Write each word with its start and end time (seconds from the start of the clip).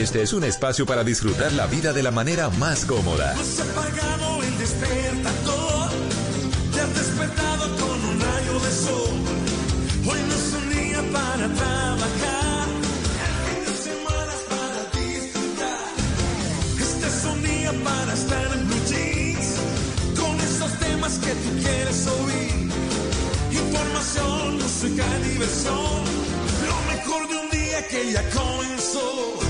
Este 0.00 0.22
es 0.22 0.32
un 0.32 0.44
espacio 0.44 0.86
para 0.86 1.04
disfrutar 1.04 1.52
la 1.52 1.66
vida 1.66 1.92
de 1.92 2.02
la 2.02 2.10
manera 2.10 2.48
más 2.48 2.86
cómoda. 2.86 3.32
Apagado 3.32 4.42
el 4.42 4.56
despertador, 4.58 5.90
te 6.72 6.98
despertado 6.98 7.76
con 7.76 8.04
un 8.06 8.18
rayo 8.18 8.60
de 8.60 8.72
sol. 8.72 9.12
Hoy 10.08 10.18
no 10.26 10.34
es 10.34 10.54
un 10.54 10.70
día 10.70 11.02
para 11.12 11.46
trabajar, 11.52 12.66
el 13.26 13.34
fin 13.44 13.62
de 13.66 13.76
semana 13.76 14.32
es 14.32 14.44
para 14.48 14.80
disfrutar. 15.04 15.92
Este 16.80 17.06
es 17.06 17.24
un 17.26 17.42
día 17.42 17.72
para 17.84 18.14
estar 18.14 18.56
en 18.56 18.66
blue 18.68 18.82
jeans, 18.88 19.48
con 20.18 20.40
esos 20.40 20.78
temas 20.80 21.18
que 21.18 21.32
tú 21.42 21.50
quieres 21.60 22.06
oír. 22.06 22.72
Información, 23.52 24.62
música, 24.62 25.04
diversión, 25.28 26.04
lo 26.66 26.78
mejor 26.90 27.28
de 27.28 27.36
un 27.36 27.50
día 27.50 27.86
que 27.86 28.12
ya 28.12 28.22
comenzó. 28.30 29.49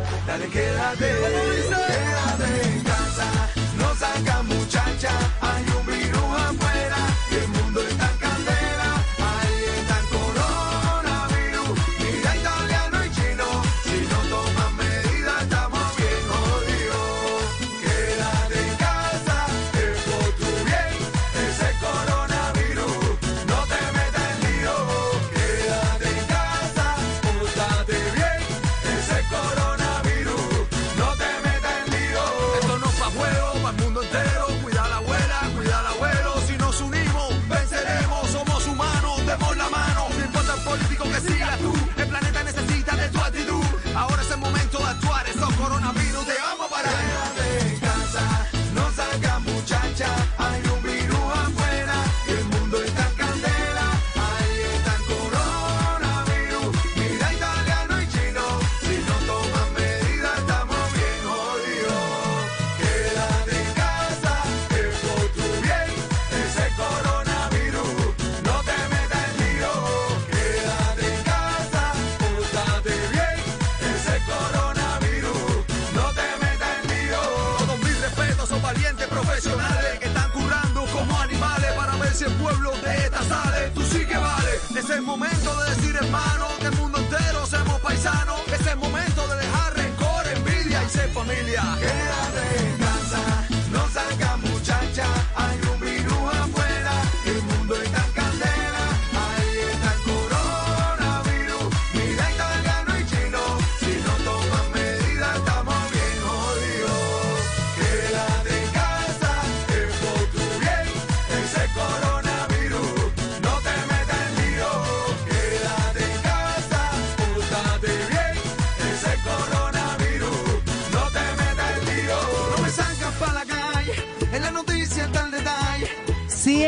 Dale, 0.27 0.47
quédate. 0.49 1.09
Quédate 1.69 2.49
en 2.63 2.83
casa. 2.83 3.27
No 3.77 3.95
saca 3.95 4.43
muchacha. 4.43 5.11
Hay 5.41 5.65
un 5.77 5.90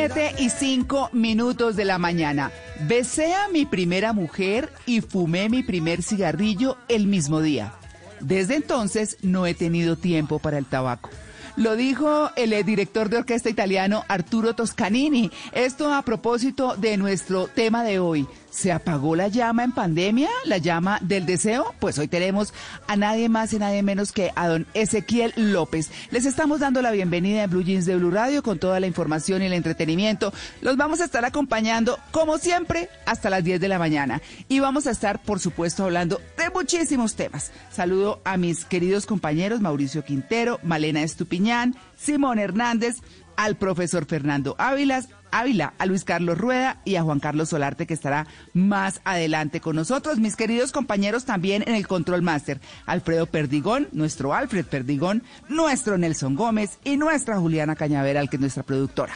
7 0.09 0.35
y 0.37 0.49
5 0.49 1.11
minutos 1.13 1.77
de 1.77 1.85
la 1.85 1.97
mañana. 1.97 2.51
Besé 2.89 3.33
a 3.33 3.47
mi 3.47 3.65
primera 3.65 4.11
mujer 4.11 4.69
y 4.85 4.99
fumé 4.99 5.47
mi 5.47 5.63
primer 5.63 6.03
cigarrillo 6.03 6.75
el 6.89 7.07
mismo 7.07 7.39
día. 7.39 7.73
Desde 8.19 8.55
entonces 8.55 9.15
no 9.21 9.45
he 9.45 9.53
tenido 9.53 9.95
tiempo 9.95 10.39
para 10.39 10.57
el 10.57 10.65
tabaco. 10.65 11.09
Lo 11.55 11.77
dijo 11.77 12.31
el 12.35 12.65
director 12.65 13.07
de 13.07 13.19
orquesta 13.19 13.49
italiano 13.49 14.03
Arturo 14.09 14.53
Toscanini. 14.55 15.31
Esto 15.53 15.93
a 15.93 16.01
propósito 16.01 16.75
de 16.75 16.97
nuestro 16.97 17.47
tema 17.47 17.85
de 17.85 17.99
hoy, 17.99 18.27
¿Se 18.53 18.71
apagó 18.71 19.15
la 19.15 19.29
llama 19.29 19.63
en 19.63 19.71
pandemia? 19.71 20.29
¿La 20.45 20.59
llama 20.59 20.99
del 21.01 21.25
deseo? 21.25 21.73
Pues 21.79 21.97
hoy 21.97 22.07
tenemos 22.07 22.53
a 22.85 22.95
nadie 22.95 23.27
más 23.27 23.51
y 23.51 23.57
nadie 23.57 23.81
menos 23.81 24.11
que 24.11 24.31
a 24.35 24.47
don 24.47 24.67
Ezequiel 24.75 25.33
López. 25.35 25.89
Les 26.11 26.25
estamos 26.25 26.59
dando 26.59 26.83
la 26.83 26.91
bienvenida 26.91 27.41
en 27.41 27.49
Blue 27.49 27.63
Jeans 27.63 27.87
de 27.87 27.95
Blue 27.95 28.11
Radio 28.11 28.43
con 28.43 28.59
toda 28.59 28.79
la 28.79 28.85
información 28.85 29.41
y 29.41 29.47
el 29.47 29.53
entretenimiento. 29.53 30.31
Los 30.61 30.77
vamos 30.77 31.01
a 31.01 31.05
estar 31.05 31.25
acompañando, 31.25 31.97
como 32.11 32.37
siempre, 32.37 32.89
hasta 33.07 33.31
las 33.31 33.43
10 33.43 33.59
de 33.59 33.69
la 33.69 33.79
mañana. 33.79 34.21
Y 34.47 34.59
vamos 34.59 34.85
a 34.85 34.91
estar, 34.91 35.19
por 35.23 35.39
supuesto, 35.39 35.85
hablando 35.85 36.21
de 36.37 36.51
muchísimos 36.51 37.15
temas. 37.15 37.51
Saludo 37.71 38.21
a 38.23 38.37
mis 38.37 38.65
queridos 38.65 39.07
compañeros 39.07 39.61
Mauricio 39.61 40.05
Quintero, 40.05 40.59
Malena 40.61 41.01
Estupiñán, 41.01 41.75
Simón 41.97 42.37
Hernández, 42.37 42.97
al 43.35 43.55
profesor 43.55 44.05
Fernando 44.05 44.55
Ávilas, 44.59 45.09
Ávila, 45.33 45.73
a 45.77 45.85
Luis 45.85 46.03
Carlos 46.03 46.37
Rueda 46.37 46.81
y 46.85 46.95
a 46.95 47.03
Juan 47.03 47.19
Carlos 47.19 47.49
Solarte, 47.49 47.87
que 47.87 47.93
estará 47.93 48.27
más 48.53 49.01
adelante 49.03 49.61
con 49.61 49.75
nosotros. 49.75 50.19
Mis 50.19 50.35
queridos 50.35 50.71
compañeros 50.71 51.25
también 51.25 51.63
en 51.67 51.75
el 51.75 51.87
Control 51.87 52.21
Master, 52.21 52.61
Alfredo 52.85 53.25
Perdigón, 53.25 53.87
nuestro 53.91 54.33
Alfred 54.33 54.65
Perdigón, 54.65 55.23
nuestro 55.49 55.97
Nelson 55.97 56.35
Gómez 56.35 56.77
y 56.83 56.97
nuestra 56.97 57.39
Juliana 57.39 57.75
Cañaveral, 57.75 58.29
que 58.29 58.37
es 58.37 58.41
nuestra 58.41 58.63
productora. 58.63 59.13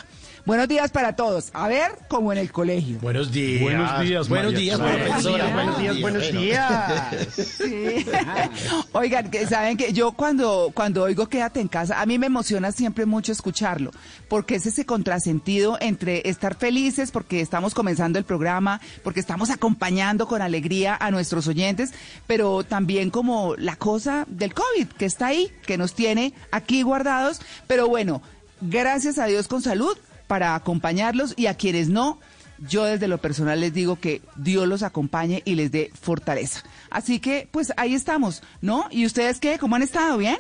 Buenos 0.48 0.70
días 0.70 0.92
para 0.92 1.14
todos. 1.14 1.50
A 1.52 1.68
ver, 1.68 1.92
como 2.08 2.32
en 2.32 2.38
el 2.38 2.54
colegio. 2.54 3.00
Buenos 3.02 3.34
días. 3.34 3.62
Buenos 3.62 4.00
días, 4.00 4.30
Buenos 4.30 4.56
días, 4.56 4.80
profesora. 4.80 5.54
Buenos 5.54 5.78
días, 5.78 6.00
buenos 6.00 6.32
días. 6.32 7.28
Sí. 7.58 8.06
Oigan, 8.94 9.30
que 9.30 9.46
saben 9.46 9.76
que 9.76 9.92
yo 9.92 10.14
cuando, 10.14 10.72
cuando 10.74 11.04
oigo 11.04 11.28
Quédate 11.28 11.60
en 11.60 11.68
casa, 11.68 12.00
a 12.00 12.06
mí 12.06 12.18
me 12.18 12.28
emociona 12.28 12.72
siempre 12.72 13.06
mucho 13.06 13.34
escucharlo, 13.34 13.92
porque 14.30 14.56
es 14.56 14.66
ese 14.66 14.86
contrasentido 14.86 15.78
entre 15.82 16.30
estar 16.30 16.56
felices 16.56 17.12
porque 17.12 17.42
estamos 17.42 17.74
comenzando 17.74 18.18
el 18.18 18.24
programa, 18.24 18.80
porque 19.04 19.20
estamos 19.20 19.50
acompañando 19.50 20.28
con 20.28 20.42
alegría 20.42 20.96
a 20.98 21.12
nuestros 21.12 21.48
oyentes, 21.48 21.92
pero 22.26 22.64
también 22.64 23.10
como 23.10 23.56
la 23.58 23.76
cosa 23.76 24.24
del 24.30 24.54
COVID 24.54 24.88
que 24.98 25.06
está 25.06 25.28
ahí, 25.28 25.52
que 25.66 25.78
nos 25.78 25.94
tiene 25.94 26.34
aquí 26.52 26.84
guardados, 26.84 27.42
pero 27.68 27.90
bueno, 27.90 28.22
gracias 28.62 29.18
a 29.18 29.26
Dios 29.26 29.50
con 29.50 29.62
salud 29.62 29.98
para 30.28 30.56
acompañarlos 30.56 31.34
y 31.38 31.48
a 31.48 31.56
quienes 31.56 31.90
no, 31.90 32.20
yo 32.60 32.86
desde 32.86 33.08
lo 33.08 33.18
personal 33.20 33.60
les 33.60 33.74
digo 33.74 34.00
que 34.00 34.22
Dios 34.36 34.68
los 34.68 34.84
acompañe 34.84 35.42
y 35.46 35.56
les 35.56 35.72
dé 35.72 35.92
fortaleza. 36.00 36.64
Así 36.90 37.20
que, 37.20 37.48
pues 37.52 37.74
ahí 37.78 37.94
estamos, 37.94 38.44
¿no? 38.62 38.86
¿Y 38.92 39.06
ustedes 39.06 39.40
qué? 39.40 39.58
¿Cómo 39.60 39.76
han 39.76 39.84
estado? 39.84 40.18
¿Bien? 40.18 40.38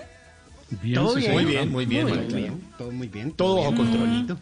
Todo 0.94 1.16
bien. 1.16 1.32
Muy 1.32 1.46
bien, 1.46 1.72
muy 1.72 1.86
bien, 1.86 2.06
Muy 2.08 2.18
bien, 2.34 2.62
todo 2.78 2.92
muy 2.92 3.08
bien. 3.08 3.32
Todo 3.32 3.58
bajo 3.58 3.72
bien. 3.72 4.28
control. 4.28 4.38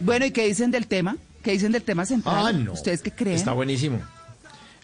Bueno, 0.00 0.26
¿y 0.26 0.30
qué 0.30 0.46
dicen 0.46 0.70
del 0.70 0.86
tema? 0.86 1.16
¿Qué 1.42 1.52
dicen 1.52 1.72
del 1.72 1.82
tema 1.82 2.04
central? 2.04 2.46
Ah, 2.46 2.52
no. 2.52 2.72
¿Ustedes 2.72 3.02
qué 3.02 3.10
creen? 3.10 3.36
Está 3.36 3.52
buenísimo. 3.52 4.00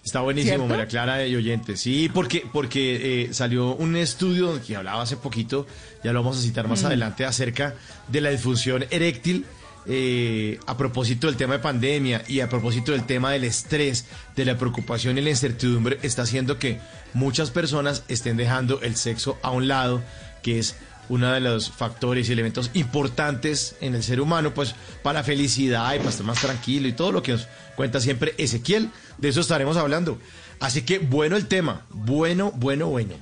Está 0.05 0.21
buenísimo, 0.21 0.53
¿Cierto? 0.57 0.69
María 0.69 0.87
Clara 0.87 1.27
y 1.27 1.37
oyentes. 1.37 1.81
Sí, 1.81 2.11
porque, 2.13 2.45
porque 2.53 3.25
eh, 3.25 3.35
salió 3.35 3.75
un 3.75 3.97
estudio 3.97 4.61
que 4.67 4.75
hablaba 4.77 5.03
hace 5.03 5.17
poquito, 5.17 5.67
ya 6.03 6.13
lo 6.13 6.23
vamos 6.23 6.39
a 6.39 6.43
citar 6.43 6.67
Mm. 6.67 6.71
más 6.71 6.85
adelante, 6.85 7.25
acerca 7.27 7.75
de 8.09 8.21
la 8.21 8.31
disfunción 8.31 8.85
eréctil. 8.91 9.45
eh, 9.87 10.59
a 10.67 10.77
propósito 10.77 11.27
del 11.27 11.37
tema 11.37 11.55
de 11.55 11.61
pandemia 11.61 12.23
y 12.29 12.41
a 12.41 12.51
propósito 12.51 12.93
del 12.93 13.05
tema 13.07 13.33
del 13.33 13.45
estrés, 13.45 14.05
de 14.37 14.45
la 14.45 14.59
preocupación 14.59 15.17
y 15.17 15.23
la 15.23 15.31
incertidumbre, 15.31 15.99
está 16.03 16.23
haciendo 16.23 16.59
que 16.59 16.79
muchas 17.15 17.51
personas 17.51 18.05
estén 18.09 18.37
dejando 18.37 18.83
el 18.83 18.95
sexo 18.95 19.39
a 19.43 19.51
un 19.51 19.69
lado, 19.69 20.03
que 20.43 20.59
es 20.59 20.77
uno 21.11 21.33
de 21.33 21.41
los 21.41 21.71
factores 21.71 22.29
y 22.29 22.33
elementos 22.33 22.71
importantes 22.73 23.77
en 23.81 23.97
el 23.97 24.03
ser 24.03 24.21
humano, 24.21 24.55
pues 24.55 24.77
para 25.03 25.25
felicidad 25.25 25.93
y 25.95 25.99
para 25.99 26.11
estar 26.11 26.25
más 26.25 26.41
tranquilo 26.41 26.87
y 26.87 26.93
todo 26.93 27.11
lo 27.11 27.23
que 27.23 27.33
nos 27.33 27.49
cuenta 27.75 28.01
siempre 28.01 28.33
Ezequiel, 28.39 28.91
de 29.19 29.29
eso 29.29 29.41
estaremos 29.41 29.77
hablando. 29.77 30.19
Así 30.61 30.83
que 30.83 31.01
bueno 31.01 31.37
el 31.37 31.47
tema, 31.47 31.83
bueno, 31.91 32.53
bueno, 32.55 32.87
bueno. 32.87 33.15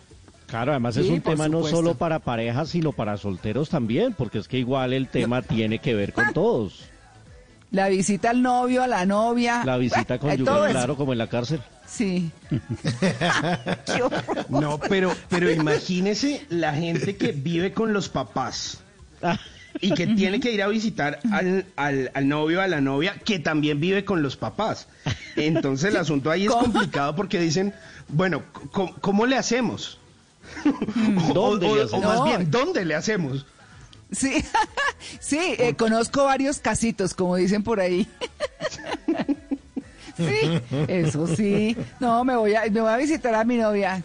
Claro, 0.47 0.73
además 0.73 0.97
es 0.99 1.09
un 1.09 1.23
tema 1.23 1.49
no 1.49 1.65
solo 1.65 1.95
para 1.95 2.19
parejas, 2.19 2.69
sino 2.69 2.93
para 2.93 3.17
solteros 3.17 3.71
también, 3.71 4.15
porque 4.15 4.39
es 4.39 4.49
que 4.49 4.59
igual 4.59 4.93
el 4.93 5.09
tema 5.09 5.43
tiene 5.43 5.79
que 5.79 5.95
ver 5.95 6.13
con 6.13 6.33
todos. 6.35 6.85
La 7.71 7.89
visita 7.89 8.31
al 8.31 8.43
novio, 8.43 8.83
a 8.83 8.87
la 8.87 9.05
novia. 9.07 9.63
La 9.65 9.77
visita 9.77 10.19
conyugal, 10.19 10.73
claro, 10.73 10.97
como 10.97 11.13
en 11.13 11.19
la 11.19 11.27
cárcel. 11.29 11.61
Sí. 11.91 12.31
Qué 13.87 14.03
horror. 14.03 14.47
No, 14.51 14.79
pero, 14.79 15.15
pero 15.29 15.51
imagínese 15.51 16.47
la 16.51 16.75
gente 16.75 17.17
que 17.17 17.33
vive 17.33 17.73
con 17.73 17.93
los 17.93 18.09
papás 18.09 18.79
Ah, 19.23 19.39
y 19.81 19.93
que 19.95 20.07
tiene 20.09 20.41
que 20.41 20.53
ir 20.53 20.63
a 20.63 20.69
visitar 20.69 21.21
al, 21.33 21.67
al, 21.77 22.11
al 22.15 22.29
novio, 22.29 22.61
a 22.61 22.69
la 22.69 22.81
novia, 22.81 23.17
que 23.25 23.39
también 23.39 23.81
vive 23.81 24.05
con 24.05 24.23
los 24.23 24.37
papás. 24.37 24.89
Entonces 25.37 25.91
el 25.91 25.97
asunto 25.97 26.31
ahí 26.31 26.45
es 26.45 26.51
¿Cómo? 26.51 26.73
complicado 26.73 27.15
porque 27.15 27.39
dicen, 27.41 27.75
bueno, 28.09 28.43
¿cómo, 28.73 28.95
cómo 29.01 29.27
le 29.27 29.37
hacemos? 29.37 29.99
¿Dónde 31.35 31.67
o, 31.67 31.77
le 31.77 31.83
hacemos? 31.83 32.05
o 32.05 32.09
más 32.09 32.25
bien, 32.25 32.51
¿dónde 32.51 32.85
le 32.85 32.95
hacemos? 32.95 33.47
Sí, 34.11 34.43
sí, 35.21 35.39
eh, 35.59 35.75
conozco 35.77 36.25
varios 36.25 36.59
casitos, 36.59 37.15
como 37.15 37.37
dicen 37.37 37.63
por 37.63 37.81
ahí. 37.81 38.09
Sí, 40.19 40.61
eso 40.89 41.27
sí. 41.27 41.77
No, 42.01 42.25
me 42.25 42.37
voy 42.37 42.55
a, 42.55 42.63
me 42.71 42.81
voy 42.81 42.91
a 42.91 42.97
visitar 42.97 43.35
a 43.35 43.45
mi 43.45 43.57
novia. 43.57 44.03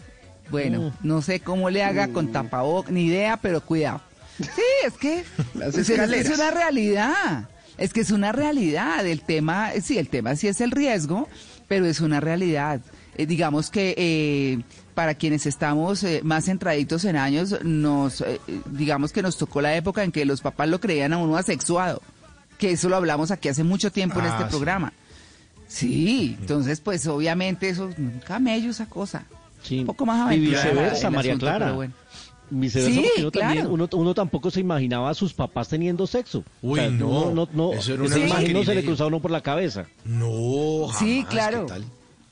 Bueno, 0.50 0.92
no 1.02 1.20
sé 1.22 1.40
cómo 1.40 1.68
le 1.70 1.82
haga 1.82 2.08
con 2.08 2.30
tapabocas, 2.32 2.92
ni 2.92 3.06
idea, 3.06 3.36
pero 3.36 3.60
cuidado. 3.60 4.00
Sí, 4.38 4.62
es 4.86 4.94
que 4.94 5.24
es, 5.60 6.28
una 6.30 6.50
realidad. 6.50 7.48
Es 7.78 7.92
que 7.92 8.00
es 8.00 8.10
una 8.10 8.32
realidad. 8.32 9.06
El 9.06 9.22
tema, 9.22 9.70
sí, 9.82 9.98
el 9.98 10.08
tema 10.08 10.36
sí 10.36 10.48
es 10.48 10.60
el 10.60 10.70
riesgo, 10.70 11.28
pero 11.68 11.86
es 11.86 12.00
una 12.00 12.20
realidad. 12.20 12.80
Eh, 13.16 13.26
digamos 13.26 13.70
que 13.70 13.94
eh, 13.96 14.62
para 14.94 15.14
quienes 15.14 15.46
estamos 15.46 16.02
eh, 16.04 16.20
más 16.24 16.44
centraditos 16.44 17.04
en 17.04 17.16
años, 17.16 17.56
nos, 17.64 18.20
eh, 18.20 18.40
digamos 18.66 19.12
que 19.12 19.22
nos 19.22 19.36
tocó 19.38 19.60
la 19.60 19.74
época 19.76 20.02
en 20.04 20.12
que 20.12 20.24
los 20.24 20.40
papás 20.40 20.68
lo 20.68 20.80
creían 20.80 21.12
a 21.12 21.18
uno 21.18 21.36
asexuado. 21.36 22.02
Que 22.58 22.72
eso 22.72 22.88
lo 22.88 22.96
hablamos 22.96 23.30
aquí 23.30 23.48
hace 23.48 23.64
mucho 23.64 23.90
tiempo 23.90 24.20
en 24.20 24.26
Ah, 24.26 24.28
este 24.30 24.44
sí. 24.44 24.50
programa. 24.50 24.92
Sí, 25.74 26.36
entonces 26.40 26.80
pues 26.80 27.06
obviamente 27.06 27.68
eso 27.68 27.88
es 27.88 27.98
un 27.98 28.20
camello 28.24 28.70
esa 28.70 28.86
cosa. 28.86 29.24
Sí. 29.62 29.80
Un 29.80 29.86
poco 29.86 30.06
más 30.06 30.18
Y 30.18 30.22
aventurada 30.36 30.64
viceversa, 30.66 31.08
el 31.08 31.14
María 31.14 31.32
asunto, 31.32 31.46
Clara. 31.46 31.72
bueno. 31.72 31.92
Viceversa, 32.50 32.92
Sí, 33.00 33.10
uno, 33.18 33.30
también- 33.30 33.52
claro. 33.64 33.74
uno, 33.74 33.88
uno 33.92 34.14
tampoco 34.14 34.50
se 34.50 34.60
imaginaba 34.60 35.10
a 35.10 35.14
sus 35.14 35.32
papás 35.32 35.68
teniendo 35.68 36.06
sexo. 36.06 36.44
Uy, 36.62 36.80
no. 36.92 37.08
uno 37.08 37.34
no, 37.34 37.48
no, 37.52 37.72
Eso 37.72 37.94
era 37.94 38.04
ese 38.04 38.16
una 38.16 38.26
imagino 38.26 38.62
se 38.64 38.74
le 38.74 38.84
cruzaba 38.84 39.08
uno 39.08 39.20
por 39.20 39.30
la 39.30 39.40
cabeza. 39.40 39.86
No, 40.04 40.86
jamás, 40.88 40.98
Sí, 40.98 41.24
claro. 41.28 41.66
¿qué 41.66 41.72
tal? 41.72 41.84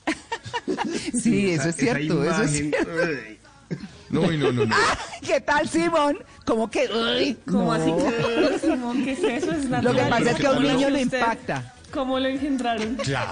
Sí, 1.19 1.49
eso 1.51 1.61
Esa- 1.61 1.69
es 1.69 1.75
cierto, 1.75 2.23
eso 2.23 2.43
es 2.43 2.51
cierto. 2.51 2.89
No, 4.09 4.31
y 4.31 4.37
no, 4.37 4.51
no, 4.51 4.65
no. 4.65 4.75
¿Qué 5.25 5.41
tal, 5.41 5.67
Simón? 5.67 6.19
Como 6.45 6.69
que... 6.69 6.87
uy, 6.87 7.35
¿Cómo 7.49 7.65
no. 7.65 7.71
así? 7.73 7.91
Simón, 8.61 9.03
¿qué 9.03 9.11
es 9.13 9.23
eso? 9.23 9.51
Es 9.51 9.63
Lo 9.65 9.69
natural. 9.81 9.95
que 10.05 10.09
pasa 10.11 10.31
es 10.31 10.37
que 10.37 10.47
a 10.47 10.51
un 10.51 10.63
niño 10.63 10.89
lo 10.89 10.99
Usted, 11.01 11.17
impacta. 11.19 11.73
¿Cómo 11.93 12.19
lo 12.19 12.27
engendraron? 12.27 12.95
Claro. 12.95 13.31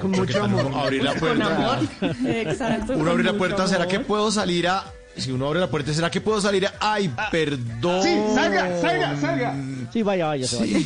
Con 0.00 0.10
mucho 0.10 0.44
amor. 0.44 0.70
Abrir 0.74 1.02
la 1.04 1.10
Con 1.12 1.20
puerta. 1.20 1.56
amor. 1.56 1.78
Exacto. 2.26 2.92
Uno 2.92 2.98
con 3.04 3.08
abre 3.08 3.24
la 3.24 3.32
puerta, 3.34 3.66
¿será 3.68 3.86
que 3.86 4.00
puedo 4.00 4.30
salir 4.30 4.68
a.? 4.68 4.84
Si 5.16 5.30
uno 5.30 5.46
abre 5.46 5.60
la 5.60 5.70
puerta, 5.70 5.92
¿será 5.94 6.10
que 6.10 6.20
puedo 6.20 6.40
salir 6.40 6.66
a.? 6.66 6.72
¡Ay, 6.80 7.12
perdón! 7.30 8.02
Sí, 8.02 8.16
salga, 8.34 8.80
salga, 8.80 9.16
salga. 9.20 9.56
Sí, 9.92 10.02
vaya, 10.02 10.26
vaya, 10.26 10.46
se 10.46 10.56
vaya. 10.58 10.78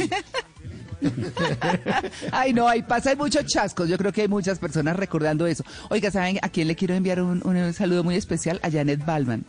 Ay, 2.33 2.53
no, 2.53 2.69
ahí 2.69 2.83
pasan 2.83 3.19
muchos 3.19 3.45
chascos. 3.47 3.89
Yo 3.89 3.99
creo 3.99 4.13
que 4.13 4.23
hay 4.23 4.29
muchas 4.29 4.59
personas 4.59 4.97
recordando 4.97 5.47
eso. 5.47 5.65
Oiga, 5.91 6.11
¿saben 6.11 6.39
a 6.43 6.49
quién 6.49 6.69
le 6.69 6.77
quiero 6.77 6.95
enviar 6.95 7.21
un, 7.23 7.47
un 7.47 7.73
saludo 7.75 8.03
muy 8.05 8.15
especial? 8.17 8.61
A 8.63 8.71
Janet 8.71 9.05
Balman. 9.05 9.45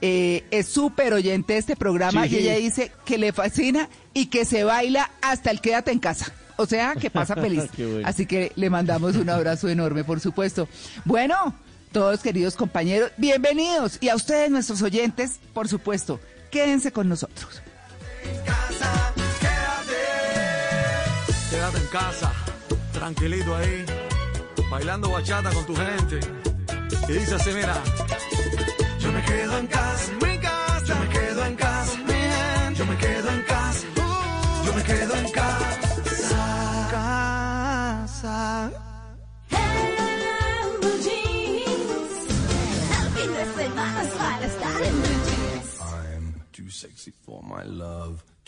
Eh, 0.00 0.44
es 0.50 0.66
súper 0.66 1.12
oyente 1.14 1.54
de 1.54 1.58
este 1.58 1.76
programa 1.76 2.26
Sí. 2.26 2.34
y 2.34 2.38
ella 2.38 2.56
dice 2.56 2.92
que 3.04 3.18
le 3.18 3.32
fascina 3.32 3.88
y 4.14 4.26
que 4.26 4.44
se 4.44 4.64
baila 4.64 5.10
hasta 5.22 5.50
el 5.50 5.60
quédate 5.60 5.90
en 5.92 5.98
casa. 6.00 6.32
O 6.56 6.66
sea, 6.66 6.94
que 6.94 7.08
pasa 7.10 7.34
feliz. 7.40 7.64
Bueno. 7.76 8.06
Así 8.06 8.26
que 8.26 8.52
le 8.56 8.68
mandamos 8.70 9.16
un 9.16 9.30
abrazo 9.30 9.68
enorme, 9.68 10.04
por 10.04 10.20
supuesto. 10.20 10.68
Bueno, 11.04 11.54
todos 11.92 12.20
queridos 12.20 12.56
compañeros, 12.56 13.10
bienvenidos. 13.16 13.98
Y 14.00 14.08
a 14.10 14.16
ustedes, 14.16 14.50
nuestros 14.50 14.82
oyentes, 14.82 15.38
por 15.54 15.68
supuesto, 15.68 16.20
quédense 16.50 16.92
con 16.92 17.08
nosotros. 17.08 17.62
casa, 18.44 19.12
quédate. 19.14 19.19
Quédate 21.50 21.78
en 21.78 21.86
casa, 21.88 22.32
tranquilito 22.92 23.56
ahí, 23.56 23.84
bailando 24.70 25.10
bachata 25.10 25.50
con 25.50 25.66
tu 25.66 25.74
gente. 25.74 26.20
Y 27.08 27.12
dice 27.12 27.34
así, 27.34 27.50
mira, 27.52 27.74
Yo 29.00 29.10
me 29.12 29.22
quedo 29.24 29.58
en 29.58 29.66
casa, 29.66 30.12
mi 30.12 30.38
casa. 30.38 30.84
Yo 30.86 30.96
me 30.96 31.08
quedo 31.08 31.44
en 31.44 31.56
casa, 31.56 31.98
mi 31.98 32.12
gente. 32.12 32.74
Yo 32.78 32.86
me 32.86 32.96
quedo 32.96 33.30
en 33.30 33.42
casa. 33.42 33.86
Yo 34.64 34.72
me 34.74 34.82
quedo 34.84 35.14
en 35.16 35.30
casa. 35.32 35.80
Casa. 36.90 38.70
I'm 45.82 46.44
too 46.52 46.68
sexy 46.68 47.10
for 47.10 47.42
my 47.42 47.64
love, 47.64 48.22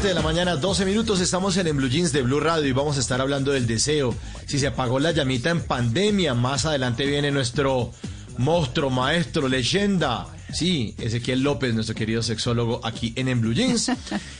7 0.00 0.08
de 0.08 0.14
la 0.14 0.22
mañana, 0.22 0.56
12 0.56 0.84
minutos, 0.86 1.20
estamos 1.20 1.56
en, 1.58 1.66
en 1.66 1.76
Blue 1.76 1.88
Jeans 1.88 2.12
de 2.12 2.22
Blue 2.22 2.40
Radio 2.40 2.66
y 2.66 2.72
vamos 2.72 2.96
a 2.96 3.00
estar 3.00 3.20
hablando 3.20 3.52
del 3.52 3.66
deseo. 3.66 4.14
Si 4.46 4.58
se 4.58 4.66
apagó 4.66 4.98
la 4.98 5.12
llamita 5.12 5.50
en 5.50 5.60
pandemia, 5.60 6.32
más 6.34 6.64
adelante 6.64 7.04
viene 7.04 7.30
nuestro 7.30 7.92
monstruo, 8.38 8.88
maestro, 8.90 9.46
leyenda. 9.48 10.26
Sí, 10.52 10.94
Ezequiel 10.98 11.42
López, 11.42 11.74
nuestro 11.74 11.94
querido 11.94 12.22
sexólogo 12.22 12.80
aquí 12.82 13.12
en, 13.16 13.28
en 13.28 13.40
Blue 13.42 13.52
Jeans. 13.52 13.92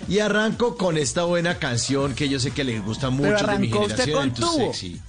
Y 0.08 0.20
arranco 0.20 0.76
con 0.78 0.96
esta 0.96 1.24
buena 1.24 1.56
canción 1.58 2.14
que 2.14 2.28
yo 2.30 2.40
sé 2.40 2.52
que 2.52 2.64
les 2.64 2.82
gusta 2.82 3.10
mucho 3.10 3.28
de 3.28 3.58
mi 3.58 3.68
arrancó 3.68 3.80
usted 3.80 4.04
generación. 4.04 4.30
con 4.30 4.34
tubo. 4.40 4.72
sexy. 4.72 5.00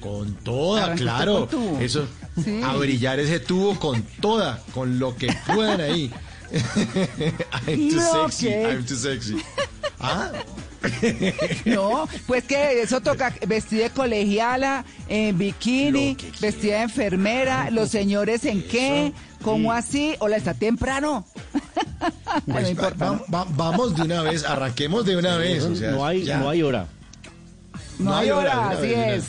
Con 0.00 0.34
toda, 0.36 0.84
Arrancó 0.84 1.02
claro. 1.02 1.38
con 1.40 1.48
tubo. 1.48 1.80
Eso, 1.80 2.06
Sí. 2.42 2.60
a 2.64 2.74
brillar 2.74 3.20
ese 3.20 3.38
tubo 3.38 3.78
con 3.78 4.02
toda, 4.20 4.60
con 4.74 4.98
lo 4.98 5.14
que 5.16 5.28
puedan 5.54 5.80
ahí. 5.80 6.10
I'm 7.66 7.90
too 7.90 8.00
sexy. 8.00 8.48
I'm 8.48 8.84
too 8.84 8.96
sexy. 8.96 9.36
¿Ah? 10.04 10.32
No, 11.64 12.06
pues 12.26 12.44
que 12.44 12.82
eso 12.82 13.00
toca 13.00 13.34
vestida 13.46 13.84
de 13.84 13.90
colegiala, 13.90 14.84
en 15.08 15.38
bikini, 15.38 16.14
vestida 16.40 16.76
de 16.76 16.82
enfermera, 16.82 17.70
los 17.70 17.88
señores 17.90 18.44
en 18.44 18.62
qué, 18.68 19.14
¿cómo 19.42 19.72
así? 19.72 20.14
Hola, 20.18 20.36
está 20.36 20.52
temprano. 20.52 21.24
no 22.46 22.54
Pues, 22.54 22.68
importa. 22.70 23.12
va- 23.12 23.44
va- 23.44 23.46
vamos 23.56 23.96
de 23.96 24.02
una 24.02 24.20
vez, 24.22 24.44
arranquemos 24.44 25.06
de 25.06 25.16
una 25.16 25.36
vez. 25.38 25.62
o 25.64 25.74
sea, 25.74 25.90
no, 25.92 26.04
hay, 26.04 26.24
ya. 26.24 26.36
no 26.38 26.50
hay 26.50 26.62
hora. 26.62 26.86
No, 27.98 28.14
hay 28.14 28.30
hora, 28.30 28.70
así 28.70 28.92
es. 28.92 29.24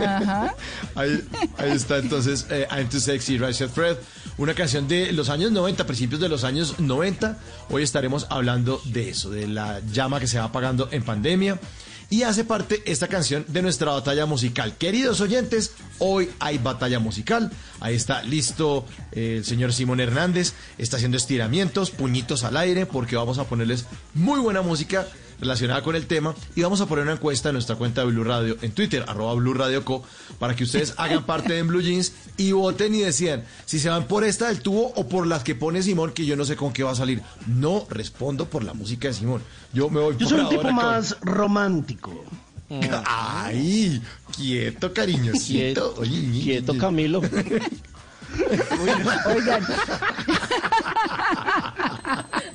Ajá. 0.00 0.54
Ahí, 0.94 1.22
ahí 1.58 1.72
está 1.72 1.98
entonces 1.98 2.46
eh, 2.50 2.66
I'm 2.70 2.88
Too 2.88 2.98
Sexy, 2.98 3.36
Right 3.38 3.54
Fred, 3.68 3.96
una 4.38 4.54
canción 4.54 4.88
de 4.88 5.12
los 5.12 5.28
años 5.28 5.52
90, 5.52 5.84
principios 5.84 6.20
de 6.20 6.28
los 6.28 6.44
años 6.44 6.78
90. 6.78 7.38
Hoy 7.70 7.82
estaremos 7.82 8.26
hablando 8.30 8.80
de 8.84 9.10
eso, 9.10 9.30
de 9.30 9.48
la 9.48 9.80
llama 9.92 10.20
que 10.20 10.28
se 10.28 10.38
va 10.38 10.44
apagando 10.44 10.88
en 10.92 11.02
pandemia. 11.02 11.60
Y 12.10 12.22
hace 12.22 12.44
parte 12.44 12.82
esta 12.86 13.08
canción 13.08 13.44
de 13.48 13.60
nuestra 13.60 13.92
batalla 13.92 14.24
musical. 14.24 14.74
Queridos 14.78 15.20
oyentes, 15.20 15.72
hoy 15.98 16.30
hay 16.38 16.56
batalla 16.56 17.00
musical. 17.00 17.50
Ahí 17.80 17.96
está 17.96 18.22
listo 18.22 18.86
eh, 19.12 19.34
el 19.38 19.44
señor 19.44 19.74
Simón 19.74 20.00
Hernández. 20.00 20.54
Está 20.78 20.96
haciendo 20.96 21.18
estiramientos, 21.18 21.90
puñitos 21.90 22.44
al 22.44 22.56
aire, 22.56 22.86
porque 22.86 23.16
vamos 23.16 23.36
a 23.38 23.44
ponerles 23.44 23.84
muy 24.14 24.40
buena 24.40 24.62
música 24.62 25.06
relacionada 25.40 25.82
con 25.82 25.94
el 25.96 26.06
tema 26.06 26.34
y 26.56 26.62
vamos 26.62 26.80
a 26.80 26.86
poner 26.86 27.04
una 27.04 27.12
encuesta 27.14 27.48
en 27.50 27.54
nuestra 27.54 27.76
cuenta 27.76 28.00
de 28.02 28.08
Blue 28.08 28.24
Radio 28.24 28.56
en 28.62 28.72
Twitter, 28.72 29.04
arroba 29.06 29.34
Blue 29.34 29.54
Radio 29.54 29.84
Co, 29.84 30.02
para 30.38 30.54
que 30.56 30.64
ustedes 30.64 30.94
hagan 30.98 31.24
parte 31.24 31.52
de 31.52 31.62
Blue 31.62 31.80
Jeans 31.80 32.12
y 32.36 32.52
voten 32.52 32.94
y 32.94 33.00
decidan 33.00 33.44
si 33.64 33.78
se 33.78 33.88
van 33.88 34.06
por 34.06 34.24
esta 34.24 34.48
del 34.48 34.60
tubo 34.60 34.92
o 34.96 35.08
por 35.08 35.26
las 35.26 35.44
que 35.44 35.54
pone 35.54 35.82
Simón, 35.82 36.12
que 36.12 36.26
yo 36.26 36.36
no 36.36 36.44
sé 36.44 36.56
con 36.56 36.72
qué 36.72 36.82
va 36.82 36.92
a 36.92 36.96
salir. 36.96 37.22
No 37.46 37.86
respondo 37.90 38.46
por 38.48 38.64
la 38.64 38.74
música 38.74 39.08
de 39.08 39.14
Simón. 39.14 39.42
Yo 39.72 39.88
me 39.90 40.00
voy 40.00 40.14
Yo 40.18 40.20
por 40.20 40.28
soy 40.28 40.40
un 40.40 40.48
tipo 40.48 40.62
con- 40.62 40.74
más 40.74 41.16
romántico. 41.20 42.24
Ay, 43.06 44.02
quieto, 44.36 44.92
cariñosito. 44.92 45.94
Quieto, 45.94 45.94
Oye, 45.98 46.30
quieto 46.42 46.76
Camilo. 46.76 47.22
Oigan, 49.26 49.66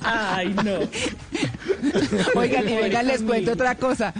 Ay, 0.00 0.54
no. 0.64 0.78
oigan, 2.34 2.68
y 2.68 2.74
vengan, 2.76 3.06
les 3.06 3.22
cuento 3.22 3.52
otra 3.52 3.74
cosa. 3.76 4.14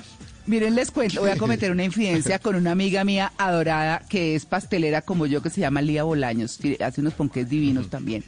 Miren, 0.46 0.74
les 0.74 0.90
cuento, 0.90 1.22
voy 1.22 1.30
a 1.30 1.38
cometer 1.38 1.70
una 1.70 1.84
infidencia 1.84 2.38
con 2.38 2.54
una 2.54 2.72
amiga 2.72 3.02
mía 3.02 3.32
adorada 3.38 4.02
que 4.10 4.34
es 4.34 4.44
pastelera 4.44 5.00
como 5.00 5.24
yo, 5.24 5.40
que 5.40 5.48
se 5.48 5.62
llama 5.62 5.80
Lía 5.80 6.02
Bolaños, 6.04 6.58
que 6.58 6.76
hace 6.84 7.00
unos 7.00 7.14
ponques 7.14 7.48
divinos 7.48 7.88
también. 7.88 8.24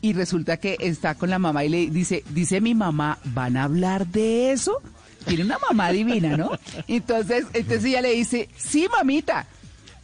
Y 0.00 0.14
resulta 0.14 0.56
que 0.56 0.78
está 0.80 1.14
con 1.14 1.28
la 1.28 1.38
mamá 1.38 1.64
y 1.64 1.68
le 1.68 1.90
dice, 1.90 2.24
dice 2.30 2.62
mi 2.62 2.74
mamá, 2.74 3.18
¿van 3.24 3.58
a 3.58 3.64
hablar 3.64 4.06
de 4.06 4.52
eso? 4.52 4.80
Tiene 5.26 5.44
una 5.44 5.58
mamá 5.58 5.92
divina, 5.92 6.38
¿no? 6.38 6.52
Entonces, 6.88 7.44
entonces 7.52 7.84
ella 7.84 8.00
le 8.00 8.14
dice, 8.14 8.48
sí, 8.56 8.88
mamita. 8.90 9.46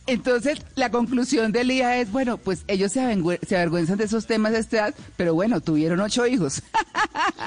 Entonces, 0.07 0.59
la 0.75 0.91
conclusión 0.91 1.51
de 1.53 1.65
Lía 1.65 1.97
es, 1.99 2.13
bueno, 2.13 2.37
pues 2.37 2.63
ellos 2.69 2.93
se, 2.93 3.01
avergüe- 3.01 3.39
se 3.47 3.57
avergüenzan 3.57 3.97
de 3.97 4.05
esos 4.05 4.27
temas 4.27 4.53
de 4.53 4.59
esta 4.59 4.77
edad, 4.77 4.95
pero 5.17 5.33
bueno, 5.35 5.61
tuvieron 5.61 6.01
ocho 6.01 6.27
hijos. 6.27 6.63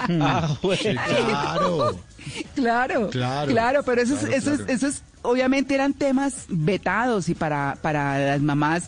Ah, 0.10 0.58
bueno. 0.62 0.82
Sí, 0.82 0.90
claro. 0.92 2.00
Claro, 2.56 3.10
Claro, 3.10 3.50
claro, 3.52 3.84
pero 3.84 4.02
eso, 4.02 4.16
claro, 4.18 4.28
es, 4.36 4.38
eso, 4.44 4.50
claro. 4.58 4.64
es, 4.66 4.76
eso 4.84 4.88
es, 4.88 5.02
obviamente 5.22 5.74
eran 5.76 5.94
temas 5.94 6.34
vetados 6.50 7.30
y 7.30 7.36
para, 7.36 7.78
para 7.82 8.20
las 8.20 8.42
mamás, 8.42 8.88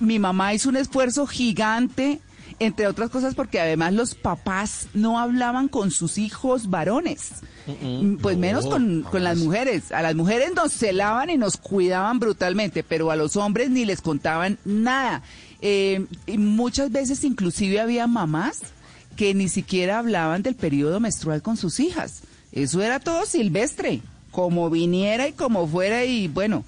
mi 0.00 0.18
mamá 0.18 0.54
hizo 0.54 0.70
un 0.70 0.76
esfuerzo 0.76 1.26
gigante, 1.26 2.18
entre 2.58 2.86
otras 2.86 3.10
cosas 3.10 3.34
porque 3.34 3.60
además 3.60 3.92
los 3.92 4.14
papás 4.14 4.88
no 4.94 5.18
hablaban 5.18 5.68
con 5.68 5.90
sus 5.90 6.18
hijos 6.18 6.70
varones, 6.70 7.32
Mm, 7.80 8.16
pues 8.16 8.38
menos 8.38 8.66
con, 8.66 9.02
con 9.02 9.22
las 9.22 9.38
mujeres, 9.38 9.92
a 9.92 10.00
las 10.00 10.14
mujeres 10.14 10.52
nos 10.54 10.72
celaban 10.72 11.28
y 11.28 11.36
nos 11.36 11.56
cuidaban 11.58 12.18
brutalmente, 12.18 12.82
pero 12.82 13.10
a 13.10 13.16
los 13.16 13.36
hombres 13.36 13.70
ni 13.70 13.84
les 13.84 14.00
contaban 14.00 14.58
nada. 14.64 15.22
Eh, 15.60 16.06
y 16.26 16.38
muchas 16.38 16.90
veces 16.90 17.24
inclusive 17.24 17.80
había 17.80 18.06
mamás 18.06 18.60
que 19.16 19.34
ni 19.34 19.48
siquiera 19.48 19.98
hablaban 19.98 20.42
del 20.42 20.54
periodo 20.54 21.00
menstrual 21.00 21.42
con 21.42 21.56
sus 21.56 21.78
hijas. 21.80 22.22
Eso 22.52 22.80
era 22.80 23.00
todo 23.00 23.26
silvestre, 23.26 24.00
como 24.30 24.70
viniera 24.70 25.28
y 25.28 25.32
como 25.32 25.66
fuera 25.66 26.04
y 26.04 26.28
bueno. 26.28 26.64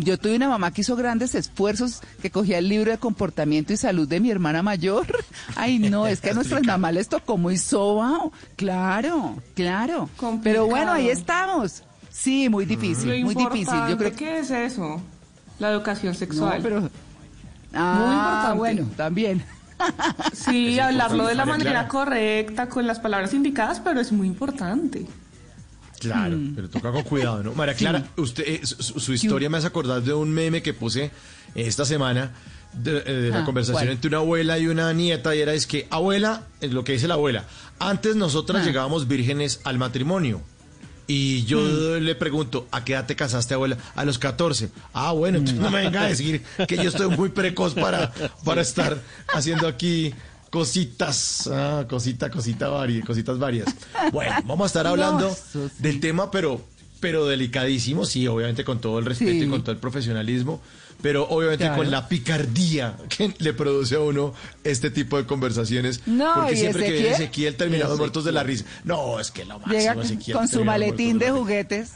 Yo 0.00 0.18
tuve 0.18 0.36
una 0.36 0.48
mamá 0.48 0.70
que 0.72 0.80
hizo 0.80 0.96
grandes 0.96 1.34
esfuerzos, 1.34 2.00
que 2.22 2.30
cogía 2.30 2.58
el 2.58 2.68
libro 2.68 2.90
de 2.90 2.98
comportamiento 2.98 3.72
y 3.72 3.76
salud 3.76 4.08
de 4.08 4.20
mi 4.20 4.30
hermana 4.30 4.62
mayor. 4.62 5.06
Ay, 5.56 5.78
no, 5.78 6.06
es 6.06 6.20
que 6.20 6.30
a 6.30 6.34
nuestras 6.34 6.62
mamás 6.64 6.94
les 6.94 7.08
tocó 7.08 7.36
muy 7.36 7.58
sobao. 7.58 8.32
Claro, 8.56 9.36
claro. 9.54 10.08
Pero 10.42 10.66
bueno, 10.66 10.92
ahí 10.92 11.08
estamos. 11.08 11.82
Sí, 12.10 12.48
muy 12.48 12.64
difícil, 12.66 13.20
Lo 13.20 13.26
muy 13.26 13.34
difícil. 13.34 13.74
Yo 13.88 13.96
creo 13.96 14.10
que... 14.10 14.16
¿Qué 14.16 14.38
es 14.40 14.50
eso? 14.50 15.00
La 15.58 15.70
educación 15.70 16.14
sexual. 16.14 16.58
No, 16.58 16.62
pero... 16.62 16.90
Ah, 17.74 17.94
Muy 18.04 18.14
importante. 18.14 18.58
bueno, 18.58 18.90
también. 18.96 19.44
Sí, 20.32 20.78
hablarlo 20.78 21.26
de 21.26 21.34
la 21.34 21.46
manera 21.46 21.70
Clara. 21.70 21.88
correcta, 21.88 22.68
con 22.68 22.86
las 22.86 23.00
palabras 23.00 23.32
indicadas, 23.34 23.80
pero 23.80 24.00
es 24.00 24.12
muy 24.12 24.26
importante. 24.26 25.06
Claro, 26.08 26.38
pero 26.54 26.68
toca 26.70 26.90
con 26.92 27.02
cuidado, 27.02 27.42
¿no? 27.42 27.52
María 27.54 27.74
Clara, 27.74 28.04
usted, 28.16 28.44
eh, 28.46 28.60
su, 28.64 29.12
historia 29.12 29.48
me 29.50 29.58
hace 29.58 29.66
acordar 29.66 30.02
de 30.02 30.12
un 30.14 30.30
meme 30.30 30.62
que 30.62 30.74
puse 30.74 31.10
esta 31.54 31.84
semana 31.84 32.32
de, 32.72 32.98
eh, 32.98 33.12
de 33.12 33.30
la 33.30 33.40
Ah, 33.40 33.44
conversación 33.44 33.82
¿cuál? 33.84 33.92
entre 33.92 34.08
una 34.08 34.18
abuela 34.18 34.58
y 34.58 34.66
una 34.66 34.92
nieta 34.92 35.34
y 35.36 35.40
era 35.40 35.52
es 35.54 35.66
que, 35.66 35.86
abuela, 35.90 36.44
es 36.60 36.72
lo 36.72 36.84
que 36.84 36.92
dice 36.92 37.08
la 37.08 37.14
abuela, 37.14 37.44
antes 37.78 38.16
nosotras 38.16 38.62
Ah. 38.62 38.66
llegábamos 38.66 39.06
vírgenes 39.08 39.60
al 39.64 39.78
matrimonio. 39.78 40.40
Y 41.08 41.44
yo 41.44 41.58
Mm. 41.60 42.04
le 42.04 42.14
pregunto, 42.14 42.68
¿a 42.70 42.84
qué 42.84 42.92
edad 42.92 43.06
te 43.06 43.16
casaste, 43.16 43.52
abuela? 43.54 43.76
A 43.96 44.04
los 44.04 44.18
14. 44.20 44.70
Ah, 44.94 45.10
bueno, 45.12 45.38
entonces 45.38 45.60
no 45.62 45.70
me 45.70 45.82
venga 45.82 46.02
a 46.02 46.06
decir 46.06 46.42
que 46.68 46.76
yo 46.76 46.84
estoy 46.88 47.08
muy 47.16 47.28
precoz 47.30 47.74
para, 47.74 48.12
para 48.44 48.62
estar 48.62 48.96
haciendo 49.34 49.66
aquí 49.66 50.14
cositas, 50.52 51.48
ah, 51.50 51.86
cosita, 51.88 52.30
cosita 52.30 52.68
varias, 52.68 53.06
cositas 53.06 53.38
varias. 53.38 53.74
Bueno, 54.12 54.32
vamos 54.44 54.64
a 54.64 54.66
estar 54.66 54.86
hablando 54.92 55.26
No, 55.28 55.32
eso 55.32 55.68
sí. 55.70 55.74
del 55.82 55.98
tema, 55.98 56.30
pero, 56.30 56.60
pero 57.00 57.26
delicadísimo, 57.26 58.04
sí, 58.04 58.28
obviamente 58.28 58.62
con 58.62 58.78
todo 58.78 58.98
el 58.98 59.06
respeto 59.06 59.30
Sí. 59.32 59.44
y 59.44 59.48
con 59.48 59.62
todo 59.62 59.72
el 59.72 59.78
profesionalismo, 59.78 60.60
pero 61.00 61.26
obviamente 61.30 61.64
Claro. 61.64 61.78
con 61.78 61.90
la 61.90 62.06
picardía 62.06 62.96
que 63.08 63.34
le 63.38 63.54
produce 63.54 63.94
a 63.94 64.00
uno 64.00 64.34
este 64.62 64.90
tipo 64.90 65.16
de 65.16 65.24
conversaciones. 65.24 66.02
No, 66.04 66.34
porque 66.34 66.56
siempre 66.56 66.84
que 66.84 66.98
Ezequiel- 67.00 67.12
Ezequiel 67.14 67.56
terminamos 67.56 67.96
muertos 67.96 68.24
de 68.24 68.32
la 68.32 68.42
risa. 68.42 68.66
No, 68.84 69.18
es 69.20 69.30
que 69.30 69.46
lo 69.46 69.58
máximo 69.58 69.72
Llega 69.78 70.02
Ezequiel 70.02 70.36
con 70.36 70.48
su 70.48 70.64
maletín 70.66 71.18
de 71.18 71.30
juguetes. 71.30 71.92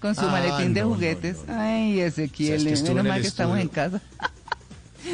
Con 0.00 0.14
su 0.14 0.22
Ah, 0.22 0.28
maletín 0.30 0.72
de 0.72 0.80
no, 0.80 0.88
juguetes. 0.94 1.36
no. 1.46 1.60
Ay, 1.60 2.00
Ezequiel, 2.00 2.64
menos 2.64 2.80
en 2.80 3.06
mal 3.06 3.20
que 3.20 3.28
estamos 3.28 3.58
en 3.58 3.68
casa. 3.68 4.00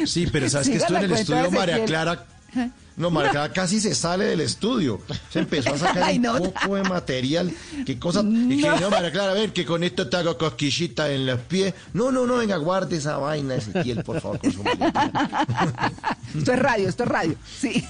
Sí, 0.05 0.27
pero 0.31 0.49
sabes 0.49 0.67
que 0.69 0.75
Siga 0.75 0.85
estuvo 0.85 0.97
en 0.99 1.03
el 1.03 1.11
estudio 1.11 1.51
María 1.51 1.75
Ezequiel. 1.75 1.85
Clara. 1.89 2.25
No, 2.97 3.11
María 3.11 3.29
Clara 3.29 3.53
casi 3.53 3.79
se 3.79 3.93
sale 3.93 4.25
del 4.25 4.41
estudio. 4.41 4.99
Se 5.29 5.37
empezó 5.37 5.71
a 5.71 5.77
sacar 5.77 6.01
Ay, 6.03 6.17
un 6.17 6.51
poco 6.51 6.75
de 6.77 6.81
material. 6.81 7.53
¿Qué 7.85 7.99
cosa? 7.99 8.21
Y 8.23 8.59
que 8.59 8.67
No. 8.81 8.89
María 8.89 9.11
Clara, 9.11 9.33
a 9.33 9.35
ver, 9.35 9.53
que 9.53 9.65
con 9.65 9.83
esto 9.83 10.09
te 10.09 10.17
hago 10.17 10.35
cosquillita 10.35 11.07
en 11.11 11.27
los 11.27 11.39
pies. 11.41 11.75
No, 11.93 12.11
no, 12.11 12.25
no, 12.25 12.37
venga, 12.37 12.57
guarde 12.57 12.97
esa 12.97 13.17
vaina, 13.17 13.53
Ezequiel, 13.53 14.03
por 14.03 14.19
favor, 14.19 14.39
con 14.39 14.51
su. 14.51 14.63
Esto 16.37 16.53
es 16.53 16.59
radio, 16.59 16.89
esto 16.89 17.03
es 17.03 17.09
radio. 17.09 17.35
Sí. 17.59 17.73
Sí, 17.73 17.85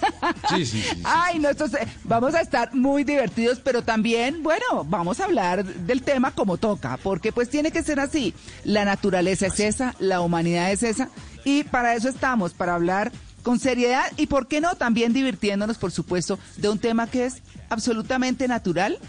sí, 0.50 0.66
sí, 0.66 0.82
sí, 0.82 1.02
Ay, 1.04 1.40
no, 1.40 1.50
esto 1.50 1.68
se- 1.68 1.88
vamos 2.04 2.34
a 2.36 2.42
estar 2.42 2.74
muy 2.76 3.04
divertidos, 3.04 3.60
pero 3.64 3.84
también, 3.84 4.44
bueno, 4.44 4.66
vamos 4.86 5.20
a 5.20 5.26
hablar 5.26 5.64
del 5.66 6.02
tema 6.04 6.32
como 6.32 6.58
toca, 6.58 6.98
porque 7.02 7.32
pues 7.32 7.50
tiene 7.50 7.72
que 7.72 7.82
ser 7.84 8.00
así. 8.00 8.34
La 8.64 8.86
naturaleza 8.86 9.48
es 9.48 9.60
esa, 9.60 9.96
la 10.00 10.22
humanidad 10.22 10.72
es 10.72 10.84
esa, 10.84 11.10
y 11.46 11.64
para 11.64 11.96
eso 11.96 12.10
estamos, 12.10 12.54
para 12.54 12.76
hablar 12.76 13.12
con 13.48 13.60
seriedad 13.60 14.12
y, 14.18 14.28
¿por 14.28 14.50
qué 14.50 14.60
no? 14.60 14.76
También 14.76 15.14
divirtiéndonos, 15.14 15.78
por 15.78 15.94
supuesto, 15.94 16.38
de 16.58 16.68
un 16.68 16.80
tema 16.80 17.08
que 17.10 17.24
es 17.24 17.42
absolutamente 17.70 18.46
natural 18.46 19.00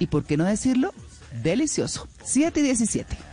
y, 0.00 0.08
¿por 0.08 0.24
qué 0.24 0.36
no 0.36 0.42
decirlo? 0.42 0.92
Delicioso. 1.44 2.08
7 2.24 2.58
y 2.58 2.62
17. 2.64 3.16
Too 3.16 3.24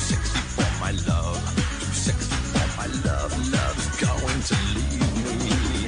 sexy 0.00 0.38
for 0.56 0.66
my 0.84 0.90
love. 1.06 1.38
Too 1.78 1.94
sexy 1.94 2.34
for 2.54 2.66
my 2.76 2.88
love. 3.04 3.30
Love's 3.52 3.86
going 4.00 4.42
to 4.48 4.56
leave 4.74 5.44
me. 5.44 5.86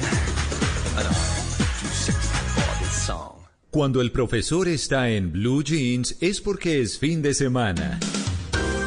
And 0.95 1.05
I'm 1.05 1.13
too 1.81 1.87
sexy 1.89 2.29
for 2.55 2.85
this 2.85 2.93
song. 2.93 3.43
Cuando 3.71 3.99
el 3.99 4.13
profesor 4.13 4.69
está 4.69 5.09
en 5.09 5.33
Blue 5.33 5.65
Jeans 5.65 6.15
es 6.21 6.39
porque 6.39 6.81
es 6.81 6.97
fin 6.97 7.21
de 7.21 7.33
semana. 7.33 7.99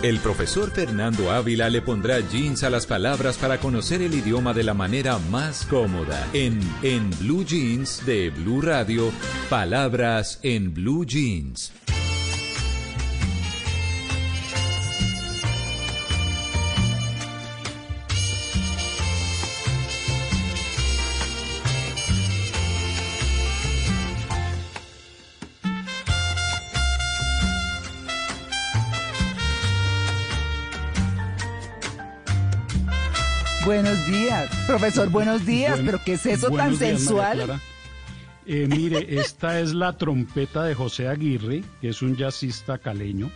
El 0.02 0.18
profesor 0.18 0.70
Fernando 0.70 1.30
Ávila 1.30 1.68
le 1.68 1.82
pondrá 1.82 2.20
jeans 2.20 2.64
a 2.64 2.70
las 2.70 2.86
palabras 2.86 3.36
para 3.36 3.58
conocer 3.58 4.00
el 4.00 4.14
idioma 4.14 4.54
de 4.54 4.64
la 4.64 4.72
manera 4.72 5.18
más 5.30 5.66
cómoda. 5.66 6.26
En 6.32 6.58
En 6.82 7.10
Blue 7.18 7.44
Jeans 7.44 8.06
de 8.06 8.30
Blue 8.30 8.62
Radio, 8.62 9.12
palabras 9.50 10.40
en 10.42 10.72
Blue 10.72 11.04
Jeans. 11.04 11.74
Buenos 33.70 34.04
días. 34.08 34.50
Profesor, 34.66 35.08
buenos 35.10 35.46
días. 35.46 35.78
¿Pero 35.86 36.00
qué 36.04 36.14
es 36.14 36.26
eso 36.26 36.50
tan 36.50 36.70
días, 36.70 36.78
sensual? 36.80 37.60
Eh, 38.44 38.66
mire, 38.68 39.20
esta 39.20 39.60
es 39.60 39.72
la 39.74 39.96
trompeta 39.96 40.64
de 40.64 40.74
José 40.74 41.06
Aguirre, 41.06 41.62
que 41.80 41.90
es 41.90 42.02
un 42.02 42.16
jazzista 42.16 42.78
caleño. 42.78 43.30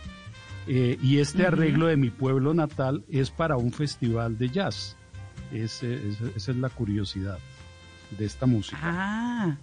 Eh, 0.67 0.97
y 1.01 1.19
este 1.19 1.45
arreglo 1.47 1.87
de 1.87 1.95
mi 1.95 2.09
pueblo 2.09 2.53
natal 2.53 3.05
es 3.09 3.31
para 3.31 3.55
un 3.55 3.71
festival 3.71 4.37
de 4.37 4.49
jazz. 4.49 4.97
Ese- 5.53 5.93
ese- 6.09 6.33
esa 6.35 6.51
es 6.51 6.57
la 6.57 6.67
curiosidad 6.67 7.37
de 8.17 8.25
esta 8.25 8.45
música. 8.45 8.77
Ah, 8.83 9.55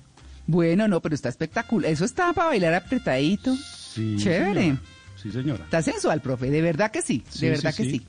bueno, 0.47 0.89
no, 0.89 1.03
pero 1.03 1.15
está 1.15 1.29
espectacular. 1.29 1.91
Eso 1.91 2.07
está 2.07 2.33
para 2.33 2.49
bailar 2.49 2.73
apretadito. 2.73 3.55
Sí, 3.57 4.17
Chévere. 4.17 4.55
señora. 4.63 4.81
Sí, 5.23 5.31
señora. 5.33 5.65
Está 5.65 5.83
sensual, 5.83 6.23
profe. 6.23 6.51
De 6.51 6.63
verdad 6.63 6.91
que 6.91 7.03
sí. 7.03 7.23
Sí, 7.29 7.45
de 7.45 7.51
verdad 7.51 7.75
sí, 7.77 7.83
que 7.85 7.91
sí. 7.91 8.07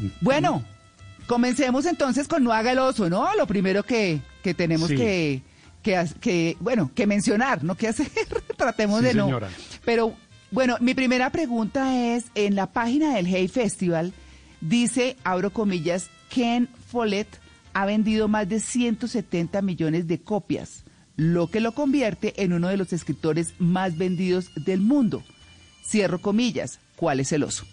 sí. 0.00 0.12
Bueno, 0.20 0.62
comencemos 1.28 1.86
entonces 1.86 2.26
con 2.26 2.42
No 2.42 2.52
haga 2.52 2.72
el 2.72 2.80
oso, 2.80 3.08
¿no? 3.08 3.32
Lo 3.36 3.46
primero 3.46 3.84
que, 3.84 4.20
que 4.42 4.54
tenemos 4.54 4.88
Sí. 4.88 4.96
que, 4.96 5.42
que, 6.20 6.56
bueno, 6.58 6.90
que 6.94 7.06
mencionar, 7.06 7.62
no 7.62 7.76
que 7.76 7.86
hacer. 7.88 8.08
Tratemos 8.56 9.00
Sí, 9.00 9.06
de 9.06 9.14
no. 9.14 9.26
señora. 9.26 9.48
Pero, 9.84 10.14
bueno, 10.50 10.76
mi 10.80 10.94
primera 10.94 11.30
pregunta 11.30 11.96
es, 12.14 12.24
en 12.34 12.56
la 12.56 12.66
página 12.72 13.14
del 13.14 13.26
Hey 13.26 13.46
Festival, 13.48 14.12
dice, 14.60 15.16
abro 15.22 15.52
comillas, 15.52 16.10
Ken 16.30 16.68
Follett 16.90 17.28
ha 17.74 17.86
vendido 17.86 18.26
más 18.28 18.48
de 18.48 18.58
170 18.60 19.62
millones 19.62 20.08
de 20.08 20.20
copias, 20.20 20.84
lo 21.16 21.48
que 21.50 21.60
lo 21.60 21.72
convierte 21.72 22.42
en 22.42 22.52
uno 22.52 22.68
de 22.68 22.76
los 22.76 22.92
escritores 22.92 23.54
más 23.58 23.96
vendidos 23.98 24.50
del 24.56 24.80
mundo. 24.80 25.22
Cierro 25.86 26.20
comillas, 26.20 26.80
¿cuál 26.96 27.20
es 27.20 27.32
el 27.32 27.44
oso? 27.44 27.64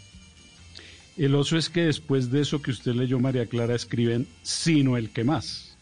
El 1.18 1.34
oso 1.36 1.58
es 1.58 1.70
que 1.70 1.86
después 1.86 2.30
de 2.32 2.42
eso 2.42 2.62
que 2.62 2.72
usted 2.72 2.94
leyó, 2.94 3.20
María 3.20 3.46
Clara, 3.46 3.76
escriben 3.76 4.28
sino 4.44 4.98
el 4.98 5.10
que 5.12 5.24
más. 5.24 5.78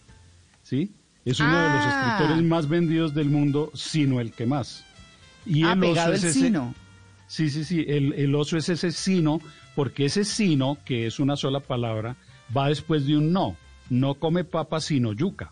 ¿Sí? 0.64 0.92
Es 1.26 1.40
uno 1.40 1.50
de 1.58 1.70
los 1.70 1.86
Ah. 1.86 2.16
escritores 2.18 2.44
más 2.46 2.68
vendidos 2.70 3.14
del 3.14 3.30
mundo, 3.30 3.72
sino 3.74 4.20
el 4.20 4.32
que 4.32 4.46
más. 4.46 4.86
Y 5.46 5.64
Ah, 5.64 5.74
el 5.74 5.84
oso 5.86 6.14
es 6.14 6.24
el 6.24 6.30
ese. 6.30 6.40
sino. 6.40 6.76
Sí, 7.28 7.50
sí, 7.50 7.64
sí. 7.64 7.84
El, 7.88 8.14
el 8.14 8.36
oso 8.36 8.58
es 8.58 8.70
ese 8.70 8.92
sino, 8.92 9.42
porque 9.76 10.06
ese 10.06 10.24
sino, 10.24 10.78
que 10.86 11.08
es 11.08 11.20
una 11.20 11.36
sola 11.36 11.60
palabra, 11.62 12.16
va 12.56 12.70
después 12.70 13.06
de 13.08 13.18
un 13.18 13.32
no. 13.34 13.56
No 13.90 14.14
come 14.16 14.44
papa 14.44 14.80
sino 14.82 15.14
yuca. 15.14 15.52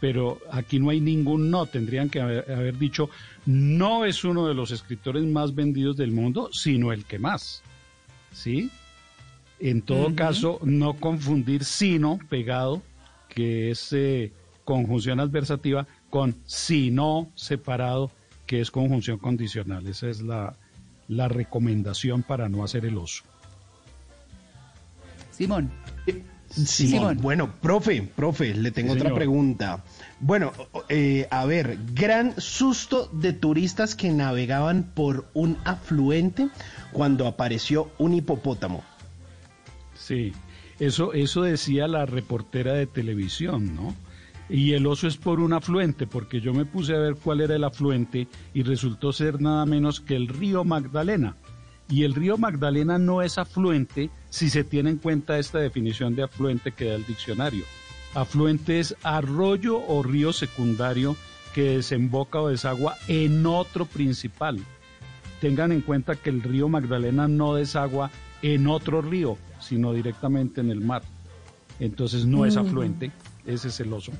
Pero 0.00 0.40
aquí 0.50 0.80
no 0.80 0.90
hay 0.90 1.00
ningún 1.00 1.50
no. 1.50 1.66
Tendrían 1.66 2.08
que 2.08 2.20
haber, 2.20 2.50
haber 2.50 2.78
dicho, 2.78 3.10
no 3.46 4.04
es 4.04 4.24
uno 4.24 4.48
de 4.48 4.54
los 4.54 4.70
escritores 4.72 5.22
más 5.24 5.54
vendidos 5.54 5.96
del 5.96 6.12
mundo, 6.12 6.48
sino 6.52 6.92
el 6.92 7.04
que 7.04 7.18
más. 7.18 7.62
¿Sí? 8.32 8.70
En 9.64 9.80
todo 9.82 10.14
caso, 10.16 10.58
no 10.64 10.94
confundir 10.94 11.64
sino 11.64 12.18
pegado, 12.28 12.82
que 13.28 13.70
es 13.70 13.92
eh, 13.92 14.32
conjunción 14.64 15.20
adversativa, 15.20 15.86
con 16.10 16.34
sino 16.46 17.30
separado, 17.36 18.10
que 18.44 18.60
es 18.60 18.72
conjunción 18.72 19.18
condicional. 19.18 19.86
Esa 19.86 20.08
es 20.08 20.20
la, 20.20 20.56
la 21.06 21.28
recomendación 21.28 22.24
para 22.24 22.48
no 22.48 22.64
hacer 22.64 22.84
el 22.84 22.98
oso. 22.98 23.22
Simón. 25.30 25.70
Simón. 26.06 26.26
Simón. 26.66 27.18
Bueno, 27.22 27.50
profe, 27.62 28.02
profe, 28.02 28.54
le 28.54 28.72
tengo 28.72 28.92
Sí, 28.92 28.98
otra 28.98 29.08
señor. 29.10 29.18
pregunta. 29.18 29.84
Bueno, 30.20 30.52
eh, 30.90 31.26
a 31.30 31.46
ver, 31.46 31.78
gran 31.94 32.34
susto 32.38 33.08
de 33.12 33.32
turistas 33.32 33.94
que 33.94 34.10
navegaban 34.10 34.90
por 34.94 35.30
un 35.32 35.56
afluente 35.64 36.48
cuando 36.92 37.26
apareció 37.26 37.90
un 37.98 38.12
hipopótamo. 38.14 38.84
Sí, 40.02 40.32
eso, 40.80 41.12
eso 41.12 41.42
decía 41.42 41.86
la 41.86 42.06
reportera 42.06 42.72
de 42.72 42.88
televisión, 42.88 43.76
¿no? 43.76 43.94
Y 44.48 44.72
el 44.72 44.88
oso 44.88 45.06
es 45.06 45.16
por 45.16 45.38
un 45.38 45.52
afluente, 45.52 46.08
porque 46.08 46.40
yo 46.40 46.52
me 46.52 46.64
puse 46.64 46.96
a 46.96 46.98
ver 46.98 47.14
cuál 47.14 47.40
era 47.40 47.54
el 47.54 47.62
afluente 47.62 48.26
y 48.52 48.64
resultó 48.64 49.12
ser 49.12 49.40
nada 49.40 49.64
menos 49.64 50.00
que 50.00 50.16
el 50.16 50.26
río 50.26 50.64
Magdalena. 50.64 51.36
Y 51.88 52.02
el 52.02 52.14
río 52.14 52.36
Magdalena 52.36 52.98
no 52.98 53.22
es 53.22 53.38
afluente 53.38 54.10
si 54.28 54.50
se 54.50 54.64
tiene 54.64 54.90
en 54.90 54.96
cuenta 54.96 55.38
esta 55.38 55.60
definición 55.60 56.16
de 56.16 56.24
afluente 56.24 56.72
que 56.72 56.86
da 56.86 56.96
el 56.96 57.06
diccionario. 57.06 57.64
Afluente 58.14 58.80
es 58.80 58.96
arroyo 59.04 59.78
o 59.86 60.02
río 60.02 60.32
secundario 60.32 61.14
que 61.54 61.76
desemboca 61.76 62.40
o 62.40 62.48
desagua 62.48 62.96
en 63.06 63.46
otro 63.46 63.86
principal. 63.86 64.58
Tengan 65.40 65.70
en 65.70 65.80
cuenta 65.80 66.16
que 66.16 66.30
el 66.30 66.42
río 66.42 66.68
Magdalena 66.68 67.28
no 67.28 67.54
desagua 67.54 68.10
en 68.42 68.66
otro 68.66 69.00
río, 69.00 69.38
sino 69.72 69.94
directamente 69.94 70.60
en 70.60 70.70
el 70.70 70.82
mar. 70.82 71.02
Entonces 71.80 72.26
no 72.26 72.44
es 72.44 72.58
afluente, 72.58 73.10
ese 73.46 73.68
es 73.68 73.80
el 73.80 73.90
oso. 73.90 74.12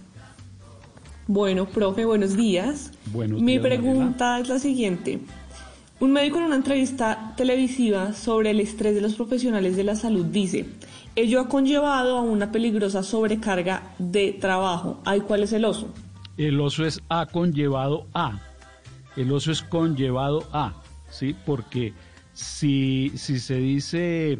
Bueno, 1.26 1.66
profe, 1.66 2.06
buenos 2.06 2.34
días. 2.38 2.90
Buenos 3.12 3.42
Mi 3.42 3.58
días, 3.58 3.62
pregunta 3.62 4.38
es 4.40 4.48
la 4.48 4.58
siguiente. 4.58 5.20
Un 6.00 6.12
médico 6.12 6.38
en 6.38 6.44
una 6.44 6.56
entrevista 6.56 7.34
televisiva 7.36 8.14
sobre 8.14 8.52
el 8.52 8.60
estrés 8.60 8.94
de 8.94 9.02
los 9.02 9.14
profesionales 9.14 9.76
de 9.76 9.84
la 9.84 9.94
salud 9.94 10.24
dice, 10.24 10.64
ello 11.16 11.40
ha 11.40 11.48
conllevado 11.48 12.16
a 12.16 12.22
una 12.22 12.50
peligrosa 12.50 13.02
sobrecarga 13.02 13.94
de 13.98 14.32
trabajo. 14.32 15.02
Ay, 15.04 15.20
¿cuál 15.20 15.42
es 15.42 15.52
el 15.52 15.66
oso? 15.66 15.88
El 16.38 16.58
oso 16.62 16.86
es 16.86 16.98
A 17.10 17.26
conllevado 17.26 18.06
a. 18.14 18.40
El 19.16 19.30
oso 19.30 19.52
es 19.52 19.60
conllevado 19.60 20.44
a, 20.50 20.72
¿sí? 21.10 21.36
Porque 21.44 21.92
si, 22.32 23.12
si 23.16 23.38
se 23.38 23.56
dice 23.56 24.38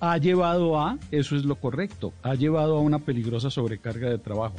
ha 0.00 0.16
llevado 0.18 0.80
a, 0.80 0.98
eso 1.10 1.36
es 1.36 1.44
lo 1.44 1.56
correcto. 1.56 2.12
Ha 2.22 2.34
llevado 2.34 2.76
a 2.76 2.80
una 2.80 2.98
peligrosa 3.00 3.50
sobrecarga 3.50 4.08
de 4.08 4.18
trabajo. 4.18 4.56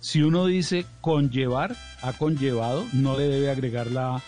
Si 0.00 0.22
uno 0.22 0.46
dice 0.46 0.86
conllevar, 1.00 1.76
ha 2.02 2.12
conllevado, 2.14 2.84
no 2.92 3.16
le 3.18 3.28
debe 3.28 3.50
agregar 3.50 3.88
la 3.88 4.16
A 4.16 4.22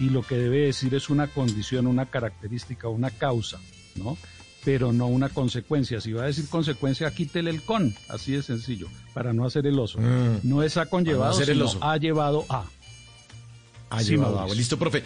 y 0.00 0.10
lo 0.10 0.22
que 0.22 0.36
debe 0.36 0.66
decir 0.66 0.94
es 0.94 1.08
una 1.08 1.28
condición, 1.28 1.86
una 1.86 2.06
característica, 2.06 2.88
una 2.88 3.10
causa, 3.10 3.60
¿no? 3.94 4.16
Pero 4.64 4.92
no 4.92 5.06
una 5.06 5.28
consecuencia. 5.28 6.00
Si 6.00 6.12
va 6.12 6.24
a 6.24 6.26
decir 6.26 6.48
consecuencia, 6.48 7.10
quítele 7.14 7.50
el 7.50 7.62
con, 7.62 7.94
así 8.08 8.32
de 8.32 8.42
sencillo, 8.42 8.88
para 9.12 9.32
no 9.32 9.44
hacer 9.44 9.66
el 9.66 9.78
oso. 9.78 10.00
Mm. 10.00 10.40
No 10.42 10.62
es 10.62 10.76
ha 10.78 10.86
conllevado, 10.86 11.38
el 11.38 11.46
sino 11.46 11.64
oso. 11.66 11.78
ha 11.82 11.96
llevado 11.96 12.44
a. 12.48 12.64
Ha 13.90 14.00
Sí, 14.02 14.12
llevado 14.12 14.40
agua. 14.40 14.54
Listo, 14.54 14.76
profe. 14.78 15.04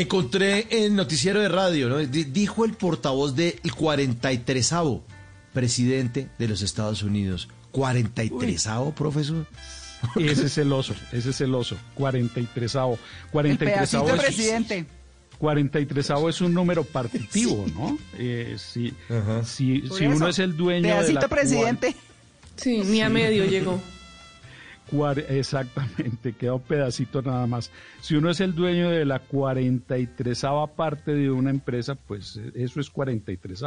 Encontré 0.00 0.66
en 0.70 0.94
noticiero 0.96 1.40
de 1.40 1.48
radio, 1.48 1.88
¿no? 1.88 1.98
Di- 1.98 2.24
Dijo 2.24 2.64
el 2.64 2.72
portavoz 2.74 3.34
del 3.34 3.54
43 3.76 4.72
presidente 5.52 6.28
de 6.38 6.48
los 6.48 6.62
Estados 6.62 7.02
Unidos. 7.02 7.48
¿43 7.72 8.94
profesor? 8.94 9.46
Ese 10.16 10.46
es 10.46 10.58
el 10.58 10.72
oso, 10.72 10.94
ese 11.12 11.30
es 11.30 11.40
el 11.40 11.52
oso. 11.54 11.76
43 11.94 12.74
El 12.76 12.98
43 13.32 13.72
pedacito 13.74 14.04
de 14.04 14.12
es, 14.14 14.20
presidente. 14.22 14.86
43 15.38 16.10
es 16.28 16.40
un 16.40 16.54
número 16.54 16.84
partitivo, 16.84 17.66
¿no? 17.74 17.98
Eh, 18.16 18.56
si 18.58 18.94
Ajá. 19.10 19.44
si, 19.44 19.82
si 19.88 20.06
uno 20.06 20.28
es 20.28 20.38
el 20.38 20.56
dueño 20.56 20.82
de 20.88 20.94
Pedacito 20.94 21.20
la 21.20 21.28
presidente. 21.28 21.96
Sí, 22.56 22.82
ni 22.84 23.00
a 23.02 23.08
medio 23.08 23.44
llegó. 23.46 23.80
Exactamente, 25.28 26.32
queda 26.32 26.54
un 26.54 26.62
pedacito 26.62 27.22
nada 27.22 27.46
más. 27.46 27.70
Si 28.00 28.14
uno 28.14 28.30
es 28.30 28.40
el 28.40 28.54
dueño 28.54 28.90
de 28.90 29.04
la 29.04 29.18
43 29.20 30.44
parte 30.74 31.14
de 31.14 31.30
una 31.30 31.50
empresa, 31.50 31.94
pues 31.94 32.40
eso 32.54 32.80
es 32.80 32.90
43 32.90 33.62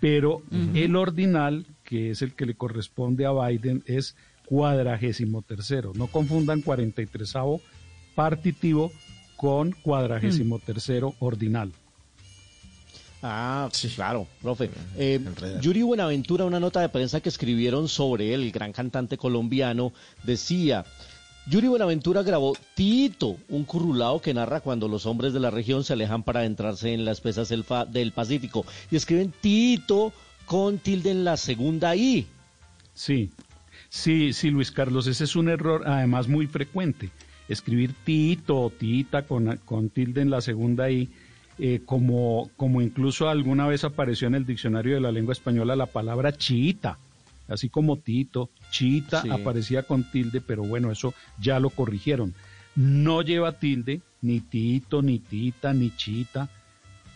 Pero 0.00 0.42
el 0.74 0.96
ordinal, 0.96 1.66
que 1.84 2.10
es 2.10 2.22
el 2.22 2.34
que 2.34 2.46
le 2.46 2.54
corresponde 2.54 3.26
a 3.26 3.32
Biden, 3.32 3.82
es 3.86 4.16
cuadragésimo 4.46 5.42
tercero. 5.42 5.92
No 5.94 6.06
confundan 6.06 6.62
43 6.62 7.34
partitivo 8.14 8.90
con 9.36 9.72
cuadragésimo 9.72 10.58
tercero 10.58 11.14
ordinal. 11.18 11.72
Ah, 13.22 13.68
claro, 13.94 14.26
profe. 14.40 14.70
Eh, 14.96 15.20
Yuri 15.60 15.82
Buenaventura, 15.82 16.44
una 16.44 16.60
nota 16.60 16.80
de 16.80 16.88
prensa 16.88 17.20
que 17.20 17.28
escribieron 17.28 17.88
sobre 17.88 18.32
él, 18.32 18.44
el 18.44 18.52
gran 18.52 18.72
cantante 18.72 19.18
colombiano, 19.18 19.92
decía, 20.22 20.86
Yuri 21.46 21.68
Buenaventura 21.68 22.22
grabó 22.22 22.56
Tito, 22.74 23.36
un 23.48 23.64
currulao 23.64 24.22
que 24.22 24.32
narra 24.32 24.60
cuando 24.60 24.88
los 24.88 25.04
hombres 25.04 25.32
de 25.32 25.40
la 25.40 25.50
región 25.50 25.84
se 25.84 25.92
alejan 25.92 26.22
para 26.22 26.40
adentrarse 26.40 26.94
en 26.94 27.04
la 27.04 27.12
espesa 27.12 27.44
selva 27.44 27.84
del 27.84 28.12
Pacífico. 28.12 28.64
Y 28.90 28.96
escriben 28.96 29.34
Tito 29.40 30.12
con 30.46 30.78
tilde 30.78 31.10
en 31.10 31.24
la 31.24 31.36
segunda 31.36 31.94
I. 31.94 32.26
Sí, 32.94 33.30
sí, 33.88 34.32
sí, 34.32 34.50
Luis 34.50 34.70
Carlos, 34.70 35.06
ese 35.06 35.24
es 35.24 35.36
un 35.36 35.48
error 35.48 35.84
además 35.86 36.26
muy 36.26 36.46
frecuente. 36.46 37.10
Escribir 37.48 37.94
tito 38.04 38.60
o 38.60 38.70
tita 38.70 39.22
con, 39.22 39.56
con 39.64 39.90
tilde 39.90 40.22
en 40.22 40.30
la 40.30 40.40
segunda 40.40 40.90
I, 40.90 41.08
eh, 41.60 41.82
como, 41.84 42.50
como 42.56 42.80
incluso 42.82 43.28
alguna 43.28 43.66
vez 43.66 43.84
apareció 43.84 44.28
en 44.28 44.34
el 44.34 44.46
diccionario 44.46 44.94
de 44.94 45.00
la 45.00 45.12
lengua 45.12 45.32
española 45.32 45.76
la 45.76 45.86
palabra 45.86 46.32
chiita, 46.32 46.98
así 47.48 47.68
como 47.68 47.96
tito, 47.98 48.50
chiita 48.70 49.22
Sí. 49.22 49.30
aparecía 49.30 49.82
con 49.82 50.10
tilde, 50.10 50.40
pero 50.40 50.62
bueno, 50.62 50.90
eso 50.90 51.14
ya 51.38 51.60
lo 51.60 51.70
corrigieron. 51.70 52.34
No 52.76 53.22
lleva 53.22 53.58
tilde, 53.58 54.00
ni 54.22 54.40
tito, 54.40 55.02
ni 55.02 55.18
tita, 55.18 55.72
ni 55.74 55.94
chita, 55.96 56.48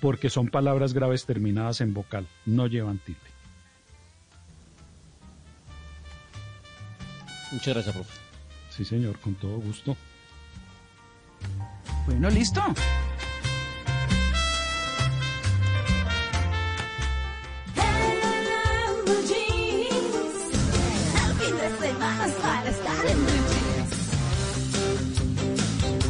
porque 0.00 0.28
son 0.28 0.48
palabras 0.48 0.92
graves 0.92 1.24
terminadas 1.24 1.80
en 1.80 1.94
vocal, 1.94 2.26
no 2.44 2.66
llevan 2.66 2.98
tilde. 2.98 3.20
Muchas 7.52 7.74
gracias, 7.74 7.94
profe. 7.94 8.12
Sí, 8.70 8.84
señor, 8.84 9.18
con 9.20 9.34
todo 9.36 9.58
gusto. 9.58 9.96
Bueno, 12.06 12.28
listo. 12.30 12.60
Blue 19.14 19.28
jeans. 19.28 20.34
El 21.14 21.32
fin 21.46 21.56
de 21.56 21.68
semana 21.88 22.26
es 22.26 22.32
para 22.34 22.70
estar 22.70 23.06
en 23.06 23.18
blue 23.24 23.32
jeans. 23.32 23.54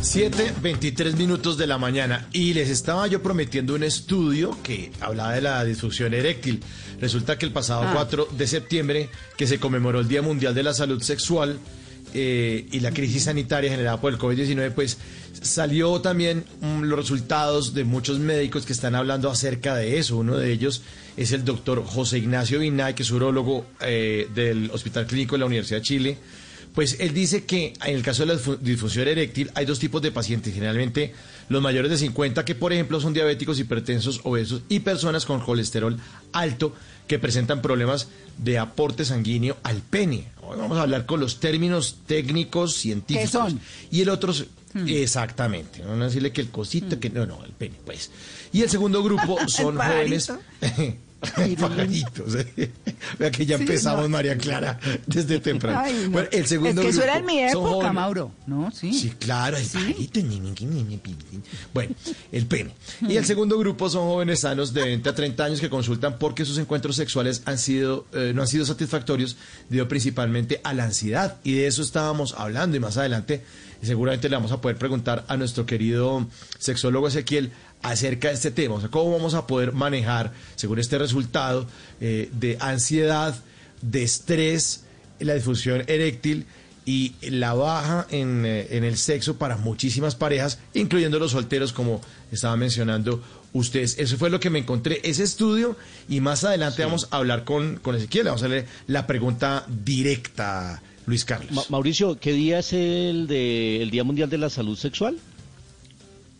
7, 0.02 0.54
23 0.62 1.16
minutos 1.16 1.56
de 1.58 1.66
la 1.66 1.76
mañana 1.78 2.28
y 2.32 2.54
les 2.54 2.68
estaba 2.68 3.06
yo 3.08 3.20
prometiendo 3.22 3.74
un 3.74 3.82
estudio 3.82 4.56
que 4.62 4.92
hablaba 5.00 5.32
de 5.32 5.40
la 5.40 5.64
disfunción 5.64 6.14
eréctil. 6.14 6.62
Resulta 7.00 7.36
que 7.36 7.46
el 7.46 7.52
pasado 7.52 7.82
Ah. 7.82 7.90
4 7.92 8.28
de 8.30 8.46
septiembre, 8.46 9.08
que 9.36 9.46
se 9.48 9.58
conmemoró 9.58 10.00
el 10.00 10.08
Día 10.08 10.22
Mundial 10.22 10.54
de 10.54 10.62
la 10.62 10.72
Salud 10.72 11.02
Sexual 11.02 11.58
eh, 12.14 12.66
y 12.72 12.80
la 12.80 12.92
crisis 12.92 13.24
sanitaria 13.24 13.70
generada 13.70 14.00
por 14.00 14.12
el 14.12 14.18
COVID-19, 14.18 14.72
pues 14.72 14.98
salió 15.42 16.00
también 16.00 16.44
mm, 16.60 16.82
los 16.84 16.98
resultados 16.98 17.74
de 17.74 17.84
muchos 17.84 18.18
médicos 18.18 18.64
que 18.66 18.72
están 18.72 18.94
hablando 18.94 19.28
acerca 19.30 19.74
de 19.76 19.98
eso. 19.98 20.16
Uno 20.16 20.36
de 20.36 20.52
ellos 20.52 20.82
es 21.16 21.32
el 21.32 21.44
doctor 21.44 21.84
José 21.84 22.18
Ignacio 22.18 22.58
Vinay, 22.60 22.94
que 22.94 23.02
es 23.02 23.10
urólogo 23.10 23.66
eh, 23.80 24.28
del 24.34 24.70
Hospital 24.72 25.06
Clínico 25.06 25.34
de 25.34 25.40
la 25.40 25.46
Universidad 25.46 25.78
de 25.80 25.84
Chile. 25.84 26.18
Pues 26.74 26.96
él 26.98 27.14
dice 27.14 27.44
que 27.44 27.72
en 27.84 27.94
el 27.94 28.02
caso 28.02 28.26
de 28.26 28.34
la 28.34 28.40
disfu- 28.40 28.58
disfunción 28.58 29.06
eréctil 29.06 29.48
hay 29.54 29.64
dos 29.64 29.78
tipos 29.78 30.02
de 30.02 30.10
pacientes. 30.10 30.52
Generalmente 30.52 31.12
los 31.48 31.62
mayores 31.62 31.88
de 31.90 31.98
50 31.98 32.44
que 32.44 32.56
por 32.56 32.72
ejemplo 32.72 33.00
son 33.00 33.14
diabéticos, 33.14 33.60
hipertensos, 33.60 34.20
obesos 34.24 34.62
y 34.68 34.80
personas 34.80 35.24
con 35.24 35.38
colesterol 35.40 35.96
alto 36.32 36.74
que 37.06 37.20
presentan 37.20 37.62
problemas 37.62 38.08
de 38.38 38.58
aporte 38.58 39.04
sanguíneo 39.04 39.56
al 39.62 39.82
pene. 39.82 40.24
Hoy 40.46 40.58
vamos 40.58 40.78
a 40.78 40.82
hablar 40.82 41.06
con 41.06 41.20
los 41.20 41.40
términos 41.40 41.96
técnicos 42.06 42.74
científicos. 42.74 43.30
¿Qué 43.30 43.32
son? 43.32 43.60
Y 43.90 44.02
el 44.02 44.08
otro, 44.08 44.32
es- 44.32 44.46
exactamente, 44.86 45.80
no 45.84 45.96
decirle 46.04 46.32
que 46.32 46.40
el 46.40 46.50
cosito, 46.50 46.98
que 47.00 47.10
no, 47.10 47.26
no, 47.26 47.44
el 47.44 47.52
pene, 47.52 47.76
pues. 47.84 48.10
Y 48.52 48.62
el 48.62 48.70
segundo 48.70 49.02
grupo 49.02 49.38
son 49.48 49.76
jóvenes. 49.76 50.32
Pajaritos. 51.60 52.34
eh. 52.34 52.70
Vea 53.18 53.30
que 53.30 53.46
ya 53.46 53.56
Sí, 53.56 53.62
empezamos, 53.62 54.02
no. 54.04 54.08
María 54.10 54.36
Clara, 54.36 54.78
desde 55.06 55.40
temprano. 55.40 55.80
Ay, 55.82 55.94
no. 56.04 56.10
Bueno, 56.10 56.28
el 56.32 56.46
segundo 56.46 56.80
es 56.80 56.84
que 56.86 56.90
eso 56.90 56.98
grupo 57.00 57.10
era 57.10 57.18
en 57.18 57.26
mi 57.26 57.38
época. 57.40 57.92
Mauro. 57.92 58.32
No, 58.46 58.70
sí. 58.70 58.92
Sí, 58.92 59.10
claro, 59.18 59.56
el 59.56 59.66
pajarito. 59.66 60.20
pi, 60.20 61.14
pi. 61.14 61.14
Bueno, 61.72 61.94
el 62.32 62.46
pene. 62.46 62.74
Y 63.08 63.16
el 63.16 63.24
segundo 63.24 63.58
grupo 63.58 63.88
son 63.88 64.04
jóvenes 64.08 64.40
sanos 64.40 64.72
de 64.72 64.82
20 64.84 65.08
a 65.08 65.14
30 65.14 65.44
años 65.44 65.60
que 65.60 65.70
consultan 65.70 66.18
porque 66.18 66.44
sus 66.44 66.58
encuentros 66.58 66.96
sexuales 66.96 67.42
han 67.44 67.58
sido, 67.58 68.06
eh, 68.12 68.32
no 68.34 68.42
han 68.42 68.48
sido 68.48 68.64
satisfactorios 68.64 69.36
debido 69.68 69.88
principalmente 69.88 70.60
a 70.64 70.72
la 70.74 70.84
ansiedad. 70.84 71.36
Y 71.44 71.54
de 71.54 71.66
eso 71.66 71.82
estábamos 71.82 72.34
hablando 72.38 72.76
y 72.76 72.80
más 72.80 72.96
adelante 72.96 73.42
seguramente 73.84 74.28
le 74.28 74.36
vamos 74.36 74.52
a 74.52 74.60
poder 74.60 74.76
preguntar 74.76 75.24
a 75.28 75.36
nuestro 75.36 75.66
querido 75.66 76.26
sexólogo 76.58 77.08
Ezequiel 77.08 77.52
acerca 77.82 78.28
de 78.28 78.34
este 78.34 78.50
tema, 78.50 78.76
o 78.76 78.80
sea, 78.80 78.90
cómo 78.90 79.12
vamos 79.12 79.34
a 79.34 79.46
poder 79.46 79.72
manejar, 79.72 80.32
según 80.54 80.78
este 80.78 80.96
resultado, 80.98 81.66
eh, 82.00 82.30
de 82.32 82.56
ansiedad, 82.60 83.34
de 83.82 84.02
estrés, 84.02 84.84
la 85.20 85.34
disfunción 85.34 85.84
eréctil 85.86 86.46
y 86.86 87.14
la 87.22 87.54
baja 87.54 88.06
en, 88.10 88.44
eh, 88.46 88.68
en 88.70 88.84
el 88.84 88.96
sexo 88.96 89.36
para 89.36 89.56
muchísimas 89.56 90.14
parejas, 90.14 90.58
incluyendo 90.72 91.18
los 91.18 91.32
solteros, 91.32 91.72
como 91.72 92.00
estaba 92.32 92.56
mencionando 92.56 93.22
ustedes. 93.52 93.98
Eso 93.98 94.16
fue 94.16 94.30
lo 94.30 94.40
que 94.40 94.50
me 94.50 94.58
encontré, 94.58 95.00
ese 95.04 95.22
estudio, 95.22 95.76
y 96.08 96.20
más 96.20 96.44
adelante 96.44 96.84
vamos 96.84 97.08
a 97.10 97.16
hablar 97.16 97.44
con, 97.44 97.76
con 97.76 97.94
Ezequiel, 97.94 98.26
vamos 98.26 98.42
a 98.42 98.46
hacerle 98.46 98.66
la 98.86 99.06
pregunta 99.06 99.66
directa, 99.68 100.82
Luis 101.06 101.24
Carlos. 101.24 101.52
Ma- 101.52 101.62
Mauricio, 101.68 102.18
¿qué 102.18 102.32
día 102.32 102.60
es 102.60 102.72
el, 102.72 103.26
de, 103.26 103.82
el 103.82 103.90
Día 103.90 104.04
Mundial 104.04 104.30
de 104.30 104.38
la 104.38 104.50
Salud 104.50 104.76
Sexual? 104.76 105.16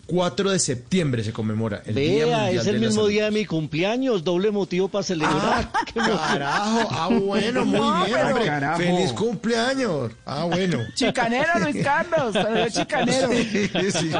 4 0.06 0.50
de 0.50 0.58
septiembre 0.58 1.24
se 1.24 1.32
conmemora 1.32 1.82
el 1.86 1.94
Día 1.94 2.26
Vea, 2.26 2.36
Mundial 2.38 2.56
es 2.58 2.64
de 2.64 2.70
el 2.70 2.76
la 2.76 2.80
mismo 2.86 2.94
Salud. 3.02 3.08
día 3.10 3.24
de 3.26 3.30
mi 3.30 3.44
cumpleaños, 3.46 4.22
doble 4.24 4.50
motivo 4.50 4.88
para 4.88 5.02
celebrar. 5.02 5.70
Qué 5.92 5.98
emoción. 5.98 6.18
Carajo, 6.28 6.88
ah 6.90 7.08
bueno, 7.10 7.64
muy 7.64 7.78
No, 7.80 8.04
bien, 8.04 8.10
pero- 8.16 8.28
hombre. 8.28 8.44
Carajo. 8.46 8.78
Feliz 8.78 9.12
cumpleaños. 9.12 10.12
Ah, 10.26 10.44
bueno. 10.44 10.78
Chicanero, 10.94 11.58
Luis 11.60 11.82
Carlos. 11.84 12.30
pero 12.32 12.56
es 12.64 12.74
chicanero. 12.74 13.28
Sí, 13.34 13.90
sí. 13.90 14.10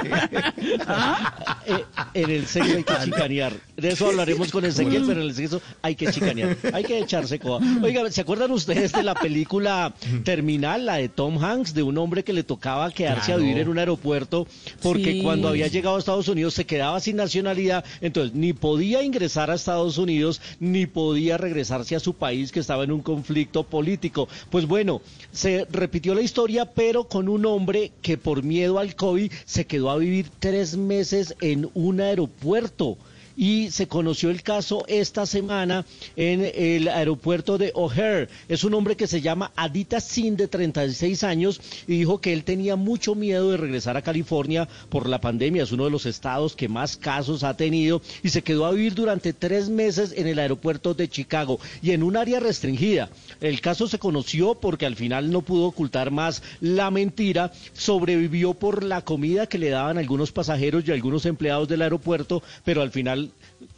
Eh, 1.66 1.84
en 2.14 2.30
el 2.30 2.46
sexo 2.46 2.72
hay 2.76 2.84
que 2.84 2.94
chicanear. 3.04 3.52
De 3.76 3.88
eso 3.88 4.06
hablaremos 4.06 4.50
con 4.50 4.64
Ezequiel, 4.64 5.04
pero 5.06 5.20
en 5.20 5.28
el 5.28 5.34
sexo 5.34 5.60
hay 5.82 5.94
que 5.96 6.06
chicanear. 6.12 6.56
Hay 6.72 6.84
que 6.84 6.98
echarse 6.98 7.38
coba. 7.38 7.60
Oiga, 7.82 8.10
¿se 8.10 8.20
acuerdan 8.20 8.50
ustedes 8.52 8.92
de 8.92 9.02
la 9.02 9.14
película 9.14 9.94
Terminal, 10.24 10.86
la 10.86 10.96
de 10.96 11.08
Tom 11.08 11.42
Hanks, 11.42 11.74
de 11.74 11.82
un 11.82 11.98
hombre 11.98 12.22
que 12.24 12.32
le 12.32 12.42
tocaba 12.44 12.90
quedarse 12.90 13.26
Claro. 13.26 13.40
a 13.40 13.44
vivir 13.44 13.58
en 13.62 13.68
un 13.68 13.78
aeropuerto 13.78 14.46
porque 14.82 15.12
Sí. 15.14 15.22
cuando 15.22 15.48
había 15.48 15.68
llegado 15.74 15.96
a 15.96 15.98
Estados 15.98 16.28
Unidos 16.28 16.54
se 16.54 16.64
quedaba 16.64 17.00
sin 17.00 17.16
nacionalidad, 17.16 17.84
entonces 18.00 18.34
ni 18.34 18.52
podía 18.52 19.02
ingresar 19.02 19.50
a 19.50 19.54
Estados 19.54 19.98
Unidos 19.98 20.40
ni 20.60 20.87
podía 20.87 21.37
regresarse 21.37 21.96
a 21.96 22.00
su 22.00 22.14
país 22.14 22.52
que 22.52 22.60
estaba 22.60 22.84
en 22.84 22.92
un 22.92 23.02
conflicto 23.02 23.64
político? 23.64 24.28
Pues 24.50 24.66
bueno, 24.66 25.02
se 25.32 25.66
repitió 25.70 26.14
la 26.14 26.22
historia, 26.22 26.64
pero 26.64 27.08
con 27.08 27.28
un 27.28 27.44
hombre 27.44 27.92
que 28.00 28.16
por 28.16 28.42
miedo 28.42 28.78
al 28.78 28.94
COVID 28.94 29.30
se 29.44 29.66
quedó 29.66 29.90
a 29.90 29.98
vivir 29.98 30.30
tres 30.38 30.76
meses 30.76 31.34
en 31.40 31.68
un 31.74 32.00
aeropuerto. 32.00 32.96
Y 33.36 33.70
se 33.70 33.88
conoció 33.88 34.30
el 34.30 34.42
caso 34.42 34.84
esta 34.86 35.26
semana 35.26 35.84
en 36.16 36.50
el 36.54 36.88
aeropuerto 36.88 37.58
de 37.58 37.72
O'Hare. 37.74 38.28
Es 38.48 38.64
un 38.64 38.74
hombre 38.74 38.96
que 38.96 39.06
se 39.06 39.20
llama 39.20 39.52
Adita 39.56 40.00
Singh, 40.00 40.36
de 40.36 40.48
36 40.48 41.24
años, 41.24 41.60
y 41.86 41.98
dijo 41.98 42.20
que 42.20 42.32
él 42.32 42.44
tenía 42.44 42.76
mucho 42.76 43.14
miedo 43.14 43.50
de 43.50 43.56
regresar 43.56 43.96
a 43.96 44.02
California 44.02 44.68
por 44.88 45.08
la 45.08 45.20
pandemia. 45.20 45.62
Es 45.62 45.72
uno 45.72 45.84
de 45.84 45.90
los 45.90 46.06
estados 46.06 46.54
que 46.54 46.68
más 46.68 46.96
casos 46.96 47.42
ha 47.42 47.56
tenido 47.56 48.02
y 48.22 48.28
se 48.28 48.42
quedó 48.42 48.66
a 48.66 48.72
vivir 48.72 48.94
durante 48.94 49.32
tres 49.32 49.68
meses 49.68 50.12
en 50.16 50.26
el 50.26 50.38
aeropuerto 50.38 50.94
de 50.94 51.08
Chicago 51.08 51.58
y 51.82 51.90
en 51.90 52.02
un 52.02 52.16
área 52.16 52.40
restringida. 52.40 53.10
El 53.40 53.60
caso 53.60 53.88
se 53.88 53.98
conoció 53.98 54.54
porque 54.54 54.86
al 54.86 54.96
final 54.96 55.30
no 55.30 55.42
pudo 55.42 55.66
ocultar 55.66 56.10
más 56.10 56.42
la 56.60 56.90
mentira. 56.90 57.52
Sobrevivió 57.72 58.54
por 58.54 58.84
la 58.84 59.02
comida 59.02 59.46
que 59.46 59.58
le 59.58 59.70
daban 59.70 59.98
algunos 59.98 60.32
pasajeros 60.32 60.84
y 60.86 60.92
algunos 60.92 61.26
empleados 61.26 61.68
del 61.68 61.82
aeropuerto, 61.82 62.42
pero 62.64 62.82
al 62.82 62.90
final 62.90 63.23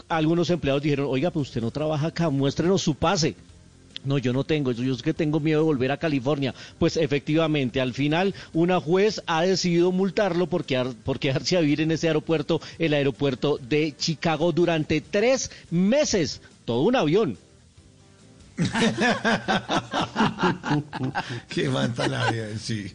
algunos 0.08 0.50
empleados 0.50 0.82
dijeron, 0.82 1.06
oiga, 1.08 1.30
pues 1.30 1.48
usted 1.48 1.60
no 1.62 1.70
trabaja 1.70 2.08
acá, 2.08 2.30
muéstrenos 2.30 2.82
su 2.82 2.94
pase. 2.94 3.34
No, 4.04 4.18
yo 4.18 4.32
no 4.32 4.44
tengo, 4.44 4.70
yo 4.70 4.94
es 4.94 5.02
que 5.02 5.14
tengo 5.14 5.40
miedo 5.40 5.60
de 5.60 5.64
volver 5.64 5.90
a 5.90 5.96
California. 5.96 6.54
Pues 6.78 6.96
efectivamente, 6.96 7.80
al 7.80 7.92
final 7.92 8.34
una 8.52 8.80
juez 8.80 9.20
ha 9.26 9.42
decidido 9.42 9.90
multarlo 9.90 10.46
por, 10.46 10.64
quedar- 10.64 10.94
por 10.94 11.18
quedarse 11.18 11.56
a 11.56 11.60
vivir 11.60 11.80
en 11.80 11.90
ese 11.90 12.06
aeropuerto, 12.06 12.60
el 12.78 12.94
aeropuerto 12.94 13.58
de 13.58 13.94
Chicago, 13.98 14.52
durante 14.52 15.00
tres 15.00 15.50
meses. 15.70 16.40
Todo 16.64 16.82
un 16.82 16.94
avión. 16.94 17.36
Qué 21.48 21.68
vida, 21.68 22.48
sí. 22.60 22.92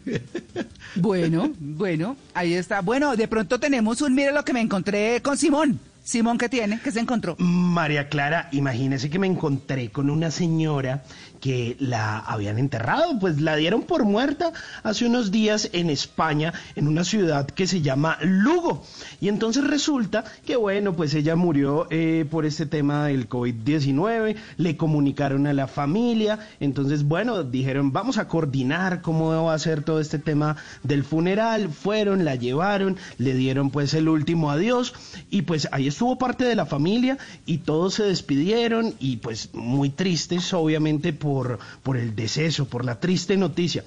Bueno, 0.96 1.52
bueno, 1.60 2.18
ahí 2.34 2.54
está. 2.54 2.82
Bueno, 2.82 3.16
de 3.16 3.28
pronto 3.28 3.60
tenemos 3.60 4.02
un 4.02 4.14
mire 4.16 4.32
lo 4.32 4.44
que 4.44 4.54
me 4.54 4.62
encontré 4.62 5.22
con 5.22 5.38
Simón. 5.38 5.80
Simón, 6.04 6.38
¿qué 6.38 6.50
tiene? 6.50 6.80
¿Qué 6.84 6.92
se 6.92 7.00
encontró? 7.00 7.36
María 7.38 8.10
Clara, 8.10 8.50
imagínese 8.52 9.10
que 9.10 9.20
me 9.20 9.28
encontré 9.28 9.92
con 9.92 10.10
una 10.10 10.32
señora 10.32 11.04
que 11.42 11.76
la 11.80 12.20
habían 12.20 12.60
enterrado, 12.60 13.20
pues 13.20 13.42
la 13.42 13.56
dieron 13.56 13.82
por 13.82 14.06
muerta 14.06 14.54
hace 14.84 15.08
unos 15.08 15.32
días 15.32 15.70
en 15.74 15.90
España, 15.90 16.54
en 16.76 16.88
una 16.88 17.04
ciudad 17.04 17.48
que 17.48 17.66
se 17.68 17.82
llama 17.82 18.20
Lugo. 18.22 18.84
Y 19.20 19.28
entonces 19.28 19.66
resulta 19.66 20.24
que, 20.46 20.56
bueno, 20.56 20.94
pues 20.94 21.16
ella 21.16 21.36
murió 21.36 21.88
eh, 21.90 22.26
por 22.30 22.46
este 22.46 22.68
tema 22.68 23.08
del 23.08 23.28
COVID-19, 23.28 24.36
le 24.58 24.78
comunicaron 24.78 25.48
a 25.48 25.54
la 25.54 25.68
familia, 25.68 26.40
entonces, 26.60 27.04
bueno, 27.04 27.44
dijeron, 27.44 27.92
vamos 27.92 28.20
a 28.20 28.28
coordinar 28.28 29.02
cómo 29.02 29.46
va 29.46 29.54
a 29.54 29.60
ser 29.60 29.84
todo 29.84 30.00
este 30.00 30.20
tema 30.20 30.58
del 30.84 31.04
funeral, 31.04 31.70
fueron, 31.70 32.24
la 32.24 32.36
llevaron, 32.36 32.98
le 33.18 33.34
dieron 33.34 33.72
pues 33.72 33.96
el 33.96 34.08
último 34.08 34.52
adiós 34.52 34.94
y 35.32 35.42
pues 35.42 35.68
ahí 35.72 35.88
estuvo 35.88 36.20
parte 36.20 36.46
de 36.46 36.56
la 36.56 36.68
familia 36.68 37.18
y 37.48 37.60
todos 37.60 37.96
se 37.96 38.04
despidieron 38.04 38.94
y 39.00 39.18
pues 39.18 39.50
muy 39.54 39.90
tristes, 39.90 40.54
obviamente, 40.54 41.14
por 41.14 41.31
por, 41.32 41.60
por 41.84 41.96
el 41.98 42.14
deceso, 42.16 42.66
por 42.66 42.84
la 42.84 43.00
triste 43.00 43.38
noticia. 43.38 43.84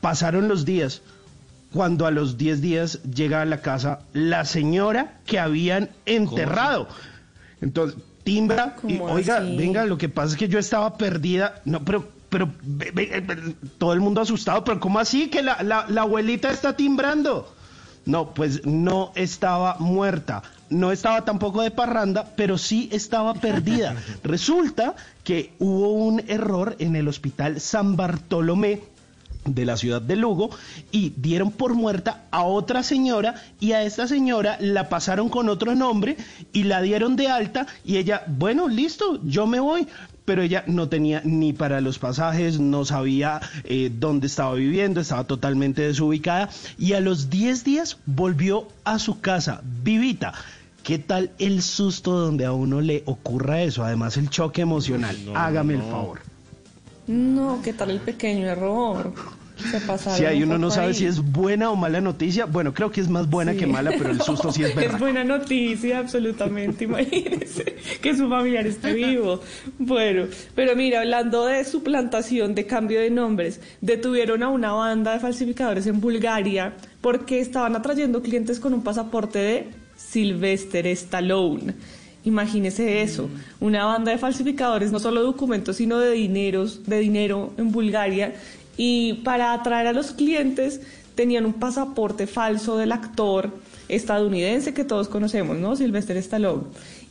Pasaron 0.00 0.48
los 0.48 0.64
días, 0.64 1.02
cuando 1.72 2.06
a 2.06 2.10
los 2.10 2.36
10 2.36 2.60
días 2.60 3.00
llega 3.04 3.42
a 3.42 3.44
la 3.44 3.60
casa 3.60 4.00
la 4.12 4.44
señora 4.44 5.18
que 5.24 5.38
habían 5.38 5.90
enterrado. 6.04 6.88
Entonces, 7.60 7.98
timbra 8.24 8.76
y, 8.86 8.98
oiga, 9.14 9.38
venga, 9.56 9.84
lo 9.86 9.96
que 9.98 10.08
pasa 10.08 10.32
es 10.32 10.36
que 10.36 10.48
yo 10.48 10.58
estaba 10.58 10.96
perdida. 10.98 11.62
No, 11.64 11.84
pero, 11.84 12.08
pero, 12.28 12.52
ve- 12.62 12.90
ve- 12.92 13.20
ve- 13.20 13.54
todo 13.78 13.92
el 13.92 14.00
mundo 14.00 14.20
asustado, 14.20 14.64
pero 14.64 14.80
¿cómo 14.80 14.98
así 14.98 15.28
que 15.28 15.42
la, 15.42 15.62
la, 15.62 15.86
la 15.88 16.02
abuelita 16.02 16.50
está 16.50 16.74
timbrando? 16.76 17.54
No, 18.06 18.34
pues 18.34 18.66
no 18.66 19.12
estaba 19.14 19.76
muerta, 19.78 20.42
no 20.68 20.92
estaba 20.92 21.24
tampoco 21.24 21.62
de 21.62 21.70
parranda, 21.70 22.32
pero 22.36 22.58
sí 22.58 22.88
estaba 22.92 23.34
perdida. 23.34 23.96
Resulta 24.24 24.94
que 25.22 25.52
hubo 25.58 25.92
un 25.92 26.22
error 26.28 26.76
en 26.78 26.96
el 26.96 27.08
hospital 27.08 27.60
San 27.60 27.96
Bartolomé 27.96 28.82
de 29.46 29.64
la 29.64 29.76
ciudad 29.76 30.00
de 30.00 30.16
Lugo 30.16 30.50
y 30.90 31.12
dieron 31.16 31.50
por 31.50 31.74
muerta 31.74 32.22
a 32.30 32.44
otra 32.44 32.82
señora 32.82 33.34
y 33.60 33.72
a 33.72 33.82
esta 33.82 34.06
señora 34.06 34.56
la 34.60 34.88
pasaron 34.88 35.28
con 35.28 35.48
otro 35.48 35.74
nombre 35.74 36.16
y 36.52 36.64
la 36.64 36.80
dieron 36.80 37.16
de 37.16 37.28
alta 37.28 37.66
y 37.84 37.98
ella, 37.98 38.24
bueno, 38.26 38.68
listo, 38.68 39.20
yo 39.24 39.46
me 39.46 39.60
voy. 39.60 39.86
Pero 40.24 40.42
ella 40.42 40.64
no 40.66 40.88
tenía 40.88 41.20
ni 41.24 41.52
para 41.52 41.80
los 41.80 41.98
pasajes, 41.98 42.58
no 42.58 42.84
sabía 42.84 43.40
eh, 43.64 43.90
dónde 43.94 44.26
estaba 44.26 44.54
viviendo, 44.54 45.00
estaba 45.00 45.24
totalmente 45.24 45.82
desubicada 45.82 46.48
y 46.78 46.94
a 46.94 47.00
los 47.00 47.28
10 47.28 47.64
días 47.64 47.98
volvió 48.06 48.68
a 48.84 48.98
su 48.98 49.20
casa, 49.20 49.60
vivita. 49.82 50.32
¿Qué 50.82 50.98
tal 50.98 51.30
el 51.38 51.62
susto 51.62 52.18
donde 52.18 52.44
a 52.44 52.52
uno 52.52 52.80
le 52.80 53.02
ocurra 53.06 53.62
eso? 53.62 53.84
Además 53.84 54.16
el 54.16 54.28
choque 54.28 54.62
emocional. 54.62 55.16
Hágame 55.34 55.74
el 55.74 55.82
favor. 55.82 56.20
No, 57.06 57.60
¿qué 57.62 57.72
tal 57.72 57.90
el 57.90 58.00
pequeño 58.00 58.46
error? 58.46 59.12
Si 60.16 60.24
ahí 60.24 60.42
un 60.42 60.48
uno 60.50 60.58
no 60.58 60.70
sabe 60.70 60.88
ahí. 60.88 60.94
si 60.94 61.06
es 61.06 61.20
buena 61.20 61.70
o 61.70 61.76
mala 61.76 62.00
noticia, 62.00 62.44
bueno, 62.46 62.74
creo 62.74 62.90
que 62.90 63.00
es 63.00 63.08
más 63.08 63.30
buena 63.30 63.52
Sí. 63.52 63.58
que 63.58 63.66
mala, 63.66 63.92
pero 63.96 64.10
el 64.10 64.20
susto 64.20 64.50
sí 64.52 64.62
es 64.62 64.70
Es 64.70 64.74
verdad. 64.76 64.98
buena 64.98 65.24
noticia, 65.24 65.98
absolutamente. 66.00 66.84
Imagínense 66.86 67.76
que 68.02 68.16
su 68.16 68.28
familiar 68.28 68.66
esté 68.66 68.92
vivo. 68.92 69.40
Bueno, 69.78 70.26
pero 70.54 70.74
mira, 70.74 71.00
hablando 71.00 71.46
de 71.46 71.64
suplantación, 71.64 72.54
de 72.54 72.66
cambio 72.66 73.00
de 73.00 73.10
nombres, 73.10 73.60
detuvieron 73.80 74.42
a 74.42 74.48
una 74.48 74.72
banda 74.72 75.12
de 75.12 75.20
falsificadores 75.20 75.86
en 75.86 76.00
Bulgaria 76.00 76.74
porque 77.00 77.40
estaban 77.40 77.76
atrayendo 77.76 78.22
clientes 78.22 78.58
con 78.58 78.74
un 78.74 78.82
pasaporte 78.82 79.38
de 79.38 79.68
Sylvester 79.96 80.86
Stallone. 80.88 81.74
Imagínese 82.24 83.02
eso, 83.02 83.28
una 83.60 83.84
banda 83.84 84.10
de 84.10 84.16
falsificadores, 84.18 84.90
no 84.90 84.98
solo 84.98 85.22
documentos, 85.22 85.76
sino 85.76 85.98
de 85.98 86.12
dineros, 86.12 86.84
de 86.86 86.98
dinero 86.98 87.52
en 87.58 87.70
Bulgaria. 87.70 88.34
Y 88.76 89.14
para 89.24 89.52
atraer 89.52 89.86
a 89.86 89.92
los 89.92 90.12
clientes 90.12 90.80
tenían 91.14 91.46
un 91.46 91.54
pasaporte 91.54 92.26
falso 92.26 92.76
del 92.76 92.92
actor 92.92 93.50
estadounidense 93.88 94.74
que 94.74 94.84
todos 94.84 95.08
conocemos, 95.08 95.56
¿no? 95.56 95.76
Sylvester 95.76 96.16
Stallone. 96.16 96.64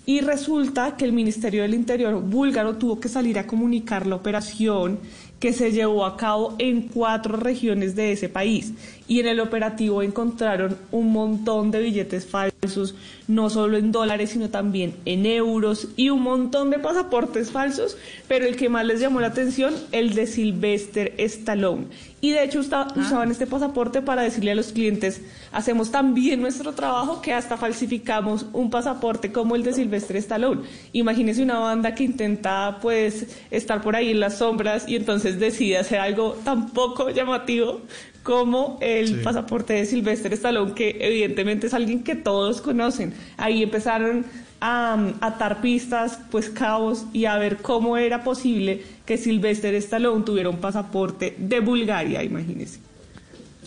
Y 0.06 0.20
resulta 0.20 0.98
que 0.98 1.06
el 1.06 1.14
Ministerio 1.14 1.62
del 1.62 1.74
Interior 1.74 2.22
búlgaro 2.22 2.76
tuvo 2.76 3.00
que 3.00 3.08
salir 3.08 3.40
a 3.40 3.48
comunicar 3.48 4.06
la 4.06 4.16
operación 4.16 5.00
que 5.44 5.52
se 5.52 5.74
llevó 5.74 6.06
a 6.06 6.16
cabo 6.16 6.56
en 6.58 6.84
cuatro 6.84 7.36
regiones 7.36 7.98
de 7.98 8.14
ese 8.14 8.30
país. 8.30 8.72
Y 9.10 9.20
en 9.20 9.28
el 9.28 9.42
operativo 9.42 10.02
encontraron 10.02 10.78
un 10.90 11.12
montón 11.12 11.70
de 11.70 11.82
billetes 11.82 12.26
falsos, 12.26 12.96
no 13.28 13.50
solo 13.50 13.76
en 13.76 13.92
dólares, 13.92 14.30
sino 14.30 14.50
también 14.50 14.96
en 15.04 15.26
euros 15.26 15.90
y 15.98 16.12
un 16.12 16.22
montón 16.22 16.70
de 16.70 16.80
pasaportes 16.80 17.52
falsos, 17.52 17.98
pero 18.30 18.46
el 18.46 18.56
que 18.56 18.70
más 18.70 18.86
les 18.86 19.02
llamó 19.02 19.20
la 19.20 19.28
atención, 19.28 19.74
el 19.92 20.14
de 20.14 20.28
Sylvester 20.28 21.14
Stallone. 21.18 21.88
Y 22.24 22.32
de 22.32 22.42
hecho 22.46 22.60
usta- 22.62 22.88
usaban 22.96 23.32
este 23.32 23.46
pasaporte 23.48 24.02
para 24.02 24.22
decirle 24.22 24.52
a 24.52 24.56
los 24.56 24.72
clientes, 24.72 25.20
hacemos 25.52 25.92
tan 25.92 26.14
bien 26.14 26.40
nuestro 26.40 26.72
trabajo 26.72 27.22
que 27.22 27.34
hasta 27.34 27.58
falsificamos 27.58 28.46
un 28.54 28.70
pasaporte 28.70 29.34
como 29.34 29.58
el 29.58 29.64
de 29.64 29.74
Sylvester 29.74 30.16
Stallone. 30.16 30.62
Imagínese 30.94 31.44
una 31.44 31.60
banda 31.60 31.94
que 31.94 32.06
intenta 32.06 32.78
pues 32.82 33.28
estar 33.52 33.82
por 33.82 33.98
ahí 33.98 34.12
en 34.12 34.22
las 34.22 34.38
sombras 34.38 34.88
y 34.88 34.96
entonces 34.96 35.38
decide 35.38 35.78
hacer 35.80 36.00
algo 36.00 36.38
tan 36.46 36.70
poco 36.70 37.10
llamativo 37.10 37.82
como 38.24 38.78
el 38.80 39.08
Sí. 39.10 39.14
pasaporte 39.22 39.74
de 39.74 39.86
Sylvester 39.86 40.32
Stallone, 40.32 40.72
que 40.76 40.96
evidentemente 41.02 41.68
es 41.68 41.74
alguien 41.74 42.06
que 42.06 42.16
todos 42.16 42.62
conocen. 42.62 43.14
Ahí 43.36 43.64
empezaron 43.64 44.26
a 44.62 44.96
um, 44.98 45.12
atar 45.20 45.60
pistas, 45.60 46.20
pues 46.32 46.50
cabos, 46.50 47.06
y 47.12 47.26
a 47.26 47.36
ver 47.38 47.58
cómo 47.58 47.98
era 47.98 48.24
posible 48.24 48.82
que 49.06 49.18
Sylvester 49.18 49.76
Stallone 49.76 50.24
tuviera 50.24 50.50
un 50.50 50.58
pasaporte 50.58 51.36
de 51.38 51.60
Bulgaria, 51.60 52.24
imagínese. 52.24 52.80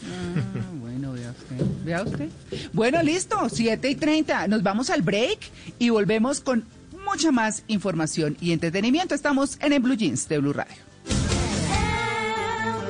Ah, 0.05 0.70
bueno, 0.81 1.12
vea 1.12 1.31
usted. 1.31 1.66
Vea 1.85 2.03
usted. 2.03 2.29
Bueno, 2.72 3.03
listo, 3.03 3.49
7 3.49 3.90
y 3.90 3.94
30. 3.94 4.49
Nos 4.49 4.62
vamos 4.62 4.90
al 4.90 5.03
break 5.03 5.38
y 5.79 5.90
volvemos 5.90 6.40
con 6.40 6.64
mucha 7.05 7.33
más 7.33 7.62
información 7.68 8.37
y 8.40 8.53
entretenimiento. 8.53 9.14
Estamos 9.14 9.59
en 9.61 9.72
el 9.72 9.81
Blue 9.81 9.96
Jeans 9.96 10.29
de 10.29 10.38
Blue 10.38 10.53
Radio. 10.53 10.77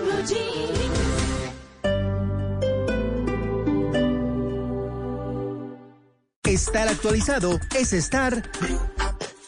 Blue 0.03 0.27
Jeans. 0.27 0.67
Estar 6.45 6.89
actualizado 6.89 7.59
es 7.77 7.93
estar. 7.93 8.43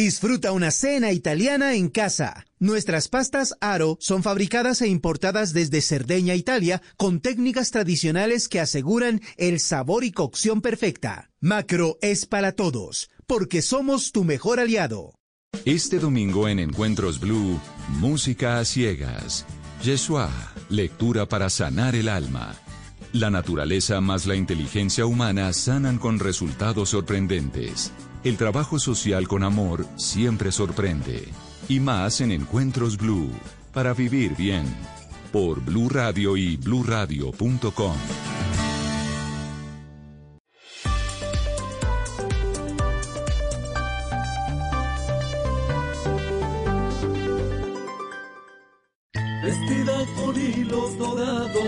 Disfruta 0.00 0.52
una 0.52 0.70
cena 0.70 1.12
italiana 1.12 1.74
en 1.74 1.90
casa. 1.90 2.46
Nuestras 2.58 3.08
pastas 3.08 3.54
Aro 3.60 3.98
son 4.00 4.22
fabricadas 4.22 4.80
e 4.80 4.88
importadas 4.88 5.52
desde 5.52 5.82
Cerdeña, 5.82 6.34
Italia, 6.34 6.80
con 6.96 7.20
técnicas 7.20 7.70
tradicionales 7.70 8.48
que 8.48 8.60
aseguran 8.60 9.20
el 9.36 9.60
sabor 9.60 10.04
y 10.04 10.10
cocción 10.10 10.62
perfecta. 10.62 11.28
Macro 11.38 11.98
es 12.00 12.24
para 12.24 12.52
todos, 12.52 13.10
porque 13.26 13.60
somos 13.60 14.10
tu 14.10 14.24
mejor 14.24 14.58
aliado. 14.58 15.12
Este 15.66 15.98
domingo 15.98 16.48
en 16.48 16.60
Encuentros 16.60 17.20
Blue, 17.20 17.60
música 18.00 18.58
a 18.58 18.64
ciegas. 18.64 19.44
Yeshua, 19.82 20.30
lectura 20.70 21.26
para 21.26 21.50
sanar 21.50 21.94
el 21.94 22.08
alma. 22.08 22.54
La 23.12 23.28
naturaleza 23.28 24.00
más 24.00 24.24
la 24.24 24.34
inteligencia 24.34 25.04
humana 25.04 25.52
sanan 25.52 25.98
con 25.98 26.20
resultados 26.20 26.88
sorprendentes. 26.88 27.92
El 28.22 28.36
trabajo 28.36 28.78
social 28.78 29.26
con 29.26 29.42
amor 29.42 29.86
siempre 29.96 30.52
sorprende. 30.52 31.26
Y 31.70 31.80
más 31.80 32.20
en 32.20 32.32
Encuentros 32.32 32.98
Blue, 32.98 33.30
para 33.72 33.94
vivir 33.94 34.36
bien. 34.36 34.64
Por 35.32 35.60
Blue 35.60 35.88
Radio 35.88 36.36
y 36.36 36.56
bluradio.com. 36.56 37.94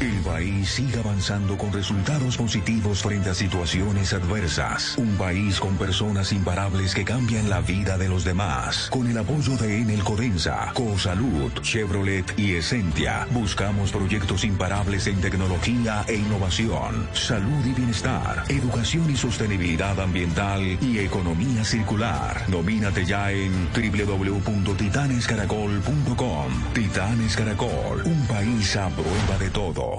El 0.00 0.20
país 0.22 0.70
sigue 0.70 0.98
avanzando 0.98 1.56
con 1.58 1.70
resultados 1.74 2.38
positivos 2.38 3.02
frente 3.02 3.28
a 3.28 3.34
situaciones 3.34 4.14
adversas. 4.14 4.96
Un 4.96 5.18
país 5.18 5.60
con 5.60 5.76
personas 5.76 6.32
imparables 6.32 6.94
que 6.94 7.04
cambian 7.04 7.50
la 7.50 7.60
vida 7.60 7.98
de 7.98 8.08
los 8.08 8.24
demás. 8.24 8.88
Con 8.90 9.08
el 9.08 9.18
apoyo 9.18 9.58
de 9.58 9.82
Enel 9.82 10.02
Codensa, 10.02 10.72
Cosalud, 10.72 11.52
Chevrolet 11.60 12.24
y 12.38 12.54
Essentia, 12.54 13.26
buscamos 13.32 13.92
proyectos 13.92 14.44
imparables 14.44 15.06
en 15.06 15.20
tecnología 15.20 16.02
e 16.08 16.14
innovación, 16.14 17.06
salud 17.12 17.66
y 17.66 17.74
bienestar, 17.74 18.44
educación 18.48 19.10
y 19.10 19.16
sostenibilidad 19.16 20.00
ambiental 20.00 20.78
y 20.80 20.98
economía 20.98 21.62
circular. 21.62 22.42
Domínate 22.48 23.04
ya 23.04 23.32
en 23.32 23.68
www.titanescaracol.com. 23.74 26.72
Titanes 26.72 27.36
Caracol, 27.36 28.02
un 28.06 28.26
país 28.26 28.76
a 28.76 28.88
prueba 28.88 29.36
de 29.38 29.50
todo. 29.50 29.89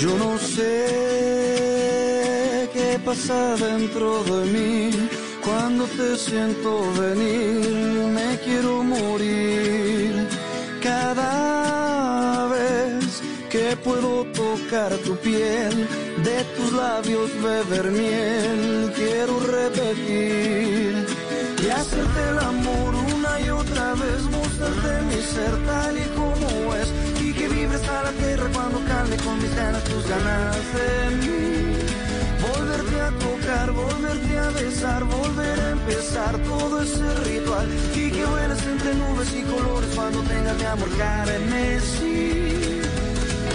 Yo 0.00 0.18
no 0.18 0.38
sé 0.38 1.03
pasa 3.14 3.54
dentro 3.56 4.24
de 4.24 4.44
mí 4.46 4.90
cuando 5.42 5.84
te 5.84 6.16
siento 6.16 6.80
venir. 6.94 8.08
Me 8.16 8.38
quiero 8.44 8.82
morir 8.82 10.28
cada 10.82 12.48
vez 12.48 13.22
que 13.50 13.76
puedo 13.76 14.24
tocar 14.32 14.92
tu 14.98 15.16
piel, 15.16 15.88
de 16.24 16.38
tus 16.56 16.72
labios 16.72 17.30
beber 17.42 17.90
miel. 17.92 18.92
Quiero 18.96 19.38
repetir 19.40 21.06
y 21.64 21.70
hacerte 21.70 22.20
el 22.30 22.38
amor 22.38 22.94
una 23.16 23.40
y 23.40 23.48
otra 23.50 23.94
vez, 23.94 24.22
mostrarte 24.30 24.92
mi 25.10 25.20
ser 25.34 25.54
tal 25.66 25.96
y 25.96 26.06
como 26.18 26.74
es 26.74 26.88
y 27.22 27.32
que 27.32 27.48
vibres 27.48 27.88
a 27.88 28.02
la 28.02 28.12
tierra 28.12 28.48
cuando 28.52 28.78
calme 28.86 29.16
con 29.18 29.40
mis 29.40 29.54
ganas 29.54 29.84
tus 29.84 30.04
ganas 30.08 30.56
de 30.74 31.16
mí. 31.16 31.83
Volverte 33.24 34.38
a 34.38 34.50
besar, 34.50 35.04
volver 35.04 35.60
a 35.60 35.70
empezar 35.70 36.36
todo 36.44 36.82
ese 36.82 37.14
ritual 37.24 37.68
y 37.94 38.10
que 38.10 38.24
vuelas 38.24 38.66
entre 38.66 38.94
nubes 38.94 39.34
y 39.34 39.42
colores 39.42 39.90
cuando 39.94 40.20
tengas 40.22 40.56
mi 40.56 40.64
amor 40.64 40.88
carmesí. 40.98 42.82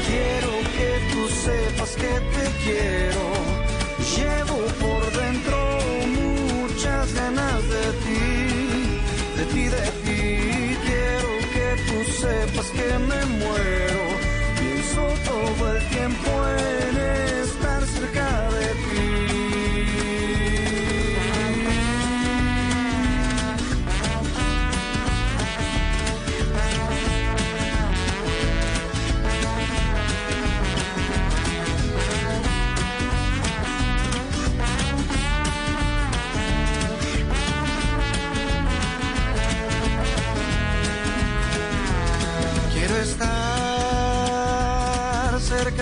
Quiero 0.08 0.52
que 0.76 0.90
tú 1.12 1.22
sepas 1.46 1.92
que 2.02 2.14
te 2.34 2.46
quiero, 2.64 3.24
llevo 4.16 4.58
por 4.84 5.04
dentro 5.22 5.58
muchas 6.18 7.14
ganas 7.14 7.62
de 7.70 7.86
ti, 8.04 8.28
de 9.38 9.46
ti, 9.54 9.64
de 9.78 9.88
ti. 10.06 10.78
Quiero 10.88 11.30
que 11.54 11.68
tú 11.88 12.12
sepas 12.12 12.68
que 12.72 12.90
me 13.10 13.26
muero. 13.38 14.02
Pienso 14.60 15.02
todo 15.26 15.76
el 15.76 15.88
tiempo 15.90 16.30
en 16.58 16.98
estar 17.44 17.82
cerca 17.86 18.49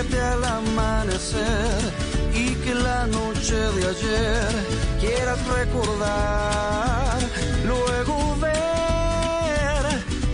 de 0.04 0.20
al 0.20 0.44
amanecer 0.44 1.92
y 2.32 2.54
que 2.54 2.72
la 2.72 3.04
noche 3.08 3.56
de 3.56 3.88
ayer 3.88 4.48
quieras 5.00 5.38
recordar. 5.48 7.18
Luego 7.66 8.36
ver 8.38 9.82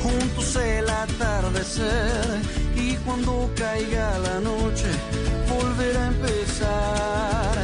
juntos 0.02 0.56
el 0.56 0.86
atardecer 0.88 2.42
y 2.76 2.96
cuando 3.06 3.50
caiga 3.56 4.18
la 4.18 4.40
noche 4.40 4.90
volver 5.48 5.96
a 5.96 6.06
empezar 6.08 7.56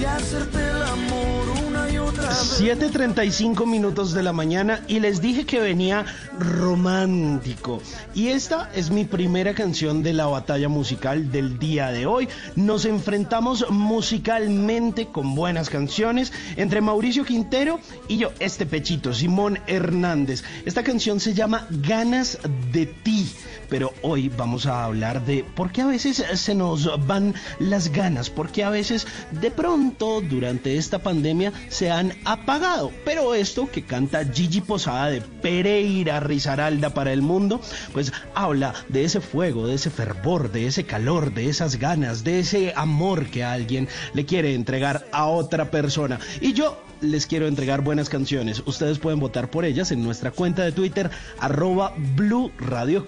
y 0.00 0.04
hacerte 0.06 0.58
el 0.58 0.82
amor 0.82 1.71
una 2.12 2.22
y 2.22 2.26
otra 2.26 2.28
vez. 2.28 2.62
7.35 2.62 3.66
minutos 3.66 4.12
de 4.12 4.22
la 4.22 4.32
mañana 4.32 4.82
y 4.88 5.00
les 5.00 5.20
dije 5.20 5.44
que 5.44 5.60
venía 5.60 6.04
romántico. 6.38 7.82
Y 8.14 8.28
esta 8.28 8.70
es 8.74 8.90
mi 8.90 9.04
primera 9.04 9.54
canción 9.54 10.02
de 10.02 10.12
la 10.12 10.26
batalla 10.26 10.68
musical 10.68 11.30
del 11.30 11.58
día 11.58 11.90
de 11.90 12.06
hoy. 12.06 12.28
Nos 12.56 12.84
enfrentamos 12.84 13.68
musicalmente 13.70 15.06
con 15.06 15.34
buenas 15.34 15.70
canciones 15.70 16.32
entre 16.56 16.80
Mauricio 16.80 17.24
Quintero 17.24 17.80
y 18.08 18.18
yo, 18.18 18.30
este 18.38 18.66
pechito, 18.66 19.12
Simón 19.12 19.58
Hernández. 19.66 20.44
Esta 20.64 20.82
canción 20.82 21.20
se 21.20 21.34
llama 21.34 21.66
Ganas 21.70 22.38
de 22.72 22.86
ti. 22.86 23.30
Pero 23.68 23.94
hoy 24.02 24.28
vamos 24.28 24.66
a 24.66 24.84
hablar 24.84 25.24
de 25.24 25.44
por 25.44 25.72
qué 25.72 25.80
a 25.80 25.86
veces 25.86 26.22
se 26.34 26.54
nos 26.54 27.06
van 27.06 27.34
las 27.58 27.90
ganas, 27.90 28.28
por 28.28 28.50
qué 28.50 28.64
a 28.64 28.70
veces 28.70 29.06
de 29.30 29.50
pronto 29.50 30.20
durante 30.20 30.76
esta 30.76 30.98
pandemia 30.98 31.54
se 31.70 31.90
han 31.90 32.01
apagado. 32.24 32.90
Pero 33.04 33.34
esto 33.34 33.70
que 33.70 33.82
canta 33.82 34.24
Gigi 34.24 34.60
Posada 34.60 35.08
de 35.08 35.20
Pereira 35.20 36.20
Rizaralda 36.20 36.90
para 36.90 37.12
el 37.12 37.22
mundo, 37.22 37.60
pues 37.92 38.12
habla 38.34 38.74
de 38.88 39.04
ese 39.04 39.20
fuego, 39.20 39.66
de 39.66 39.74
ese 39.74 39.90
fervor, 39.90 40.50
de 40.50 40.66
ese 40.66 40.84
calor, 40.84 41.32
de 41.32 41.48
esas 41.48 41.76
ganas, 41.76 42.24
de 42.24 42.40
ese 42.40 42.72
amor 42.76 43.26
que 43.26 43.44
alguien 43.44 43.88
le 44.14 44.26
quiere 44.26 44.54
entregar 44.54 45.06
a 45.12 45.26
otra 45.26 45.70
persona. 45.70 46.18
Y 46.40 46.52
yo 46.52 46.82
les 47.00 47.26
quiero 47.26 47.46
entregar 47.46 47.82
buenas 47.82 48.08
canciones. 48.08 48.62
Ustedes 48.66 48.98
pueden 48.98 49.20
votar 49.20 49.50
por 49.50 49.64
ellas 49.64 49.90
en 49.92 50.02
nuestra 50.02 50.30
cuenta 50.30 50.62
de 50.62 50.72
Twitter, 50.72 51.10
arroba 51.38 51.94
Blue 52.16 52.52
Radio. 52.58 53.06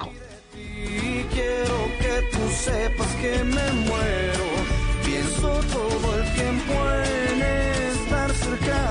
Y 0.57 1.23
quiero 1.33 1.77
que 1.99 2.29
tú 2.31 2.39
sepas 2.51 3.09
que 3.15 3.45
me 3.45 3.73
muero. 3.89 4.45
Pienso 5.05 5.49
todo 5.73 6.19
el 6.19 6.35
tiempo 6.35 6.75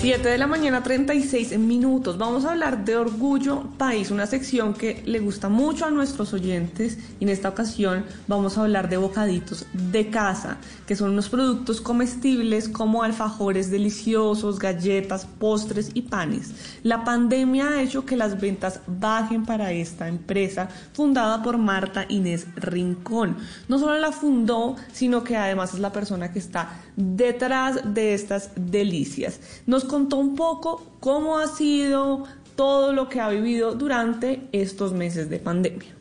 7 0.00 0.28
de 0.28 0.38
la 0.38 0.46
mañana, 0.46 0.84
36 0.84 1.58
minutos. 1.58 2.18
Vamos 2.18 2.44
a 2.44 2.52
hablar 2.52 2.84
de 2.84 2.94
Orgullo 2.94 3.64
País, 3.78 4.12
una 4.12 4.28
sección 4.28 4.72
que 4.72 5.02
le 5.04 5.18
gusta 5.18 5.48
mucho 5.48 5.86
a 5.86 5.90
nuestros 5.90 6.32
oyentes. 6.32 6.98
Y 7.18 7.24
en 7.24 7.30
esta 7.30 7.48
ocasión 7.48 8.04
vamos 8.28 8.56
a 8.56 8.62
hablar 8.62 8.88
de 8.88 8.96
bocaditos 8.96 9.66
de 9.72 10.08
casa, 10.08 10.58
que 10.86 10.94
son 10.94 11.10
unos 11.10 11.28
productos 11.28 11.80
comestibles 11.80 12.68
como 12.68 13.02
alfajores 13.02 13.72
deliciosos, 13.72 14.60
galletas, 14.60 15.26
postres 15.26 15.90
y 15.94 16.02
panes. 16.02 16.52
La 16.84 17.02
pandemia 17.02 17.70
ha 17.70 17.82
hecho 17.82 18.06
que 18.06 18.16
las 18.16 18.40
ventas 18.40 18.80
bajen 18.86 19.44
para 19.44 19.72
esta 19.72 20.06
empresa 20.06 20.68
fundada 20.92 21.42
por 21.42 21.58
Marta 21.58 22.06
Inés 22.08 22.46
Rincón. 22.54 23.36
No 23.66 23.80
solo 23.80 23.98
la 23.98 24.12
fundó, 24.12 24.76
sino 24.92 25.24
que 25.24 25.36
además 25.36 25.74
es 25.74 25.80
la 25.80 25.92
persona 25.92 26.32
que 26.32 26.38
está 26.38 26.84
detrás 26.98 27.94
de 27.94 28.12
estas 28.12 28.50
delicias. 28.56 29.40
Nos 29.66 29.84
contó 29.84 30.16
un 30.16 30.34
poco 30.34 30.82
cómo 30.98 31.38
ha 31.38 31.46
sido 31.46 32.24
todo 32.56 32.92
lo 32.92 33.08
que 33.08 33.20
ha 33.20 33.28
vivido 33.28 33.76
durante 33.76 34.48
estos 34.50 34.92
meses 34.92 35.30
de 35.30 35.38
pandemia. 35.38 35.94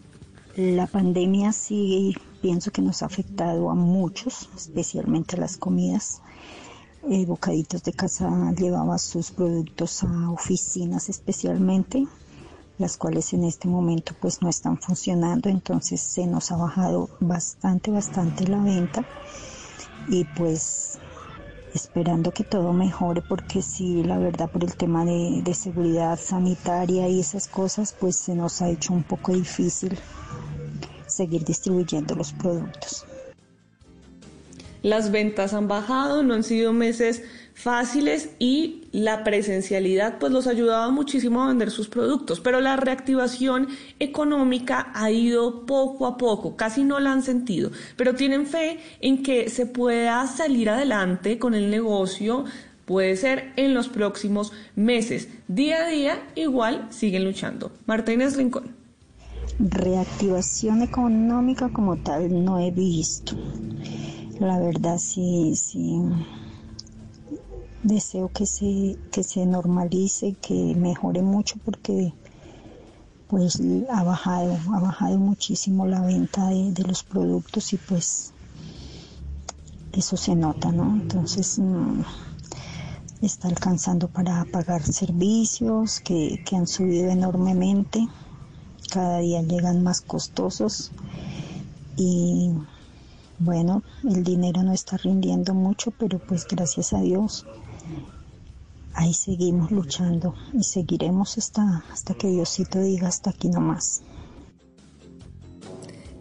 La 0.56 0.88
pandemia 0.88 1.52
sí 1.52 2.16
pienso 2.42 2.72
que 2.72 2.82
nos 2.82 3.04
ha 3.04 3.06
afectado 3.06 3.70
a 3.70 3.76
muchos, 3.76 4.50
especialmente 4.56 5.38
las 5.38 5.58
comidas. 5.58 6.24
Eh, 7.08 7.28
Bocaditos 7.28 7.84
de 7.84 7.94
Casa 7.94 8.28
llevaba 8.58 8.98
sus 8.98 9.30
productos 9.30 10.04
a 10.04 10.32
oficinas 10.32 11.10
especialmente, 11.10 12.08
las 12.80 12.98
cuales 12.98 13.34
en 13.34 13.44
este 13.44 13.68
momento 13.68 14.16
pues 14.20 14.42
no 14.42 14.50
están 14.50 14.80
funcionando, 14.80 15.48
entonces 15.48 16.02
se 16.02 16.26
nos 16.26 16.52
ha 16.52 16.58
bajado 16.58 17.08
bastante, 17.20 17.92
bastante 17.92 18.48
la 18.48 18.60
venta 18.60 19.06
y 20.08 20.24
pues 20.24 21.00
esperando 21.74 22.32
que 22.32 22.44
todo 22.44 22.74
mejore 22.74 23.22
porque 23.22 23.62
sí, 23.62 24.04
la 24.04 24.18
verdad 24.18 24.50
por 24.50 24.64
el 24.64 24.76
tema 24.76 25.06
de, 25.06 25.42
de 25.44 25.54
seguridad 25.54 26.20
sanitaria 26.20 27.08
y 27.08 27.20
esas 27.20 27.48
cosas 27.48 27.96
pues 28.00 28.16
se 28.16 28.36
nos 28.36 28.62
ha 28.62 28.70
hecho 28.70 28.94
un 28.94 29.04
poco 29.04 29.34
difícil 29.34 29.98
seguir 31.08 31.44
distribuyendo 31.44 32.16
los 32.16 32.34
productos. 32.34 33.06
Las 34.84 35.12
ventas 35.12 35.54
han 35.54 35.68
bajado, 35.68 36.24
no 36.24 36.34
han 36.34 36.44
sido 36.44 36.72
meses 36.72 37.24
fáciles 37.58 38.30
y 38.38 38.84
la 38.92 39.24
presencialidad 39.24 40.20
pues 40.20 40.32
los 40.32 40.46
ayudaba 40.46 40.92
muchísimo 40.92 41.44
a 41.44 41.48
vender 41.48 41.72
sus 41.72 41.90
productos, 41.90 42.40
pero 42.40 42.62
la 42.62 42.76
reactivación 42.76 43.68
económica 44.00 44.92
ha 44.94 45.10
ido 45.10 45.66
poco 45.66 46.06
a 46.06 46.18
poco, 46.18 46.56
casi 46.56 46.84
no 46.84 47.00
la 47.00 47.12
han 47.12 47.24
sentido, 47.24 47.72
pero 47.96 48.14
tienen 48.14 48.46
fe 48.46 48.78
en 49.02 49.24
que 49.24 49.50
se 49.50 49.66
pueda 49.66 50.28
salir 50.28 50.70
adelante 50.70 51.40
con 51.40 51.56
el 51.56 51.72
negocio, 51.72 52.46
puede 52.86 53.18
ser 53.18 53.54
en 53.56 53.74
los 53.74 53.90
próximos 53.90 54.54
meses. 54.76 55.28
Día 55.48 55.86
a 55.86 55.88
día 55.88 56.28
igual 56.36 56.88
siguen 56.92 57.26
luchando. 57.26 57.72
Martínez 57.88 58.38
Rincón. 58.38 58.76
Reactivación 59.58 60.84
económica 60.84 61.70
como 61.70 61.98
tal 61.98 62.46
no 62.46 62.60
he 62.60 62.70
visto. 62.70 63.36
La 64.40 64.60
verdad 64.60 65.00
sí, 65.00 65.56
sí. 65.56 66.00
Deseo 67.88 68.28
que 68.28 68.46
se, 68.46 68.98
que 69.12 69.24
se 69.24 69.46
normalice, 69.46 70.36
que 70.42 70.76
mejore 70.76 71.22
mucho 71.22 71.56
porque 71.64 72.14
pues 73.30 73.62
ha 73.90 74.04
bajado, 74.04 74.58
ha 74.74 74.80
bajado 74.82 75.18
muchísimo 75.18 75.86
la 75.86 76.02
venta 76.02 76.50
de, 76.50 76.74
de 76.74 76.84
los 76.84 77.04
productos 77.04 77.72
y 77.72 77.78
pues 77.78 78.34
eso 79.94 80.18
se 80.18 80.36
nota, 80.36 80.70
¿no? 80.74 80.98
Entonces 81.02 81.60
mm, 81.60 82.02
está 83.22 83.48
alcanzando 83.48 84.10
para 84.10 84.44
pagar 84.52 84.84
servicios 84.84 86.02
que, 86.02 86.44
que 86.46 86.58
han 86.58 86.68
subido 86.68 87.10
enormemente, 87.10 88.06
cada 88.92 89.20
día 89.20 89.42
llegan 89.44 89.82
más 89.82 90.02
costosos 90.02 90.92
y 91.96 92.52
bueno, 93.40 93.82
el 94.04 94.26
dinero 94.26 94.62
no 94.64 94.74
está 94.74 94.98
rindiendo 94.98 95.54
mucho, 95.54 95.92
pero 95.92 96.20
pues 96.20 96.46
gracias 96.48 96.92
a 96.92 97.00
Dios 97.00 97.46
ahí 98.98 99.14
seguimos 99.14 99.72
luchando 99.72 100.34
y 100.54 100.64
seguiremos 100.64 101.38
hasta, 101.38 101.84
hasta 101.92 102.16
que 102.16 102.28
Diosito 102.28 102.80
diga 102.80 103.08
hasta 103.08 103.30
aquí 103.30 103.48
nomás. 103.48 104.02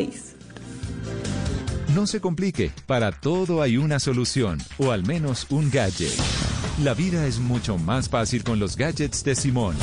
No 1.95 2.07
se 2.07 2.21
complique, 2.21 2.71
para 2.87 3.11
todo 3.13 3.63
hay 3.63 3.77
una 3.77 3.99
solución, 3.99 4.59
o 4.79 4.93
al 4.93 5.05
menos 5.05 5.47
un 5.51 5.71
gadget. 5.71 6.13
La 6.85 6.95
vida 6.95 7.27
es 7.27 7.41
mucho 7.41 7.77
más 7.79 8.09
fácil 8.09 8.45
con 8.45 8.61
los 8.61 8.77
gadgets 8.77 9.25
de 9.25 9.35
Simón. 9.35 9.75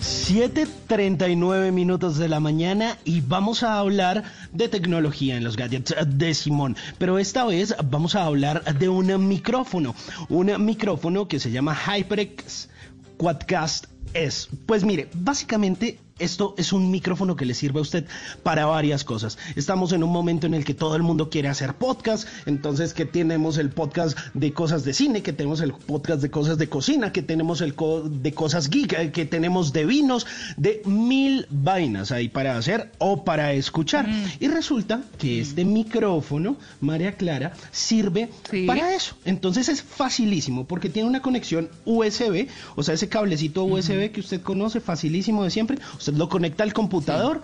7.39 0.00 1.70
minutos 1.70 2.16
de 2.16 2.28
la 2.28 2.40
mañana 2.40 2.98
y 3.04 3.20
vamos 3.20 3.62
a 3.62 3.78
hablar 3.78 4.24
de 4.52 4.68
tecnología 4.68 5.36
en 5.36 5.44
los 5.44 5.56
gadgets 5.56 5.94
de 6.06 6.32
Simón. 6.32 6.76
Pero 6.96 7.18
esta 7.18 7.44
vez 7.44 7.76
vamos 7.84 8.14
a 8.14 8.24
hablar 8.24 8.64
de 8.78 8.88
un 8.88 9.28
micrófono. 9.28 9.94
Un 10.30 10.64
micrófono 10.64 11.28
que 11.28 11.38
se 11.38 11.50
llama 11.50 11.76
HyperX 11.76 12.70
Quadcast 13.18 13.84
S. 14.14 14.48
Pues 14.66 14.82
mire, 14.82 15.10
básicamente 15.12 16.00
esto 16.18 16.54
es 16.56 16.72
un 16.72 16.90
micrófono 16.90 17.34
que 17.34 17.44
le 17.44 17.54
sirve 17.54 17.80
a 17.80 17.82
usted 17.82 18.06
para 18.42 18.66
varias 18.66 19.02
cosas. 19.04 19.36
Estamos 19.56 19.92
en 19.92 20.04
un 20.04 20.10
momento 20.10 20.46
en 20.46 20.54
el 20.54 20.64
que 20.64 20.74
todo 20.74 20.94
el 20.94 21.02
mundo 21.02 21.28
quiere 21.28 21.48
hacer 21.48 21.74
podcast, 21.74 22.28
entonces 22.46 22.94
que 22.94 23.04
tenemos 23.04 23.58
el 23.58 23.70
podcast 23.70 24.16
de 24.32 24.52
cosas 24.52 24.84
de 24.84 24.94
cine, 24.94 25.22
que 25.22 25.32
tenemos 25.32 25.60
el 25.60 25.72
podcast 25.72 26.22
de 26.22 26.30
cosas 26.30 26.58
de 26.58 26.68
cocina, 26.68 27.12
que 27.12 27.22
tenemos 27.22 27.60
el 27.60 27.74
de 27.74 28.32
cosas 28.32 28.70
geek, 28.70 28.92
eh, 28.92 29.12
que 29.12 29.24
tenemos 29.24 29.72
de 29.72 29.86
vinos, 29.86 30.26
de 30.56 30.82
mil 30.84 31.46
vainas 31.50 32.12
ahí 32.12 32.28
para 32.28 32.56
hacer 32.56 32.92
o 32.98 33.24
para 33.24 33.52
escuchar. 33.52 34.08
Y 34.38 34.48
resulta 34.48 35.02
que 35.18 35.40
este 35.40 35.64
micrófono, 35.64 36.56
María 36.80 37.16
Clara, 37.16 37.54
sirve 37.72 38.30
para 38.66 38.94
eso. 38.94 39.16
Entonces 39.24 39.68
es 39.68 39.82
facilísimo 39.82 40.64
porque 40.64 40.88
tiene 40.88 41.08
una 41.08 41.22
conexión 41.22 41.68
USB, 41.84 42.46
o 42.76 42.82
sea, 42.84 42.94
ese 42.94 43.08
cablecito 43.08 43.64
USB 43.64 44.12
que 44.12 44.20
usted 44.20 44.40
conoce, 44.42 44.80
facilísimo 44.80 45.42
de 45.42 45.50
siempre. 45.50 45.78
Usted 46.04 46.18
lo 46.18 46.28
conecta 46.28 46.64
al 46.64 46.74
computador 46.74 47.40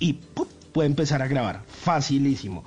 y 0.00 0.14
¡pum! 0.14 0.48
Puede 0.72 0.86
empezar 0.86 1.22
a 1.22 1.28
grabar. 1.28 1.62
Facilísimo. 1.68 2.64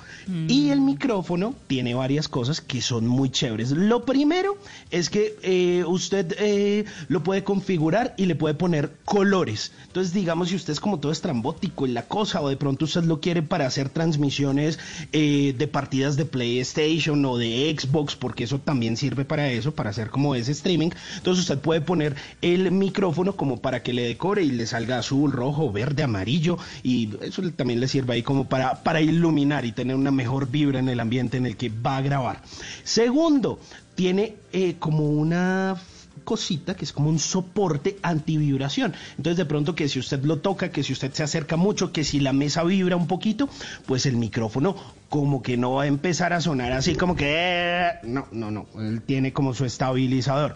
Y 0.47 0.69
el 0.69 0.81
micrófono 0.81 1.55
tiene 1.67 1.93
varias 1.93 2.27
cosas 2.27 2.61
que 2.61 2.81
son 2.81 3.07
muy 3.07 3.29
chéveres. 3.29 3.71
Lo 3.71 4.05
primero 4.05 4.57
es 4.91 5.09
que 5.09 5.35
eh, 5.41 5.83
usted 5.85 6.35
eh, 6.39 6.85
lo 7.07 7.23
puede 7.23 7.43
configurar 7.43 8.13
y 8.17 8.25
le 8.25 8.35
puede 8.35 8.53
poner 8.53 8.91
colores. 9.05 9.71
Entonces, 9.87 10.13
digamos, 10.13 10.49
si 10.49 10.55
usted 10.55 10.73
es 10.73 10.79
como 10.79 10.99
todo 10.99 11.11
estrambótico 11.11 11.85
en 11.85 11.93
la 11.93 12.03
cosa, 12.03 12.41
o 12.41 12.49
de 12.49 12.57
pronto 12.57 12.85
usted 12.85 13.03
lo 13.03 13.19
quiere 13.19 13.41
para 13.41 13.65
hacer 13.65 13.89
transmisiones 13.89 14.79
eh, 15.11 15.55
de 15.57 15.67
partidas 15.67 16.15
de 16.17 16.25
PlayStation 16.25 17.23
o 17.25 17.37
de 17.37 17.75
Xbox, 17.77 18.15
porque 18.15 18.43
eso 18.43 18.59
también 18.59 18.97
sirve 18.97 19.25
para 19.25 19.49
eso, 19.49 19.73
para 19.73 19.89
hacer 19.89 20.09
como 20.09 20.35
ese 20.35 20.51
streaming. 20.51 20.89
Entonces, 21.17 21.43
usted 21.43 21.59
puede 21.59 21.81
poner 21.81 22.15
el 22.41 22.71
micrófono 22.71 23.35
como 23.35 23.59
para 23.61 23.81
que 23.81 23.93
le 23.93 24.03
decore 24.03 24.43
y 24.43 24.51
le 24.51 24.67
salga 24.67 24.99
azul, 24.99 25.31
rojo, 25.31 25.71
verde, 25.71 26.03
amarillo, 26.03 26.57
y 26.83 27.09
eso 27.21 27.41
también 27.55 27.79
le 27.79 27.87
sirve 27.87 27.94
ahí 28.09 28.23
como 28.23 28.45
para, 28.47 28.83
para 28.83 29.01
iluminar 29.01 29.65
y 29.65 29.71
tener 29.71 29.95
una 29.95 30.11
mejor 30.11 30.49
vibra 30.49 30.79
en 30.79 30.89
el 30.89 30.99
ambiente 30.99 31.37
en 31.37 31.45
el 31.45 31.55
que 31.57 31.69
va 31.69 31.97
a 31.97 32.01
grabar. 32.01 32.41
Segundo, 32.83 33.59
tiene 33.95 34.35
eh, 34.53 34.75
como 34.79 35.05
una 35.09 35.75
cosita 36.23 36.75
que 36.75 36.85
es 36.85 36.91
como 36.91 37.09
un 37.09 37.19
soporte 37.19 37.97
antivibración. 38.01 38.93
Entonces 39.17 39.37
de 39.37 39.45
pronto 39.45 39.75
que 39.75 39.87
si 39.89 39.99
usted 39.99 40.23
lo 40.23 40.39
toca, 40.39 40.69
que 40.71 40.81
si 40.81 40.93
usted 40.93 41.13
se 41.13 41.21
acerca 41.23 41.55
mucho, 41.55 41.91
que 41.91 42.03
si 42.03 42.19
la 42.19 42.33
mesa 42.33 42.63
vibra 42.63 42.95
un 42.95 43.05
poquito, 43.07 43.47
pues 43.85 44.05
el 44.05 44.17
micrófono 44.17 44.75
como 45.09 45.43
que 45.43 45.55
no 45.55 45.73
va 45.73 45.83
a 45.83 45.87
empezar 45.87 46.33
a 46.33 46.41
sonar 46.41 46.71
así 46.71 46.95
como 46.95 47.15
que... 47.15 47.25
"Eh", 47.27 47.91
No, 48.03 48.27
no, 48.31 48.49
no. 48.49 48.65
Él 48.79 49.01
tiene 49.05 49.33
como 49.33 49.53
su 49.53 49.65
estabilizador. 49.65 50.55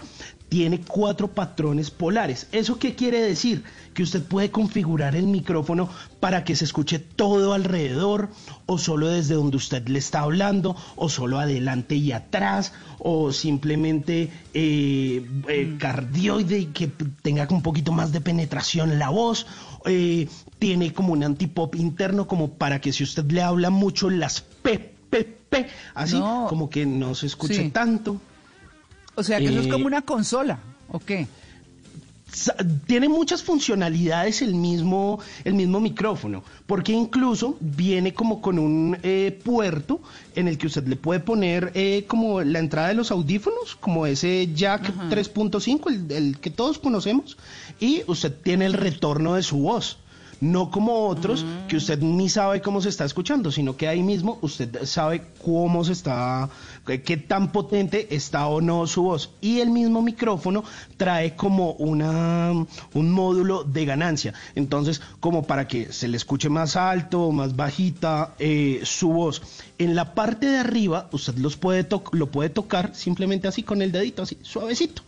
Tiene 0.50 0.82
cuatro 0.82 1.28
patrones 1.28 1.92
polares. 1.92 2.48
¿Eso 2.52 2.80
qué 2.80 2.96
quiere 2.96 3.22
decir? 3.22 3.64
Que 3.94 4.02
usted 4.02 4.24
puede 4.24 4.50
configurar 4.50 5.16
el 5.16 5.28
micrófono 5.28 5.90
para 6.20 6.44
que 6.44 6.56
se 6.56 6.66
escuche 6.66 6.98
todo 6.98 7.54
alrededor, 7.54 8.30
o 8.66 8.80
solo 8.80 9.10
desde 9.10 9.36
donde 9.36 9.58
usted 9.58 9.88
le 9.88 10.00
está 10.00 10.22
hablando, 10.22 10.76
o 10.96 11.08
solo 11.08 11.38
adelante 11.40 11.96
y 11.96 12.12
atrás, 12.14 12.74
o 12.98 13.32
simplemente 13.32 14.32
eh, 14.56 15.24
eh, 15.48 15.76
cardioide 15.78 16.58
y 16.60 16.66
que 16.68 16.88
tenga 17.22 17.48
un 17.52 17.62
poquito 17.62 17.92
más 17.92 18.12
de 18.12 18.22
penetración 18.22 18.98
la 18.98 19.10
voz. 19.10 19.46
eh, 19.86 20.28
tiene 20.58 20.92
como 20.94 21.14
un 21.14 21.24
antipop 21.24 21.74
interno 21.76 22.28
como 22.28 22.50
para 22.50 22.82
que 22.82 22.92
si 22.92 23.04
usted 23.04 23.24
le 23.32 23.42
habla 23.42 23.70
mucho 23.70 24.10
las 24.10 24.42
P, 24.42 24.94
P, 25.10 25.24
P, 25.50 25.68
así 25.94 26.20
No. 26.20 26.48
como 26.50 26.70
que 26.70 26.86
no 26.86 27.16
se 27.16 27.28
escuche 27.28 27.64
Sí. 27.64 27.70
tanto. 27.70 28.20
O 29.20 29.24
sea 29.24 29.38
que 29.40 29.46
eso 29.46 29.60
es 29.60 29.68
Eh, 29.68 29.70
como 29.70 29.86
una 29.86 30.02
consola, 30.02 30.60
¿o 30.88 31.00
qué? 31.00 31.28
Tiene 32.86 33.10
muchas 33.10 33.42
funcionalidades 33.44 34.42
el 34.44 34.54
mismo, 34.54 35.20
el 35.44 35.56
mismo 35.56 35.80
micrófono, 35.80 36.44
porque 36.68 36.92
incluso 36.94 37.58
viene 37.60 38.14
como 38.14 38.40
con 38.40 38.60
un 38.60 38.98
eh, 39.02 39.38
puerto 39.44 40.00
en 40.36 40.48
el 40.48 40.58
que 40.60 40.68
usted 40.68 40.88
le 40.88 40.96
puede 40.96 41.20
poner 41.20 41.72
eh, 41.74 42.06
como 42.08 42.42
la 42.42 42.60
entrada 42.60 42.90
de 42.90 42.94
los 42.94 43.10
audífonos, 43.12 43.76
como 43.80 44.06
ese 44.06 44.48
jack 44.54 44.94
3.5, 45.10 45.90
el, 45.90 46.12
el 46.12 46.40
que 46.40 46.52
todos 46.52 46.78
conocemos, 46.78 47.36
y 47.80 48.04
usted 48.08 48.32
tiene 48.44 48.66
el 48.68 48.74
retorno 48.74 49.34
de 49.34 49.44
su 49.44 49.58
voz. 49.58 49.98
No 50.42 50.72
como 50.72 51.08
otros 51.08 51.46
que 51.68 51.78
usted 51.78 52.00
ni 52.00 52.30
sabe 52.30 52.62
cómo 52.62 52.82
se 52.82 52.90
está 52.90 53.04
escuchando, 53.04 53.52
sino 53.52 53.76
que 53.76 53.88
ahí 53.88 54.02
mismo 54.02 54.38
usted 54.42 54.86
sabe 54.86 55.24
cómo 55.44 55.84
se 55.84 55.92
está, 55.92 56.50
qué 56.86 57.18
tan 57.18 57.52
potente 57.52 58.16
está 58.16 58.48
o 58.48 58.62
no 58.62 58.88
su 58.88 59.04
voz. 59.04 59.32
Y 59.42 59.60
el 59.60 59.70
mismo 59.70 60.02
micrófono 60.02 60.64
trae 60.98 61.36
como 61.36 61.72
una, 61.74 62.52
un 62.94 63.12
módulo 63.12 63.64
de 63.64 63.86
ganancia. 63.86 64.34
Entonces, 64.56 65.02
como 65.20 65.44
para 65.44 65.68
que 65.68 65.92
se 65.92 66.08
le 66.08 66.18
escuche 66.18 66.50
más 66.50 66.76
alto 66.76 67.24
o 67.24 67.32
más 67.32 67.56
bajita 67.56 68.36
eh, 68.40 68.82
su 68.84 69.10
voz. 69.10 69.42
En 69.78 69.96
la 69.96 70.14
parte 70.14 70.48
de 70.48 70.58
arriba, 70.58 71.10
usted 71.12 71.36
los 71.38 71.58
puede 71.58 71.88
lo 72.12 72.28
puede 72.28 72.50
tocar 72.50 72.96
simplemente 72.96 73.48
así 73.48 73.64
con 73.64 73.82
el 73.82 73.92
dedito, 73.92 74.24
así 74.24 74.38
suavecito. 74.42 75.02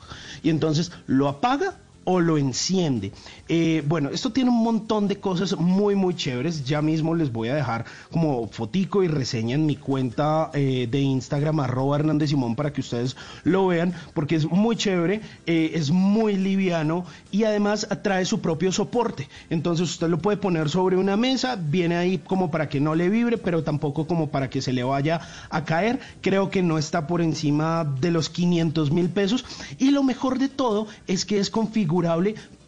Y 0.44 0.50
entonces 0.50 0.92
lo 1.08 1.28
apaga 1.28 1.76
o 2.04 2.20
lo 2.20 2.38
enciende. 2.38 3.12
Eh, 3.48 3.84
bueno, 3.88 4.10
esto 4.10 4.32
tiene 4.32 4.50
un 4.50 4.64
montón 4.64 5.08
de 5.08 5.18
cosas 5.18 5.58
muy, 5.58 5.96
muy 5.96 6.16
chéveres. 6.16 6.66
Ya 6.66 6.82
mismo 6.82 7.14
les 7.16 7.32
voy 7.32 7.50
a 7.50 7.56
dejar 7.56 7.86
como 8.12 8.48
fotico 8.48 9.04
y 9.04 9.08
reseña 9.08 9.56
en 9.56 9.66
mi 9.66 9.76
cuenta 9.76 10.50
eh, 10.54 10.88
de 10.90 11.00
Instagram, 11.00 11.60
arroba 11.60 11.98
Hernández 11.98 12.30
Simón, 12.30 12.56
para 12.56 12.74
que 12.74 12.82
ustedes 12.82 13.16
lo 13.44 13.68
vean, 13.68 13.94
porque 14.14 14.36
es 14.36 14.50
muy 14.50 14.76
chévere, 14.76 15.22
eh, 15.46 15.72
es 15.76 15.92
muy 15.92 16.36
liviano 16.38 17.06
y 17.32 17.44
además 17.44 17.88
trae 18.02 18.26
su 18.26 18.42
propio 18.42 18.72
soporte. 18.72 19.28
Entonces 19.50 19.90
usted 19.90 20.08
lo 20.08 20.20
puede 20.20 20.38
poner 20.38 20.70
sobre 20.70 20.98
una 20.98 21.18
mesa, 21.18 21.56
viene 21.56 21.98
ahí 21.98 22.18
como 22.18 22.50
para 22.50 22.70
que 22.70 22.80
no 22.80 22.96
le 22.96 23.10
vibre, 23.10 23.38
pero 23.38 23.64
tampoco 23.64 24.08
como 24.08 24.30
para 24.30 24.50
que 24.50 24.62
se 24.62 24.74
le 24.74 24.84
vaya 24.84 25.22
a 25.50 25.66
caer. 25.66 26.00
Creo 26.22 26.50
que 26.50 26.64
no 26.64 26.78
está 26.78 27.06
por 27.06 27.22
encima 27.22 27.84
de 28.00 28.12
los 28.12 28.30
500 28.30 28.92
mil 28.92 29.10
pesos. 29.10 29.46
Y 29.78 29.92
lo 29.92 30.04
mejor 30.04 30.40
de 30.40 30.50
todo 30.50 30.88
es 31.08 31.26
que 31.26 31.40
es 31.40 31.50
configurable 31.50 31.91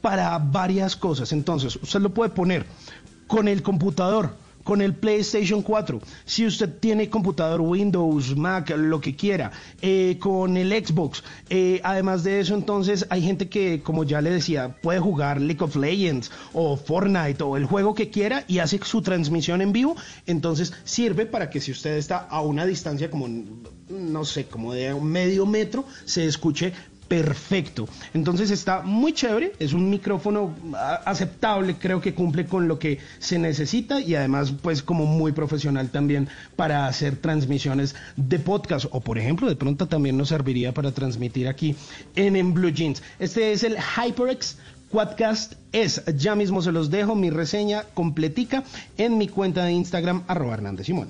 para 0.01 0.38
varias 0.38 0.95
cosas. 0.95 1.32
Entonces, 1.32 1.78
usted 1.78 2.01
lo 2.01 2.13
puede 2.13 2.30
poner 2.30 2.65
con 3.28 3.47
el 3.47 3.63
computador, 3.63 4.36
con 4.63 4.82
el 4.82 4.93
PlayStation 4.93 5.61
4, 5.61 6.01
si 6.26 6.45
usted 6.45 6.69
tiene 6.80 7.09
computador 7.09 7.61
Windows, 7.61 8.36
Mac, 8.36 8.74
lo 8.76 9.01
que 9.01 9.15
quiera, 9.15 9.51
eh, 9.82 10.17
con 10.19 10.57
el 10.57 10.71
Xbox. 10.71 11.24
Eh, 11.49 11.82
además 11.84 12.24
de 12.24 12.39
eso, 12.39 12.55
entonces 12.55 13.05
hay 13.09 13.21
gente 13.21 13.49
que, 13.49 13.82
como 13.82 14.03
ya 14.03 14.21
le 14.21 14.30
decía, 14.30 14.78
puede 14.82 14.99
jugar 14.99 15.41
League 15.41 15.63
of 15.63 15.76
Legends 15.76 16.32
o 16.53 16.78
Fortnite 16.78 17.43
o 17.43 17.57
el 17.57 17.65
juego 17.65 17.93
que 17.93 18.09
quiera 18.09 18.45
y 18.47 18.59
hace 18.59 18.80
su 18.84 19.01
transmisión 19.01 19.61
en 19.61 19.74
vivo. 19.74 19.95
Entonces 20.26 20.74
sirve 20.84 21.26
para 21.26 21.49
que 21.49 21.59
si 21.59 21.71
usted 21.71 21.97
está 21.97 22.17
a 22.17 22.41
una 22.41 22.65
distancia 22.65 23.09
como, 23.09 23.28
no 23.89 24.26
sé, 24.26 24.45
como 24.45 24.74
de 24.74 24.93
un 24.93 25.07
medio 25.07 25.45
metro, 25.45 25.86
se 26.05 26.26
escuche 26.26 26.74
perfecto. 27.14 27.88
Entonces 28.16 28.49
está 28.49 28.82
muy 28.82 29.14
chévere, 29.14 29.53
es 29.59 29.74
un 29.74 29.88
micrófono 29.88 30.55
a- 30.76 30.95
aceptable, 31.05 31.76
creo 31.76 32.01
que 32.01 32.16
cumple 32.16 32.47
con 32.47 32.68
lo 32.68 32.80
que 32.80 32.97
se 33.20 33.38
necesita 33.38 34.01
y 34.01 34.16
además 34.16 34.51
pues 34.64 34.82
como 34.82 35.05
muy 35.05 35.32
profesional 35.32 35.89
también 35.89 36.28
para 36.55 36.88
hacer 36.88 37.18
transmisiones 37.18 37.93
de 38.16 38.39
podcast 38.39 38.88
o 38.89 38.99
por 39.01 39.20
ejemplo 39.20 39.47
de 39.47 39.55
pronto 39.55 39.88
también 39.88 40.18
nos 40.18 40.30
serviría 40.30 40.74
para 40.74 40.91
transmitir 40.91 41.47
aquí 41.47 41.76
en, 42.16 42.36
en 42.36 42.51
Blue 42.55 42.72
Jeans. 42.72 43.03
Este 43.20 43.51
es 43.51 43.64
el 43.64 43.78
HyperX 43.78 44.57
Quadcast 44.89 45.53
es, 45.72 46.01
ya 46.18 46.34
mismo 46.36 46.64
se 46.64 46.72
los 46.72 46.89
dejo 46.89 47.14
mi 47.14 47.30
reseña 47.30 47.84
completica 47.93 48.64
en 48.97 49.20
mi 49.20 49.28
cuenta 49.28 49.66
de 49.66 49.72
Instagram 49.74 50.24
arroba 50.28 50.55
Hernández 50.55 50.88
Simón. 50.88 51.09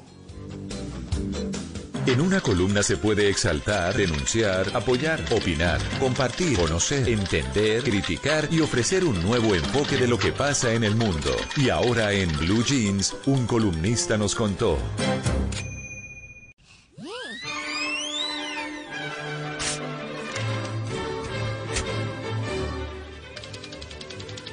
En 2.06 2.20
una 2.20 2.41
columna 2.41 2.84
se 2.84 2.97
puede 2.97 3.30
exaltar, 3.30 3.95
denunciar, 3.95 4.66
apoyar, 4.74 5.24
opinar, 5.32 5.80
compartir, 6.01 6.58
conocer, 6.58 7.08
entender, 7.08 7.82
criticar 7.82 8.49
y 8.51 8.60
ofrecer 8.60 9.06
un 9.06 9.22
nuevo 9.24 9.56
enfoque 9.56 9.95
de 9.95 10.10
lo 10.10 10.20
que 10.20 10.34
pasa 10.34 10.74
en 10.74 10.84
el 10.84 10.95
mundo. 10.95 11.32
Y 11.56 11.70
ahora 11.70 12.12
en 12.12 12.30
Blue 12.39 12.62
Jeans, 12.62 13.16
un 13.26 13.47
columnista 13.47 14.18
nos 14.18 14.36
contó. 14.36 14.78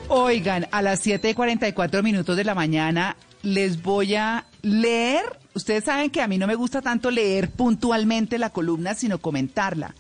Oigan, 0.07 0.69
a 0.71 0.83
las 0.83 1.05
7:44 1.05 2.03
minutos 2.05 2.37
de 2.37 2.45
la 2.45 2.55
mañana 2.55 3.17
les 3.43 3.83
voy 3.83 4.15
a 4.15 4.47
leer. 4.63 5.40
Ustedes 5.55 5.85
saben 5.85 6.11
que 6.11 6.23
a 6.23 6.29
mí 6.29 6.39
no 6.39 6.47
me 6.47 6.55
gusta 6.55 6.81
tanto 6.81 7.11
leer 7.11 7.51
puntualmente 7.51 8.39
la 8.39 8.51
columna, 8.51 8.95
sino 8.95 9.19
comentarla. 9.19 9.95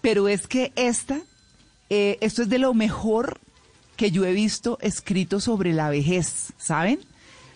Pero 0.00 0.28
es 0.28 0.46
que 0.46 0.72
esta, 0.76 1.20
eh, 1.90 2.18
esto 2.20 2.42
es 2.42 2.48
de 2.48 2.58
lo 2.58 2.72
mejor 2.74 3.40
que 3.96 4.10
yo 4.10 4.24
he 4.24 4.32
visto 4.32 4.78
escrito 4.80 5.40
sobre 5.40 5.72
la 5.72 5.88
vejez, 5.90 6.52
¿saben? 6.58 7.00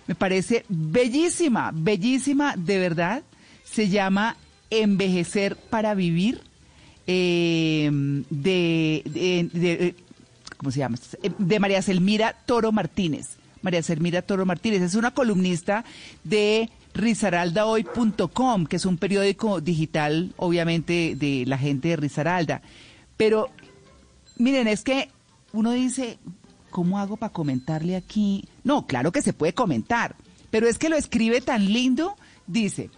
Me 0.07 0.15
parece 0.15 0.65
bellísima, 0.69 1.71
bellísima, 1.73 2.55
de 2.57 2.79
verdad. 2.79 3.23
Se 3.65 3.89
llama 3.89 4.37
Envejecer 4.71 5.55
para 5.57 5.95
Vivir, 5.95 6.41
eh, 7.07 7.89
de, 8.31 9.03
de- 9.05 9.51
de- 9.61 9.95
¿cómo 10.57 10.71
se 10.73 10.79
llama? 10.81 10.99
De 11.39 11.61
María 11.61 11.83
Selmira 11.83 12.35
Toro 12.47 12.73
Martínez. 12.73 13.37
María 13.63 13.83
Selmira 13.83 14.23
Toro 14.23 14.47
Martínez 14.47 14.83
es 14.83 14.95
una 14.95 15.11
columnista 15.13 15.85
de 16.25 16.71
risaraldahoy.com, 16.95 18.67
que 18.67 18.77
es 18.77 18.87
un 18.87 18.99
periódico 18.99 19.61
digital, 19.61 20.33
obviamente, 20.37 21.15
de 21.17 21.45
la 21.47 21.59
gente 21.59 21.89
de 21.89 21.97
Risaralda. 21.97 22.63
Pero, 23.17 23.51
miren, 24.37 24.69
es 24.69 24.83
que 24.83 25.11
uno 25.53 25.73
dice, 25.73 26.19
¿cómo 26.71 26.99
hago 26.99 27.17
para 27.17 27.33
comentarle 27.33 27.97
aquí? 27.97 28.49
No, 28.65 28.87
claro 28.87 29.13
que 29.13 29.23
se 29.23 29.33
puede 29.33 29.55
comentar, 29.55 30.17
pero 30.51 30.69
es 30.69 30.79
que 30.79 30.89
lo 30.89 30.97
escribe 30.97 31.41
tan 31.41 31.73
lindo, 31.73 32.17
dice, 32.47 32.91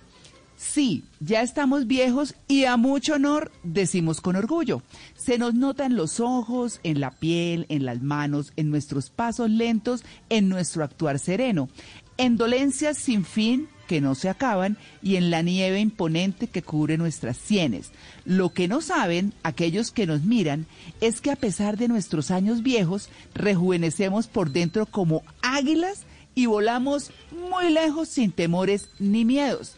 Sí, 0.63 1.03
ya 1.19 1.43
estamos 1.43 1.89
viejos 1.89 2.37
y 2.47 2.67
a 2.67 2.77
mucho 2.77 3.15
honor 3.15 3.51
decimos 3.65 4.21
con 4.21 4.37
orgullo. 4.37 4.81
Se 5.17 5.37
nos 5.37 5.55
nota 5.55 5.85
en 5.87 5.97
los 5.97 6.21
ojos, 6.21 6.79
en 6.85 7.01
la 7.01 7.11
piel, 7.11 7.67
en 7.69 7.85
las 7.85 8.01
manos, 8.01 8.53
en 8.55 8.71
nuestros 8.71 9.11
pasos 9.11 9.51
lentos, 9.51 10.05
en 10.29 10.49
nuestro 10.49 10.85
actuar 10.85 11.19
sereno, 11.19 11.69
en 12.17 12.37
dolencias 12.37 12.97
sin 12.97 13.25
fin 13.25 13.69
que 13.93 14.01
no 14.01 14.15
se 14.15 14.31
acaban 14.31 14.79
y 15.03 15.17
en 15.17 15.31
la 15.31 15.43
nieve 15.43 15.79
imponente 15.79 16.47
que 16.47 16.63
cubre 16.63 16.97
nuestras 16.97 17.37
sienes. 17.37 17.91
Lo 18.25 18.49
que 18.49 18.67
no 18.67 18.81
saben 18.81 19.35
aquellos 19.43 19.91
que 19.91 20.07
nos 20.07 20.23
miran 20.25 20.65
es 21.03 21.21
que 21.21 21.31
a 21.31 21.37
pesar 21.37 21.77
de 21.77 21.89
nuestros 21.89 22.31
años 22.31 22.63
viejos, 22.63 23.11
rejuvenecemos 23.35 24.29
por 24.29 24.51
dentro 24.51 24.87
como 24.87 25.23
águilas 25.43 26.05
y 26.35 26.47
volamos 26.47 27.11
muy 27.51 27.71
lejos 27.71 28.09
sin 28.09 28.33
temores 28.33 28.89
ni 28.99 29.27
miedos 29.27 29.75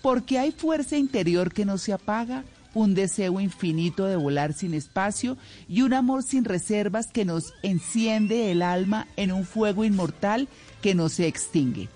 porque 0.00 0.38
hay 0.38 0.52
fuerza 0.52 0.96
interior 0.96 1.52
que 1.52 1.64
no 1.64 1.76
se 1.76 1.92
apaga, 1.92 2.44
un 2.72 2.94
deseo 2.94 3.40
infinito 3.40 4.04
de 4.04 4.14
volar 4.14 4.52
sin 4.52 4.74
espacio 4.74 5.36
y 5.68 5.82
un 5.82 5.92
amor 5.92 6.22
sin 6.22 6.44
reservas 6.44 7.08
que 7.08 7.24
nos 7.24 7.52
enciende 7.64 8.52
el 8.52 8.62
alma 8.62 9.08
en 9.16 9.32
un 9.32 9.44
fuego 9.44 9.84
inmortal 9.84 10.46
que 10.82 10.94
no 10.94 11.08
se 11.08 11.26
extingue. 11.26 11.88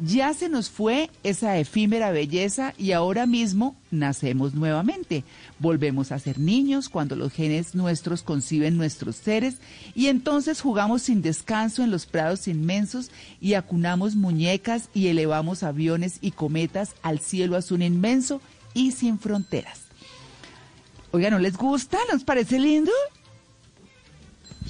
Ya 0.00 0.34
se 0.34 0.48
nos 0.48 0.70
fue 0.70 1.08
esa 1.22 1.56
efímera 1.58 2.10
belleza 2.10 2.74
y 2.76 2.92
ahora 2.92 3.26
mismo 3.26 3.76
nacemos 3.92 4.52
nuevamente. 4.52 5.22
Volvemos 5.60 6.10
a 6.10 6.18
ser 6.18 6.40
niños 6.40 6.88
cuando 6.88 7.14
los 7.14 7.32
genes 7.32 7.76
nuestros 7.76 8.24
conciben 8.24 8.76
nuestros 8.76 9.14
seres 9.14 9.58
y 9.94 10.08
entonces 10.08 10.60
jugamos 10.60 11.02
sin 11.02 11.22
descanso 11.22 11.84
en 11.84 11.92
los 11.92 12.06
prados 12.06 12.48
inmensos 12.48 13.12
y 13.40 13.54
acunamos 13.54 14.16
muñecas 14.16 14.88
y 14.94 15.06
elevamos 15.06 15.62
aviones 15.62 16.18
y 16.20 16.32
cometas 16.32 16.96
al 17.02 17.20
cielo 17.20 17.56
azul 17.56 17.82
inmenso 17.82 18.40
y 18.74 18.90
sin 18.92 19.20
fronteras. 19.20 19.82
Oiga, 21.12 21.30
¿no 21.30 21.38
les 21.38 21.56
gusta? 21.56 21.98
¿Nos 22.12 22.24
parece 22.24 22.58
lindo? 22.58 22.90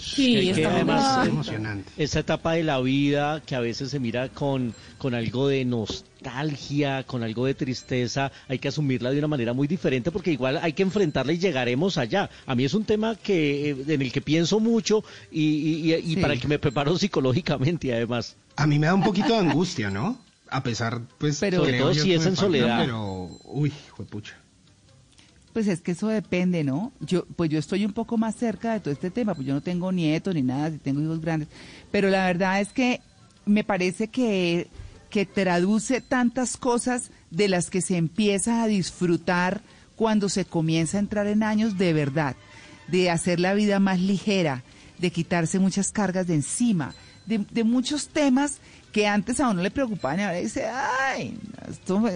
Sí, 0.05 0.35
que 0.35 0.51
está 0.51 0.71
además 0.75 1.27
eh, 1.27 1.31
emocionante. 1.31 1.91
esa 1.97 2.21
etapa 2.21 2.53
de 2.53 2.63
la 2.63 2.81
vida 2.81 3.43
que 3.47 3.55
a 3.55 3.61
veces 3.61 3.91
se 3.91 3.99
mira 3.99 4.29
con, 4.29 4.75
con 4.99 5.15
algo 5.15 5.49
de 5.49 5.65
nostalgia, 5.65 7.05
con 7.05 7.23
algo 7.23 7.47
de 7.47 7.55
tristeza, 7.55 8.31
hay 8.49 8.59
que 8.59 8.69
asumirla 8.69 9.11
de 9.11 9.19
una 9.19 9.29
manera 9.29 9.53
muy 9.53 9.67
diferente 9.67 10.11
porque 10.11 10.33
igual 10.33 10.59
hay 10.63 10.73
que 10.73 10.83
enfrentarla 10.83 11.33
y 11.33 11.39
llegaremos 11.39 11.99
allá. 11.99 12.31
A 12.47 12.55
mí 12.55 12.65
es 12.65 12.75
un 12.75 12.85
tema 12.85 13.17
que 13.17 13.71
eh, 13.71 13.77
en 13.89 14.03
el 14.03 14.13
que 14.13 14.21
pienso 14.21 14.61
mucho 14.61 15.05
y, 15.31 15.43
y- 15.43 15.93
y- 15.93 16.13
y 16.13 16.15
Sí. 16.15 16.21
para 16.21 16.35
el 16.35 16.41
que 16.41 16.49
me 16.49 16.59
preparo 16.59 16.97
psicológicamente 16.99 17.93
además. 17.95 18.37
A 18.57 18.67
mí 18.67 18.79
me 18.79 18.87
da 18.87 18.95
un 18.95 19.03
poquito 19.03 19.29
de 19.29 19.39
angustia, 19.39 19.91
¿no? 19.91 20.19
A 20.51 20.63
pesar, 20.63 21.01
pues, 21.19 21.39
Pero- 21.41 21.59
Sobre 21.65 21.79
todo 21.79 21.95
si 21.95 22.03
que 22.09 22.15
es 22.17 22.27
en 22.27 22.37
soledad. 22.37 22.81
Pero, 22.81 23.31
uy, 23.45 23.73
juepucha. 23.91 24.35
Pues 25.55 25.69
es 25.69 25.81
que 25.81 25.93
eso 25.93 26.09
depende, 26.09 26.65
¿no? 26.65 26.93
Yo, 27.01 27.25
pues 27.37 27.49
yo 27.49 27.61
estoy 27.61 27.87
un 27.87 27.93
poco 27.93 28.19
más 28.19 28.35
cerca 28.35 28.73
de 28.73 28.81
todo 28.81 28.93
este 28.93 29.11
tema, 29.11 29.35
pues 29.35 29.47
yo 29.47 29.55
no 29.55 29.63
tengo 29.63 29.93
nietos 29.93 30.35
ni 30.35 30.43
nada, 30.43 30.71
si 30.71 30.79
tengo 30.79 31.01
hijos 31.01 31.21
grandes, 31.21 31.49
pero 31.93 32.11
la 32.11 32.27
verdad 32.27 32.61
es 32.61 32.71
que 32.73 33.01
me 33.47 33.63
parece 33.63 34.09
que, 34.09 34.67
que 35.11 35.27
traduce 35.27 36.01
tantas 36.01 36.57
cosas 36.57 37.13
de 37.31 37.49
las 37.49 37.71
que 37.71 37.83
se 37.83 37.97
empieza 37.97 38.65
a 38.65 38.67
disfrutar 38.67 39.63
cuando 39.95 40.29
se 40.29 40.45
comienza 40.45 40.97
a 40.97 41.01
entrar 41.01 41.29
en 41.29 41.45
años 41.45 41.79
de 41.79 41.93
verdad, 41.93 42.35
de 42.89 43.11
hacer 43.11 43.39
la 43.39 43.55
vida 43.55 43.79
más 43.79 44.01
ligera, 44.01 44.65
de 44.99 45.13
quitarse 45.13 45.61
muchas 45.61 45.93
cargas 45.93 46.27
de 46.27 46.35
encima, 46.35 46.97
de, 47.27 47.47
de 47.49 47.63
muchos 47.63 48.09
temas 48.09 48.59
que 48.91 49.07
antes 49.07 49.39
a 49.41 49.51
uno 49.51 49.63
le 49.63 49.71
preocupaban 49.71 50.19
y 50.19 50.23
ahora 50.25 50.39
dice, 50.39 50.67
ay, 50.69 51.39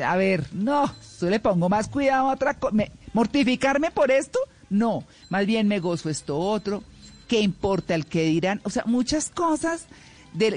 a 0.04 0.16
ver, 0.16 0.46
no, 0.52 0.92
yo 1.20 1.30
le 1.30 1.40
pongo 1.40 1.68
más 1.68 1.88
cuidado 1.88 2.30
a 2.30 2.34
otra 2.34 2.54
cosa. 2.54 2.76
¿Mortificarme 3.12 3.90
por 3.90 4.10
esto? 4.10 4.38
No, 4.70 5.04
más 5.30 5.46
bien 5.46 5.68
me 5.68 5.80
gozo 5.80 6.10
esto 6.10 6.38
otro. 6.38 6.82
¿Qué 7.26 7.40
importa 7.40 7.94
el 7.94 8.06
que 8.06 8.24
dirán? 8.24 8.60
O 8.64 8.70
sea, 8.70 8.84
muchas 8.86 9.30
cosas 9.30 9.86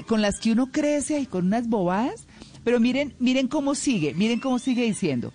con 0.06 0.22
las 0.22 0.38
que 0.38 0.52
uno 0.52 0.70
crece 0.70 1.20
y 1.20 1.26
con 1.26 1.46
unas 1.46 1.68
bobadas. 1.68 2.24
Pero 2.64 2.80
miren, 2.80 3.14
miren 3.18 3.48
cómo 3.48 3.74
sigue, 3.74 4.14
miren 4.14 4.40
cómo 4.40 4.58
sigue 4.58 4.84
diciendo. 4.84 5.32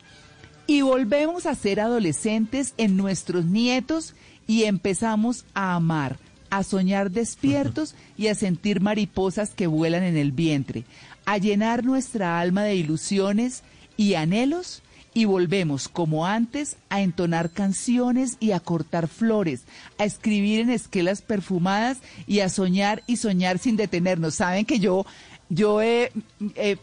Y 0.66 0.82
volvemos 0.82 1.46
a 1.46 1.56
ser 1.56 1.80
adolescentes 1.80 2.74
en 2.78 2.98
nuestros 2.98 3.46
nietos 3.46 4.16
y 4.48 4.64
empezamos 4.64 5.46
a 5.54 5.76
amar, 5.76 6.18
a 6.50 6.64
soñar 6.64 7.12
despiertos 7.12 7.96
y 8.18 8.28
a 8.28 8.36
sentir 8.36 8.82
mariposas 8.82 9.52
que 9.52 9.68
vuelan 9.68 10.04
en 10.04 10.18
el 10.18 10.32
vientre, 10.32 10.86
a 11.26 11.38
llenar 11.38 11.84
nuestra 11.84 12.40
alma 12.40 12.64
de 12.64 12.76
ilusiones 12.76 13.64
y 13.98 14.14
anhelos 14.14 14.82
y 15.18 15.26
volvemos, 15.26 15.88
como 15.88 16.28
antes, 16.28 16.78
a 16.90 17.02
entonar 17.02 17.50
canciones 17.50 18.38
y 18.40 18.52
a 18.52 18.60
cortar 18.60 19.08
flores, 19.08 19.64
a 19.98 20.06
escribir 20.06 20.60
en 20.60 20.70
esquelas 20.70 21.24
perfumadas 21.24 21.98
y 22.28 22.42
a 22.42 22.50
soñar 22.50 23.02
y 23.08 23.18
soñar 23.18 23.58
sin 23.58 23.78
detenernos. 23.78 24.36
Saben 24.36 24.64
que 24.64 24.78
yo, 24.78 25.08
yo 25.50 25.82
eh, 25.82 26.12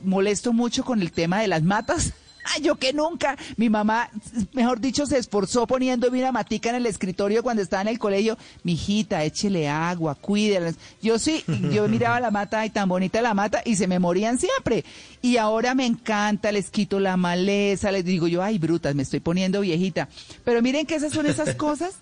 molesto 0.03 0.53
mucho 0.53 0.85
con 0.85 1.01
el 1.01 1.13
tema 1.13 1.43
de 1.43 1.47
las 1.47 1.63
matas. 1.63 2.13
Ay, 2.45 2.63
yo 2.63 2.77
que 2.77 2.93
nunca. 2.93 3.37
Mi 3.57 3.71
mamá, 3.71 4.11
mejor 4.53 4.81
dicho, 4.81 5.07
se 5.07 5.19
esforzó 5.19 5.67
poniéndome 5.67 6.21
una 6.21 6.33
matica 6.33 6.71
en 6.71 6.77
el 6.77 6.87
escritorio 6.87 7.43
cuando 7.43 7.63
estaba 7.63 7.83
en 7.83 7.89
el 7.89 7.99
colegio. 7.99 8.37
Mijita, 8.63 9.25
échele 9.25 9.69
agua, 9.69 10.15
cuídela. 10.15 10.73
Yo 11.03 11.19
sí, 11.19 11.43
yo 11.73 11.89
miraba 11.89 12.21
la 12.21 12.31
mata, 12.31 12.61
ay, 12.61 12.71
tan 12.71 12.89
bonita 12.89 13.23
la 13.23 13.35
mata, 13.35 13.63
y 13.65 13.77
se 13.77 13.87
me 13.87 13.99
morían 13.99 14.39
siempre. 14.39 14.85
Y 15.23 15.39
ahora 15.39 15.75
me 15.75 15.87
encanta, 15.87 16.53
les 16.53 16.71
quito 16.71 17.01
la 17.01 17.17
maleza, 17.17 17.91
les 17.91 18.05
digo 18.05 18.29
yo, 18.29 18.43
ay, 18.43 18.59
brutas, 18.59 18.95
me 18.95 19.03
estoy 19.03 19.21
poniendo 19.21 19.61
viejita. 19.61 20.09
Pero 20.45 20.61
miren 20.61 20.87
que 20.87 20.97
esas 20.97 21.13
son 21.13 21.27
esas 21.27 21.55
cosas 21.57 21.95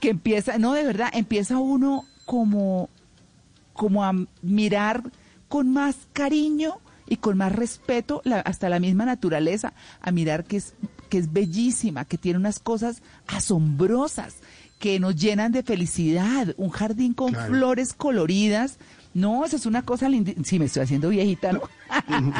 que 0.00 0.10
empieza, 0.10 0.58
no, 0.58 0.74
de 0.74 0.82
verdad, 0.84 1.10
empieza 1.12 1.58
uno 1.58 2.04
como, 2.24 2.88
como 3.72 4.04
a 4.04 4.12
mirar 4.42 5.02
con 5.48 5.72
más 5.72 5.94
cariño 6.12 6.80
y 7.08 7.16
con 7.16 7.36
más 7.36 7.52
respeto 7.52 8.20
la- 8.24 8.40
hasta 8.40 8.68
la 8.68 8.80
misma 8.80 9.04
naturaleza, 9.04 9.72
a 10.00 10.10
mirar 10.10 10.44
que 10.44 10.56
es, 10.58 10.74
que 11.08 11.18
es 11.18 11.32
bellísima, 11.32 12.04
que 12.04 12.18
tiene 12.18 12.38
unas 12.38 12.58
cosas 12.58 13.02
asombrosas, 13.26 14.36
que 14.78 14.98
nos 15.00 15.14
llenan 15.16 15.52
de 15.52 15.62
felicidad, 15.62 16.54
un 16.56 16.70
jardín 16.70 17.14
con 17.14 17.32
Claro. 17.32 17.52
flores 17.54 17.92
coloridas. 17.94 18.78
No, 19.14 19.44
eso 19.44 19.56
es 19.56 19.64
una 19.66 19.82
cosa 19.82 20.08
linda. 20.08 20.32
Sí, 20.42 20.58
me 20.58 20.64
estoy 20.64 20.82
haciendo 20.82 21.08
viejita, 21.08 21.52
¿no? 21.52 21.62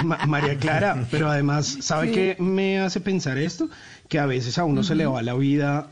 Ma- 0.04 0.26
María 0.26 0.58
Clara, 0.58 1.06
pero 1.10 1.30
además, 1.30 1.78
¿sabe 1.80 2.08
Sí. 2.08 2.12
qué 2.14 2.36
me 2.40 2.80
hace 2.80 3.00
pensar 3.00 3.38
esto? 3.38 3.68
Que 4.08 4.18
a 4.18 4.26
veces 4.26 4.58
a 4.58 4.64
uno 4.64 4.82
se 4.82 4.94
le 4.96 5.06
va 5.06 5.22
la 5.22 5.34
vida 5.34 5.88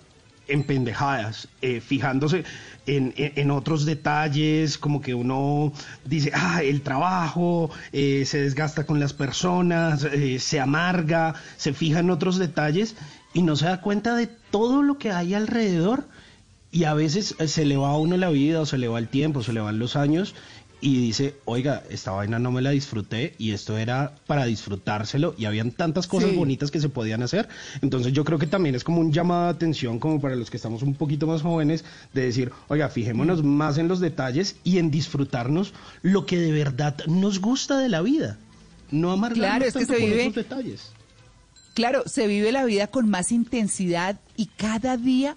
en 0.49 0.65
pendejadas, 0.65 1.49
eh, 1.63 1.81
fijándose 1.81 2.45
en, 2.87 3.15
en- 3.17 3.33
en 3.37 3.51
otros 3.51 3.85
detalles, 3.85 4.79
como 4.79 5.01
que 5.01 5.15
uno 5.15 5.73
dice, 6.05 6.33
ah, 6.35 6.63
el 6.63 6.83
trabajo, 6.83 7.71
eh, 7.93 8.25
se 8.27 8.39
desgasta 8.43 8.85
con 8.85 9.01
las 9.01 9.13
personas, 9.13 10.05
eh, 10.05 10.39
se 10.39 10.61
amarga, 10.61 11.35
se 11.57 11.73
fija 11.73 12.01
en 12.01 12.11
otros 12.11 12.39
detalles 12.39 12.97
y 13.35 13.43
no 13.43 13.57
se 13.57 13.67
da 13.67 13.81
cuenta 13.81 14.15
de 14.17 14.27
todo 14.27 14.83
lo 14.83 14.99
que 14.99 15.11
hay 15.13 15.35
alrededor. 15.35 16.05
Y 16.75 16.85
a 16.85 16.95
veces 16.95 17.35
eh, 17.39 17.49
se 17.49 17.65
le 17.67 17.77
va 17.77 17.91
a 17.91 17.99
uno 17.99 18.17
la 18.17 18.31
vida 18.31 18.61
o 18.61 18.67
se 18.67 18.79
le 18.79 18.89
va 18.89 18.99
el 18.99 19.09
tiempo, 19.09 19.43
se 19.43 19.53
le 19.53 19.61
van 19.61 19.79
los 19.79 19.95
años 19.97 20.35
y 20.85 20.97
dice, 21.01 21.37
oiga, 21.45 21.85
esta 21.91 22.11
vaina 22.11 22.39
no 22.41 22.51
me 22.51 22.61
la 22.61 22.71
disfruté 22.71 23.35
y 23.39 23.53
esto 23.53 23.79
era 23.79 24.17
para 24.27 24.45
disfrutárselo 24.47 25.35
y 25.39 25.45
habían 25.45 25.71
tantas 25.71 26.09
cosas 26.09 26.31
Sí. 26.31 26.37
bonitas 26.37 26.71
que 26.73 26.81
se 26.81 26.89
podían 26.89 27.23
hacer. 27.23 27.49
Entonces 27.83 28.13
yo 28.13 28.25
creo 28.25 28.39
que 28.39 28.49
también 28.49 28.75
es 28.75 28.83
como 28.83 29.01
un 29.01 29.13
llamado 29.13 29.45
de 29.45 29.51
atención 29.51 30.01
como 30.01 30.21
para 30.21 30.35
los 30.35 30.51
que 30.51 30.57
estamos 30.57 30.83
un 30.83 30.95
poquito 30.95 31.27
más 31.29 31.43
jóvenes 31.43 31.85
de 32.13 32.23
decir, 32.25 32.51
oiga, 32.69 32.89
fijémonos 32.89 33.45
más 33.45 33.79
en 33.79 33.87
los 33.87 34.01
detalles 34.01 34.57
y 34.65 34.79
en 34.79 34.91
disfrutarnos 34.91 35.73
lo 36.03 36.27
que 36.27 36.37
de 36.39 36.51
verdad 36.53 36.97
nos 37.07 37.39
gusta 37.41 37.79
de 37.79 37.89
la 37.89 38.03
vida. 38.03 38.37
No 38.91 39.13
amargarnos 39.13 39.47
Claro, 39.49 39.65
es 39.67 39.73
que 39.73 39.79
tanto 39.87 39.95
se 39.95 40.01
por 40.01 40.09
vive- 40.11 40.23
esos 40.23 40.35
detalles. 40.35 40.91
Claro, 41.75 42.03
se 42.07 42.27
vive 42.27 42.53
la 42.53 42.65
vida 42.65 42.89
con 42.89 43.09
más 43.09 43.33
intensidad 43.33 44.19
y 44.37 44.47
cada 44.47 44.97
día 44.97 45.37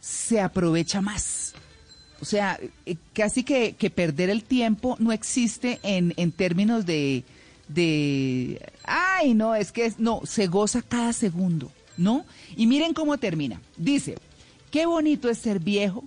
se 0.00 0.40
aprovecha 0.40 1.00
más. 1.00 1.41
O 2.22 2.24
sea, 2.24 2.56
eh, 2.86 2.94
casi 3.14 3.42
que, 3.42 3.72
que 3.72 3.90
perder 3.90 4.30
el 4.30 4.44
tiempo 4.44 4.94
no 5.00 5.10
existe 5.10 5.80
en, 5.82 6.14
en 6.16 6.30
términos 6.30 6.86
de, 6.86 7.24
de, 7.66 8.62
ay, 8.84 9.34
no, 9.34 9.56
es 9.56 9.72
que 9.72 9.86
es, 9.86 9.98
no, 9.98 10.20
se 10.24 10.46
goza 10.46 10.82
cada 10.82 11.12
segundo, 11.12 11.72
¿no? 11.96 12.24
Y 12.56 12.68
miren 12.68 12.94
cómo 12.94 13.18
termina. 13.18 13.60
Dice, 13.76 14.14
qué 14.70 14.86
bonito 14.86 15.28
es 15.28 15.38
ser 15.38 15.58
viejo, 15.58 16.04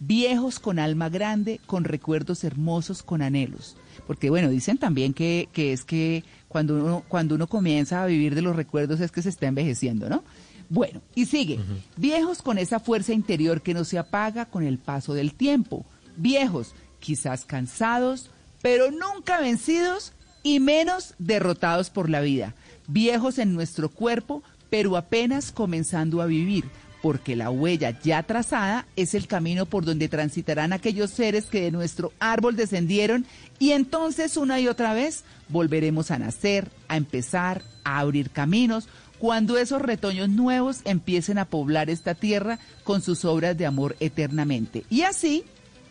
viejos 0.00 0.58
con 0.58 0.78
alma 0.78 1.10
grande, 1.10 1.60
con 1.66 1.84
recuerdos 1.84 2.44
hermosos, 2.44 3.02
con 3.02 3.20
anhelos. 3.20 3.76
Porque 4.06 4.30
bueno, 4.30 4.48
dicen 4.48 4.78
también 4.78 5.12
que, 5.12 5.50
que 5.52 5.74
es 5.74 5.84
que 5.84 6.24
cuando 6.48 6.76
uno, 6.76 7.04
cuando 7.08 7.34
uno 7.34 7.46
comienza 7.46 8.02
a 8.02 8.06
vivir 8.06 8.34
de 8.34 8.40
los 8.40 8.56
recuerdos 8.56 9.00
es 9.00 9.12
que 9.12 9.20
se 9.20 9.28
está 9.28 9.48
envejeciendo, 9.48 10.08
¿no? 10.08 10.24
Bueno, 10.70 11.00
y 11.14 11.26
sigue. 11.26 11.58
Viejos 11.96 12.42
con 12.42 12.58
esa 12.58 12.80
fuerza 12.80 13.12
interior 13.12 13.62
que 13.62 13.74
no 13.74 13.84
se 13.84 13.98
apaga 13.98 14.46
con 14.46 14.64
el 14.64 14.78
paso 14.78 15.14
del 15.14 15.32
tiempo. 15.34 15.86
Viejos, 16.16 16.74
quizás 17.00 17.44
cansados, 17.44 18.30
pero 18.60 18.90
nunca 18.90 19.40
vencidos 19.40 20.12
y 20.42 20.60
menos 20.60 21.14
derrotados 21.18 21.90
por 21.90 22.10
la 22.10 22.20
vida. 22.20 22.54
Viejos 22.86 23.38
en 23.38 23.54
nuestro 23.54 23.88
cuerpo, 23.88 24.42
pero 24.70 24.96
apenas 24.96 25.52
comenzando 25.52 26.20
a 26.20 26.26
vivir, 26.26 26.64
porque 27.02 27.36
la 27.36 27.50
huella 27.50 27.98
ya 28.02 28.22
trazada 28.22 28.86
es 28.96 29.14
el 29.14 29.26
camino 29.26 29.66
por 29.66 29.84
donde 29.84 30.08
transitarán 30.08 30.72
aquellos 30.72 31.10
seres 31.10 31.46
que 31.46 31.62
de 31.62 31.70
nuestro 31.70 32.12
árbol 32.18 32.56
descendieron 32.56 33.24
y 33.58 33.70
entonces 33.72 34.36
una 34.36 34.60
y 34.60 34.68
otra 34.68 34.94
vez 34.94 35.24
volveremos 35.48 36.10
a 36.10 36.18
nacer, 36.18 36.70
a 36.88 36.96
empezar, 36.96 37.62
a 37.84 38.00
abrir 38.00 38.30
caminos, 38.30 38.88
cuando 39.18 39.58
esos 39.58 39.82
retoños 39.82 40.28
nuevos 40.28 40.80
empiecen 40.84 41.38
a 41.38 41.44
poblar 41.44 41.90
esta 41.90 42.14
tierra 42.14 42.58
con 42.84 43.02
sus 43.02 43.24
obras 43.24 43.56
de 43.56 43.66
amor 43.66 43.96
eternamente. 44.00 44.84
Y 44.90 45.02
así, 45.02 45.44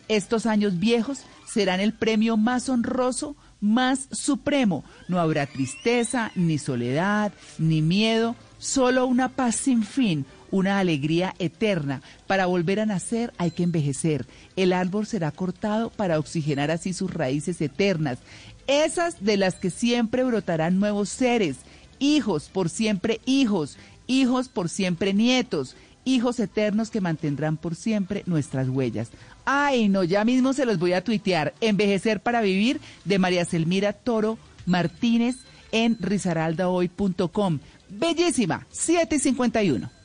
estos 0.08 0.46
años 0.46 0.78
viejos 0.78 1.20
serán 1.46 1.80
el 1.80 1.92
premio 1.92 2.36
más 2.36 2.68
honroso, 2.68 3.36
más 3.60 4.08
supremo. 4.12 4.84
No 5.08 5.18
habrá 5.18 5.46
tristeza, 5.46 6.30
ni 6.34 6.58
soledad, 6.58 7.32
ni 7.58 7.82
miedo, 7.82 8.36
solo 8.58 9.06
una 9.06 9.28
paz 9.28 9.56
sin 9.56 9.82
fin, 9.82 10.24
una 10.50 10.78
alegría 10.78 11.34
eterna. 11.38 12.02
Para 12.26 12.46
volver 12.46 12.80
a 12.80 12.86
nacer 12.86 13.32
hay 13.38 13.50
que 13.50 13.62
envejecer. 13.62 14.26
El 14.56 14.72
árbol 14.72 15.06
será 15.06 15.30
cortado 15.30 15.90
para 15.90 16.18
oxigenar 16.18 16.70
así 16.70 16.92
sus 16.92 17.12
raíces 17.12 17.60
eternas. 17.60 18.18
esas 18.66 19.24
de 19.24 19.38
las 19.38 19.54
que 19.54 19.70
siempre 19.70 20.24
brotarán 20.24 20.78
nuevos 20.78 21.08
seres, 21.08 21.56
hijos 21.98 22.48
por 22.52 22.68
siempre 22.68 23.20
hijos, 23.26 23.76
hijos 24.06 24.48
por 24.48 24.68
siempre 24.68 25.12
nietos, 25.12 25.76
hijos 26.04 26.40
eternos 26.40 26.90
que 26.90 27.00
mantendrán 27.00 27.56
por 27.56 27.74
siempre 27.74 28.22
nuestras 28.26 28.68
huellas. 28.68 29.10
Ay, 29.44 29.88
no, 29.88 30.04
ya 30.04 30.24
mismo 30.24 30.52
se 30.52 30.66
los 30.66 30.78
voy 30.78 30.92
a 30.92 31.04
tuitear. 31.04 31.54
Envejecer 31.60 32.20
para 32.20 32.40
vivir 32.40 32.80
de 33.04 33.18
María 33.18 33.44
Selmira 33.44 33.92
Toro 33.92 34.38
Martínez 34.66 35.36
en 35.72 35.96
risaraldahoy.com. 36.00 37.58
Bellísima, 37.88 38.66
751. 38.70 39.97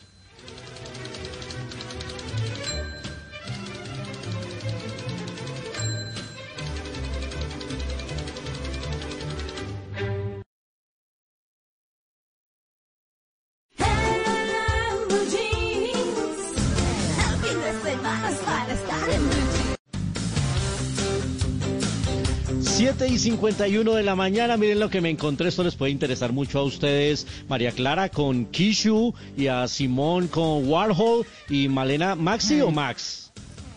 7 23.04 23.14
y 23.16 23.20
51 23.20 23.96
de 23.96 24.04
la 24.04 24.16
mañana, 24.16 24.56
miren 24.56 24.80
lo 24.80 24.90
que 24.90 25.02
me 25.02 25.10
encontré, 25.10 25.50
esto 25.50 25.62
les 25.64 25.76
puede 25.76 25.92
interesar 25.92 26.32
mucho 26.32 26.60
a 26.60 26.64
ustedes, 26.64 27.28
María 27.50 27.72
Clara 27.74 28.08
con 28.08 28.46
Kishu 28.46 29.14
y 29.36 29.48
a 29.48 29.68
Simón 29.68 30.28
con 30.30 30.70
Warhol 30.70 31.26
y 31.50 31.68
Malena, 31.68 32.16
¿Maxi 32.16 32.62
o 32.62 32.72
Max? 32.72 33.32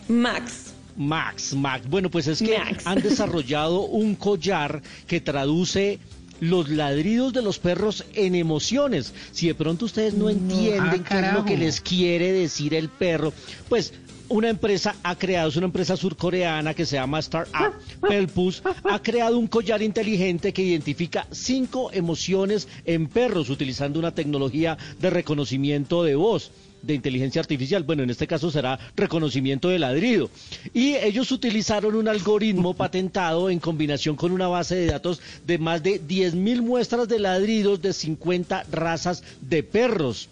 Max. 0.07 0.73
Max, 0.95 1.53
Max. 1.53 1.87
Bueno, 1.89 2.09
pues 2.09 2.27
es 2.27 2.39
que 2.39 2.57
Max. 2.57 2.87
han 2.87 3.01
desarrollado 3.01 3.81
un 3.81 4.15
collar 4.15 4.81
que 5.07 5.19
traduce 5.19 5.99
los 6.39 6.69
ladridos 6.69 7.33
de 7.33 7.41
los 7.41 7.59
perros 7.59 8.05
en 8.13 8.35
emociones. 8.35 9.13
Si 9.31 9.47
de 9.47 9.55
pronto 9.55 9.85
ustedes 9.85 10.13
no 10.13 10.29
entienden 10.29 11.03
Ah, 11.05 11.09
qué 11.09 11.27
es 11.27 11.33
lo 11.33 11.45
que 11.45 11.57
les 11.57 11.81
quiere 11.81 12.31
decir 12.31 12.73
el 12.73 12.89
perro, 12.89 13.33
pues 13.69 13.93
una 14.29 14.49
empresa 14.49 14.95
ha 15.03 15.15
creado, 15.17 15.49
es 15.49 15.55
una 15.55 15.67
empresa 15.67 15.95
surcoreana 15.95 16.73
que 16.73 16.85
se 16.85 16.97
llama 16.97 17.19
Startup 17.19 17.73
Pelpus, 18.01 18.61
ha 18.83 19.01
creado 19.01 19.37
un 19.37 19.47
collar 19.47 19.81
inteligente 19.81 20.51
que 20.51 20.63
identifica 20.63 21.27
cinco 21.31 21.91
emociones 21.93 22.67
en 22.85 23.07
perros 23.07 23.49
utilizando 23.49 23.99
una 23.99 24.13
tecnología 24.13 24.77
de 24.99 25.09
reconocimiento 25.09 26.03
de 26.03 26.15
voz 26.15 26.51
de 26.81 26.93
inteligencia 26.93 27.41
artificial, 27.41 27.83
bueno, 27.83 28.03
en 28.03 28.09
este 28.09 28.27
caso 28.27 28.51
será 28.51 28.79
reconocimiento 28.95 29.69
de 29.69 29.79
ladrido. 29.79 30.29
Y 30.73 30.95
ellos 30.95 31.31
utilizaron 31.31 31.95
un 31.95 32.07
algoritmo 32.07 32.73
patentado 32.75 33.49
en 33.49 33.59
combinación 33.59 34.15
con 34.15 34.31
una 34.31 34.47
base 34.47 34.75
de 34.75 34.87
datos 34.87 35.21
de 35.45 35.57
más 35.57 35.83
de 35.83 36.01
10.000 36.01 36.61
muestras 36.61 37.07
de 37.07 37.19
ladridos 37.19 37.81
de 37.81 37.93
50 37.93 38.65
razas 38.71 39.23
de 39.41 39.63
perros. 39.63 40.29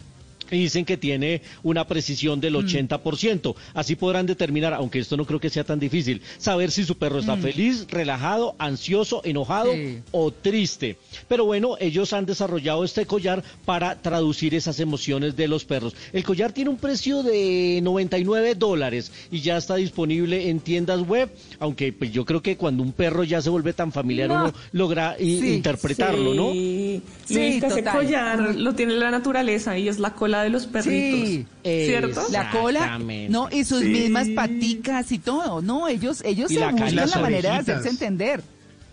Y 0.51 0.59
dicen 0.59 0.85
que 0.85 0.97
tiene 0.97 1.41
una 1.63 1.87
precisión 1.87 2.39
del 2.39 2.55
80%. 2.55 3.55
Así 3.73 3.95
podrán 3.95 4.25
determinar, 4.25 4.73
aunque 4.73 4.99
esto 4.99 5.17
no 5.17 5.25
creo 5.25 5.39
que 5.39 5.49
sea 5.49 5.63
tan 5.63 5.79
difícil, 5.79 6.21
saber 6.37 6.71
si 6.71 6.83
su 6.83 6.97
perro 6.97 7.19
está 7.19 7.35
Mm. 7.35 7.41
feliz, 7.41 7.87
relajado, 7.89 8.55
ansioso, 8.59 9.21
enojado 9.23 9.73
Sí. 9.73 9.99
o 10.11 10.31
triste. 10.31 10.97
Pero 11.27 11.45
bueno, 11.45 11.75
ellos 11.79 12.13
han 12.13 12.25
desarrollado 12.25 12.83
este 12.83 13.05
collar 13.05 13.43
para 13.65 14.01
traducir 14.01 14.53
esas 14.55 14.79
emociones 14.79 15.35
de 15.35 15.47
los 15.47 15.65
perros. 15.65 15.95
El 16.13 16.23
collar 16.23 16.51
tiene 16.51 16.69
un 16.69 16.77
precio 16.77 17.23
de 17.23 17.79
99 17.83 18.55
dólares 18.55 19.11
y 19.31 19.41
ya 19.41 19.57
está 19.57 19.75
disponible 19.75 20.49
en 20.49 20.59
tiendas 20.59 21.01
web, 21.01 21.29
aunque 21.59 21.91
pues 21.93 22.11
yo 22.11 22.25
creo 22.25 22.41
que 22.41 22.57
cuando 22.57 22.83
un 22.83 22.91
perro 22.91 23.23
ya 23.23 23.41
se 23.41 23.49
vuelve 23.49 23.73
tan 23.73 23.91
familiar 23.91 24.29
No. 24.29 24.35
uno 24.45 24.53
logra 24.71 25.15
Sí, 25.17 25.53
interpretarlo, 25.55 26.33
¿no? 26.33 26.51
Sí, 26.51 27.01
Sí, 27.25 27.33
sí 27.35 27.41
ese 27.63 27.81
total. 27.81 27.95
collar 27.97 28.55
lo 28.55 28.73
tiene 28.75 28.93
la 28.95 29.11
naturaleza 29.11 29.77
y 29.77 29.87
es 29.87 29.99
la 29.99 30.13
cola 30.13 30.34
de 30.43 30.49
los 30.49 30.65
perritos. 30.67 31.29
Sí, 31.29 31.45
¿Cierto? 31.63 32.21
La 32.31 32.49
cola, 32.51 32.99
no, 33.29 33.49
y 33.51 33.63
sus 33.63 33.81
Sí. 33.81 33.89
mismas 33.89 34.27
paticas 34.29 35.11
y 35.11 35.19
todo, 35.19 35.61
no, 35.61 35.87
ellos, 35.87 36.21
ellos 36.25 36.51
Y 36.51 36.55
se 36.55 36.59
la 36.61 36.71
buscan 36.71 36.95
la 36.95 37.19
manera 37.19 37.51
de 37.53 37.57
hacerse 37.59 37.89
entender. 37.89 38.41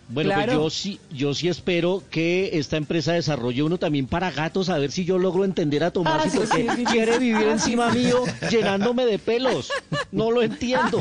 Bueno, 0.09 0.33
pues 0.35 0.47
yo 0.53 0.69
sí, 0.71 1.01
yo 1.11 1.33
sí 1.33 1.49
espero 1.49 2.03
que 2.11 2.59
esta 2.59 2.77
empresa 2.77 3.13
desarrolle 3.15 3.63
uno 3.63 3.79
también 3.79 4.07
para 4.07 4.31
gatos, 4.31 4.69
a 4.69 4.77
ver 4.77 4.91
si 4.93 5.07
yo 5.07 5.17
logro 5.17 5.45
entender 5.47 5.85
a 5.85 5.91
Tomás 5.91 6.25
Ah, 6.25 6.27
y 6.27 6.31
sí, 6.31 6.37
por 6.39 6.49
qué 6.51 6.63
sí, 6.63 6.69
sí, 6.77 6.85
quiere 6.85 7.13
sí. 7.15 7.19
vivir 7.21 7.47
Ah, 7.49 7.53
encima 7.53 7.93
sí. 7.93 7.99
mío 8.01 8.19
llenándome 8.51 9.07
de 9.07 9.19
pelos. 9.19 9.71
No 10.11 10.31
lo 10.31 10.43
entiendo. 10.43 10.99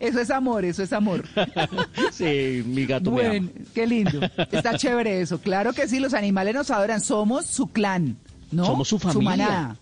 Eso 0.00 0.20
es 0.20 0.30
amor, 0.30 0.64
eso 0.64 0.82
es 0.82 0.92
amor. 0.92 1.24
Sí, 2.12 2.62
mi 2.66 2.86
gato 2.86 3.10
me 3.10 3.22
Bueno, 3.28 3.48
ama. 3.54 3.66
qué 3.74 3.86
lindo. 3.86 4.20
Está 4.50 4.76
chévere 4.76 5.20
eso. 5.20 5.38
Claro 5.38 5.72
que 5.72 5.86
sí, 5.88 6.00
los 6.00 6.14
animales 6.14 6.54
nos 6.54 6.70
adoran. 6.70 7.00
Somos 7.00 7.46
su 7.46 7.68
clan, 7.68 8.16
¿no? 8.54 8.66
Somos 8.66 8.88
su 8.88 8.98
familia. 8.98 9.30
manada. 9.30 9.76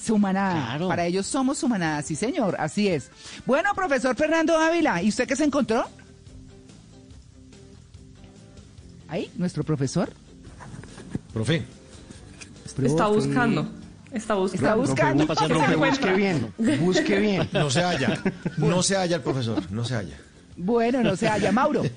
Su 0.00 0.18
manada. 0.18 0.66
Claro. 0.66 0.88
Para 0.88 1.06
ellos 1.06 1.26
somos 1.26 1.58
su 1.58 1.68
manada, 1.68 2.02
sí, 2.02 2.16
señor. 2.16 2.56
Así 2.58 2.88
es. 2.88 3.10
Bueno, 3.46 3.74
profesor 3.74 4.14
Fernando 4.16 4.56
Ávila, 4.58 5.02
¿y 5.02 5.08
usted 5.08 5.26
qué 5.26 5.36
se 5.36 5.44
encontró? 5.44 5.86
Ahí, 9.08 9.30
nuestro 9.36 9.64
profesor. 9.64 10.12
Profe, 11.32 11.64
Está 12.82 13.06
buscando. 13.06 13.68
Está 14.12 14.34
buscando. 14.34 15.22
Está 15.24 15.46
buscando. 15.46 15.78
Busque 15.78 16.12
bien, 16.12 16.52
busque 16.80 17.18
bien. 17.18 17.48
no 17.52 17.70
se 17.70 17.82
halla. 17.82 18.22
No 18.56 18.82
se 18.82 18.96
halla 18.96 19.16
el 19.16 19.22
profesor, 19.22 19.70
no 19.70 19.84
se 19.84 19.94
halla. 19.94 20.18
Bueno, 20.56 21.02
no 21.02 21.16
se 21.16 21.28
haya, 21.28 21.50
Mauro. 21.52 21.82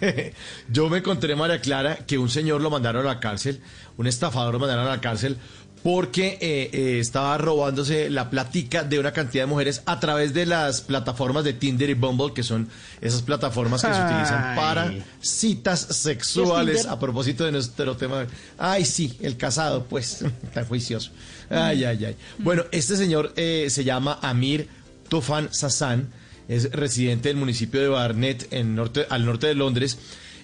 Yo 0.70 0.88
me 0.88 0.98
encontré, 0.98 1.34
María 1.36 1.60
Clara, 1.60 1.96
que 1.96 2.18
un 2.18 2.28
señor 2.28 2.60
lo 2.60 2.70
mandaron 2.70 3.06
a 3.06 3.14
la 3.14 3.20
cárcel, 3.20 3.60
un 3.96 4.06
estafador 4.06 4.54
lo 4.54 4.60
mandaron 4.60 4.86
a 4.86 4.90
la 4.90 5.00
cárcel 5.00 5.38
porque 5.82 6.38
eh, 6.40 6.70
eh, 6.72 6.98
estaba 6.98 7.38
robándose 7.38 8.10
la 8.10 8.30
platica 8.30 8.84
de 8.84 8.98
una 8.98 9.12
cantidad 9.12 9.44
de 9.44 9.46
mujeres 9.46 9.82
a 9.86 10.00
través 10.00 10.34
de 10.34 10.46
las 10.46 10.80
plataformas 10.80 11.44
de 11.44 11.52
Tinder 11.52 11.90
y 11.90 11.94
Bumble, 11.94 12.32
que 12.34 12.42
son 12.42 12.68
esas 13.00 13.22
plataformas 13.22 13.82
que 13.82 13.94
se 13.94 14.02
utilizan 14.02 14.56
para 14.56 14.92
citas 15.20 15.80
sexuales. 15.80 16.86
A 16.86 16.98
propósito 16.98 17.44
de 17.44 17.52
nuestro 17.52 17.96
tema. 17.96 18.26
Ay, 18.58 18.84
sí, 18.84 19.16
el 19.20 19.36
casado, 19.36 19.84
pues, 19.84 20.24
tan 20.54 20.66
juicioso. 20.66 21.10
Ay, 21.50 21.84
ay, 21.84 22.04
ay. 22.04 22.16
Bueno, 22.38 22.64
este 22.72 22.96
señor 22.96 23.32
eh, 23.36 23.68
se 23.70 23.84
llama 23.84 24.18
Amir 24.22 24.68
Tofan 25.08 25.48
Sassan, 25.52 26.08
es 26.48 26.70
residente 26.72 27.28
del 27.28 27.36
municipio 27.36 27.80
de 27.80 27.88
Barnet, 27.88 28.48
en 28.52 28.74
norte, 28.74 29.06
al 29.10 29.24
norte 29.24 29.46
de 29.46 29.54
Londres. 29.54 29.98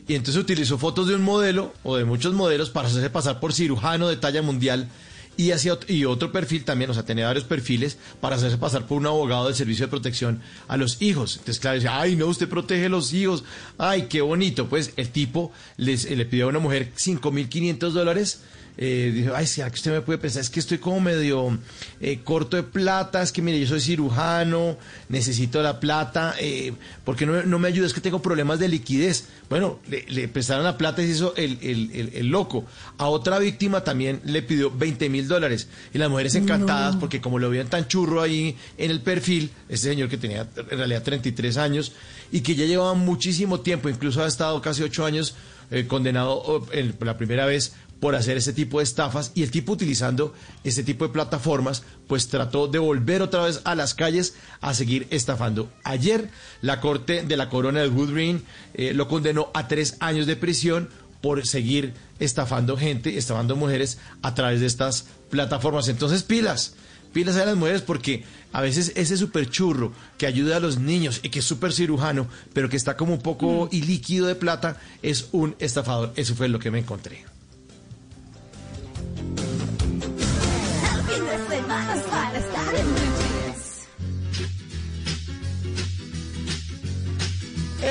Y 0.07 0.15
entonces 0.15 0.41
utilizó 0.43 0.77
fotos 0.79 1.09
de 1.09 1.15
un 1.15 1.23
modelo 1.23 1.73
o 1.83 1.97
de 1.97 2.05
muchos 2.05 2.35
modelos 2.35 2.69
para 2.71 2.89
hacerse 2.89 3.09
pasar 3.11 3.41
por 3.41 3.55
cirujano 3.55 4.07
de 4.09 4.17
talla 4.17 4.43
mundial 4.43 4.89
y, 5.37 5.51
hacía, 5.51 5.73
ot- 5.73 5.89
y 5.91 6.05
otro 6.05 6.31
perfil 6.31 6.63
también, 6.65 6.91
o 6.91 6.95
sea, 6.95 7.05
tenía 7.05 7.27
varios 7.27 7.45
perfiles 7.45 7.97
para 8.21 8.37
hacerse 8.37 8.59
pasar 8.59 8.87
por 8.87 8.99
un 8.99 9.07
abogado 9.07 9.47
del 9.47 9.55
servicio 9.55 9.87
de 9.87 9.91
protección 9.91 10.41
a 10.69 10.77
los 10.77 11.01
hijos. 11.03 11.39
Entonces, 11.39 11.59
claro, 11.59 11.75
decía, 11.77 11.99
ay, 11.99 12.15
no, 12.17 12.27
usted 12.27 12.49
protege 12.49 12.87
a 12.87 12.89
los 12.91 13.13
hijos, 13.15 13.43
ay, 13.79 14.03
qué 14.09 14.21
bonito. 14.21 14.69
Pues 14.69 14.93
el 14.97 15.09
tipo 15.09 15.51
les, 15.79 16.05
eh, 16.05 16.15
le 16.17 16.27
pidió 16.27 16.45
a 16.45 16.49
una 16.51 16.59
mujer 16.61 16.93
5.500 16.97 17.91
dólares. 17.91 18.43
Eh, 18.77 19.13
dijo, 19.15 19.33
ay, 19.37 19.47
¿será 19.47 19.71
que 19.71 19.77
usted 19.77 19.93
me 19.93 20.01
puede 20.01 20.19
pensar? 20.19 20.43
Es 20.43 20.51
que 20.51 20.59
estoy 20.59 20.79
como 20.79 20.99
medio 21.01 21.57
eh, 22.01 22.21
corto 22.25 22.57
de 22.57 22.65
plata, 22.65 23.23
es 23.23 23.31
que 23.31 23.41
mire, 23.41 23.61
yo 23.61 23.69
soy 23.69 23.81
cirujano, 23.81 24.77
necesito 25.09 25.63
la 25.63 25.79
plata, 25.79 26.35
eh, 26.41 26.73
¿por 27.05 27.15
qué 27.17 27.25
no, 27.25 27.43
no 27.45 27.59
me 27.61 27.69
ayuda? 27.69 27.87
Es 27.87 27.95
que 27.95 28.01
tengo 28.01 28.21
problemas 28.21 28.59
de 28.59 28.69
liquidez. 28.69 29.27
Bueno, 29.49 29.79
le, 29.89 30.05
le 30.09 30.27
prestaron 30.27 30.65
la 30.65 30.77
plata 30.77 31.03
y 31.03 31.07
se 31.07 31.13
hizo 31.13 31.37
el, 31.37 31.59
el- 31.63 31.91
el- 31.93 32.11
el 32.15 32.27
loco. 32.27 32.65
A 32.99 33.07
otra 33.07 33.39
víctima 33.39 33.85
también 33.85 34.21
le 34.25 34.43
pidió 34.43 34.71
20 34.71 35.09
mil 35.09 35.29
dólares. 35.29 35.69
Y 35.93 35.99
las 35.99 36.11
mujeres 36.11 36.35
encantadas, 36.35 36.97
porque 36.97 37.21
como 37.21 37.39
lo 37.39 37.51
veían 37.51 37.69
tan 37.69 37.87
churro 37.87 38.23
ahí 38.23 38.57
en 38.79 38.91
el 38.91 39.01
perfil, 39.03 39.51
ese 39.69 39.89
señor 39.91 40.09
que 40.09 40.17
tenía 40.19 40.49
en 40.57 40.79
realidad 40.79 41.03
33 41.03 41.57
años 41.59 41.93
y 42.33 42.41
que 42.41 42.55
ya 42.57 42.65
llevaba 42.65 42.95
muchísimo 42.95 43.61
tiempo, 43.61 43.89
incluso 43.89 44.23
ha 44.25 44.27
estado 44.27 44.61
casi 44.61 44.83
8 44.83 45.05
años 45.07 45.35
eh, 45.71 45.87
condenado 45.87 46.67
en- 46.73 46.93
por 46.93 47.07
la 47.07 47.17
primera 47.17 47.47
vez 47.47 47.73
por 48.01 48.15
hacer 48.15 48.37
ese 48.37 48.53
tipo 48.53 48.79
de 48.79 48.85
estafas 48.85 49.33
y 49.35 49.43
el 49.43 49.51
tipo 49.51 49.73
utilizando 49.73 50.35
este 50.63 50.83
tipo 50.83 51.07
de 51.07 51.13
plataformas 51.13 51.83
pues 52.07 52.29
trató 52.29 52.69
de 52.69 52.79
volver 52.79 53.23
otra 53.23 53.45
vez 53.45 53.61
a 53.65 53.75
las 53.75 53.95
calles 53.95 54.35
a 54.61 54.75
seguir 54.75 55.07
estafando. 55.11 55.71
Ayer 55.85 56.31
la 56.61 56.81
corte 56.81 57.23
de 57.23 57.37
la 57.37 57.49
corona 57.49 57.81
de 57.81 57.89
Woodring 57.89 58.45
eh, 58.75 58.93
lo 58.93 59.09
condenó 59.09 59.51
a 59.55 59.69
tres 59.69 59.97
años 60.01 60.27
de 60.27 60.37
prisión 60.37 60.89
por 61.21 61.47
seguir 61.47 61.95
estafando 62.19 62.77
gente, 62.77 63.17
estafando 63.17 63.57
mujeres 63.57 63.99
a 64.21 64.35
través 64.35 64.61
de 64.61 64.67
estas 64.67 65.07
plataformas. 65.31 65.89
Entonces 65.89 66.23
pilas, 66.23 66.75
pilas 67.15 67.37
a 67.37 67.47
las 67.47 67.57
mujeres 67.57 67.81
porque 67.81 68.25
a 68.53 68.61
veces 68.61 68.93
ese 68.95 69.17
super 69.17 69.49
churro 69.49 69.93
que 70.19 70.27
ayuda 70.27 70.59
a 70.59 70.61
los 70.61 70.79
niños 70.79 71.21
y 71.23 71.31
que 71.31 71.39
es 71.39 71.45
súper 71.47 71.73
cirujano, 71.73 72.29
pero 72.53 72.69
que 72.69 72.77
está 72.77 72.97
como 72.97 73.15
un 73.15 73.23
poco 73.23 73.71
ilíquido 73.73 74.27
de 74.27 74.35
plata, 74.35 74.79
es 75.03 75.29
un 75.33 75.57
estafador. 75.59 76.13
Eso 76.17 76.35
fue 76.35 76.49
lo 76.49 76.59
que 76.59 76.71
me 76.71 76.81
encontré. 76.81 77.34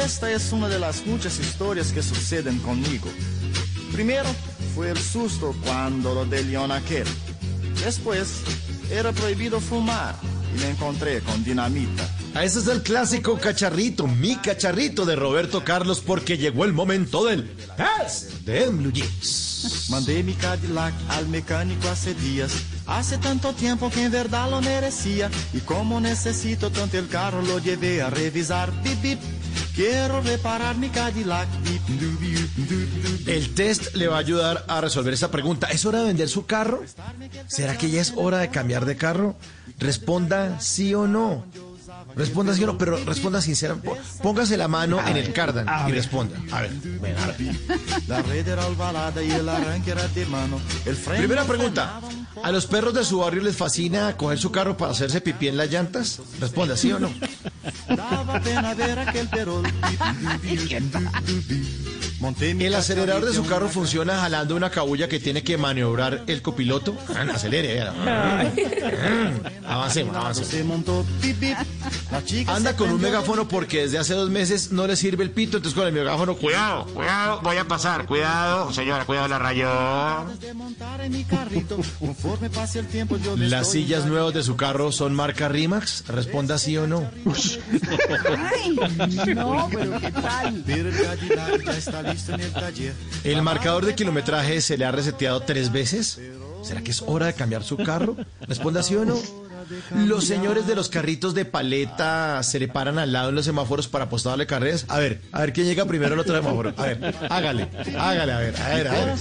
Esta 0.03 0.29
es 0.29 0.51
una 0.51 0.67
de 0.67 0.79
las 0.79 1.05
muchas 1.05 1.39
historias 1.39 1.93
que 1.93 2.03
suceden 2.03 2.59
conmigo. 2.59 3.07
Primero 3.93 4.27
fue 4.75 4.89
el 4.89 4.97
susto 4.97 5.55
cuando 5.63 6.13
lo 6.13 6.25
de 6.25 6.43
León 6.43 6.73
aquel. 6.73 7.07
Después 7.81 8.41
era 8.91 9.13
prohibido 9.13 9.61
fumar 9.61 10.15
y 10.53 10.59
me 10.59 10.71
encontré 10.71 11.21
con 11.21 11.41
dinamita. 11.45 12.05
Ese 12.41 12.59
es 12.59 12.67
el 12.67 12.81
clásico 12.81 13.37
cacharrito, 13.37 14.07
mi 14.07 14.35
cacharrito 14.37 15.05
de 15.05 15.15
Roberto 15.15 15.63
Carlos, 15.63 16.01
porque 16.01 16.37
llegó 16.37 16.65
el 16.65 16.73
momento 16.73 17.25
del 17.25 17.47
test 17.77 18.31
de 18.43 18.69
Blue 18.69 18.91
Jeans. 18.91 19.87
Mandé 19.89 20.23
mi 20.23 20.33
Cadillac 20.33 20.93
al 21.09 21.27
mecánico 21.27 21.87
hace 21.89 22.13
días. 22.15 22.51
Hace 22.87 23.17
tanto 23.19 23.53
tiempo 23.53 23.89
que 23.89 24.03
en 24.03 24.11
verdad 24.11 24.49
lo 24.49 24.61
merecía. 24.61 25.29
Y 25.53 25.59
como 25.59 26.01
necesito 26.01 26.71
tanto 26.71 26.97
el 26.97 27.07
carro, 27.07 27.41
lo 27.43 27.59
llevé 27.59 28.01
a 28.01 28.09
revisar. 28.09 28.71
Bip, 28.83 29.01
bip. 29.01 29.19
Quiero 29.75 30.21
reparar 30.21 30.75
mi 30.77 30.89
Cadillac. 30.89 31.47
El 33.25 33.53
test 33.53 33.95
le 33.95 34.07
va 34.07 34.17
a 34.17 34.19
ayudar 34.19 34.65
a 34.67 34.81
resolver 34.81 35.13
esa 35.13 35.31
pregunta. 35.31 35.67
¿Es 35.67 35.85
hora 35.85 35.99
de 35.99 36.05
vender 36.05 36.29
su 36.29 36.45
carro? 36.45 36.83
¿Será 37.47 37.77
que 37.77 37.89
ya 37.89 38.01
es 38.01 38.13
hora 38.15 38.39
de 38.39 38.49
cambiar 38.49 38.85
de 38.85 38.97
carro? 38.97 39.35
Responda 39.79 40.59
sí 40.59 40.93
o 40.93 41.07
no. 41.07 41.45
Responda 42.15 42.53
sí 42.53 42.63
o 42.63 42.67
no, 42.67 42.77
pero 42.77 42.97
responda 43.03 43.41
sinceramente. 43.41 43.91
Póngase 44.21 44.57
la 44.57 44.67
mano 44.67 45.05
en 45.07 45.17
el 45.17 45.33
cardan 45.33 45.67
y 45.87 45.91
responda. 45.91 46.37
A 46.51 46.61
ver, 46.61 46.71
bueno, 46.99 47.19
a 47.21 47.27
ver. 47.27 47.55
La 48.07 48.21
red 48.21 48.47
era 48.47 48.67
ovalada 48.67 49.23
y 49.23 49.31
el 49.31 49.47
arranque 49.49 49.91
era 49.91 50.07
de 50.07 50.25
mano. 50.25 50.59
El 50.85 50.95
Primera 50.95 51.43
pregunta. 51.45 51.99
¿A 52.43 52.51
los 52.51 52.65
perros 52.65 52.93
de 52.93 53.03
su 53.03 53.19
barrio 53.19 53.41
les 53.41 53.55
fascina 53.55 54.15
coger 54.17 54.37
su 54.37 54.51
carro 54.51 54.77
para 54.77 54.91
hacerse 54.91 55.21
pipí 55.21 55.47
en 55.47 55.57
las 55.57 55.69
llantas? 55.69 56.19
Responda 56.39 56.77
sí 56.77 56.91
o 56.91 56.99
no. 56.99 57.11
Daba 57.87 58.39
pena 58.39 58.73
ver 58.73 58.99
aquel 58.99 59.27
perol. 59.29 59.63
Monté 62.23 62.53
mi 62.53 62.63
¿El 62.63 62.75
acelerador 62.75 63.25
de 63.25 63.33
su 63.33 63.45
carro 63.45 63.67
funciona 63.67 64.17
jalando 64.17 64.55
una 64.55 64.69
cabulla 64.69 65.09
que 65.09 65.19
tiene 65.19 65.43
que 65.43 65.57
maniobrar 65.57 66.23
el 66.27 66.41
copiloto? 66.41 66.95
Ah, 67.13 67.25
Acelere. 67.33 67.81
ah. 68.07 68.45
Avancemos, 69.67 70.15
avancemos. 70.15 70.85
Anda 72.47 72.77
con 72.77 72.91
un 72.91 73.01
megáfono 73.01 73.49
porque 73.49 73.81
desde 73.81 73.97
hace 73.97 74.13
dos 74.13 74.29
meses 74.29 74.71
no 74.71 74.87
le 74.87 74.95
sirve 74.95 75.25
el 75.25 75.31
pito, 75.31 75.57
entonces 75.57 75.77
con 75.77 75.85
el 75.85 75.93
megáfono, 75.93 76.37
cuidado, 76.37 76.85
cuidado, 76.85 77.41
voy 77.41 77.57
a 77.57 77.67
pasar, 77.67 78.05
cuidado, 78.05 78.71
señora, 78.71 79.03
cuidado, 79.03 79.27
la 79.27 79.39
rayó. 79.39 79.69
¿Las 83.35 83.69
sillas 83.69 84.05
nuevas 84.05 84.33
de 84.33 84.43
su 84.43 84.55
carro 84.55 84.93
son 84.93 85.13
marca 85.13 85.49
Rimax? 85.49 86.07
Responda 86.07 86.57
sí 86.57 86.77
o 86.77 86.87
no. 86.87 87.09
Ay, 88.37 89.35
no, 89.35 89.69
pero 89.73 89.99
¿qué 89.99 90.11
tal? 90.11 90.63
El 92.13 92.19
Cadillac 92.19 92.27
ya 92.27 92.33
está 92.33 92.33
listo 92.33 92.33
en 92.33 92.41
el 92.41 92.53
taller. 92.53 92.93
¿El 93.23 93.41
marcador 93.41 93.85
de 93.85 93.95
kilometraje 93.95 94.61
se 94.61 94.77
le 94.77 94.85
ha 94.85 94.91
reseteado 94.91 95.41
tres 95.41 95.71
veces? 95.71 96.19
¿Será 96.63 96.81
que 96.81 96.91
es 96.91 97.01
hora 97.01 97.27
de 97.27 97.33
cambiar 97.33 97.63
su 97.63 97.77
carro? 97.77 98.15
Responda 98.41 98.83
sí 98.83 98.95
o 98.95 99.05
no. 99.05 99.17
Los 99.91 100.25
señores 100.25 100.67
de 100.67 100.75
los 100.75 100.89
carritos 100.89 101.33
de 101.33 101.45
paleta 101.45 102.41
se 102.43 102.59
le 102.59 102.67
paran 102.67 102.99
al 102.99 103.13
lado 103.13 103.29
en 103.29 103.35
los 103.35 103.45
semáforos 103.45 103.87
para 103.87 104.05
apostarle 104.05 104.45
carreras. 104.45 104.85
A 104.89 104.99
ver, 104.99 105.21
a 105.31 105.41
ver 105.41 105.53
quién 105.53 105.67
llega 105.67 105.85
primero 105.85 106.13
al 106.13 106.19
otro 106.19 106.35
semáforo. 106.35 106.73
A 106.77 106.85
ver, 106.85 107.15
hágale, 107.29 107.69
hágale, 107.97 108.31
a 108.33 108.39
ver, 108.39 108.55
a 108.61 108.69
ver, 108.69 108.87
a 108.87 108.91
ver. 108.91 109.15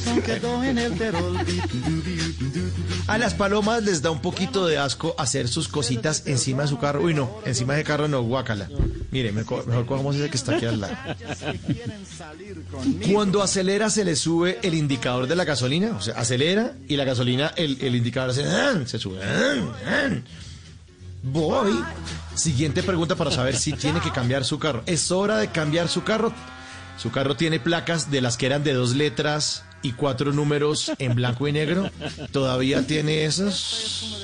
A 3.06 3.18
las 3.18 3.34
palomas 3.34 3.82
les 3.82 4.02
da 4.02 4.10
un 4.10 4.20
poquito 4.20 4.66
de 4.66 4.78
asco 4.78 5.14
hacer 5.18 5.48
sus 5.48 5.68
cositas 5.68 6.24
encima 6.26 6.62
de 6.62 6.68
su 6.68 6.78
carro. 6.78 7.02
Uy, 7.02 7.14
no, 7.14 7.30
encima 7.44 7.74
de 7.74 7.84
carro 7.84 8.08
no, 8.08 8.22
guácala. 8.22 8.68
Mire, 9.12 9.30
mejor, 9.30 9.66
mejor 9.66 9.84
cojamos 9.84 10.16
ese 10.16 10.30
que 10.30 10.38
está 10.38 10.56
aquí 10.56 10.64
al 10.64 10.80
lado. 10.80 10.96
Cuando 13.12 13.42
acelera 13.42 13.90
se 13.90 14.06
le 14.06 14.16
sube 14.16 14.58
el 14.62 14.72
indicador 14.72 15.26
de 15.26 15.36
la 15.36 15.44
gasolina, 15.44 15.94
o 15.98 16.00
sea, 16.00 16.14
acelera 16.14 16.72
y 16.88 16.96
la 16.96 17.04
gasolina, 17.04 17.52
el, 17.56 17.76
el 17.82 17.94
indicador 17.94 18.30
hace, 18.30 18.44
¡ah! 18.44 18.80
se 18.86 18.98
sube. 18.98 19.20
¡ah! 19.22 19.72
¡ah! 19.86 20.08
Voy. 21.22 21.78
Siguiente 22.34 22.82
pregunta 22.82 23.14
para 23.14 23.30
saber 23.30 23.54
si 23.54 23.74
tiene 23.74 24.00
que 24.00 24.10
cambiar 24.10 24.46
su 24.46 24.58
carro. 24.58 24.82
¿Es 24.86 25.12
hora 25.12 25.36
de 25.36 25.48
cambiar 25.48 25.88
su 25.88 26.04
carro? 26.04 26.32
Su 26.96 27.10
carro 27.10 27.36
tiene 27.36 27.60
placas 27.60 28.10
de 28.10 28.22
las 28.22 28.38
que 28.38 28.46
eran 28.46 28.64
de 28.64 28.72
dos 28.72 28.96
letras 28.96 29.62
y 29.82 29.92
cuatro 29.92 30.32
números 30.32 30.90
en 30.98 31.14
blanco 31.14 31.46
y 31.46 31.52
negro. 31.52 31.90
¿Todavía 32.32 32.86
tiene 32.86 33.26
esas? 33.26 34.16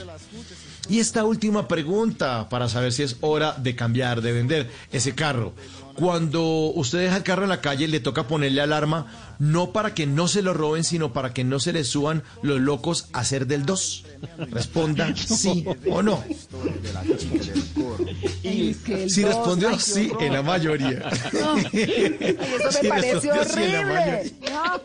Y 0.88 1.00
esta 1.00 1.24
última 1.24 1.68
pregunta 1.68 2.48
para 2.48 2.68
saber 2.68 2.92
si 2.92 3.02
es 3.02 3.16
hora 3.20 3.52
de 3.58 3.76
cambiar, 3.76 4.22
de 4.22 4.32
vender 4.32 4.70
ese 4.90 5.14
carro. 5.14 5.52
Cuando 5.94 6.42
usted 6.74 7.00
deja 7.00 7.16
el 7.16 7.22
carro 7.24 7.42
en 7.42 7.48
la 7.48 7.60
calle, 7.60 7.88
le 7.88 7.98
toca 7.98 8.28
ponerle 8.28 8.60
alarma, 8.60 9.34
no 9.40 9.72
para 9.72 9.94
que 9.94 10.06
no 10.06 10.28
se 10.28 10.42
lo 10.42 10.54
roben, 10.54 10.84
sino 10.84 11.12
para 11.12 11.34
que 11.34 11.42
no 11.42 11.58
se 11.58 11.72
le 11.72 11.82
suban 11.82 12.22
los 12.42 12.60
locos 12.60 13.08
a 13.12 13.18
hacer 13.20 13.48
del 13.48 13.66
2. 13.66 14.04
Responda 14.50 15.14
sí 15.16 15.64
o 15.90 16.02
no. 16.02 16.22
Si 19.08 19.24
respondió 19.24 19.78
sí 19.78 20.10
en 20.20 20.32
la 20.32 20.42
mayoría. 20.42 21.02
Ay, 21.72 22.36
eso 22.60 22.72
Si 22.72 22.82
me 22.84 22.88
parece 22.88 23.12
respondió 23.14 23.44
sí 23.44 23.60
en 23.62 23.72
la 23.72 23.82
mayoría. 23.82 24.20
horrible. 24.20 24.34
No. 24.50 24.80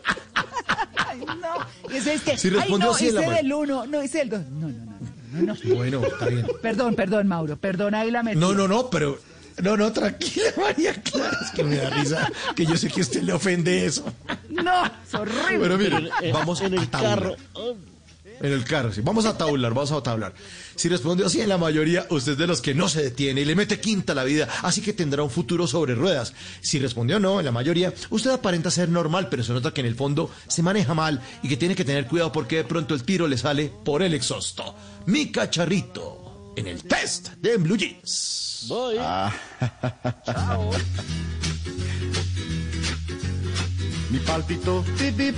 Ay, 0.96 1.20
no. 1.40 1.92
Y 1.94 1.96
eso 1.96 2.10
es 2.10 2.22
que, 2.22 2.36
Si 2.38 2.48
ay, 2.48 2.54
respondió 2.54 2.88
no, 2.88 2.94
sí 2.94 3.08
en 3.08 3.14
la 3.14 3.20
hice 3.20 3.30
ma- 3.30 3.36
del 3.36 3.52
uno, 3.52 3.86
no 3.86 4.02
hice 4.02 4.18
del 4.18 4.30
dos. 4.30 4.40
No, 4.50 4.68
no, 4.68 4.84
no, 4.84 4.93
no, 5.34 5.54
no. 5.54 5.74
Bueno, 5.74 6.04
está 6.04 6.26
bien. 6.26 6.46
Perdón, 6.62 6.94
perdón, 6.94 7.26
Mauro, 7.28 7.56
perdón, 7.56 7.94
ahí 7.94 8.10
la 8.10 8.22
metí. 8.22 8.38
No, 8.38 8.54
no, 8.54 8.66
no, 8.68 8.90
pero. 8.90 9.18
No, 9.62 9.76
no, 9.76 9.92
tranquila, 9.92 10.46
María 10.56 10.94
Clara. 10.94 11.38
Es 11.44 11.50
que 11.52 11.62
me 11.62 11.76
da 11.76 11.88
risa 11.90 12.28
que 12.56 12.66
yo 12.66 12.76
sé 12.76 12.88
que 12.88 13.00
a 13.00 13.04
usted 13.04 13.22
le 13.22 13.32
ofende 13.32 13.86
eso. 13.86 14.04
No, 14.48 14.84
es 14.86 15.14
horrible. 15.14 15.58
Pero 15.60 15.78
mire, 15.78 16.10
en- 16.22 16.32
vamos 16.32 16.60
en 16.60 16.74
el 16.74 16.90
carro. 16.90 17.36
En 18.40 18.52
el 18.52 18.64
carro, 18.64 18.92
sí. 18.92 19.00
Vamos 19.00 19.26
a 19.26 19.38
tabular, 19.38 19.72
vamos 19.72 19.92
a 19.92 20.02
tabular. 20.02 20.34
Si 20.74 20.88
respondió 20.88 21.28
sí 21.28 21.40
en 21.40 21.48
la 21.48 21.56
mayoría, 21.56 22.04
usted 22.10 22.32
es 22.32 22.38
de 22.38 22.48
los 22.48 22.60
que 22.60 22.74
no 22.74 22.88
se 22.88 23.00
detiene 23.00 23.42
y 23.42 23.44
le 23.44 23.54
mete 23.54 23.78
quinta 23.78 24.12
a 24.12 24.16
la 24.16 24.24
vida, 24.24 24.48
así 24.62 24.80
que 24.82 24.92
tendrá 24.92 25.22
un 25.22 25.30
futuro 25.30 25.68
sobre 25.68 25.94
ruedas. 25.94 26.34
Si 26.60 26.80
respondió 26.80 27.20
no 27.20 27.38
en 27.38 27.44
la 27.46 27.52
mayoría, 27.52 27.94
usted 28.10 28.30
aparenta 28.30 28.72
ser 28.72 28.88
normal, 28.88 29.28
pero 29.30 29.44
se 29.44 29.52
nota 29.52 29.70
que 29.72 29.82
en 29.82 29.86
el 29.86 29.94
fondo 29.94 30.30
se 30.48 30.64
maneja 30.64 30.94
mal 30.94 31.20
y 31.44 31.48
que 31.48 31.56
tiene 31.56 31.76
que 31.76 31.84
tener 31.84 32.06
cuidado 32.08 32.32
porque 32.32 32.56
de 32.56 32.64
pronto 32.64 32.92
el 32.94 33.04
tiro 33.04 33.28
le 33.28 33.38
sale 33.38 33.70
por 33.84 34.02
el 34.02 34.14
exhausto. 34.14 34.74
Mi 35.06 35.30
cacharrito 35.30 36.52
en 36.56 36.66
el 36.66 36.82
test 36.82 37.28
de 37.40 37.58
Blue 37.58 37.76
Jeans. 37.76 38.64
Voy. 38.68 38.96
Mi 44.10 44.18
palpitó, 44.20 44.82
bip, 44.98 45.16
bip. 45.16 45.36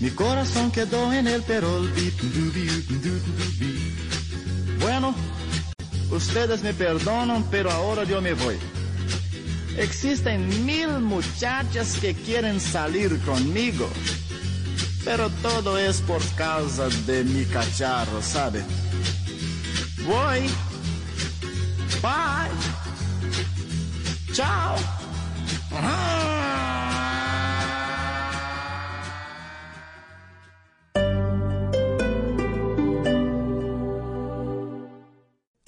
Mi 0.00 0.10
corazón 0.10 0.70
quedó 0.70 1.12
en 1.12 1.26
el 1.26 1.42
perol. 1.42 1.90
Bip, 1.94 2.20
du, 2.20 2.52
bip, 2.52 2.70
du, 2.88 2.94
du, 3.00 3.18
du, 3.18 3.58
bip. 3.58 4.80
Bueno, 4.80 5.12
ustedes 6.12 6.62
me 6.62 6.72
perdonan, 6.72 7.44
pero 7.50 7.72
ahora 7.72 8.04
yo 8.04 8.20
me 8.20 8.34
voy. 8.34 8.56
Existen 9.76 10.64
mil 10.64 11.00
muchachas 11.00 11.96
que 12.00 12.14
quieren 12.14 12.60
salir 12.60 13.18
conmigo, 13.22 13.88
pero 15.04 15.28
todo 15.42 15.76
es 15.76 16.00
por 16.02 16.22
causa 16.36 16.88
de 17.06 17.24
mi 17.24 17.44
cacharro, 17.44 18.22
¿sabe? 18.22 18.62
Voy. 20.08 20.48
Bye. 22.00 22.50
Chao. 24.32 24.78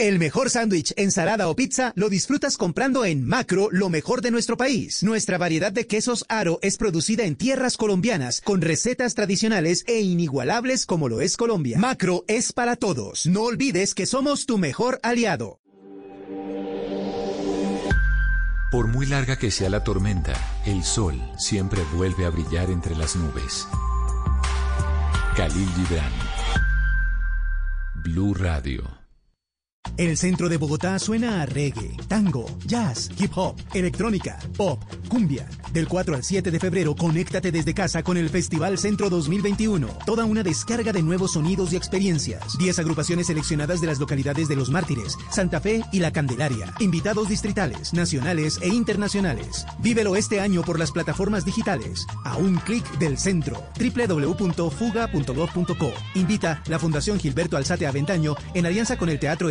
El 0.00 0.18
mejor 0.18 0.48
sándwich, 0.48 0.94
ensalada 0.96 1.46
o 1.50 1.54
pizza 1.54 1.92
lo 1.94 2.08
disfrutas 2.08 2.56
comprando 2.56 3.04
en 3.04 3.22
Macro, 3.22 3.68
lo 3.70 3.90
mejor 3.90 4.22
de 4.22 4.30
nuestro 4.30 4.56
país. 4.56 5.02
Nuestra 5.02 5.36
variedad 5.36 5.72
de 5.72 5.86
quesos 5.86 6.24
Aro 6.30 6.58
es 6.62 6.78
producida 6.78 7.24
en 7.24 7.36
tierras 7.36 7.76
colombianas, 7.76 8.40
con 8.40 8.62
recetas 8.62 9.14
tradicionales 9.14 9.84
e 9.86 10.00
inigualables 10.00 10.86
como 10.86 11.10
lo 11.10 11.20
es 11.20 11.36
Colombia. 11.36 11.76
Macro 11.78 12.24
es 12.28 12.54
para 12.54 12.76
todos. 12.76 13.26
No 13.26 13.42
olvides 13.42 13.94
que 13.94 14.06
somos 14.06 14.46
tu 14.46 14.56
mejor 14.56 15.00
aliado. 15.02 15.60
Por 18.72 18.88
muy 18.88 19.04
larga 19.04 19.36
que 19.36 19.50
sea 19.50 19.68
la 19.68 19.84
tormenta, 19.84 20.32
el 20.64 20.82
sol 20.82 21.20
siempre 21.36 21.82
vuelve 21.92 22.24
a 22.24 22.30
brillar 22.30 22.70
entre 22.70 22.96
las 22.96 23.16
nubes. 23.16 23.68
Khalil 25.36 25.68
Gibran. 25.74 26.12
Blue 28.02 28.32
Radio. 28.32 28.99
El 29.96 30.16
centro 30.16 30.48
de 30.48 30.56
Bogotá 30.56 30.96
suena 30.98 31.42
a 31.42 31.46
reggae, 31.46 31.96
tango, 32.08 32.46
jazz, 32.66 33.08
hip 33.18 33.30
hop, 33.36 33.54
electrónica, 33.74 34.38
pop, 34.56 34.82
cumbia. 35.08 35.46
Del 35.72 35.88
4 35.88 36.16
al 36.16 36.24
7 36.24 36.50
de 36.50 36.58
febrero, 36.58 36.96
conéctate 36.96 37.52
desde 37.52 37.74
casa 37.74 38.02
con 38.02 38.16
el 38.16 38.28
Festival 38.28 38.76
Centro 38.78 39.08
2021. 39.10 39.86
Toda 40.06 40.24
una 40.24 40.42
descarga 40.42 40.92
de 40.92 41.02
nuevos 41.02 41.34
sonidos 41.34 41.72
y 41.72 41.76
experiencias. 41.76 42.58
10 42.58 42.80
agrupaciones 42.80 43.28
seleccionadas 43.28 43.80
de 43.80 43.86
las 43.86 44.00
localidades 44.00 44.48
de 44.48 44.56
Los 44.56 44.70
Mártires, 44.70 45.16
Santa 45.30 45.60
Fe 45.60 45.84
y 45.92 46.00
La 46.00 46.12
Candelaria. 46.12 46.74
Invitados 46.80 47.28
distritales, 47.28 47.92
nacionales 47.92 48.58
e 48.62 48.68
internacionales. 48.68 49.66
Vívelo 49.78 50.16
este 50.16 50.40
año 50.40 50.62
por 50.62 50.76
las 50.78 50.90
plataformas 50.90 51.44
digitales. 51.44 52.06
A 52.24 52.36
un 52.36 52.56
clic 52.56 52.84
del 52.98 53.18
centro. 53.18 53.62
www.fuga.gov.co. 53.78 55.92
Invita 56.14 56.62
la 56.66 56.78
Fundación 56.78 57.20
Gilberto 57.20 57.56
Alzate 57.56 57.86
Aventaño 57.86 58.34
en 58.54 58.66
alianza 58.66 58.96
con 58.96 59.08
el 59.08 59.20
Teatro 59.20 59.50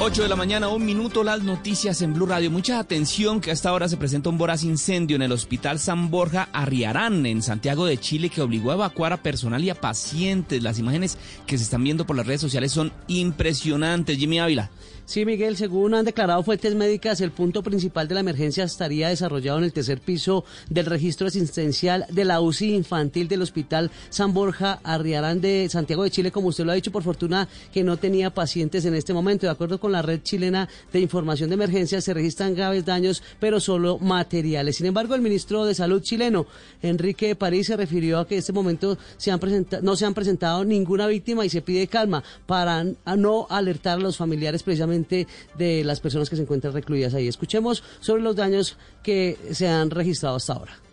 8 0.00 0.22
de 0.22 0.28
la 0.28 0.36
mañana, 0.36 0.68
un 0.68 0.84
minuto, 0.84 1.24
las 1.24 1.42
noticias 1.42 2.02
en 2.02 2.12
Blue 2.12 2.26
Radio. 2.26 2.50
Mucha 2.50 2.78
atención 2.78 3.40
que 3.40 3.50
hasta 3.50 3.70
ahora 3.70 3.88
se 3.88 3.96
presenta 3.96 4.28
un 4.28 4.36
voraz 4.36 4.62
incendio 4.64 5.16
en 5.16 5.22
el 5.22 5.32
Hospital 5.32 5.78
San 5.78 6.10
Borja 6.10 6.48
Arriarán, 6.52 7.24
en 7.24 7.42
Santiago 7.42 7.86
de 7.86 7.96
Chile, 7.96 8.28
que 8.28 8.42
obligó 8.42 8.72
a 8.72 8.74
evacuar 8.74 9.12
a 9.12 9.22
personal 9.22 9.62
y 9.64 9.70
a 9.70 9.80
pacientes. 9.80 10.62
Las 10.62 10.78
imágenes 10.78 11.16
que 11.46 11.56
se 11.56 11.64
están 11.64 11.84
viendo 11.84 12.06
por 12.06 12.16
las 12.16 12.26
redes 12.26 12.40
sociales 12.40 12.72
son 12.72 12.92
impresionantes. 13.06 14.18
Jimmy 14.18 14.40
Ávila. 14.40 14.70
Sí, 15.06 15.26
Miguel, 15.26 15.58
según 15.58 15.92
han 15.92 16.06
declarado 16.06 16.42
fuentes 16.42 16.74
médicas, 16.74 17.20
el 17.20 17.30
punto 17.30 17.62
principal 17.62 18.08
de 18.08 18.14
la 18.14 18.20
emergencia 18.20 18.64
estaría 18.64 19.10
desarrollado 19.10 19.58
en 19.58 19.64
el 19.64 19.72
tercer 19.72 20.00
piso 20.00 20.46
del 20.70 20.86
registro 20.86 21.26
asistencial 21.26 22.06
de 22.08 22.24
la 22.24 22.40
UCI 22.40 22.74
infantil 22.74 23.28
del 23.28 23.42
Hospital 23.42 23.90
San 24.08 24.32
Borja 24.32 24.80
Arriarán 24.82 25.42
de 25.42 25.68
Santiago 25.68 26.04
de 26.04 26.10
Chile, 26.10 26.32
como 26.32 26.48
usted 26.48 26.64
lo 26.64 26.72
ha 26.72 26.74
dicho, 26.74 26.90
por 26.90 27.02
fortuna 27.02 27.50
que 27.70 27.84
no 27.84 27.98
tenía 27.98 28.30
pacientes 28.30 28.86
en 28.86 28.94
este 28.94 29.12
momento. 29.12 29.44
De 29.46 29.52
acuerdo 29.52 29.78
con 29.78 29.92
la 29.92 30.00
red 30.00 30.22
chilena 30.22 30.70
de 30.90 31.00
información 31.00 31.50
de 31.50 31.54
emergencia, 31.54 32.00
se 32.00 32.14
registran 32.14 32.54
graves 32.54 32.86
daños, 32.86 33.22
pero 33.38 33.60
solo 33.60 33.98
materiales. 33.98 34.76
Sin 34.76 34.86
embargo, 34.86 35.14
el 35.14 35.20
ministro 35.20 35.66
de 35.66 35.74
Salud 35.74 36.00
chileno, 36.00 36.46
Enrique 36.80 37.34
París, 37.34 37.66
se 37.66 37.76
refirió 37.76 38.20
a 38.20 38.26
que 38.26 38.36
en 38.36 38.38
este 38.38 38.54
momento 38.54 38.96
se 39.18 39.30
han 39.30 39.40
no 39.82 39.96
se 39.96 40.06
han 40.06 40.14
presentado 40.14 40.64
ninguna 40.64 41.06
víctima 41.06 41.44
y 41.44 41.50
se 41.50 41.60
pide 41.60 41.88
calma 41.88 42.24
para 42.46 42.84
no 42.84 43.46
alertar 43.50 43.98
a 43.98 44.02
los 44.02 44.16
familiares 44.16 44.62
precisamente 44.62 44.93
de 45.02 45.84
las 45.84 46.00
personas 46.00 46.30
que 46.30 46.36
se 46.36 46.42
encuentran 46.42 46.72
recluidas 46.72 47.14
ahí. 47.14 47.28
Escuchemos 47.28 47.82
sobre 48.00 48.22
los 48.22 48.36
daños 48.36 48.76
que 49.02 49.36
se 49.52 49.68
han 49.68 49.90
registrado 49.90 50.36
hasta 50.36 50.52
ahora. 50.54 50.83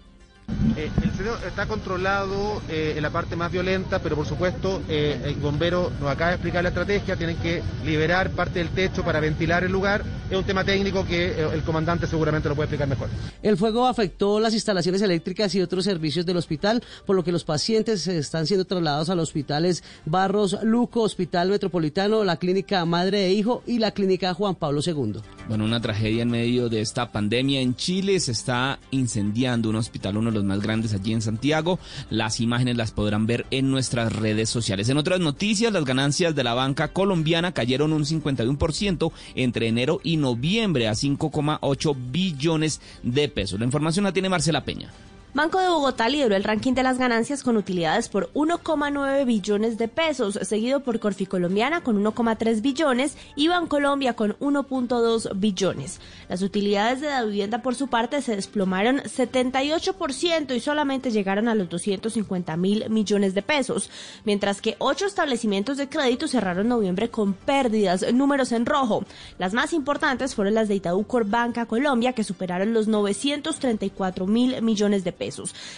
Eh, 0.77 0.89
el 0.97 1.05
incendio 1.05 1.37
está 1.45 1.65
controlado 1.65 2.61
eh, 2.69 2.93
en 2.95 3.01
la 3.01 3.09
parte 3.09 3.35
más 3.35 3.51
violenta, 3.51 3.99
pero 3.99 4.15
por 4.15 4.25
supuesto 4.25 4.81
eh, 4.87 5.19
el 5.25 5.35
bombero 5.35 5.91
nos 5.99 6.09
acaba 6.09 6.29
de 6.29 6.35
explicar 6.35 6.63
la 6.63 6.69
estrategia, 6.69 7.15
tienen 7.15 7.37
que 7.37 7.61
liberar 7.85 8.31
parte 8.31 8.59
del 8.59 8.69
techo 8.69 9.03
para 9.03 9.19
ventilar 9.19 9.63
el 9.63 9.71
lugar. 9.71 10.03
Es 10.29 10.37
un 10.37 10.43
tema 10.45 10.63
técnico 10.63 11.05
que 11.05 11.41
el 11.41 11.61
comandante 11.63 12.07
seguramente 12.07 12.47
lo 12.47 12.55
puede 12.55 12.67
explicar 12.67 12.87
mejor. 12.87 13.09
El 13.43 13.57
fuego 13.57 13.85
afectó 13.85 14.39
las 14.39 14.53
instalaciones 14.53 15.01
eléctricas 15.01 15.53
y 15.55 15.61
otros 15.61 15.83
servicios 15.83 16.25
del 16.25 16.37
hospital, 16.37 16.81
por 17.05 17.17
lo 17.17 17.23
que 17.23 17.33
los 17.33 17.43
pacientes 17.43 18.07
están 18.07 18.47
siendo 18.47 18.63
trasladados 18.63 19.09
a 19.09 19.15
los 19.15 19.29
hospitales 19.29 19.83
Barros 20.05 20.57
Luco, 20.63 21.01
Hospital 21.01 21.49
Metropolitano, 21.49 22.23
la 22.23 22.37
Clínica 22.37 22.85
Madre 22.85 23.25
e 23.25 23.33
Hijo 23.33 23.61
y 23.67 23.79
la 23.79 23.91
Clínica 23.91 24.33
Juan 24.33 24.55
Pablo 24.55 24.79
II. 24.85 25.15
Bueno, 25.49 25.65
una 25.65 25.81
tragedia 25.81 26.21
en 26.21 26.31
medio 26.31 26.69
de 26.69 26.79
esta 26.79 27.11
pandemia 27.11 27.59
en 27.59 27.75
Chile. 27.75 28.17
Se 28.21 28.31
está 28.31 28.79
incendiando 28.91 29.69
un 29.69 29.75
hospital, 29.75 30.15
uno 30.15 30.30
los 30.33 30.43
más 30.43 30.61
grandes 30.61 30.93
allí 30.93 31.13
en 31.13 31.21
Santiago. 31.21 31.79
Las 32.09 32.39
imágenes 32.39 32.77
las 32.77 32.91
podrán 32.91 33.27
ver 33.27 33.45
en 33.51 33.69
nuestras 33.71 34.13
redes 34.13 34.49
sociales. 34.49 34.89
En 34.89 34.97
otras 34.97 35.19
noticias, 35.19 35.71
las 35.73 35.85
ganancias 35.85 36.35
de 36.35 36.43
la 36.43 36.53
banca 36.53 36.89
colombiana 36.89 37.53
cayeron 37.53 37.93
un 37.93 38.05
51% 38.05 39.11
entre 39.35 39.67
enero 39.67 39.99
y 40.03 40.17
noviembre 40.17 40.87
a 40.87 40.93
5,8 40.93 41.95
billones 42.11 42.81
de 43.03 43.29
pesos. 43.29 43.59
La 43.59 43.65
información 43.65 44.05
la 44.05 44.13
tiene 44.13 44.29
Marcela 44.29 44.63
Peña. 44.63 44.91
Banco 45.33 45.61
de 45.61 45.69
Bogotá 45.69 46.09
lideró 46.09 46.35
el 46.35 46.43
ranking 46.43 46.73
de 46.73 46.83
las 46.83 46.97
ganancias 46.97 47.41
con 47.41 47.55
utilidades 47.55 48.09
por 48.09 48.33
1,9 48.33 49.25
billones 49.25 49.77
de 49.77 49.87
pesos, 49.87 50.37
seguido 50.41 50.81
por 50.81 50.99
Corficolombiana 50.99 51.79
con 51.79 52.03
1,3 52.03 52.61
billones 52.61 53.15
y 53.37 53.47
Bancolombia 53.47 54.13
con 54.13 54.33
1,2 54.39 55.31
billones. 55.39 56.01
Las 56.27 56.41
utilidades 56.41 56.99
de 56.99 57.07
la 57.07 57.23
vivienda 57.23 57.61
por 57.61 57.75
su 57.75 57.87
parte 57.87 58.21
se 58.21 58.35
desplomaron 58.35 58.97
78% 58.97 60.53
y 60.53 60.59
solamente 60.59 61.11
llegaron 61.11 61.47
a 61.47 61.55
los 61.55 61.69
250 61.69 62.57
mil 62.57 62.89
millones 62.89 63.33
de 63.33 63.41
pesos, 63.41 63.89
mientras 64.25 64.59
que 64.59 64.75
ocho 64.79 65.05
establecimientos 65.05 65.77
de 65.77 65.87
crédito 65.87 66.27
cerraron 66.27 66.67
noviembre 66.67 67.09
con 67.09 67.31
pérdidas, 67.35 68.05
números 68.13 68.51
en 68.51 68.65
rojo. 68.65 69.05
Las 69.37 69.53
más 69.53 69.71
importantes 69.71 70.35
fueron 70.35 70.55
las 70.55 70.67
de 70.67 70.75
Itaú 70.75 71.05
Banca 71.25 71.67
Colombia, 71.67 72.11
que 72.11 72.25
superaron 72.25 72.73
los 72.73 72.89
934 72.89 74.27
mil 74.27 74.61
millones 74.61 75.05
de 75.05 75.13
pesos 75.13 75.20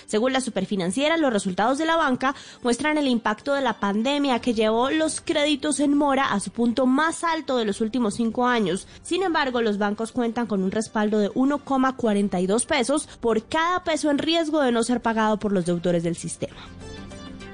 Según 0.05 0.33
la 0.33 0.41
superfinanciera, 0.41 1.17
los 1.17 1.33
resultados 1.33 1.77
de 1.77 1.85
la 1.85 1.97
banca 1.97 2.35
muestran 2.61 2.97
el 2.97 3.07
impacto 3.07 3.53
de 3.53 3.61
la 3.61 3.79
pandemia 3.79 4.39
que 4.39 4.53
llevó 4.53 4.89
los 4.89 5.21
créditos 5.21 5.79
en 5.79 5.97
mora 5.97 6.31
a 6.31 6.39
su 6.39 6.51
punto 6.51 6.85
más 6.85 7.23
alto 7.23 7.57
de 7.57 7.65
los 7.65 7.81
últimos 7.81 8.15
cinco 8.15 8.47
años. 8.47 8.87
Sin 9.01 9.23
embargo, 9.23 9.61
los 9.61 9.77
bancos 9.77 10.11
cuentan 10.11 10.47
con 10.47 10.63
un 10.63 10.71
respaldo 10.71 11.19
de 11.19 11.29
1,42 11.31 12.65
pesos 12.65 13.07
por 13.19 13.45
cada 13.45 13.83
peso 13.83 14.09
en 14.09 14.17
riesgo 14.17 14.61
de 14.61 14.71
no 14.71 14.83
ser 14.83 15.01
pagado 15.01 15.37
por 15.37 15.51
los 15.51 15.65
deudores 15.65 16.03
del 16.03 16.15
sistema. 16.15 16.57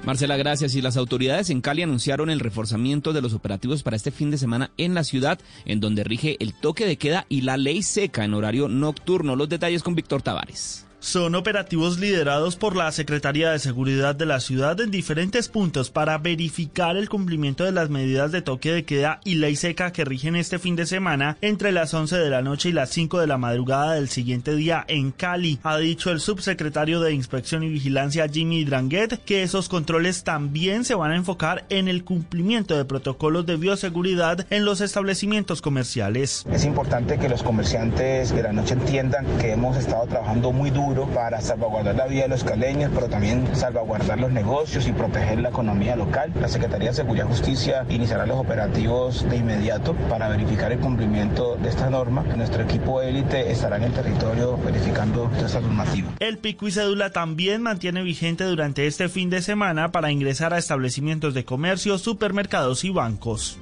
Marcela, 0.04 0.36
gracias. 0.36 0.74
Y 0.74 0.80
las 0.82 0.96
autoridades 0.96 1.50
en 1.50 1.60
Cali 1.60 1.82
anunciaron 1.82 2.30
el 2.30 2.40
reforzamiento 2.40 3.12
de 3.12 3.20
los 3.20 3.34
operativos 3.34 3.82
para 3.82 3.96
este 3.96 4.10
fin 4.10 4.30
de 4.30 4.38
semana 4.38 4.70
en 4.78 4.94
la 4.94 5.04
ciudad, 5.04 5.38
en 5.66 5.80
donde 5.80 6.04
rige 6.04 6.36
el 6.40 6.54
toque 6.54 6.86
de 6.86 6.96
queda 6.96 7.26
y 7.28 7.42
la 7.42 7.56
ley 7.56 7.82
seca 7.82 8.24
en 8.24 8.34
horario 8.34 8.68
nocturno. 8.68 9.36
Los 9.36 9.48
detalles 9.48 9.82
con 9.82 9.94
Víctor 9.94 10.22
Tavares. 10.22 10.86
Son 11.00 11.34
operativos 11.34 11.98
liderados 11.98 12.56
por 12.56 12.76
la 12.76 12.92
Secretaría 12.92 13.50
de 13.50 13.58
Seguridad 13.58 14.14
de 14.14 14.26
la 14.26 14.38
ciudad 14.38 14.78
en 14.82 14.90
diferentes 14.90 15.48
puntos 15.48 15.90
para 15.90 16.18
verificar 16.18 16.94
el 16.98 17.08
cumplimiento 17.08 17.64
de 17.64 17.72
las 17.72 17.88
medidas 17.88 18.32
de 18.32 18.42
toque 18.42 18.70
de 18.70 18.84
queda 18.84 19.18
y 19.24 19.36
ley 19.36 19.56
seca 19.56 19.92
que 19.92 20.04
rigen 20.04 20.36
este 20.36 20.58
fin 20.58 20.76
de 20.76 20.84
semana 20.84 21.38
entre 21.40 21.72
las 21.72 21.94
11 21.94 22.18
de 22.18 22.28
la 22.28 22.42
noche 22.42 22.68
y 22.68 22.72
las 22.72 22.90
5 22.90 23.18
de 23.18 23.26
la 23.26 23.38
madrugada 23.38 23.94
del 23.94 24.10
siguiente 24.10 24.54
día 24.54 24.84
en 24.88 25.10
Cali. 25.10 25.58
Ha 25.62 25.78
dicho 25.78 26.10
el 26.10 26.20
subsecretario 26.20 27.00
de 27.00 27.14
Inspección 27.14 27.62
y 27.62 27.70
Vigilancia 27.70 28.28
Jimmy 28.28 28.64
Dranguet 28.64 29.24
que 29.24 29.42
esos 29.42 29.70
controles 29.70 30.22
también 30.22 30.84
se 30.84 30.94
van 30.94 31.12
a 31.12 31.16
enfocar 31.16 31.64
en 31.70 31.88
el 31.88 32.04
cumplimiento 32.04 32.76
de 32.76 32.84
protocolos 32.84 33.46
de 33.46 33.56
bioseguridad 33.56 34.46
en 34.50 34.66
los 34.66 34.82
establecimientos 34.82 35.62
comerciales. 35.62 36.44
Es 36.52 36.66
importante 36.66 37.18
que 37.18 37.30
los 37.30 37.42
comerciantes 37.42 38.34
de 38.34 38.42
la 38.42 38.52
noche 38.52 38.74
entiendan 38.74 39.24
que 39.38 39.52
hemos 39.52 39.78
estado 39.78 40.06
trabajando 40.06 40.52
muy 40.52 40.68
duro 40.70 40.89
para 40.94 41.40
salvaguardar 41.40 41.94
la 41.94 42.06
vida 42.06 42.22
de 42.22 42.28
los 42.28 42.44
caleños, 42.44 42.90
pero 42.94 43.08
también 43.08 43.54
salvaguardar 43.54 44.18
los 44.18 44.32
negocios 44.32 44.86
y 44.88 44.92
proteger 44.92 45.38
la 45.38 45.50
economía 45.50 45.94
local. 45.96 46.32
La 46.40 46.48
Secretaría 46.48 46.90
de 46.90 46.96
Seguridad 46.96 47.26
y 47.26 47.28
Justicia 47.28 47.86
iniciará 47.88 48.26
los 48.26 48.38
operativos 48.38 49.28
de 49.28 49.36
inmediato 49.36 49.94
para 50.08 50.28
verificar 50.28 50.72
el 50.72 50.80
cumplimiento 50.80 51.56
de 51.56 51.68
esta 51.68 51.88
norma. 51.90 52.22
Nuestro 52.36 52.62
equipo 52.62 53.02
élite 53.02 53.50
estará 53.50 53.76
en 53.76 53.84
el 53.84 53.92
territorio 53.92 54.56
verificando 54.58 55.30
esta 55.42 55.60
normativa. 55.60 56.10
El 56.18 56.38
pico 56.38 56.66
y 56.66 56.72
cédula 56.72 57.10
también 57.10 57.62
mantiene 57.62 58.02
vigente 58.02 58.44
durante 58.44 58.86
este 58.86 59.08
fin 59.08 59.30
de 59.30 59.42
semana 59.42 59.92
para 59.92 60.10
ingresar 60.10 60.52
a 60.52 60.58
establecimientos 60.58 61.34
de 61.34 61.44
comercio, 61.44 61.98
supermercados 61.98 62.84
y 62.84 62.90
bancos. 62.90 63.58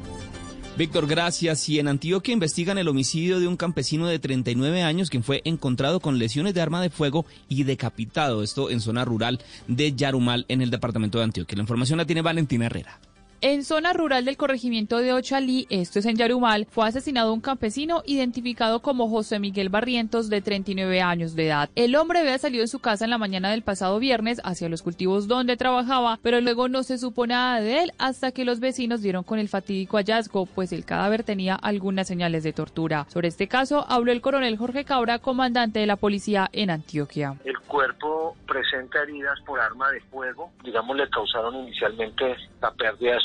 Víctor, 0.78 1.08
gracias. 1.08 1.68
Y 1.68 1.80
en 1.80 1.88
Antioquia 1.88 2.32
investigan 2.32 2.78
el 2.78 2.86
homicidio 2.86 3.40
de 3.40 3.48
un 3.48 3.56
campesino 3.56 4.06
de 4.06 4.20
39 4.20 4.84
años 4.84 5.10
quien 5.10 5.24
fue 5.24 5.42
encontrado 5.44 5.98
con 5.98 6.20
lesiones 6.20 6.54
de 6.54 6.60
arma 6.60 6.80
de 6.80 6.88
fuego 6.88 7.26
y 7.48 7.64
decapitado. 7.64 8.44
Esto 8.44 8.70
en 8.70 8.80
zona 8.80 9.04
rural 9.04 9.40
de 9.66 9.92
Yarumal, 9.96 10.46
en 10.46 10.62
el 10.62 10.70
departamento 10.70 11.18
de 11.18 11.24
Antioquia. 11.24 11.56
La 11.56 11.62
información 11.62 11.96
la 11.96 12.04
tiene 12.04 12.22
Valentina 12.22 12.66
Herrera. 12.66 13.00
En 13.40 13.62
zona 13.62 13.92
rural 13.92 14.24
del 14.24 14.36
corregimiento 14.36 14.98
de 14.98 15.12
Ochalí, 15.12 15.68
esto 15.70 16.00
es 16.00 16.06
en 16.06 16.16
Yarumal, 16.16 16.66
fue 16.68 16.88
asesinado 16.88 17.32
un 17.32 17.40
campesino 17.40 18.02
identificado 18.04 18.82
como 18.82 19.08
José 19.08 19.38
Miguel 19.38 19.68
Barrientos 19.68 20.28
de 20.28 20.40
39 20.40 21.00
años 21.02 21.36
de 21.36 21.46
edad. 21.46 21.70
El 21.76 21.94
hombre 21.94 22.18
había 22.18 22.36
salido 22.38 22.62
de 22.62 22.66
su 22.66 22.80
casa 22.80 23.04
en 23.04 23.12
la 23.12 23.18
mañana 23.18 23.52
del 23.52 23.62
pasado 23.62 24.00
viernes 24.00 24.40
hacia 24.42 24.68
los 24.68 24.82
cultivos 24.82 25.28
donde 25.28 25.56
trabajaba, 25.56 26.18
pero 26.20 26.40
luego 26.40 26.68
no 26.68 26.82
se 26.82 26.98
supo 26.98 27.28
nada 27.28 27.60
de 27.60 27.84
él 27.84 27.92
hasta 27.98 28.32
que 28.32 28.44
los 28.44 28.58
vecinos 28.58 29.02
dieron 29.02 29.22
con 29.22 29.38
el 29.38 29.48
fatídico 29.48 29.98
hallazgo, 29.98 30.46
pues 30.46 30.72
el 30.72 30.84
cadáver 30.84 31.22
tenía 31.22 31.54
algunas 31.54 32.08
señales 32.08 32.42
de 32.42 32.52
tortura. 32.52 33.06
Sobre 33.08 33.28
este 33.28 33.46
caso 33.46 33.86
habló 33.88 34.10
el 34.10 34.20
coronel 34.20 34.58
Jorge 34.58 34.84
Cabra, 34.84 35.20
comandante 35.20 35.78
de 35.78 35.86
la 35.86 35.94
policía 35.94 36.50
en 36.52 36.70
Antioquia. 36.70 37.36
El 37.44 37.60
cuerpo 37.60 38.36
presenta 38.48 39.00
heridas 39.00 39.38
por 39.46 39.60
arma 39.60 39.92
de 39.92 40.00
fuego, 40.00 40.50
digamos 40.64 40.96
le 40.96 41.08
causaron 41.08 41.54
inicialmente 41.54 42.34
la 42.60 42.72
pérdida 42.72 43.12
de 43.12 43.20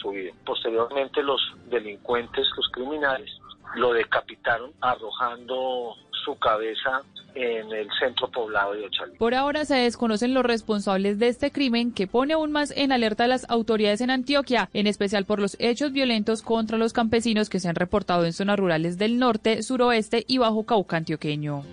Posteriormente 0.45 1.24
los 1.24 1.41
delincuentes, 1.70 2.47
los 2.56 2.68
criminales, 2.70 3.30
lo 3.76 3.93
decapitaron 3.93 4.72
arrojando 4.82 5.95
su 6.24 6.38
cabeza 6.38 7.01
en 7.36 7.72
el 7.72 7.89
centro 7.99 8.28
poblado 8.30 8.74
de 8.74 8.86
Ochalí. 8.86 9.18
Por 9.18 9.34
ahora 9.34 9.66
se 9.66 9.76
desconocen 9.76 10.34
los 10.34 10.43
responsables 10.43 11.18
de 11.20 11.28
este 11.30 11.51
crimen 11.51 11.91
que 11.91 12.08
pone 12.08 12.34
aún 12.34 12.51
más 12.51 12.72
en 12.76 12.91
alerta 12.91 13.24
a 13.24 13.28
las 13.28 13.49
autoridades 13.49 14.01
en 14.01 14.12
Antioquia, 14.12 14.70
en 14.74 14.88
especial 14.88 15.26
por 15.26 15.39
los 15.39 15.58
hechos 15.60 15.91
violentos 15.91 16.41
contra 16.43 16.78
los 16.78 16.93
campesinos 16.93 17.49
que 17.49 17.60
se 17.60 17.70
han 17.70 17.76
reportado 17.76 18.26
en 18.26 18.34
zonas 18.34 18.60
rurales 18.60 18.97
del 18.97 19.18
norte, 19.18 19.64
suroeste 19.64 20.24
y 20.28 20.38
bajo 20.38 20.64
Cauca 20.66 20.97
antioqueño. 20.97 21.64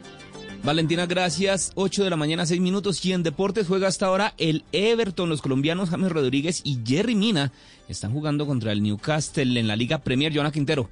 Valentina, 0.62 1.06
gracias. 1.06 1.72
8 1.74 2.04
de 2.04 2.10
la 2.10 2.16
mañana, 2.16 2.44
6 2.44 2.60
minutos. 2.60 3.04
Y 3.04 3.12
en 3.12 3.22
deportes 3.22 3.66
juega 3.66 3.88
hasta 3.88 4.06
ahora 4.06 4.34
el 4.36 4.64
Everton. 4.72 5.28
Los 5.28 5.40
colombianos 5.40 5.88
James 5.88 6.12
Rodríguez 6.12 6.60
y 6.64 6.80
Jerry 6.84 7.14
Mina 7.14 7.50
están 7.88 8.12
jugando 8.12 8.46
contra 8.46 8.72
el 8.72 8.82
Newcastle 8.82 9.58
en 9.58 9.66
la 9.66 9.76
Liga 9.76 9.98
Premier. 9.98 10.34
Joana 10.34 10.52
Quintero. 10.52 10.90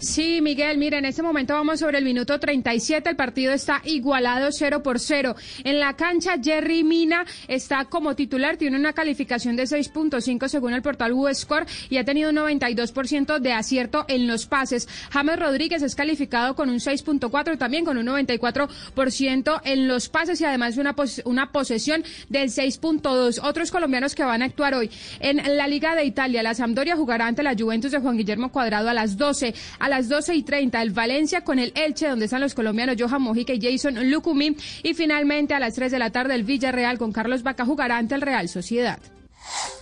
Sí, 0.00 0.40
Miguel, 0.40 0.78
mira, 0.78 0.96
en 0.96 1.04
este 1.04 1.22
momento 1.22 1.52
vamos 1.52 1.80
sobre 1.80 1.98
el 1.98 2.06
minuto 2.06 2.40
37, 2.40 3.10
el 3.10 3.16
partido 3.16 3.52
está 3.52 3.82
igualado 3.84 4.50
0 4.50 4.82
por 4.82 4.98
0. 4.98 5.36
En 5.62 5.78
la 5.78 5.94
cancha, 5.94 6.36
Jerry 6.42 6.82
Mina 6.84 7.26
está 7.48 7.84
como 7.84 8.16
titular, 8.16 8.56
tiene 8.56 8.78
una 8.78 8.94
calificación 8.94 9.56
de 9.56 9.64
6.5 9.64 10.48
según 10.48 10.72
el 10.72 10.80
portal 10.80 11.12
WScore 11.12 11.66
y 11.90 11.98
ha 11.98 12.04
tenido 12.06 12.30
un 12.30 12.36
92% 12.36 13.40
de 13.40 13.52
acierto 13.52 14.06
en 14.08 14.26
los 14.26 14.46
pases. 14.46 14.88
James 15.10 15.38
Rodríguez 15.38 15.82
es 15.82 15.94
calificado 15.94 16.54
con 16.54 16.70
un 16.70 16.78
6.4, 16.78 17.58
también 17.58 17.84
con 17.84 17.98
un 17.98 18.06
94% 18.06 19.60
en 19.64 19.86
los 19.86 20.08
pases 20.08 20.40
y 20.40 20.46
además 20.46 20.78
una, 20.78 20.96
una 21.26 21.52
posesión 21.52 22.04
del 22.30 22.48
6.2. 22.48 23.40
Otros 23.42 23.70
colombianos 23.70 24.14
que 24.14 24.24
van 24.24 24.40
a 24.40 24.46
actuar 24.46 24.72
hoy 24.72 24.90
en 25.18 25.58
la 25.58 25.68
Liga 25.68 25.94
de 25.94 26.04
Italia, 26.04 26.42
la 26.42 26.54
Sampdoria 26.54 26.96
jugará 26.96 27.26
ante 27.26 27.42
la 27.42 27.54
Juventus 27.54 27.92
de 27.92 27.98
Juan 27.98 28.16
Guillermo 28.16 28.50
Cuadrado 28.50 28.88
a 28.88 28.94
las 28.94 29.18
12. 29.18 29.52
A 29.78 29.89
las 29.90 30.08
12 30.08 30.34
y 30.34 30.42
30 30.42 30.80
el 30.80 30.90
Valencia 30.90 31.42
con 31.42 31.58
el 31.58 31.72
Elche, 31.74 32.08
donde 32.08 32.24
están 32.24 32.40
los 32.40 32.54
colombianos 32.54 32.96
Johan 32.98 33.22
Mojica 33.22 33.52
y 33.52 33.60
Jason 33.60 34.10
Lucumí. 34.10 34.56
Y 34.82 34.94
finalmente 34.94 35.54
a 35.54 35.60
las 35.60 35.74
3 35.74 35.92
de 35.92 35.98
la 35.98 36.10
tarde 36.10 36.34
el 36.34 36.44
Villarreal 36.44 36.98
con 36.98 37.12
Carlos 37.12 37.42
Vaca 37.42 37.64
jugará 37.64 37.98
ante 37.98 38.14
el 38.14 38.22
Real 38.22 38.48
Sociedad. 38.48 38.98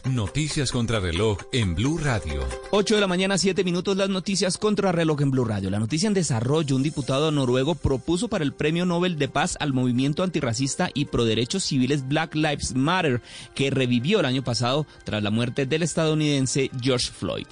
Noticias 0.04 0.72
contra 0.72 1.00
reloj 1.00 1.38
en 1.52 1.74
Blue 1.74 1.98
Radio. 1.98 2.46
8 2.70 2.94
de 2.94 3.00
la 3.00 3.06
mañana, 3.06 3.36
7 3.36 3.62
minutos, 3.64 3.96
las 3.96 4.08
noticias 4.08 4.56
contra 4.56 4.92
reloj 4.92 5.20
en 5.20 5.30
Blue 5.30 5.44
Radio. 5.44 5.70
La 5.70 5.78
noticia 5.78 6.06
en 6.06 6.14
desarrollo, 6.14 6.76
un 6.76 6.82
diputado 6.82 7.30
noruego 7.30 7.74
propuso 7.74 8.28
para 8.28 8.44
el 8.44 8.54
Premio 8.54 8.86
Nobel 8.86 9.18
de 9.18 9.28
Paz 9.28 9.56
al 9.60 9.72
movimiento 9.72 10.22
antirracista 10.22 10.90
y 10.94 11.06
pro 11.06 11.24
derechos 11.24 11.64
civiles 11.64 12.08
Black 12.08 12.34
Lives 12.34 12.74
Matter, 12.74 13.20
que 13.54 13.70
revivió 13.70 14.20
el 14.20 14.26
año 14.26 14.42
pasado 14.42 14.86
tras 15.04 15.22
la 15.22 15.30
muerte 15.30 15.66
del 15.66 15.82
estadounidense 15.82 16.70
George 16.80 17.10
Floyd. 17.10 17.46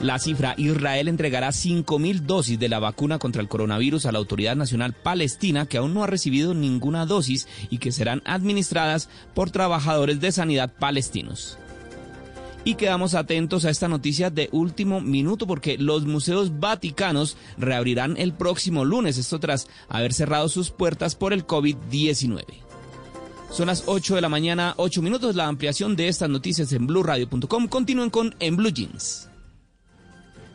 La 0.00 0.20
cifra, 0.20 0.54
Israel 0.56 1.08
entregará 1.08 1.48
5.000 1.48 2.20
dosis 2.20 2.58
de 2.58 2.68
la 2.68 2.78
vacuna 2.78 3.18
contra 3.18 3.42
el 3.42 3.48
coronavirus 3.48 4.06
a 4.06 4.12
la 4.12 4.18
Autoridad 4.18 4.54
Nacional 4.54 4.92
Palestina, 4.92 5.66
que 5.66 5.78
aún 5.78 5.92
no 5.92 6.04
ha 6.04 6.06
recibido 6.06 6.54
ninguna 6.54 7.04
dosis 7.04 7.48
y 7.68 7.78
que 7.78 7.90
serán 7.90 8.22
administradas 8.24 9.08
por 9.34 9.50
trabajadores 9.50 10.20
de 10.20 10.30
sanidad 10.30 10.72
palestinos. 10.78 11.58
Y 12.64 12.74
quedamos 12.74 13.14
atentos 13.14 13.64
a 13.64 13.70
esta 13.70 13.88
noticia 13.88 14.30
de 14.30 14.48
último 14.52 15.00
minuto 15.00 15.48
porque 15.48 15.78
los 15.78 16.06
museos 16.06 16.60
vaticanos 16.60 17.36
reabrirán 17.56 18.16
el 18.18 18.32
próximo 18.34 18.84
lunes, 18.84 19.18
esto 19.18 19.40
tras 19.40 19.66
haber 19.88 20.12
cerrado 20.12 20.48
sus 20.48 20.70
puertas 20.70 21.16
por 21.16 21.32
el 21.32 21.44
COVID-19. 21.44 22.44
Son 23.50 23.66
las 23.66 23.84
8 23.86 24.14
de 24.14 24.20
la 24.20 24.28
mañana, 24.28 24.74
8 24.76 25.02
minutos. 25.02 25.34
La 25.34 25.48
ampliación 25.48 25.96
de 25.96 26.08
estas 26.08 26.28
noticias 26.28 26.70
en 26.72 26.86
blueradio.com. 26.86 27.66
Continúen 27.68 28.10
con 28.10 28.34
En 28.40 28.56
Blue 28.56 28.70
Jeans. 28.70 29.27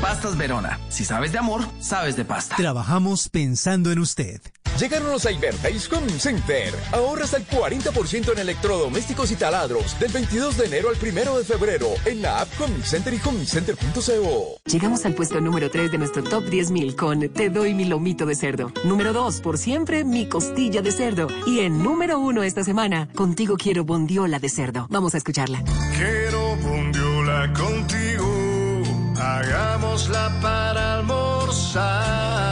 Pastas 0.00 0.36
Verona. 0.36 0.78
Si 0.88 1.04
sabes 1.04 1.32
de 1.32 1.38
amor, 1.38 1.62
sabes 1.80 2.16
de 2.16 2.24
pasta. 2.24 2.56
Trabajamos 2.56 3.28
pensando 3.28 3.90
en 3.90 3.98
usted. 3.98 4.40
Llegaron 4.78 5.10
los 5.10 5.24
Iberdays 5.24 5.90
Home 5.90 6.10
Center. 6.18 6.74
Ahorra 6.92 7.24
hasta 7.24 7.38
el 7.38 7.46
40% 7.46 8.32
en 8.32 8.38
electrodomésticos 8.38 9.30
y 9.30 9.36
taladros 9.36 9.98
del 9.98 10.12
22 10.12 10.58
de 10.58 10.66
enero 10.66 10.90
al 10.90 10.96
1 11.00 11.38
de 11.38 11.44
febrero 11.44 11.88
en 12.04 12.20
la 12.20 12.40
app 12.40 12.48
Home 12.60 12.84
Center 12.84 13.14
y 13.14 13.20
homecenter.co. 13.26 14.58
Llegamos 14.66 15.06
al 15.06 15.14
puesto 15.14 15.40
número 15.40 15.70
3 15.70 15.92
de 15.92 15.98
nuestro 15.98 16.22
top 16.22 16.44
10.000 16.44 16.94
con 16.94 17.20
Te 17.30 17.48
doy 17.48 17.72
mi 17.72 17.86
lomito 17.86 18.26
de 18.26 18.34
cerdo. 18.34 18.70
Número 18.84 19.14
2, 19.14 19.40
por 19.40 19.56
siempre, 19.56 20.04
mi 20.04 20.28
costilla 20.28 20.82
de 20.82 20.92
cerdo. 20.92 21.28
Y 21.46 21.60
en 21.60 21.82
número 21.82 22.18
1 22.18 22.42
esta 22.42 22.62
semana, 22.62 23.08
contigo 23.14 23.56
quiero 23.56 23.84
bondiola 23.84 24.38
de 24.40 24.50
cerdo. 24.50 24.86
Vamos 24.90 25.14
a 25.14 25.18
escucharla. 25.18 25.64
Quiero 25.96 26.54
bondiola 26.56 27.50
contigo. 27.54 28.05
Hagámosla 29.18 30.30
para 30.40 30.94
almorzar. 30.94 32.45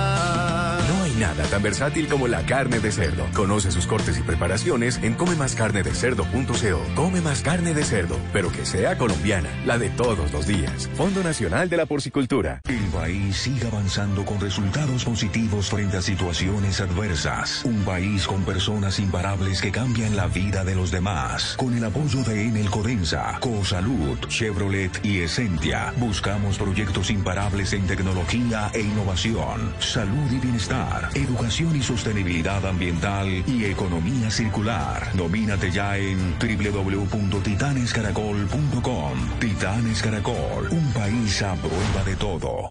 Nada 1.24 1.44
tan 1.44 1.62
versátil 1.62 2.06
como 2.06 2.28
la 2.28 2.44
carne 2.44 2.80
de 2.80 2.92
cerdo. 2.92 3.24
Conoce 3.32 3.70
sus 3.72 3.86
cortes 3.86 4.18
y 4.18 4.20
preparaciones 4.20 5.00
en 5.02 5.14
comemascarnedecerdo.co. 5.14 6.94
Come 6.94 7.22
más 7.22 7.40
carne 7.40 7.72
de 7.72 7.82
cerdo, 7.82 8.18
pero 8.30 8.52
que 8.52 8.66
sea 8.66 8.98
colombiana, 8.98 9.48
la 9.64 9.78
de 9.78 9.88
todos 9.88 10.30
los 10.32 10.46
días. 10.46 10.90
Fondo 10.94 11.22
Nacional 11.22 11.70
de 11.70 11.78
la 11.78 11.86
Porcicultura. 11.86 12.60
El 12.68 12.84
país 12.92 13.38
sigue 13.38 13.66
avanzando 13.66 14.26
con 14.26 14.38
resultados 14.38 15.02
positivos 15.02 15.70
frente 15.70 15.96
a 15.96 16.02
situaciones 16.02 16.82
adversas. 16.82 17.64
Un 17.64 17.82
país 17.84 18.26
con 18.26 18.44
personas 18.44 18.98
imparables 18.98 19.62
que 19.62 19.72
cambian 19.72 20.16
la 20.16 20.26
vida 20.26 20.62
de 20.62 20.74
los 20.74 20.90
demás. 20.90 21.54
Con 21.56 21.74
el 21.74 21.84
apoyo 21.86 22.22
de 22.22 22.48
Enel 22.48 22.68
Codensa, 22.68 23.38
Cosalud, 23.40 24.18
Chevrolet 24.28 25.02
y 25.02 25.20
Essentia, 25.20 25.94
buscamos 25.96 26.58
proyectos 26.58 27.10
imparables 27.10 27.72
en 27.72 27.86
tecnología 27.86 28.70
e 28.74 28.80
innovación, 28.82 29.74
salud 29.78 30.30
y 30.30 30.38
bienestar, 30.38 31.13
educación 31.14 31.76
y 31.76 31.82
sostenibilidad 31.82 32.66
ambiental 32.66 33.44
y 33.46 33.64
economía 33.64 34.30
circular. 34.30 35.08
Domínate 35.14 35.70
ya 35.70 35.96
en 35.96 36.36
www.titanescaracol.com. 36.38 39.38
Titanes 39.38 40.02
Caracol, 40.02 40.68
un 40.70 40.92
país 40.92 41.40
a 41.42 41.54
prueba 41.54 42.02
de 42.04 42.16
todo. 42.16 42.70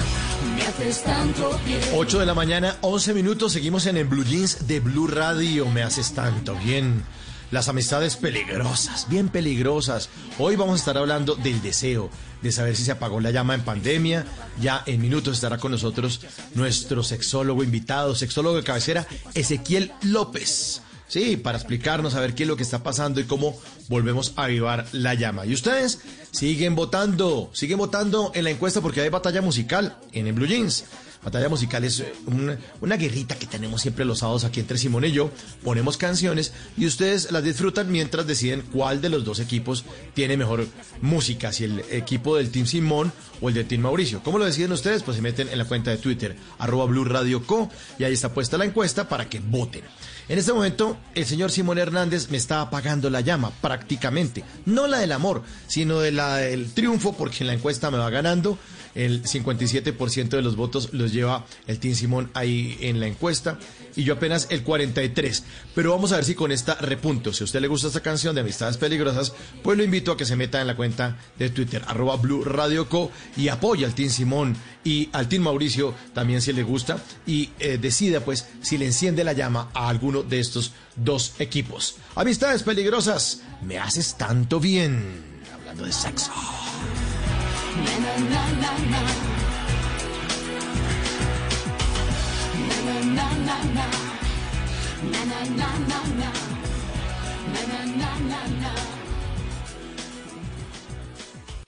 8 1.93 2.19
de 2.19 2.25
la 2.25 2.33
mañana, 2.33 2.77
11 2.81 3.13
minutos, 3.13 3.53
seguimos 3.53 3.85
en 3.85 3.97
el 3.97 4.05
Blue 4.05 4.23
Jeans 4.23 4.67
de 4.67 4.79
Blue 4.79 5.07
Radio. 5.07 5.67
Me 5.69 5.83
haces 5.83 6.13
tanto 6.13 6.55
bien. 6.55 7.03
Las 7.51 7.67
amistades 7.67 8.15
peligrosas, 8.15 9.07
bien 9.09 9.29
peligrosas. 9.29 10.09
Hoy 10.39 10.55
vamos 10.55 10.73
a 10.73 10.77
estar 10.77 10.97
hablando 10.97 11.35
del 11.35 11.61
deseo, 11.61 12.09
de 12.41 12.51
saber 12.51 12.75
si 12.75 12.85
se 12.85 12.91
apagó 12.91 13.19
la 13.19 13.31
llama 13.31 13.55
en 13.55 13.61
pandemia. 13.61 14.25
Ya 14.59 14.83
en 14.85 15.01
minutos 15.01 15.35
estará 15.35 15.57
con 15.57 15.71
nosotros 15.71 16.21
nuestro 16.55 17.03
sexólogo 17.03 17.63
invitado, 17.63 18.15
sexólogo 18.15 18.55
de 18.57 18.63
cabecera, 18.63 19.05
Ezequiel 19.33 19.91
López. 20.03 20.81
Sí, 21.11 21.35
para 21.35 21.57
explicarnos 21.57 22.15
a 22.15 22.21
ver 22.21 22.33
qué 22.35 22.43
es 22.43 22.47
lo 22.47 22.55
que 22.55 22.63
está 22.63 22.83
pasando 22.83 23.19
y 23.19 23.25
cómo 23.25 23.59
volvemos 23.89 24.31
a 24.37 24.45
avivar 24.45 24.85
la 24.93 25.13
llama. 25.13 25.45
Y 25.45 25.53
ustedes 25.53 25.99
siguen 26.31 26.73
votando, 26.73 27.49
siguen 27.51 27.79
votando 27.79 28.31
en 28.33 28.45
la 28.45 28.49
encuesta 28.51 28.79
porque 28.79 29.01
hay 29.01 29.09
batalla 29.09 29.41
musical 29.41 29.97
en 30.13 30.27
el 30.27 30.33
Blue 30.33 30.45
Jeans. 30.47 30.85
Batalla 31.21 31.49
musical 31.49 31.83
es 31.83 32.01
un- 32.27 32.57
una 32.79 32.95
guerrita 32.95 33.35
que 33.37 33.45
tenemos 33.45 33.81
siempre 33.81 34.05
los 34.05 34.19
sábados 34.19 34.45
aquí 34.45 34.61
entre 34.61 34.77
Simón 34.77 35.03
y 35.03 35.11
yo. 35.11 35.29
Ponemos 35.65 35.97
canciones 35.97 36.53
y 36.77 36.85
ustedes 36.87 37.29
las 37.31 37.43
disfrutan 37.43 37.91
mientras 37.91 38.25
deciden 38.25 38.61
cuál 38.71 39.01
de 39.01 39.09
los 39.09 39.25
dos 39.25 39.39
equipos 39.41 39.83
tiene 40.15 40.37
mejor 40.37 40.65
música, 41.01 41.51
si 41.51 41.65
el 41.65 41.83
equipo 41.91 42.37
del 42.37 42.51
Team 42.51 42.65
Simón 42.65 43.11
o 43.41 43.49
el 43.49 43.53
del 43.55 43.67
Team 43.67 43.81
Mauricio. 43.81 44.23
¿Cómo 44.23 44.39
lo 44.39 44.45
deciden 44.45 44.71
ustedes? 44.71 45.03
Pues 45.03 45.17
se 45.17 45.21
meten 45.21 45.49
en 45.49 45.57
la 45.57 45.65
cuenta 45.65 45.91
de 45.91 45.97
Twitter, 45.97 46.37
arroba 46.57 46.85
Blue 46.85 47.03
Radio 47.03 47.45
Co. 47.45 47.69
Y 47.99 48.03
ahí 48.05 48.13
está 48.13 48.33
puesta 48.33 48.57
la 48.57 48.63
encuesta 48.65 49.09
para 49.09 49.29
que 49.29 49.41
voten. 49.41 49.83
En 50.31 50.39
este 50.39 50.53
momento, 50.53 50.95
el 51.13 51.25
señor 51.25 51.51
Simón 51.51 51.77
Hernández 51.77 52.29
me 52.29 52.37
está 52.37 52.61
apagando 52.61 53.09
la 53.09 53.19
llama, 53.19 53.51
prácticamente. 53.59 54.45
No 54.65 54.87
la 54.87 54.99
del 54.99 55.11
amor, 55.11 55.43
sino 55.67 55.99
de 55.99 56.13
la 56.13 56.37
del 56.37 56.71
triunfo, 56.71 57.11
porque 57.11 57.39
en 57.41 57.47
la 57.47 57.53
encuesta 57.53 57.91
me 57.91 57.97
va 57.97 58.09
ganando. 58.09 58.57
El 58.95 59.23
57% 59.23 60.29
de 60.29 60.41
los 60.41 60.55
votos 60.55 60.89
los 60.93 61.13
lleva 61.13 61.45
el 61.67 61.79
Team 61.79 61.95
Simón 61.95 62.31
ahí 62.33 62.77
en 62.81 62.99
la 62.99 63.07
encuesta. 63.07 63.59
Y 63.95 64.03
yo 64.03 64.13
apenas 64.13 64.47
el 64.49 64.63
43%. 64.63 65.43
Pero 65.75 65.91
vamos 65.91 66.11
a 66.11 66.17
ver 66.17 66.25
si 66.25 66.35
con 66.35 66.51
esta 66.51 66.75
repunto. 66.75 67.33
Si 67.33 67.43
a 67.43 67.45
usted 67.45 67.61
le 67.61 67.67
gusta 67.67 67.87
esta 67.87 68.01
canción 68.01 68.35
de 68.35 68.41
Amistades 68.41 68.77
Peligrosas, 68.77 69.33
pues 69.63 69.77
lo 69.77 69.83
invito 69.83 70.11
a 70.11 70.17
que 70.17 70.25
se 70.25 70.35
meta 70.35 70.61
en 70.61 70.67
la 70.67 70.75
cuenta 70.75 71.17
de 71.37 71.49
Twitter, 71.49 71.83
arroba 71.87 72.17
Blue 72.17 72.43
Radio 72.43 72.87
Co. 72.87 73.11
Y 73.37 73.47
apoya 73.47 73.87
al 73.87 73.95
Team 73.95 74.09
Simón 74.09 74.55
y 74.83 75.09
al 75.13 75.27
Team 75.27 75.43
Mauricio 75.43 75.93
también 76.13 76.41
si 76.41 76.53
le 76.53 76.63
gusta. 76.63 77.03
Y 77.25 77.49
eh, 77.59 77.77
decida 77.79 78.21
pues 78.21 78.47
si 78.61 78.77
le 78.77 78.85
enciende 78.85 79.23
la 79.23 79.33
llama 79.33 79.69
a 79.73 79.89
alguno 79.89 80.23
de 80.23 80.39
estos 80.39 80.73
dos 80.95 81.33
equipos. 81.39 81.95
Amistades 82.15 82.63
Peligrosas, 82.63 83.41
me 83.61 83.77
haces 83.77 84.17
tanto 84.17 84.59
bien. 84.59 85.31
Hablando 85.53 85.85
de 85.85 85.91
sexo. 85.91 86.31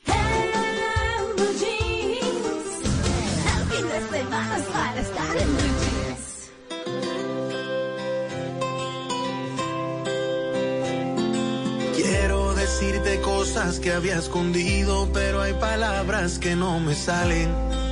Hey! 0.05 0.52
Decirte 12.73 13.21
cosas 13.21 13.79
que 13.79 13.93
había 13.93 14.17
escondido, 14.17 15.07
pero 15.13 15.43
hay 15.43 15.53
palabras 15.53 16.39
que 16.39 16.55
no 16.55 16.79
me 16.79 16.95
salen 16.95 17.47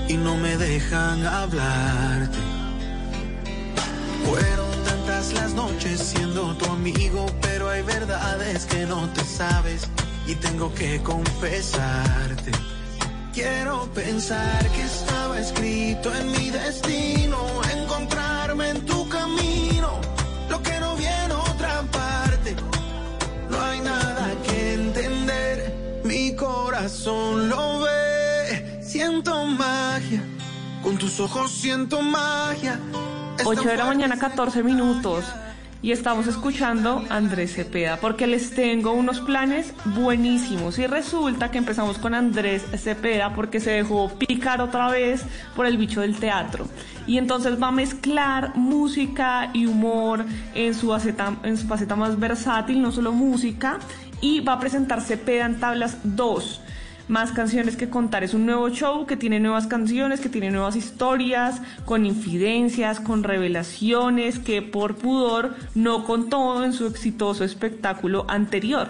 y 0.07 0.17
no 0.17 0.37
me 0.37 0.57
dejan 0.57 1.23
hablarte. 1.23 2.39
Fueron 4.25 4.83
tantas 4.83 5.33
las 5.33 5.53
noches 5.53 5.99
siendo 5.99 6.57
tu 6.57 6.65
amigo, 6.65 7.27
pero 7.43 7.69
hay 7.69 7.83
verdades 7.83 8.65
que 8.65 8.87
no 8.87 9.07
te 9.13 9.23
sabes 9.23 9.83
y 10.25 10.33
tengo 10.33 10.73
que 10.73 10.99
confesarte. 11.03 12.51
Quiero 13.35 13.87
pensar 13.93 14.67
que 14.71 14.81
estaba 14.81 15.39
escrito 15.39 16.11
en 16.15 16.31
mi 16.31 16.49
destino, 16.49 17.37
encontrarme 17.77 18.69
en 18.71 18.85
tu 18.87 19.00
corazón 26.81 27.47
lo 27.47 27.81
ve. 27.81 28.81
Siento 28.81 29.45
magia, 29.45 30.19
con 30.81 30.97
tus 30.97 31.19
ojos 31.19 31.51
siento 31.51 32.01
magia. 32.01 32.79
Es 33.37 33.45
8 33.45 33.61
tan 33.61 33.71
de 33.71 33.77
la 33.77 33.85
mañana, 33.85 34.17
14 34.17 34.63
minutos. 34.63 35.23
Y 35.83 35.91
estamos 35.91 36.25
escuchando 36.25 37.03
a 37.09 37.17
Andrés 37.17 37.53
Cepeda 37.53 37.97
porque 37.97 38.25
les 38.25 38.55
tengo 38.55 38.93
unos 38.93 39.19
planes 39.19 39.75
buenísimos. 39.85 40.79
Y 40.79 40.87
resulta 40.87 41.51
que 41.51 41.59
empezamos 41.59 41.99
con 41.99 42.15
Andrés 42.15 42.63
Cepeda 42.75 43.35
porque 43.35 43.59
se 43.59 43.71
dejó 43.71 44.09
picar 44.09 44.59
otra 44.59 44.89
vez 44.89 45.21
por 45.55 45.67
el 45.67 45.77
bicho 45.77 46.01
del 46.01 46.17
teatro. 46.17 46.67
Y 47.05 47.19
entonces 47.19 47.61
va 47.61 47.67
a 47.67 47.71
mezclar 47.71 48.55
música 48.55 49.51
y 49.53 49.67
humor 49.67 50.25
en 50.55 50.73
su 50.73 50.89
faceta, 50.89 51.35
en 51.43 51.57
su 51.57 51.67
faceta 51.67 51.95
más 51.95 52.19
versátil, 52.19 52.81
no 52.81 52.91
solo 52.91 53.11
música. 53.11 53.77
Y 54.19 54.39
va 54.39 54.53
a 54.53 54.59
presentar 54.59 55.01
Cepeda 55.01 55.45
en 55.45 55.59
Tablas 55.59 55.97
2 56.03 56.61
más 57.11 57.33
canciones 57.33 57.75
que 57.75 57.89
contar. 57.89 58.23
Es 58.23 58.33
un 58.33 58.45
nuevo 58.45 58.69
show 58.69 59.05
que 59.05 59.17
tiene 59.17 59.41
nuevas 59.41 59.67
canciones, 59.67 60.21
que 60.21 60.29
tiene 60.29 60.49
nuevas 60.49 60.77
historias, 60.77 61.61
con 61.83 62.05
infidencias, 62.05 63.01
con 63.01 63.23
revelaciones, 63.23 64.39
que 64.39 64.61
por 64.61 64.95
pudor 64.95 65.55
no 65.75 66.05
contó 66.05 66.63
en 66.63 66.71
su 66.71 66.87
exitoso 66.87 67.43
espectáculo 67.43 68.25
anterior. 68.29 68.87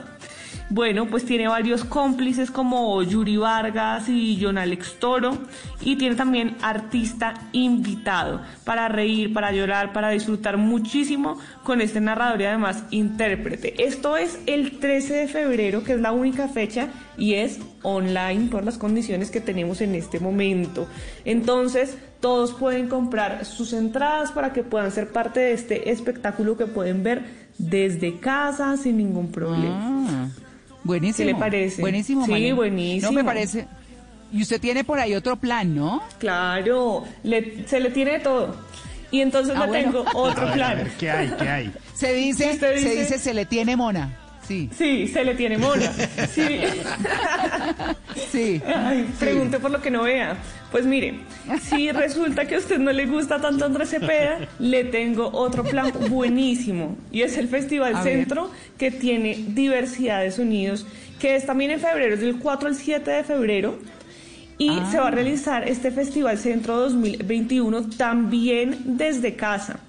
Bueno, 0.74 1.08
pues 1.08 1.26
tiene 1.26 1.50
varios 1.50 1.84
cómplices 1.84 2.50
como 2.50 3.04
Yuri 3.04 3.36
Vargas 3.36 4.08
y 4.08 4.40
John 4.42 4.58
Alex 4.58 5.00
Toro 5.00 5.38
y 5.82 5.98
tiene 5.98 6.16
también 6.16 6.56
artista 6.62 7.34
invitado 7.52 8.40
para 8.64 8.88
reír, 8.88 9.34
para 9.34 9.52
llorar, 9.52 9.92
para 9.92 10.12
disfrutar 10.12 10.56
muchísimo 10.56 11.38
con 11.64 11.82
este 11.82 12.00
narrador 12.00 12.40
y 12.40 12.46
además 12.46 12.86
intérprete. 12.90 13.84
Esto 13.84 14.16
es 14.16 14.40
el 14.46 14.80
13 14.80 15.14
de 15.14 15.28
febrero, 15.28 15.84
que 15.84 15.92
es 15.92 16.00
la 16.00 16.14
única 16.14 16.48
fecha 16.48 16.88
y 17.18 17.34
es 17.34 17.60
online 17.84 18.48
por 18.50 18.64
las 18.64 18.78
condiciones 18.78 19.30
que 19.30 19.42
tenemos 19.42 19.82
en 19.82 19.94
este 19.94 20.22
momento. 20.22 20.88
Entonces, 21.26 21.98
todos 22.22 22.54
pueden 22.54 22.88
comprar 22.88 23.44
sus 23.44 23.74
entradas 23.74 24.32
para 24.32 24.54
que 24.54 24.64
puedan 24.64 24.94
ser 24.94 25.12
parte 25.12 25.42
de 25.42 25.52
este 25.52 25.92
espectáculo 25.92 26.56
que 26.56 26.68
pueden 26.68 27.04
ver 27.04 27.26
desde 27.58 28.22
casa 28.22 28.78
sin 28.78 28.96
ningún 28.96 29.34
problema. 29.34 30.08
Ah, 30.08 30.28
buenísimo. 30.84 31.28
¿Qué 31.28 31.34
le 31.34 31.40
parece? 31.40 31.82
Buenísimo, 31.82 32.26
Sí, 32.26 32.32
Malena. 32.32 32.56
buenísimo. 32.56 33.12
No, 33.12 33.18
me 33.18 33.24
parece. 33.24 33.68
Y 34.34 34.42
usted 34.42 34.62
tiene 34.62 34.84
por 34.84 35.00
ahí 35.00 35.14
otro 35.14 35.36
plan, 35.36 35.76
¿no? 35.76 36.02
Claro, 36.20 37.04
le- 37.24 37.68
se 37.68 37.80
le 37.80 37.90
tiene 37.92 38.14
de 38.14 38.20
todo. 38.20 38.56
Y 39.12 39.20
entonces 39.22 39.54
Ah, 39.58 39.62
le 39.62 39.68
bueno. 39.68 39.92
tengo 39.92 40.06
otro 40.14 40.42
A 40.44 40.46
ver, 40.46 40.54
plan. 40.54 40.72
a 40.72 40.76
ver, 40.76 40.92
¿qué 40.98 41.12
hay, 41.12 41.34
qué 41.38 41.50
hay? 41.50 41.72
Se 41.94 42.14
dice, 42.14 42.58
se 42.58 42.74
dice- 42.76 43.20
se 43.20 43.34
le 43.34 43.46
tiene 43.46 43.76
mona. 43.76 44.18
Sí. 44.48 44.70
Sí, 44.78 45.08
se 45.08 45.24
le 45.24 45.36
tiene 45.36 45.58
mona. 45.58 45.92
Sí. 46.34 46.60
Sí. 48.32 48.62
Ay, 48.66 49.10
pregunte 49.20 49.60
por 49.60 49.72
lo 49.72 49.82
que 49.82 49.92
no 49.92 50.04
vea. 50.04 50.38
Pues 50.72 50.86
mire, 50.86 51.20
si 51.62 51.92
resulta 51.92 52.46
que 52.48 52.56
a 52.56 52.58
usted 52.60 52.80
no 52.80 52.94
le 52.94 53.06
gusta 53.06 53.42
tanto 53.42 53.66
Andrés 53.66 53.90
Cepeda, 53.90 54.48
le 54.60 54.86
tengo 54.86 55.30
otro 55.34 55.64
plan 55.64 55.92
buenísimo. 56.10 56.96
Y 57.12 57.24
es 57.24 57.38
el 57.38 57.50
Festival 57.50 57.96
A 57.98 58.04
ver. 58.04 58.14
Centro, 58.20 58.50
que 58.78 58.90
tiene 58.90 59.36
diversidad 59.50 60.22
de 60.22 60.32
sonidos, 60.32 60.88
que 61.20 61.36
es 61.36 61.46
también 61.46 61.72
en 61.72 61.80
febrero, 61.82 62.14
es 62.14 62.22
del 62.22 62.38
4 62.40 62.70
al 62.70 62.76
7 62.76 63.12
de 63.12 63.24
febrero. 63.26 63.80
Y 64.58 64.70
Ah. 64.70 64.88
se 64.92 64.98
va 65.00 65.08
a 65.08 65.12
realizar 65.12 65.68
este 65.68 65.92
Festival 65.92 66.38
Centro 66.38 66.78
2021 66.78 67.90
también 67.90 68.78
desde 68.98 69.36
casa. 69.36 69.80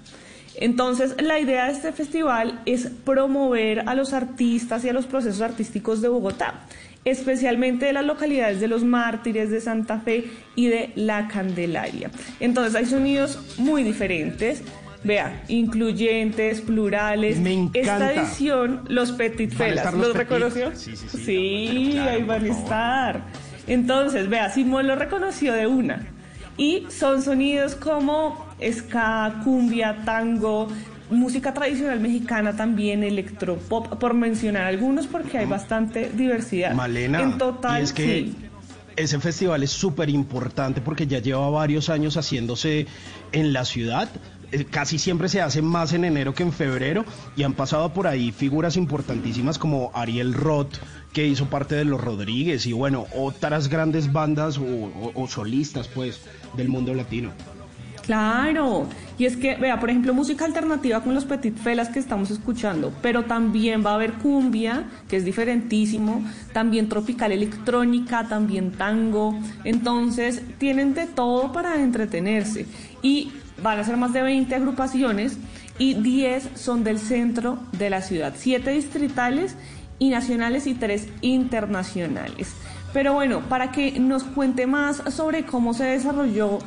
Entonces, 0.55 1.15
la 1.21 1.39
idea 1.39 1.65
de 1.65 1.71
este 1.73 1.91
festival 1.93 2.61
es 2.65 2.87
promover 3.05 3.87
a 3.87 3.95
los 3.95 4.13
artistas 4.13 4.83
y 4.85 4.89
a 4.89 4.93
los 4.93 5.05
procesos 5.05 5.41
artísticos 5.41 6.01
de 6.01 6.09
Bogotá, 6.09 6.61
especialmente 7.05 7.85
de 7.85 7.93
las 7.93 8.05
localidades 8.05 8.59
de 8.59 8.67
Los 8.67 8.83
Mártires, 8.83 9.49
de 9.49 9.59
Santa 9.61 9.99
Fe 9.99 10.25
y 10.55 10.67
de 10.67 10.91
La 10.95 11.27
Candelaria. 11.27 12.09
Entonces, 12.39 12.75
hay 12.75 12.85
sonidos 12.85 13.55
muy 13.57 13.83
diferentes. 13.83 14.61
Vea, 15.05 15.43
incluyentes, 15.49 16.61
plurales. 16.61 17.37
Me 17.39 17.69
Esta 17.73 17.95
encanta. 17.97 18.13
edición, 18.13 18.81
los 18.87 19.11
Petit 19.11 19.49
¿Van 19.57 19.61
a 19.61 19.69
Felas, 19.71 19.93
los 19.93 20.07
¿los 20.07 20.15
reconoció? 20.17 20.71
Sí, 20.75 20.95
sí, 20.95 21.07
sí. 21.09 21.17
Sí, 21.25 21.89
Claro, 21.93 22.11
ahí 22.11 22.23
van 22.23 22.45
a 22.45 22.47
estar. 22.47 23.21
Entonces, 23.67 24.29
vea, 24.29 24.49
Simón 24.49 24.87
lo 24.87 24.95
reconoció 24.95 25.53
de 25.53 25.67
una. 25.67 26.07
Y 26.55 26.85
son 26.89 27.21
sonidos 27.21 27.75
como 27.75 28.45
ska, 28.71 29.41
cumbia, 29.43 29.97
tango, 30.05 30.67
música 31.13 31.53
tradicional 31.53 31.99
mexicana 31.99 32.55
también, 32.55 33.03
electropop, 33.03 33.97
por 33.99 34.13
mencionar 34.13 34.63
algunos 34.63 35.07
porque 35.07 35.37
hay 35.37 35.45
bastante 35.45 36.09
diversidad. 36.09 36.73
Malena, 36.73 37.21
En 37.21 37.37
total, 37.37 37.81
y 37.81 37.83
es 37.83 37.93
que 37.93 38.03
sí. 38.03 38.35
ese 38.95 39.19
festival 39.19 39.63
es 39.63 39.71
súper 39.71 40.09
importante 40.09 40.81
porque 40.81 41.07
ya 41.07 41.19
lleva 41.19 41.49
varios 41.49 41.89
años 41.89 42.17
haciéndose 42.17 42.87
en 43.31 43.53
la 43.53 43.65
ciudad. 43.65 44.09
Eh, 44.51 44.65
Casi 44.65 44.99
siempre 44.99 45.29
se 45.29 45.41
hace 45.41 45.61
más 45.63 45.93
en 45.93 46.05
enero 46.05 46.35
que 46.35 46.43
en 46.43 46.53
febrero 46.53 47.05
y 47.35 47.41
han 47.43 47.53
pasado 47.53 47.91
por 47.93 48.05
ahí 48.05 48.31
figuras 48.31 48.77
importantísimas 48.77 49.57
como 49.57 49.91
Ariel 49.95 50.33
Roth, 50.33 50.75
que 51.11 51.25
hizo 51.27 51.45
parte 51.47 51.73
de 51.75 51.85
los 51.85 51.99
Rodríguez, 52.01 52.65
y 52.67 52.73
bueno, 52.73 53.05
otras 53.15 53.67
grandes 53.67 54.11
bandas 54.11 54.57
o, 54.57 54.63
o- 54.63 55.11
o 55.15 55.27
solistas, 55.27 55.87
pues, 55.87 56.21
del 56.55 56.69
mundo 56.69 56.93
latino. 56.93 57.31
Claro, 58.03 58.87
y 59.17 59.23
es 59.25 59.37
que, 59.37 59.55
vea, 59.55 59.79
por 59.79 59.89
ejemplo, 59.89 60.13
música 60.13 60.43
alternativa 60.43 61.01
con 61.01 61.15
los 61.15 61.23
Petit 61.23 61.55
Felas 61.55 61.87
que 61.87 61.99
estamos 61.99 62.31
escuchando, 62.31 62.91
pero 63.01 63.23
también 63.23 63.85
va 63.85 63.91
a 63.91 63.95
haber 63.95 64.13
cumbia, 64.13 64.83
que 65.07 65.15
es 65.15 65.23
diferentísimo, 65.23 66.21
también 66.51 66.89
tropical 66.89 67.31
electrónica, 67.31 68.27
también 68.27 68.73
tango, 68.73 69.39
entonces 69.63 70.41
tienen 70.57 70.93
de 70.93 71.05
todo 71.05 71.53
para 71.53 71.81
entretenerse. 71.81 72.65
Y 73.01 73.31
van 73.61 73.79
a 73.79 73.85
ser 73.85 73.95
más 73.95 74.11
de 74.11 74.21
20 74.21 74.53
agrupaciones 74.53 75.37
y 75.77 75.93
10 75.93 76.49
son 76.55 76.83
del 76.83 76.99
centro 76.99 77.57
de 77.71 77.89
la 77.89 78.01
ciudad, 78.01 78.33
7 78.35 78.69
distritales 78.71 79.55
y 79.97 80.09
nacionales 80.09 80.67
y 80.67 80.73
3 80.73 81.07
internacionales. 81.21 82.53
Pero 82.91 83.13
bueno, 83.13 83.41
para 83.49 83.71
que 83.71 83.99
nos 83.99 84.23
cuente 84.23 84.67
más 84.67 84.97
sobre 85.09 85.45
cómo 85.45 85.73
se 85.73 85.85
desarrolló 85.85 86.59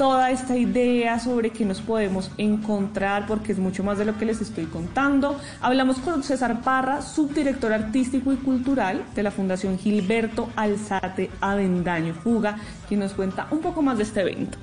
toda 0.00 0.30
esta 0.30 0.56
idea 0.56 1.18
sobre 1.18 1.50
qué 1.50 1.66
nos 1.66 1.82
podemos 1.82 2.32
encontrar, 2.38 3.26
porque 3.26 3.52
es 3.52 3.58
mucho 3.58 3.84
más 3.84 3.98
de 3.98 4.06
lo 4.06 4.16
que 4.16 4.24
les 4.24 4.40
estoy 4.40 4.64
contando. 4.64 5.36
Hablamos 5.60 5.98
con 5.98 6.22
César 6.22 6.62
Parra, 6.62 7.02
subdirector 7.02 7.74
artístico 7.74 8.32
y 8.32 8.36
cultural 8.36 9.04
de 9.14 9.22
la 9.22 9.30
Fundación 9.30 9.76
Gilberto 9.76 10.48
Alzate 10.56 11.28
Avendaño 11.42 12.14
Fuga, 12.14 12.56
quien 12.88 13.00
nos 13.00 13.12
cuenta 13.12 13.46
un 13.50 13.60
poco 13.60 13.82
más 13.82 13.98
de 13.98 14.04
este 14.04 14.22
evento. 14.22 14.56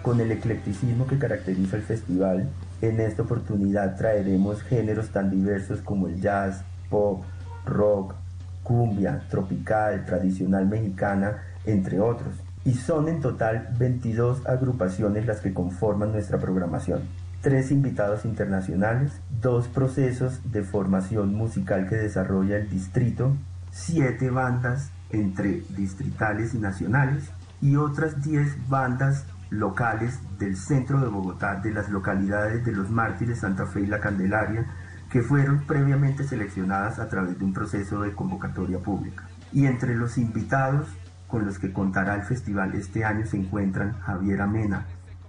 Con 0.00 0.20
el 0.20 0.30
eclecticismo 0.30 1.08
que 1.08 1.18
caracteriza 1.18 1.74
el 1.74 1.82
festival, 1.82 2.48
en 2.80 3.00
esta 3.00 3.22
oportunidad 3.22 3.96
traeremos 3.96 4.62
géneros 4.62 5.08
tan 5.08 5.28
diversos 5.28 5.80
como 5.80 6.06
el 6.06 6.20
jazz, 6.20 6.62
pop, 6.88 7.24
rock, 7.66 8.14
cumbia, 8.62 9.24
tropical, 9.28 10.04
tradicional 10.06 10.68
mexicana, 10.68 11.42
entre 11.66 11.98
otros. 11.98 12.32
Y 12.68 12.74
son 12.74 13.08
en 13.08 13.22
total 13.22 13.74
22 13.78 14.46
agrupaciones 14.46 15.24
las 15.24 15.40
que 15.40 15.54
conforman 15.54 16.12
nuestra 16.12 16.36
programación. 16.36 17.00
Tres 17.40 17.70
invitados 17.70 18.26
internacionales, 18.26 19.10
dos 19.40 19.68
procesos 19.68 20.52
de 20.52 20.62
formación 20.62 21.34
musical 21.34 21.88
que 21.88 21.96
desarrolla 21.96 22.58
el 22.58 22.68
distrito, 22.68 23.34
siete 23.70 24.28
bandas 24.28 24.90
entre 25.08 25.62
distritales 25.70 26.52
y 26.52 26.58
nacionales 26.58 27.30
y 27.62 27.76
otras 27.76 28.22
10 28.22 28.68
bandas 28.68 29.24
locales 29.48 30.18
del 30.38 30.54
centro 30.54 31.00
de 31.00 31.08
Bogotá, 31.08 31.54
de 31.62 31.72
las 31.72 31.88
localidades 31.88 32.66
de 32.66 32.72
Los 32.72 32.90
Mártires, 32.90 33.38
Santa 33.38 33.64
Fe 33.64 33.80
y 33.80 33.86
La 33.86 34.00
Candelaria, 34.00 34.66
que 35.10 35.22
fueron 35.22 35.60
previamente 35.60 36.22
seleccionadas 36.22 36.98
a 36.98 37.08
través 37.08 37.38
de 37.38 37.46
un 37.46 37.54
proceso 37.54 38.02
de 38.02 38.12
convocatoria 38.12 38.78
pública. 38.78 39.26
Y 39.54 39.64
entre 39.64 39.94
los 39.96 40.18
invitados 40.18 40.86
con 41.28 41.44
los 41.44 41.58
que 41.58 41.72
contará 41.72 42.16
el 42.16 42.22
festival 42.22 42.74
este 42.74 43.04
año 43.04 43.24
se 43.26 43.36
encuentran 43.36 44.00
Javier 44.00 44.40
Amena, 44.40 44.86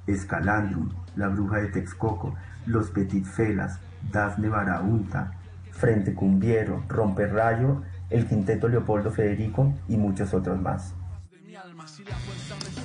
Escalandrum, 0.08 0.90
La 1.16 1.28
Bruja 1.28 1.58
de 1.58 1.68
Texcoco, 1.68 2.36
Los 2.66 2.90
Petit 2.90 3.26
Felas, 3.26 3.80
Dafne 4.12 4.50
Barahunta, 4.50 5.34
Frente 5.72 6.16
Cumbiero, 6.16 6.84
Romperrayo, 6.88 7.84
el 8.10 8.26
Quinteto 8.28 8.68
Leopoldo 8.68 9.12
Federico 9.12 9.74
y 9.88 9.98
muchos 9.98 10.34
otros 10.34 10.60
más. 10.60 10.96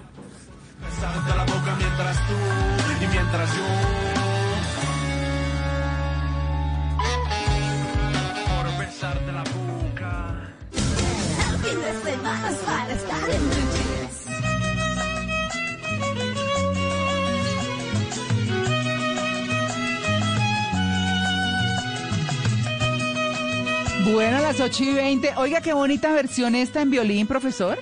Bueno, 24.13 24.37
a 24.37 24.41
las 24.41 24.59
8 24.59 24.83
y 24.83 24.93
20. 24.93 25.33
Oiga, 25.37 25.61
qué 25.61 25.73
bonita 25.73 26.11
versión 26.13 26.55
esta 26.55 26.81
en 26.81 26.89
violín, 26.89 27.27
profesor. 27.27 27.77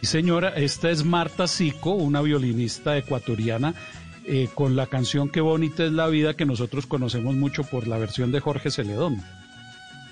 Sí, 0.00 0.06
Señora, 0.06 0.50
esta 0.50 0.90
es 0.90 1.04
Marta 1.04 1.46
Sico, 1.46 1.92
una 1.92 2.20
violinista 2.20 2.96
ecuatoriana, 2.96 3.74
eh, 4.24 4.48
con 4.54 4.76
la 4.76 4.86
canción 4.86 5.28
Qué 5.28 5.40
bonita 5.40 5.84
es 5.84 5.92
la 5.92 6.08
vida 6.08 6.34
que 6.34 6.46
nosotros 6.46 6.86
conocemos 6.86 7.34
mucho 7.36 7.62
por 7.62 7.86
la 7.86 7.96
versión 7.96 8.32
de 8.32 8.40
Jorge 8.40 8.70
Celedón. 8.70 9.22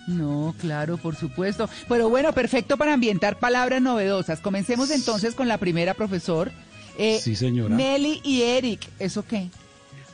No, 0.06 0.54
claro, 0.60 0.96
por 0.98 1.16
supuesto. 1.16 1.68
Pero 1.88 2.08
bueno, 2.08 2.32
perfecto 2.32 2.76
para 2.76 2.92
ambientar 2.94 3.38
palabras 3.38 3.82
novedosas. 3.82 4.40
Comencemos 4.40 4.90
entonces 4.90 5.34
con 5.34 5.48
la 5.48 5.58
primera, 5.58 5.94
profesor. 5.94 6.52
Eh, 6.98 7.18
Sí, 7.20 7.34
señora. 7.36 7.74
Nelly 7.74 8.20
y 8.24 8.42
Eric, 8.42 8.88
¿eso 8.98 9.24
qué? 9.26 9.48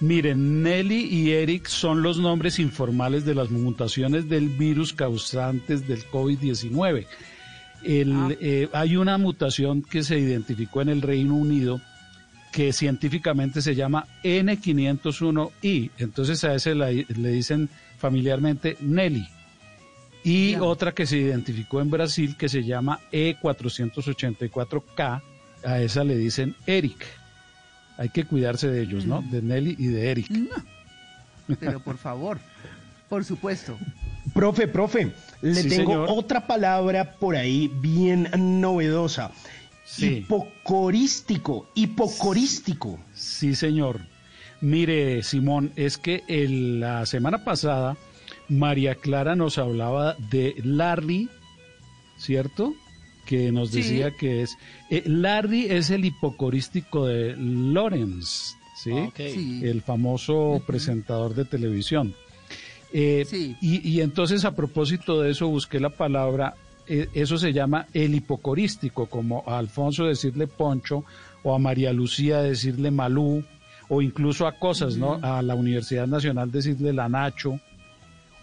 Miren, 0.01 0.63
Nelly 0.63 1.05
y 1.05 1.31
Eric 1.31 1.67
son 1.69 2.03
los 2.03 2.19
nombres 2.19 2.59
informales 2.59 3.25
de 3.25 3.35
las 3.37 3.51
mutaciones 3.51 4.29
del 4.29 4.49
virus 4.49 4.93
causantes 4.93 5.87
del 5.87 6.05
COVID-19. 6.07 7.07
El, 7.85 8.37
eh, 8.41 8.69
hay 8.73 8.97
una 8.97 9.19
mutación 9.19 9.83
que 9.83 10.03
se 10.03 10.19
identificó 10.19 10.83
en 10.83 10.89
el 10.89 11.03
Reino 11.03 11.35
Unido 11.37 11.81
que 12.51 12.73
científicamente 12.73 13.63
se 13.63 13.75
llama 13.75 14.07
N501I. 14.25 15.91
Entonces 15.99 16.43
a 16.45 16.55
ese 16.55 16.75
la- 16.75 16.91
le 16.91 17.29
dicen 17.31 17.69
familiarmente 17.99 18.77
Nelly. 18.81 19.29
Y 20.25 20.55
otra 20.57 20.93
que 20.93 21.07
se 21.07 21.19
identificó 21.19 21.81
en 21.81 21.91
Brasil 21.91 22.37
que 22.37 22.49
se 22.49 22.63
llama 22.63 23.01
E484K, 23.13 25.23
a 25.65 25.81
esa 25.81 26.05
le 26.05 26.17
dicen 26.17 26.55
Eric. 26.67 27.05
Hay 27.99 28.09
que 28.09 28.25
cuidarse 28.25 28.69
de 28.69 28.83
ellos, 28.83 29.05
¿no? 29.07 29.23
De 29.23 29.43
Nelly 29.43 29.77
y 29.79 29.87
de 29.89 30.11
Eric. 30.11 30.29
Pero 31.61 31.81
por 31.81 31.99
favor, 31.99 32.39
por 33.09 33.25
supuesto. 33.25 33.77
Profe, 34.33 34.69
profe, 34.69 35.13
le 35.43 35.55
Sí, 35.55 35.69
tengo 35.69 35.91
señor. 35.93 36.07
otra 36.11 36.47
palabra 36.47 37.17
por 37.19 37.37
ahí 37.37 37.71
bien 37.81 38.29
novedosa. 38.61 39.33
Sí. 39.85 40.19
Hipocorístico, 40.19 41.69
hipocorístico. 41.75 42.99
Sí, 43.13 43.55
señor. 43.55 44.01
Mire, 44.61 45.23
Simón, 45.25 45.73
es 45.77 45.99
que 45.99 46.23
el- 46.29 46.81
la 46.81 47.05
semana 47.05 47.45
pasada 47.45 47.97
María 48.49 48.95
Clara 48.97 49.35
nos 49.37 49.59
hablaba 49.59 50.15
de 50.31 50.55
Larry, 50.65 51.29
¿cierto? 52.19 52.75
Que 53.27 53.53
nos 53.53 53.71
Sí. 53.71 53.79
decía 53.79 54.11
que 54.11 54.43
es... 54.43 54.57
eh, 54.91 55.03
Larry 55.07 55.67
es 55.67 55.91
el 55.91 56.05
hipocorístico 56.05 57.07
de 57.07 57.35
Lawrence, 57.37 58.55
¿sí? 58.77 58.91
Ah, 58.93 59.05
ok. 59.09 59.17
Sí. 59.33 59.61
El 59.65 59.83
famoso 59.83 60.63
presentador 60.67 61.35
de 61.35 61.45
televisión. 61.45 62.15
Eh, 62.93 63.27
y, 63.63 63.89
y 63.89 64.01
entonces 64.03 64.45
a 64.45 64.55
propósito 64.55 65.23
de 65.23 65.31
eso 65.31 65.49
busqué 65.49 65.81
la 65.81 65.89
palabra, 65.91 66.55
eh, 66.87 67.09
eso 67.15 67.39
se 67.39 67.53
llama 67.55 67.87
el 67.95 68.15
hipocorístico, 68.15 69.07
como 69.07 69.45
a 69.47 69.57
Alfonso 69.59 70.05
decirle 70.05 70.47
Poncho 70.47 71.05
o 71.43 71.55
a 71.55 71.59
María 71.59 71.93
Lucía 71.93 72.43
decirle 72.43 72.91
Malú 72.91 73.45
o 73.89 74.03
incluso 74.03 74.47
a 74.47 74.59
cosas, 74.59 74.97
¿no? 74.97 75.19
A 75.23 75.41
la 75.43 75.55
Universidad 75.55 76.07
Nacional 76.07 76.51
decirle 76.51 76.93
la 76.93 77.09
Nacho 77.09 77.61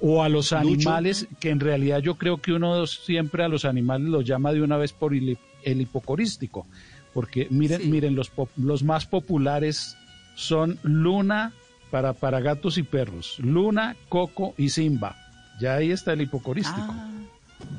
o 0.01 0.23
a 0.23 0.29
los 0.29 0.51
Lucho. 0.51 0.57
animales, 0.57 1.27
que 1.39 1.49
en 1.49 1.59
realidad 1.59 1.99
yo 1.99 2.15
creo 2.15 2.37
que 2.37 2.53
uno 2.53 2.85
siempre 2.87 3.43
a 3.43 3.47
los 3.47 3.65
animales 3.65 4.07
los 4.07 4.25
llama 4.25 4.53
de 4.53 4.61
una 4.61 4.77
vez 4.77 4.93
por 4.93 5.13
el, 5.13 5.37
el 5.63 5.81
hipocorístico, 5.81 6.65
porque 7.13 7.47
miren, 7.49 7.89
miren 7.89 8.15
los, 8.15 8.31
los 8.57 8.83
más 8.83 9.05
populares 9.05 9.97
son 10.35 10.79
Luna 10.83 11.51
para, 11.91 12.13
para 12.13 12.39
gatos 12.39 12.77
y 12.77 12.83
perros, 12.83 13.35
Luna, 13.39 13.95
Coco 14.09 14.53
y 14.57 14.69
Simba. 14.69 15.15
Ya 15.59 15.75
ahí 15.75 15.91
está 15.91 16.13
el 16.13 16.21
hipocorístico. 16.21 16.93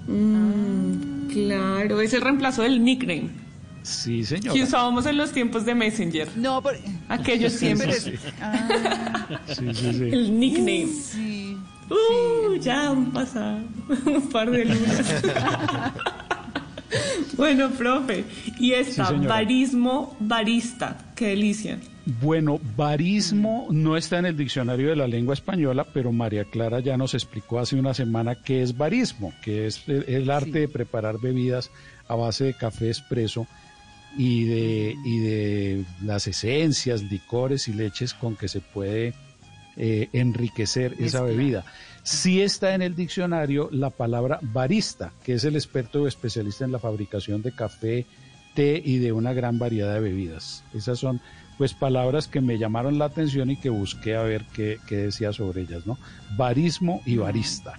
Mm, 0.06 1.28
claro, 1.32 2.00
es 2.00 2.12
el 2.12 2.20
reemplazo 2.20 2.62
del 2.62 2.84
nickname 2.84 3.30
Sí, 3.82 4.24
señor. 4.24 4.52
que 4.54 4.62
usábamos 4.62 5.06
en 5.06 5.16
los 5.16 5.32
tiempos 5.32 5.64
de 5.64 5.74
Messenger. 5.74 6.28
No, 6.36 6.60
pero... 6.62 6.78
Aquellos 7.08 7.52
siempre. 7.54 7.94
Sí, 8.00 8.12
sí, 9.48 9.74
sí, 9.74 9.92
sí. 9.94 10.04
El 10.12 10.38
nickname. 10.38 10.86
Sí. 10.86 11.56
Uh, 11.90 12.56
ya 12.56 12.90
han 12.90 13.10
pasado 13.10 13.58
un 14.06 14.28
par 14.30 14.50
de 14.50 14.64
lunas. 14.64 15.22
bueno, 17.36 17.70
profe, 17.70 18.24
y 18.58 18.72
esta, 18.72 19.08
Sí, 19.08 19.14
barismo, 19.26 20.16
barista, 20.20 20.96
qué 21.16 21.28
delicia. 21.28 21.78
Bueno, 22.22 22.60
barismo 22.76 23.66
no 23.70 23.96
está 23.96 24.18
en 24.18 24.26
el 24.26 24.36
diccionario 24.36 24.90
de 24.90 24.96
la 24.96 25.06
lengua 25.06 25.34
española, 25.34 25.86
pero 25.92 26.12
María 26.12 26.44
Clara 26.44 26.80
ya 26.80 26.96
nos 26.96 27.14
explicó 27.14 27.58
hace 27.58 27.76
una 27.76 27.94
semana 27.94 28.36
qué 28.36 28.62
es 28.62 28.76
barismo, 28.76 29.32
que 29.42 29.66
es 29.66 29.82
el, 29.88 30.04
el 30.08 30.30
arte 30.30 30.60
de 30.60 30.68
preparar 30.68 31.20
bebidas 31.20 31.70
a 32.08 32.14
base 32.14 32.44
de 32.44 32.54
café 32.54 32.88
expreso 32.88 33.46
y 34.16 34.44
de, 34.44 34.96
y 35.04 35.18
de 35.18 35.84
las 36.02 36.26
esencias, 36.26 37.02
licores 37.02 37.68
y 37.68 37.72
leches 37.72 38.14
con 38.14 38.36
que 38.36 38.48
se 38.48 38.60
puede 38.60 39.14
eh, 39.82 40.08
enriquecer 40.12 40.94
esa 40.98 41.22
bebida. 41.22 41.64
Sí 42.02 42.42
está 42.42 42.74
en 42.74 42.82
el 42.82 42.94
diccionario 42.94 43.68
la 43.72 43.88
palabra 43.90 44.38
barista, 44.42 45.12
que 45.24 45.32
es 45.34 45.44
el 45.44 45.56
experto 45.56 46.02
o 46.02 46.06
especialista 46.06 46.64
en 46.66 46.72
la 46.72 46.78
fabricación 46.78 47.40
de 47.40 47.52
café, 47.52 48.04
té 48.54 48.80
y 48.84 48.98
de 48.98 49.12
una 49.12 49.32
gran 49.32 49.58
variedad 49.58 49.94
de 49.94 50.00
bebidas. 50.00 50.64
Esas 50.74 50.98
son 50.98 51.20
pues 51.56 51.72
palabras 51.74 52.26
que 52.28 52.40
me 52.40 52.58
llamaron 52.58 52.98
la 52.98 53.06
atención 53.06 53.50
y 53.50 53.56
que 53.58 53.68
busqué 53.70 54.16
a 54.16 54.22
ver 54.22 54.44
qué, 54.54 54.78
qué 54.86 54.96
decía 54.96 55.32
sobre 55.32 55.62
ellas, 55.62 55.86
¿no? 55.86 55.98
Barismo 56.36 57.00
y 57.06 57.16
barista. 57.16 57.78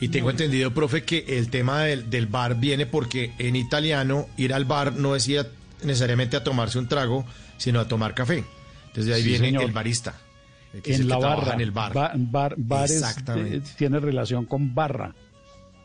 Y 0.00 0.08
tengo 0.08 0.30
entendido, 0.30 0.72
profe, 0.72 1.02
que 1.02 1.24
el 1.28 1.50
tema 1.50 1.82
del, 1.84 2.08
del 2.08 2.26
bar 2.26 2.54
viene 2.60 2.86
porque 2.86 3.32
en 3.38 3.56
italiano 3.56 4.26
ir 4.36 4.54
al 4.54 4.64
bar 4.64 4.92
no 4.94 5.16
es 5.16 5.26
ir 5.28 5.40
a- 5.40 5.46
necesariamente 5.82 6.36
a 6.36 6.44
tomarse 6.44 6.78
un 6.78 6.88
trago, 6.88 7.24
sino 7.56 7.80
a 7.80 7.88
tomar 7.88 8.14
café. 8.14 8.44
Entonces 8.88 9.06
de 9.06 9.14
ahí 9.14 9.22
Sí, 9.22 9.28
viene 9.30 9.46
señor. 9.46 9.64
el 9.64 9.72
barista. 9.72 10.14
Que 10.82 10.94
En 10.94 11.08
la 11.08 11.18
barra. 11.18 11.54
En 11.54 11.60
el 11.60 11.70
bar. 11.70 11.92
Ba- 11.92 12.12
bar- 12.16 12.54
bares, 12.56 12.96
Exactamente. 12.96 13.56
eh, 13.58 13.62
tiene 13.76 13.98
relación 14.00 14.44
con 14.44 14.74
barra. 14.74 15.14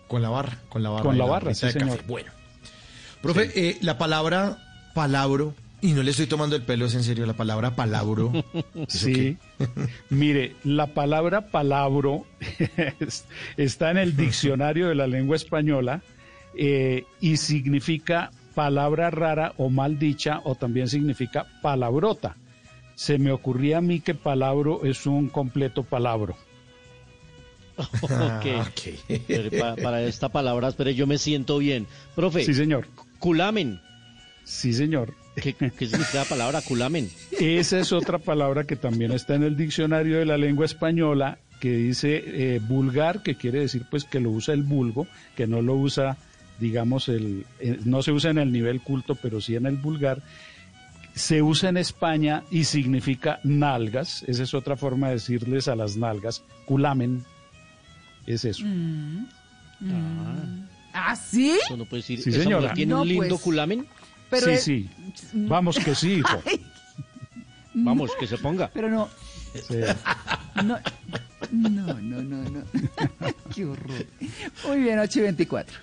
Con 0.07 0.21
la 0.21 0.29
barra, 0.29 0.57
con 0.69 0.83
la 0.83 0.89
barra. 0.89 1.03
Con 1.03 1.17
la 1.17 1.25
barra, 1.25 1.53
sí, 1.53 1.67
café. 1.73 2.01
Bueno. 2.07 2.31
Profe, 3.21 3.51
eh, 3.55 3.77
la 3.81 3.97
palabra 3.97 4.57
palabro, 4.93 5.55
y 5.81 5.93
no 5.93 6.03
le 6.03 6.11
estoy 6.11 6.27
tomando 6.27 6.55
el 6.55 6.61
pelo, 6.61 6.85
es 6.85 6.93
en 6.95 7.03
serio, 7.03 7.25
la 7.25 7.33
palabra 7.33 7.75
palabro. 7.75 8.31
¿eso 8.75 8.85
Sí. 8.87 9.37
Mire, 10.09 10.55
la 10.63 10.87
palabra 10.87 11.47
palabro 11.47 12.25
es- 12.99 13.25
está 13.57 13.91
en 13.91 13.97
el 13.97 14.15
diccionario 14.15 14.89
de 14.89 14.95
la 14.95 15.07
lengua 15.07 15.35
española 15.35 16.01
eh, 16.57 17.05
y 17.21 17.37
significa 17.37 18.31
palabra 18.53 19.09
rara 19.09 19.53
o 19.57 19.69
mal 19.69 19.97
dicha 19.97 20.41
o 20.43 20.53
también 20.55 20.87
significa 20.87 21.47
palabrota. 21.61 22.35
Se 23.03 23.17
me 23.17 23.33
ocurría 23.33 23.79
a 23.79 23.81
mí 23.81 23.99
que 23.99 24.13
palabro 24.15 24.85
es 24.85 25.05
un 25.05 25.27
completo 25.27 25.83
palabro. 25.83 26.37
Ok. 28.01 28.45
Pa- 29.59 29.75
para 29.75 30.01
esta 30.03 30.29
palabra, 30.29 30.71
pero 30.71 30.89
yo 30.91 31.05
me 31.05 31.17
siento 31.17 31.57
bien. 31.57 31.85
Profe. 32.15 32.45
Sí, 32.45 32.53
señor. 32.53 32.87
Culamen. 33.19 33.81
Sí, 34.45 34.71
señor. 34.73 35.15
¿Qué, 35.35 35.51
qué 35.53 35.85
significa 35.87 36.19
la 36.19 36.25
palabra 36.25 36.61
culamen? 36.61 37.09
Esa 37.41 37.79
es 37.79 37.91
otra 37.91 38.19
palabra 38.19 38.63
que 38.63 38.77
también 38.77 39.11
está 39.11 39.35
en 39.35 39.43
el 39.43 39.57
diccionario 39.57 40.19
de 40.19 40.25
la 40.25 40.37
lengua 40.37 40.65
española 40.65 41.39
que 41.59 41.71
dice 41.75 42.23
eh, 42.25 42.59
vulgar, 42.65 43.21
que 43.21 43.35
quiere 43.35 43.59
decir 43.59 43.83
pues 43.91 44.05
que 44.05 44.21
lo 44.21 44.29
usa 44.29 44.53
el 44.53 44.63
vulgo, 44.63 45.07
que 45.35 45.45
no 45.45 45.61
lo 45.61 45.73
usa, 45.75 46.15
digamos, 46.57 47.09
el, 47.09 47.45
eh, 47.59 47.79
no 47.83 48.01
se 48.01 48.13
usa 48.13 48.31
en 48.31 48.37
el 48.37 48.51
nivel 48.53 48.79
culto, 48.79 49.15
pero 49.15 49.41
sí 49.41 49.55
en 49.57 49.65
el 49.65 49.75
vulgar. 49.75 50.21
Se 51.15 51.41
usa 51.41 51.69
en 51.69 51.77
España 51.77 52.43
y 52.49 52.63
significa 52.63 53.39
nalgas, 53.43 54.23
esa 54.27 54.43
es 54.43 54.53
otra 54.53 54.75
forma 54.75 55.07
de 55.09 55.13
decirles 55.15 55.67
a 55.67 55.75
las 55.75 55.95
nalgas, 55.95 56.43
culamen, 56.65 57.23
es 58.25 58.45
eso. 58.45 58.63
Mm. 58.65 59.27
¿Ah, 60.93 61.15
sí? 61.15 61.57
Eso 61.65 61.77
no 61.77 61.85
puede 61.85 62.01
decir. 62.01 62.21
Sí, 62.21 62.29
¿esa 62.29 62.43
señora. 62.43 62.73
¿Tiene 62.73 62.93
No, 62.93 63.01
un 63.01 63.07
lindo 63.07 63.27
pues. 63.29 63.41
culamen? 63.41 63.85
Pero 64.29 64.45
sí, 64.47 64.51
es- 64.51 64.63
sí. 64.63 64.89
Vamos 65.33 65.77
que 65.77 65.93
sí, 65.93 66.13
hijo. 66.13 66.41
Vamos, 67.75 68.11
que 68.19 68.27
se 68.27 68.37
ponga. 68.37 68.69
Pero 68.73 68.89
no. 68.89 69.09
Sí. 69.53 69.79
No, 70.63 70.79
no, 71.51 71.93
no, 72.01 72.21
no. 72.21 72.49
no. 72.49 72.63
Qué 73.55 73.65
horror. 73.65 74.05
Muy 74.67 74.77
bien, 74.81 74.99
8 74.99 75.19
y 75.19 75.21
24. 75.23 75.77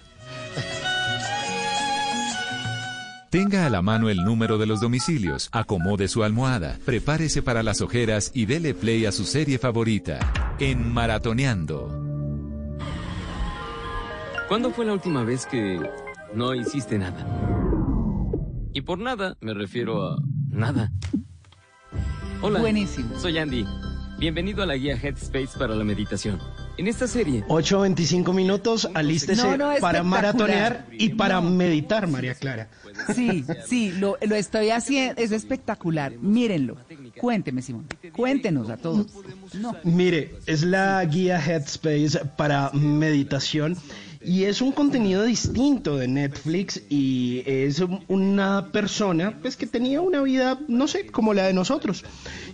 Tenga 3.31 3.65
a 3.65 3.70
la 3.70 3.81
mano 3.81 4.11
el 4.11 4.24
número 4.24 4.59
de 4.59 4.66
los 4.66 4.81
domicilios, 4.81 5.51
acomode 5.52 6.09
su 6.09 6.24
almohada, 6.24 6.81
prepárese 6.85 7.43
para 7.43 7.62
las 7.62 7.81
ojeras 7.81 8.32
y 8.35 8.44
dele 8.47 8.74
play 8.74 9.07
a 9.07 9.12
su 9.12 9.24
serie 9.24 9.57
favorita, 9.57 10.19
en 10.59 10.93
Maratoneando. 10.93 11.97
¿Cuándo 14.48 14.73
fue 14.73 14.85
la 14.85 14.94
última 14.94 15.23
vez 15.23 15.47
que 15.47 15.81
no 16.35 16.57
hiciste 16.57 16.98
nada? 16.98 17.24
Y 18.73 18.81
por 18.81 18.98
nada 18.98 19.36
me 19.40 19.55
refiero 19.55 20.09
a 20.09 20.16
nada. 20.48 20.90
Hola. 22.43 22.59
Buenísimo. 22.59 23.16
Soy 23.16 23.39
Andy. 23.39 23.65
Bienvenido 24.19 24.65
a 24.65 24.66
la 24.66 24.74
guía 24.74 24.98
Headspace 25.01 25.57
para 25.57 25.77
la 25.77 25.85
meditación. 25.85 26.40
En 26.81 26.89
esta 26.89 27.07
serie 27.07 27.44
8.25 27.47 28.32
minutos, 28.32 28.89
alístese 28.94 29.43
No, 29.43 29.55
no, 29.59 29.70
para 29.82 30.02
maratonear 30.02 30.86
y 30.93 31.11
para 31.11 31.43
meditar, 31.43 32.07
María 32.07 32.32
Clara. 32.35 32.70
Sí, 33.15 33.44
sí, 33.66 33.93
lo, 33.93 34.16
lo 34.27 34.35
estoy 34.35 34.70
haciendo, 34.70 35.20
es 35.20 35.31
espectacular. 35.32 36.12
Mírenlo. 36.16 36.78
Cuénteme, 37.19 37.61
Simón. 37.61 37.86
Cuéntenos 38.16 38.70
a 38.70 38.78
todos. 38.78 39.09
No. 39.52 39.77
Mire, 39.85 40.36
es 40.47 40.62
la 40.62 41.05
guía 41.05 41.39
Headspace 41.39 42.20
para 42.39 42.70
meditación 42.73 43.77
y 44.23 44.44
es 44.44 44.62
un 44.62 44.73
contenido 44.73 45.23
distinto 45.24 45.97
de 45.98 46.09
Netflix 46.09 46.81
y 46.89 47.43
es 47.47 47.81
un- 47.81 48.05
una 48.09 48.69
persona 48.73 49.39
pues 49.43 49.57
que 49.57 49.66
tenía 49.66 50.01
una 50.01 50.23
vida, 50.23 50.59
no 50.69 50.89
sé, 50.89 51.07
como 51.07 51.35
la 51.35 51.47
de 51.47 51.52
nosotros. 51.52 52.05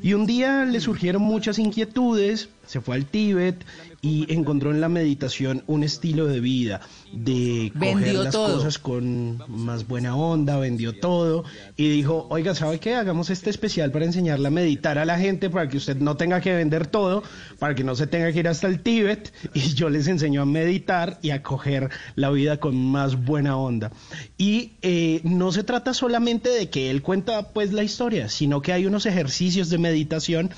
Y 0.03 0.15
un 0.15 0.27
día 0.27 0.65
le 0.65 0.81
surgieron 0.81 1.23
muchas 1.23 1.59
inquietudes, 1.61 2.49
se 2.67 2.81
fue 2.81 2.97
al 2.97 3.05
Tíbet 3.07 3.65
y 4.07 4.33
encontró 4.33 4.71
en 4.71 4.81
la 4.81 4.89
meditación 4.89 5.65
un 5.67 5.83
estilo 5.83 6.27
de 6.27 6.39
vida, 6.39 6.81
de 7.13 7.73
coger 7.77 8.15
las 8.15 8.33
todo. 8.33 8.59
cosas 8.59 8.79
con 8.79 9.43
más 9.49 9.89
buena 9.89 10.15
onda, 10.15 10.59
vendió 10.59 10.97
todo 10.97 11.43
y 11.77 11.89
dijo, 11.89 12.29
oiga, 12.31 12.55
¿sabe 12.55 12.79
qué? 12.79 12.95
Hagamos 12.95 13.31
este 13.31 13.51
especial 13.51 13.91
para 13.91 14.05
enseñarle 14.05 14.47
a 14.47 14.53
meditar 14.53 14.99
a 14.99 15.05
la 15.05 15.19
gente 15.19 15.51
para 15.51 15.69
que 15.69 15.79
usted 15.79 15.97
no 15.97 16.17
tenga 16.17 16.41
que 16.41 16.55
vender 16.55 16.87
todo, 16.87 17.25
para 17.59 17.75
que 17.75 17.83
no 17.83 17.97
se 17.97 18.07
tenga 18.07 18.31
que 18.31 18.39
ir 18.39 18.47
hasta 18.47 18.69
el 18.69 18.81
Tíbet 18.81 19.35
y 19.55 19.75
yo 19.75 19.91
les 19.91 20.07
enseño 20.07 20.43
a 20.43 20.47
meditar 20.47 21.19
y 21.21 21.31
a 21.31 21.43
coger 21.43 21.91
la 22.15 22.31
vida 22.31 22.59
con 22.61 22.77
más 22.77 23.25
buena 23.25 23.57
onda. 23.57 23.91
Y 24.39 24.75
eh, 24.83 25.21
no 25.25 25.51
se 25.51 25.65
trata 25.65 25.95
solamente 25.95 26.49
de 26.51 26.71
que 26.71 26.91
él 26.91 27.03
cuenta 27.03 27.49
pues 27.53 27.73
la 27.73 27.83
historia, 27.83 28.29
sino 28.29 28.63
que 28.63 28.73
hay 28.73 28.87
unos 28.87 29.05
ejercicios 29.05 29.69
de 29.69 29.79
meditación 29.79 30.51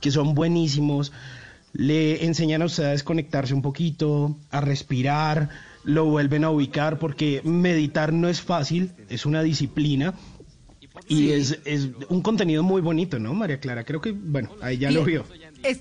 que 0.00 0.10
son 0.10 0.34
buenísimos 0.34 1.12
le 1.76 2.24
enseñan 2.24 2.62
a 2.62 2.66
usted 2.66 2.84
a 2.84 2.90
desconectarse 2.90 3.52
un 3.54 3.62
poquito, 3.62 4.36
a 4.50 4.60
respirar, 4.60 5.50
lo 5.84 6.06
vuelven 6.06 6.44
a 6.44 6.50
ubicar 6.50 6.98
porque 6.98 7.42
meditar 7.44 8.12
no 8.12 8.28
es 8.28 8.40
fácil, 8.40 8.92
es 9.08 9.26
una 9.26 9.42
disciplina 9.42 10.14
y 11.06 11.30
es, 11.30 11.58
es 11.64 11.90
un 12.08 12.22
contenido 12.22 12.62
muy 12.62 12.80
bonito, 12.80 13.18
¿no, 13.18 13.34
María 13.34 13.60
Clara? 13.60 13.84
Creo 13.84 14.00
que, 14.00 14.12
bueno, 14.12 14.50
ahí 14.62 14.78
ya 14.78 14.90
lo 14.90 15.04
vio. 15.04 15.24
Es, 15.62 15.80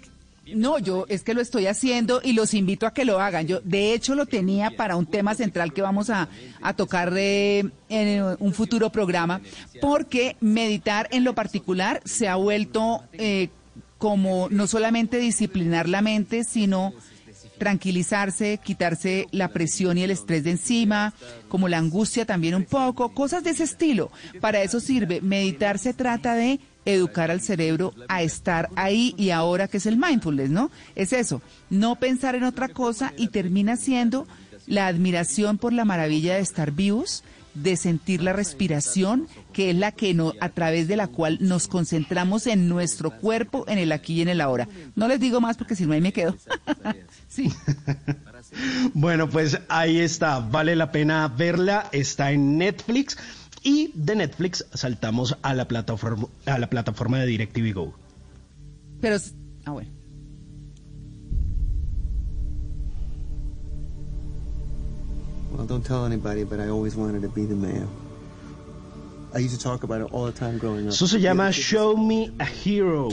no, 0.54 0.78
yo 0.78 1.06
es 1.10 1.24
que 1.24 1.34
lo 1.34 1.42
estoy 1.42 1.68
haciendo 1.68 2.22
y 2.24 2.34
los 2.34 2.54
invito 2.54 2.86
a 2.86 2.94
que 2.94 3.06
lo 3.06 3.20
hagan. 3.20 3.48
Yo, 3.48 3.62
de 3.64 3.94
hecho, 3.94 4.14
lo 4.14 4.26
tenía 4.26 4.72
para 4.72 4.96
un 4.98 5.06
tema 5.06 5.34
central 5.34 5.74
que 5.74 5.82
vamos 5.82 6.10
a, 6.10 6.28
a 6.62 6.74
tocar 6.74 7.14
eh, 7.16 7.64
en 7.90 8.36
un 8.40 8.54
futuro 8.54 8.92
programa, 8.92 9.42
porque 9.82 10.36
meditar 10.42 11.08
en 11.12 11.24
lo 11.24 11.34
particular 11.34 12.02
se 12.04 12.28
ha 12.28 12.36
vuelto 12.36 13.04
eh, 13.14 13.50
como 14.06 14.50
no 14.52 14.68
solamente 14.68 15.18
disciplinar 15.18 15.90
la 15.90 16.04
mente, 16.04 16.44
sino 16.44 16.94
tranquilizarse, 17.58 18.60
quitarse 18.64 19.26
la 19.32 19.48
presión 19.48 19.98
y 19.98 20.04
el 20.04 20.12
estrés 20.12 20.44
de 20.44 20.52
encima, 20.52 21.16
como 21.50 21.70
la 21.70 21.80
angustia 21.80 22.24
también 22.24 22.54
un 22.54 22.66
poco, 22.66 23.16
cosas 23.16 23.44
de 23.44 23.50
ese 23.50 23.64
estilo. 23.64 24.12
Para 24.42 24.62
eso 24.62 24.80
sirve. 24.80 25.22
Meditar 25.22 25.80
se 25.80 25.96
trata 25.96 26.36
de 26.36 26.60
educar 26.86 27.32
al 27.32 27.42
cerebro 27.42 27.96
a 28.08 28.22
estar 28.22 28.70
ahí 28.76 29.16
y 29.18 29.32
ahora, 29.32 29.68
que 29.68 29.78
es 29.78 29.88
el 29.88 29.98
mindfulness, 29.98 30.52
¿no? 30.52 30.70
Es 30.94 31.12
eso, 31.12 31.42
no 31.72 31.96
pensar 31.96 32.36
en 32.36 32.44
otra 32.44 32.68
cosa 32.68 33.12
y 33.18 33.30
termina 33.30 33.76
siendo 33.76 34.28
la 34.68 34.86
admiración 34.86 35.58
por 35.58 35.74
la 35.74 35.84
maravilla 35.84 36.36
de 36.36 36.42
estar 36.42 36.70
vivos, 36.74 37.24
de 37.56 37.76
sentir 37.78 38.22
la 38.22 38.34
respiración, 38.34 39.28
que 39.54 39.72
es 39.72 39.76
la 39.76 39.92
que 39.92 40.14
no, 40.14 40.34
a 40.40 40.50
través 40.50 40.88
de 40.88 40.96
la 40.96 41.08
cual 41.08 41.38
nos 41.42 41.68
concentramos 41.68 42.48
en 42.48 42.70
nuestro 42.70 43.12
cuerpo, 43.12 43.66
en 43.68 43.78
el 43.78 43.92
aquí 43.92 44.16
y 44.16 44.22
en 44.22 44.30
el 44.30 44.42
ahora. 44.42 44.68
No 44.96 45.08
les 45.08 45.20
digo 45.20 45.42
más 45.42 45.58
porque 45.58 45.76
si 45.76 45.86
no 45.86 45.94
ahí 45.94 46.02
me 46.02 46.14
quedo. 46.14 46.36
sí. 47.28 47.52
Bueno, 48.94 49.30
pues 49.30 49.60
ahí 49.68 50.00
está, 50.00 50.40
vale 50.40 50.78
la 50.78 50.92
pena 50.92 51.28
verla, 51.28 51.90
está 51.92 52.32
en 52.32 52.58
Netflix 52.58 53.18
y 53.64 53.92
de 53.96 54.16
Netflix 54.16 54.66
saltamos 54.74 55.38
a 55.42 55.54
la 55.54 55.68
plataforma, 55.68 56.28
a 56.46 56.60
la 56.60 56.70
plataforma 56.70 57.20
de 57.20 57.26
DirecTV 57.26 57.74
Go. 57.74 57.94
Pero, 59.02 59.18
ah, 59.66 59.72
bueno. 59.72 59.95
Well, 65.56 65.66
don't 65.66 65.86
tell 65.86 66.06
anybody, 66.06 66.44
but 66.44 66.60
I 66.60 66.68
always 66.68 66.98
wanted 66.98 67.22
to 67.22 67.30
be 67.30 67.46
the 67.46 67.56
mayor. 67.56 67.88
I 69.34 69.38
used 69.38 69.56
to 69.56 69.62
talk 69.62 69.84
about 69.84 70.02
it 70.02 70.12
all 70.12 70.26
the 70.26 70.34
time 70.34 70.58
growing 70.58 70.86
up. 70.88 70.92
Eso 70.92 71.06
se 71.06 71.20
llama 71.20 71.52
Show 71.54 71.96
Me 71.96 72.30
a 72.42 72.46
Hero, 72.46 73.12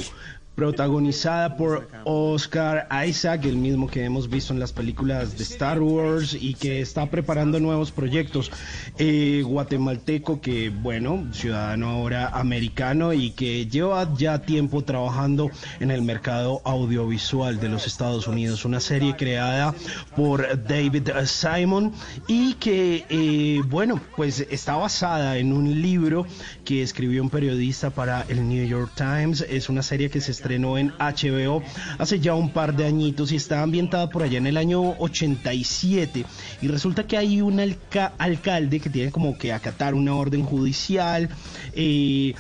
protagonizada 0.55 1.57
por 1.57 1.89
Oscar 2.05 2.87
Isaac, 3.07 3.45
el 3.45 3.57
mismo 3.57 3.89
que 3.89 4.05
hemos 4.05 4.29
visto 4.29 4.53
en 4.53 4.61
las 4.61 4.73
películas 4.73 5.39
de 5.39 5.45
Star 5.45 5.81
Wars 5.81 6.37
y 6.39 6.55
que 6.55 6.81
está 6.81 7.09
preparando 7.11 7.59
nuevos 7.59 7.91
proyectos. 7.91 8.51
Eh, 8.99 9.43
guatemalteco 9.45 10.41
que, 10.41 10.69
bueno, 10.69 11.27
ciudadano 11.33 11.89
ahora 11.89 12.29
americano 12.29 13.13
y 13.13 13.31
que 13.31 13.67
lleva 13.67 14.13
ya 14.15 14.43
tiempo 14.43 14.83
trabajando 14.83 15.51
en 15.81 15.91
el 15.91 16.03
mercado 16.03 16.61
audiovisual 16.65 17.59
de 17.59 17.69
los 17.69 17.87
Estados 17.87 18.27
Unidos. 18.27 18.65
Una 18.65 18.81
serie 18.81 19.17
creada 19.17 19.75
por 20.17 20.65
David 20.65 21.09
Simon 21.25 21.93
y 22.27 22.55
que, 22.55 23.07
eh, 23.09 23.63
bueno, 23.69 24.01
pues 24.17 24.47
está 24.51 24.77
basada 24.77 25.39
en 25.39 25.53
un 25.53 25.81
libro 25.81 26.27
que 26.65 26.83
escribió 26.83 27.23
un 27.23 27.31
periodista 27.31 27.91
para 27.91 28.27
el 28.29 28.47
New 28.49 28.67
York 28.67 28.93
Times. 28.95 29.41
Es 29.49 29.69
una 29.69 29.83
serie 29.83 30.11
que 30.11 30.21
se 30.21 30.42
estrenó 30.43 30.77
en 30.77 30.93
HBO 30.99 31.63
hace 31.99 32.19
ya 32.19 32.35
un 32.35 32.51
par 32.51 32.75
de 32.75 32.85
añitos 32.85 33.31
y 33.31 33.37
está 33.37 33.63
ambientada 33.63 34.11
por 34.11 34.25
allá 34.25 34.39
en 34.39 34.49
el 34.49 34.57
año 34.57 34.81
87. 34.99 36.25
Y 36.61 36.67
resulta 36.67 37.07
que 37.07 37.17
hay 37.17 37.41
un 37.41 37.61
alca- 37.61 38.13
alcalde 38.19 38.81
que 38.81 38.91
tiene 38.91 39.13
como 39.13 39.39
que 39.39 39.53
acatar 39.53 39.95
una 39.95 40.17
orden 40.17 40.43
judicial, 40.43 41.29
eh, 41.75 42.35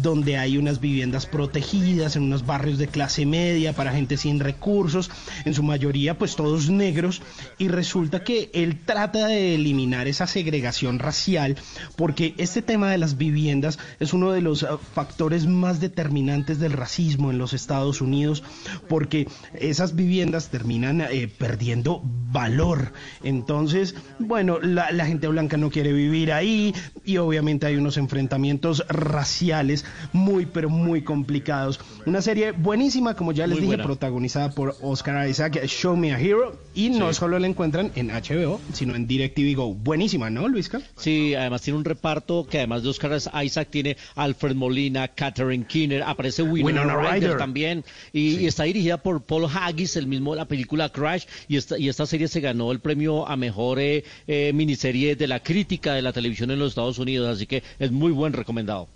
donde 0.00 0.36
hay 0.38 0.56
unas 0.56 0.80
viviendas 0.80 1.26
protegidas 1.26 2.14
en 2.14 2.22
unos 2.22 2.46
barrios 2.46 2.78
de 2.78 2.86
clase 2.86 3.26
media 3.26 3.72
para 3.72 3.92
gente 3.92 4.16
sin 4.16 4.38
recursos, 4.38 5.10
en 5.44 5.54
su 5.54 5.64
mayoría 5.64 6.16
pues 6.16 6.36
todos 6.36 6.70
negros, 6.70 7.22
y 7.58 7.66
resulta 7.66 8.22
que 8.22 8.50
él 8.54 8.78
trata 8.86 9.26
de 9.26 9.56
eliminar 9.56 10.06
esa 10.06 10.28
segregación 10.28 11.00
racial, 11.00 11.56
porque 11.96 12.34
este 12.38 12.62
tema 12.62 12.90
de 12.92 12.98
las 12.98 13.16
viviendas 13.18 13.80
es 13.98 14.12
uno 14.12 14.30
de 14.30 14.42
los 14.42 14.62
ah, 14.62 14.78
factores 14.94 15.46
más 15.46 15.80
determinantes 15.80 16.60
del 16.60 16.72
racismo 16.72 17.31
en 17.32 17.38
los 17.38 17.52
Estados 17.52 18.00
Unidos, 18.00 18.42
porque 18.88 19.26
esas 19.54 19.96
viviendas 19.96 20.48
terminan 20.50 21.00
eh, 21.00 21.28
perdiendo 21.36 22.00
valor. 22.04 22.92
Entonces, 23.22 23.94
bueno, 24.18 24.58
la, 24.60 24.90
la 24.92 25.06
gente 25.06 25.26
blanca 25.28 25.56
no 25.56 25.70
quiere 25.70 25.92
vivir 25.92 26.32
ahí 26.32 26.74
y 27.04 27.16
obviamente 27.16 27.66
hay 27.66 27.76
unos 27.76 27.96
enfrentamientos 27.96 28.84
raciales 28.88 29.84
muy, 30.12 30.46
pero 30.46 30.70
muy 30.70 31.02
complicados. 31.02 31.80
Una 32.06 32.22
serie 32.22 32.52
buenísima, 32.52 33.14
como 33.14 33.32
ya 33.32 33.46
les 33.46 33.56
Muy 33.56 33.62
dije, 33.62 33.76
buena. 33.76 33.84
protagonizada 33.84 34.50
por 34.50 34.76
Oscar 34.82 35.28
Isaac, 35.28 35.64
Show 35.66 35.96
Me 35.96 36.12
a 36.12 36.20
Hero, 36.20 36.58
y 36.74 36.90
no 36.90 37.12
solo 37.12 37.38
la 37.38 37.46
encuentran 37.46 37.90
en 37.94 38.08
HBO, 38.08 38.60
sino 38.72 38.94
en 38.94 39.06
DirecTV 39.06 39.56
Go. 39.56 39.74
Buenísima, 39.74 40.30
¿no, 40.30 40.48
Luisca? 40.48 40.80
Sí, 40.96 41.34
además 41.34 41.62
tiene 41.62 41.78
un 41.78 41.84
reparto 41.84 42.46
que 42.48 42.58
además 42.58 42.82
de 42.82 42.88
Oscar 42.90 43.18
Isaac 43.44 43.68
tiene 43.70 43.96
Alfred 44.14 44.54
Molina, 44.54 45.08
Catherine 45.08 45.64
Keener, 45.66 46.02
aparece 46.02 46.42
Winona, 46.42 46.82
Winona 46.82 47.10
Ryder, 47.12 47.21
También 47.38 47.84
y, 48.12 48.38
y 48.38 48.46
está 48.46 48.64
dirigida 48.64 48.98
por 48.98 49.22
Paul 49.22 49.46
Haggis, 49.46 49.96
el 49.96 50.06
mismo 50.06 50.32
de 50.32 50.38
la 50.38 50.46
película 50.46 50.90
Crash 50.90 51.24
y 51.48 51.56
esta 51.56 51.78
y 51.78 51.88
esta 51.88 52.06
serie 52.06 52.28
se 52.28 52.40
ganó 52.40 52.72
el 52.72 52.80
premio 52.80 53.26
a 53.26 53.36
mejor 53.36 53.80
eh, 53.80 54.04
eh, 54.26 54.52
miniserie 54.54 55.16
de 55.16 55.26
la 55.26 55.40
crítica 55.40 55.94
de 55.94 56.02
la 56.02 56.12
televisión 56.12 56.50
en 56.50 56.58
los 56.58 56.68
Estados 56.70 56.98
Unidos, 56.98 57.34
así 57.34 57.46
que 57.46 57.62
es 57.78 57.90
muy 57.90 58.12
buen 58.12 58.32
recomendado. 58.32 58.88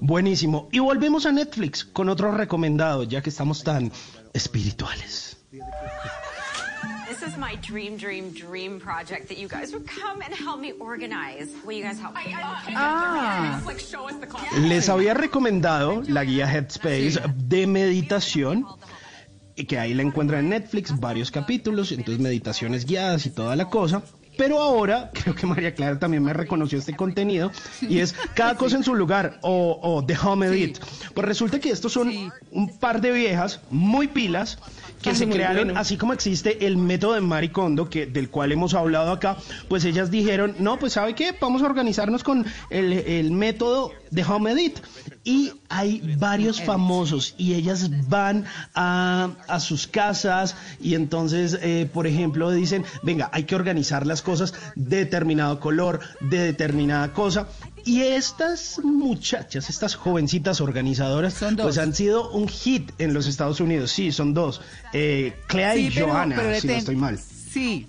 Buenísimo. 0.00 0.68
Y 0.72 0.80
volvemos 0.80 1.24
a 1.26 1.32
Netflix 1.32 1.84
con 1.84 2.08
otro 2.08 2.32
recomendado, 2.32 3.04
ya 3.04 3.22
que 3.22 3.30
estamos 3.30 3.62
tan 3.62 3.92
espirituales. 4.32 5.36
This 7.24 7.32
is 7.32 7.40
my 7.40 7.56
dream, 7.62 7.96
dream, 7.96 8.32
dream 8.32 8.78
project 8.78 9.28
that 9.28 9.38
you 9.38 9.48
guys 9.48 9.72
would 9.72 9.88
come 9.88 10.20
and 10.20 10.34
help 10.34 10.60
me 10.60 10.72
organize. 10.72 11.48
Will 11.64 11.72
you 11.72 11.82
guys 11.82 11.98
help 11.98 12.14
me? 12.14 12.34
Ah. 12.76 13.62
Les 14.58 14.90
había 14.90 15.14
recomendado 15.14 16.02
la 16.06 16.22
guía 16.24 16.46
Headspace 16.46 17.18
de 17.34 17.66
meditación, 17.66 18.66
y 19.56 19.64
que 19.64 19.78
ahí 19.78 19.94
la 19.94 20.02
encuentran 20.02 20.40
en 20.40 20.50
Netflix, 20.50 21.00
varios 21.00 21.30
capítulos, 21.30 21.92
entonces 21.92 22.20
meditaciones 22.20 22.84
guiadas 22.84 23.24
y 23.24 23.30
toda 23.30 23.56
la 23.56 23.70
cosa. 23.70 24.02
Pero 24.36 24.60
ahora, 24.60 25.10
creo 25.14 25.34
que 25.34 25.46
María 25.46 25.74
Clara 25.74 25.98
también 25.98 26.22
me 26.22 26.34
reconoció 26.34 26.78
este 26.78 26.94
contenido, 26.94 27.50
y 27.80 28.00
es 28.00 28.14
cada 28.34 28.54
cosa 28.56 28.76
en 28.76 28.84
su 28.84 28.94
lugar, 28.94 29.38
o, 29.40 29.80
o 29.82 30.04
The 30.04 30.18
Home 30.22 30.48
Edit. 30.48 30.78
Pues 31.14 31.26
resulta 31.26 31.58
que 31.58 31.70
estos 31.70 31.90
son 31.90 32.12
un 32.50 32.78
par 32.78 33.00
de 33.00 33.12
viejas 33.12 33.60
muy 33.70 34.08
pilas 34.08 34.58
que 35.04 35.10
Ay, 35.10 35.16
se 35.16 35.28
crearon, 35.28 35.66
bueno. 35.66 35.78
así 35.80 35.98
como 35.98 36.14
existe 36.14 36.66
el 36.66 36.78
método 36.78 37.12
de 37.12 37.20
Maricondo, 37.20 37.90
que, 37.90 38.06
del 38.06 38.30
cual 38.30 38.52
hemos 38.52 38.72
hablado 38.72 39.12
acá, 39.12 39.36
pues 39.68 39.84
ellas 39.84 40.10
dijeron, 40.10 40.56
no, 40.58 40.78
pues 40.78 40.94
¿sabe 40.94 41.14
qué? 41.14 41.34
Vamos 41.38 41.62
a 41.62 41.66
organizarnos 41.66 42.24
con 42.24 42.46
el, 42.70 42.92
el 42.92 43.30
método 43.30 43.92
de 44.14 44.22
Home 44.24 44.52
Edit. 44.52 44.78
Y 45.24 45.52
hay 45.68 46.16
varios 46.18 46.60
famosos 46.60 47.34
y 47.38 47.54
ellas 47.54 47.90
van 48.08 48.44
a, 48.74 49.30
a 49.48 49.60
sus 49.60 49.86
casas 49.86 50.54
y 50.80 50.94
entonces, 50.94 51.58
eh, 51.62 51.88
por 51.92 52.06
ejemplo, 52.06 52.50
dicen, 52.50 52.84
venga, 53.02 53.30
hay 53.32 53.44
que 53.44 53.54
organizar 53.54 54.06
las 54.06 54.22
cosas 54.22 54.54
de 54.76 54.98
determinado 54.98 55.60
color, 55.60 56.00
de 56.20 56.38
determinada 56.38 57.12
cosa. 57.12 57.48
Y 57.86 58.00
estas 58.02 58.80
muchachas, 58.82 59.68
estas 59.68 59.94
jovencitas 59.94 60.60
organizadoras, 60.60 61.36
pues 61.60 61.76
han 61.78 61.94
sido 61.94 62.30
un 62.30 62.48
hit 62.48 62.92
en 62.98 63.12
los 63.12 63.26
Estados 63.26 63.60
Unidos. 63.60 63.90
Sí, 63.90 64.10
son 64.12 64.32
dos. 64.32 64.60
Eh, 64.92 65.34
Clea 65.48 65.76
y 65.76 65.90
pero- 65.90 66.08
Johanna, 66.08 66.36
pero 66.36 66.60
si 66.60 66.66
no 66.66 66.72
estoy 66.74 66.96
mal. 66.96 67.18
Sí, 67.18 67.86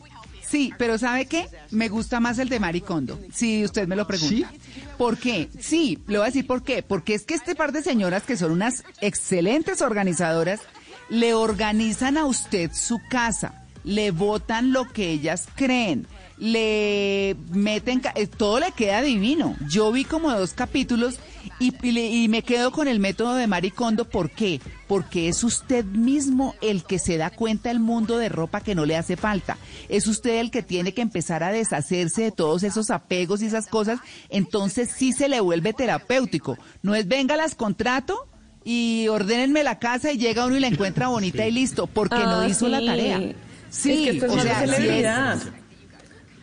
sí, 0.56 0.74
pero 0.78 0.98
¿sabe 0.98 1.26
qué? 1.26 1.48
Me 1.72 1.90
gusta 1.90 2.22
más 2.22 2.40
el 2.40 2.48
de 2.48 2.62
Maricondo, 2.62 3.20
si 3.34 3.66
usted 3.66 3.90
me 3.90 3.98
lo 3.98 4.08
pregunta. 4.08 4.50
¿Por 4.98 5.18
qué? 5.18 5.50
Sí, 5.60 6.00
le 6.08 6.18
voy 6.18 6.24
a 6.24 6.28
decir 6.28 6.48
por 6.48 6.64
qué. 6.64 6.82
Porque 6.82 7.14
es 7.14 7.24
que 7.26 7.34
este 7.34 7.56
par 7.56 7.74
de 7.74 7.84
señoras 7.84 8.24
que 8.24 8.38
son 8.38 8.52
unas 8.52 8.86
excelentes 9.02 9.82
organizadoras, 9.82 10.62
le 11.10 11.34
organizan 11.34 12.18
a 12.18 12.26
usted 12.26 12.72
su 12.74 13.00
casa, 13.10 13.66
le 13.84 14.12
votan 14.12 14.72
lo 14.72 14.88
que 14.88 15.10
ellas 15.10 15.50
creen, 15.56 16.08
le 16.38 17.36
meten, 17.52 18.02
eh, 18.16 18.26
todo 18.28 18.62
le 18.62 18.72
queda 18.72 19.02
divino. 19.02 19.58
Yo 19.68 19.92
vi 19.92 20.06
como 20.06 20.32
dos 20.32 20.54
capítulos 20.54 21.20
y, 21.60 21.74
y 21.82 21.92
le- 21.92 22.08
y 22.10 22.28
me 22.28 22.42
quedo 22.42 22.72
con 22.72 22.88
el 22.88 23.00
método 23.00 23.36
de 23.36 23.48
Maricondo. 23.48 24.06
¿Por 24.06 24.30
qué? 24.32 24.60
Porque 24.88 25.30
es 25.30 25.44
usted 25.44 25.84
mismo 25.86 26.56
el 26.62 26.84
que 26.84 27.00
se 27.00 27.18
da 27.18 27.30
cuenta 27.30 27.70
del 27.70 27.80
mundo 27.80 28.18
de 28.18 28.30
ropa 28.30 28.62
que 28.62 28.76
no 28.76 28.86
le 28.86 28.96
hace 28.98 29.18
falta. 29.18 29.58
Es 29.90 30.08
usted 30.08 30.40
el 30.40 30.52
que 30.52 30.62
tiene 30.64 30.94
que 30.94 31.02
empezar 31.02 31.44
a 31.44 31.52
deshacerse 31.52 32.24
de 32.24 32.32
todos 32.32 32.64
esos 32.64 32.90
apegos 32.90 33.42
y 33.42 33.46
esas 33.48 33.68
cosas. 33.68 34.00
Entonces 34.30 34.90
sí 34.96 35.12
se 35.14 35.30
le 35.30 35.40
vuelve 35.42 35.74
terapéutico. 35.74 36.58
No 36.82 36.96
es 36.96 37.08
venga 37.08 37.36
las 37.36 37.56
contrato 37.56 38.28
y 38.64 39.08
ordénenme 39.10 39.64
la 39.64 39.80
casa 39.80 40.12
y 40.12 40.18
llega 40.18 40.46
uno 40.46 40.58
y 40.58 40.60
la 40.60 40.68
encuentra 40.68 41.08
bonita 41.08 41.46
y 41.48 41.52
listo, 41.52 41.88
porque 41.88 42.16
no 42.18 42.40
Ah, 42.42 42.48
hizo 42.48 42.68
la 42.68 42.84
tarea. 42.84 43.22
Sí, 43.70 43.92
es 43.92 43.98
que 44.00 44.10
esto 44.18 44.26
es 44.28 44.32
o 44.32 44.40
sea, 44.42 44.60
sí 44.68 44.88
es-. 44.90 45.48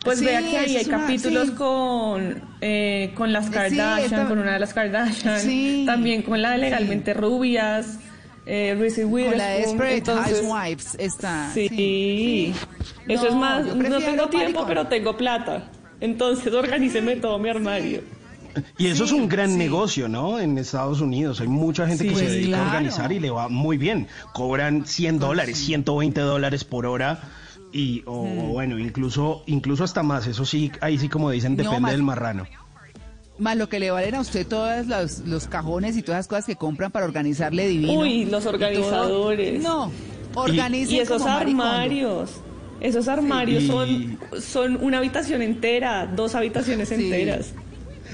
Pues 0.03 0.19
Sí, 0.19 0.25
vea 0.25 0.39
que 0.41 0.57
ahí 0.57 0.75
hay 0.77 0.85
una- 0.85 0.97
capítulos 0.99 1.47
sí. 1.49 1.53
con, 1.53 2.41
eh, 2.61 3.11
con 3.15 3.31
las 3.31 3.45
Sí, 3.45 3.51
Kardashian, 3.51 3.99
esta- 3.99 4.27
con 4.27 4.39
una 4.39 4.53
de 4.53 4.59
las 4.59 4.73
Kardashian, 4.73 5.39
Sí, 5.39 5.83
también 5.85 6.21
con 6.23 6.41
la 6.41 6.51
de 6.51 6.57
legalmente 6.57 7.13
rubias, 7.13 7.99
eh, 8.45 8.75
Reese 8.77 9.03
Con 9.03 9.11
la 9.37 9.47
de 9.47 9.57
Witherspoon, 9.61 9.87
entonces- 9.87 10.41
Housewives 10.41 10.95
está. 10.99 11.49
Sí, 11.53 12.53
eso 13.07 13.23
No, 13.23 13.29
es 13.29 13.35
más, 13.35 13.65
no 13.65 13.73
tengo 13.99 14.27
tiempo, 14.27 14.37
maricón. 14.37 14.65
pero 14.67 14.87
tengo 14.87 15.15
plata. 15.17 15.69
Entonces 16.01 16.51
organíceme 16.53 17.15
todo 17.15 17.39
mi 17.39 17.49
armario. 17.49 18.01
Y 18.77 18.87
eso 18.87 19.05
es 19.05 19.11
un 19.11 19.27
gran 19.29 19.57
negocio, 19.57 20.07
¿no? 20.09 20.39
En 20.39 20.57
Estados 20.57 21.01
Unidos 21.01 21.39
hay 21.41 21.47
mucha 21.47 21.87
gente 21.87 22.05
que 22.07 22.13
se 22.15 22.29
dedica 22.29 22.49
claro. 22.49 22.63
a 22.63 22.67
organizar 22.67 23.11
y 23.11 23.19
le 23.19 23.29
va 23.31 23.47
muy 23.47 23.77
bien. 23.77 24.07
Cobran 24.33 24.85
100 24.85 25.17
dólares, 25.17 25.57
120 25.57 26.21
dólares 26.21 26.63
por 26.65 26.85
hora 26.85 27.19
y 27.73 28.03
o 28.05 28.23
Mm. 28.25 28.51
bueno, 28.51 28.79
incluso 28.79 29.43
incluso 29.47 29.83
hasta 29.83 30.03
más. 30.03 30.27
Eso 30.27 30.45
sí, 30.45 30.71
ahí 30.79 30.97
sí 30.97 31.09
como 31.09 31.29
dicen, 31.31 31.53
No, 31.53 31.57
depende 31.63 31.79
más- 31.81 31.91
del 31.91 32.03
marrano. 32.03 32.45
Más 33.39 33.57
lo 33.57 33.67
que 33.67 33.79
le 33.79 33.89
valen 33.89 34.13
a 34.15 34.19
usted 34.21 34.45
todos 34.47 34.85
los, 34.85 35.19
los 35.21 35.47
cajones 35.47 35.97
y 35.97 36.03
todas 36.03 36.19
las 36.19 36.27
cosas 36.27 36.45
que 36.45 36.55
compran 36.55 36.91
para 36.91 37.05
organizarle 37.05 37.67
divino. 37.67 37.93
Uy, 37.99 38.25
los 38.25 38.43
Y 38.43 38.45
todo- 38.45 38.53
organizadores. 38.53 39.61
No, 39.63 39.91
organicen 40.35 40.95
Y 40.95 40.99
esos 40.99 41.17
como 41.21 41.33
Maricondo. 41.33 41.63
armarios. 41.63 42.29
Esos 42.79 43.07
armarios 43.07 43.63
Y- 43.63 43.67
son, 43.67 44.19
son 44.41 44.75
una 44.83 44.97
habitación 44.99 45.41
entera, 45.41 46.05
dos 46.05 46.35
habitaciones 46.35 46.89
Sí. 46.89 46.95
enteras. 46.95 47.53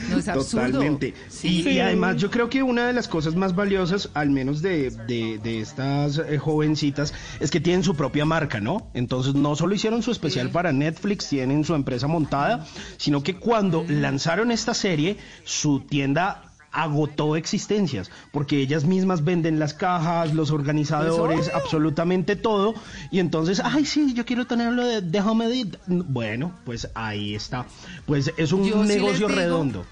No 0.10 0.18
es 0.18 0.28
absurdo. 0.28 0.66
Totalmente. 0.68 1.14
Y, 1.44 1.64
Sí. 1.64 1.70
y 1.70 1.80
además 1.80 2.18
yo 2.18 2.30
creo 2.32 2.50
que 2.50 2.64
una 2.64 2.88
de 2.88 2.94
las 2.94 3.08
cosas 3.08 3.36
más 3.36 3.56
valiosas, 3.56 4.10
al 4.14 4.30
menos 4.30 4.62
de, 4.62 4.92
de- 5.08 5.40
de 5.42 5.60
estas 5.62 6.18
eh, 6.20 6.38
jovencitas, 6.38 7.14
es 7.40 7.52
que 7.52 7.60
tienen 7.60 7.84
su 7.84 7.96
propia 7.96 8.26
marca, 8.26 8.60
¿no? 8.60 8.90
Entonces 8.94 9.36
no 9.36 9.56
solo 9.56 9.76
hicieron 9.76 10.02
su 10.04 10.12
especial 10.12 10.50
para 10.50 10.72
Netflix, 10.72 11.28
tienen 11.30 11.64
su 11.64 11.76
empresa 11.76 12.08
montada, 12.08 12.66
sino 12.98 13.24
que 13.24 13.36
cuando 13.36 13.86
lanzaron 13.88 14.52
esta 14.52 14.74
serie, 14.74 15.18
su 15.44 15.82
tienda 15.82 16.44
agotó 16.72 17.36
existencias, 17.36 18.12
porque 18.32 18.58
ellas 18.58 18.86
mismas 18.86 19.24
venden 19.24 19.60
las 19.60 19.74
cajas, 19.74 20.34
los 20.34 20.52
organizadores, 20.52 21.50
absolutamente 21.54 22.36
todo, 22.36 22.74
y 23.12 23.20
entonces, 23.20 23.62
ay, 23.64 23.86
sí, 23.86 24.14
yo 24.14 24.26
quiero 24.26 24.46
tenerlo 24.48 24.86
de, 24.86 25.20
Edit. 25.20 25.78
Bueno, 25.88 26.54
pues 26.66 26.90
ahí 26.96 27.36
está. 27.36 27.66
Pues 28.06 28.32
es 28.38 28.52
un 28.52 28.66
Yo 28.66 28.84
negocio 28.84 29.28
redondo. 29.28 29.86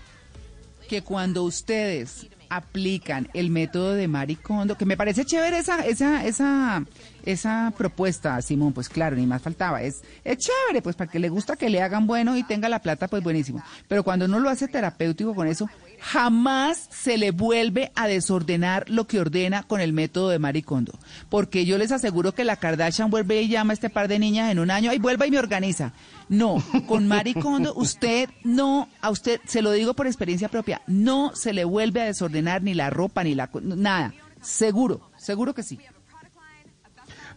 que 0.87 1.01
cuando 1.01 1.43
ustedes 1.43 2.27
aplican 2.49 3.29
el 3.33 3.49
método 3.49 3.93
de 3.93 4.07
Maricondo, 4.07 4.77
que 4.77 4.85
me 4.85 4.97
parece 4.97 5.25
chévere 5.25 5.59
esa, 5.59 5.85
esa, 5.85 6.25
esa, 6.25 6.83
esa 7.23 7.73
propuesta, 7.77 8.41
Simón, 8.41 8.73
pues 8.73 8.89
claro, 8.89 9.15
ni 9.15 9.25
más 9.25 9.41
faltaba, 9.41 9.81
es, 9.81 10.01
es 10.23 10.37
chévere, 10.37 10.81
pues 10.81 10.95
para 10.95 11.11
que 11.11 11.19
le 11.19 11.29
gusta 11.29 11.55
que 11.55 11.69
le 11.69 11.81
hagan 11.81 12.07
bueno 12.07 12.37
y 12.37 12.43
tenga 12.43 12.69
la 12.69 12.79
plata, 12.79 13.07
pues 13.07 13.23
buenísimo. 13.23 13.63
Pero 13.87 14.03
cuando 14.03 14.25
uno 14.25 14.39
lo 14.39 14.49
hace 14.49 14.67
terapéutico 14.67 15.35
con 15.35 15.47
eso, 15.47 15.69
jamás 16.07 16.87
se 16.89 17.17
le 17.17 17.31
vuelve 17.31 17.91
a 17.95 18.07
desordenar 18.07 18.89
lo 18.89 19.07
que 19.07 19.19
ordena 19.19 19.63
con 19.63 19.81
el 19.81 19.91
método 19.91 20.29
de 20.29 20.39
Maricondo. 20.39 20.97
Porque 21.27 21.65
yo 21.65 21.77
les 21.77 21.91
aseguro 21.91 22.33
que 22.33 22.45
la 22.45 22.55
Kardashian 22.55 23.09
vuelve 23.09 23.41
y 23.41 23.49
llama 23.49 23.73
a 23.73 23.75
este 23.75 23.89
par 23.89 24.07
de 24.07 24.17
niñas 24.17 24.49
en 24.49 24.59
un 24.59 24.71
año, 24.71 24.93
y 24.93 24.99
vuelva 24.99 25.27
y 25.27 25.31
me 25.31 25.39
organiza. 25.39 25.91
No, 26.29 26.63
con 26.87 27.07
Maricondo 27.07 27.73
usted 27.75 28.29
no, 28.45 28.87
a 29.01 29.09
usted, 29.09 29.41
se 29.45 29.61
lo 29.61 29.71
digo 29.71 29.95
por 29.95 30.07
experiencia 30.07 30.47
propia, 30.47 30.81
no 30.87 31.35
se 31.35 31.51
le 31.51 31.65
vuelve 31.65 32.01
a 32.01 32.05
desordenar 32.05 32.63
ni 32.63 32.73
la 32.73 32.89
ropa, 32.89 33.23
ni 33.23 33.35
la... 33.35 33.49
nada. 33.61 34.13
Seguro, 34.41 35.11
seguro 35.17 35.53
que 35.53 35.63
sí. 35.63 35.77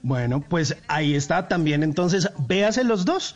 Bueno, 0.03 0.41
pues 0.41 0.77
ahí 0.87 1.15
está 1.15 1.49
también. 1.49 1.83
Entonces, 1.83 2.31
véase 2.47 2.85
los 2.85 3.05
dos. 3.05 3.35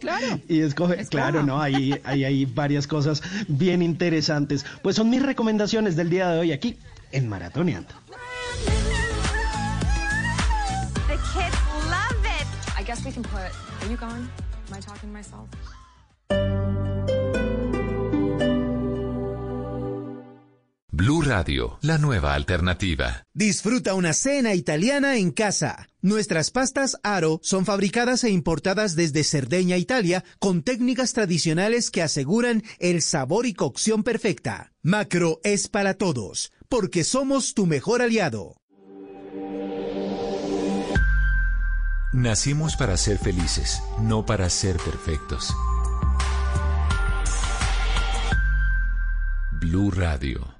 Claro. 0.00 0.40
Y 0.48 0.60
escoge, 0.60 1.04
claro, 1.06 1.42
¿no? 1.42 1.60
Ahí, 1.60 2.00
ahí 2.04 2.24
hay 2.24 2.44
varias 2.44 2.86
cosas 2.86 3.22
bien 3.48 3.82
interesantes. 3.82 4.64
Pues 4.82 4.96
son 4.96 5.10
mis 5.10 5.22
recomendaciones 5.22 5.96
del 5.96 6.10
día 6.10 6.30
de 6.30 6.40
hoy 6.40 6.52
aquí 6.52 6.78
en 7.12 7.28
Maratoneando. 7.28 7.94
The 11.06 11.16
kids 11.32 11.56
love 11.88 12.24
it. 12.24 12.46
I 12.78 12.82
guess 12.84 13.04
we 13.04 13.12
can 13.12 13.22
put. 13.22 13.50
Are 13.82 13.90
you 13.90 13.96
gone? 13.96 14.28
Am 14.70 14.76
I 14.76 14.80
talking 14.80 15.08
to 15.08 15.16
myself? 15.16 15.48
Blue 20.98 21.22
Radio, 21.22 21.78
la 21.82 21.96
nueva 21.96 22.34
alternativa. 22.34 23.24
Disfruta 23.32 23.94
una 23.94 24.12
cena 24.12 24.54
italiana 24.54 25.16
en 25.16 25.30
casa. 25.30 25.86
Nuestras 26.02 26.50
pastas 26.50 26.98
Aro 27.04 27.38
son 27.40 27.64
fabricadas 27.64 28.24
e 28.24 28.30
importadas 28.30 28.96
desde 28.96 29.22
Cerdeña, 29.22 29.76
Italia, 29.76 30.24
con 30.40 30.64
técnicas 30.64 31.12
tradicionales 31.12 31.92
que 31.92 32.02
aseguran 32.02 32.64
el 32.80 33.00
sabor 33.00 33.46
y 33.46 33.54
cocción 33.54 34.02
perfecta. 34.02 34.72
Macro 34.82 35.38
es 35.44 35.68
para 35.68 35.94
todos, 35.94 36.50
porque 36.68 37.04
somos 37.04 37.54
tu 37.54 37.66
mejor 37.66 38.02
aliado. 38.02 38.56
Nacimos 42.12 42.74
para 42.74 42.96
ser 42.96 43.18
felices, 43.18 43.80
no 44.02 44.26
para 44.26 44.50
ser 44.50 44.76
perfectos. 44.78 45.54
Blue 49.60 49.92
Radio. 49.92 50.57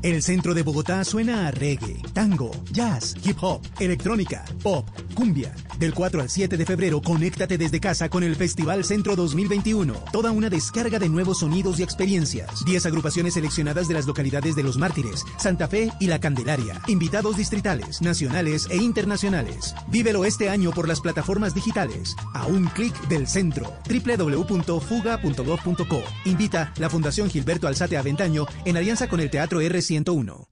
El 0.00 0.22
centro 0.22 0.54
de 0.54 0.62
Bogotá 0.62 1.02
suena 1.02 1.48
a 1.48 1.50
reggae, 1.50 2.00
tango, 2.12 2.52
jazz, 2.70 3.16
hip 3.24 3.36
hop, 3.40 3.60
electrónica, 3.80 4.44
pop, 4.62 4.88
cumbia. 5.14 5.52
Del 5.80 5.92
4 5.92 6.20
al 6.20 6.28
7 6.28 6.56
de 6.56 6.64
febrero, 6.64 7.02
conéctate 7.02 7.58
desde 7.58 7.80
casa 7.80 8.08
con 8.08 8.22
el 8.22 8.36
Festival 8.36 8.84
Centro 8.84 9.16
2021. 9.16 9.92
Toda 10.12 10.30
una 10.30 10.50
descarga 10.50 11.00
de 11.00 11.08
nuevos 11.08 11.40
sonidos 11.40 11.80
y 11.80 11.82
experiencias. 11.82 12.64
10 12.64 12.86
agrupaciones 12.86 13.34
seleccionadas 13.34 13.88
de 13.88 13.94
las 13.94 14.06
localidades 14.06 14.54
de 14.54 14.62
Los 14.62 14.76
Mártires, 14.76 15.24
Santa 15.36 15.66
Fe 15.66 15.90
y 15.98 16.06
La 16.06 16.20
Candelaria. 16.20 16.80
Invitados 16.86 17.36
distritales, 17.36 18.00
nacionales 18.00 18.68
e 18.70 18.76
internacionales. 18.76 19.74
Vívelo 19.88 20.24
este 20.24 20.48
año 20.48 20.70
por 20.70 20.86
las 20.86 21.00
plataformas 21.00 21.54
digitales. 21.54 22.14
A 22.34 22.46
un 22.46 22.66
clic 22.66 22.94
del 23.08 23.26
centro. 23.26 23.72
www.fuga.gov.co. 23.88 26.02
Invita 26.24 26.72
la 26.78 26.88
Fundación 26.88 27.30
Gilberto 27.30 27.66
Alzate 27.66 27.96
Aventaño 27.96 28.46
en 28.64 28.76
alianza 28.76 29.08
con 29.08 29.18
el 29.20 29.30
Teatro 29.30 29.60
R101. 29.88 30.48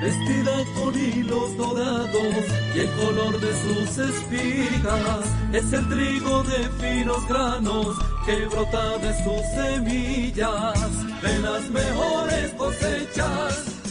Vestida 0.00 0.64
con 0.76 0.94
hilos 0.94 1.56
dorados 1.56 2.34
y 2.74 2.78
el 2.78 2.90
color 2.92 3.40
de 3.40 3.52
sus 3.52 3.98
espigas 3.98 5.26
es 5.52 5.72
el 5.72 5.88
trigo 5.88 6.42
de 6.44 6.68
finos 6.80 7.28
granos 7.28 7.96
que 8.24 8.46
brota 8.46 8.98
de 8.98 9.12
sus 9.24 9.42
semillas. 9.54 11.20
De 11.20 11.38
las 11.40 11.68
mejores 11.70 12.52
cosechas 12.54 13.87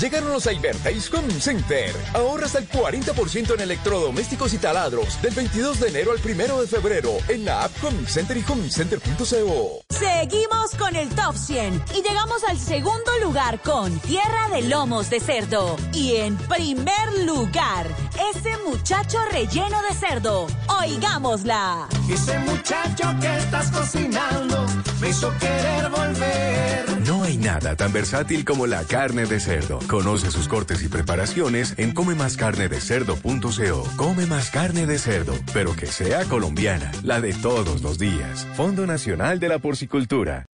Llegaron 0.00 0.32
los 0.32 0.46
Ibertais 0.46 1.12
Home 1.12 1.30
Center. 1.30 1.94
Ahorras 2.14 2.54
el 2.54 2.66
40% 2.66 3.52
en 3.52 3.60
electrodomésticos 3.60 4.54
y 4.54 4.58
taladros 4.58 5.20
del 5.20 5.34
22 5.34 5.78
de 5.78 5.88
enero 5.88 6.12
al 6.12 6.20
1 6.24 6.62
de 6.62 6.66
febrero 6.66 7.10
en 7.28 7.44
la 7.44 7.64
app 7.64 7.84
Home 7.84 8.08
Center 8.08 8.34
y 8.38 8.44
homecenter.co. 8.50 9.82
Seguimos 9.90 10.74
con 10.78 10.96
el 10.96 11.10
top 11.10 11.36
100 11.36 11.84
y 11.94 12.02
llegamos 12.02 12.42
al 12.44 12.58
segundo 12.58 13.10
lugar 13.22 13.60
con 13.60 13.98
Tierra 14.00 14.48
de 14.50 14.62
Lomos 14.62 15.10
de 15.10 15.20
Cerdo. 15.20 15.76
Y 15.92 16.16
en 16.16 16.34
primer 16.38 17.26
lugar, 17.26 17.86
ese 18.34 18.56
muchacho 18.66 19.18
relleno 19.30 19.82
de 19.82 19.94
cerdo. 19.94 20.46
Oigámosla. 20.80 21.88
Ese 22.10 22.38
muchacho 22.38 23.04
que 23.20 23.36
estás 23.36 23.70
cocinando 23.70 24.64
me 24.98 25.10
hizo 25.10 25.30
querer 25.38 25.90
volver. 25.90 27.00
No 27.06 27.22
hay 27.22 27.36
nada 27.36 27.76
tan 27.76 27.92
versátil 27.92 28.46
como 28.46 28.66
la 28.66 28.84
carne 28.84 29.26
de 29.26 29.40
cerdo. 29.40 29.69
Conoce 29.78 30.30
sus 30.30 30.48
cortes 30.48 30.82
y 30.82 30.88
preparaciones 30.88 31.74
en 31.78 31.92
comemascarnedecerdo.co. 31.92 33.88
Come 33.96 34.26
más 34.26 34.50
carne 34.50 34.86
de 34.86 34.98
cerdo, 34.98 35.34
pero 35.52 35.74
que 35.76 35.86
sea 35.86 36.24
colombiana, 36.24 36.90
la 37.02 37.20
de 37.20 37.32
todos 37.32 37.82
los 37.82 37.98
días. 37.98 38.46
Fondo 38.56 38.86
Nacional 38.86 39.38
de 39.38 39.48
la 39.48 39.58
Porcicultura. 39.58 40.46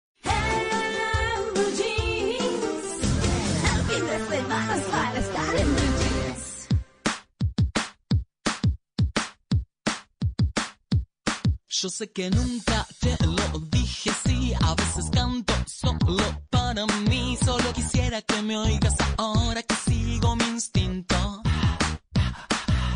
Yo 11.79 11.91
sé 11.91 12.11
que 12.11 12.31
nunca 12.31 12.87
te 13.01 13.17
lo 13.27 13.61
dije, 13.71 14.11
a 14.55 14.75
veces 14.75 15.11
canto 15.11 15.55
solo 15.67 16.25
para 16.51 16.87
mí, 17.09 17.37
solo 17.45 17.73
quisiera 17.73 18.23
que 18.23 18.43
me 18.43 18.57
oigas 18.57 18.95
ahora 19.17 19.63
que 19.63 19.75
sigo 19.75 20.37
mi 20.37 20.45
instinto. 20.45 21.43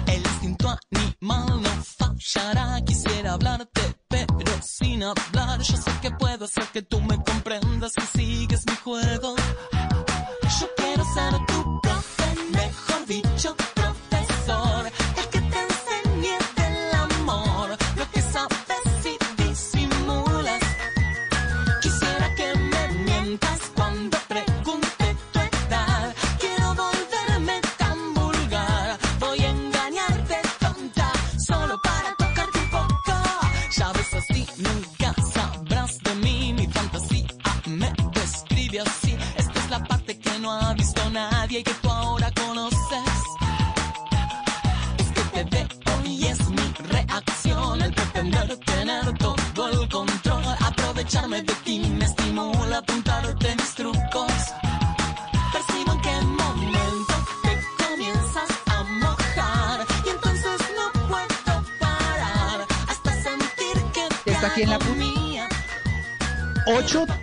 El 0.06 0.18
instinto 0.18 0.76
animal 0.92 1.62
no 1.62 1.70
fallará, 1.98 2.80
quisiera 2.84 3.34
hablarte, 3.34 3.96
pero 4.08 4.60
sin 4.62 5.02
hablar, 5.02 5.60
yo 5.60 5.76
sé 5.76 5.90
que 6.02 6.10
puedo 6.12 6.44
hacer 6.44 6.64
que 6.72 6.82
tú 6.82 7.00
me 7.00 7.16
comprendas 7.22 7.92
y 7.96 8.18
sigues 8.18 8.62
mi 8.66 8.76
juego. 8.76 9.34
Solo 31.50 31.89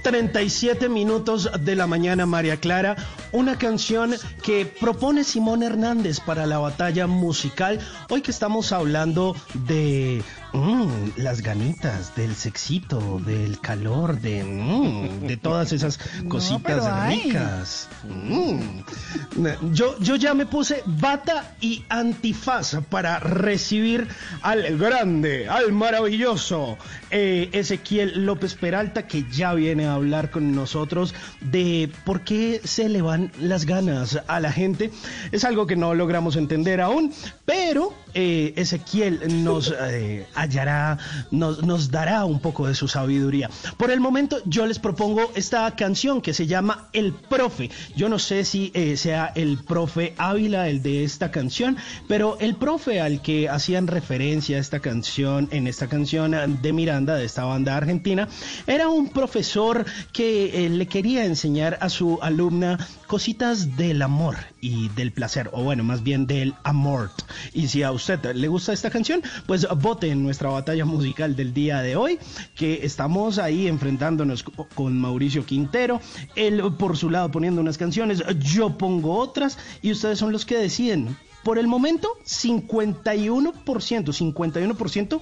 8.37 0.07 0.87
minutos 0.87 1.49
de 1.59 1.75
la 1.75 1.85
mañana, 1.85 2.25
María 2.25 2.55
Clara. 2.55 2.95
Una 3.33 3.57
canción 3.57 4.15
que 4.41 4.65
propone 4.65 5.25
Simón 5.25 5.63
Hernández 5.63 6.21
para 6.21 6.45
la 6.45 6.59
batalla 6.59 7.07
musical. 7.07 7.79
Hoy 8.09 8.21
que 8.21 8.31
estamos 8.31 8.71
hablando 8.71 9.35
de 9.65 10.23
mm, 10.53 11.17
las 11.17 11.41
ganitas, 11.41 12.15
del 12.15 12.35
sexito, 12.35 13.19
del 13.25 13.59
calor, 13.59 14.19
de, 14.19 14.43
mm, 14.43 15.27
de 15.27 15.37
todas 15.37 15.71
esas 15.71 15.99
cositas 16.27 17.09
ricas. 17.09 17.89
Mm. 18.03 19.73
Yo, 19.73 19.97
yo 19.99 20.15
ya 20.15 20.33
me 20.33 20.45
puse 20.45 20.83
bata 20.85 21.55
y 21.61 21.83
antifaz 21.89 22.77
para 22.89 23.19
recibir 23.19 24.07
al 24.41 24.77
grande, 24.77 25.47
al 25.47 25.71
maravilloso 25.71 26.77
eh, 27.09 27.49
Ezequiel 27.53 28.25
López 28.25 28.55
Peralta, 28.55 29.07
que 29.07 29.25
ya 29.31 29.53
viene 29.53 29.85
a 29.85 29.93
hablar 29.93 30.31
con 30.31 30.53
nosotros 30.53 31.13
de 31.41 31.89
por 32.05 32.21
qué 32.21 32.61
se 32.63 32.89
le 32.89 33.01
van 33.01 33.31
las 33.39 33.65
ganas 33.65 34.19
a 34.27 34.39
la 34.39 34.51
gente. 34.51 34.91
Es 35.31 35.43
algo 35.43 35.67
que 35.67 35.75
no 35.75 35.93
logramos 35.93 36.35
entender 36.35 36.81
aún, 36.81 37.13
pero 37.45 37.93
eh, 38.19 38.53
Ezequiel 38.55 39.43
nos 39.43 39.71
eh, 39.79 40.25
hallará, 40.33 40.97
nos, 41.29 41.61
nos 41.61 41.91
dará 41.91 42.25
un 42.25 42.39
poco 42.39 42.67
de 42.67 42.73
su 42.73 42.87
sabiduría. 42.87 43.47
Por 43.77 43.91
el 43.91 43.99
momento, 43.99 44.39
yo 44.45 44.65
les 44.65 44.79
propongo 44.79 45.31
esta 45.35 45.69
canción 45.75 46.19
que 46.19 46.33
se 46.33 46.47
llama 46.47 46.89
El 46.93 47.13
Profe. 47.13 47.69
Yo 47.95 48.09
no 48.09 48.17
sé 48.17 48.43
si 48.43 48.71
eh, 48.73 48.97
sea 48.97 49.31
el 49.35 49.59
profe 49.59 50.15
Ávila 50.17 50.67
el 50.67 50.81
de 50.81 51.03
esta 51.03 51.29
canción, 51.29 51.77
pero 52.07 52.39
el 52.39 52.55
profe 52.55 53.01
al 53.01 53.21
que 53.21 53.49
hacían 53.49 53.85
referencia 53.85 54.57
a 54.57 54.61
esta 54.61 54.79
canción, 54.79 55.47
en 55.51 55.67
esta 55.67 55.85
canción 55.85 56.59
de 56.59 56.73
Miranda, 56.73 57.13
de 57.13 57.25
esta 57.25 57.43
banda 57.43 57.77
argentina, 57.77 58.27
era 58.65 58.89
un 58.89 59.09
profesor 59.09 59.85
que 60.11 60.67
le 60.71 60.87
quería 60.87 61.23
enseñar 61.25 61.77
a 61.81 61.89
su 61.89 62.17
alumna 62.23 62.79
cositas 63.07 63.75
del 63.77 64.01
amor 64.01 64.35
y 64.61 64.89
del 64.89 65.11
placer, 65.11 65.49
o 65.53 65.63
bueno, 65.63 65.83
más 65.83 66.03
bien 66.03 66.27
del 66.27 66.53
amor. 66.63 67.09
Y 67.53 67.69
si 67.69 67.81
a 67.83 67.91
usted 67.91 68.35
le 68.35 68.47
gusta 68.47 68.73
esta 68.73 68.89
canción, 68.89 69.21
pues 69.45 69.67
vote 69.79 70.09
en 70.11 70.21
nuestra 70.23 70.49
batalla 70.49 70.85
musical 70.85 71.35
del 71.35 71.53
día 71.53 71.81
de 71.81 71.95
hoy, 71.95 72.19
que 72.55 72.85
estamos 72.85 73.39
ahí 73.39 73.67
enfrentándonos 73.67 74.43
co- 74.43 74.67
con 74.75 74.99
Mauricio 74.99 75.45
Quintero, 75.45 75.99
él 76.35 76.61
por 76.77 76.97
su 76.97 77.09
lado 77.09 77.31
poniendo 77.31 77.61
unas 77.61 77.77
canciones, 77.77 78.21
yo 78.39 78.77
pongo 78.77 79.17
otras, 79.17 79.57
y 79.81 79.91
ustedes 79.91 80.19
son 80.19 80.31
los 80.31 80.45
que 80.45 80.57
deciden. 80.57 81.17
Por 81.43 81.57
el 81.57 81.67
momento, 81.67 82.09
51%, 82.25 84.11
51% 84.13 85.21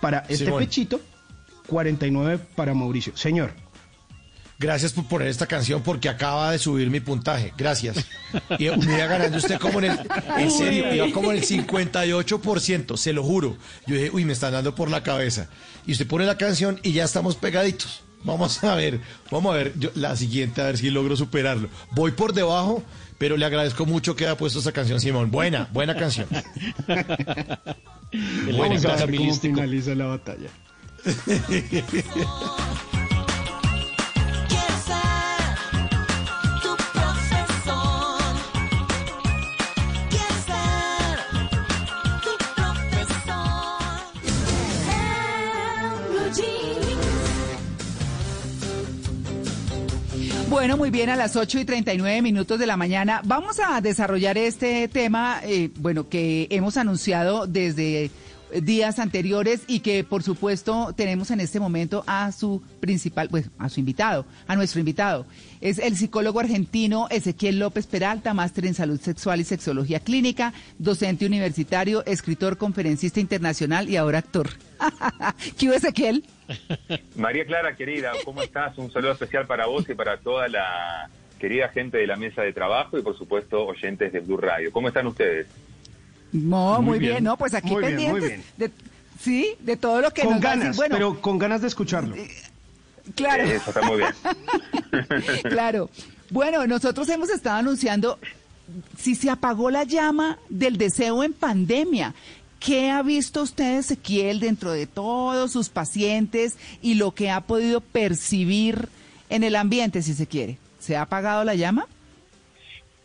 para 0.00 0.18
este 0.28 0.44
Simón. 0.44 0.58
pechito, 0.60 1.00
49 1.66 2.38
para 2.56 2.74
Mauricio. 2.74 3.16
Señor. 3.16 3.52
Gracias 4.62 4.92
por 4.92 5.06
poner 5.08 5.26
esta 5.26 5.46
canción 5.46 5.82
porque 5.82 6.08
acaba 6.08 6.52
de 6.52 6.58
subir 6.60 6.88
mi 6.88 7.00
puntaje. 7.00 7.52
Gracias. 7.58 7.96
Y 8.60 8.68
me 8.70 8.94
iba 8.94 9.06
ganando 9.06 9.36
usted 9.38 9.58
como 9.58 9.80
en 9.80 9.86
el, 9.90 9.98
en 10.38 10.50
serio, 10.52 10.94
iba 10.94 11.10
como 11.10 11.32
en 11.32 11.38
el 11.38 11.44
58%, 11.44 12.96
se 12.96 13.12
lo 13.12 13.24
juro. 13.24 13.56
Yo 13.88 13.96
dije, 13.96 14.10
uy, 14.12 14.24
me 14.24 14.32
están 14.32 14.52
dando 14.52 14.72
por 14.74 14.88
la 14.88 15.02
cabeza. 15.02 15.48
Y 15.84 15.92
usted 15.92 16.06
pone 16.06 16.24
la 16.26 16.38
canción 16.38 16.78
y 16.84 16.92
ya 16.92 17.02
estamos 17.04 17.34
pegaditos. 17.34 18.04
Vamos 18.24 18.62
a 18.62 18.76
ver, 18.76 19.00
vamos 19.32 19.52
a 19.52 19.56
ver 19.56 19.72
yo- 19.76 19.90
la 19.96 20.14
siguiente, 20.14 20.60
a 20.60 20.66
ver 20.66 20.78
si 20.78 20.90
logro 20.90 21.16
superarlo. 21.16 21.68
Voy 21.90 22.12
por 22.12 22.32
debajo, 22.32 22.84
pero 23.18 23.36
le 23.36 23.44
agradezco 23.44 23.84
mucho 23.84 24.14
que 24.14 24.26
haya 24.26 24.36
puesto 24.36 24.60
esa 24.60 24.70
canción, 24.70 25.00
Simón. 25.00 25.32
Buena, 25.32 25.68
buena 25.72 25.96
canción. 25.96 26.28
Vamos 26.86 28.84
a 28.84 29.06
ver 29.06 29.16
cómo 29.16 29.34
finaliza 29.34 29.96
la 29.96 30.06
batalla. 30.06 30.48
Bueno, 50.52 50.76
muy 50.76 50.90
bien, 50.90 51.08
a 51.08 51.16
las 51.16 51.34
8 51.34 51.60
y 51.60 51.64
39 51.64 52.20
minutos 52.20 52.58
de 52.58 52.66
la 52.66 52.76
mañana 52.76 53.22
vamos 53.24 53.58
a 53.58 53.80
desarrollar 53.80 54.36
este 54.36 54.86
tema, 54.86 55.40
eh, 55.44 55.70
bueno, 55.78 56.10
que 56.10 56.46
hemos 56.50 56.76
anunciado 56.76 57.46
desde 57.46 58.10
días 58.60 58.98
anteriores 58.98 59.62
y 59.66 59.80
que 59.80 60.04
por 60.04 60.22
supuesto 60.22 60.92
tenemos 60.94 61.30
en 61.30 61.40
este 61.40 61.58
momento 61.58 62.04
a 62.06 62.30
su 62.32 62.62
principal, 62.80 63.30
pues 63.30 63.48
a 63.58 63.70
su 63.70 63.80
invitado, 63.80 64.26
a 64.46 64.54
nuestro 64.54 64.78
invitado. 64.78 65.24
Es 65.62 65.78
el 65.78 65.96
psicólogo 65.96 66.40
argentino 66.40 67.08
Ezequiel 67.08 67.58
López 67.58 67.86
Peralta, 67.86 68.34
máster 68.34 68.66
en 68.66 68.74
salud 68.74 69.00
sexual 69.00 69.40
y 69.40 69.44
sexología 69.44 70.00
clínica, 70.00 70.52
docente 70.78 71.24
universitario, 71.24 72.04
escritor, 72.04 72.58
conferencista 72.58 73.20
internacional 73.20 73.88
y 73.88 73.96
ahora 73.96 74.18
actor. 74.18 74.50
¿Qué 75.56 75.74
Ezequiel? 75.74 76.24
María 77.16 77.44
Clara, 77.46 77.76
querida, 77.76 78.12
¿cómo 78.24 78.42
estás? 78.42 78.76
Un 78.78 78.90
saludo 78.92 79.12
especial 79.12 79.46
para 79.46 79.66
vos 79.66 79.88
y 79.88 79.94
para 79.94 80.18
toda 80.18 80.48
la 80.48 81.08
querida 81.38 81.68
gente 81.68 81.98
de 81.98 82.06
la 82.06 82.16
mesa 82.16 82.42
de 82.42 82.52
trabajo 82.52 82.98
y 82.98 83.02
por 83.02 83.16
supuesto 83.18 83.66
oyentes 83.66 84.12
de 84.12 84.20
Blue 84.20 84.36
Radio. 84.36 84.70
¿Cómo 84.72 84.88
están 84.88 85.06
ustedes? 85.06 85.46
No, 86.32 86.80
muy, 86.80 86.98
bien. 86.98 87.24
¿no? 87.24 87.36
Pues 87.36 87.52
aquí 87.54 87.70
Muy 87.72 87.82
bien, 87.94 88.10
muy 88.10 88.20
pendientes 88.20 88.56
de, 88.56 88.70
sí, 89.20 89.54
de 89.60 89.76
todo 89.76 90.00
lo 90.00 90.10
que 90.12 90.22
Con 90.22 90.32
nos 90.34 90.40
decir. 90.40 90.58
ganas, 90.60 90.76
Bueno, 90.76 90.94
pero 90.96 91.20
con 91.20 91.38
ganas 91.38 91.60
de 91.60 91.68
escucharlo. 91.68 92.16
claro. 93.14 93.42
Eso 93.44 93.70
está 93.70 93.82
muy 93.82 93.98
bien. 93.98 94.12
claro. 95.42 95.90
Bueno, 96.30 96.66
nosotros 96.66 97.08
hemos 97.10 97.28
estado 97.28 97.56
anunciando 97.58 98.18
si 98.96 99.14
se 99.14 99.28
apagó 99.28 99.70
la 99.70 99.84
llama 99.84 100.38
del 100.48 100.78
deseo 100.78 101.22
en 101.24 101.34
pandemia. 101.34 102.14
¿Qué 102.64 102.90
ha 102.90 103.02
visto 103.02 103.42
usted, 103.42 103.78
Ezequiel, 103.78 104.38
dentro 104.38 104.70
de 104.70 104.86
todos 104.86 105.50
sus 105.52 105.68
pacientes 105.68 106.56
y 106.80 106.94
lo 106.94 107.10
que 107.10 107.30
ha 107.30 107.40
podido 107.40 107.80
percibir 107.80 108.88
en 109.30 109.42
el 109.42 109.56
ambiente, 109.56 110.00
si 110.00 110.14
se 110.14 110.28
quiere? 110.28 110.58
¿Se 110.78 110.96
ha 110.96 111.02
apagado 111.02 111.42
la 111.42 111.56
llama? 111.56 111.86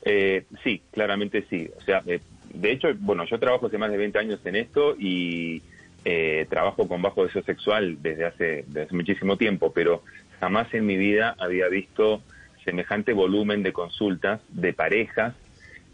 Eh, 0.03 0.45
sí, 0.63 0.81
claramente 0.91 1.43
sí. 1.49 1.69
O 1.75 1.81
sea, 1.81 2.03
eh, 2.05 2.19
de 2.53 2.71
hecho, 2.71 2.89
bueno, 2.99 3.25
yo 3.25 3.39
trabajo 3.39 3.65
hace 3.65 3.79
más 3.79 3.89
de 3.89 3.97
20 3.97 4.19
años 4.19 4.39
en 4.45 4.57
esto 4.57 4.95
y 4.95 5.63
eh, 6.05 6.45
trabajo 6.49 6.87
con 6.87 7.01
bajo 7.01 7.25
deseo 7.25 7.41
sexual 7.41 7.97
desde 8.01 8.25
hace, 8.25 8.63
desde 8.67 8.83
hace 8.83 8.95
muchísimo 8.95 9.37
tiempo, 9.37 9.73
pero 9.73 10.03
jamás 10.39 10.71
en 10.73 10.85
mi 10.85 10.97
vida 10.97 11.35
había 11.39 11.67
visto 11.67 12.21
semejante 12.63 13.11
volumen 13.11 13.63
de 13.63 13.73
consultas 13.73 14.39
de 14.49 14.73
parejas 14.73 15.33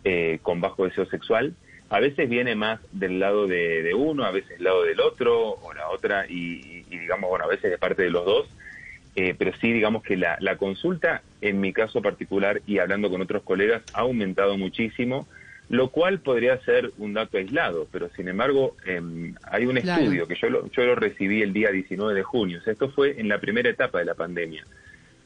eh, 0.04 0.40
con 0.42 0.60
bajo 0.60 0.84
deseo 0.84 1.06
sexual. 1.06 1.56
A 1.94 2.00
veces 2.00 2.28
viene 2.28 2.56
más 2.56 2.80
del 2.92 3.20
lado 3.20 3.46
de, 3.46 3.84
de 3.84 3.94
uno, 3.94 4.24
a 4.26 4.32
veces 4.32 4.50
del 4.58 4.64
lado 4.64 4.84
del 4.84 5.00
otro 5.00 5.52
o 5.62 5.74
la 5.74 5.90
otra 5.90 6.26
y, 6.28 6.84
y 6.90 6.98
digamos, 6.98 7.30
bueno, 7.30 7.46
a 7.46 7.48
veces 7.48 7.70
de 7.70 7.78
parte 7.78 8.02
de 8.02 8.10
los 8.10 8.26
dos. 8.26 8.48
Eh, 9.16 9.36
pero 9.38 9.52
sí, 9.62 9.72
digamos 9.72 10.02
que 10.02 10.18
la, 10.18 10.36
la 10.40 10.58
consulta, 10.58 11.22
en 11.40 11.62
mi 11.62 11.72
caso 11.72 12.02
particular 12.02 12.64
y 12.66 12.80
hablando 12.80 13.12
con 13.12 13.22
otros 13.22 13.44
colegas, 13.44 13.84
ha 13.94 14.00
aumentado 14.02 14.58
muchísimo, 14.58 15.28
lo 15.70 15.90
cual 15.92 16.20
podría 16.20 16.58
ser 16.62 16.92
un 16.98 17.14
dato 17.14 17.38
aislado, 17.38 17.88
pero 17.92 18.10
sin 18.16 18.28
embargo 18.28 18.76
em, 18.88 19.36
hay 19.44 19.68
un 19.68 19.76
Claro. 19.78 20.02
estudio 20.02 20.28
que 20.28 20.34
yo 20.34 20.50
lo, 20.50 20.72
yo 20.72 20.86
lo 20.86 20.96
recibí 20.96 21.44
el 21.44 21.54
día 21.54 21.70
19 21.70 22.16
de 22.16 22.24
junio, 22.24 22.58
o 22.60 22.64
sea, 22.64 22.74
esto 22.74 22.90
fue 22.90 23.20
en 23.20 23.28
la 23.30 23.40
primera 23.40 23.70
etapa 23.70 24.00
de 24.00 24.06
la 24.06 24.16
pandemia, 24.16 24.66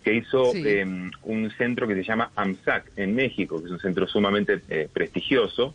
que 0.03 0.13
hizo 0.15 0.51
Sí. 0.51 0.63
em, 0.67 1.09
un 1.23 1.49
centro 1.51 1.87
que 1.87 1.95
se 1.95 2.03
llama 2.03 2.31
AMSAC 2.35 2.91
en 2.97 3.15
México, 3.15 3.59
que 3.61 3.67
es 3.67 3.71
un 3.71 3.79
centro 3.79 4.05
sumamente 4.05 4.59
eh, 4.69 4.89
prestigioso. 4.91 5.73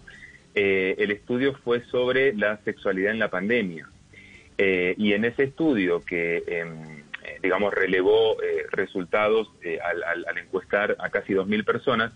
Eh, 0.55 0.95
el 0.99 1.11
estudio 1.11 1.55
fue 1.65 1.81
sobre 1.87 2.35
la 2.35 2.59
sexualidad 2.59 3.13
en 3.13 3.19
la 3.19 3.29
pandemia. 3.31 3.89
Eh, 4.59 4.95
y 4.99 5.15
en 5.15 5.25
ese 5.25 5.45
estudio 5.45 6.03
que, 6.03 6.43
em, 6.47 6.99
eh, 7.25 7.39
digamos, 7.43 7.73
relevó 7.73 8.37
eh, 8.43 8.67
resultados 8.71 9.51
eh, 9.63 9.79
al, 9.83 10.03
al- 10.03 10.27
al 10.29 10.39
encuestar 10.39 10.97
a 10.99 11.09
casi 11.11 11.33
2.000 11.35 11.65
personas, 11.65 12.13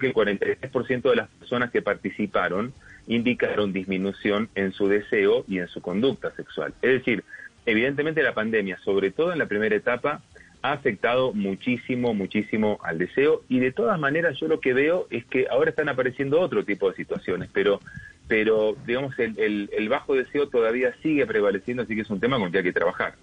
que 0.00 0.06
el 0.06 0.14
43% 0.14 1.10
de 1.10 1.16
las 1.16 1.28
personas 1.28 1.70
que 1.70 1.82
participaron 1.82 2.72
indicaron 3.08 3.72
disminución 3.72 4.48
en 4.54 4.72
su 4.72 4.88
deseo 4.88 5.44
y 5.48 5.58
en 5.58 5.66
su 5.68 5.80
conducta 5.82 6.30
sexual. 6.36 6.72
Es 6.80 6.90
decir, 6.92 7.24
evidentemente 7.66 8.22
la 8.22 8.32
pandemia, 8.32 8.78
sobre 8.78 9.10
todo 9.10 9.32
en 9.32 9.38
la 9.40 9.46
primera 9.46 9.74
etapa, 9.74 10.22
ha 10.62 10.72
afectado 10.72 11.32
muchísimo, 11.32 12.12
muchísimo 12.14 12.78
al 12.82 12.98
deseo 12.98 13.42
y 13.48 13.60
de 13.60 13.72
todas 13.72 13.98
maneras 13.98 14.36
yo 14.38 14.46
lo 14.48 14.60
que 14.60 14.72
veo 14.74 15.06
es 15.10 15.24
que 15.26 15.46
ahora 15.50 15.70
están 15.70 15.88
apareciendo 15.88 16.40
otro 16.40 16.64
tipo 16.64 16.90
de 16.90 16.96
situaciones, 16.96 17.48
pero, 17.52 17.80
pero 18.28 18.76
digamos, 18.86 19.18
el, 19.18 19.38
el- 19.38 19.70
el 19.76 19.88
bajo 19.88 20.14
deseo 20.14 20.48
todavía 20.48 20.94
sigue 21.02 21.26
prevaleciendo, 21.26 21.82
así 21.82 21.94
que 21.94 22.02
es 22.02 22.10
un 22.10 22.20
tema 22.20 22.36
con 22.36 22.46
el 22.46 22.52
que 22.52 22.58
hay 22.58 22.64
que 22.64 22.72
trabajar. 22.72 23.14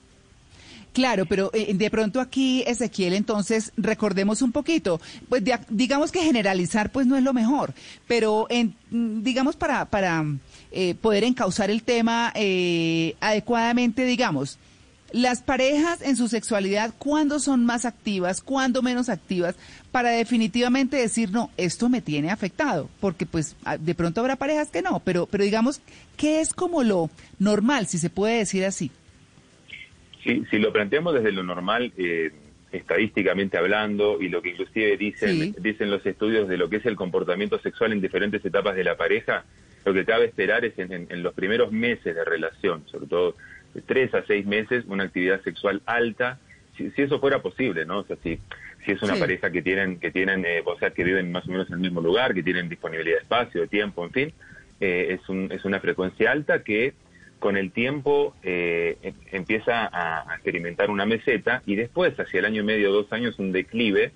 Claro, 0.93 1.27
pero 1.27 1.51
eh, 1.53 1.75
de 1.75 1.89
pronto 1.91 2.19
aquí, 2.19 2.63
Ezequiel, 2.65 3.13
entonces 3.13 3.71
recordemos 3.77 4.41
un 4.41 4.51
poquito. 4.51 4.99
Pues 5.29 5.43
de- 5.43 5.59
digamos 5.69 6.11
que 6.11 6.21
generalizar 6.23 6.91
pues 6.91 7.05
no 7.05 7.15
es 7.15 7.23
lo 7.23 7.33
mejor, 7.33 7.73
pero 8.07 8.47
en, 8.49 8.73
mm, 8.89 9.21
digamos 9.21 9.55
para, 9.55 9.85
para 9.85 10.25
eh, 10.71 10.95
poder 10.95 11.23
encauzar 11.23 11.69
el 11.69 11.83
tema 11.83 12.31
eh, 12.33 13.13
adecuadamente, 13.19 14.05
digamos, 14.05 14.57
las 15.11 15.41
parejas 15.41 16.01
en 16.01 16.15
su 16.17 16.27
sexualidad, 16.27 16.93
¿cuándo 16.97 17.39
son 17.39 17.65
más 17.65 17.85
activas, 17.85 18.41
cuándo 18.41 18.81
menos 18.81 19.07
activas, 19.09 19.55
para 19.91 20.09
definitivamente 20.09 20.97
decir, 20.97 21.31
no, 21.31 21.49
esto 21.57 21.87
me 21.89 22.01
tiene 22.01 22.29
afectado? 22.29 22.89
Porque 22.99 23.25
pues 23.25 23.55
ah, 23.65 23.77
de 23.77 23.95
pronto 23.95 24.19
habrá 24.21 24.35
parejas 24.35 24.69
que 24.69 24.81
no, 24.81 25.01
pero, 25.05 25.25
pero 25.25 25.43
digamos, 25.43 25.81
¿qué 26.17 26.41
es 26.41 26.53
como 26.53 26.83
lo 26.83 27.09
normal, 27.39 27.87
si 27.87 27.97
se 27.97 28.09
puede 28.09 28.37
decir 28.39 28.65
así? 28.65 28.91
Si, 30.23 30.43
si 30.51 30.57
lo 30.59 30.73
planteamos 30.73 31.13
desde 31.13 31.31
lo 31.31 31.43
normal, 31.43 31.93
eh, 31.97 32.31
estadísticamente 32.71 33.57
hablando, 33.57 34.21
y 34.21 34.27
lo 34.29 34.41
que 34.41 34.49
inclusive 34.49 34.97
dicen, 34.97 35.55
dicen 35.59 35.89
los 35.89 36.05
estudios 36.05 36.47
de 36.49 36.57
lo 36.57 36.69
que 36.69 36.77
es 36.77 36.85
el 36.85 36.95
comportamiento 36.95 37.59
sexual 37.59 37.93
en 37.93 38.01
diferentes 38.01 38.43
etapas 38.43 38.75
de 38.75 38.83
la 38.83 38.97
pareja, 38.97 39.45
lo 39.85 39.93
que 39.93 40.03
cabe 40.03 40.25
esperar 40.25 40.65
es 40.65 40.77
en, 40.79 40.91
en- 40.91 41.07
en 41.09 41.23
los 41.23 41.33
primeros 41.33 41.71
meses 41.71 42.13
de 42.13 42.25
relación, 42.25 42.83
sobre 42.91 43.07
todo 43.07 43.35
de 43.77 43.83
tres 43.83 44.11
a 44.15 44.23
seis 44.25 44.43
meses, 44.45 44.85
una 44.87 45.03
actividad 45.03 45.39
sexual 45.43 45.81
alta, 45.85 46.39
si, 46.75 46.89
si 46.91 47.03
eso 47.03 47.19
fuera 47.19 47.41
posible, 47.43 47.85
¿no? 47.85 47.99
O 47.99 48.03
sea, 48.05 48.17
si, 48.23 48.39
si 48.83 48.91
es 48.91 49.01
una 49.03 49.13
Sí. 49.13 49.19
pareja 49.19 49.51
que 49.51 49.61
tienen, 49.61 49.99
que 49.99 50.09
tienen, 50.11 50.43
eh, 50.45 50.63
o 50.65 50.77
sea, 50.79 50.89
que 50.89 51.03
viven 51.03 51.31
más 51.31 51.47
o 51.47 51.51
menos 51.51 51.67
en 51.67 51.75
el 51.75 51.79
mismo 51.81 52.01
lugar, 52.01 52.33
que 52.33 52.41
tienen 52.43 52.69
disponibilidad 52.69 53.17
de 53.17 53.21
espacio, 53.21 53.61
de 53.61 53.67
tiempo, 53.67 54.03
en 54.03 54.11
fin, 54.11 54.33
eh, 54.79 55.17
es, 55.19 55.29
un, 55.29 55.51
es 55.51 55.63
una 55.63 55.79
frecuencia 55.79 56.31
alta 56.31 56.63
que 56.63 56.93
con 57.39 57.55
el 57.55 57.71
tiempo 57.71 58.35
eh, 58.41 58.97
em- 59.03 59.13
empieza 59.31 59.85
a, 59.85 60.31
a 60.31 60.33
experimentar 60.35 60.89
una 60.89 61.05
meseta 61.05 61.61
y 61.67 61.75
después, 61.75 62.19
hacia 62.19 62.39
el 62.39 62.45
año 62.45 62.61
y 62.63 62.65
medio, 62.65 62.91
dos 62.91 63.13
años, 63.13 63.37
un 63.37 63.51
declive, 63.51 64.11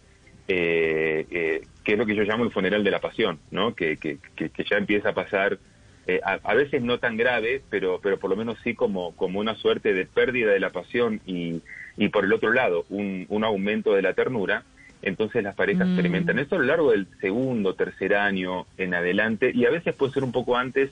eh, 0.47 1.25
eh, 1.29 1.61
que 1.83 1.91
es 1.93 1.97
lo 1.99 2.05
que 2.07 2.15
yo 2.15 2.23
llamo 2.23 2.43
el 2.45 2.51
funeral 2.51 2.83
de 2.83 2.91
la 2.91 2.99
pasión, 2.99 3.39
¿no? 3.51 3.75
Que, 3.75 3.97
que, 3.97 4.17
que- 4.35 4.49
que 4.49 4.63
ya 4.63 4.77
empieza 4.77 5.09
a 5.09 5.13
pasar, 5.13 5.59
eh, 6.07 6.19
a, 6.23 6.39
a 6.43 6.53
veces 6.55 6.81
no 6.81 6.97
tan 6.99 7.17
grave, 7.17 7.61
pero, 7.69 7.99
pero 8.01 8.17
por 8.17 8.29
lo 8.29 8.35
menos 8.35 8.57
sí 8.63 8.73
como, 8.73 9.15
como 9.15 9.39
una 9.39 9.55
suerte 9.55 9.93
de 9.93 10.05
pérdida 10.05 10.51
de 10.51 10.59
la 10.59 10.71
pasión 10.71 11.21
y, 11.25 11.61
y 11.97 12.09
por 12.09 12.25
el 12.25 12.33
otro 12.33 12.51
lado, 12.53 12.85
un, 12.89 13.25
un 13.29 13.43
aumento 13.43 13.93
de 13.93 14.01
la 14.01 14.13
ternura. 14.13 14.63
Entonces 15.03 15.43
las 15.43 15.55
parejas 15.55 15.87
Mm. 15.87 15.89
experimentan 15.89 16.39
esto 16.39 16.55
a 16.55 16.59
lo 16.59 16.65
largo 16.65 16.91
del 16.91 17.07
segundo, 17.19 17.73
tercer 17.75 18.15
año 18.15 18.67
en 18.77 18.93
adelante 18.93 19.51
y 19.53 19.65
a 19.65 19.71
veces 19.71 19.95
puede 19.95 20.13
ser 20.13 20.23
un 20.23 20.31
poco 20.31 20.55
antes 20.57 20.91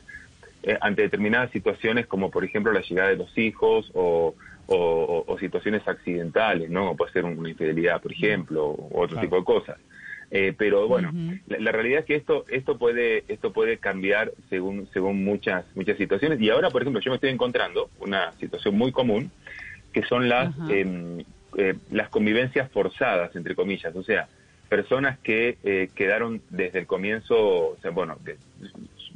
eh, 0.63 0.77
ante 0.81 1.03
determinadas 1.03 1.51
situaciones 1.51 2.05
como 2.07 2.29
por 2.31 2.43
ejemplo 2.43 2.73
la 2.73 2.81
llegada 2.81 3.09
de 3.09 3.15
los 3.17 3.37
hijos 3.37 3.89
o, 3.93 4.35
o- 4.65 4.75
o- 4.75 5.23
o 5.31 5.39
situaciones 5.39 5.87
accidentales, 5.87 6.69
¿no? 6.69 6.91
O 6.91 6.95
puede 6.97 7.11
ser 7.13 7.23
una 7.25 7.49
infidelidad, 7.49 8.01
por 8.01 8.11
ejemplo, 8.11 8.65
o 8.65 9.01
otro 9.01 9.15
tipo 9.21 9.35
de 9.37 9.43
cosas. 9.43 9.77
Eh, 10.31 10.53
pero 10.55 10.87
bueno, 10.87 11.11
la, 11.47 11.57
la 11.57 11.71
realidad 11.71 12.01
es 12.01 12.05
que 12.05 12.15
esto 12.15 12.45
esto 12.49 12.77
puede 12.77 13.23
esto 13.27 13.51
puede 13.51 13.77
cambiar 13.77 14.31
según 14.49 14.87
según 14.93 15.23
muchas 15.23 15.65
muchas 15.75 15.97
situaciones. 15.97 16.39
Y 16.39 16.49
ahora 16.49 16.69
por 16.69 16.83
ejemplo 16.83 17.01
yo 17.01 17.09
me 17.09 17.15
estoy 17.15 17.31
encontrando 17.31 17.89
una 17.99 18.33
situación 18.33 18.77
muy 18.77 18.91
común 18.91 19.31
que 19.91 20.03
son 20.03 20.29
las 20.29 20.53
em, 20.69 21.23
eh, 21.57 21.75
las 21.91 22.09
convivencias 22.09 22.71
forzadas 22.71 23.35
entre 23.35 23.55
comillas, 23.55 23.95
o 23.95 24.03
sea, 24.03 24.27
personas 24.69 25.17
que 25.19 25.57
eh, 25.63 25.89
quedaron 25.95 26.41
desde 26.51 26.79
el 26.79 26.85
comienzo, 26.85 27.35
o 27.35 27.77
sea, 27.81 27.89
bueno, 27.89 28.17
que 28.23 28.35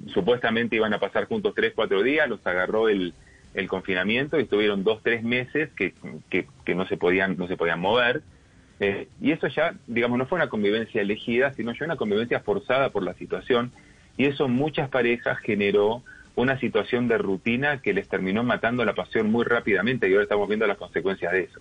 supuestamente 0.07 0.75
iban 0.75 0.93
a 0.95 0.99
pasar 0.99 1.25
juntos 1.25 1.53
tres, 1.55 1.73
cuatro 1.75 2.01
días, 2.01 2.27
los 2.27 2.45
agarró 2.47 2.89
el, 2.89 3.13
el 3.53 3.67
confinamiento 3.67 4.39
y 4.39 4.43
estuvieron 4.43 4.83
dos, 4.83 5.01
tres 5.03 5.23
meses 5.23 5.69
que, 5.77 5.93
que, 6.29 6.47
que 6.65 6.75
no 6.75 6.87
se 6.87 6.97
podían, 6.97 7.37
no 7.37 7.47
se 7.47 7.55
podían 7.55 7.79
mover. 7.79 8.23
Eh, 8.79 9.07
y 9.21 9.31
eso 9.31 9.47
ya, 9.47 9.75
digamos, 9.87 10.17
no 10.17 10.25
fue 10.25 10.37
una 10.37 10.49
convivencia 10.49 11.01
elegida, 11.01 11.53
sino 11.53 11.73
ya 11.73 11.85
una 11.85 11.95
convivencia 11.95 12.39
forzada 12.39 12.89
por 12.89 13.03
la 13.03 13.13
situación. 13.13 13.71
Y 14.17 14.25
eso 14.25 14.47
muchas 14.47 14.89
parejas 14.89 15.37
generó 15.39 16.03
una 16.35 16.59
situación 16.59 17.07
de 17.07 17.17
rutina 17.17 17.81
que 17.81 17.93
les 17.93 18.07
terminó 18.07 18.43
matando 18.43 18.83
la 18.85 18.93
pasión 18.93 19.31
muy 19.31 19.45
rápidamente 19.45 20.09
y 20.09 20.13
ahora 20.13 20.23
estamos 20.23 20.47
viendo 20.47 20.65
las 20.65 20.77
consecuencias 20.77 21.31
de 21.31 21.41
eso. 21.41 21.59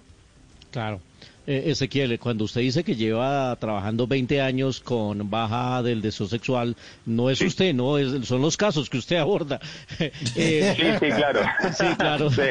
Claro. 0.71 1.01
Eh, 1.47 1.65
Ezequiel, 1.67 2.19
cuando 2.21 2.45
usted 2.45 2.61
dice 2.61 2.85
que 2.85 2.95
lleva 2.95 3.57
trabajando 3.57 4.07
20 4.07 4.41
años 4.41 4.81
con 4.81 5.29
baja 5.29 5.83
del 5.83 6.01
deseo 6.01 6.29
sexual, 6.29 6.77
no 7.05 7.31
es 7.31 7.41
usted, 7.41 7.75
no 7.75 7.99
es, 7.99 8.27
son 8.29 8.41
los 8.43 8.57
casos 8.57 8.89
que 8.89 8.99
usted 8.99 9.17
aborda. 9.17 9.61
Eh, 10.37 10.75
Sí, 10.77 11.07
sí, 11.07 11.13
claro. 11.17 11.41
Sí, 11.77 11.85
claro. 11.99 12.31
Sí. 12.31 12.43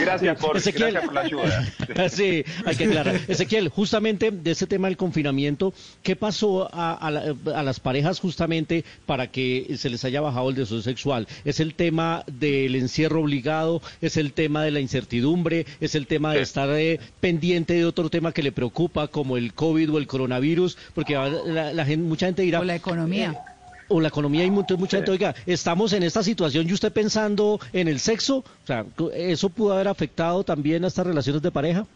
Gracias, 0.00 0.38
por, 0.38 0.56
Ezequiel. 0.56 0.92
gracias 0.92 1.04
por 1.04 1.14
la 1.14 1.20
ayuda. 1.22 1.66
Sí, 2.08 2.44
hay 2.64 2.76
que 2.76 2.84
aclarar. 2.84 3.20
Ezequiel, 3.28 3.68
justamente 3.68 4.30
de 4.30 4.50
ese 4.52 4.66
tema 4.66 4.88
del 4.88 4.96
confinamiento, 4.96 5.72
¿qué 6.02 6.14
pasó 6.16 6.68
a, 6.72 6.92
a 6.94 7.10
la- 7.10 7.34
a 7.54 7.62
las 7.62 7.80
parejas 7.80 8.20
justamente 8.20 8.84
para 9.06 9.26
que 9.30 9.74
se 9.76 9.90
les 9.90 10.04
haya 10.04 10.20
bajado 10.20 10.50
el 10.50 10.56
deseo 10.56 10.82
sexual? 10.82 11.26
¿Es 11.44 11.58
el 11.60 11.74
tema 11.74 12.22
del 12.26 12.74
encierro 12.76 13.20
obligado? 13.22 13.82
¿Es 14.00 14.16
el 14.16 14.32
tema 14.32 14.62
de 14.64 14.70
la 14.70 14.80
incertidumbre? 14.80 15.66
¿Es 15.80 15.94
el 15.94 16.06
tema 16.06 16.32
de 16.34 16.42
estar 16.42 16.68
eh, 16.70 17.00
pendiente 17.20 17.74
de 17.74 17.84
otro 17.84 18.08
tema 18.08 18.19
que 18.32 18.42
le 18.42 18.52
preocupa 18.52 19.08
como 19.08 19.36
el 19.36 19.54
COVID 19.54 19.92
o 19.92 19.98
el 19.98 20.06
coronavirus? 20.06 20.76
Porque 20.94 21.14
la, 21.14 21.72
la 21.72 21.84
gente, 21.84 22.06
mucha 22.06 22.26
gente 22.26 22.42
dirá... 22.42 22.60
O 22.60 22.64
la 22.64 22.76
economía. 22.76 23.38
o 23.88 24.00
la 24.00 24.08
economía 24.08 24.44
y 24.44 24.50
mucha, 24.50 24.76
mucha 24.76 24.98
gente, 24.98 25.10
oiga, 25.10 25.34
estamos 25.46 25.92
en 25.92 26.02
esta 26.02 26.22
situación 26.22 26.68
y 26.68 26.72
usted 26.72 26.92
pensando 26.92 27.58
en 27.72 27.88
el 27.88 27.98
sexo, 27.98 28.38
o 28.38 28.66
sea, 28.66 28.84
¿eso 29.14 29.50
pudo 29.50 29.72
haber 29.72 29.88
afectado 29.88 30.44
también 30.44 30.84
a 30.84 30.88
estas 30.88 31.06
relaciones 31.06 31.42
de 31.42 31.50
pareja? 31.50 31.86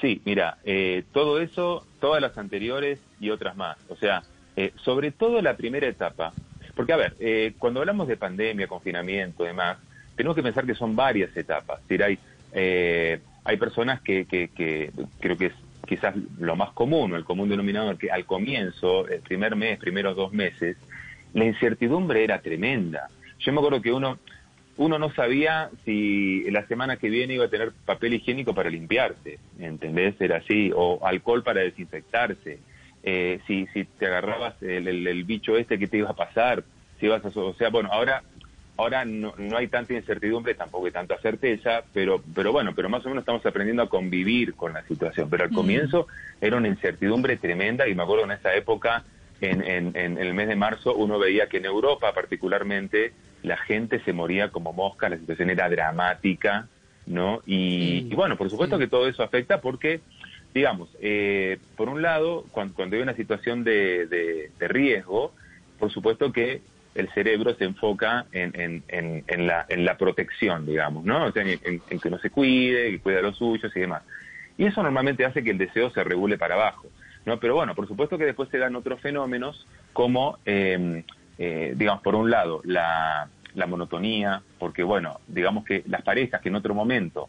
Sí, 0.00 0.20
mira, 0.24 0.58
eh, 0.64 1.04
todo 1.12 1.40
eso, 1.40 1.86
todas 2.00 2.20
las 2.20 2.36
anteriores 2.38 2.98
y 3.20 3.30
otras 3.30 3.56
más. 3.56 3.76
O 3.88 3.96
sea, 3.96 4.22
eh, 4.56 4.72
sobre 4.84 5.10
todo 5.12 5.40
la 5.42 5.56
primera 5.56 5.86
etapa. 5.86 6.32
Porque, 6.74 6.92
a 6.92 6.96
ver, 6.96 7.14
eh, 7.20 7.52
cuando 7.58 7.80
hablamos 7.80 8.08
de 8.08 8.16
pandemia, 8.16 8.66
confinamiento, 8.66 9.44
demás, 9.44 9.78
tenemos 10.16 10.34
que 10.34 10.42
pensar 10.42 10.64
que 10.64 10.74
son 10.74 10.96
varias 10.96 11.36
etapas. 11.36 11.80
Es 11.80 11.88
decir, 11.88 12.02
hay, 12.02 12.18
eh, 12.52 13.20
hay 13.44 13.56
personas 13.56 14.02
que, 14.02 14.26
que, 14.26 14.50
que 14.50 14.92
creo 15.20 15.36
que 15.36 15.46
es 15.46 15.54
quizás 15.86 16.14
lo 16.38 16.56
más 16.56 16.72
común, 16.72 17.12
o 17.12 17.16
el 17.16 17.24
común 17.24 17.48
denominador, 17.48 17.98
que 17.98 18.10
al 18.10 18.24
comienzo, 18.24 19.06
el 19.08 19.22
primer 19.22 19.56
mes, 19.56 19.78
primeros 19.78 20.16
dos 20.16 20.32
meses, 20.32 20.76
la 21.32 21.44
incertidumbre 21.44 22.22
era 22.24 22.40
tremenda. 22.40 23.10
Yo 23.40 23.52
me 23.52 23.58
acuerdo 23.58 23.82
que 23.82 23.92
uno, 23.92 24.20
uno 24.76 24.98
no 24.98 25.12
sabía 25.12 25.70
si 25.84 26.48
la 26.50 26.66
semana 26.66 26.96
que 26.98 27.10
viene 27.10 27.34
iba 27.34 27.46
a 27.46 27.50
tener 27.50 27.72
papel 27.84 28.14
higiénico 28.14 28.54
para 28.54 28.70
limpiarse, 28.70 29.40
¿entendés? 29.58 30.14
Era 30.20 30.36
así, 30.38 30.70
o 30.74 31.00
alcohol 31.04 31.42
para 31.42 31.60
desinfectarse, 31.62 32.62
eh, 33.02 33.40
si, 33.46 33.66
si 33.68 33.84
te 33.84 34.06
agarrabas 34.06 34.54
el, 34.62 34.86
el- 34.88 35.24
bicho 35.24 35.56
este 35.56 35.78
que 35.78 35.88
te 35.88 35.98
iba 35.98 36.10
a 36.10 36.14
pasar, 36.14 36.64
si 37.00 37.06
ibas 37.06 37.24
a, 37.24 37.28
o 37.40 37.54
sea, 37.54 37.70
bueno, 37.70 37.88
ahora 37.92 38.22
ahora 38.76 39.04
no, 39.04 39.34
no 39.38 39.56
hay 39.56 39.68
tanta 39.68 39.92
incertidumbre, 39.94 40.54
tampoco 40.54 40.86
hay 40.86 40.92
tanta 40.92 41.18
certeza, 41.18 41.84
pero 41.92 42.22
pero 42.34 42.52
bueno, 42.52 42.74
pero 42.74 42.88
más 42.88 43.04
o 43.04 43.08
menos 43.08 43.22
estamos 43.22 43.44
aprendiendo 43.46 43.82
a 43.82 43.88
convivir 43.88 44.54
con 44.54 44.72
la 44.72 44.82
situación, 44.86 45.28
pero 45.30 45.44
al 45.44 45.50
Mm. 45.50 45.54
comienzo 45.54 46.06
era 46.40 46.56
una 46.56 46.68
incertidumbre 46.68 47.36
tremenda 47.36 47.86
y 47.88 47.94
me 47.94 48.02
acuerdo 48.02 48.24
en 48.24 48.32
esa 48.32 48.54
época 48.54 49.04
en, 49.40 49.62
en- 49.62 49.96
en 49.96 50.18
el 50.18 50.34
mes 50.34 50.48
de 50.48 50.56
marzo 50.56 50.94
uno 50.94 51.18
veía 51.18 51.48
que 51.48 51.58
en 51.58 51.64
Europa 51.66 52.12
particularmente 52.14 53.12
la 53.42 53.56
gente 53.56 54.00
se 54.04 54.12
moría 54.12 54.50
como 54.50 54.72
mosca, 54.72 55.08
la 55.08 55.18
situación 55.18 55.50
era 55.50 55.68
dramática, 55.68 56.68
¿no? 57.06 57.42
Y, 57.44 58.06
y 58.08 58.14
bueno, 58.14 58.36
por 58.36 58.48
supuesto 58.50 58.78
que 58.78 58.86
todo 58.86 59.08
eso 59.08 59.22
afecta 59.24 59.60
porque, 59.60 60.00
digamos, 60.54 60.96
eh, 61.00 61.58
por 61.76 61.88
un 61.88 62.02
lado, 62.02 62.46
cuando, 62.52 62.74
cuando 62.74 62.94
hay 62.96 63.02
una 63.02 63.16
situación 63.16 63.64
de, 63.64 64.06
de- 64.06 64.52
de 64.58 64.68
riesgo, 64.68 65.34
por 65.78 65.90
supuesto 65.92 66.32
que 66.32 66.62
el 66.94 67.08
cerebro 67.10 67.54
se 67.54 67.64
enfoca 67.64 68.26
en, 68.32 68.52
en- 68.60 68.84
en- 68.88 69.24
en 69.26 69.46
la, 69.46 69.96
protección, 69.96 70.66
digamos, 70.66 71.04
¿no? 71.04 71.26
O 71.26 71.32
sea, 71.32 71.42
en, 71.42 71.58
que 71.80 72.08
uno 72.08 72.18
se 72.18 72.30
cuide, 72.30 72.90
que 72.90 73.00
cuida 73.00 73.18
a 73.20 73.22
los 73.22 73.36
suyos 73.38 73.74
y 73.74 73.80
demás. 73.80 74.02
Y 74.58 74.66
eso 74.66 74.82
normalmente 74.82 75.24
hace 75.24 75.42
que 75.42 75.50
el 75.50 75.58
deseo 75.58 75.90
se 75.90 76.04
regule 76.04 76.36
para 76.38 76.54
abajo, 76.54 76.88
¿no? 77.24 77.38
Pero 77.40 77.54
bueno, 77.54 77.74
por 77.74 77.88
supuesto 77.88 78.18
que 78.18 78.26
después 78.26 78.48
se 78.50 78.58
dan 78.58 78.76
otros 78.76 79.00
fenómenos 79.00 79.66
como, 79.92 80.38
eh, 80.44 81.02
eh, 81.38 81.72
digamos, 81.76 82.02
por 82.02 82.14
un 82.14 82.30
lado, 82.30 82.60
la, 82.64 83.28
la 83.54 83.66
monotonía, 83.66 84.42
porque 84.58 84.82
bueno, 84.82 85.20
digamos 85.26 85.64
que 85.64 85.82
las 85.86 86.02
parejas 86.02 86.40
que 86.42 86.48
en 86.50 86.56
otro 86.56 86.74
momento 86.74 87.28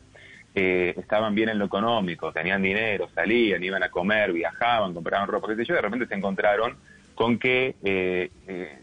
eh, 0.55 0.93
estaban 0.97 1.33
bien 1.33 1.49
en 1.49 1.57
lo 1.59 1.65
económico, 1.65 2.31
tenían 2.31 2.61
dinero, 2.61 3.09
salían, 3.15 3.63
iban 3.63 3.81
a 3.83 3.89
comer, 3.89 4.33
viajaban, 4.33 4.93
compraban 4.93 5.27
ropa, 5.27 5.47
qué 5.47 5.55
sé 5.55 5.65
yo, 5.65 5.75
de 5.75 5.81
repente 5.81 6.05
se 6.07 6.15
encontraron 6.15 6.75
con 7.15 7.37
que 7.39 7.75
eh, 7.83 8.29
eh, 8.47 8.77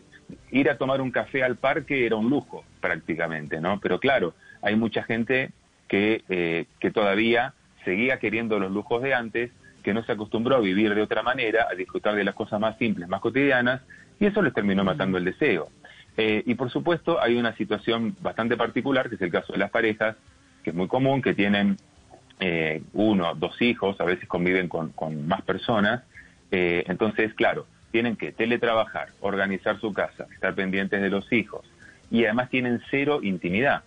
ir 0.51 0.71
a 0.71 0.79
tomar 0.79 1.01
un 1.01 1.11
café 1.11 1.43
al 1.43 1.57
parque 1.57 2.07
era 2.07 2.17
un 2.17 2.31
lujo 2.31 2.65
prácticamente, 2.81 3.61
¿no? 3.61 3.81
Pero 3.81 4.01
claro, 4.01 4.35
hay 4.63 4.77
mucha 4.77 5.03
gente 5.03 5.51
que, 5.89 6.23
eh, 6.29 6.67
que 6.79 6.91
todavía 6.91 7.55
seguía 7.85 8.19
queriendo 8.19 8.59
los 8.59 8.71
lujos 8.71 9.03
de 9.03 9.15
antes, 9.15 9.51
que 9.83 9.95
no 9.95 10.03
se 10.05 10.13
acostumbró 10.13 10.57
a 10.57 10.61
vivir 10.61 10.95
de 10.95 11.03
otra 11.03 11.23
manera, 11.23 11.67
a 11.71 11.75
disfrutar 11.75 12.15
de 12.15 12.25
las 12.25 12.35
cosas 12.35 12.61
más 12.61 12.77
simples, 12.79 13.09
más 13.09 13.21
cotidianas, 13.21 13.81
y 14.19 14.27
eso 14.27 14.43
les 14.43 14.53
terminó 14.53 14.85
matando 14.85 15.19
el 15.19 15.25
deseo. 15.25 15.69
Eh, 16.17 16.43
y 16.45 16.55
por 16.55 16.71
supuesto 16.71 17.21
hay 17.21 17.37
una 17.37 17.57
situación 17.57 18.15
bastante 18.21 18.57
particular, 18.57 19.09
que 19.09 19.15
es 19.15 19.23
el 19.23 19.31
caso 19.31 19.53
de 19.53 19.59
las 19.59 19.71
parejas, 19.71 20.17
que 20.63 20.71
es 20.71 20.77
muy 20.77 20.89
común, 20.89 21.23
que 21.23 21.35
tienen 21.35 21.79
eh, 22.41 22.83
uno, 22.93 23.35
dos 23.35 23.61
hijos, 23.63 23.99
a 24.01 24.05
veces 24.05 24.29
conviven 24.29 24.69
con, 24.69 24.91
con 24.91 25.27
más 25.27 25.43
personas, 25.43 26.03
eh, 26.51 26.85
entonces, 26.89 27.33
claro, 27.35 27.67
tienen 27.91 28.17
que 28.17 28.33
teletrabajar, 28.33 29.09
organizar 29.21 29.81
su 29.81 29.93
casa, 29.93 30.27
estar 30.33 30.55
pendientes 30.55 31.01
de 31.01 31.11
los 31.11 31.33
hijos, 31.33 31.65
y 32.11 32.25
además 32.25 32.51
tienen 32.51 32.81
cero 32.91 33.21
intimidad. 33.23 33.83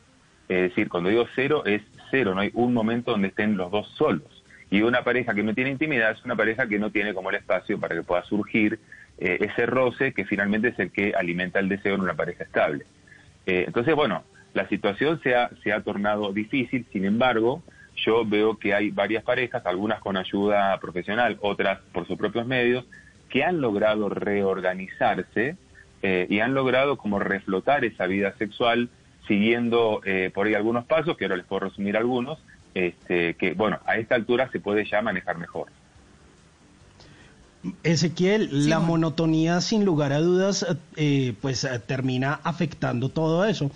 Es 0.50 0.70
decir, 0.70 0.90
cuando 0.90 1.10
digo 1.10 1.26
cero, 1.36 1.64
es 1.66 1.82
cero, 2.12 2.36
no 2.36 2.42
hay 2.42 2.52
un 2.54 2.74
momento 2.74 3.12
donde 3.12 3.30
estén 3.30 3.58
los 3.58 3.72
dos 3.72 3.88
solos. 3.98 4.44
Y 4.70 4.82
una 4.82 5.04
pareja 5.04 5.34
que 5.34 5.44
no 5.44 5.54
tiene 5.54 5.70
intimidad 5.70 6.12
es 6.12 6.24
una 6.26 6.36
pareja 6.36 6.68
que 6.68 6.80
no 6.80 6.90
tiene 6.90 7.14
como 7.14 7.30
el 7.30 7.36
espacio 7.36 7.80
para 7.80 7.96
que 7.96 8.04
pueda 8.04 8.24
surgir 8.24 8.80
eh, 9.20 9.38
ese 9.42 9.66
roce 9.66 10.14
que 10.14 10.26
finalmente 10.26 10.70
es 10.70 10.80
el 10.80 10.92
que 10.92 11.14
alimenta 11.16 11.60
el 11.60 11.70
deseo 11.70 11.96
en 11.96 12.02
una 12.02 12.16
pareja 12.16 12.44
estable. 12.44 12.86
Eh, 13.46 13.66
entonces, 13.68 13.94
bueno, 13.96 14.24
la 14.54 14.68
situación 14.68 15.20
se 15.22 15.36
ha, 15.36 15.50
se 15.64 15.72
ha 15.72 15.82
tornado 15.82 16.32
difícil, 16.34 16.86
sin 16.92 17.06
embargo, 17.06 17.64
yo 17.96 18.26
veo 18.26 18.58
que 18.58 18.74
hay 18.74 18.90
varias 18.90 19.24
parejas, 19.24 19.66
algunas 19.66 20.00
con 20.00 20.18
ayuda 20.18 20.80
profesional, 20.80 21.38
otras 21.42 21.80
por 21.92 22.08
sus 22.08 22.18
propios 22.18 22.46
medios, 22.46 22.86
que 23.34 23.44
han 23.44 23.62
logrado 23.62 24.10
reorganizarse 24.10 25.58
eh, 26.04 26.28
y 26.30 26.40
han 26.40 26.54
logrado 26.54 26.98
como 26.98 27.18
reflotar 27.18 27.84
esa 27.84 28.06
vida 28.06 28.36
sexual 28.38 28.90
siguiendo 29.28 30.02
eh, 30.06 30.30
por 30.32 30.46
ahí 30.46 30.54
algunos 30.54 30.86
pasos, 30.86 31.18
que 31.18 31.26
ahora 31.26 31.38
les 31.38 31.48
puedo 31.48 31.62
resumir 31.62 31.98
algunos, 31.98 32.38
este, 32.76 33.34
que 33.34 33.56
bueno, 33.56 33.80
a 33.88 33.98
esta 33.98 34.14
altura 34.14 34.52
se 34.52 34.60
puede 34.60 34.86
ya 34.86 35.02
manejar 35.02 35.40
mejor. 35.40 35.70
Ezequiel, 37.82 38.70
la 38.70 38.80
monotonía 38.80 39.62
sin 39.62 39.84
lugar 39.84 40.14
a 40.14 40.20
dudas 40.20 40.68
eh, 40.96 41.34
pues 41.42 41.68
termina 41.88 42.40
afectando 42.44 43.10
todo 43.10 43.46
eso. 43.46 43.72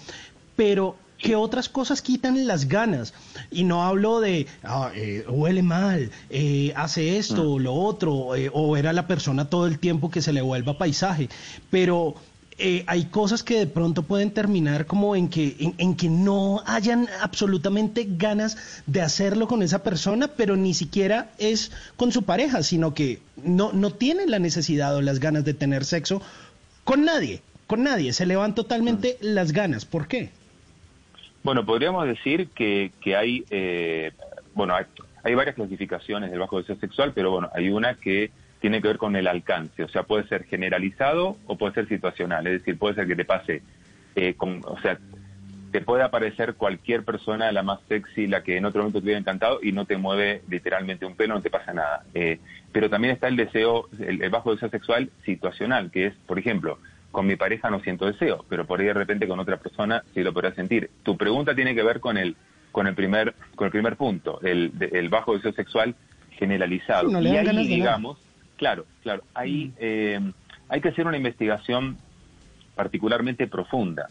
Pero, 0.55 0.97
¿qué 1.17 1.35
otras 1.35 1.69
cosas 1.69 2.01
quitan 2.01 2.47
las 2.47 2.67
ganas? 2.67 3.13
Y 3.51 3.63
no 3.63 3.83
hablo 3.83 4.19
de, 4.19 4.47
ah, 4.63 4.91
eh, 4.95 5.25
huele 5.27 5.63
mal, 5.63 6.11
eh, 6.29 6.73
hace 6.75 7.17
esto 7.17 7.51
o 7.51 7.59
lo 7.59 7.73
otro, 7.73 8.35
eh, 8.35 8.49
o 8.53 8.77
era 8.77 8.93
la 8.93 9.07
persona 9.07 9.49
todo 9.49 9.67
el 9.67 9.79
tiempo 9.79 10.09
que 10.11 10.21
se 10.21 10.33
le 10.33 10.41
vuelva 10.41 10.77
paisaje. 10.77 11.29
Pero 11.69 12.15
eh, 12.59 12.83
hay 12.87 13.05
cosas 13.05 13.43
que 13.43 13.59
de 13.59 13.67
pronto 13.67 14.01
pueden 14.01 14.31
terminar 14.31 14.87
como 14.87 15.15
en 15.15 15.27
que, 15.29 15.55
en, 15.59 15.75
en 15.77 15.95
que 15.95 16.09
no 16.09 16.63
hayan 16.65 17.07
absolutamente 17.21 18.07
ganas 18.09 18.57
de 18.87 19.01
hacerlo 19.01 19.47
con 19.47 19.61
esa 19.61 19.83
persona, 19.83 20.27
pero 20.29 20.55
ni 20.55 20.73
siquiera 20.73 21.29
es 21.37 21.71
con 21.97 22.11
su 22.11 22.23
pareja, 22.23 22.63
sino 22.63 22.95
que 22.95 23.21
no, 23.43 23.73
no 23.73 23.91
tienen 23.91 24.31
la 24.31 24.39
necesidad 24.39 24.95
o 24.95 25.03
las 25.03 25.19
ganas 25.19 25.45
de 25.45 25.53
tener 25.53 25.85
sexo 25.85 26.19
con 26.83 27.05
nadie, 27.05 27.43
con 27.67 27.83
nadie, 27.83 28.11
se 28.11 28.25
le 28.25 28.35
van 28.35 28.55
totalmente 28.55 29.17
las 29.21 29.51
ganas. 29.51 29.85
¿Por 29.85 30.07
qué? 30.07 30.31
Bueno, 31.47 31.65
podríamos 31.65 32.05
decir 32.05 32.49
que, 32.49 32.91
que 32.99 33.15
hay, 33.15 33.45
eh, 33.51 34.11
bueno, 34.53 34.75
hay, 34.75 34.83
hay 35.23 35.33
varias 35.33 35.55
clasificaciones 35.55 36.29
del 36.29 36.39
bajo 36.41 36.57
deseo 36.57 36.75
sexual, 36.75 37.13
pero 37.15 37.31
bueno, 37.31 37.49
hay 37.53 37.69
una 37.69 37.93
que 37.93 38.31
tiene 38.59 38.81
que 38.81 38.89
ver 38.89 38.97
con 38.97 39.15
el 39.15 39.27
alcance, 39.27 39.81
o 39.81 39.87
sea, 39.87 40.03
puede 40.03 40.27
ser 40.27 40.43
generalizado 40.43 41.37
o 41.45 41.57
puede 41.57 41.73
ser 41.73 41.87
situacional, 41.87 42.45
es 42.47 42.59
decir, 42.59 42.77
puede 42.77 42.95
ser 42.95 43.07
que 43.07 43.15
te 43.15 43.23
pase, 43.23 43.61
eh, 44.17 44.33
con, 44.33 44.59
o 44.65 44.77
sea, 44.81 44.99
te 45.71 45.79
puede 45.79 46.03
aparecer 46.03 46.55
cualquier 46.55 47.05
persona, 47.05 47.49
la 47.53 47.63
más 47.63 47.79
sexy, 47.87 48.27
la 48.27 48.43
que 48.43 48.57
en 48.57 48.65
otro 48.65 48.81
momento 48.81 48.99
te 48.99 49.05
hubiera 49.05 49.19
encantado 49.21 49.59
y 49.63 49.71
no 49.71 49.85
te 49.85 49.95
mueve 49.95 50.41
literalmente 50.49 51.05
un 51.05 51.15
pelo, 51.15 51.35
no 51.35 51.41
te 51.41 51.49
pasa 51.49 51.71
nada. 51.71 52.03
Eh, 52.13 52.39
pero 52.73 52.89
también 52.89 53.13
está 53.13 53.29
el 53.29 53.37
deseo, 53.37 53.87
el, 53.99 54.21
el 54.21 54.29
bajo 54.29 54.51
deseo 54.51 54.69
sexual 54.69 55.11
situacional, 55.23 55.91
que 55.91 56.07
es, 56.07 56.13
por 56.25 56.39
ejemplo, 56.39 56.77
con 57.17 57.25
mi 57.25 57.35
pareja 57.35 57.71
no 57.71 57.79
siento 57.79 58.05
deseo, 58.05 58.45
pero 58.47 58.67
por 58.67 58.79
ahí 58.79 58.85
de 58.85 58.93
repente 58.93 59.27
con 59.27 59.39
otra 59.39 59.57
persona 59.57 60.03
sí 60.13 60.21
lo 60.21 60.31
podrás 60.33 60.53
sentir. 60.53 60.91
Tu 61.01 61.17
pregunta 61.17 61.55
tiene 61.55 61.73
que 61.73 61.81
ver 61.81 61.99
con 61.99 62.15
el, 62.15 62.35
con 62.71 62.85
el 62.85 62.93
primer, 62.93 63.33
con 63.55 63.65
el 63.65 63.71
primer 63.71 63.95
punto, 63.95 64.39
el, 64.43 64.77
de- 64.77 64.91
el 64.93 65.09
bajo 65.09 65.33
deseo 65.33 65.51
sexual 65.53 65.95
generalizado. 66.37 67.07
Sí, 67.07 67.13
no 67.13 67.19
le 67.19 67.31
y 67.31 67.37
ahí, 67.37 67.67
digamos, 67.67 68.19
claro, 68.55 68.85
claro, 69.01 69.23
ahí 69.33 69.73
eh, 69.79 70.19
hay 70.69 70.79
que 70.79 70.89
hacer 70.89 71.07
una 71.07 71.17
investigación 71.17 71.97
particularmente 72.75 73.47
profunda, 73.47 74.09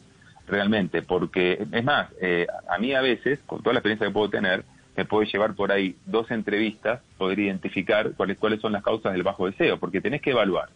realmente, 0.49 1.03
porque 1.03 1.65
es 1.71 1.85
más, 1.85 2.09
eh, 2.21 2.49
a 2.69 2.77
mí 2.79 2.93
a 2.93 3.03
veces, 3.03 3.39
con 3.47 3.63
toda 3.63 3.75
la 3.75 3.79
experiencia 3.79 4.09
que 4.09 4.13
puedo 4.13 4.31
tener, 4.31 4.65
me 4.97 5.05
puede 5.05 5.29
llevar 5.29 5.55
por 5.55 5.71
ahí 5.71 5.95
dos 6.07 6.29
entrevistas, 6.33 7.03
poder 7.19 7.39
identificar 7.39 8.15
cuáles, 8.17 8.37
cuáles 8.37 8.61
son 8.61 8.73
las 8.73 8.83
causas 8.83 9.13
del 9.13 9.23
bajo 9.23 9.47
deseo, 9.47 9.79
porque 9.79 10.01
tenés 10.01 10.23
que 10.23 10.33
evaluar. 10.33 10.71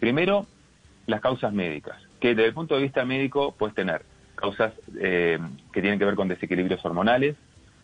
Primero, 0.00 0.46
las 1.06 1.20
causas 1.20 1.52
médicas, 1.52 1.96
que 2.20 2.28
desde 2.28 2.46
el 2.46 2.54
punto 2.54 2.76
de 2.76 2.82
vista 2.82 3.04
médico 3.04 3.54
puedes 3.56 3.74
tener 3.74 4.02
causas 4.34 4.72
eh, 4.98 5.38
que 5.72 5.80
tienen 5.80 5.98
que 5.98 6.04
ver 6.04 6.14
con 6.14 6.28
desequilibrios 6.28 6.84
hormonales, 6.84 7.36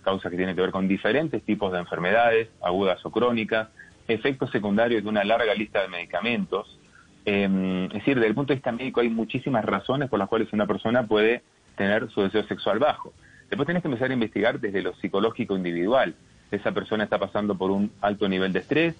causas 0.02 0.30
que 0.30 0.36
tienen 0.36 0.54
que 0.54 0.62
ver 0.62 0.70
con 0.70 0.88
diferentes 0.88 1.42
tipos 1.42 1.72
de 1.72 1.78
enfermedades, 1.78 2.48
agudas 2.62 3.04
o 3.04 3.10
crónicas, 3.10 3.68
efectos 4.08 4.50
secundarios 4.50 5.02
de 5.02 5.08
una 5.08 5.24
larga 5.24 5.54
lista 5.54 5.82
de 5.82 5.88
medicamentos. 5.88 6.78
Eh, 7.24 7.86
es 7.86 7.94
decir, 7.94 8.16
desde 8.16 8.28
el 8.28 8.34
punto 8.34 8.52
de 8.52 8.56
vista 8.56 8.72
médico 8.72 9.00
hay 9.00 9.08
muchísimas 9.08 9.64
razones 9.64 10.08
por 10.08 10.18
las 10.18 10.28
cuales 10.28 10.52
una 10.52 10.66
persona 10.66 11.06
puede 11.06 11.42
tener 11.76 12.10
su 12.10 12.22
deseo 12.22 12.42
sexual 12.44 12.78
bajo. 12.78 13.12
Después 13.48 13.66
tenés 13.66 13.82
que 13.82 13.88
empezar 13.88 14.10
a 14.10 14.14
investigar 14.14 14.60
desde 14.60 14.82
lo 14.82 14.94
psicológico 14.96 15.56
individual. 15.56 16.14
Esa 16.50 16.72
persona 16.72 17.04
está 17.04 17.18
pasando 17.18 17.54
por 17.56 17.70
un 17.70 17.92
alto 18.00 18.28
nivel 18.28 18.52
de 18.52 18.60
estrés 18.60 18.94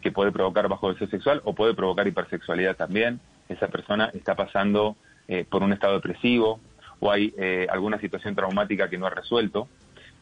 que 0.00 0.10
puede 0.10 0.32
provocar 0.32 0.68
bajo 0.68 0.92
deseo 0.92 1.08
sexual 1.08 1.40
o 1.44 1.54
puede 1.54 1.74
provocar 1.74 2.06
hipersexualidad 2.06 2.76
también. 2.76 3.20
Esa 3.52 3.68
persona 3.68 4.10
está 4.14 4.34
pasando 4.34 4.96
eh, 5.28 5.44
por 5.48 5.62
un 5.62 5.72
estado 5.72 5.94
depresivo 5.94 6.60
o 7.00 7.10
hay 7.10 7.32
eh, 7.38 7.66
alguna 7.70 7.98
situación 8.00 8.34
traumática 8.34 8.88
que 8.88 8.98
no 8.98 9.06
ha 9.06 9.10
resuelto. 9.10 9.68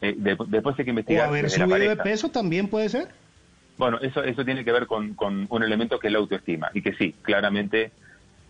Eh, 0.01 0.15
de- 0.17 0.37
después 0.49 0.79
hay 0.79 0.85
que 0.85 0.91
O 0.91 0.93
investigar 0.93 1.29
haber 1.29 1.45
desde 1.45 1.59
la 1.59 1.65
subido 1.67 1.79
de 1.91 1.97
peso 1.97 2.31
también 2.31 2.69
puede 2.69 2.89
ser. 2.89 3.09
Bueno, 3.77 3.99
eso, 4.03 4.23
eso 4.23 4.45
tiene 4.45 4.65
que 4.65 4.73
ver 4.73 4.87
con, 4.87 5.15
con 5.15 5.47
un 5.49 5.63
elemento 5.63 5.99
que 5.99 6.09
es 6.09 6.13
la 6.13 6.19
autoestima 6.19 6.71
y 6.75 6.83
que 6.83 6.93
sí, 6.95 7.15
claramente, 7.23 7.93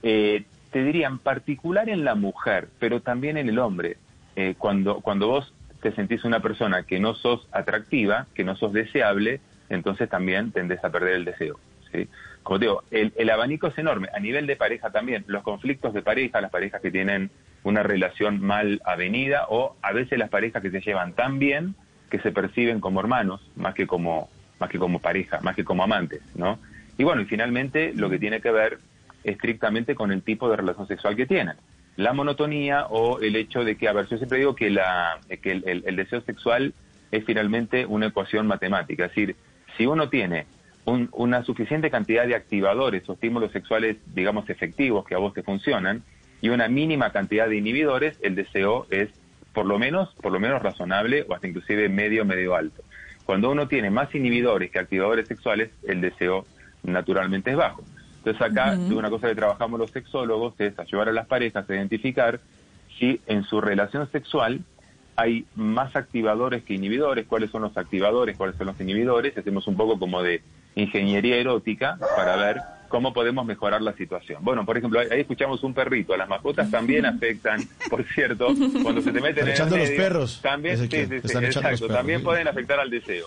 eh, 0.03 0.45
te 0.73 0.83
diría 0.83 1.07
en 1.09 1.19
particular 1.19 1.89
en 1.89 2.05
la 2.05 2.15
mujer, 2.15 2.69
pero 2.79 3.01
también 3.01 3.37
en 3.37 3.49
el 3.49 3.59
hombre, 3.59 3.97
eh, 4.37 4.55
cuando, 4.59 5.01
cuando 5.01 5.29
vos 5.29 5.53
te 5.83 5.93
sentís 5.93 6.25
una 6.25 6.41
persona 6.41 6.83
que 6.83 7.01
no 7.01 7.15
sos 7.15 7.47
atractiva, 7.53 8.27
que 8.35 8.45
no 8.45 8.57
sos 8.57 8.73
deseable, 8.73 9.41
entonces 9.69 10.09
también 10.09 10.53
tendés 10.53 10.83
a 10.85 10.91
perder 10.91 11.15
el 11.15 11.25
deseo. 11.25 11.59
¿sí? 11.93 12.09
Como 12.43 12.59
te 12.59 12.65
digo, 12.67 12.83
el, 12.91 13.13
el 13.17 13.31
abanico 13.31 13.67
es 13.69 13.79
enorme. 13.79 14.09
A 14.15 14.19
nivel 14.21 14.47
de 14.47 14.57
pareja 14.57 14.91
también, 14.91 15.25
los 15.29 15.43
conflictos 15.43 15.93
de 15.95 16.03
pareja, 16.03 16.41
las 16.41 16.51
parejas 16.51 16.81
que 16.81 16.91
tienen 16.91 17.31
una 17.63 17.83
relación 17.83 18.41
mal 18.41 18.81
avenida 18.85 19.47
o 19.51 19.77
a 19.83 19.93
veces 19.93 20.19
las 20.19 20.31
parejas 20.31 20.63
que 20.63 20.71
se 20.71 20.81
llevan 20.81 21.13
tan 21.13 21.39
bien 21.39 21.75
que 22.11 22.19
se 22.21 22.33
perciben 22.33 22.81
como 22.81 23.01
hermanos 23.01 23.41
más 23.57 23.75
que 23.75 23.87
como 23.87 24.29
más 24.59 24.69
que 24.71 24.79
como 24.79 24.99
pareja, 24.99 25.41
más 25.43 25.55
que 25.57 25.65
como 25.65 25.83
amantes, 25.85 26.21
¿no? 26.35 26.59
Y 26.99 27.05
bueno, 27.05 27.23
y 27.23 27.25
finalmente 27.27 27.93
lo 27.95 28.11
que 28.11 28.19
tiene 28.19 28.41
que 28.41 28.51
ver 28.51 28.79
estrictamente 29.25 29.95
con 29.95 30.11
el 30.13 30.23
tipo 30.23 30.49
de 30.51 30.57
relación 30.57 30.87
sexual 30.87 31.17
que 31.17 31.27
tienen. 31.27 31.55
La 31.97 32.13
monotonía 32.13 32.87
o 32.87 33.21
el 33.21 33.37
hecho 33.37 33.65
de 33.65 33.77
que, 33.77 33.89
a 33.89 33.93
ver, 33.93 34.07
yo 34.09 34.17
siempre 34.17 34.39
digo 34.39 34.55
que, 34.55 34.71
la, 34.71 35.19
que 35.43 35.53
el, 35.53 35.65
el- 35.67 35.83
el 35.87 35.97
deseo 35.97 36.21
sexual 36.23 36.73
es 37.11 37.25
finalmente 37.25 37.85
una 37.87 38.07
ecuación 38.07 38.47
matemática. 38.47 39.05
Es 39.07 39.11
decir, 39.15 39.37
si 39.77 39.87
uno 39.87 40.09
tiene 40.09 40.47
un- 40.91 41.09
una 41.13 41.43
suficiente 41.45 41.91
cantidad 41.91 42.27
de 42.27 42.35
activadores 42.35 43.09
o 43.09 43.13
estímulos 43.15 43.53
sexuales, 43.53 43.97
digamos, 44.15 44.49
efectivos 44.51 45.05
que 45.07 45.15
a 45.15 45.19
vos 45.19 45.33
te 45.33 45.43
funcionan, 45.43 46.03
y 46.43 46.49
una 46.49 46.69
mínima 46.69 47.13
cantidad 47.13 47.49
de 47.49 47.57
inhibidores, 47.57 48.17
el 48.23 48.35
deseo 48.35 48.87
es 48.91 49.09
por 49.53 49.67
lo 49.67 49.79
menos, 49.79 50.15
por 50.23 50.33
lo 50.33 50.41
menos 50.41 50.63
razonable 50.63 51.25
o 51.29 51.35
hasta 51.35 51.49
inclusive 51.49 51.89
medio, 51.89 52.25
medio 52.25 52.55
alto. 52.55 52.83
Cuando 53.25 53.51
uno 53.51 53.69
tiene 53.69 53.91
más 53.91 54.15
inhibidores 54.15 54.71
que 54.71 54.79
activadores 54.79 55.27
sexuales, 55.27 55.71
el 55.83 56.01
deseo 56.01 56.47
naturalmente 56.83 57.51
es 57.51 57.57
bajo. 57.57 57.85
Entonces 58.19 58.43
acá 58.43 58.79
Ujú. 58.87 58.99
una 58.99 59.11
cosa 59.11 59.29
que 59.29 59.35
trabajamos 59.35 59.79
los 59.81 59.91
sexólogos 59.91 60.55
es 60.59 60.79
ayudar 60.79 61.09
a 61.09 61.13
las 61.13 61.27
parejas 61.27 61.69
a 61.69 61.75
identificar 61.75 62.41
si 62.99 63.21
en 63.27 63.45
su 63.45 63.61
relación 63.61 64.11
sexual 64.11 64.61
hay 65.17 65.45
más 65.55 65.95
activadores 65.97 66.65
que 66.65 66.75
inhibidores, 66.75 67.27
cuáles 67.27 67.51
son 67.51 67.63
los 67.63 67.77
activadores, 67.77 68.37
cuáles 68.37 68.57
son 68.57 68.69
los 68.69 68.81
inhibidores, 68.81 69.37
hacemos 69.37 69.67
un 69.67 69.77
poco 69.77 69.99
como 69.99 70.23
de 70.23 70.43
ingeniería 70.75 71.37
erótica 71.37 71.99
para 72.17 72.37
ver 72.37 72.61
cómo 72.89 73.13
podemos 73.15 73.47
mejorar 73.47 73.81
la 73.81 73.95
situación. 73.95 74.45
Bueno, 74.45 74.67
por 74.67 74.77
ejemplo, 74.77 75.01
ahí 75.01 75.21
escuchamos 75.21 75.63
un 75.63 75.73
perrito, 75.73 76.17
las 76.17 76.29
mascotas 76.29 76.71
también 76.71 77.07
afectan, 77.07 77.63
por 77.91 78.05
cierto, 78.05 78.49
cuando 78.83 79.01
se 79.01 79.13
te 79.13 79.21
meten 79.21 79.49
Están 79.49 79.49
en 79.49 79.49
el 79.49 79.53
echando 79.53 79.77
los 79.77 79.91
perros, 79.91 80.41
también, 80.43 80.77
sí, 80.77 80.85
Ezequiel, 80.85 81.09
sí, 81.09 81.21
sí, 81.21 81.27
están 81.27 81.45
echando 81.45 81.71
los 81.71 81.81
exacto, 81.81 81.87
perros. 81.87 81.99
también 81.99 82.23
pueden 82.23 82.49
afectar 82.49 82.81
al 82.81 82.91
deseo. 82.91 83.27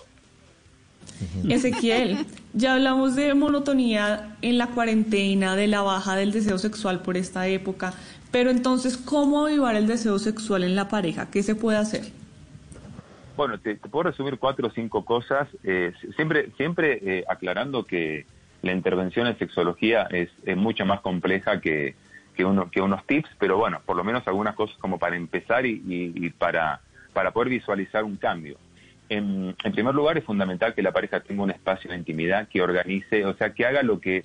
Ezequiel, 1.50 2.26
ya 2.54 2.74
hablamos 2.74 3.16
de 3.16 3.34
monotonía 3.34 4.36
en 4.42 4.58
la 4.58 4.68
cuarentena, 4.68 5.56
de 5.56 5.68
la 5.68 5.82
baja 5.82 6.16
del 6.16 6.32
deseo 6.32 6.58
sexual 6.58 7.02
por 7.02 7.18
esta 7.18 7.48
época, 7.48 7.94
pero 8.32 8.50
entonces, 8.50 8.98
¿cómo 8.98 9.46
avivar 9.46 9.76
el 9.76 9.88
deseo 9.88 10.20
sexual 10.20 10.64
en 10.64 10.76
la 10.76 10.90
pareja? 10.90 11.30
¿Qué 11.30 11.44
se 11.44 11.56
puede 11.56 11.78
hacer? 11.78 12.04
Bueno, 13.36 13.58
te, 13.60 13.76
puedo 13.76 14.04
resumir 14.04 14.38
cuatro 14.38 14.68
o 14.68 14.72
cinco 14.72 15.04
cosas, 15.06 15.48
eh, 15.64 15.92
siempre, 16.16 16.50
siempre 16.56 17.00
eh, 17.02 17.24
aclarando 17.28 17.84
que 17.84 18.26
la 18.62 18.72
intervención 18.74 19.28
en 19.28 19.38
sexología 19.40 20.04
es, 20.12 20.30
es 20.46 20.56
mucho 20.56 20.86
más 20.86 21.02
compleja 21.02 21.60
que, 21.60 21.96
que, 22.36 22.46
uno, 22.46 22.70
que 22.70 22.80
unos 22.82 23.06
tips, 23.08 23.30
pero 23.40 23.58
bueno, 23.58 23.82
por 23.86 23.98
lo 23.98 24.04
menos 24.04 24.26
algunas 24.28 24.56
cosas 24.56 24.78
como 24.78 25.00
para 25.00 25.16
empezar 25.16 25.66
y, 25.66 25.82
y- 25.88 26.14
y 26.26 26.30
para, 26.30 26.80
para 27.12 27.32
poder 27.32 27.50
visualizar 27.50 28.04
un 28.04 28.18
cambio. 28.18 28.58
En, 29.10 29.56
en 29.64 29.72
primer 29.74 29.94
lugar, 29.96 30.18
es 30.18 30.24
fundamental 30.24 30.74
que 30.76 30.82
la 30.84 30.92
pareja 30.92 31.20
tenga 31.20 31.44
un 31.44 31.52
espacio 31.52 31.90
de 31.92 31.98
intimidad, 31.98 32.48
que 32.48 32.62
organice, 32.62 33.26
o 33.26 33.34
sea, 33.36 33.54
que 33.54 33.66
haga 33.66 33.84
lo 33.84 34.00
que 34.00 34.24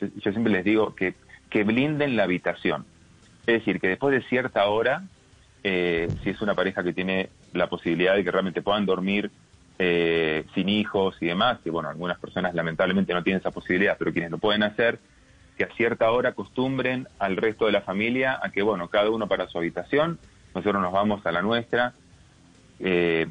yo, 0.00 0.06
yo 0.16 0.30
siempre 0.30 0.52
les 0.52 0.64
digo, 0.64 0.94
que, 0.94 1.14
que 1.50 1.64
blinden 1.64 2.16
la 2.16 2.22
habitación. 2.22 2.86
Es 3.46 3.58
decir, 3.58 3.80
que 3.80 3.88
después 3.88 4.14
de 4.14 4.26
cierta 4.28 4.64
hora, 4.66 5.02
eh, 5.64 6.08
si 6.22 6.30
es 6.30 6.42
una 6.42 6.54
pareja 6.54 6.84
que 6.84 6.92
tiene 6.92 7.30
la 7.54 7.68
posibilidad 7.68 8.14
de 8.14 8.22
que 8.22 8.30
realmente 8.30 8.60
puedan 8.60 8.84
dormir 8.84 9.30
eh, 9.78 10.44
sin 10.54 10.68
hijos 10.68 11.16
y 11.20 11.26
demás, 11.26 11.58
que 11.64 11.70
bueno, 11.70 11.88
algunas 11.88 12.18
personas 12.18 12.54
lamentablemente 12.54 13.14
no 13.14 13.22
tienen 13.22 13.40
esa 13.40 13.50
posibilidad, 13.50 13.96
pero 13.98 14.12
quienes 14.12 14.30
lo 14.30 14.38
pueden 14.38 14.62
hacer, 14.62 14.98
que 15.56 15.64
a 15.64 15.74
cierta 15.74 16.10
hora 16.10 16.30
acostumbren 16.30 17.08
al 17.18 17.36
resto 17.36 17.64
de 17.64 17.72
la 17.72 17.80
familia 17.80 18.38
a 18.42 18.50
que, 18.50 18.62
bueno, 18.62 18.88
cada 18.88 19.08
uno 19.10 19.26
para 19.26 19.48
su 19.48 19.56
habitación, 19.56 20.18
nosotros 20.54 20.82
nos 20.82 20.92
vamos 20.92 21.24
a 21.24 21.32
la 21.32 21.40
nuestra, 21.42 21.94
eh, 22.80 23.26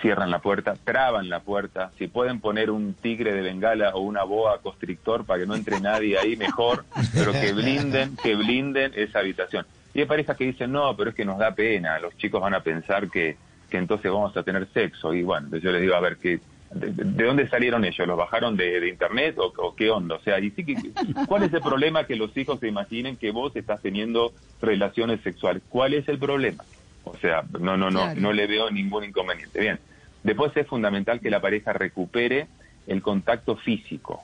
cierran 0.00 0.30
la 0.30 0.38
puerta, 0.38 0.76
traban 0.84 1.28
la 1.28 1.40
puerta, 1.40 1.90
si 1.98 2.06
pueden 2.06 2.40
poner 2.40 2.70
un 2.70 2.94
tigre 2.94 3.32
de 3.32 3.42
bengala 3.42 3.90
o 3.94 4.00
una 4.00 4.22
boa 4.22 4.60
constrictor 4.62 5.24
para 5.24 5.40
que 5.40 5.46
no 5.46 5.56
entre 5.56 5.80
nadie 5.80 6.16
ahí, 6.16 6.36
mejor, 6.36 6.84
pero 7.12 7.32
que 7.32 7.52
blinden, 7.52 8.16
que 8.22 8.36
blinden 8.36 8.92
esa 8.94 9.18
habitación. 9.18 9.66
Y 9.96 10.00
hay 10.00 10.06
parejas 10.06 10.36
que 10.36 10.44
dicen, 10.44 10.72
no, 10.72 10.94
pero 10.94 11.08
es 11.08 11.16
que 11.16 11.24
nos 11.24 11.38
da 11.38 11.54
pena, 11.54 11.98
los 11.98 12.14
chicos 12.18 12.38
van 12.42 12.52
a 12.52 12.60
pensar 12.60 13.08
que, 13.10 13.36
que 13.70 13.78
entonces 13.78 14.12
vamos 14.12 14.36
a 14.36 14.42
tener 14.42 14.68
sexo. 14.74 15.14
Y 15.14 15.22
bueno, 15.22 15.46
entonces 15.46 15.64
yo 15.64 15.72
les 15.72 15.80
digo, 15.80 15.94
a 15.94 16.00
ver, 16.00 16.18
¿qué, 16.18 16.38
de, 16.70 16.90
de 16.92 17.24
dónde 17.24 17.48
salieron 17.48 17.82
ellos? 17.82 18.06
¿Los 18.06 18.18
bajaron 18.18 18.58
de, 18.58 18.78
de 18.78 18.88
internet 18.90 19.36
o, 19.38 19.46
o 19.56 19.74
qué 19.74 19.88
onda? 19.88 20.16
O 20.16 20.20
sea, 20.20 20.38
y 20.38 20.50
sí 20.50 20.66
que, 20.66 20.76
¿cuál 21.26 21.44
es 21.44 21.52
el 21.54 21.62
problema 21.62 22.04
que 22.06 22.14
los 22.14 22.36
hijos 22.36 22.60
se 22.60 22.68
imaginen 22.68 23.16
que 23.16 23.30
vos 23.30 23.56
estás 23.56 23.80
teniendo 23.80 24.34
relaciones 24.60 25.22
sexuales? 25.22 25.62
¿Cuál 25.70 25.94
es 25.94 26.06
el 26.08 26.18
problema? 26.18 26.62
O 27.04 27.16
sea, 27.16 27.42
no, 27.58 27.78
no, 27.78 27.90
no, 27.90 28.00
Claro. 28.02 28.20
no 28.20 28.32
le 28.34 28.46
veo 28.46 28.70
ningún 28.70 29.02
inconveniente. 29.04 29.58
Bien. 29.58 29.78
Después 30.24 30.54
es 30.58 30.66
fundamental 30.66 31.20
que 31.20 31.30
la 31.30 31.40
pareja 31.40 31.72
recupere 31.72 32.48
el 32.86 33.00
contacto 33.00 33.56
físico, 33.56 34.20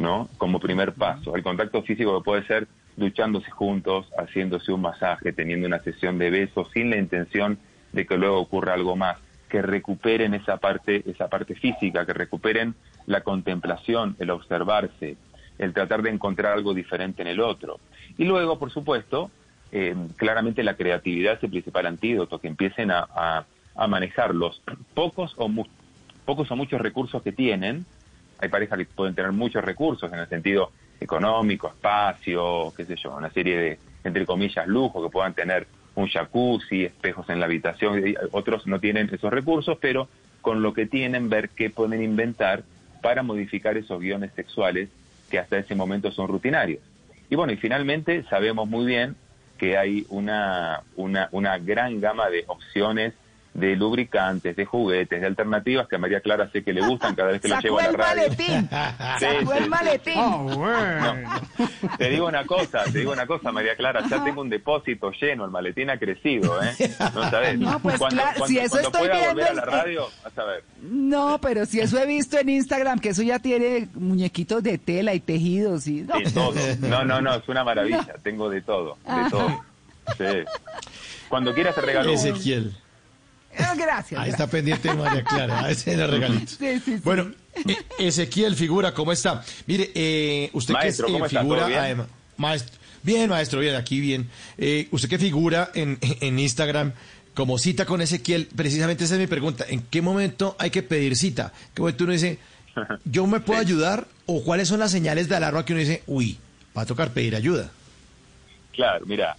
¿no? 0.00 0.28
Como 0.38 0.58
primer 0.58 0.94
paso. 0.94 1.36
El 1.36 1.42
contacto 1.44 1.82
físico 1.82 2.18
que 2.18 2.24
puede 2.24 2.44
ser 2.46 2.66
duchándose 2.96 3.50
juntos, 3.50 4.06
haciéndose 4.18 4.72
un 4.72 4.80
masaje, 4.80 5.32
teniendo 5.32 5.66
una 5.68 5.78
sesión 5.80 6.18
de 6.18 6.30
besos, 6.30 6.68
sin 6.72 6.90
la 6.90 6.96
intención 6.96 7.58
de 7.92 8.06
que 8.06 8.16
luego 8.16 8.38
ocurra 8.40 8.74
algo 8.74 8.96
más. 8.96 9.18
Que 9.48 9.62
recuperen 9.62 10.32
esa 10.34 10.56
parte, 10.56 11.02
esa 11.08 11.28
parte 11.28 11.54
física, 11.54 12.06
que 12.06 12.14
recuperen 12.14 12.74
la 13.06 13.20
contemplación, 13.20 14.16
el 14.18 14.30
observarse, 14.30 15.16
el 15.58 15.72
tratar 15.74 16.02
de 16.02 16.10
encontrar 16.10 16.52
algo 16.54 16.72
diferente 16.72 17.20
en 17.22 17.28
el 17.28 17.40
otro. 17.40 17.78
Y 18.16 18.24
luego, 18.24 18.58
por 18.58 18.70
supuesto, 18.70 19.30
eh, 19.72 19.94
claramente 20.16 20.62
la 20.62 20.74
creatividad 20.74 21.34
es 21.34 21.42
el 21.44 21.50
principal 21.50 21.86
antídoto, 21.86 22.38
que 22.40 22.48
empiecen 22.48 22.90
a, 22.90 23.06
a- 23.14 23.44
a 23.76 23.86
manejar 23.86 24.34
los 24.34 24.62
pocos 24.94 25.34
o, 25.36 25.48
mu- 25.48 25.66
pocos 26.24 26.50
o 26.50 26.56
muchos 26.56 26.80
recursos 26.80 27.22
que 27.22 27.32
tienen. 27.32 27.84
Hay 28.40 28.48
parejas 28.48 28.78
que 28.78 28.84
pueden 28.86 29.14
tener 29.14 29.32
muchos 29.32 29.64
recursos 29.64 30.12
en 30.12 30.18
el 30.18 30.28
sentido 30.28 30.72
económico, 31.00 31.68
espacio, 31.68 32.72
qué 32.76 32.84
sé 32.84 32.96
yo, 32.96 33.16
una 33.16 33.30
serie 33.30 33.56
de, 33.56 33.78
entre 34.04 34.26
comillas, 34.26 34.66
lujo, 34.66 35.02
que 35.02 35.10
puedan 35.10 35.34
tener 35.34 35.66
un 35.94 36.08
jacuzzi, 36.08 36.84
espejos 36.84 37.28
en 37.28 37.40
la 37.40 37.46
habitación. 37.46 38.02
Otros 38.32 38.66
no 38.66 38.80
tienen 38.80 39.10
esos 39.12 39.32
recursos, 39.32 39.78
pero 39.80 40.08
con 40.40 40.62
lo 40.62 40.72
que 40.72 40.86
tienen, 40.86 41.28
ver 41.28 41.50
qué 41.50 41.70
pueden 41.70 42.02
inventar 42.02 42.62
para 43.02 43.22
modificar 43.22 43.76
esos 43.76 44.00
guiones 44.00 44.32
sexuales 44.34 44.88
que 45.30 45.38
hasta 45.38 45.58
ese 45.58 45.74
momento 45.74 46.10
son 46.10 46.28
rutinarios. 46.28 46.80
Y 47.28 47.36
bueno, 47.36 47.52
y 47.52 47.56
finalmente 47.56 48.24
sabemos 48.24 48.68
muy 48.68 48.86
bien 48.86 49.16
que 49.58 49.76
hay 49.76 50.06
una, 50.08 50.82
una, 50.96 51.28
una 51.32 51.58
gran 51.58 52.00
gama 52.00 52.28
de 52.30 52.44
opciones 52.46 53.14
de 53.52 53.74
lubricantes, 53.76 54.54
de 54.54 54.64
juguetes, 54.64 55.20
de 55.20 55.26
alternativas 55.26 55.88
que 55.88 55.96
a 55.96 55.98
María 55.98 56.20
Clara 56.20 56.48
sé 56.52 56.62
que 56.62 56.72
le 56.72 56.80
gustan 56.86 57.14
cada 57.16 57.32
vez 57.32 57.40
que 57.40 57.48
lo 57.48 57.58
llevo 57.60 57.78
a 57.80 57.82
la 57.84 57.90
radio. 57.92 58.22
maletín. 58.22 58.68
Sí, 59.18 59.26
Sacó 59.26 59.52
sí, 59.52 59.58
el 59.58 59.64
sí. 59.64 59.68
maletín. 59.70 60.14
Te 61.98 62.08
digo 62.10 62.26
una 62.28 62.44
cosa, 62.46 62.84
te 62.84 62.98
digo 62.98 63.12
una 63.12 63.26
cosa, 63.26 63.52
María 63.52 63.74
Clara, 63.76 64.02
ya 64.08 64.22
tengo 64.24 64.40
un 64.42 64.48
depósito 64.50 65.10
lleno, 65.20 65.44
el 65.44 65.50
maletín 65.50 65.90
ha 65.90 65.98
crecido, 65.98 66.62
¿eh? 66.62 66.72
No 67.14 67.30
sabes. 67.30 67.58
No, 67.58 67.78
pues 67.80 67.98
cuando, 67.98 68.22
claro, 68.22 68.38
cuando- 68.38 68.46
si 68.46 68.58
eso 68.58 68.78
estoy 68.78 69.00
pueda 69.08 69.14
viendo 69.14 69.30
volver 69.34 69.48
a 69.50 69.54
la 69.54 69.64
radio, 69.64 70.06
vas 70.24 70.38
a 70.38 70.44
ver. 70.44 70.64
No, 70.82 71.38
pero 71.40 71.66
si 71.66 71.80
eso 71.80 71.98
he 71.98 72.06
visto 72.06 72.38
en 72.38 72.48
Instagram, 72.50 72.98
que 72.98 73.10
eso 73.10 73.22
ya 73.22 73.38
tiene 73.40 73.88
muñequitos 73.94 74.62
de 74.62 74.78
tela 74.78 75.12
y 75.14 75.20
tejidos 75.20 75.86
y... 75.86 76.02
No. 76.02 76.14
Sí, 76.18 76.32
todo. 76.32 76.54
No, 76.80 77.04
no, 77.04 77.20
no, 77.20 77.34
es 77.34 77.48
una 77.48 77.64
maravilla, 77.64 78.14
tengo 78.22 78.48
de 78.48 78.62
todo, 78.62 78.96
de 79.04 79.30
todo. 79.30 79.64
Sí. 80.16 80.24
Cuando 81.28 81.52
quieras 81.54 81.74
te 81.74 81.80
regalo. 81.82 82.10
uno. 82.12 82.18
Ezequiel. 82.20 82.74
Eh, 83.52 83.62
Gracias. 83.76 84.20
Ahí 84.20 84.30
está 84.30 84.46
pendiente 84.46 84.92
María 84.94 85.24
Clara. 85.24 85.64
Ahí 85.64 85.74
se 85.74 85.96
le 85.96 86.06
regalito. 86.06 86.52
Sí, 86.52 86.56
sí, 86.58 86.80
sí. 86.84 87.00
Bueno, 87.04 87.32
e- 87.66 88.06
Ezequiel, 88.06 88.54
figura, 88.54 88.94
¿cómo 88.94 89.12
está? 89.12 89.42
Mire, 89.66 89.90
eh, 89.94 90.50
usted 90.52 90.74
Maestro, 90.74 91.06
que 91.08 91.16
es, 91.16 91.22
eh, 91.22 91.28
figura, 91.38 91.66
además- 91.66 92.06
maestro, 92.36 92.78
bien, 93.02 93.28
maestro, 93.30 93.60
bien, 93.60 93.74
aquí 93.74 94.00
bien. 94.00 94.28
Eh, 94.56 94.88
usted 94.92 95.08
que 95.08 95.18
figura 95.18 95.70
en, 95.74 95.98
en 96.00 96.38
Instagram 96.38 96.92
como 97.34 97.58
cita 97.58 97.86
con 97.86 98.00
Ezequiel, 98.00 98.48
precisamente 98.54 99.04
esa 99.04 99.14
es 99.14 99.20
mi 99.20 99.26
pregunta. 99.26 99.64
¿En 99.68 99.82
qué 99.82 100.00
momento 100.02 100.56
hay 100.58 100.70
que 100.70 100.82
pedir 100.82 101.16
cita? 101.16 101.52
¿En 101.68 101.74
qué 101.74 101.82
momento 101.82 102.04
uno 102.04 102.12
dice, 102.12 102.38
yo 103.04 103.26
me 103.26 103.40
puedo 103.40 103.60
ayudar? 103.60 104.06
¿O 104.26 104.44
cuáles 104.44 104.68
son 104.68 104.78
las 104.80 104.90
señales 104.92 105.28
de 105.28 105.36
alarma 105.36 105.64
que 105.64 105.72
uno 105.72 105.80
dice, 105.80 106.02
uy, 106.06 106.38
va 106.76 106.82
a 106.82 106.86
tocar 106.86 107.10
pedir 107.12 107.34
ayuda? 107.34 107.70
Claro, 108.72 109.04
mira, 109.06 109.36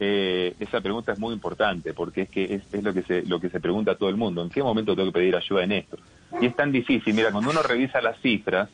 eh, 0.00 0.54
esa 0.60 0.80
pregunta 0.80 1.12
es 1.12 1.18
muy 1.18 1.34
importante 1.34 1.92
porque 1.92 2.22
es 2.22 2.28
que 2.30 2.54
es, 2.54 2.62
es 2.72 2.82
lo 2.82 2.92
que 2.94 3.02
se 3.02 3.22
lo 3.24 3.40
que 3.40 3.50
se 3.50 3.60
pregunta 3.60 3.92
a 3.92 3.94
todo 3.96 4.08
el 4.08 4.16
mundo. 4.16 4.42
¿En 4.42 4.50
qué 4.50 4.62
momento 4.62 4.94
tengo 4.94 5.08
que 5.12 5.18
pedir 5.18 5.34
ayuda 5.36 5.64
en 5.64 5.72
esto? 5.72 5.98
Y 6.40 6.46
es 6.46 6.54
tan 6.56 6.70
difícil. 6.72 7.14
Mira, 7.14 7.32
cuando 7.32 7.50
uno 7.50 7.62
revisa 7.62 8.00
las 8.00 8.18
cifras, 8.20 8.68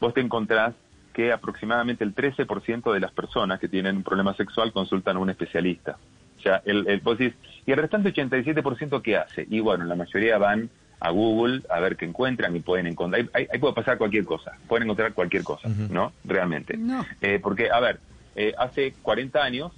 vos 0.00 0.14
te 0.14 0.20
encontrás 0.20 0.74
que 1.12 1.32
aproximadamente 1.32 2.02
el 2.02 2.14
13% 2.14 2.92
de 2.92 3.00
las 3.00 3.12
personas 3.12 3.60
que 3.60 3.68
tienen 3.68 3.96
un 3.98 4.02
problema 4.02 4.34
sexual 4.34 4.72
consultan 4.72 5.16
a 5.16 5.20
un 5.20 5.30
especialista. 5.30 5.96
O 6.38 6.40
sea, 6.42 6.60
el, 6.64 6.86
el, 6.88 7.00
vos 7.00 7.18
decís, 7.18 7.36
¿y 7.66 7.70
el 7.72 7.78
restante 7.78 8.12
87% 8.12 9.00
qué 9.02 9.16
hace? 9.16 9.46
Y 9.48 9.60
bueno, 9.60 9.84
la 9.84 9.94
mayoría 9.94 10.38
van 10.38 10.70
a 11.00 11.10
Google 11.10 11.62
a 11.70 11.78
ver 11.80 11.96
qué 11.96 12.04
encuentran 12.06 12.54
y 12.56 12.60
pueden 12.60 12.86
encontrar. 12.86 13.28
Ahí, 13.34 13.46
ahí- 13.52 13.58
puede 13.58 13.74
pasar 13.74 13.96
cualquier 13.98 14.24
cosa. 14.24 14.52
Pueden 14.66 14.84
encontrar 14.84 15.12
cualquier 15.14 15.44
cosa, 15.44 15.68
¿no? 15.68 16.12
Realmente. 16.24 16.76
No. 16.76 17.04
Eh, 17.20 17.38
porque, 17.42 17.70
a 17.70 17.78
ver, 17.80 18.00
eh, 18.34 18.52
hace 18.58 18.94
40 19.02 19.42
años 19.44 19.72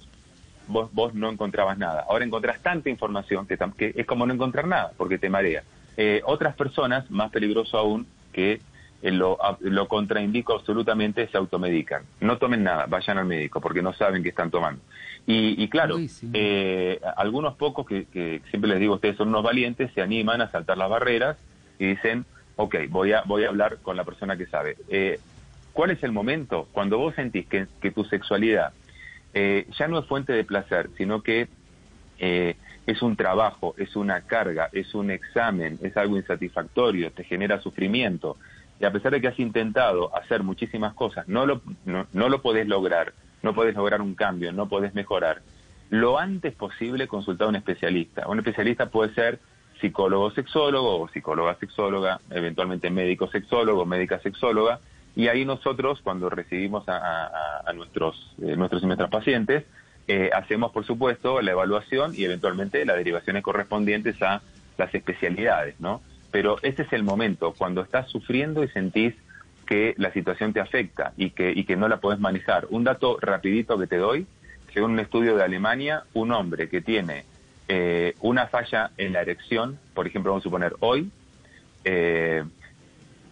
vos, 0.67 0.89
vos 0.93 1.13
no 1.13 1.29
encontrabas 1.29 1.77
nada. 1.77 2.05
Ahora 2.09 2.25
encontrás 2.25 2.59
tanta 2.61 2.89
información 2.89 3.47
que, 3.47 3.57
que 3.77 3.93
es 3.95 4.05
como 4.05 4.25
no 4.25 4.33
encontrar 4.33 4.67
nada, 4.67 4.91
porque 4.97 5.17
te 5.17 5.29
marea. 5.29 5.63
Eh, 5.97 6.21
otras 6.25 6.55
personas, 6.55 7.09
más 7.09 7.31
peligroso 7.31 7.77
aún, 7.77 8.07
que 8.31 8.61
eh, 9.01 9.11
lo, 9.11 9.37
lo 9.61 9.87
contraindico 9.87 10.53
absolutamente, 10.53 11.27
se 11.27 11.37
automedican. 11.37 12.03
No 12.19 12.37
tomen 12.37 12.63
nada, 12.63 12.85
vayan 12.87 13.17
al 13.17 13.25
médico, 13.25 13.61
porque 13.61 13.81
no 13.81 13.93
saben 13.93 14.23
qué 14.23 14.29
están 14.29 14.51
tomando. 14.51 14.81
Y, 15.25 15.61
y 15.61 15.67
claro, 15.67 15.97
eh, 16.33 17.01
algunos 17.17 17.55
pocos 17.55 17.85
que, 17.85 18.05
que 18.05 18.41
siempre 18.49 18.69
les 18.69 18.79
digo 18.79 18.95
ustedes 18.95 19.17
son 19.17 19.29
unos 19.29 19.43
valientes, 19.43 19.91
se 19.93 20.01
animan 20.01 20.41
a 20.41 20.49
saltar 20.51 20.77
las 20.77 20.89
barreras 20.89 21.37
y 21.79 21.85
dicen, 21.87 22.25
ok, 22.55 22.75
voy 22.89 23.11
a, 23.11 23.23
voy 23.23 23.43
a 23.43 23.49
hablar 23.49 23.77
con 23.81 23.97
la 23.97 24.05
persona 24.05 24.37
que 24.37 24.45
sabe. 24.45 24.77
Eh, 24.87 25.19
¿Cuál 25.73 25.91
es 25.91 26.01
el 26.03 26.11
momento? 26.11 26.67
Cuando 26.71 26.97
vos 26.97 27.13
sentís 27.13 27.45
que, 27.45 27.67
que 27.81 27.91
tu 27.91 28.03
sexualidad 28.05 28.71
eh, 29.33 29.67
ya 29.77 29.87
no 29.87 29.99
es 29.99 30.05
fuente 30.05 30.33
de 30.33 30.43
placer, 30.43 30.89
sino 30.97 31.21
que 31.21 31.47
eh, 32.19 32.55
es 32.85 33.01
un 33.01 33.15
trabajo, 33.15 33.75
es 33.77 33.95
una 33.95 34.21
carga, 34.21 34.69
es 34.71 34.95
un 34.95 35.11
examen, 35.11 35.77
es 35.81 35.95
algo 35.97 36.17
insatisfactorio, 36.17 37.11
te 37.11 37.23
genera 37.23 37.61
sufrimiento. 37.61 38.37
Y 38.79 38.85
a 38.85 38.91
pesar 38.91 39.11
de 39.11 39.21
que 39.21 39.27
has 39.27 39.39
intentado 39.39 40.15
hacer 40.15 40.43
muchísimas 40.43 40.93
cosas, 40.93 41.27
no 41.27 41.45
lo, 41.45 41.61
no, 41.85 42.07
no 42.13 42.29
lo 42.29 42.41
podés 42.41 42.67
lograr, 42.67 43.13
no 43.41 43.53
podés 43.53 43.75
lograr 43.75 44.01
un 44.01 44.15
cambio, 44.15 44.51
no 44.51 44.69
podés 44.69 44.93
mejorar. 44.93 45.41
Lo 45.89 46.19
antes 46.19 46.53
posible 46.53 47.07
consultar 47.07 47.45
a 47.45 47.49
un 47.49 47.55
especialista. 47.55 48.27
Un 48.27 48.39
especialista 48.39 48.89
puede 48.89 49.13
ser 49.13 49.39
psicólogo 49.79 50.31
sexólogo 50.31 51.01
o 51.01 51.07
psicóloga 51.09 51.55
sexóloga, 51.55 52.19
eventualmente 52.31 52.89
médico 52.89 53.27
sexólogo, 53.27 53.85
médica 53.85 54.19
sexóloga, 54.19 54.79
y 55.17 55.29
ahí 55.29 55.45
nosotros, 55.45 55.99
cuando 56.03 56.29
recibimos 56.29 56.83
a, 56.87 57.73
nuestros, 57.73 58.35
eh, 58.39 58.55
nuestros 58.55 58.83
y 58.83 58.85
nuestras 58.85 59.09
pacientes, 59.09 59.63
eh, 60.07 60.29
hacemos, 60.31 60.71
por 60.71 60.85
supuesto, 60.85 61.41
la 61.41 61.51
evaluación 61.51 62.13
y 62.15 62.23
eventualmente 62.23 62.85
las 62.85 62.97
derivaciones 62.97 63.41
correspondientes 63.41 64.21
a 64.21 64.43
las 64.77 64.93
especialidades, 64.93 65.73
¿no? 65.79 66.03
Pero 66.29 66.57
ese 66.61 66.83
es 66.83 66.93
el 66.93 67.01
momento, 67.01 67.55
cuando 67.57 67.81
estás 67.81 68.07
sufriendo 68.09 68.63
y 68.63 68.67
sentís 68.67 69.15
que 69.65 69.95
la 69.97 70.13
situación 70.13 70.53
te 70.53 70.59
afecta 70.59 71.13
y 71.17 71.31
que, 71.31 71.51
y 71.51 71.63
que 71.63 71.75
no 71.75 71.87
la 71.87 71.97
podés 71.97 72.19
manejar. 72.19 72.67
Un 72.69 72.83
dato 72.83 73.17
rapidito 73.19 73.79
que 73.79 73.87
te 73.87 73.97
doy, 73.97 74.27
según 74.71 74.91
un 74.91 74.99
estudio 74.99 75.35
de 75.35 75.43
Alemania, 75.43 76.03
un 76.13 76.31
hombre 76.31 76.69
que 76.69 76.81
tiene 76.81 77.25
eh, 77.67 78.13
una 78.21 78.45
falla 78.45 78.91
en 78.97 79.13
la 79.13 79.23
erección, 79.23 79.79
por 79.95 80.05
ejemplo, 80.05 80.31
vamos 80.31 80.43
a 80.43 80.45
suponer 80.45 80.75
hoy, 80.79 81.09
eh, 81.85 82.43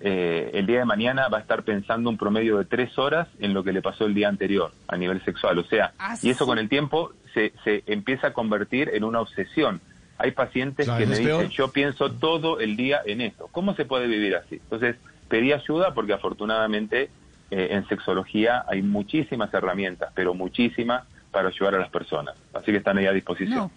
eh, 0.02 0.52
el 0.54 0.66
día 0.66 0.80
de 0.80 0.86
mañana 0.86 1.28
va 1.30 1.38
a 1.40 1.42
estar 1.42 1.64
pensando 1.64 2.10
un 2.10 2.18
promedio 2.18 2.58
de 2.58 2.66
tres 2.66 2.98
horas 2.98 3.28
en 3.40 3.54
lo 3.54 3.64
que 3.64 3.72
le 3.74 3.82
pasó 3.82 4.06
el 4.06 4.14
día 4.14 4.28
anterior 4.30 4.72
a 4.88 4.98
nivel 4.98 5.24
sexual. 5.24 5.58
O 5.60 5.64
sea, 5.66 5.94
Ah, 6.00 6.16
y 6.22 6.30
eso 6.30 6.46
con 6.46 6.58
el 6.60 6.70
tiempo 6.70 7.12
se, 7.34 7.54
se 7.64 7.84
empieza 7.88 8.28
a 8.28 8.34
convertir 8.34 8.90
en 8.94 9.04
una 9.04 9.20
obsesión. 9.22 9.82
Hay 10.18 10.32
pacientes 10.32 10.86
Claro, 10.86 11.00
que 11.00 11.06
me 11.08 11.18
dicen, 11.18 11.38
peor. 11.40 11.50
yo 11.50 11.72
pienso 11.72 12.12
todo 12.12 12.60
el 12.60 12.78
día 12.78 13.02
en 13.06 13.22
esto. 13.22 13.50
¿Cómo 13.52 13.76
se 13.76 13.86
puede 13.86 14.08
vivir 14.08 14.36
así? 14.36 14.56
Entonces, 14.56 14.96
pedí 15.28 15.52
ayuda 15.52 15.94
porque 15.94 16.14
afortunadamente 16.14 17.10
eh, 17.52 17.68
en 17.72 17.88
sexología 17.88 18.64
hay 18.68 18.82
muchísimas 18.82 19.54
herramientas, 19.54 20.12
pero 20.16 20.34
muchísimas 20.34 21.04
para 21.32 21.50
ayudar 21.50 21.76
a 21.76 21.80
las 21.80 21.90
personas. 21.90 22.36
Así 22.54 22.72
que 22.72 22.78
están 22.78 22.98
ahí 22.98 23.08
a 23.08 23.12
disposición. 23.12 23.58
No. 23.58 23.72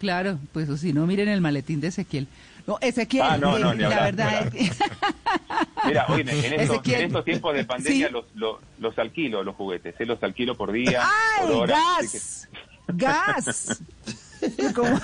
Claro, 0.00 0.38
pues 0.52 0.68
o 0.70 0.76
si 0.76 0.92
no, 0.92 1.06
miren 1.06 1.28
el 1.28 1.40
maletín 1.42 1.80
de 1.80 1.88
Ezequiel. 1.88 2.26
No, 2.66 2.78
Ezequiel, 2.80 3.22
Ah, 3.28 3.38
no, 3.38 3.56
eh, 3.56 3.60
no, 3.60 3.74
la 3.74 3.86
hablar, 3.86 4.02
verdad 4.16 4.52
es 4.54 4.78
Mira, 5.86 6.06
oye, 6.08 6.22
en 6.22 6.28
estos, 6.60 6.86
en 6.86 7.00
estos 7.06 7.24
tiempos 7.24 7.54
de 7.54 7.64
pandemia 7.64 8.06
Sí. 8.08 8.12
los, 8.12 8.24
los, 8.34 8.56
los 8.78 8.98
alquilo, 8.98 9.42
los 9.42 9.54
juguetes, 9.56 9.94
¿eh? 9.98 10.06
los 10.06 10.22
alquilo 10.22 10.56
por 10.56 10.72
día, 10.72 11.02
¡Ay, 11.04 11.46
por 11.48 11.56
hora. 11.56 11.76
así 11.98 12.18
gas! 12.18 12.48
¡Gas! 12.88 13.82
¿Cómo? 14.74 14.98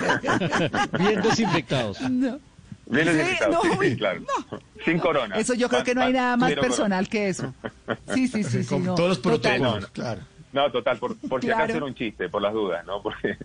Bien 0.97 1.21
desinfectados. 1.21 2.01
No. 2.01 2.39
Bien 2.87 3.05
Sí, 3.07 3.13
desinfectado, 3.13 3.51
no, 3.53 3.61
sí, 3.63 3.69
uy, 3.79 3.89
sí, 3.91 3.97
claro. 3.97 4.21
Sin 4.85 4.99
corona. 4.99 5.35
Eso 5.35 5.53
yo 5.53 5.67
creo 5.69 5.83
que 5.83 5.93
no 5.95 6.01
hay 6.01 6.13
nada 6.13 6.37
más 6.37 6.53
personal 6.53 7.07
que 7.09 7.29
eso. 7.29 7.53
Sí, 8.13 8.27
sí, 8.27 8.43
sí, 8.43 8.63
sí. 8.63 8.69
Con 8.69 8.83
no, 8.85 8.95
todos 8.95 9.09
los 9.09 9.19
protocolos, 9.19 9.87
claro. 9.87 10.21
No, 10.57 10.71
total, 10.71 10.97
por, 10.97 11.15
por 11.17 11.39
si 11.41 11.47
Claro. 11.47 11.63
acaso 11.63 11.77
era 11.77 11.85
un 11.85 11.93
chiste, 11.93 12.29
por 12.29 12.41
las 12.41 12.51
dudas, 12.53 12.83
¿no? 12.85 13.01
Porque, 13.03 13.37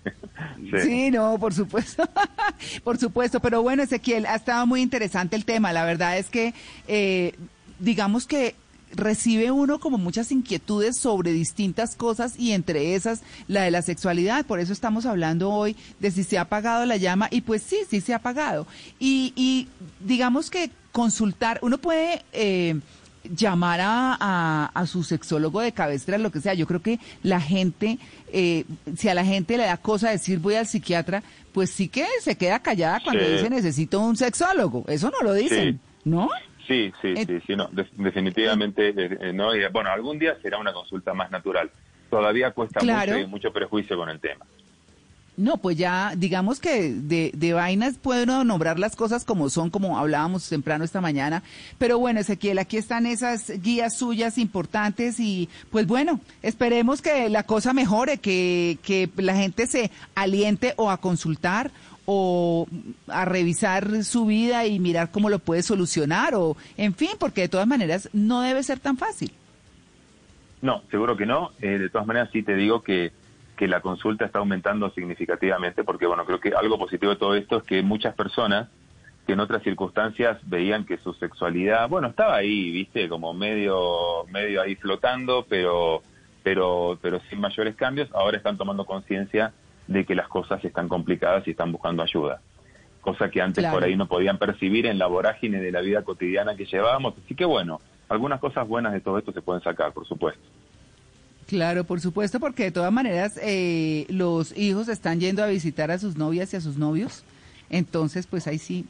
sí. 0.71 0.81
Sí, 0.83 1.11
no, 1.11 1.39
por 1.39 1.53
supuesto. 1.53 2.05
por 2.85 2.97
supuesto. 2.97 3.39
Pero 3.41 3.61
bueno, 3.63 3.83
Ezequiel, 3.83 4.25
ha 4.25 4.37
estado 4.37 4.67
muy 4.67 4.81
interesante 4.81 5.37
el 5.37 5.45
tema. 5.45 5.73
La 5.75 5.85
verdad 5.85 6.17
es 6.17 6.31
que, 6.31 6.55
eh, 6.89 7.35
digamos 7.79 8.27
que 8.27 8.55
recibe 8.95 9.51
uno 9.51 9.79
como 9.79 9.97
muchas 9.99 10.33
inquietudes 10.33 10.97
sobre 10.99 11.33
distintas 11.33 11.97
cosas 11.97 12.39
y 12.39 12.53
entre 12.53 12.95
esas 12.95 13.23
la 13.49 13.63
de 13.63 13.71
la 13.71 13.83
sexualidad. 13.83 14.45
Por 14.47 14.59
eso 14.61 14.73
estamos 14.73 15.05
hablando 15.07 15.51
hoy 15.51 15.77
de 16.01 16.11
si 16.11 16.25
se 16.25 16.39
ha 16.39 16.43
apagado 16.43 16.85
la 16.87 16.97
llama 16.97 17.29
y 17.31 17.43
pues 17.43 17.63
sí, 17.63 17.79
sí 17.89 18.01
se 18.01 18.13
ha 18.13 18.17
apagado. 18.17 18.67
Y, 18.99 19.33
y 19.37 19.69
digamos 20.01 20.51
que 20.51 20.71
consultar, 20.93 21.59
uno 21.63 21.77
puede... 21.79 22.23
Eh, 22.33 22.81
llamar 23.25 23.81
a, 23.81 24.17
a, 24.21 24.71
a 24.75 24.87
su 24.87 25.03
sexólogo 25.05 25.61
de 25.61 25.73
cabecera, 25.73 26.19
lo 26.19 26.31
que 26.33 26.41
sea. 26.41 26.55
Yo 26.55 26.67
creo 26.67 26.83
que 26.83 26.99
la 27.23 27.41
gente, 27.41 27.99
eh, 28.33 28.65
si 28.97 29.09
a 29.09 29.15
la 29.15 29.25
gente 29.25 29.57
le 29.57 29.65
da 29.65 29.77
cosa 29.77 30.11
decir 30.11 30.39
voy 30.39 30.55
al 30.57 30.67
psiquiatra, 30.67 31.23
pues 31.53 31.71
sí 31.71 31.89
que 31.89 32.07
se 32.21 32.37
queda 32.37 32.61
callada 32.61 33.01
cuando 33.05 33.25
Sí. 33.25 33.33
dice 33.33 33.51
necesito 33.51 34.01
un 34.01 34.17
sexólogo. 34.17 34.85
Eso 34.89 35.11
no 35.11 35.21
lo 35.27 35.35
dicen, 35.35 35.75
Sí. 35.75 36.01
¿no? 36.05 36.29
Sí, 36.67 36.93
sí, 37.03 37.09
Eh, 37.17 37.25
sí, 37.27 37.39
sí, 37.47 37.57
no, 37.57 37.67
de- 37.73 37.89
definitivamente, 37.97 38.89
eh, 38.91 39.19
eh, 39.21 39.33
no, 39.33 39.55
y, 39.55 39.61
bueno, 39.73 39.91
algún 39.91 40.19
día 40.19 40.37
será 40.41 40.59
una 40.59 40.73
consulta 40.73 41.13
más 41.13 41.31
natural. 41.31 41.71
Todavía 42.09 42.51
cuesta 42.53 42.81
Claro. 42.81 43.13
mucho 43.13 43.25
y 43.25 43.27
mucho 43.27 43.53
prejuicio 43.53 43.97
con 43.97 44.09
el 44.09 44.21
tema. 44.21 44.47
No, 45.35 45.57
pues 45.57 45.79
ya, 45.79 46.13
digamos 46.15 46.61
que 46.61 46.93
de, 46.93 47.31
de 47.35 47.53
vainas 47.55 47.97
puede 47.97 48.25
uno 48.25 48.45
nombrar 48.45 48.79
las 48.79 48.97
cosas 48.97 49.25
como 49.25 49.49
son, 49.49 49.71
como 49.71 49.99
hablábamos 49.99 50.47
temprano 50.47 50.85
esta 50.85 51.01
mañana. 51.01 51.43
Pero 51.79 51.99
bueno, 51.99 52.21
Ezequiel, 52.21 52.59
aquí 52.59 52.77
están 52.77 53.07
esas 53.07 53.51
guías 53.63 53.97
suyas 53.97 54.37
importantes 54.37 55.19
y 55.19 55.49
pues 55.71 55.87
bueno, 55.87 56.21
esperemos 56.43 57.01
que 57.01 57.31
la 57.31 57.45
cosa 57.45 57.73
mejore, 57.73 58.19
que, 58.19 58.79
que 58.83 59.09
la 59.17 59.35
gente 59.35 59.67
se 59.67 59.91
aliente 60.15 60.75
o 60.77 60.91
a 60.91 60.99
consultar 60.99 61.71
o 62.05 62.67
a 63.07 63.25
revisar 63.25 64.05
su 64.05 64.27
vida 64.27 64.67
y 64.67 64.79
mirar 64.81 65.11
cómo 65.11 65.31
lo 65.31 65.39
puede 65.39 65.63
solucionar 65.63 66.35
o, 66.35 66.59
en 66.77 66.95
fin, 66.95 67.11
porque 67.19 67.43
de 67.43 67.49
todas 67.49 67.67
maneras 67.67 68.11
no 68.13 68.43
debe 68.43 68.63
ser 68.63 68.81
tan 68.81 68.99
fácil. 68.99 69.33
No, 70.61 70.83
seguro 70.91 71.17
que 71.17 71.27
no. 71.27 71.53
Eh, 71.61 71.79
de 71.79 71.89
todas 71.89 72.07
maneras, 72.07 72.29
sí 72.33 72.43
te 72.43 72.55
digo 72.55 72.83
que 72.83 73.13
que 73.57 73.69
la 73.69 73.81
consulta 73.81 74.25
está 74.25 74.39
aumentando 74.39 74.91
significativamente, 74.91 75.85
porque 75.85 76.07
bueno, 76.07 76.25
creo 76.25 76.41
que 76.41 76.53
algo 76.55 76.79
positivo 76.79 77.13
de 77.13 77.19
todo 77.19 77.35
esto 77.35 77.59
es 77.59 77.63
que 77.65 77.83
muchas 77.83 78.15
personas 78.15 78.69
que 79.27 79.35
en 79.35 79.41
otras 79.41 79.63
circunstancias 79.63 80.39
veían 80.49 80.85
que 80.85 80.99
su 80.99 81.13
sexualidad, 81.15 81.89
bueno, 81.89 82.09
estaba 82.09 82.37
ahí, 82.37 82.71
viste, 82.71 83.09
como 83.09 83.33
medio, 83.33 84.25
medio 84.29 84.63
ahí 84.63 84.75
flotando, 84.75 85.47
pero, 85.49 86.03
pero, 86.43 86.99
pero 87.01 87.21
sin 87.31 87.41
mayores 87.41 87.77
cambios, 87.77 88.09
ahora 88.15 88.37
están 88.37 88.57
tomando 88.57 88.85
conciencia 88.85 89.53
de 89.87 90.05
que 90.05 90.15
las 90.15 90.29
cosas 90.29 90.65
están 90.65 90.89
complicadas 90.89 91.47
y 91.47 91.53
están 91.53 91.71
buscando 91.71 92.03
ayuda. 92.03 92.41
Cosa 93.01 93.31
que 93.31 93.43
antes 93.43 93.63
Claro. 93.63 93.77
por 93.77 93.85
ahí 93.85 93.97
no 93.97 94.07
podían 94.07 94.39
percibir 94.39 94.87
en 94.87 94.99
la 94.99 95.07
vorágine 95.07 95.61
de 95.61 95.73
la 95.73 95.81
vida 95.81 96.03
cotidiana 96.03 96.57
que 96.57 96.65
llevábamos. 96.65 97.15
Así 97.25 97.35
que 97.35 97.45
bueno, 97.45 97.81
algunas 98.09 98.41
cosas 98.41 98.67
buenas 98.67 98.93
de 98.93 99.01
todo 99.01 99.19
esto 99.19 99.33
se 99.33 99.43
pueden 99.43 99.63
sacar, 99.63 99.93
por 99.93 100.07
supuesto. 100.07 100.43
Claro, 101.47 101.85
por 101.85 102.01
supuesto, 102.01 102.41
porque 102.41 102.65
de 102.65 102.71
todas 102.71 102.93
maneras 102.93 103.39
eh, 103.43 104.07
los 104.09 104.57
hijos 104.57 104.89
están 104.89 105.21
yendo 105.21 105.43
a 105.43 105.49
visitar 105.49 105.91
a 105.91 105.99
sus 105.99 106.17
novias 106.17 106.53
y 106.53 106.57
a 106.57 106.61
sus 106.61 106.77
novios. 106.77 107.25
Entonces, 107.69 108.27
pues 108.27 108.47
ahí 108.47 108.59
sí, 108.59 108.87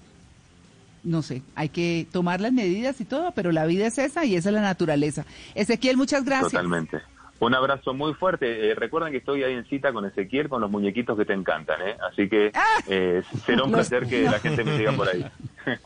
no 1.04 1.22
sé, 1.22 1.42
hay 1.54 1.68
que 1.68 2.06
tomar 2.12 2.40
las 2.40 2.52
medidas 2.52 3.00
y 3.00 3.04
todo, 3.04 3.32
pero 3.32 3.52
la 3.52 3.66
vida 3.66 3.86
es 3.86 3.98
esa 3.98 4.24
y 4.24 4.36
esa 4.36 4.50
es 4.50 4.54
la 4.54 4.60
naturaleza. 4.62 5.24
Ezequiel, 5.54 5.96
muchas 5.96 6.24
gracias. 6.24 6.52
Totalmente. 6.52 7.00
Un 7.40 7.56
abrazo 7.56 7.92
muy 7.92 8.14
fuerte. 8.14 8.70
Eh, 8.70 8.74
recuerden 8.76 9.10
que 9.10 9.18
estoy 9.18 9.42
ahí 9.42 9.54
en 9.54 9.64
cita 9.64 9.92
con 9.92 10.04
Ezequiel 10.04 10.48
con 10.48 10.60
los 10.60 10.70
muñequitos 10.70 11.18
que 11.18 11.24
te 11.24 11.32
encantan, 11.32 11.80
¿eh? 11.82 11.96
Así 12.08 12.28
que 12.28 12.52
eh, 12.86 13.22
será 13.44 13.64
un 13.64 13.72
placer 13.72 14.06
que 14.06 14.22
la 14.22 14.38
gente 14.38 14.62
me 14.62 14.76
siga 14.76 14.92
por 14.92 15.08
ahí. 15.08 15.26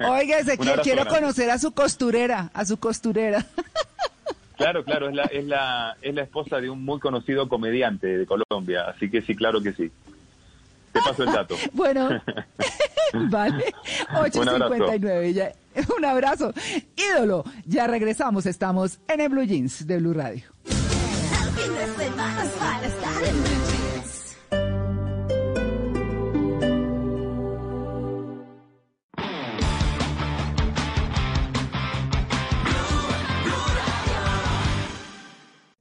Oiga, 0.01 0.39
Ezequiel, 0.41 0.81
quiero 0.83 1.05
grande. 1.05 1.21
conocer 1.21 1.51
a 1.51 1.59
su 1.59 1.73
costurera, 1.73 2.51
a 2.53 2.67
su 2.67 2.77
costurera. 2.77 3.47
Claro, 4.57 4.85
claro, 4.85 5.09
es 5.09 5.15
la, 5.15 5.25
es 5.25 5.45
la, 5.45 5.97
es 6.01 6.15
la 6.15 6.23
esposa 6.23 6.61
de 6.61 6.71
un 6.71 6.83
muy 6.85 6.99
conocido 6.99 7.49
comediante 7.49 8.07
de 8.19 8.27
Colombia, 8.27 8.85
así 8.89 9.11
que 9.11 9.21
sí, 9.23 9.35
claro 9.35 9.61
que 9.61 9.73
sí. 9.73 9.91
Te 10.93 11.01
paso 11.01 11.25
el 11.25 11.33
dato. 11.33 11.57
Bueno, 11.73 12.09
vale. 13.31 13.65
Un 14.33 14.49
abrazo. 14.49 14.87
8.59. 14.87 15.33
Ya. 15.33 15.53
Un 15.99 16.05
abrazo. 16.05 16.53
Ídolo. 16.97 17.45
Ya 17.67 17.87
regresamos. 17.87 18.47
Estamos 18.47 18.99
en 19.09 19.21
el 19.21 19.29
Blue 19.29 19.45
Jeans 19.45 19.87
de 19.87 19.99
Blue 19.99 20.15
Radio. 20.15 20.45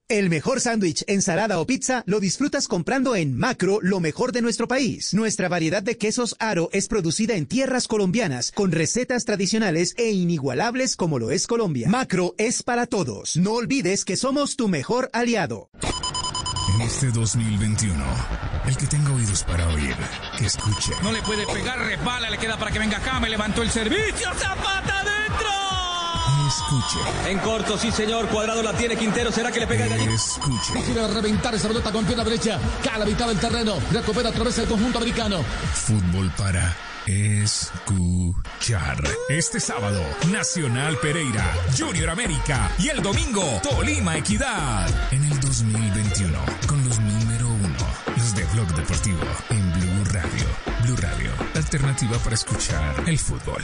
El 0.08 0.30
mejor 0.30 0.62
sándwich, 0.62 1.04
ensalada 1.08 1.60
o 1.60 1.66
pizza 1.66 2.04
lo 2.06 2.20
disfrutas 2.20 2.68
comprando 2.68 3.16
en 3.16 3.36
Macro, 3.36 3.80
lo 3.82 4.00
mejor 4.00 4.34
de 4.34 4.44
nuestro 4.44 4.68
país. 4.68 5.16
Nuestra 5.16 5.50
variedad 5.50 5.82
de 5.82 5.98
quesos 5.98 6.36
Aro 6.38 6.70
es 6.74 6.88
producida 6.88 7.34
en 7.34 7.48
tierras 7.48 7.88
colombianas, 7.88 8.52
con 8.52 8.72
recetas 8.72 9.26
tradicionales 9.26 9.96
e 9.98 10.12
inigualables 10.12 10.96
como 10.96 11.18
lo 11.18 11.32
es 11.32 11.48
Colombia. 11.48 11.90
Macro 11.90 12.36
es 12.38 12.62
para 12.62 12.86
todos. 12.86 13.36
No 13.36 13.54
olvides 13.54 14.06
que 14.06 14.16
somos 14.16 14.56
tu 14.56 14.68
mejor 14.68 15.10
aliado. 15.12 15.72
En 16.76 16.82
este 16.82 17.10
2021, 17.10 18.06
el 18.68 18.78
que 18.78 18.86
tenga 18.86 19.12
oídos 19.12 19.44
para 19.44 19.68
oír, 19.70 19.96
que 20.38 20.46
escuche. 20.46 20.92
No 21.02 21.12
le 21.12 21.24
puede 21.24 21.48
pegar, 21.48 21.80
resbala, 21.80 22.30
le 22.30 22.38
queda 22.38 22.60
para 22.60 22.70
que 22.70 22.78
venga 22.78 22.98
acá, 22.98 23.20
me 23.20 23.30
levantó 23.30 23.64
el 23.64 23.72
servicio, 23.72 24.32
Zapata 24.36 25.00
adentro. 25.00 25.55
Escuche. 26.48 27.00
En 27.28 27.40
corto, 27.40 27.78
sí 27.78 27.92
señor, 27.92 28.28
cuadrado 28.28 28.62
la 28.62 28.74
tiene 28.74 28.96
Quintero, 28.96 29.32
¿será 29.32 29.52
que 29.52 29.60
le 29.60 29.68
pega 29.68 29.86
el 29.86 29.90
gallito? 29.90 30.12
Escuche. 30.12 30.74
Quiere 30.86 31.08
reventar 31.08 31.56
esa 31.56 31.68
pelota 31.68 31.92
con 31.92 32.06
pierna 32.06 32.24
derecha, 32.24 32.60
cae 32.84 32.96
a 32.96 33.00
la 33.00 33.06
mitad 33.06 33.28
del 33.28 33.40
terreno, 33.40 33.78
recupera 33.92 34.30
a 34.30 34.32
través 34.32 34.56
del 34.56 34.68
conjunto 34.68 35.00
americano. 35.00 35.44
Fútbol 35.74 36.32
para 36.38 36.76
escuchar. 37.08 38.98
Este 39.30 39.60
sábado, 39.60 40.02
Nacional 40.32 40.98
Pereira, 40.98 41.54
Junior 41.78 42.10
América 42.10 42.72
y 42.80 42.90
el 42.90 43.02
domingo, 43.02 43.44
Tolima 43.62 44.18
Equidad. 44.18 44.88
En 45.12 45.24
el 45.24 45.40
2021, 45.40 46.38
con 46.68 46.84
los 46.88 47.00
número 47.00 47.48
uno, 47.48 47.88
los 48.16 48.36
de 48.36 48.44
Blog 48.46 48.68
Deportivo, 48.76 49.22
en 49.50 49.74
Blue 49.74 50.06
Radio. 50.12 50.46
Blue 50.84 50.98
Radio, 50.98 51.32
alternativa 51.56 52.18
para 52.20 52.36
escuchar 52.36 53.04
el 53.08 53.18
fútbol. 53.20 53.64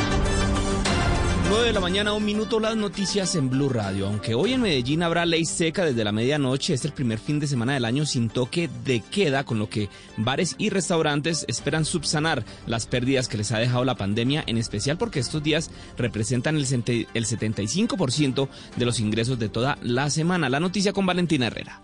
9 1.51 1.65
de 1.65 1.73
la 1.73 1.81
mañana, 1.81 2.13
un 2.13 2.23
minuto, 2.23 2.61
las 2.61 2.77
noticias 2.77 3.35
en 3.35 3.49
Blue 3.49 3.67
Radio. 3.67 4.07
Aunque 4.07 4.35
hoy 4.35 4.53
en 4.53 4.61
Medellín 4.61 5.03
habrá 5.03 5.25
ley 5.25 5.43
seca 5.43 5.83
desde 5.83 6.05
la 6.05 6.13
medianoche, 6.13 6.73
es 6.73 6.85
el 6.85 6.93
primer 6.93 7.19
fin 7.19 7.41
de 7.41 7.47
semana 7.47 7.73
del 7.73 7.83
año 7.83 8.05
sin 8.05 8.29
toque 8.29 8.69
de 8.85 9.01
queda, 9.01 9.43
con 9.43 9.59
lo 9.59 9.67
que 9.67 9.89
bares 10.15 10.55
y 10.57 10.69
restaurantes 10.69 11.43
esperan 11.49 11.83
subsanar 11.83 12.45
las 12.67 12.85
pérdidas 12.87 13.27
que 13.27 13.35
les 13.35 13.51
ha 13.51 13.59
dejado 13.59 13.83
la 13.83 13.95
pandemia, 13.95 14.45
en 14.47 14.57
especial 14.57 14.97
porque 14.97 15.19
estos 15.19 15.43
días 15.43 15.71
representan 15.97 16.55
el, 16.55 16.65
sente- 16.65 17.07
el 17.13 17.25
75% 17.25 18.47
de 18.77 18.85
los 18.85 19.01
ingresos 19.01 19.37
de 19.37 19.49
toda 19.49 19.77
la 19.83 20.09
semana. 20.09 20.47
La 20.47 20.61
noticia 20.61 20.93
con 20.93 21.05
Valentina 21.05 21.47
Herrera. 21.47 21.81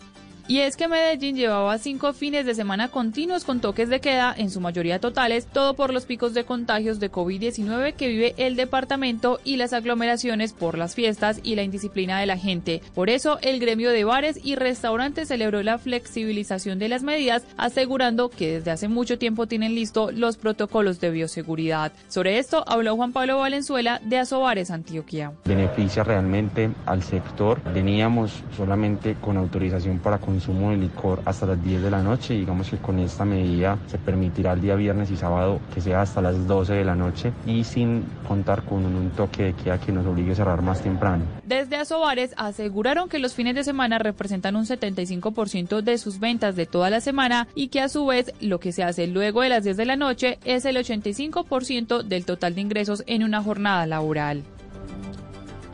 Y 0.49 0.59
es 0.59 0.77
que 0.77 0.87
Medellín 0.87 1.35
llevaba 1.35 1.77
cinco 1.77 2.13
fines 2.13 2.45
de 2.45 2.55
semana 2.55 2.87
continuos 2.87 3.43
con 3.43 3.59
toques 3.59 3.89
de 3.89 3.99
queda, 3.99 4.33
en 4.37 4.49
su 4.49 4.61
mayoría 4.61 4.97
totales, 4.97 5.45
todo 5.45 5.73
por 5.73 5.93
los 5.93 6.05
picos 6.05 6.33
de 6.33 6.45
contagios 6.45 7.01
de 7.01 7.11
COVID-19 7.11 7.93
que 7.95 8.07
vive 8.07 8.33
el 8.37 8.55
departamento 8.55 9.41
y 9.43 9.57
las 9.57 9.73
aglomeraciones 9.73 10.53
por 10.53 10.77
las 10.77 10.95
fiestas 10.95 11.41
y 11.43 11.55
la 11.55 11.63
indisciplina 11.63 12.17
de 12.21 12.27
la 12.27 12.37
gente. 12.37 12.81
Por 12.95 13.09
eso, 13.09 13.39
el 13.41 13.59
gremio 13.59 13.91
de 13.91 14.05
bares 14.05 14.39
y 14.41 14.55
restaurantes 14.55 15.27
celebró 15.27 15.61
la 15.63 15.79
flexibilización 15.79 16.79
de 16.79 16.87
las 16.87 17.03
medidas, 17.03 17.43
asegurando 17.57 18.29
que 18.29 18.53
desde 18.53 18.71
hace 18.71 18.87
mucho 18.87 19.17
tiempo 19.17 19.47
tienen 19.47 19.75
listo 19.75 20.11
los 20.13 20.37
protocolos 20.37 21.01
de 21.01 21.11
bioseguridad. 21.11 21.91
Sobre 22.07 22.39
esto 22.39 22.63
habló 22.67 22.95
Juan 22.95 23.11
Pablo 23.11 23.39
Valenzuela 23.39 23.99
de 24.05 24.19
Asobares 24.19 24.71
Antioquia. 24.71 25.33
beneficia 25.43 26.05
realmente 26.05 26.69
al 26.85 27.03
sector. 27.03 27.59
Teníamos 27.73 28.31
solamente 28.55 29.15
con 29.15 29.35
autorización 29.35 29.99
para 29.99 30.19
consumo 30.37 30.69
de 30.69 30.77
licor 30.77 31.19
hasta 31.25 31.47
las 31.47 31.63
10 31.63 31.81
de 31.81 31.89
la 31.89 32.03
noche. 32.03 32.35
Digamos 32.35 32.69
que 32.69 32.77
con 32.77 32.99
esta 32.99 33.25
medida 33.25 33.79
se 33.87 33.97
permitirá 33.97 34.53
el 34.53 34.61
día 34.61 34.75
viernes 34.75 35.09
y 35.09 35.17
sábado 35.17 35.59
que 35.73 35.81
sea 35.81 36.01
hasta 36.01 36.21
las 36.21 36.45
12 36.45 36.73
de 36.73 36.85
la 36.85 36.95
noche 36.95 37.31
y 37.47 37.63
sin 37.63 38.03
contar 38.27 38.63
con 38.63 38.85
un 38.85 39.09
toque 39.11 39.45
de 39.45 39.53
queda 39.53 39.79
que 39.79 39.91
nos 39.91 40.05
obligue 40.05 40.33
a 40.33 40.35
cerrar 40.35 40.61
más 40.61 40.81
temprano. 40.81 41.25
Desde 41.43 41.77
Asobares 41.77 42.35
aseguraron 42.37 43.09
que 43.09 43.17
los 43.17 43.33
fines 43.33 43.55
de 43.55 43.63
semana 43.63 43.97
representan 43.97 44.55
un 44.55 44.65
75% 44.65 45.81
de 45.81 45.97
sus 45.97 46.19
ventas 46.19 46.55
de 46.55 46.67
toda 46.67 46.91
la 46.91 47.01
semana 47.01 47.47
y 47.55 47.69
que 47.69 47.81
a 47.81 47.89
su 47.89 48.05
vez 48.05 48.31
lo 48.39 48.59
que 48.59 48.71
se 48.71 48.83
hace 48.83 49.07
luego 49.07 49.41
de 49.41 49.49
las 49.49 49.63
10 49.63 49.75
de 49.75 49.85
la 49.85 49.95
noche 49.95 50.37
es 50.45 50.65
el 50.65 50.77
85% 50.77 52.03
del 52.03 52.25
total 52.25 52.53
de 52.53 52.61
ingresos 52.61 53.03
en 53.07 53.23
una 53.23 53.41
jornada 53.41 53.87
laboral. 53.87 54.43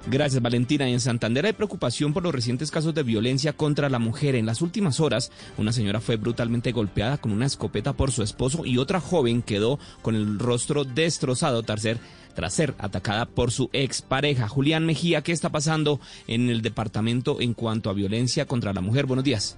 Gracias, 0.06 0.42
Valentina. 0.42 0.88
En 0.90 1.00
Santander 1.00 1.46
hay 1.46 1.54
preocupación 1.54 2.14
por 2.14 2.24
los 2.24 2.36
recientes 2.36 2.72
casos 2.72 2.94
de 2.94 3.04
violencia 3.04 3.54
contra 3.54 3.90
la 3.90 4.00
mujer. 4.00 4.36
En 4.36 4.46
las 4.46 4.62
últimas 4.62 5.00
horas, 5.00 5.32
una 5.58 5.72
señora 5.72 6.02
fue 6.02 6.18
brutalmente 6.18 6.74
golpeada 6.74 7.18
con 7.18 7.32
una 7.32 7.46
escopeta 7.46 7.94
por 7.94 8.12
su 8.12 8.22
esposo 8.22 8.66
y 8.66 8.78
otra 8.78 9.00
joven 9.00 9.42
quedó 9.42 9.80
con 10.02 10.16
el 10.16 10.40
rostro 10.40 10.84
destrozado 10.84 11.64
tras 11.64 11.84
ser, 11.84 12.00
tras 12.36 12.54
ser 12.54 12.76
atacada 12.80 13.26
por 13.26 13.52
su 13.52 13.70
expareja. 13.72 14.50
Julián 14.50 14.86
Mejía, 14.86 15.22
¿qué 15.22 15.32
está 15.32 15.52
pasando 15.52 16.02
en 16.28 16.50
el 16.50 16.62
departamento 16.62 17.40
en 17.40 17.54
cuanto 17.54 17.90
a 17.90 17.94
violencia 17.94 18.46
contra 18.46 18.74
la 18.74 18.82
mujer? 18.82 19.06
Buenos 19.06 19.24
días. 19.24 19.58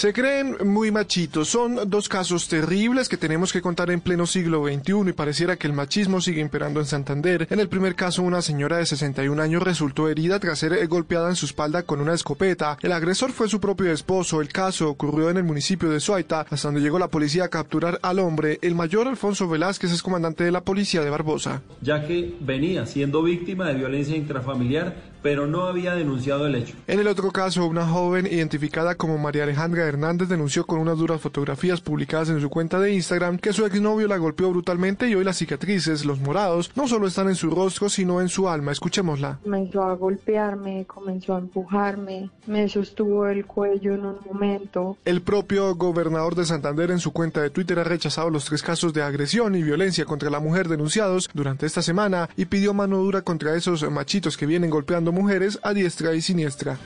Se 0.00 0.14
creen 0.14 0.56
muy 0.64 0.90
machitos. 0.90 1.50
Son 1.50 1.78
dos 1.90 2.08
casos 2.08 2.48
terribles 2.48 3.06
que 3.06 3.18
tenemos 3.18 3.52
que 3.52 3.60
contar 3.60 3.90
en 3.90 4.00
pleno 4.00 4.24
siglo 4.26 4.64
XXI 4.66 5.10
y 5.10 5.12
pareciera 5.12 5.56
que 5.56 5.66
el 5.66 5.74
machismo 5.74 6.22
sigue 6.22 6.40
imperando 6.40 6.80
en 6.80 6.86
Santander. 6.86 7.46
En 7.50 7.60
el 7.60 7.68
primer 7.68 7.94
caso, 7.94 8.22
una 8.22 8.40
señora 8.40 8.78
de 8.78 8.86
61 8.86 9.42
años 9.42 9.62
resultó 9.62 10.08
herida 10.08 10.40
tras 10.40 10.60
ser 10.60 10.86
golpeada 10.88 11.28
en 11.28 11.36
su 11.36 11.44
espalda 11.44 11.82
con 11.82 12.00
una 12.00 12.14
escopeta. 12.14 12.78
El 12.80 12.92
agresor 12.92 13.32
fue 13.32 13.50
su 13.50 13.60
propio 13.60 13.92
esposo. 13.92 14.40
El 14.40 14.48
caso 14.48 14.88
ocurrió 14.88 15.28
en 15.28 15.36
el 15.36 15.44
municipio 15.44 15.90
de 15.90 16.00
Suaita, 16.00 16.46
hasta 16.48 16.68
donde 16.68 16.80
llegó 16.80 16.98
la 16.98 17.08
policía 17.08 17.44
a 17.44 17.48
capturar 17.48 17.98
al 18.00 18.20
hombre. 18.20 18.58
El 18.62 18.74
mayor 18.74 19.06
Alfonso 19.06 19.50
Velázquez 19.50 19.92
es 19.92 20.02
comandante 20.02 20.44
de 20.44 20.50
la 20.50 20.62
policía 20.62 21.02
de 21.02 21.10
Barbosa. 21.10 21.60
ya 21.82 22.06
que 22.06 22.36
venía 22.40 22.86
siendo 22.86 23.22
víctima 23.22 23.66
de 23.66 23.74
violencia 23.74 24.16
intrafamiliar, 24.16 25.09
pero 25.22 25.46
no 25.46 25.64
había 25.64 25.94
denunciado 25.94 26.46
el 26.46 26.54
hecho. 26.54 26.74
En 26.86 27.00
el 27.00 27.06
otro 27.06 27.30
caso, 27.30 27.66
una 27.66 27.86
joven 27.86 28.26
identificada 28.26 28.94
como 28.94 29.18
María 29.18 29.44
Alejandra 29.44 29.84
Hernández 29.84 30.28
denunció 30.28 30.66
con 30.66 30.80
unas 30.80 30.98
duras 30.98 31.20
fotografías 31.20 31.80
publicadas 31.80 32.30
en 32.30 32.40
su 32.40 32.50
cuenta 32.50 32.80
de 32.80 32.92
Instagram 32.92 33.38
que 33.38 33.52
su 33.52 33.64
exnovio 33.66 34.08
la 34.08 34.16
golpeó 34.16 34.50
brutalmente 34.50 35.08
y 35.08 35.14
hoy 35.14 35.24
las 35.24 35.38
cicatrices, 35.38 36.04
los 36.04 36.20
morados, 36.20 36.70
no 36.74 36.88
solo 36.88 37.06
están 37.06 37.28
en 37.28 37.34
su 37.34 37.50
rostro, 37.50 37.88
sino 37.88 38.20
en 38.20 38.28
su 38.28 38.48
alma. 38.48 38.72
Escuchémosla. 38.72 39.38
Comenzó 39.42 39.82
a 39.82 39.94
golpearme, 39.94 40.84
comenzó 40.86 41.34
a 41.34 41.38
empujarme, 41.38 42.30
me 42.46 42.68
sostuvo 42.68 43.26
el 43.26 43.46
cuello 43.46 43.94
en 43.94 44.06
un 44.06 44.16
momento. 44.26 44.96
El 45.04 45.22
propio 45.22 45.74
gobernador 45.74 46.34
de 46.34 46.44
Santander 46.44 46.90
en 46.90 46.98
su 46.98 47.12
cuenta 47.12 47.42
de 47.42 47.50
Twitter 47.50 47.78
ha 47.78 47.84
rechazado 47.84 48.30
los 48.30 48.44
tres 48.44 48.62
casos 48.62 48.92
de 48.92 49.02
agresión 49.02 49.54
y 49.54 49.62
violencia 49.62 50.04
contra 50.04 50.30
la 50.30 50.40
mujer 50.40 50.68
denunciados 50.68 51.28
durante 51.32 51.66
esta 51.66 51.82
semana 51.82 52.28
y 52.36 52.46
pidió 52.46 52.74
mano 52.74 52.98
dura 52.98 53.22
contra 53.22 53.54
esos 53.54 53.88
machitos 53.90 54.36
que 54.36 54.46
vienen 54.46 54.70
golpeando 54.70 55.09
mujeres 55.12 55.58
a 55.62 55.72
diestra 55.74 56.14
y 56.14 56.20
siniestra. 56.20 56.78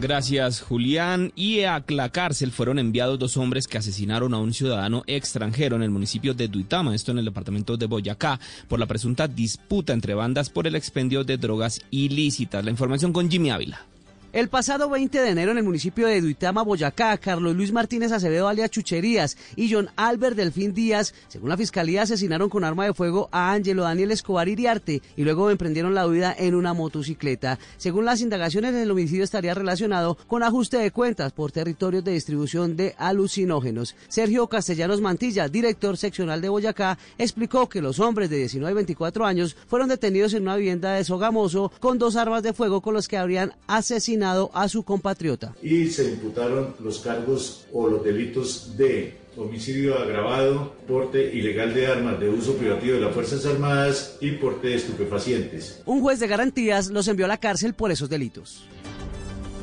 Gracias, 0.00 0.62
Julián. 0.62 1.30
Y 1.36 1.60
a 1.64 1.84
la 1.88 2.08
cárcel 2.08 2.52
fueron 2.52 2.78
enviados 2.78 3.18
dos 3.18 3.36
hombres 3.36 3.68
que 3.68 3.76
asesinaron 3.76 4.32
a 4.32 4.38
un 4.38 4.54
ciudadano 4.54 5.02
extranjero 5.06 5.76
en 5.76 5.82
el 5.82 5.90
municipio 5.90 6.32
de 6.32 6.48
Duitama, 6.48 6.94
esto 6.94 7.12
en 7.12 7.18
el 7.18 7.26
departamento 7.26 7.76
de 7.76 7.84
Boyacá, 7.84 8.40
por 8.66 8.78
la 8.78 8.86
presunta 8.86 9.28
disputa 9.28 9.92
entre 9.92 10.14
bandas 10.14 10.48
por 10.48 10.66
el 10.66 10.74
expendio 10.74 11.22
de 11.22 11.36
drogas 11.36 11.82
ilícitas. 11.90 12.64
La 12.64 12.70
información 12.70 13.12
con 13.12 13.30
Jimmy 13.30 13.50
Ávila. 13.50 13.89
El 14.32 14.48
pasado 14.48 14.88
20 14.88 15.22
de 15.22 15.28
enero 15.28 15.50
en 15.50 15.58
el 15.58 15.64
municipio 15.64 16.06
de 16.06 16.20
Duitama, 16.20 16.62
Boyacá, 16.62 17.18
Carlos 17.18 17.56
Luis 17.56 17.72
Martínez 17.72 18.12
Acevedo 18.12 18.46
alias 18.46 18.70
Chucherías 18.70 19.36
y 19.56 19.72
John 19.72 19.90
Albert 19.96 20.36
Delfín 20.36 20.72
Díaz, 20.72 21.14
según 21.26 21.48
la 21.48 21.56
fiscalía, 21.56 22.02
asesinaron 22.02 22.48
con 22.48 22.62
arma 22.62 22.84
de 22.84 22.94
fuego 22.94 23.28
a 23.32 23.50
Ángelo 23.50 23.82
Daniel 23.82 24.12
Escobar 24.12 24.48
Iriarte 24.48 25.02
y 25.16 25.24
luego 25.24 25.50
emprendieron 25.50 25.96
la 25.96 26.06
huida 26.06 26.32
en 26.38 26.54
una 26.54 26.74
motocicleta. 26.74 27.58
Según 27.76 28.04
las 28.04 28.20
indagaciones, 28.20 28.72
el 28.72 28.92
homicidio 28.92 29.24
estaría 29.24 29.52
relacionado 29.52 30.16
con 30.28 30.44
ajuste 30.44 30.78
de 30.78 30.92
cuentas 30.92 31.32
por 31.32 31.50
territorios 31.50 32.04
de 32.04 32.12
distribución 32.12 32.76
de 32.76 32.94
alucinógenos. 32.98 33.96
Sergio 34.06 34.46
Castellanos 34.46 35.00
Mantilla, 35.00 35.48
director 35.48 35.96
seccional 35.96 36.40
de 36.40 36.50
Boyacá, 36.50 36.98
explicó 37.18 37.68
que 37.68 37.82
los 37.82 37.98
hombres 37.98 38.30
de 38.30 38.36
19 38.36 38.70
y 38.70 38.74
24 38.76 39.26
años 39.26 39.56
fueron 39.66 39.88
detenidos 39.88 40.34
en 40.34 40.42
una 40.42 40.54
vivienda 40.54 40.92
de 40.92 41.02
Sogamoso 41.02 41.72
con 41.80 41.98
dos 41.98 42.14
armas 42.14 42.44
de 42.44 42.52
fuego 42.52 42.80
con 42.80 42.94
los 42.94 43.08
que 43.08 43.18
habrían 43.18 43.54
asesinado 43.66 44.19
a 44.22 44.68
su 44.68 44.82
compatriota. 44.82 45.54
Y 45.62 45.86
se 45.88 46.10
imputaron 46.10 46.74
los 46.80 47.00
cargos 47.00 47.66
o 47.72 47.88
los 47.88 48.04
delitos 48.04 48.76
de 48.76 49.18
homicidio 49.36 49.98
agravado, 49.98 50.74
porte 50.86 51.34
ilegal 51.34 51.72
de 51.74 51.86
armas 51.86 52.20
de 52.20 52.28
uso 52.28 52.54
privativo 52.54 52.94
de 52.94 53.00
las 53.00 53.14
Fuerzas 53.14 53.46
Armadas 53.46 54.16
y 54.20 54.32
porte 54.32 54.68
de 54.68 54.74
estupefacientes. 54.74 55.82
Un 55.86 56.00
juez 56.00 56.20
de 56.20 56.26
garantías 56.26 56.88
los 56.90 57.08
envió 57.08 57.24
a 57.26 57.28
la 57.28 57.38
cárcel 57.38 57.74
por 57.74 57.90
esos 57.90 58.08
delitos. 58.08 58.64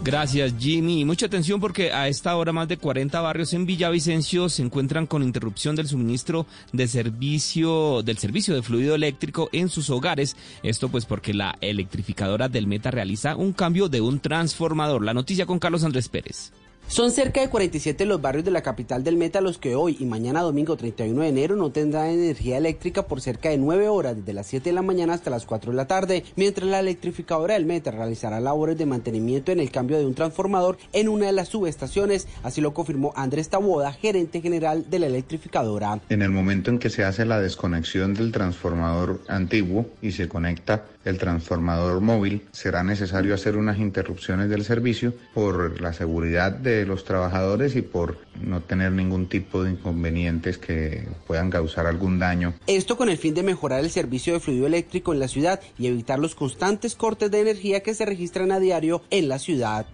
Gracias, 0.03 0.53
Jimmy. 0.57 1.01
Y 1.01 1.05
mucha 1.05 1.25
atención 1.25 1.59
porque 1.59 1.91
a 1.91 2.07
esta 2.07 2.35
hora 2.37 2.53
más 2.53 2.67
de 2.67 2.77
40 2.77 3.19
barrios 3.19 3.53
en 3.53 3.65
Villavicencio 3.65 4.47
se 4.47 4.61
encuentran 4.61 5.05
con 5.05 5.21
interrupción 5.21 5.75
del 5.75 5.87
suministro 5.87 6.45
de 6.71 6.87
servicio 6.87 8.03
del 8.03 8.17
servicio 8.17 8.55
de 8.55 8.61
fluido 8.61 8.95
eléctrico 8.95 9.49
en 9.51 9.69
sus 9.69 9.89
hogares. 9.89 10.37
Esto 10.63 10.89
pues 10.89 11.05
porque 11.05 11.33
la 11.33 11.57
electrificadora 11.59 12.47
del 12.47 12.67
Meta 12.67 12.89
realiza 12.91 13.35
un 13.35 13.51
cambio 13.51 13.89
de 13.89 14.01
un 14.01 14.19
transformador. 14.19 15.03
La 15.03 15.13
noticia 15.13 15.45
con 15.45 15.59
Carlos 15.59 15.83
Andrés 15.83 16.07
Pérez. 16.07 16.51
Son 16.89 17.11
cerca 17.11 17.41
de 17.41 17.49
47 17.49 18.05
los 18.05 18.21
barrios 18.21 18.45
de 18.45 18.51
la 18.51 18.61
capital 18.61 19.03
del 19.03 19.17
Meta 19.17 19.41
los 19.41 19.57
que 19.57 19.75
hoy 19.75 19.97
y 19.99 20.05
mañana 20.05 20.41
domingo 20.41 20.77
31 20.77 21.21
de 21.21 21.27
enero 21.27 21.57
no 21.57 21.69
tendrán 21.69 22.07
energía 22.07 22.57
eléctrica 22.57 23.07
por 23.07 23.19
cerca 23.19 23.49
de 23.49 23.57
9 23.57 23.89
horas 23.89 24.15
desde 24.15 24.31
las 24.31 24.47
7 24.47 24.69
de 24.69 24.73
la 24.73 24.81
mañana 24.81 25.13
hasta 25.13 25.29
las 25.29 25.45
4 25.45 25.71
de 25.71 25.75
la 25.75 25.85
tarde, 25.85 26.23
mientras 26.37 26.69
la 26.69 26.79
electrificadora 26.79 27.55
del 27.55 27.65
Meta 27.65 27.91
realizará 27.91 28.39
labores 28.39 28.77
de 28.77 28.85
mantenimiento 28.85 29.51
en 29.51 29.59
el 29.59 29.69
cambio 29.69 29.97
de 29.97 30.05
un 30.05 30.15
transformador 30.15 30.77
en 30.93 31.09
una 31.09 31.25
de 31.25 31.33
las 31.33 31.49
subestaciones, 31.49 32.25
así 32.41 32.61
lo 32.61 32.73
confirmó 32.73 33.11
Andrés 33.17 33.49
Taboda, 33.49 33.91
gerente 33.91 34.39
general 34.39 34.89
de 34.89 34.99
la 34.99 35.07
electrificadora. 35.07 35.99
En 36.07 36.21
el 36.21 36.29
momento 36.29 36.71
en 36.71 36.79
que 36.79 36.89
se 36.89 37.03
hace 37.03 37.25
la 37.25 37.41
desconexión 37.41 38.13
del 38.13 38.31
transformador 38.31 39.19
antiguo 39.27 39.87
y 40.01 40.13
se 40.13 40.29
conecta 40.29 40.85
el 41.07 41.17
transformador 41.17 42.01
móvil, 42.01 42.43
será 42.51 42.83
necesario 42.83 43.33
hacer 43.33 43.57
unas 43.57 43.79
interrupciones 43.79 44.49
del 44.49 44.63
servicio 44.63 45.13
por 45.33 45.81
la 45.81 45.93
seguridad 45.93 46.51
de 46.51 46.85
los 46.85 47.03
trabajadores 47.03 47.75
y 47.75 47.81
por 47.81 48.17
no 48.41 48.61
tener 48.61 48.91
ningún 48.91 49.27
tipo 49.27 49.63
de 49.63 49.71
inconvenientes 49.71 50.57
que 50.57 51.07
puedan 51.25 51.49
causar 51.49 51.87
algún 51.87 52.19
daño. 52.19 52.53
Esto 52.67 52.97
con 52.97 53.09
el 53.09 53.17
fin 53.17 53.33
de 53.33 53.43
mejorar 53.43 53.79
el 53.79 53.89
servicio 53.89 54.33
de 54.33 54.39
fluido 54.39 54.67
eléctrico 54.67 55.13
en 55.13 55.19
la 55.19 55.27
ciudad 55.27 55.59
y 55.77 55.87
evitar 55.87 56.19
los 56.19 56.35
constantes 56.35 56.95
cortes 56.95 57.31
de 57.31 57.41
energía 57.41 57.81
que 57.81 57.93
se 57.93 58.05
registran 58.05 58.51
a 58.51 58.59
diario 58.59 59.01
en 59.09 59.29
la 59.29 59.39
ciudad. 59.39 59.85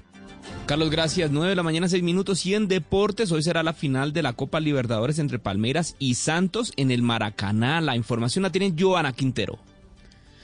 Carlos, 0.65 0.89
gracias. 0.89 1.31
9 1.31 1.49
de 1.49 1.55
la 1.55 1.63
mañana, 1.63 1.87
6 1.87 2.03
minutos. 2.03 2.45
Y 2.45 2.55
en 2.55 2.67
deportes, 2.67 3.31
hoy 3.31 3.43
será 3.43 3.63
la 3.63 3.73
final 3.73 4.13
de 4.13 4.23
la 4.23 4.33
Copa 4.33 4.59
Libertadores 4.59 5.19
entre 5.19 5.39
Palmeiras 5.39 5.95
y 5.99 6.15
Santos 6.15 6.73
en 6.77 6.91
el 6.91 7.01
Maracaná. 7.01 7.81
La 7.81 7.95
información 7.95 8.43
la 8.43 8.51
tiene 8.51 8.73
Joana 8.77 9.13
Quintero. 9.13 9.59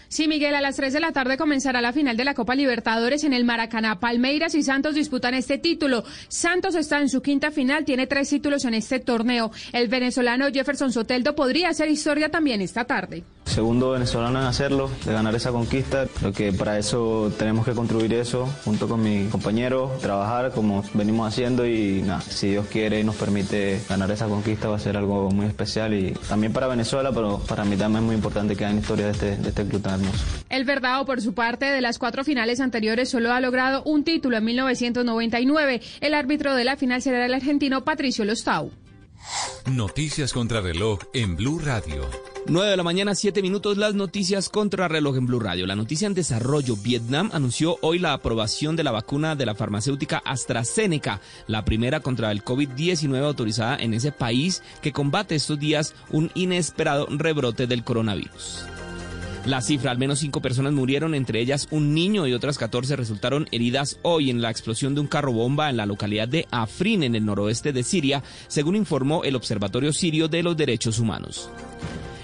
Sí, 0.10 0.28
Miguel, 0.28 0.56
a 0.56 0.62
las 0.62 0.76
3 0.76 0.92
de 0.92 1.00
la 1.00 1.12
tarde 1.12 1.38
comenzará 1.38 1.82
la 1.82 1.94
final 1.94 2.18
de 2.18 2.26
la 2.26 2.34
Copa 2.34 2.56
Libertadores 2.56 3.24
en 3.24 3.32
el 3.32 3.46
Maracaná. 3.46 4.00
Palmeiras 4.00 4.56
y 4.56 4.64
Santos 4.64 4.96
disputan 4.96 5.36
este 5.36 5.60
título. 5.60 6.04
Santos 6.28 6.74
está 6.74 7.00
en 7.00 7.10
su 7.10 7.22
quinta 7.22 7.52
final, 7.52 7.86
tiene 7.86 8.08
tres 8.08 8.28
títulos 8.28 8.66
en 8.66 8.74
este 8.74 9.00
torneo. 9.00 9.52
El 9.72 9.88
venezolano 9.88 10.48
Jefferson 10.52 10.92
Soteldo 10.92 11.36
podría 11.36 11.70
hacer 11.70 11.90
historia 11.90 12.30
también 12.30 12.60
esta 12.62 12.86
tarde. 12.86 13.24
Segundo 13.46 13.92
venezolano 13.92 14.40
en 14.40 14.46
hacerlo, 14.46 14.90
de 15.06 15.14
ganar 15.14 15.34
esa 15.36 15.52
conquista. 15.52 16.08
Creo 16.20 16.34
que 16.34 16.54
para 16.54 16.78
eso 16.78 17.32
tenemos 17.38 17.66
que 17.66 17.74
construir 17.74 18.14
eso 18.14 18.48
junto 18.64 18.88
con 18.88 19.02
mi 19.02 19.26
compañero, 19.26 19.92
trabajar 20.02 20.52
como 20.52 20.84
venimos 20.94 21.28
haciendo 21.28 21.68
y 21.68 22.02
nada, 22.04 22.22
si 22.22 22.50
Dios 22.50 22.68
quiere 22.68 23.00
y 23.00 23.04
nos 23.04 23.16
permite 23.16 23.82
ganar 23.90 24.10
esa 24.12 24.28
conquista 24.28 24.70
va 24.70 24.76
a 24.76 24.80
ser 24.80 24.98
algo 24.98 25.30
muy 25.32 25.48
especial 25.48 25.94
y 25.94 26.14
también 26.28 26.54
para 26.54 26.68
Venezuela, 26.68 27.12
pero 27.12 27.40
para 27.40 27.66
mí 27.66 27.76
también 27.76 28.04
es 28.04 28.08
muy 28.08 28.16
importante 28.16 28.56
que 28.56 28.66
hagan 28.66 28.78
historia 28.78 29.06
de 29.06 29.12
este, 29.12 29.38
de 29.38 29.50
este 29.50 29.66
club 29.66 29.82
tan 29.82 29.99
hermoso. 30.00 30.26
El 30.50 30.66
Verdado, 30.66 31.06
por 31.06 31.22
su 31.22 31.34
parte, 31.34 31.66
de 31.66 31.82
las 31.82 32.00
cuatro 32.00 32.24
finales 32.24 32.60
anteriores 32.60 33.10
solo 33.10 33.32
ha 33.32 33.40
logrado 33.40 33.84
un 33.84 34.04
título 34.04 34.38
en 34.38 34.46
1999. 34.46 35.82
El 36.02 36.14
árbitro 36.14 36.56
de 36.56 36.64
la 36.64 36.78
final 36.78 37.02
será 37.02 37.26
el 37.26 37.34
argentino 37.34 37.84
Patricio 37.84 38.26
Lostau. 38.26 38.72
Noticias 39.66 40.34
contra 40.34 40.62
reloj 40.62 41.00
en 41.14 41.36
Blue 41.36 41.60
Radio. 41.60 42.10
9 42.48 42.72
de 42.72 42.78
la 42.78 42.84
mañana, 42.84 43.14
7 43.14 43.42
minutos, 43.42 43.78
las 43.78 43.94
noticias 43.94 44.50
contra 44.50 44.88
reloj 44.88 45.18
en 45.18 45.28
Blue 45.28 45.40
Radio. 45.40 45.68
La 45.68 45.76
noticia 45.76 46.08
en 46.08 46.14
desarrollo, 46.14 46.76
Vietnam 46.78 47.30
anunció 47.34 47.78
hoy 47.82 48.00
la 48.00 48.14
aprobación 48.14 48.76
de 48.76 48.84
la 48.84 48.92
vacuna 48.92 49.36
de 49.36 49.46
la 49.46 49.56
farmacéutica 49.56 50.22
AstraZeneca, 50.26 51.22
la 51.48 51.66
primera 51.66 52.00
contra 52.00 52.32
el 52.32 52.44
COVID-19 52.44 53.24
autorizada 53.24 53.76
en 53.76 53.94
ese 53.94 54.12
país 54.12 54.64
que 54.82 54.94
combate 54.94 55.36
estos 55.36 55.60
días 55.60 55.94
un 56.10 56.32
inesperado 56.34 57.08
rebrote 57.12 57.68
del 57.68 57.84
coronavirus. 57.84 58.66
La 59.46 59.62
cifra, 59.62 59.92
al 59.92 59.98
menos 59.98 60.20
cinco 60.20 60.42
personas 60.42 60.74
murieron, 60.74 61.16
entre 61.16 61.40
ellas 61.40 61.68
un 61.72 61.94
niño 61.94 62.28
y 62.28 62.34
otras 62.34 62.58
14 62.58 62.96
resultaron 62.96 63.48
heridas 63.52 63.98
hoy 64.04 64.30
en 64.30 64.42
la 64.42 64.52
explosión 64.52 64.94
de 64.94 65.02
un 65.02 65.08
carro 65.08 65.32
bomba 65.32 65.70
en 65.70 65.78
la 65.78 65.86
localidad 65.86 66.28
de 66.28 66.46
Afrin, 66.52 67.04
en 67.04 67.16
el 67.16 67.26
noroeste 67.26 67.72
de 67.72 67.84
Siria, 67.84 68.22
según 68.48 68.76
informó 68.76 69.24
el 69.24 69.36
Observatorio 69.36 69.94
Sirio 69.94 70.28
de 70.28 70.44
los 70.44 70.58
Derechos 70.58 71.00
Humanos. 71.00 71.50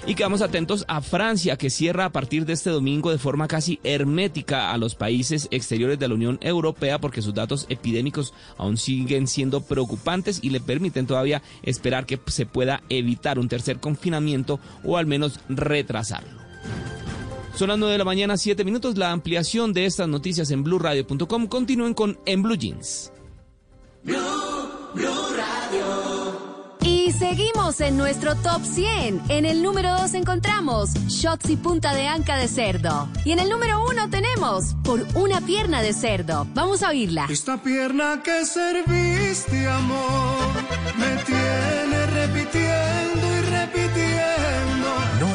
Y 0.07 0.13
quedamos 0.13 0.43
atentos 0.43 0.85
a 0.87 1.01
Francia, 1.01 1.57
que 1.57 1.71
cierra 1.71 2.05
a 2.05 2.11
partir 2.11 2.45
de 2.45 2.53
este 2.53 2.69
domingo 2.69 3.09
de 3.09 3.17
forma 3.17 3.47
casi 3.47 3.79
hermética 3.83 4.71
a 4.71 4.77
los 4.77 4.93
países 4.93 5.47
exteriores 5.49 5.97
de 5.97 6.07
la 6.07 6.13
Unión 6.13 6.37
Europea 6.41 6.99
porque 6.99 7.23
sus 7.23 7.33
datos 7.33 7.65
epidémicos 7.69 8.33
aún 8.57 8.77
siguen 8.77 9.25
siendo 9.25 9.61
preocupantes 9.61 10.39
y 10.43 10.51
le 10.51 10.59
permiten 10.59 11.07
todavía 11.07 11.41
esperar 11.63 12.05
que 12.05 12.19
se 12.27 12.45
pueda 12.45 12.83
evitar 12.89 13.39
un 13.39 13.47
tercer 13.47 13.79
confinamiento 13.79 14.59
o 14.83 14.97
al 14.97 15.07
menos 15.07 15.39
retrasarlo. 15.49 16.45
Son 17.55 17.69
las 17.69 17.77
9 17.77 17.93
de 17.93 17.97
la 17.97 18.03
mañana, 18.03 18.35
7 18.35 18.65
minutos. 18.65 18.97
La 18.97 19.11
ampliación 19.11 19.71
de 19.71 19.85
estas 19.85 20.09
noticias 20.09 20.51
en 20.51 20.63
blueradio.com. 20.63 21.47
Continúen 21.47 21.93
con 21.93 22.19
En 22.25 22.43
Blue 22.43 22.55
Jeans. 22.57 23.11
Y 26.81 27.11
seguimos 27.13 27.79
en 27.79 27.97
nuestro 27.97 28.35
top 28.35 28.61
100. 28.61 29.21
En 29.29 29.45
el 29.45 29.63
número 29.63 29.89
2 30.01 30.15
encontramos 30.15 30.93
Shots 31.07 31.49
y 31.49 31.55
punta 31.55 31.93
de 31.93 32.07
anca 32.07 32.37
de 32.37 32.49
cerdo. 32.49 33.07
Y 33.23 33.31
en 33.31 33.39
el 33.39 33.49
número 33.49 33.85
1 33.89 34.09
tenemos 34.09 34.75
Por 34.83 35.05
una 35.15 35.39
pierna 35.39 35.81
de 35.81 35.93
cerdo. 35.93 36.45
Vamos 36.53 36.83
a 36.83 36.89
oírla. 36.89 37.27
Esta 37.29 37.61
pierna 37.61 38.21
que 38.21 38.45
serviste, 38.45 39.65
amor, 39.67 40.51
me 40.97 41.23
tiene 41.23 42.05
repitiendo 42.07 43.37
y 43.37 43.41
repitiendo. 43.49 44.74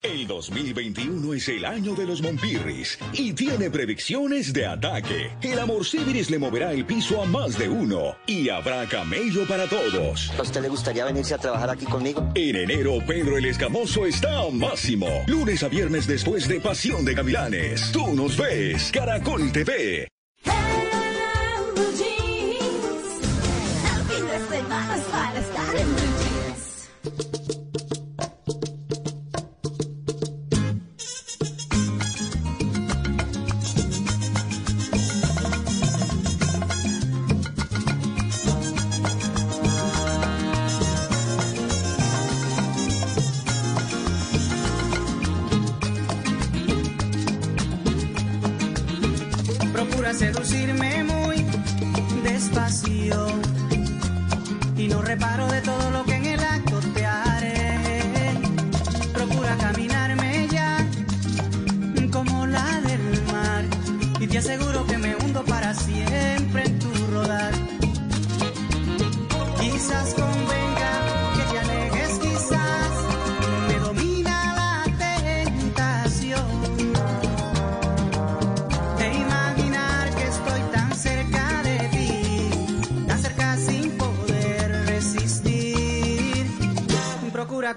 El 0.00 0.28
2021 0.28 1.34
es 1.34 1.48
el 1.48 1.64
año 1.64 1.92
de 1.96 2.06
los 2.06 2.22
Monpirris 2.22 2.96
y 3.14 3.32
tiene 3.32 3.68
predicciones 3.68 4.52
de 4.52 4.64
ataque. 4.64 5.32
El 5.42 5.58
amor 5.58 5.84
Civiris 5.84 6.30
le 6.30 6.38
moverá 6.38 6.70
el 6.70 6.84
piso 6.84 7.20
a 7.20 7.26
más 7.26 7.58
de 7.58 7.68
uno 7.68 8.14
y 8.24 8.48
habrá 8.48 8.86
camello 8.86 9.44
para 9.48 9.66
todos. 9.66 10.30
¿A 10.38 10.42
usted 10.42 10.62
le 10.62 10.68
gustaría 10.68 11.04
venirse 11.04 11.34
a 11.34 11.38
trabajar 11.38 11.70
aquí 11.70 11.84
conmigo? 11.84 12.30
En 12.36 12.54
enero, 12.54 12.98
Pedro 13.08 13.38
el 13.38 13.46
Escamoso 13.46 14.06
está 14.06 14.42
a 14.42 14.50
máximo. 14.50 15.08
Lunes 15.26 15.64
a 15.64 15.68
viernes 15.68 16.06
después 16.06 16.46
de 16.46 16.60
Pasión 16.60 17.04
de 17.04 17.14
Gavilanes. 17.14 17.90
Tú 17.90 18.14
nos 18.14 18.36
ves, 18.36 18.92
Caracol 18.92 19.50
TV. 19.50 20.06
Procura 20.44 20.87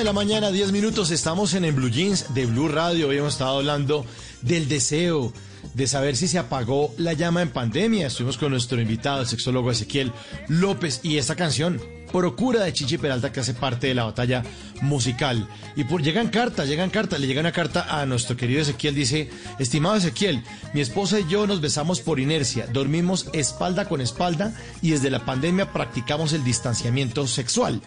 De 0.00 0.04
la 0.04 0.12
mañana, 0.14 0.50
10 0.50 0.72
minutos, 0.72 1.10
estamos 1.10 1.52
en 1.52 1.66
el 1.66 1.72
Blue 1.72 1.90
Jeans 1.90 2.32
de 2.32 2.46
Blue 2.46 2.68
Radio. 2.68 3.08
Hoy 3.08 3.18
hemos 3.18 3.34
estado 3.34 3.58
hablando 3.58 4.06
del 4.40 4.66
deseo 4.66 5.30
de 5.74 5.86
saber 5.86 6.16
si 6.16 6.26
se 6.26 6.38
apagó 6.38 6.94
la 6.96 7.12
llama 7.12 7.42
en 7.42 7.50
pandemia. 7.50 8.06
Estuvimos 8.06 8.38
con 8.38 8.50
nuestro 8.50 8.80
invitado, 8.80 9.20
el 9.20 9.26
sexólogo 9.26 9.70
Ezequiel 9.70 10.10
López, 10.48 11.00
y 11.02 11.18
esta 11.18 11.36
canción, 11.36 11.82
Procura 12.12 12.64
de 12.64 12.72
Chichi 12.72 12.98
Peralta, 12.98 13.32
que 13.32 13.40
hace 13.40 13.54
parte 13.54 13.86
de 13.86 13.94
la 13.94 14.04
batalla 14.04 14.42
musical. 14.82 15.48
Y 15.76 15.84
por, 15.84 16.02
llegan 16.02 16.28
cartas, 16.28 16.68
llegan 16.68 16.90
cartas, 16.90 17.20
le 17.20 17.26
llega 17.26 17.40
una 17.40 17.52
carta 17.52 18.00
a 18.00 18.06
nuestro 18.06 18.36
querido 18.36 18.62
Ezequiel, 18.62 18.94
dice, 18.94 19.30
estimado 19.58 19.96
Ezequiel, 19.96 20.42
mi 20.74 20.80
esposa 20.80 21.20
y 21.20 21.28
yo 21.28 21.46
nos 21.46 21.60
besamos 21.60 22.00
por 22.00 22.20
inercia, 22.20 22.66
dormimos 22.72 23.28
espalda 23.32 23.88
con 23.88 24.00
espalda 24.00 24.52
y 24.82 24.90
desde 24.90 25.10
la 25.10 25.24
pandemia 25.24 25.72
practicamos 25.72 26.32
el 26.32 26.44
distanciamiento 26.44 27.26
sexual. 27.26 27.80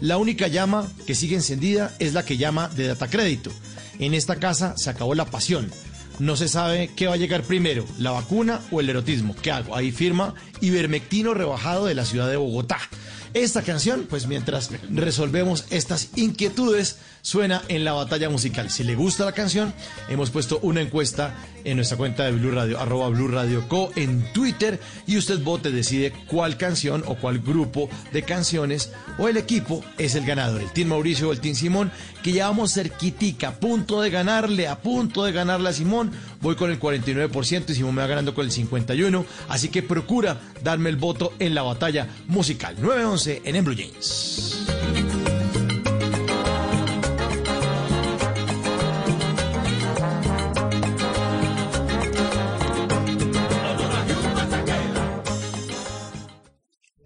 La 0.00 0.18
única 0.18 0.48
llama 0.48 0.86
que 1.06 1.14
sigue 1.14 1.36
encendida 1.36 1.94
es 1.98 2.14
la 2.14 2.24
que 2.24 2.36
llama 2.36 2.68
de 2.68 2.88
data 2.88 3.08
crédito. 3.08 3.50
En 3.98 4.14
esta 4.14 4.36
casa 4.36 4.74
se 4.76 4.90
acabó 4.90 5.14
la 5.14 5.26
pasión. 5.26 5.70
No 6.18 6.36
se 6.36 6.48
sabe 6.48 6.90
qué 6.96 7.06
va 7.06 7.14
a 7.14 7.18
llegar 7.18 7.42
primero, 7.42 7.86
la 7.98 8.10
vacuna 8.10 8.60
o 8.70 8.80
el 8.80 8.90
erotismo. 8.90 9.34
¿Qué 9.40 9.50
hago? 9.50 9.74
Ahí 9.74 9.90
firma 9.90 10.34
Ibermectino 10.60 11.32
rebajado 11.32 11.86
de 11.86 11.94
la 11.94 12.04
ciudad 12.04 12.28
de 12.28 12.36
Bogotá. 12.36 12.78
Esta 13.34 13.62
canción, 13.62 14.06
pues 14.10 14.26
mientras 14.26 14.70
resolvemos 14.90 15.64
estas 15.70 16.08
inquietudes, 16.16 16.96
suena 17.22 17.62
en 17.68 17.84
la 17.84 17.92
batalla 17.92 18.28
musical. 18.30 18.70
Si 18.70 18.84
le 18.84 18.94
gusta 18.94 19.24
la 19.24 19.32
canción, 19.32 19.72
hemos 20.08 20.30
puesto 20.30 20.58
una 20.62 20.80
encuesta 20.80 21.34
en 21.64 21.76
nuestra 21.76 21.98
cuenta 21.98 22.24
de 22.24 22.32
Blue 22.32 22.50
Radio, 22.50 22.80
arroba 22.80 23.08
Blue 23.08 23.28
Radio 23.28 23.68
Co 23.68 23.90
en 23.96 24.24
Twitter, 24.32 24.80
y 25.06 25.18
usted 25.18 25.40
vote, 25.42 25.70
decide 25.70 26.12
cuál 26.26 26.56
canción 26.56 27.04
o 27.06 27.16
cuál 27.16 27.40
grupo 27.40 27.88
de 28.12 28.22
canciones 28.22 28.92
o 29.18 29.28
el 29.28 29.36
equipo 29.36 29.84
es 29.98 30.14
el 30.14 30.24
ganador, 30.24 30.60
el 30.60 30.72
Team 30.72 30.88
Mauricio 30.88 31.28
o 31.28 31.32
el 31.32 31.40
Team 31.40 31.54
Simón, 31.54 31.92
que 32.22 32.32
ya 32.32 32.48
vamos 32.48 32.72
cerquitica, 32.72 33.48
a 33.48 33.54
punto 33.54 34.00
de 34.00 34.10
ganarle, 34.10 34.68
a 34.68 34.80
punto 34.80 35.24
de 35.24 35.32
ganarle 35.32 35.68
a 35.68 35.72
Simón. 35.72 36.12
Voy 36.40 36.56
con 36.56 36.70
el 36.70 36.80
49% 36.80 37.64
y 37.68 37.74
Simón 37.74 37.94
me 37.94 38.02
va 38.02 38.08
ganando 38.08 38.34
con 38.34 38.44
el 38.44 38.52
51%, 38.52 39.24
así 39.48 39.68
que 39.68 39.82
procura 39.82 40.40
darme 40.62 40.90
el 40.90 40.96
voto 40.96 41.32
en 41.38 41.54
la 41.54 41.62
batalla 41.62 42.08
musical. 42.26 42.76
9-11 42.78 43.42
en 43.44 43.64
Blue 43.64 43.74
Jeans. 43.74 45.19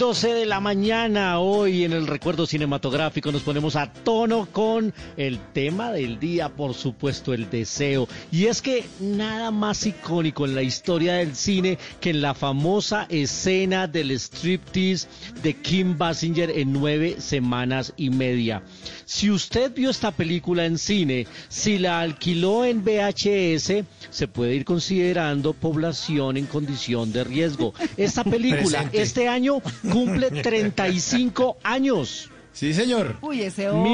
12 0.00 0.32
de 0.32 0.46
la 0.46 0.60
mañana, 0.60 1.40
hoy 1.40 1.84
en 1.84 1.92
el 1.92 2.06
recuerdo 2.06 2.46
cinematográfico 2.46 3.30
nos 3.32 3.42
ponemos 3.42 3.76
a 3.76 3.92
tono 3.92 4.48
con 4.50 4.94
el 5.18 5.38
tema 5.52 5.92
del 5.92 6.18
día, 6.18 6.48
por 6.48 6.72
supuesto, 6.72 7.34
el 7.34 7.50
deseo. 7.50 8.08
Y 8.32 8.46
es 8.46 8.62
que 8.62 8.86
nada 8.98 9.50
más 9.50 9.84
icónico 9.84 10.46
en 10.46 10.54
la 10.54 10.62
historia 10.62 11.16
del 11.16 11.36
cine 11.36 11.76
que 12.00 12.08
en 12.08 12.22
la 12.22 12.32
famosa 12.32 13.06
escena 13.10 13.86
del 13.88 14.12
striptease 14.12 15.06
de 15.42 15.52
Kim 15.56 15.98
Basinger 15.98 16.48
en 16.48 16.72
nueve 16.72 17.16
semanas 17.18 17.92
y 17.98 18.08
media. 18.08 18.62
Si 19.04 19.30
usted 19.30 19.74
vio 19.74 19.90
esta 19.90 20.12
película 20.12 20.64
en 20.64 20.78
cine, 20.78 21.26
si 21.50 21.78
la 21.78 22.00
alquiló 22.00 22.64
en 22.64 22.82
VHS, 22.82 23.84
se 24.08 24.28
puede 24.28 24.54
ir 24.54 24.64
considerando 24.64 25.52
población 25.52 26.38
en 26.38 26.46
condición 26.46 27.12
de 27.12 27.24
riesgo. 27.24 27.74
Esta 27.98 28.24
película 28.24 28.78
Presente. 28.88 29.02
este 29.02 29.28
año 29.28 29.60
cumple 29.90 30.30
35 30.30 31.58
años. 31.62 32.30
Sí, 32.52 32.74
señor. 32.74 33.16
Uy, 33.20 33.42
ese 33.42 33.70
hombre. 33.70 33.92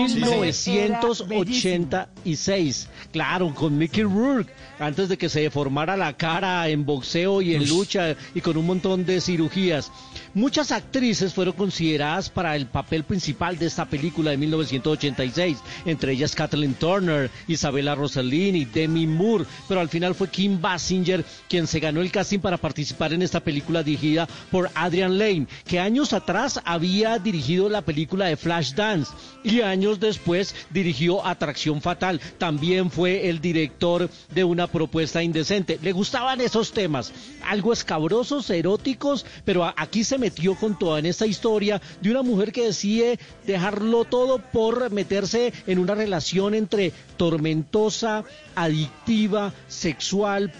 era 0.78 1.00
bellísimo. 1.00 1.36
1986. 1.36 2.88
Claro, 3.12 3.54
con 3.54 3.76
Mickey 3.76 4.02
Rourke. 4.02 4.50
Antes 4.78 5.08
de 5.08 5.18
que 5.18 5.28
se 5.28 5.40
deformara 5.40 5.96
la 5.96 6.16
cara 6.16 6.68
en 6.68 6.84
boxeo 6.84 7.42
y 7.42 7.54
en 7.54 7.68
lucha 7.68 8.16
y 8.34 8.40
con 8.40 8.56
un 8.56 8.66
montón 8.66 9.04
de 9.04 9.20
cirugías. 9.20 9.90
Muchas 10.36 10.70
actrices 10.70 11.32
fueron 11.32 11.54
consideradas 11.54 12.28
para 12.28 12.56
el 12.56 12.66
papel 12.66 13.04
principal 13.04 13.56
de 13.58 13.64
esta 13.64 13.86
película 13.86 14.32
de 14.32 14.36
1986. 14.36 15.56
Entre 15.86 16.12
ellas 16.12 16.34
Kathleen 16.34 16.74
Turner, 16.74 17.30
Isabella 17.48 17.94
Rossellini, 17.94 18.66
Demi 18.66 19.06
Moore. 19.06 19.46
Pero 19.66 19.80
al 19.80 19.88
final 19.88 20.14
fue 20.14 20.28
Kim 20.28 20.60
Basinger 20.60 21.24
quien 21.48 21.66
se 21.66 21.80
ganó 21.80 22.02
el 22.02 22.12
casting 22.12 22.40
para 22.40 22.58
participar 22.58 23.14
en 23.14 23.22
esta 23.22 23.40
película 23.40 23.82
dirigida 23.82 24.28
por 24.50 24.70
Adrian 24.74 25.16
Lane, 25.16 25.46
que 25.66 25.80
años 25.80 26.12
atrás 26.12 26.60
había 26.66 27.18
dirigido 27.18 27.70
la 27.70 27.80
película 27.80 28.26
de 28.26 28.36
Flashdance 28.36 29.14
y 29.42 29.62
años 29.62 30.00
después 30.00 30.54
dirigió 30.68 31.24
Atracción 31.24 31.80
Fatal. 31.80 32.20
También 32.36 32.90
fue 32.90 33.30
el 33.30 33.40
director 33.40 34.10
de 34.34 34.44
una 34.44 34.66
propuesta 34.66 35.22
indecente. 35.22 35.78
Le 35.80 35.92
gustaban 35.92 36.42
esos 36.42 36.72
temas, 36.72 37.10
algo 37.42 37.72
escabrosos, 37.72 38.50
eróticos, 38.50 39.24
pero 39.46 39.64
aquí 39.64 40.04
se 40.04 40.25
metió 40.26 40.56
con 40.56 40.76
toda 40.76 40.98
en 40.98 41.06
esta 41.06 41.24
historia 41.24 41.80
de 42.00 42.10
una 42.10 42.22
mujer 42.22 42.50
que 42.50 42.64
decide 42.66 43.20
dejarlo 43.46 44.04
todo 44.04 44.38
por 44.38 44.90
meterse 44.90 45.52
en 45.68 45.78
una 45.78 45.94
relación 45.94 46.54
entre 46.54 46.92
tormentosa, 47.16 48.24
adictiva, 48.56 49.54
sexual, 49.68 50.52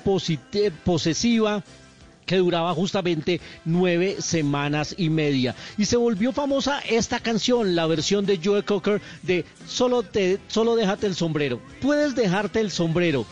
posesiva 0.85 1.65
que 2.27 2.37
duraba 2.37 2.75
justamente 2.75 3.41
nueve 3.65 4.17
semanas 4.21 4.95
y 4.99 5.11
media. 5.11 5.57
Y 5.79 5.87
se 5.87 5.97
volvió 5.97 6.33
famosa 6.33 6.79
esta 6.81 7.19
canción, 7.19 7.75
la 7.75 7.89
versión 7.89 8.25
de 8.25 8.41
Joe 8.43 8.63
Cocker 8.63 9.01
de 9.23 9.45
Solo, 9.67 10.05
te, 10.05 10.39
solo 10.47 10.77
déjate 10.77 11.09
el 11.09 11.17
sombrero. 11.17 11.61
Puedes 11.81 12.15
dejarte 12.15 12.61
el 12.61 12.71
sombrero. 12.71 13.27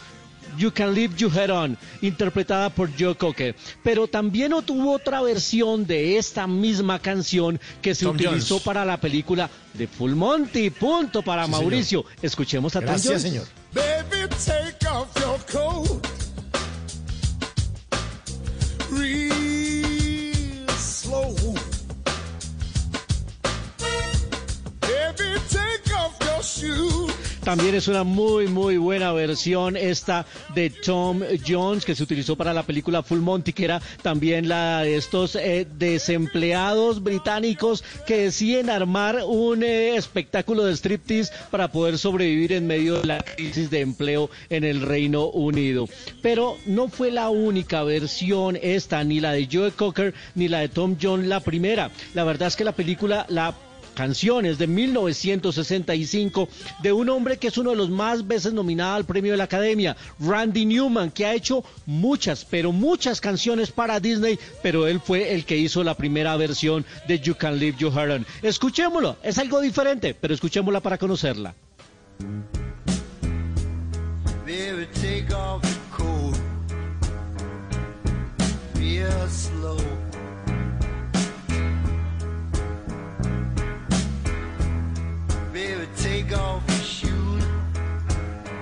You 0.56 0.72
Can 0.72 0.94
Leave 0.94 1.14
Your 1.16 1.32
Head 1.32 1.50
On, 1.50 1.76
interpretada 2.02 2.70
por 2.70 2.90
Joe 2.98 3.14
Cocker. 3.14 3.54
Pero 3.82 4.06
también 4.08 4.52
tuvo 4.64 4.92
otra 4.92 5.22
versión 5.22 5.86
de 5.86 6.16
esta 6.18 6.46
misma 6.46 6.98
canción 6.98 7.60
que 7.82 7.94
se 7.94 8.04
Tom 8.04 8.14
utilizó 8.14 8.54
Jones. 8.54 8.62
para 8.64 8.84
la 8.84 8.98
película 9.00 9.48
de 9.74 9.86
Full 9.86 10.12
Monty. 10.12 10.70
Punto 10.70 11.22
para 11.22 11.44
Sí, 11.46 11.50
Mauricio. 11.50 12.04
Escuchemos 12.22 12.74
a 12.76 12.80
Tom 12.80 12.88
Gracias, 12.90 13.06
Jones. 13.08 13.22
señor. 13.22 13.46
Baby, 13.72 14.28
take 14.44 14.86
off 14.88 15.08
your 15.20 15.38
coat. 15.52 16.06
Real 18.90 19.43
También 27.42 27.74
es 27.74 27.88
una 27.88 28.04
muy, 28.04 28.48
muy 28.48 28.76
buena 28.76 29.12
versión 29.12 29.76
esta 29.76 30.26
de 30.54 30.70
Tom 30.70 31.22
Jones 31.46 31.84
que 31.84 31.94
se 31.94 32.02
utilizó 32.02 32.36
para 32.36 32.52
la 32.52 32.62
película 32.62 33.02
Full 33.02 33.20
Monty, 33.20 33.52
que 33.52 33.64
era 33.64 33.82
también 34.02 34.48
la 34.48 34.82
de 34.82 34.96
estos 34.96 35.36
eh, 35.36 35.66
desempleados 35.78 37.02
británicos 37.02 37.84
que 38.06 38.18
deciden 38.18 38.70
armar 38.70 39.20
un 39.26 39.62
eh, 39.62 39.96
espectáculo 39.96 40.64
de 40.64 40.76
striptease 40.76 41.32
para 41.50 41.68
poder 41.68 41.98
sobrevivir 41.98 42.52
en 42.52 42.66
medio 42.66 43.00
de 43.00 43.06
la 43.06 43.18
crisis 43.18 43.70
de 43.70 43.80
empleo 43.80 44.30
en 44.50 44.64
el 44.64 44.80
Reino 44.80 45.26
Unido. 45.28 45.88
Pero 46.22 46.56
no 46.66 46.88
fue 46.88 47.10
la 47.10 47.30
única 47.30 47.84
versión 47.84 48.58
esta, 48.60 49.04
ni 49.04 49.20
la 49.20 49.32
de 49.32 49.48
Joe 49.50 49.72
Cocker, 49.72 50.14
ni 50.34 50.48
la 50.48 50.60
de 50.60 50.68
Tom 50.68 50.96
Jones 51.00 51.26
la 51.26 51.40
primera. 51.40 51.90
La 52.14 52.24
verdad 52.24 52.48
es 52.48 52.56
que 52.56 52.64
la 52.64 52.72
película, 52.72 53.26
la 53.28 53.54
canciones 53.94 54.58
de 54.58 54.66
1965 54.66 56.48
de 56.82 56.92
un 56.92 57.08
hombre 57.08 57.38
que 57.38 57.48
es 57.48 57.58
uno 57.58 57.70
de 57.70 57.76
los 57.76 57.90
más 57.90 58.26
veces 58.26 58.52
nominado 58.52 58.96
al 58.96 59.04
premio 59.04 59.32
de 59.32 59.38
la 59.38 59.44
Academia, 59.44 59.96
Randy 60.20 60.66
Newman, 60.66 61.10
que 61.10 61.26
ha 61.26 61.34
hecho 61.34 61.64
muchas, 61.86 62.44
pero 62.44 62.72
muchas 62.72 63.20
canciones 63.20 63.70
para 63.70 64.00
Disney, 64.00 64.38
pero 64.62 64.86
él 64.86 65.00
fue 65.00 65.34
el 65.34 65.44
que 65.44 65.56
hizo 65.56 65.82
la 65.82 65.96
primera 65.96 66.36
versión 66.36 66.84
de 67.08 67.20
You 67.20 67.34
Can 67.34 67.58
Leave 67.58 67.78
Your 67.78 67.92
Heart 67.92 68.10
On. 68.10 68.26
Escuchémoslo, 68.42 69.16
es 69.22 69.38
algo 69.38 69.60
diferente, 69.60 70.14
pero 70.14 70.34
escuchémosla 70.34 70.80
para 70.80 70.98
conocerla. 70.98 71.54
Take 75.04 75.32
off 75.32 75.62
coat. 75.90 76.36
Real 78.74 79.28
slow. 79.28 79.93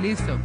Listo. 0.03 0.39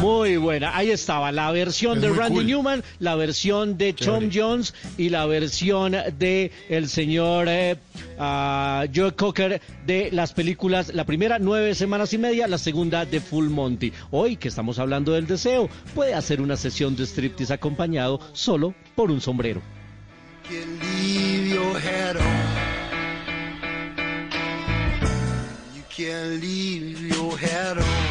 Muy 0.00 0.36
buena, 0.36 0.76
ahí 0.76 0.90
estaba 0.90 1.30
la 1.32 1.50
versión 1.52 1.98
Es 1.98 2.02
de 2.02 2.10
Randy 2.10 2.34
cool. 2.34 2.46
Newman, 2.46 2.84
la 2.98 3.14
versión 3.14 3.78
de 3.78 3.92
Tom. 3.92 4.30
Jones 4.32 4.74
y 4.98 5.08
la 5.08 5.24
versión 5.26 5.96
de 6.18 6.50
el 6.68 6.88
señor 6.88 7.46
eh, 7.48 7.76
ah, 8.18 8.84
Joe 8.92 9.12
Cocker 9.12 9.62
de 9.86 10.10
las 10.10 10.32
películas, 10.32 10.92
la 10.92 11.04
primera 11.04 11.38
nueve 11.38 11.74
semanas 11.74 12.12
y 12.12 12.18
media, 12.18 12.48
la 12.48 12.58
segunda 12.58 13.06
de 13.06 13.20
Full 13.20 13.48
Monty. 13.48 13.92
Hoy 14.10 14.36
que 14.36 14.48
estamos 14.48 14.78
hablando 14.78 15.12
del 15.12 15.26
deseo, 15.26 15.70
puede 15.94 16.14
hacer 16.14 16.40
una 16.40 16.56
sesión 16.56 16.96
de 16.96 17.04
striptease 17.04 17.54
acompañado 17.54 18.20
solo 18.32 18.74
por 18.94 19.10
un 19.10 19.20
sombrero. 19.20 19.62
can 26.02 26.40
leave 26.40 26.98
your 27.00 27.38
head 27.38 27.76
on. 27.76 27.82
You 27.86 28.01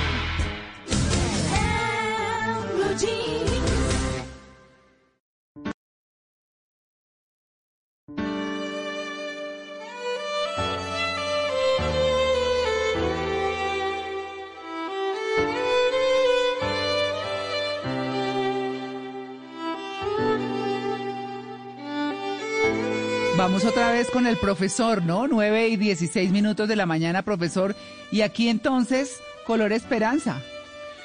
Vamos 23.51 23.65
otra 23.65 23.91
vez 23.91 24.09
con 24.09 24.27
el 24.27 24.37
profesor, 24.37 25.03
¿no? 25.03 25.27
9 25.27 25.67
y 25.67 25.75
16 25.75 26.31
minutos 26.31 26.69
de 26.69 26.77
la 26.77 26.85
mañana, 26.85 27.21
profesor. 27.21 27.75
Y 28.09 28.21
aquí 28.21 28.47
entonces, 28.47 29.19
Color 29.45 29.73
Esperanza. 29.73 30.41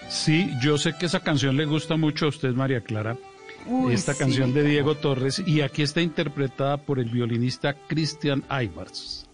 Sí, 0.09 0.48
yo 0.62 0.78
sé 0.78 0.93
que 0.97 1.06
esa 1.06 1.18
canción 1.18 1.56
le 1.56 1.64
gusta 1.64 1.97
mucho 1.97 2.27
a 2.27 2.28
usted, 2.28 2.52
María 2.55 2.82
Clara. 2.82 3.16
Uy, 3.66 3.94
esta 3.94 4.12
sí. 4.12 4.20
canción 4.20 4.55
de 4.55 4.62
Diego 4.62 4.94
Torres 4.94 5.43
y 5.44 5.60
aquí 5.62 5.82
está 5.82 6.02
interpretada 6.02 6.77
por 6.77 7.01
el 7.01 7.06
violinista 7.10 7.74
Christian 7.89 8.44
Aybars. 8.48 9.27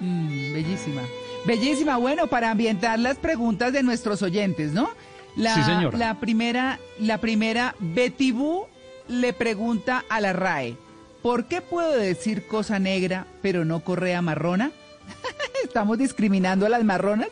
Mm, 0.00 0.52
bellísima. 0.52 1.02
Bellísima. 1.46 1.96
Bueno, 1.96 2.26
para 2.26 2.50
ambientar 2.50 2.98
las 2.98 3.18
preguntas 3.18 3.72
de 3.72 3.84
nuestros 3.84 4.20
oyentes, 4.22 4.72
¿no? 4.72 4.90
La, 5.36 5.54
Sí, 5.54 5.62
señora. 5.62 5.96
La 5.96 6.18
primera, 6.18 6.80
la 6.98 7.18
primera, 7.18 7.76
Betty 7.78 8.32
Boo 8.32 8.66
le 9.06 9.32
pregunta 9.32 10.04
a 10.08 10.20
la 10.20 10.32
RAE, 10.32 10.76
¿por 11.26 11.46
qué 11.46 11.60
puedo 11.60 11.90
decir 11.90 12.46
cosa 12.46 12.78
negra 12.78 13.26
pero 13.42 13.64
no 13.64 13.80
correa 13.80 14.22
marrona? 14.22 14.70
¿Estamos 15.64 15.98
discriminando 15.98 16.66
a 16.66 16.68
las 16.68 16.84
marronas? 16.84 17.30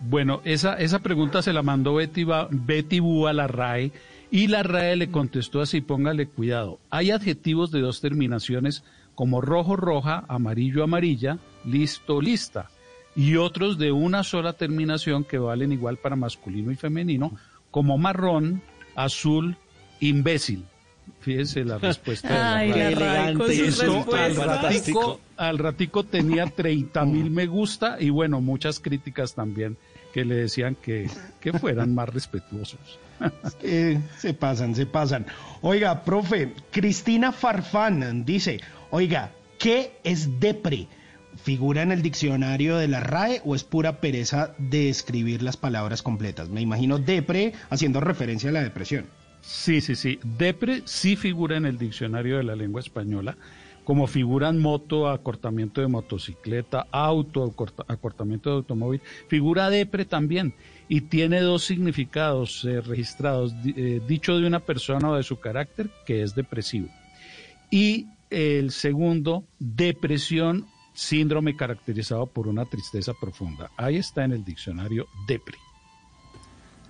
Bueno, 0.00 0.40
esa, 0.44 0.74
esa 0.80 0.98
pregunta 0.98 1.40
se 1.40 1.52
la 1.52 1.62
mandó 1.62 1.94
Betty, 1.94 2.26
Betty 2.50 3.00
a 3.28 3.32
la 3.32 3.46
RAE 3.46 3.92
y 4.32 4.48
la 4.48 4.64
RAE 4.64 4.96
le 4.96 5.12
contestó 5.12 5.60
así, 5.60 5.80
póngale 5.80 6.26
cuidado. 6.26 6.80
Hay 6.90 7.12
adjetivos 7.12 7.70
de 7.70 7.82
dos 7.82 8.00
terminaciones 8.00 8.82
como 9.14 9.40
rojo, 9.40 9.76
roja, 9.76 10.24
amarillo, 10.26 10.82
amarilla, 10.82 11.38
listo, 11.64 12.20
lista. 12.20 12.68
Y 13.14 13.36
otros 13.36 13.78
de 13.78 13.92
una 13.92 14.24
sola 14.24 14.54
terminación 14.54 15.22
que 15.22 15.38
valen 15.38 15.70
igual 15.70 15.98
para 15.98 16.16
masculino 16.16 16.72
y 16.72 16.74
femenino, 16.74 17.30
como 17.70 17.96
marrón, 17.96 18.60
azul, 18.96 19.56
imbécil. 20.00 20.64
Fíjese 21.20 21.64
la 21.64 21.78
respuesta 21.78 22.28
de 22.28 22.34
la 22.34 22.56
Ay, 22.56 22.70
al 22.72 24.36
ratico, 24.36 25.20
al 25.36 25.58
ratico 25.58 26.04
tenía 26.04 26.46
30 26.46 27.04
mil 27.06 27.30
me 27.30 27.46
gusta 27.46 27.96
y 27.98 28.10
bueno, 28.10 28.40
muchas 28.40 28.78
críticas 28.78 29.34
también 29.34 29.76
que 30.12 30.24
le 30.24 30.36
decían 30.36 30.76
que, 30.76 31.10
que 31.40 31.52
fueran 31.54 31.94
más 31.94 32.08
respetuosos. 32.08 32.98
Eh, 33.62 34.00
se 34.18 34.34
pasan, 34.34 34.74
se 34.74 34.86
pasan. 34.86 35.24
Oiga, 35.62 36.02
profe, 36.04 36.52
Cristina 36.72 37.32
Farfán 37.32 38.24
dice, 38.24 38.60
oiga, 38.90 39.30
¿qué 39.58 39.92
es 40.02 40.40
depre? 40.40 40.88
¿Figura 41.42 41.82
en 41.82 41.92
el 41.92 42.02
diccionario 42.02 42.76
de 42.76 42.88
la 42.88 43.00
RAE 43.00 43.40
o 43.44 43.54
es 43.54 43.64
pura 43.64 44.00
pereza 44.00 44.54
de 44.58 44.88
escribir 44.88 45.42
las 45.42 45.56
palabras 45.56 46.02
completas? 46.02 46.48
Me 46.48 46.60
imagino 46.60 46.98
depre 46.98 47.54
haciendo 47.70 48.00
referencia 48.00 48.50
a 48.50 48.52
la 48.52 48.62
depresión. 48.62 49.06
Sí, 49.44 49.80
sí, 49.80 49.94
sí. 49.94 50.18
Depre 50.22 50.82
sí 50.84 51.16
figura 51.16 51.56
en 51.56 51.66
el 51.66 51.78
diccionario 51.78 52.38
de 52.38 52.44
la 52.44 52.56
lengua 52.56 52.80
española, 52.80 53.36
como 53.84 54.06
figuran 54.06 54.58
moto, 54.58 55.08
acortamiento 55.08 55.80
de 55.80 55.88
motocicleta, 55.88 56.86
auto, 56.90 57.54
acortamiento 57.86 58.50
de 58.50 58.56
automóvil, 58.56 59.02
figura 59.28 59.68
depre 59.68 60.06
también 60.06 60.54
y 60.88 61.02
tiene 61.02 61.40
dos 61.40 61.64
significados 61.64 62.64
eh, 62.64 62.80
registrados, 62.80 63.54
eh, 63.64 64.00
dicho 64.06 64.38
de 64.38 64.46
una 64.46 64.60
persona 64.60 65.10
o 65.10 65.16
de 65.16 65.22
su 65.22 65.38
carácter, 65.38 65.90
que 66.06 66.22
es 66.22 66.34
depresivo. 66.34 66.88
Y 67.70 68.06
el 68.30 68.70
segundo, 68.70 69.44
depresión, 69.58 70.66
síndrome 70.94 71.56
caracterizado 71.56 72.26
por 72.26 72.48
una 72.48 72.64
tristeza 72.64 73.12
profunda. 73.14 73.70
Ahí 73.76 73.96
está 73.96 74.24
en 74.24 74.32
el 74.32 74.44
diccionario 74.44 75.06
depre. 75.26 75.58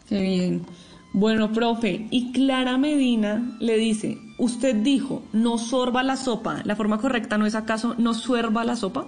Qué 0.09 0.21
bien. 0.21 0.67
Bueno, 1.15 1.53
profe, 1.53 2.09
y 2.11 2.33
Clara 2.33 2.77
Medina 2.77 3.57
le 3.61 3.77
dice, 3.77 4.19
usted 4.37 4.75
dijo, 4.75 5.23
no 5.33 5.59
sorba 5.59 6.03
la 6.03 6.17
sopa. 6.17 6.61
¿La 6.65 6.75
forma 6.75 6.99
correcta 6.99 7.39
no 7.39 7.47
es 7.47 7.55
acaso 7.55 7.95
no 7.99 8.15
suerba 8.15 8.65
la 8.65 8.75
sopa? 8.75 9.07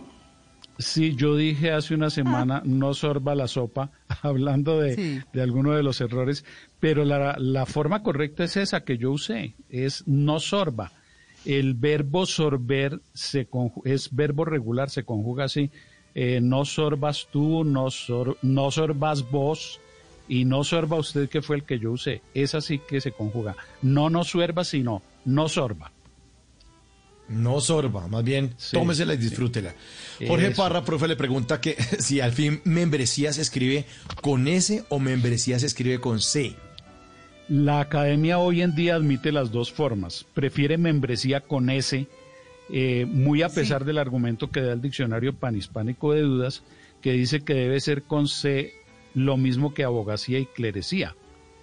Sí, 0.78 1.16
yo 1.16 1.34
dije 1.34 1.72
hace 1.72 1.96
una 1.96 2.08
semana, 2.10 2.62
no 2.64 2.94
sorba 2.94 3.34
la 3.34 3.48
sopa, 3.48 3.90
hablando 4.22 4.78
de, 4.78 5.24
de 5.32 5.42
alguno 5.42 5.72
de 5.72 5.82
los 5.82 6.00
errores, 6.00 6.44
pero 6.78 7.04
la, 7.04 7.34
la, 7.40 7.66
forma 7.66 8.04
correcta 8.04 8.44
es 8.44 8.56
esa 8.56 8.84
que 8.84 8.98
yo 8.98 9.10
usé, 9.10 9.56
es 9.68 10.06
no 10.06 10.38
sorba. 10.38 10.92
El 11.44 11.74
verbo 11.74 12.24
sorber 12.24 13.00
se 13.14 13.48
es 13.84 14.14
verbo 14.14 14.44
regular, 14.44 14.90
se 14.90 15.02
conjuga 15.02 15.46
así, 15.46 15.72
eh, 16.14 16.40
no 16.40 16.64
sorbas 16.64 17.26
tú, 17.32 17.64
no, 17.64 17.88
no 18.42 18.70
sorbas 18.70 19.28
vos, 19.28 19.80
y 20.28 20.44
no 20.44 20.64
sorba 20.64 20.98
usted 20.98 21.28
que 21.28 21.42
fue 21.42 21.56
el 21.56 21.64
que 21.64 21.78
yo 21.78 21.92
usé. 21.92 22.22
Es 22.34 22.54
así 22.54 22.78
que 22.78 23.00
se 23.00 23.12
conjuga. 23.12 23.56
No 23.82 24.10
no 24.10 24.24
suerba, 24.24 24.64
sino 24.64 25.02
no 25.24 25.48
sorba. 25.48 25.92
No 27.28 27.60
sorba, 27.60 28.06
más 28.06 28.22
bien 28.22 28.54
tómesela 28.70 29.14
y 29.14 29.16
disfrútela. 29.16 29.74
Jorge 30.26 30.52
Parra, 30.52 30.84
profe, 30.84 31.08
le 31.08 31.16
pregunta 31.16 31.60
que 31.60 31.74
si 31.98 32.20
al 32.20 32.32
fin 32.32 32.60
membresía 32.64 33.32
se 33.32 33.42
escribe 33.42 33.84
con 34.22 34.46
S 34.46 34.84
o 34.88 35.00
membresía 35.00 35.58
se 35.58 35.66
escribe 35.66 36.00
con 36.00 36.20
C. 36.20 36.54
La 37.48 37.80
academia 37.80 38.38
hoy 38.38 38.62
en 38.62 38.74
día 38.74 38.96
admite 38.96 39.32
las 39.32 39.50
dos 39.50 39.72
formas. 39.72 40.24
Prefiere 40.34 40.78
membresía 40.78 41.40
con 41.40 41.70
S, 41.70 42.06
eh, 42.70 43.06
muy 43.08 43.42
a 43.42 43.48
pesar 43.48 43.84
del 43.84 43.98
argumento 43.98 44.50
que 44.50 44.60
da 44.60 44.72
el 44.72 44.80
diccionario 44.80 45.32
panhispánico 45.32 46.12
de 46.12 46.22
dudas, 46.22 46.62
que 47.00 47.12
dice 47.12 47.42
que 47.42 47.54
debe 47.54 47.80
ser 47.80 48.02
con 48.02 48.28
C 48.28 48.72
lo 49.16 49.38
mismo 49.38 49.72
que 49.72 49.82
abogacía 49.82 50.38
y 50.38 50.44
clerecía, 50.44 51.16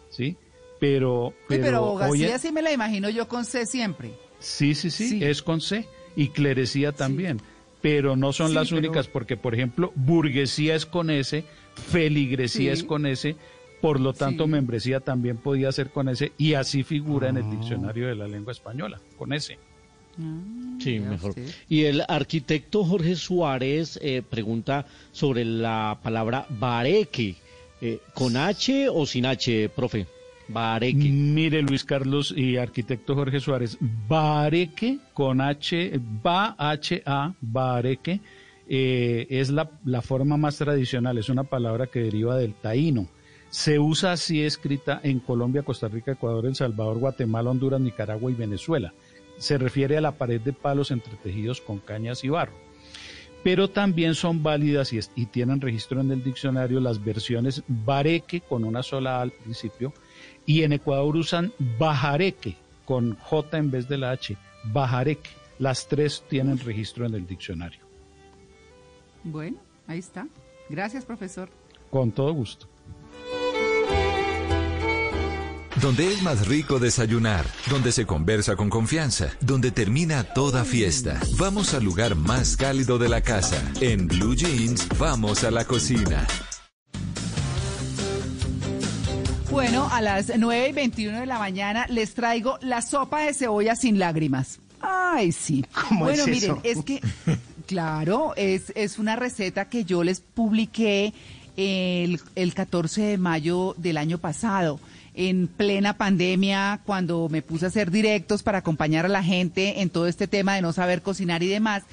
¿sí? 0.09 0.35
Pero, 0.79 1.33
pero, 1.47 1.77
abogacía 1.77 2.39
sí 2.39 2.51
me 2.51 2.63
la 2.63 2.73
imagino 2.73 3.09
yo 3.09 3.27
con 3.27 3.45
C 3.45 3.67
siempre. 3.67 4.11
Sí, 4.39 4.73
sí, 4.73 4.89
sí, 4.89 5.23
es 5.23 5.43
con 5.43 5.61
C 5.61 5.87
y 6.15 6.29
clerecía 6.29 6.91
también, 6.93 7.39
pero 7.79 8.15
no 8.15 8.33
son 8.33 8.55
las 8.55 8.71
únicas 8.71 9.07
porque, 9.07 9.37
por 9.37 9.53
ejemplo, 9.53 9.93
burguesía 9.95 10.75
es 10.75 10.87
con 10.87 11.11
S, 11.11 11.45
feligresía 11.75 12.73
es 12.73 12.83
con 12.83 13.05
S, 13.05 13.35
por 13.81 13.99
lo 13.99 14.13
tanto, 14.13 14.47
membresía 14.47 14.99
también 14.99 15.37
podía 15.37 15.71
ser 15.71 15.91
con 15.91 16.09
S 16.09 16.31
y 16.39 16.55
así 16.55 16.83
figura 16.83 17.29
en 17.29 17.37
el 17.37 17.43
ah. 17.43 17.51
diccionario 17.51 18.07
de 18.07 18.15
la 18.15 18.27
lengua 18.27 18.51
española, 18.51 18.99
con 19.15 19.31
S. 19.31 19.59
Ah, 20.19 20.77
sí, 20.79 20.99
mejor. 20.99 21.35
Y 21.69 21.83
el 21.83 22.03
arquitecto 22.07 22.83
Jorge 22.83 23.15
Suárez 23.15 23.99
eh, 24.01 24.23
pregunta 24.27 24.87
sobre 25.11 25.45
la 25.45 25.99
palabra 26.01 26.47
bareque. 26.49 27.35
Eh, 27.85 27.99
¿Con 28.13 28.37
H 28.37 28.87
o 28.87 29.05
sin 29.05 29.25
H, 29.25 29.67
profe? 29.67 30.07
Bareque. 30.47 31.09
Mire, 31.09 31.61
Luis 31.61 31.83
Carlos 31.83 32.33
y 32.35 32.55
arquitecto 32.55 33.13
Jorge 33.13 33.41
Suárez, 33.41 33.77
bareque 34.07 34.99
con 35.13 35.41
H, 35.41 35.99
ba 36.21 36.55
H-A, 36.57 37.33
bareque, 37.41 38.21
eh, 38.69 39.27
es 39.29 39.49
la, 39.49 39.69
la, 39.83 40.01
forma 40.01 40.37
más 40.37 40.55
tradicional, 40.57 41.17
es 41.17 41.27
una 41.27 41.43
palabra 41.43 41.87
que 41.87 41.99
deriva 41.99 42.37
del 42.37 42.53
taíno. 42.53 43.07
Se 43.49 43.79
usa 43.79 44.13
así 44.13 44.41
escrita 44.43 45.01
en 45.03 45.19
Colombia, 45.19 45.63
Costa 45.63 45.89
Rica, 45.89 46.13
Ecuador, 46.13 46.45
El 46.45 46.55
Salvador, 46.55 46.99
Guatemala, 46.99 47.49
Honduras, 47.49 47.81
Nicaragua 47.81 48.31
y 48.31 48.35
Venezuela. 48.35 48.93
Se 49.37 49.57
refiere 49.57 49.97
a 49.97 50.01
la 50.01 50.13
pared 50.13 50.39
de 50.39 50.53
palos 50.53 50.89
entretejidos 50.89 51.59
con 51.59 51.79
cañas 51.79 52.23
y 52.23 52.29
barro 52.29 52.63
pero 53.43 53.69
también 53.69 54.15
son 54.15 54.41
válidas 54.41 54.93
y, 54.93 55.25
tienen 55.25 55.59
registro 55.59 56.01
en 56.01 56.11
el 56.11 56.23
diccionario 56.23 56.79
las 56.79 57.03
versiones 57.03 57.61
bareque 57.67 58.41
con 58.41 58.63
una 58.63 58.81
sola 58.81 59.17
A 59.17 59.21
al 59.21 59.31
principio 59.31 59.93
y 60.45 60.63
en 60.63 60.73
Ecuador 60.73 61.15
usan 61.15 61.51
bajareque 61.77 62.55
con 62.85 63.15
J 63.15 63.57
en 63.57 63.71
vez 63.71 63.87
de 63.87 63.97
la 63.97 64.11
H, 64.11 64.37
bajareque. 64.65 65.29
Las 65.59 65.87
tres 65.87 66.23
tienen 66.29 66.57
registro 66.57 67.05
en 67.05 67.13
el 67.13 67.27
diccionario. 67.27 67.79
Bueno, 69.23 69.57
ahí 69.87 69.99
está. 69.99 70.27
Gracias, 70.69 71.05
profesor. 71.05 71.49
Con 71.89 72.11
todo 72.11 72.33
gusto. 72.33 72.67
Donde 75.81 76.13
es 76.13 76.21
más 76.21 76.47
rico 76.47 76.77
desayunar, 76.77 77.45
donde 77.67 77.91
se 77.91 78.05
conversa 78.05 78.55
con 78.55 78.69
confianza, 78.69 79.29
donde 79.41 79.71
termina 79.71 80.23
toda 80.23 80.65
fiesta. 80.65 81.19
Vamos 81.37 81.73
al 81.73 81.83
lugar 81.83 82.15
más 82.15 82.55
cálido 82.55 82.99
de 82.99 83.09
la 83.09 83.21
casa. 83.21 83.59
En 83.81 84.07
Blue 84.07 84.35
Jeans, 84.35 84.87
vamos 84.99 85.43
a 85.43 85.49
la 85.49 85.65
cocina. 85.65 86.27
Bueno, 89.49 89.89
a 89.91 90.01
las 90.01 90.31
9 90.37 90.69
y 90.69 90.73
21 90.73 91.19
de 91.21 91.25
la 91.25 91.39
mañana 91.39 91.87
les 91.89 92.13
traigo 92.13 92.59
la 92.61 92.83
sopa 92.83 93.21
de 93.21 93.33
cebolla 93.33 93.75
sin 93.75 93.97
lágrimas. 93.97 94.59
Ay, 94.79 95.31
sí. 95.31 95.65
bueno, 95.91 96.27
miren, 96.27 96.57
es 96.61 96.83
que, 96.83 97.01
claro, 97.67 98.33
es, 98.35 98.71
es 98.75 98.99
una 98.99 99.15
receta 99.15 99.69
que 99.69 99.85
yo 99.85 100.03
les 100.03 100.21
publiqué 100.21 101.13
el, 101.57 102.19
el 102.35 102.53
14 102.53 103.01
de 103.01 103.17
mayo 103.17 103.73
del 103.77 103.97
año 103.97 104.19
pasado 104.19 104.79
en 105.13 105.47
plena 105.47 105.97
pandemia, 105.97 106.81
cuando 106.85 107.29
me 107.29 107.41
puse 107.41 107.65
a 107.65 107.67
hacer 107.67 107.91
directos 107.91 108.43
para 108.43 108.59
acompañar 108.59 109.05
a 109.05 109.09
la 109.09 109.23
gente 109.23 109.81
en 109.81 109.89
todo 109.89 110.07
este 110.07 110.27
tema 110.27 110.55
de 110.55 110.61
no 110.61 110.73
saber 110.73 111.01
cocinar 111.01 111.43
y 111.43 111.47
demás. 111.47 111.83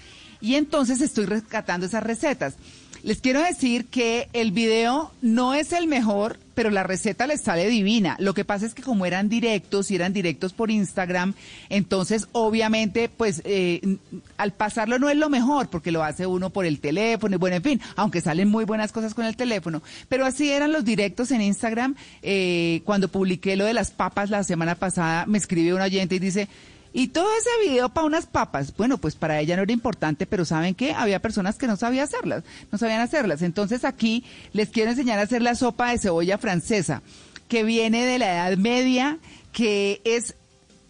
Y 0.40 0.54
entonces 0.54 1.00
estoy 1.00 1.26
rescatando 1.26 1.86
esas 1.86 2.02
recetas. 2.02 2.54
Les 3.02 3.20
quiero 3.20 3.42
decir 3.42 3.86
que 3.86 4.28
el 4.32 4.52
video 4.52 5.10
no 5.22 5.54
es 5.54 5.72
el 5.72 5.86
mejor, 5.86 6.38
pero 6.54 6.68
la 6.68 6.82
receta 6.82 7.26
les 7.26 7.40
sale 7.40 7.66
divina. 7.68 8.16
Lo 8.18 8.34
que 8.34 8.44
pasa 8.44 8.66
es 8.66 8.74
que 8.74 8.82
como 8.82 9.06
eran 9.06 9.30
directos 9.30 9.90
y 9.90 9.94
eran 9.94 10.12
directos 10.12 10.52
por 10.52 10.70
Instagram, 10.70 11.32
entonces 11.70 12.28
obviamente 12.32 13.08
pues 13.08 13.40
eh, 13.46 13.96
al 14.36 14.52
pasarlo 14.52 14.98
no 14.98 15.08
es 15.08 15.16
lo 15.16 15.30
mejor 15.30 15.70
porque 15.70 15.90
lo 15.90 16.04
hace 16.04 16.26
uno 16.26 16.50
por 16.50 16.66
el 16.66 16.78
teléfono 16.78 17.36
y 17.36 17.38
bueno, 17.38 17.56
en 17.56 17.62
fin, 17.62 17.80
aunque 17.96 18.20
salen 18.20 18.48
muy 18.48 18.66
buenas 18.66 18.92
cosas 18.92 19.14
con 19.14 19.24
el 19.24 19.36
teléfono. 19.36 19.82
Pero 20.10 20.26
así 20.26 20.50
eran 20.50 20.72
los 20.72 20.84
directos 20.84 21.30
en 21.30 21.40
Instagram. 21.40 21.94
Eh, 22.22 22.82
cuando 22.84 23.08
publiqué 23.08 23.56
lo 23.56 23.64
de 23.64 23.72
las 23.72 23.90
papas 23.90 24.28
la 24.28 24.44
semana 24.44 24.74
pasada, 24.74 25.24
me 25.24 25.38
escribió 25.38 25.76
un 25.76 25.82
oyente 25.82 26.16
y 26.16 26.18
dice, 26.18 26.48
y 26.92 27.08
todo 27.08 27.28
ese 27.38 27.70
video 27.70 27.88
para 27.88 28.06
unas 28.06 28.26
papas, 28.26 28.74
bueno, 28.76 28.98
pues 28.98 29.14
para 29.14 29.38
ella 29.38 29.56
no 29.56 29.62
era 29.62 29.72
importante, 29.72 30.26
pero 30.26 30.44
¿saben 30.44 30.74
qué? 30.74 30.92
Había 30.92 31.20
personas 31.20 31.56
que 31.56 31.68
no 31.68 31.76
sabían 31.76 32.04
hacerlas, 32.04 32.42
no 32.72 32.78
sabían 32.78 33.00
hacerlas. 33.00 33.42
Entonces 33.42 33.84
aquí 33.84 34.24
les 34.52 34.70
quiero 34.70 34.90
enseñar 34.90 35.18
a 35.18 35.22
hacer 35.22 35.40
la 35.40 35.54
sopa 35.54 35.90
de 35.90 35.98
cebolla 35.98 36.36
francesa, 36.38 37.02
que 37.48 37.62
viene 37.62 38.04
de 38.04 38.18
la 38.18 38.32
Edad 38.34 38.56
Media, 38.56 39.18
que 39.52 40.00
es, 40.04 40.34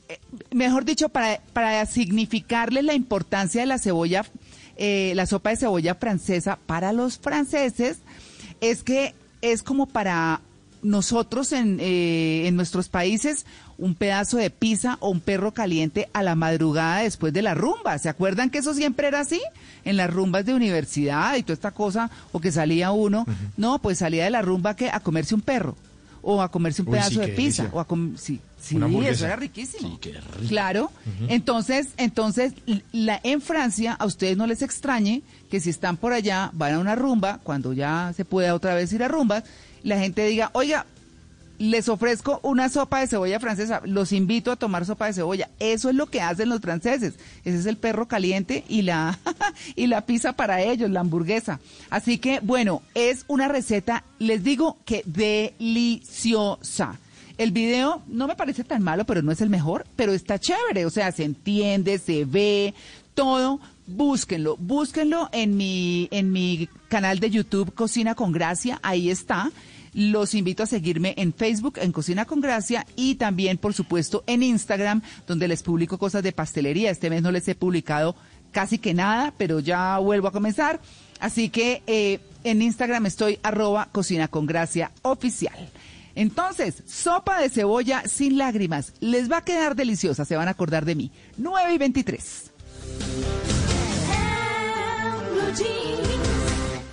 eh, 0.09 0.19
mejor 0.53 0.87
dicho, 0.87 1.11
para, 1.11 1.41
para 1.53 1.85
significarle 1.85 2.83
la 2.83 2.95
importancia 2.95 3.61
de 3.61 3.67
la 3.67 3.79
cebolla, 3.79 4.25
eh, 4.77 5.13
la 5.15 5.27
sopa 5.27 5.51
de 5.51 5.57
cebolla 5.57 5.95
francesa 5.97 6.59
para 6.65 6.95
los 6.95 7.19
franceses, 7.19 7.99
es 8.63 8.83
que 8.83 9.15
es 9.43 9.63
como 9.63 9.87
para 9.87 10.41
nosotros 10.83 11.53
en, 11.53 11.79
eh, 11.81 12.47
en 12.47 12.57
nuestros 12.57 12.89
países 12.89 13.45
un 13.81 13.95
pedazo 13.95 14.37
de 14.37 14.51
pizza 14.51 14.97
o 15.01 15.11
un 15.11 15.21
perro 15.21 15.53
caliente 15.53 16.09
a 16.13 16.23
la 16.23 16.35
madrugada 16.35 17.01
después 17.01 17.33
de 17.33 17.43
la 17.43 17.55
rumba. 17.55 17.99
¿Se 17.99 18.09
acuerdan 18.09 18.51
que 18.51 18.59
eso 18.59 18.75
siempre 18.75 19.09
era 19.09 19.21
así? 19.21 19.41
En 19.85 19.97
las 19.97 20.13
rumbas 20.13 20.45
de 20.45 20.55
universidad 20.55 21.37
y 21.37 21.43
toda 21.43 21.55
esta 21.55 21.71
cosa, 21.73 22.11
o 22.33 22.41
que 22.41 22.53
salía 22.53 22.93
uno, 22.93 23.25
no, 23.57 23.79
pues 23.81 23.99
salía 23.99 24.25
de 24.25 24.31
la 24.31 24.43
rumba 24.43 24.77
que 24.77 24.91
a 24.91 25.01
comerse 25.01 25.35
un 25.35 25.41
perro 25.41 25.77
o 26.23 26.43
a 26.43 26.51
comerse 26.51 26.83
un 26.83 26.91
pedazo 26.91 27.21
de 27.21 27.29
pizza 27.29 27.71
o 27.73 27.81
a 27.81 27.87
sí, 28.17 28.41
sí, 28.61 28.79
eso 29.07 29.25
era 29.25 29.37
riquísimo. 29.37 29.99
Claro. 30.49 30.93
Entonces, 31.29 31.89
entonces 31.97 32.53
la 32.93 33.21
en 33.23 33.41
Francia 33.41 33.95
a 33.95 34.05
ustedes 34.05 34.37
no 34.37 34.47
les 34.47 34.63
extrañe 34.63 35.23
que 35.51 35.61
si 35.61 35.71
están 35.71 35.97
por 35.97 36.13
allá 36.13 36.51
van 36.53 36.75
a 36.75 36.79
una 36.79 36.95
rumba 36.95 37.41
cuando 37.43 37.73
ya 37.73 38.13
se 38.15 38.25
pueda 38.25 38.55
otra 38.55 38.75
vez 38.75 38.93
ir 38.93 39.03
a 39.03 39.09
rumbas, 39.09 39.45
la 39.83 39.99
gente 39.99 40.27
diga, 40.27 40.51
"Oiga, 40.53 40.85
les 41.61 41.91
ofrezco 41.91 42.41
una 42.43 42.71
sopa 42.71 43.01
de 43.01 43.07
cebolla 43.07 43.39
francesa, 43.39 43.83
los 43.85 44.13
invito 44.13 44.51
a 44.51 44.57
tomar 44.57 44.87
sopa 44.87 45.07
de 45.07 45.13
cebolla. 45.13 45.51
Eso 45.59 45.91
es 45.91 45.95
lo 45.95 46.07
que 46.07 46.23
hacen 46.23 46.49
los 46.49 46.63
franceses. 46.63 47.17
Ese 47.45 47.59
es 47.59 47.67
el 47.67 47.77
perro 47.77 48.09
caliente 48.09 48.65
y 48.67 48.81
la, 48.81 49.19
y 49.77 49.87
la 49.87 50.07
pizza 50.07 50.33
para 50.33 50.63
ellos, 50.63 50.89
la 50.89 51.01
hamburguesa. 51.01 51.61
Así 51.91 52.17
que, 52.17 52.41
bueno, 52.41 52.81
es 52.95 53.27
una 53.29 53.47
receta, 53.47 54.05
les 54.19 54.43
digo 54.43 54.79
que 54.87 55.03
deliciosa. 55.05 56.99
El 57.37 57.53
video 57.53 58.03
no 58.07 58.27
me 58.27 58.37
parece 58.37 58.65
tan 58.65 58.83
malo, 58.83 59.05
pero 59.05 59.21
no 59.21 59.31
es 59.31 59.43
el 59.43 59.51
mejor, 59.51 59.87
pero 59.97 60.13
está 60.13 60.39
chévere, 60.39 60.87
o 60.87 60.91
sea, 60.91 61.13
se 61.13 61.25
entiende, 61.25 61.99
se 61.99 62.25
ve, 62.25 62.73
todo, 63.13 63.61
búsquenlo, 63.87 64.57
búsquenlo 64.57 65.29
en 65.33 65.59
mi, 65.59 66.09
en 66.11 66.33
mi 66.33 66.71
canal 66.89 67.21
de 67.21 67.29
YouTube 67.29 67.75
Cocina 67.75 68.15
con 68.15 68.33
Gracia, 68.33 68.79
ahí 68.83 69.11
está. 69.11 69.51
Los 69.93 70.35
invito 70.35 70.63
a 70.63 70.67
seguirme 70.67 71.15
en 71.17 71.33
Facebook, 71.33 71.79
en 71.81 71.93
Cocina 71.93 72.25
con 72.25 72.41
Gracia, 72.41 72.87
y 72.97 73.17
también, 73.17 73.59
por 73.59 73.75
supuesto, 73.75 74.23
en 74.27 74.43
Instagram, 74.43 75.03
donde 75.27 75.49
les 75.49 75.63
publico 75.63 75.99
cosas 75.99 76.23
de 76.23 76.33
pastelería. 76.33 76.91
Este 76.91 77.11
mes 77.11 77.23
no 77.23 77.33
les 77.33 77.49
he 77.49 77.55
publicado 77.55 78.15
casi 78.53 78.79
que 78.79 78.95
nada, 78.95 79.33
pero 79.37 79.61
ya 79.61 79.99
vuelvo 79.99 80.29
a 80.29 80.33
comenzar. 80.33 80.81
Así 81.19 81.51
que 81.51 81.83
eh, 81.87 82.21
en 82.45 82.63
Instagram 82.63 83.07
estoy 83.07 83.39
arroba 83.43 83.89
Cocina 83.93 84.29
con 84.29 84.47
Gracia 84.47 84.91
oficial. 85.03 85.69
Entonces, 86.15 86.83
sopa 86.87 87.41
de 87.41 87.51
cebolla 87.51 88.03
sin 88.07 88.39
lágrimas. 88.39 88.95
Les 89.01 89.31
va 89.31 89.39
a 89.39 89.45
quedar 89.45 89.77
deliciosa, 89.77 90.25
se 90.25 90.37
van 90.37 90.49
a 90.49 90.53
acordar 90.53 90.85
de 90.85 90.95
mí. 90.95 91.11
9 91.37 91.75
y 91.75 91.79
23. 91.79 92.51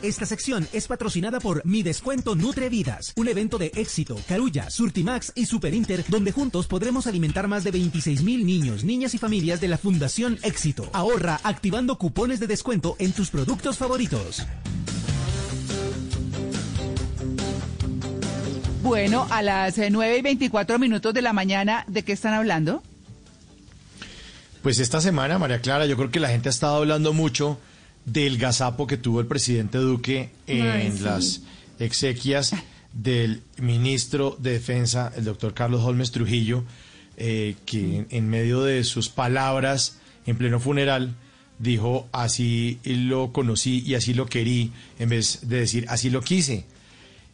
Esta 0.08 0.26
sección 0.26 0.66
es 0.72 0.88
patrocinada 0.88 1.42
por 1.42 1.66
Mi 1.66 1.84
Descuento 1.84 2.34
Nutre 2.34 2.70
Vidas, 2.70 3.12
un 3.18 3.28
evento 3.28 3.58
de 3.58 3.74
éxito, 3.76 4.16
Carulla, 4.26 4.70
Surtimax 4.70 5.34
y 5.36 5.48
Super 5.48 5.74
Inter, 5.74 6.06
donde 6.08 6.32
juntos 6.32 6.66
podremos 6.66 7.08
alimentar 7.08 7.50
más 7.50 7.66
de 7.66 7.72
26 7.72 8.24
mil 8.24 8.46
niños, 8.46 8.86
niñas 8.86 9.14
y 9.16 9.18
familias 9.18 9.60
de 9.60 9.68
la 9.68 9.78
Fundación 9.78 10.40
Éxito. 10.44 10.90
Ahorra 10.94 11.42
activando 11.44 11.98
cupones 11.98 12.40
de 12.40 12.48
descuento 12.48 12.96
en 13.00 13.12
tus 13.12 13.32
productos 13.32 13.78
favoritos. 13.78 14.48
Bueno, 18.84 19.28
a 19.30 19.42
las 19.42 19.78
eh, 19.78 19.90
9 19.90 20.20
y 20.20 20.22
24 20.22 20.80
minutos 20.80 21.14
de 21.14 21.22
la 21.22 21.34
mañana, 21.34 21.84
¿de 21.90 22.04
qué 22.04 22.14
están 22.14 22.34
hablando? 22.34 22.82
Pues 24.64 24.80
esta 24.80 25.02
semana, 25.02 25.38
María 25.38 25.60
Clara, 25.60 25.86
yo 25.86 25.98
creo 25.98 26.12
que 26.12 26.22
la 26.22 26.30
gente 26.30 26.48
ha 26.48 26.52
estado 26.52 26.78
hablando 26.78 27.12
mucho 27.12 27.60
del 28.08 28.38
gazapo 28.40 28.88
que 28.88 28.98
tuvo 28.98 29.20
el 29.20 29.28
presidente 29.28 29.78
Duque 29.78 30.30
en 30.48 30.62
Ay, 30.66 30.92
sí. 30.98 31.04
las 31.04 31.42
exequias 31.78 32.54
del 32.94 33.44
ministro 33.62 34.36
de 34.40 34.54
Defensa, 34.54 35.12
el 35.16 35.26
doctor 35.26 35.54
Carlos 35.54 35.84
Holmes 35.84 36.12
Trujillo, 36.12 36.64
eh, 37.18 37.56
que 37.66 38.06
en, 38.10 38.30
medio 38.30 38.64
de 38.64 38.84
sus 38.86 39.10
palabras 39.10 39.98
en 40.26 40.38
pleno 40.38 40.60
funeral 40.60 41.16
dijo 41.60 42.08
así 42.12 42.80
lo 42.86 43.34
conocí 43.34 43.84
y 43.86 43.96
así 43.96 44.14
lo 44.14 44.26
querí, 44.26 44.72
en 45.00 45.10
vez 45.10 45.40
de 45.44 45.60
decir 45.60 45.86
así 45.90 46.10
lo 46.10 46.22
quise. 46.22 46.66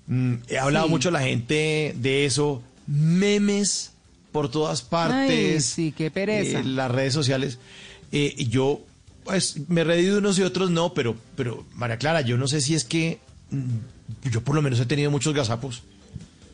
Mm, 0.07 0.33
he 0.49 0.57
hablado 0.57 0.87
Sí. 0.87 0.91
mucho 0.91 1.11
la 1.11 1.21
gente 1.21 1.93
de 1.97 2.25
eso, 2.25 2.63
memes 2.87 3.91
por 4.31 4.49
todas 4.49 4.81
partes. 4.81 5.29
Ay, 5.55 5.61
sí, 5.61 5.93
qué 5.95 6.09
pereza. 6.09 6.59
eh, 6.59 6.63
las 6.63 6.89
redes 6.91 7.13
sociales. 7.13 7.59
Eh, 8.11 8.47
yo, 8.49 8.81
pues, 9.23 9.55
me 9.67 9.83
reí 9.83 10.05
de 10.05 10.17
unos 10.17 10.37
y 10.39 10.43
otros 10.43 10.69
no, 10.71 10.93
pero, 10.93 11.15
pero, 11.35 11.65
María 11.73 11.97
Clara, 11.97 12.21
yo 12.21 12.37
no 12.37 12.47
sé 12.47 12.61
si 12.61 12.75
es 12.75 12.83
que 12.83 13.19
mm, 13.51 14.29
yo 14.29 14.41
por 14.41 14.55
lo 14.55 14.61
menos 14.61 14.79
he 14.79 14.85
tenido 14.85 15.11
muchos 15.11 15.33
gazapos. 15.33 15.83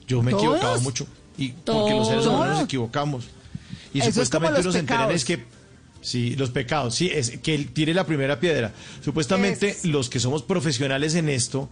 Yo 0.08 0.22
me 0.22 0.32
he 0.32 0.36
equivocado 0.36 0.80
mucho. 0.82 1.08
Y 1.38 1.50
porque 1.50 1.92
los 1.92 2.08
seres 2.08 2.26
humanos 2.26 2.56
nos 2.56 2.64
equivocamos. 2.66 3.26
Y 3.94 4.00
Eso 4.00 4.12
supuestamente 4.12 4.62
unos 4.62 4.74
se 4.74 5.14
es 5.14 5.26
que 5.26 5.60
Sí, 6.02 6.36
los 6.38 6.50
pecados, 6.52 6.96
sí, 6.96 7.12
es 7.14 7.40
que 7.40 7.54
él 7.54 7.72
tire 7.74 7.94
la 7.94 8.06
primera 8.06 8.40
piedra. 8.40 8.72
Supuestamente 9.04 9.78
los 9.84 10.10
que 10.10 10.20
somos 10.20 10.44
profesionales 10.44 11.16
en 11.16 11.28
esto, 11.28 11.70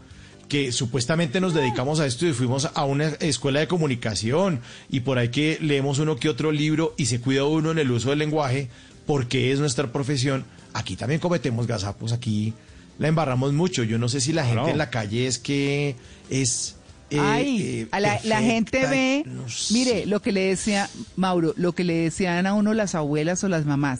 que 0.49 0.71
supuestamente 0.71 1.39
nos 1.39 1.53
dedicamos 1.53 1.99
a 1.99 2.05
esto 2.05 2.25
y 2.25 2.33
fuimos 2.33 2.69
a 2.73 2.83
una 2.85 3.07
escuela 3.19 3.59
de 3.59 3.67
comunicación 3.67 4.61
y 4.89 5.01
por 5.01 5.17
ahí 5.17 5.29
que 5.29 5.57
leemos 5.61 5.99
uno 5.99 6.17
que 6.17 6.29
otro 6.29 6.51
libro 6.51 6.93
y 6.97 7.05
se 7.05 7.21
cuida 7.21 7.45
uno 7.45 7.71
en 7.71 7.79
el 7.79 7.91
uso 7.91 8.09
del 8.09 8.19
lenguaje 8.19 8.69
porque 9.05 9.51
es 9.51 9.59
nuestra 9.59 9.91
profesión, 9.91 10.45
aquí 10.77 10.95
también 10.95 11.19
cometemos 11.19 11.67
gazapos, 11.67 12.11
aquí 12.13 12.53
la 12.99 13.07
embarramos 13.07 13.53
mucho. 13.53 13.83
Yo 13.83 13.97
no 13.97 14.09
sé 14.09 14.21
si 14.21 14.33
la 14.33 14.43
gente 14.43 14.55
Claro. 14.55 14.69
en 14.69 14.77
la 14.77 14.89
calle 14.89 15.27
es 15.27 15.37
que 15.39 15.95
es... 16.29 16.75
eh, 17.09 17.19
Ay, 17.19 17.61
eh, 17.61 17.87
a 17.91 17.99
la, 17.99 18.19
la 18.23 18.41
gente 18.41 18.85
ve, 18.87 19.23
no 19.25 19.47
sé. 19.49 19.73
mire, 19.73 20.05
lo 20.05 20.21
que 20.21 20.31
le 20.31 20.41
decía, 20.47 20.89
Mauro, 21.15 21.53
lo 21.57 21.73
que 21.73 21.83
le 21.83 21.95
decían 21.95 22.45
a 22.47 22.53
uno 22.53 22.73
las 22.73 22.95
abuelas 22.95 23.43
o 23.43 23.47
las 23.49 23.65
mamás. 23.65 23.99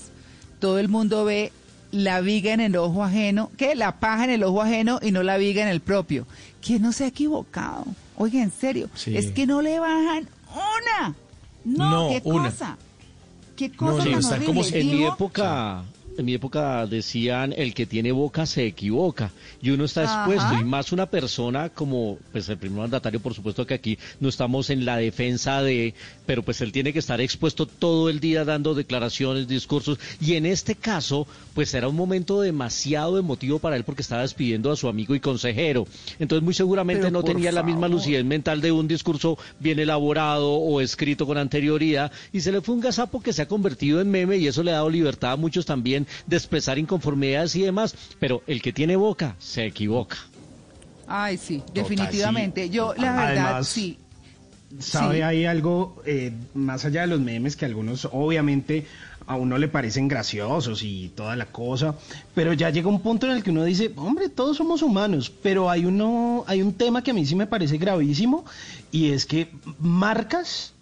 Todo 0.59 0.80
el 0.80 0.89
mundo 0.89 1.23
ve 1.25 1.51
la 1.91 2.19
viga 2.22 2.51
en 2.53 2.59
el 2.59 2.75
ojo 2.75 3.03
ajeno, 3.03 3.49
que 3.57 3.75
la 3.75 3.99
paja 3.99 4.25
en 4.25 4.31
el 4.31 4.43
ojo 4.43 4.61
ajeno 4.61 4.99
y 5.01 5.11
no 5.11 5.23
la 5.23 5.38
viga 5.38 5.61
en 5.61 5.69
el 5.69 5.80
propio. 5.80 6.25
¿Quién 6.61 6.81
no 6.81 6.91
se 6.91 7.06
ha 7.06 7.07
equivocado? 7.07 7.85
Oiga, 8.17 8.41
en 8.41 8.51
serio, 8.51 8.89
Sí. 8.95 9.15
es 9.15 9.31
que 9.31 9.45
no 9.45 9.61
le 9.61 9.80
bajan 9.80 10.27
una. 10.51 11.15
No, 11.64 11.89
No, 11.91 12.09
qué 12.09 12.22
una. 12.25 12.49
cosa. 12.49 12.77
Qué 13.56 13.72
cosa 13.72 14.03
Sí, 14.03 14.09
tan 14.11 14.19
están 14.19 14.33
horrible. 14.43 14.47
como 14.64 14.75
en 14.75 14.88
mi 14.88 15.03
época 15.06 15.83
en 16.18 16.26
mi 16.26 16.34
época 16.34 16.86
decían 16.88 17.54
el 17.56 17.74
que 17.74 17.86
tiene 17.86 18.12
boca 18.12 18.46
se 18.46 18.66
equivoca 18.66 19.32
y 19.62 19.70
uno 19.70 19.86
está 19.86 20.04
Ajá. 20.04 20.26
expuesto 20.26 20.60
y 20.60 20.66
más 20.66 20.92
una 20.92 21.06
persona 21.06 21.70
como 21.70 22.18
pues 22.32 22.50
el 22.50 22.58
primer 22.58 22.80
mandatario 22.80 23.20
por 23.20 23.34
supuesto 23.34 23.66
que 23.66 23.76
aquí 23.76 23.98
no 24.20 24.30
estamos 24.30 24.70
en 24.70 24.86
la 24.86 24.98
defensa 24.98 25.62
de 25.62 25.94
pero 26.26 26.44
pues 26.44 26.62
él 26.62 26.72
tiene 26.72 26.92
que 26.92 27.00
estar 27.00 27.22
expuesto 27.22 27.66
todo 27.66 28.10
el 28.10 28.20
día 28.20 28.46
dando 28.46 28.74
declaraciones 28.74 29.48
discursos 29.48 30.00
y 30.20 30.34
en 30.34 30.46
este 30.46 30.76
caso 30.76 31.28
pues 31.54 31.74
era 31.74 31.88
un 31.88 31.96
momento 31.96 32.42
demasiado 32.42 33.18
emotivo 33.18 33.60
para 33.60 33.76
él 33.76 33.84
porque 33.84 34.02
estaba 34.02 34.24
despidiendo 34.24 34.72
a 34.72 34.76
su 34.76 34.88
amigo 34.88 35.16
y 35.16 35.20
consejero. 35.20 35.88
Entonces 36.20 36.44
muy 36.44 36.54
seguramente 36.54 37.04
Pero 37.04 37.12
no 37.12 37.24
tenía 37.24 37.52
la 37.52 37.64
misma 37.64 37.88
lucidez 37.88 38.26
mental 38.26 38.62
de 38.62 38.72
un 38.72 38.88
discurso 38.88 39.38
bien 39.60 39.80
elaborado 39.80 40.52
o 40.52 40.82
escrito 40.82 41.26
con 41.26 41.38
anterioridad 41.38 42.12
y 42.32 42.42
se 42.42 42.52
le 42.52 42.62
fue 42.62 42.76
un 42.76 42.82
gazapo 42.82 43.22
que 43.22 43.34
se 43.34 43.44
ha 43.44 43.48
convertido 43.48 44.02
en 44.02 44.10
meme 44.10 44.38
y 44.38 44.48
eso 44.48 44.64
le 44.64 44.72
ha 44.72 44.76
dado 44.76 44.90
libertad 44.90 45.34
a 45.34 45.38
muchos 45.38 45.66
también 45.66 46.07
de 46.26 46.36
expresar 46.36 46.77
inconformidades 46.77 47.56
y 47.56 47.61
demás, 47.64 47.95
pero 48.19 48.44
el 48.48 48.61
que 48.61 48.74
tiene 48.74 48.95
boca 48.95 49.36
se 49.40 49.66
equivoca. 49.66 50.18
Ay, 51.08 51.38
sí, 51.38 51.64
definitivamente. 51.74 52.69
Yo, 52.69 52.94
la 52.95 53.11
verdad, 53.16 53.48
Además, 53.48 53.68
sí. 53.68 53.98
¿Sabe? 54.80 55.18
Sí. 55.18 55.22
Hay 55.22 55.45
algo 55.45 56.02
eh, 56.06 56.34
más 56.53 56.84
allá 56.84 57.02
de 57.02 57.08
los 57.08 57.22
memes 57.22 57.56
que 57.56 57.64
algunos 57.64 58.10
obviamente 58.11 58.86
a 59.27 59.36
uno 59.36 59.58
le 59.58 59.68
parecen 59.68 60.08
graciosos 60.08 60.84
y 60.84 61.10
toda 61.10 61.36
la 61.36 61.45
cosa, 61.48 61.95
pero 62.34 62.53
ya 62.53 62.69
llega 62.69 62.88
un 62.88 63.02
punto 63.02 63.27
en 63.27 63.34
el 63.34 63.44
que 63.44 63.52
uno 63.52 63.66
dice, 63.66 63.92
hombre, 63.98 64.30
todos 64.30 64.58
somos 64.58 64.82
humanos, 64.82 65.32
pero 65.44 65.69
hay 65.69 65.86
uno, 65.86 66.45
hay 66.48 66.61
un 66.61 66.74
tema 66.74 67.03
que 67.03 67.11
a 67.11 67.14
mí 67.14 67.26
sí 67.26 67.36
me 67.36 67.45
parece 67.45 67.77
gravísimo 67.77 68.45
y 68.90 69.11
es 69.11 69.26
que 69.26 69.52
marcas 69.80 70.74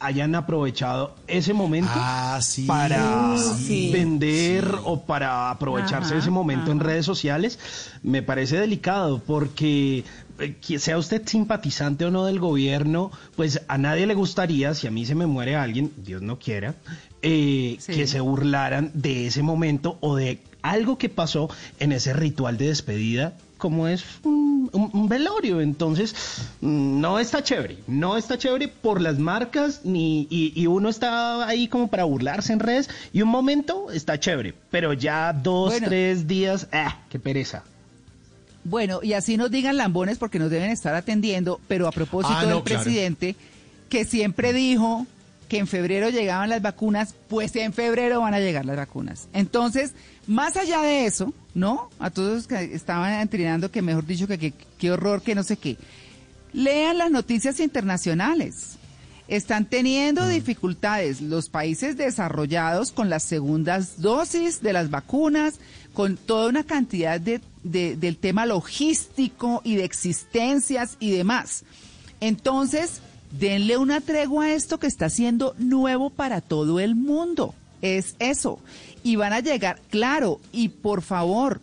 hayan 0.00 0.34
aprovechado 0.34 1.14
ese 1.26 1.52
momento 1.52 1.90
Ah, 1.92 2.38
sí, 2.42 2.66
para 2.66 3.36
sí, 3.36 3.90
vender 3.92 4.70
o 4.84 5.00
para 5.02 5.50
aprovecharse 5.50 6.14
de 6.14 6.20
ese 6.20 6.28
Ajá, 6.28 6.34
momento 6.34 6.70
en 6.70 6.80
redes 6.80 7.04
sociales, 7.04 7.58
me 8.02 8.22
parece 8.22 8.58
delicado 8.58 9.18
porque 9.20 10.04
eh, 10.38 10.54
que 10.64 10.78
sea 10.78 10.98
usted 10.98 11.22
simpatizante 11.26 12.04
o 12.04 12.10
no 12.10 12.24
del 12.26 12.38
gobierno, 12.38 13.10
pues 13.36 13.62
a 13.66 13.76
nadie 13.78 14.06
le 14.06 14.14
gustaría, 14.14 14.72
si 14.74 14.86
a 14.86 14.90
mí 14.92 15.04
se 15.04 15.14
me 15.16 15.26
muere 15.26 15.56
alguien, 15.56 15.92
Dios 15.96 16.22
no 16.22 16.38
quiera, 16.38 16.74
eh, 17.22 17.76
Sí. 17.80 17.92
que 17.92 18.06
se 18.06 18.20
burlaran 18.20 18.92
de 18.94 19.26
ese 19.26 19.42
momento 19.42 19.98
o 20.00 20.14
de 20.14 20.38
algo 20.62 20.96
que 20.98 21.08
pasó 21.08 21.48
en 21.80 21.90
ese 21.92 22.12
ritual 22.12 22.56
de 22.56 22.68
despedida, 22.68 23.32
como 23.58 23.86
es 23.88 24.04
un, 24.24 24.70
un- 24.72 24.90
un 24.92 25.08
velorio. 25.08 25.60
Entonces, 25.60 26.14
mm, 26.60 27.00
no 27.00 27.18
está 27.18 27.42
chévere, 27.42 27.78
no 27.86 28.16
está 28.16 28.38
chévere 28.38 28.68
por 28.68 29.00
las 29.00 29.18
marcas, 29.18 29.80
ni, 29.84 30.26
y, 30.30 30.52
y 30.54 30.66
uno 30.66 30.88
está 30.88 31.46
ahí 31.46 31.68
como 31.68 31.88
para 31.88 32.04
burlarse 32.04 32.52
en 32.54 32.60
redes, 32.60 32.88
y 33.12 33.20
un 33.22 33.28
momento 33.28 33.90
está 33.92 34.18
chévere, 34.18 34.54
pero 34.70 34.92
ya 34.94 35.32
dos, 35.32 35.72
Bueno. 35.72 35.88
tres 35.88 36.26
días, 36.26 36.68
¡ah! 36.72 36.98
¡Qué 37.10 37.18
pereza! 37.18 37.64
Bueno, 38.64 39.00
y 39.02 39.12
así 39.14 39.36
nos 39.36 39.50
digan 39.50 39.76
lambones 39.76 40.18
porque 40.18 40.38
nos 40.38 40.50
deben 40.50 40.70
estar 40.70 40.94
atendiendo, 40.94 41.60
pero 41.68 41.88
a 41.88 41.92
propósito 41.92 42.34
Ah, 42.36 42.42
no, 42.42 42.56
del 42.56 42.62
claro. 42.64 42.82
presidente, 42.84 43.34
que 43.88 44.04
siempre 44.04 44.52
dijo 44.52 45.06
que 45.48 45.58
en 45.58 45.66
febrero 45.66 46.10
llegaban 46.10 46.50
las 46.50 46.60
vacunas, 46.60 47.14
pues 47.28 47.56
en 47.56 47.72
febrero 47.72 48.20
van 48.20 48.34
a 48.34 48.40
llegar 48.40 48.66
las 48.66 48.76
vacunas. 48.76 49.28
Entonces, 49.32 49.92
más 50.28 50.56
allá 50.56 50.82
de 50.82 51.06
eso, 51.06 51.32
¿no? 51.54 51.90
A 51.98 52.10
todos 52.10 52.32
los 52.34 52.46
que 52.46 52.72
estaban 52.74 53.12
entrenando 53.20 53.70
que 53.72 53.82
mejor 53.82 54.06
dicho 54.06 54.28
que 54.28 54.52
qué 54.78 54.90
horror, 54.92 55.22
que 55.22 55.34
no 55.34 55.42
sé 55.42 55.56
qué. 55.56 55.76
Lean 56.52 56.98
las 56.98 57.10
noticias 57.10 57.58
internacionales. 57.58 58.76
Están 59.26 59.66
teniendo 59.66 60.22
Mm. 60.24 60.30
dificultades 60.30 61.20
los 61.20 61.48
países 61.50 61.96
desarrollados 61.98 62.92
con 62.92 63.10
las 63.10 63.22
segundas 63.24 64.00
dosis 64.00 64.62
de 64.62 64.72
las 64.72 64.88
vacunas, 64.90 65.54
con 65.92 66.16
toda 66.16 66.48
una 66.48 66.64
cantidad 66.64 67.20
de, 67.20 67.40
de- 67.64 67.96
del 67.96 68.16
tema 68.16 68.46
logístico 68.46 69.60
y 69.64 69.74
de 69.74 69.84
existencias 69.84 70.96
y 71.00 71.10
demás. 71.10 71.64
Entonces, 72.20 73.00
denle 73.38 73.76
una 73.76 74.00
tregua 74.00 74.44
a 74.46 74.52
esto 74.54 74.78
que 74.78 74.86
está 74.86 75.10
siendo 75.10 75.54
nuevo 75.58 76.08
para 76.10 76.40
todo 76.40 76.80
el 76.80 76.94
mundo. 76.94 77.54
Es 77.82 78.16
eso. 78.18 78.58
Y 79.08 79.16
van 79.16 79.32
a 79.32 79.40
llegar, 79.40 79.80
claro, 79.90 80.38
y 80.52 80.68
por 80.68 81.00
favor, 81.00 81.60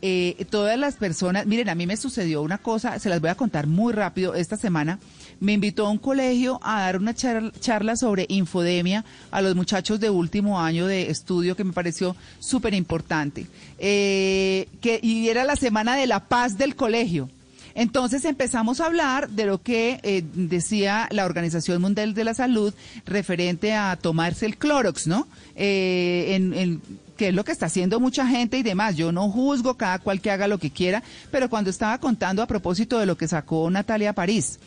eh, 0.00 0.46
todas 0.50 0.78
las 0.78 0.94
personas, 0.94 1.44
miren, 1.46 1.68
a 1.68 1.74
mí 1.74 1.86
me 1.86 1.96
sucedió 1.96 2.40
una 2.42 2.58
cosa, 2.58 2.98
se 3.00 3.08
las 3.08 3.20
voy 3.20 3.30
a 3.30 3.34
contar 3.34 3.66
muy 3.66 3.92
rápido 3.92 4.34
esta 4.34 4.56
semana. 4.56 4.98
me 5.40 5.52
invitó 5.52 5.86
a 5.86 5.90
un 5.90 5.98
colegio 5.98 6.60
a 6.62 6.82
dar 6.82 6.96
una 6.96 7.12
char- 7.12 7.52
charla 7.58 7.96
sobre 7.96 8.26
infodemia 8.28 9.04
a 9.32 9.42
los 9.42 9.56
muchachos 9.56 9.98
de 9.98 10.08
último 10.08 10.60
año 10.60 10.86
de 10.86 11.10
estudio 11.10 11.56
que 11.56 11.64
me 11.64 11.72
pareció 11.72 12.14
súper 12.38 12.72
importante. 12.74 13.46
Eh, 13.78 14.68
que, 14.80 15.00
y 15.02 15.28
era 15.28 15.42
la 15.44 15.56
semana 15.56 15.96
de 15.96 16.06
la 16.06 16.20
paz 16.20 16.56
del 16.56 16.76
colegio. 16.76 17.28
Entonces 17.74 18.24
empezamos 18.24 18.80
a 18.80 18.86
hablar 18.86 19.28
de 19.30 19.46
lo 19.46 19.60
que 19.60 19.98
eh, 20.02 20.24
decía 20.34 21.08
la 21.10 21.24
Organización 21.24 21.82
Mundial 21.82 22.14
de 22.14 22.24
la 22.24 22.34
Salud 22.34 22.72
referente 23.04 23.74
a 23.74 23.96
tomarse 24.00 24.46
el 24.46 24.56
Clorox, 24.56 25.06
¿no? 25.06 25.26
Eh, 25.56 26.34
en, 26.34 26.80
que 27.16 27.28
es 27.28 27.34
lo 27.34 27.44
que 27.44 27.52
está 27.52 27.66
haciendo 27.66 28.00
mucha 28.00 28.26
gente 28.26 28.58
y 28.58 28.62
demás. 28.62 28.96
Yo 28.96 29.12
no 29.12 29.30
juzgo 29.30 29.76
cada 29.76 29.98
cual 29.98 30.20
que 30.20 30.30
haga 30.30 30.48
lo 30.48 30.58
que 30.58 30.70
quiera, 30.70 31.02
pero 31.30 31.48
cuando 31.48 31.70
estaba 31.70 31.98
contando 31.98 32.42
a 32.42 32.46
propósito 32.46 32.98
de 32.98 33.06
lo 33.06 33.16
que 33.16 33.28
sacó 33.28 33.70
Natalia 33.70 34.12
París, 34.12 34.58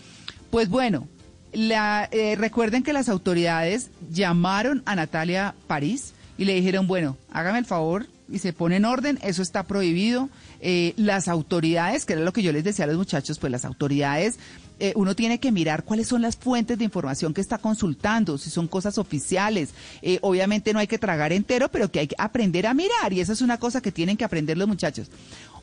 pues 0.49 0.69
bueno, 0.69 1.07
la, 1.53 2.07
eh, 2.11 2.35
recuerden 2.37 2.83
que 2.83 2.93
las 2.93 3.09
autoridades 3.09 3.89
llamaron 4.11 4.83
a 4.85 4.95
Natalia 4.95 5.55
París 5.67 6.13
y 6.37 6.45
le 6.45 6.53
dijeron, 6.53 6.87
bueno, 6.87 7.17
hágame 7.31 7.59
el 7.59 7.65
favor 7.65 8.07
y 8.29 8.39
se 8.39 8.53
pone 8.53 8.77
en 8.77 8.85
orden, 8.85 9.19
eso 9.21 9.41
está 9.41 9.63
prohibido. 9.63 10.29
Eh, 10.61 10.93
las 10.97 11.27
autoridades, 11.27 12.05
que 12.05 12.13
era 12.13 12.21
lo 12.23 12.33
que 12.33 12.41
yo 12.41 12.51
les 12.51 12.63
decía 12.63 12.85
a 12.85 12.87
los 12.87 12.97
muchachos, 12.97 13.39
pues 13.39 13.51
las 13.51 13.65
autoridades, 13.65 14.39
eh, 14.79 14.93
uno 14.95 15.15
tiene 15.15 15.39
que 15.39 15.51
mirar 15.51 15.83
cuáles 15.83 16.07
son 16.07 16.21
las 16.21 16.35
fuentes 16.35 16.77
de 16.77 16.83
información 16.83 17.33
que 17.33 17.41
está 17.41 17.57
consultando, 17.57 18.37
si 18.37 18.49
son 18.49 18.67
cosas 18.67 18.97
oficiales. 18.97 19.69
Eh, 20.01 20.19
obviamente 20.21 20.73
no 20.73 20.79
hay 20.79 20.87
que 20.87 20.99
tragar 20.99 21.33
entero, 21.33 21.69
pero 21.69 21.91
que 21.91 21.99
hay 21.99 22.07
que 22.07 22.15
aprender 22.17 22.67
a 22.67 22.73
mirar 22.73 23.11
y 23.11 23.19
esa 23.19 23.33
es 23.33 23.41
una 23.41 23.57
cosa 23.57 23.81
que 23.81 23.91
tienen 23.91 24.17
que 24.17 24.25
aprender 24.25 24.57
los 24.57 24.67
muchachos. 24.67 25.09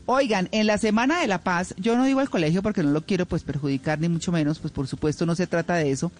Oigan, 0.06 0.48
en 0.52 0.66
la 0.66 0.76
Semana 0.76 1.20
de 1.20 1.26
la 1.26 1.42
Paz, 1.42 1.74
yo 1.78 1.96
no 1.96 2.04
digo 2.04 2.20
al 2.20 2.28
colegio 2.28 2.62
porque 2.62 2.82
no 2.82 2.90
lo 2.90 3.06
quiero 3.06 3.24
pues 3.24 3.42
perjudicar 3.42 4.00
ni 4.00 4.08
mucho 4.08 4.32
menos, 4.32 4.58
pues 4.58 4.72
por 4.72 4.86
supuesto 4.86 5.24
no 5.24 5.34
se 5.34 5.46
trata 5.46 5.76
de 5.76 5.90
eso, 5.92 6.12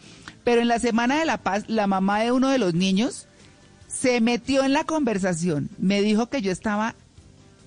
pero 0.43 0.63
en 0.63 0.69
la 0.69 0.79
Semana 0.79 1.19
de 1.19 1.27
la 1.27 1.39
Paz, 1.39 1.65
la 1.69 1.87
mamá 1.87 2.21
de 2.21 2.33
uno 2.33 2.49
de 2.49 2.59
los 2.59 2.73
niños 2.73 3.27
se 3.87 4.21
metió 4.23 4.65
en 4.65 4.73
la 4.73 4.85
conversación, 4.85 5.69
me 5.79 6.01
dijo 6.01 6.29
que 6.29 6.41
yo 6.41 6.51
estaba 6.51 6.95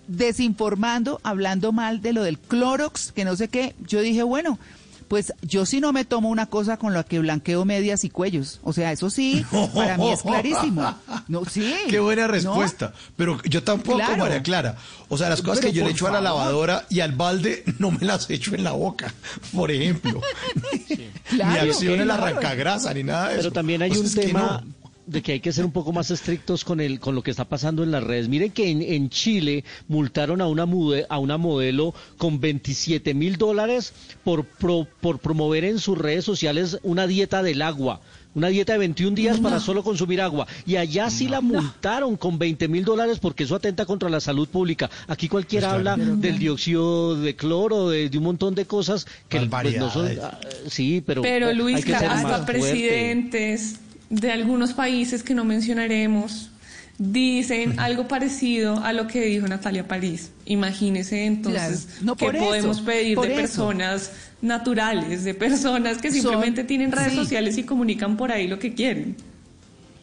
desinformando, 0.08 1.20
hablando 1.24 1.72
mal 1.72 2.02
de 2.02 2.14
lo 2.14 2.24
del 2.24 2.38
Clorox, 2.40 3.12
que 3.12 3.26
no 3.26 3.36
sé 3.36 3.48
qué. 3.48 3.76
Yo 3.88 4.02
dije, 4.02 4.24
bueno, 4.24 4.60
pues 5.08 5.32
yo 5.42 5.66
sí 5.66 5.80
no 5.80 5.94
me 5.94 6.04
tomo 6.04 6.28
una 6.30 6.48
cosa 6.48 6.76
con 6.76 6.94
la 6.94 7.04
que 7.04 7.20
blanqueo 7.20 7.64
medias 7.64 8.04
y 8.04 8.10
cuellos. 8.10 8.60
O 8.64 8.74
sea, 8.74 8.92
eso 8.92 9.10
sí, 9.10 9.46
para 9.74 9.98
mí 9.98 10.12
es 10.12 10.22
clarísimo. 10.22 10.96
No, 11.30 11.46
sí. 11.46 11.74
Qué 11.90 12.00
buena 12.00 12.24
¿no? 12.24 12.34
respuesta. 12.34 12.94
Pero 13.16 13.42
yo 13.44 13.64
tampoco, 13.64 13.98
Claro. 14.00 14.18
María 14.18 14.44
Clara. 14.44 14.76
O 15.10 15.18
sea, 15.18 15.30
las 15.30 15.42
cosas 15.42 15.60
Pero 15.60 15.72
que 15.72 15.78
yo 15.80 15.86
le 15.86 15.92
echo 15.92 16.08
a 16.08 16.12
la 16.12 16.20
lavadora 16.20 16.86
y 16.90 17.00
al 17.00 17.14
balde 17.14 17.64
no 17.80 17.92
me 17.92 18.06
las 18.06 18.30
echo 18.30 18.54
en 18.56 18.66
la 18.66 18.72
boca, 18.74 19.14
por 19.56 19.72
ejemplo. 19.72 20.22
ni 20.90 21.38
Claro, 21.38 21.72
acción 21.72 22.02
en 22.02 22.08
la 22.08 22.18
claro. 22.18 22.32
arrancagrasa, 22.38 22.94
ni 22.94 23.04
nada 23.04 23.28
de 23.30 23.34
eso. 23.36 23.42
Pero 23.44 23.54
también 23.54 23.82
hay 23.82 23.92
un 23.92 24.14
tema 24.14 24.62
no. 24.66 24.74
De 25.08 25.22
que 25.22 25.32
hay 25.32 25.40
que 25.40 25.52
ser 25.54 25.66
un 25.66 25.72
poco 25.72 25.92
más 25.94 26.12
estrictos 26.12 26.64
con 26.66 26.80
el 26.82 27.00
con 27.00 27.16
lo 27.16 27.24
que 27.24 27.32
está 27.32 27.46
pasando 27.46 27.82
en 27.84 27.92
las 27.92 28.04
redes. 28.04 28.28
Miren 28.28 28.52
que 28.52 28.70
en, 28.70 28.82
en 28.82 29.10
Chile 29.10 29.64
multaron 29.88 30.42
a 30.42 30.48
una 30.48 30.66
mude- 30.66 31.06
a 31.10 31.18
una 31.18 31.38
modelo 31.38 31.94
con 32.18 32.40
27 32.40 33.14
mil 33.14 33.38
dólares 33.38 33.94
por 34.24 34.46
pro- 34.46 34.86
por 35.02 35.20
promover 35.20 35.64
en 35.64 35.80
sus 35.80 35.98
redes 35.98 36.26
sociales 36.26 36.78
una 36.84 37.08
dieta 37.08 37.42
del 37.42 37.62
agua. 37.62 38.02
Una 38.36 38.50
dieta 38.50 38.74
de 38.74 38.80
21 38.80 39.16
días 39.16 39.40
para 39.40 39.60
solo 39.60 39.82
consumir 39.84 40.22
agua. 40.22 40.46
Y 40.68 40.76
allá 40.76 41.10
sí 41.10 41.28
la 41.28 41.42
multaron 41.42 42.18
con 42.18 42.38
20 42.38 42.68
mil 42.68 42.86
dólares 42.86 43.18
porque 43.18 43.46
eso 43.46 43.56
atenta 43.56 43.86
contra 43.88 44.10
la 44.10 44.20
salud 44.20 44.48
pública. 44.48 44.92
Aquí 45.08 45.28
cualquiera 45.28 45.70
Pues 45.72 45.82
claro. 45.82 46.04
habla 46.04 46.16
del 46.18 46.38
dióxido 46.38 47.16
de 47.20 47.36
cloro, 47.36 47.90
de, 47.90 48.10
de 48.10 48.18
un 48.20 48.26
montón 48.26 48.54
de 48.54 48.66
cosas 48.66 49.08
que 49.28 49.40
pues, 49.40 49.78
no 49.78 49.90
son... 49.90 50.10
Ah, 50.22 50.38
Sí, 50.68 51.02
pero, 51.04 51.24
Pero 51.24 51.48
hay 51.48 51.56
Luis, 51.56 51.84
que 51.84 51.94
ser 51.98 52.10
hasta 52.10 52.28
más 52.28 52.46
fuerte. 52.46 52.60
De 54.10 54.32
algunos 54.32 54.74
países 54.74 55.24
que 55.24 55.34
no 55.34 55.44
mencionaremos 55.46 56.52
dicen 57.00 57.80
algo 57.80 58.08
parecido 58.08 58.80
a 58.84 58.92
lo 58.92 59.08
que 59.08 59.22
dijo 59.22 59.48
Natalia 59.48 59.88
París. 59.88 60.32
Imagínese 60.46 61.26
entonces 61.26 61.88
Claro. 62.00 62.16
No, 62.20 62.30
eso, 62.30 62.40
podemos 62.46 62.82
pedir 62.82 63.18
de 63.20 63.28
eso. 63.28 63.36
personas 63.36 64.12
naturales, 64.42 65.24
de 65.24 65.34
personas 65.36 66.00
que 66.00 66.10
Son- 66.12 66.22
simplemente 66.22 66.64
tienen 66.64 66.92
redes 66.92 67.12
sí. 67.12 67.18
sociales 67.18 67.58
y 67.58 67.64
comunican 67.64 68.18
por 68.18 68.32
ahí 68.32 68.48
lo 68.48 68.58
que 68.60 68.74
quieren. 68.74 69.16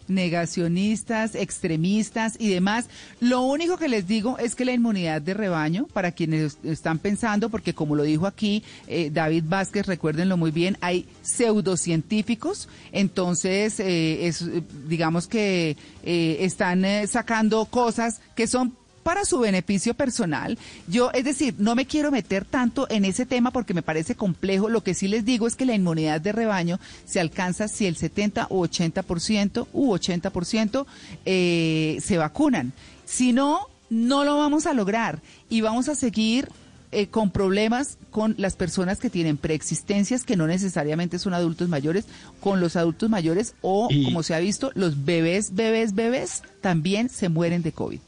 Negacionistas, 0.09 1.35
extremistas 1.35 2.37
y 2.39 2.49
demás. 2.49 2.87
Lo 3.21 3.43
único 3.43 3.77
que 3.77 3.89
les 3.89 4.07
digo 4.07 4.39
es 4.39 4.55
que 4.55 4.65
la 4.65 4.73
inmunidad 4.73 5.23
de 5.23 5.35
rebaño, 5.35 5.87
para 5.93 6.13
quienes 6.13 6.59
están 6.65 6.99
pensando, 6.99 7.49
porque 7.49 7.75
como 7.75 7.97
lo 7.97 8.03
dijo 8.03 8.27
aquí 8.27 8.63
eh, 8.87 9.11
David 9.13 9.45
Vázquez, 9.47 9.87
recuérdenlo 9.87 10.37
muy 10.37 10.51
bien, 10.51 10.77
hay 10.81 11.07
pseudocientíficos, 11.23 12.69
entonces 12.93 13.81
eh, 13.81 14.27
es, 14.27 14.43
eh, 14.43 14.63
digamos 14.89 15.27
que 15.27 15.77
eh, 16.03 16.37
están 16.41 16.85
eh, 16.85 17.07
sacando 17.07 17.65
cosas 17.67 18.21
que 18.35 18.47
son 18.47 18.75
para 19.05 19.25
su 19.25 19.39
beneficio 19.39 19.95
personal. 19.95 20.59
Yo, 20.89 21.13
es 21.13 21.25
decir, 21.25 21.55
no 21.59 21.77
me 21.77 21.87
quiero 21.87 22.11
meter 22.11 22.45
tanto 22.45 22.89
en 22.91 23.05
ese 23.05 23.25
tema 23.27 23.53
porque 23.53 23.73
me 23.75 23.83
parece 23.83 24.17
complejo. 24.17 24.69
Lo 24.69 24.83
que 24.83 24.95
sí 24.95 25.07
les 25.07 25.25
digo 25.25 25.47
es 25.47 25.55
que 25.55 25.67
la 25.67 25.75
inmunidad 25.77 26.21
de 26.21 26.33
rebaño 26.33 26.81
se 27.05 27.21
alcanza 27.21 27.69
si 27.69 27.87
el 27.87 27.95
70 27.97 28.49
u 28.51 28.65
80% 28.65 29.69
u 29.73 29.93
80% 29.95 30.87
eh, 31.25 31.99
se 32.03 32.19
vacunan. 32.19 32.73
Si 33.05 33.33
no, 33.33 33.69
no 33.91 34.25
lo 34.25 34.37
vamos 34.39 34.67
a 34.67 34.75
lograr 34.75 35.21
y 35.49 35.61
vamos 35.61 35.89
a 35.89 35.95
seguir 35.95 36.49
eh, 36.91 37.09
con 37.09 37.31
problemas 37.31 37.99
con 38.11 38.35
las 38.39 38.55
personas 38.57 39.01
que 39.01 39.11
tienen 39.11 39.37
preexistencias 39.37 40.23
que 40.25 40.37
no 40.37 40.47
necesariamente 40.47 41.19
son 41.19 41.35
adultos 41.35 41.69
mayores, 41.69 42.05
con 42.41 42.61
los 42.61 42.77
adultos 42.77 43.11
mayores 43.11 43.55
o, 43.63 43.89
Y- 43.91 44.05
como 44.05 44.23
se 44.23 44.35
ha 44.35 44.39
visto, 44.39 44.71
los 44.75 45.05
bebés, 45.05 45.55
bebés, 45.55 45.95
bebés 45.95 46.43
también 46.61 47.09
se 47.09 47.29
mueren 47.29 47.63
de 47.63 47.73
COVID. 47.73 47.99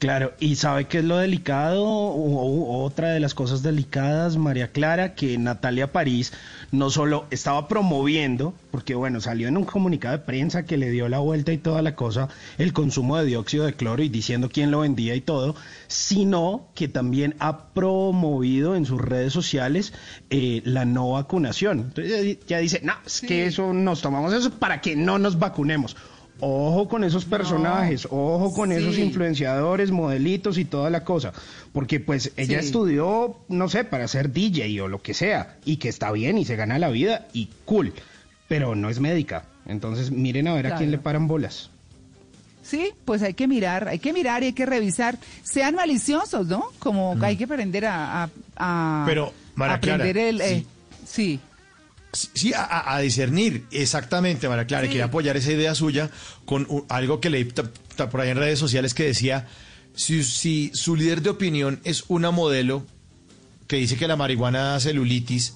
Claro, 0.00 0.32
y 0.40 0.56
sabe 0.56 0.86
qué 0.86 1.00
es 1.00 1.04
lo 1.04 1.18
delicado, 1.18 1.84
o, 1.84 2.82
otra 2.82 3.10
de 3.10 3.20
las 3.20 3.34
cosas 3.34 3.62
delicadas, 3.62 4.38
María 4.38 4.68
Clara, 4.68 5.14
que 5.14 5.36
Natalia 5.36 5.92
París 5.92 6.32
no 6.72 6.88
solo 6.88 7.26
estaba 7.30 7.68
promoviendo, 7.68 8.54
porque 8.70 8.94
bueno, 8.94 9.20
salió 9.20 9.46
en 9.46 9.58
un 9.58 9.66
comunicado 9.66 10.16
de 10.16 10.24
prensa 10.24 10.64
que 10.64 10.78
le 10.78 10.88
dio 10.88 11.10
la 11.10 11.18
vuelta 11.18 11.52
y 11.52 11.58
toda 11.58 11.82
la 11.82 11.96
cosa, 11.96 12.30
el 12.56 12.72
consumo 12.72 13.18
de 13.18 13.26
dióxido 13.26 13.66
de 13.66 13.74
cloro 13.74 14.02
y 14.02 14.08
diciendo 14.08 14.48
quién 14.50 14.70
lo 14.70 14.80
vendía 14.80 15.14
y 15.14 15.20
todo, 15.20 15.54
sino 15.86 16.68
que 16.74 16.88
también 16.88 17.34
ha 17.38 17.66
promovido 17.74 18.76
en 18.76 18.86
sus 18.86 19.02
redes 19.02 19.34
sociales 19.34 19.92
eh, 20.30 20.62
la 20.64 20.86
no 20.86 21.10
vacunación. 21.10 21.78
Entonces 21.80 22.38
ya 22.46 22.56
dice, 22.56 22.80
no, 22.82 22.94
es 23.04 23.20
que 23.20 23.44
eso 23.44 23.74
nos 23.74 24.00
tomamos 24.00 24.32
eso 24.32 24.50
para 24.50 24.80
que 24.80 24.96
no 24.96 25.18
nos 25.18 25.38
vacunemos. 25.38 25.94
Ojo 26.40 26.88
con 26.88 27.04
esos 27.04 27.24
personajes, 27.26 28.06
ojo 28.10 28.52
con 28.54 28.72
esos 28.72 28.96
influenciadores, 28.98 29.90
modelitos 29.90 30.56
y 30.58 30.64
toda 30.64 30.88
la 30.90 31.04
cosa, 31.04 31.32
porque 31.72 32.00
pues 32.00 32.32
ella 32.36 32.60
Sí. 32.60 32.66
estudió, 32.66 33.36
no 33.48 33.68
sé, 33.68 33.84
para 33.84 34.08
ser 34.08 34.32
DJ 34.32 34.80
o 34.82 34.88
lo 34.88 35.02
que 35.02 35.12
sea, 35.14 35.56
y 35.64 35.76
que 35.76 35.88
está 35.90 36.10
bien 36.12 36.38
y 36.38 36.44
se 36.44 36.56
gana 36.56 36.78
la 36.78 36.88
vida 36.88 37.26
y 37.34 37.48
cool, 37.66 37.92
pero 38.48 38.74
no 38.74 38.88
es 38.88 39.00
médica. 39.00 39.44
Entonces 39.66 40.10
miren 40.10 40.48
a 40.48 40.54
ver 40.54 40.68
a 40.68 40.76
quién 40.76 40.90
le 40.90 40.98
paran 40.98 41.28
bolas. 41.28 41.68
Sí, 42.62 42.90
pues 43.04 43.22
hay 43.22 43.34
que 43.34 43.46
mirar, 43.48 43.88
hay 43.88 43.98
que 43.98 44.12
mirar 44.12 44.42
y 44.42 44.46
hay 44.46 44.52
que 44.52 44.64
revisar. 44.66 45.18
Sean 45.42 45.74
maliciosos, 45.74 46.46
¿no? 46.46 46.66
Como 46.78 47.16
hay 47.20 47.36
que 47.36 47.44
aprender 47.44 47.84
a, 47.86 48.24
a- 48.24 48.30
a- 48.56 49.04
Pero, 49.06 49.32
aprender 49.56 50.12
Clara, 50.14 50.28
el, 50.28 50.40
eh, 50.40 50.48
sí. 50.60 50.66
Sí, 51.06 51.40
a- 52.56 52.62
a, 52.64 52.96
a 52.96 53.00
discernir, 53.00 53.64
exactamente, 53.70 54.48
María 54.48 54.66
Clara. 54.66 54.84
y 54.84 54.88
Sí. 54.88 54.92
Quería 54.92 55.04
apoyar 55.06 55.36
esa 55.36 55.52
idea 55.52 55.74
suya 55.74 56.10
con 56.44 56.66
algo 56.88 57.20
que 57.20 57.30
leí 57.30 57.44
por 57.44 58.20
ahí 58.20 58.30
en 58.30 58.36
redes 58.38 58.58
sociales 58.58 58.94
que 58.94 59.04
decía, 59.04 59.46
si, 59.94 60.24
si 60.24 60.70
su 60.74 60.96
líder 60.96 61.22
de 61.22 61.30
opinión 61.30 61.80
es 61.84 62.04
una 62.08 62.30
modelo 62.30 62.84
que 63.66 63.76
dice 63.76 63.96
que 63.96 64.08
la 64.08 64.16
marihuana 64.16 64.60
da 64.72 64.80
celulitis, 64.80 65.54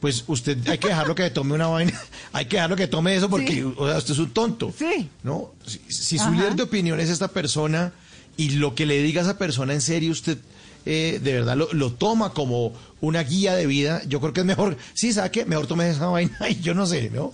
pues 0.00 0.24
usted 0.26 0.58
hay 0.68 0.78
que 0.78 0.88
dejarlo 0.88 1.14
que 1.14 1.30
tome 1.30 1.54
una 1.54 1.68
vaina, 1.68 1.92
hay 2.32 2.46
que 2.46 2.56
dejarlo 2.56 2.74
que 2.74 2.88
tome 2.88 3.14
eso 3.14 3.28
porque 3.30 3.52
Sí. 3.52 3.62
o 3.76 3.86
sea, 3.88 3.98
usted 3.98 4.14
es 4.14 4.18
un 4.18 4.30
tonto. 4.30 4.74
Sí. 4.76 5.08
¿no? 5.22 5.52
Si, 5.66 5.80
si 5.88 6.18
su 6.18 6.30
líder 6.32 6.56
de 6.56 6.64
opinión 6.64 6.98
es 6.98 7.08
esta 7.10 7.28
persona 7.28 7.92
y 8.36 8.50
lo 8.50 8.74
que 8.74 8.86
le 8.86 9.00
diga 9.02 9.20
a 9.20 9.24
esa 9.24 9.38
persona 9.38 9.72
en 9.74 9.80
serio, 9.80 10.10
usted 10.10 10.38
eh, 10.86 11.20
de 11.22 11.32
verdad 11.32 11.56
lo, 11.56 11.72
lo 11.72 11.92
toma 11.92 12.30
como 12.30 12.72
una 13.02 13.22
guía 13.24 13.56
de 13.56 13.66
vida, 13.66 14.00
yo 14.06 14.20
creo 14.20 14.32
que 14.32 14.40
es 14.40 14.46
mejor, 14.46 14.76
sí, 14.94 15.12
¿sabe 15.12 15.30
qué? 15.32 15.44
Mejor 15.44 15.66
tome 15.66 15.90
esa 15.90 16.06
vaina 16.08 16.38
y 16.48 16.60
yo 16.60 16.72
no 16.72 16.86
sé, 16.86 17.10
¿no? 17.10 17.32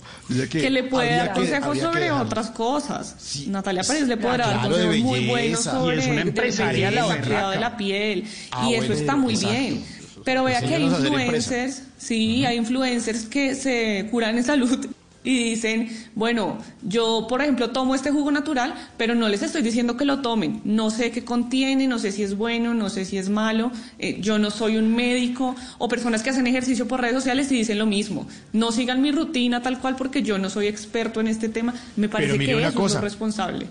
Que, 0.49 0.69
le 0.69 0.83
puede 0.83 1.15
dar 1.15 1.33
consejos 1.33 1.77
que 1.77 1.81
sobre 1.81 2.11
otras 2.11 2.49
cosas. 2.49 3.15
Natalia 3.47 3.83
París 3.83 4.07
le 4.07 4.17
puede 4.17 4.35
Claro, 4.35 4.51
dar 4.51 4.69
consejos 4.69 4.97
muy 4.97 5.27
buenos 5.27 5.59
Y 5.59 5.63
sobre 5.63 5.99
es 5.99 6.05
una 6.07 6.15
de 6.15 6.21
empresaria, 6.21 6.89
belleza, 6.89 7.07
la 7.07 7.21
cuidado 7.21 7.51
de 7.51 7.59
la 7.59 7.77
piel. 7.77 8.23
Ah, 8.51 8.67
y 8.67 8.73
eso 8.73 8.87
bueno, 8.87 8.95
está 8.95 9.15
muy 9.15 9.33
exacto. 9.35 9.57
bien. 9.57 9.85
Pero 10.25 10.43
vea 10.43 10.61
que 10.61 10.75
hay 10.75 10.83
influencers, 10.83 11.83
sí, 11.97 12.45
hay 12.45 12.57
influencers 12.57 13.25
que 13.25 13.55
se 13.55 14.07
curan 14.11 14.37
en 14.37 14.43
salud 14.43 14.87
y 15.29 15.43
dicen, 15.43 15.89
bueno, 16.15 16.57
yo 16.81 17.27
por 17.29 17.41
ejemplo 17.43 17.69
tomo 17.69 17.93
este 17.93 18.09
jugo 18.09 18.31
natural, 18.31 18.73
pero 18.97 19.13
no 19.13 19.29
les 19.29 19.43
estoy 19.43 19.61
diciendo 19.61 19.95
que 19.95 20.03
lo 20.03 20.21
tomen. 20.21 20.59
No 20.63 20.89
sé 20.89 21.11
qué 21.11 21.23
contiene, 21.23 21.85
no 21.85 21.99
sé 21.99 22.11
si 22.11 22.23
es 22.23 22.35
bueno, 22.35 22.73
no 22.73 22.89
sé 22.89 23.05
si 23.05 23.19
es 23.19 23.29
malo. 23.29 23.71
eh, 23.99 24.17
yo 24.21 24.39
no 24.39 24.49
soy 24.49 24.77
un 24.77 24.95
médico 24.95 25.55
o 25.77 25.87
personas 25.87 26.23
que 26.23 26.31
hacen 26.31 26.47
ejercicio 26.47 26.87
por 26.87 27.01
redes 27.01 27.13
sociales 27.13 27.51
y 27.51 27.57
dicen 27.57 27.77
lo 27.77 27.85
mismo. 27.85 28.27
No 28.53 28.71
sigan 28.71 29.03
mi 29.03 29.11
rutina 29.11 29.61
tal 29.61 29.79
cual 29.79 29.95
porque 29.95 30.23
yo 30.23 30.39
no 30.39 30.49
soy 30.49 30.65
experto 30.65 31.19
en 31.21 31.27
este 31.27 31.47
tema. 31.47 31.75
Me 31.95 32.09
parece 32.09 32.39
que 32.39 32.55
una 32.55 32.69
eso 32.69 32.69
es 32.69 32.73
cosa. 32.75 33.01
responsable. 33.01 33.67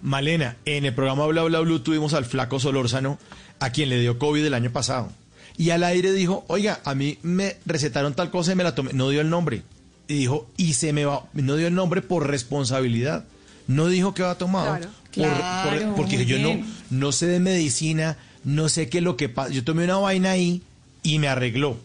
Malena, 0.00 0.56
en 0.64 0.84
el 0.84 0.94
programa 0.94 1.26
Bla 1.26 1.42
Bla 1.42 1.58
Blue 1.58 1.80
tuvimos 1.80 2.14
al 2.14 2.24
flaco 2.24 2.60
Solórzano, 2.60 3.18
a 3.58 3.70
quien 3.70 3.88
le 3.88 3.98
dio 3.98 4.16
COVID 4.20 4.44
el 4.44 4.54
año 4.54 4.70
pasado. 4.70 5.10
Y 5.56 5.70
al 5.70 5.82
aire 5.82 6.12
dijo, 6.12 6.44
oiga, 6.46 6.78
a 6.84 6.94
mí 6.94 7.18
me 7.22 7.56
recetaron 7.66 8.14
tal 8.14 8.30
cosa 8.30 8.52
y 8.52 8.54
me 8.54 8.62
la 8.62 8.76
tomé. 8.76 8.92
No 8.92 9.08
dio 9.08 9.20
el 9.20 9.30
nombre. 9.30 9.62
Y 10.08 10.14
dijo, 10.18 10.48
y 10.56 10.74
se 10.74 10.92
me 10.92 11.04
va. 11.04 11.24
No 11.32 11.56
dio 11.56 11.66
el 11.66 11.74
nombre 11.74 12.02
por 12.02 12.26
responsabilidad. 12.28 13.24
No 13.66 13.88
dijo 13.88 14.12
que 14.14 14.22
va 14.22 14.36
tomado. 14.36 14.66
Claro. 14.66 14.88
Por- 15.14 15.24
por- 15.24 15.78
Claro, 15.78 15.94
porque 15.96 16.26
yo 16.26 16.38
no, 16.38 16.60
no 16.90 17.12
sé 17.12 17.26
de 17.26 17.40
medicina, 17.40 18.16
no 18.44 18.68
sé 18.68 18.88
qué 18.88 18.98
es 18.98 19.04
lo 19.04 19.16
que 19.16 19.28
pasa. 19.28 19.50
Yo 19.52 19.64
tomé 19.64 19.84
una 19.84 19.96
vaina 19.98 20.32
ahí 20.32 20.60
y 21.02 21.18
me 21.18 21.28
arregló. 21.28 21.78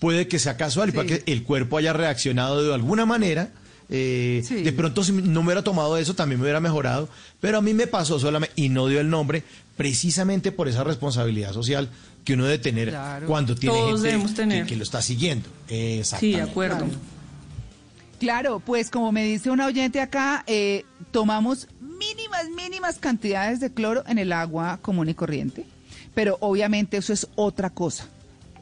Puede 0.00 0.26
que 0.26 0.38
sea 0.40 0.56
casual 0.56 0.88
y 0.88 0.92
para 0.92 1.06
que 1.06 1.22
el 1.26 1.44
cuerpo 1.44 1.76
haya 1.78 1.92
reaccionado 1.92 2.62
de 2.64 2.74
alguna 2.74 3.06
manera. 3.06 3.50
eh, 3.90 4.42
De 4.64 4.72
pronto, 4.72 5.04
si 5.04 5.12
no 5.12 5.42
me 5.42 5.48
hubiera 5.48 5.62
tomado 5.62 5.96
eso, 5.98 6.14
también 6.14 6.40
me 6.40 6.44
hubiera 6.44 6.60
mejorado. 6.60 7.08
Pero 7.40 7.58
a 7.58 7.62
mí 7.62 7.74
me 7.74 7.86
pasó 7.86 8.18
solamente 8.18 8.54
y 8.56 8.70
no 8.70 8.88
dio 8.88 8.98
el 9.00 9.10
nombre, 9.10 9.44
precisamente 9.76 10.50
por 10.50 10.66
esa 10.66 10.82
responsabilidad 10.82 11.52
social 11.52 11.90
que 12.24 12.32
uno 12.34 12.44
debe 12.44 12.58
tener 12.58 12.88
Claro. 12.88 13.26
cuando 13.26 13.54
tiene 13.54 13.74
Todos 13.76 13.90
gente 13.90 14.06
debemos 14.08 14.30
que- 14.30 14.36
tener. 14.36 14.66
Que, 14.66 14.76
lo 14.76 14.82
está 14.82 15.02
siguiendo. 15.02 15.48
Sí, 15.68 16.32
de 16.32 16.40
acuerdo. 16.40 16.86
Claro, 18.22 18.60
pues 18.60 18.88
como 18.88 19.10
me 19.10 19.24
dice 19.24 19.50
una 19.50 19.66
oyente 19.66 20.00
acá, 20.00 20.44
eh, 20.46 20.84
tomamos 21.10 21.66
mínimas, 21.80 22.48
mínimas 22.56 23.00
cantidades 23.00 23.58
de 23.58 23.74
cloro 23.74 24.04
en 24.06 24.16
el 24.16 24.32
agua 24.32 24.78
común 24.80 25.08
y 25.08 25.14
corriente, 25.14 25.66
pero 26.14 26.36
obviamente 26.38 26.98
eso 26.98 27.12
es 27.12 27.26
otra 27.34 27.70
cosa. 27.70 28.06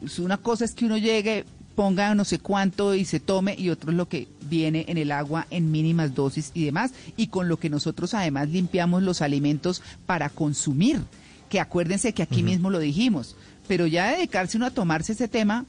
Es 0.02 0.18
una 0.18 0.38
cosa 0.38 0.64
es 0.64 0.72
que 0.72 0.86
uno 0.86 0.96
llegue, 0.96 1.44
ponga 1.74 2.14
no 2.14 2.24
sé 2.24 2.38
cuánto 2.38 2.94
y 2.94 3.04
se 3.04 3.20
tome, 3.20 3.54
y 3.54 3.68
otro 3.68 3.90
es 3.90 3.98
lo 3.98 4.08
que 4.08 4.28
viene 4.48 4.86
en 4.88 4.96
el 4.96 5.12
agua 5.12 5.46
en 5.50 5.70
mínimas 5.70 6.14
dosis 6.14 6.52
y 6.54 6.64
demás, 6.64 6.92
y 7.18 7.26
con 7.26 7.50
lo 7.50 7.58
que 7.58 7.68
nosotros 7.68 8.14
además 8.14 8.48
limpiamos 8.48 9.02
los 9.02 9.20
alimentos 9.20 9.82
para 10.06 10.30
consumir, 10.30 11.02
que 11.50 11.60
acuérdense 11.60 12.14
que 12.14 12.22
aquí 12.22 12.42
mismo 12.42 12.70
lo 12.70 12.78
dijimos, 12.78 13.36
pero 13.68 13.86
ya 13.86 14.10
dedicarse 14.10 14.56
uno 14.56 14.64
a 14.64 14.70
tomarse 14.70 15.12
ese 15.12 15.28
tema 15.28 15.66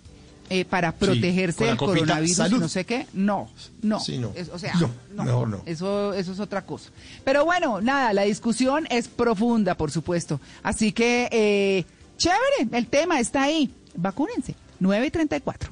eh, 0.52 0.66
para 0.66 0.92
protegerse 0.92 1.62
la 1.62 1.68
del 1.72 1.78
coronavirus, 1.78 2.30
y 2.30 2.34
salud. 2.34 2.60
no 2.60 2.68
sé 2.68 2.86
qué, 2.86 3.08
no, 3.14 3.50
no. 3.82 4.00
Sí, 4.00 4.18
no. 4.18 4.32
Es- 4.36 4.50
o 4.50 4.60
sea, 4.60 4.74
No, 5.16 5.24
no, 5.24 5.46
no. 5.46 5.62
Eso, 5.66 6.14
eso 6.14 6.32
es 6.34 6.40
otra 6.40 6.64
cosa. 6.66 6.90
Pero 7.24 7.46
bueno, 7.46 7.82
nada, 7.82 8.14
la 8.14 8.24
discusión 8.24 8.88
es 8.90 9.08
profunda, 9.08 9.76
por 9.76 9.92
supuesto. 9.92 10.40
Así 10.64 10.92
que, 10.92 11.30
eh, 11.32 11.86
chévere, 12.18 12.78
el 12.78 12.88
tema 12.88 13.20
está 13.20 13.44
ahí. 13.44 13.72
Vacúnense. 13.96 14.56
9 14.80 15.06
y 15.08 15.12
34. 15.12 15.72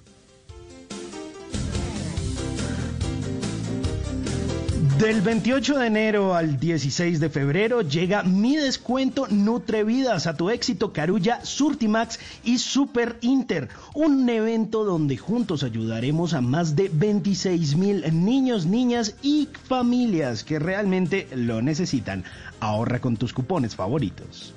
Del 5.00 5.22
28 5.22 5.78
de 5.78 5.88
enero 5.88 6.36
al 6.36 6.60
16 6.60 7.22
de 7.22 7.30
febrero 7.30 7.84
llega 7.84 8.22
mi 8.22 8.58
descuento 8.58 9.28
Nutrevidas 9.30 10.28
a 10.28 10.36
tu 10.36 10.50
éxito 10.50 10.92
Carulla, 10.92 11.40
Surtimax 11.45 12.19
y 12.44 12.58
Super 12.58 13.16
Inter. 13.22 13.69
Un 13.94 14.28
evento 14.28 14.84
donde 14.84 15.16
juntos 15.16 15.64
ayudaremos 15.64 16.34
a 16.34 16.42
más 16.42 16.76
de 16.76 16.92
26 16.92 17.78
mil 17.78 18.03
niños, 18.26 18.66
niñas 18.66 19.16
y 19.22 19.48
familias 19.69 20.44
que 20.44 20.60
realmente 20.60 21.30
lo 21.34 21.61
necesitan. 21.61 22.26
Ahorra 22.60 23.00
con 23.00 23.16
tus 23.16 23.32
cupones 23.32 23.78
favoritos. 23.78 24.53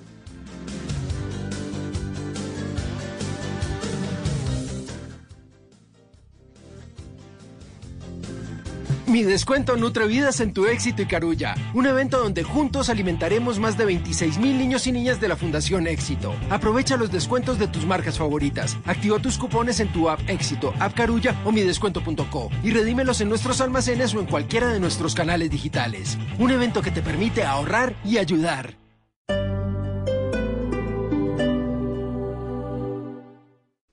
Mi 9.13 9.25
descuento 9.25 9.77
Nutrevidas 9.77 10.41
en 10.41 10.55
tu 10.55 10.65
éxito 10.65 11.03
y 11.03 11.07
Carulla. 11.07 11.55
Un 11.75 11.85
evento 11.85 12.17
donde 12.19 12.45
juntos 12.45 12.89
alimentaremos 12.89 13.59
más 13.59 13.77
de 13.77 13.85
26 13.85 14.39
mil 14.39 14.57
niños 14.57 14.87
y 14.87 14.93
niñas 14.93 15.21
de 15.21 15.29
la 15.29 15.37
Fundación 15.37 15.87
Éxito. 15.87 16.35
Aprovecha 16.49 16.97
los 16.97 17.13
descuentos 17.13 17.59
de 17.59 17.69
tus 17.69 17.85
marcas 17.85 18.17
favoritas. 18.17 18.79
Activa 18.87 19.19
tus 19.19 19.37
cupones 19.37 19.81
en 19.81 19.93
tu 19.93 20.09
app 20.09 20.21
Éxito, 20.31 20.73
app 20.81 20.95
Carulla 20.95 21.37
o 21.45 21.53
midescuento.co 21.53 22.49
y 22.65 22.71
redímelos 22.71 23.21
en 23.21 23.29
nuestros 23.29 23.61
almacenes 23.61 24.15
o 24.15 24.21
en 24.21 24.25
cualquiera 24.25 24.69
de 24.69 24.81
nuestros 24.81 25.15
canales 25.15 25.51
digitales. 25.51 26.17
Un 26.39 26.51
evento 26.51 26.81
que 26.81 26.91
te 26.91 27.03
permite 27.03 27.45
ahorrar 27.45 27.95
y 28.07 28.17
ayudar. 28.17 28.82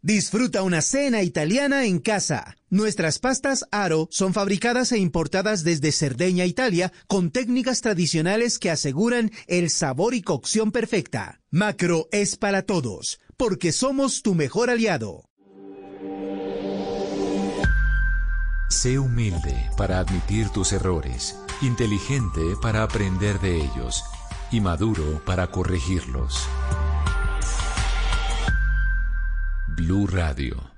Disfruta 0.02 0.64
una 0.64 0.82
cena 0.82 1.24
italiana 1.24 1.86
en 1.86 2.00
casa. 2.00 2.56
Nuestras 2.70 3.20
pastas 3.20 3.66
Aro 3.70 4.08
son 4.12 4.34
fabricadas 4.34 4.94
e 4.94 4.98
importadas 4.98 5.66
desde 5.66 5.92
Cerdeña, 5.92 6.46
Italia, 6.46 6.94
con 7.08 7.32
técnicas 7.32 7.82
tradicionales 7.82 8.60
que 8.60 8.72
aseguran 8.72 9.30
el 9.48 9.70
sabor 9.70 10.14
y 10.14 10.22
cocción 10.22 10.72
perfecta. 10.72 11.42
Macro 11.52 12.08
es 12.14 12.38
para 12.38 12.62
todos, 12.62 13.20
porque 13.36 13.74
somos 13.74 14.22
tu 14.22 14.36
mejor 14.36 14.70
aliado. 14.70 15.26
Sé 18.70 19.00
humilde 19.00 19.70
para 19.76 20.00
admitir 20.00 20.48
tus 20.50 20.72
errores, 20.72 21.36
inteligente 21.62 22.56
para 22.62 22.84
aprender 22.84 23.42
de 23.42 23.58
ellos 23.58 24.06
y 24.50 24.62
maduro 24.62 25.22
para 25.26 25.48
corregirlos. 25.48 26.48
Blue 29.80 30.08
Radio. 30.08 30.72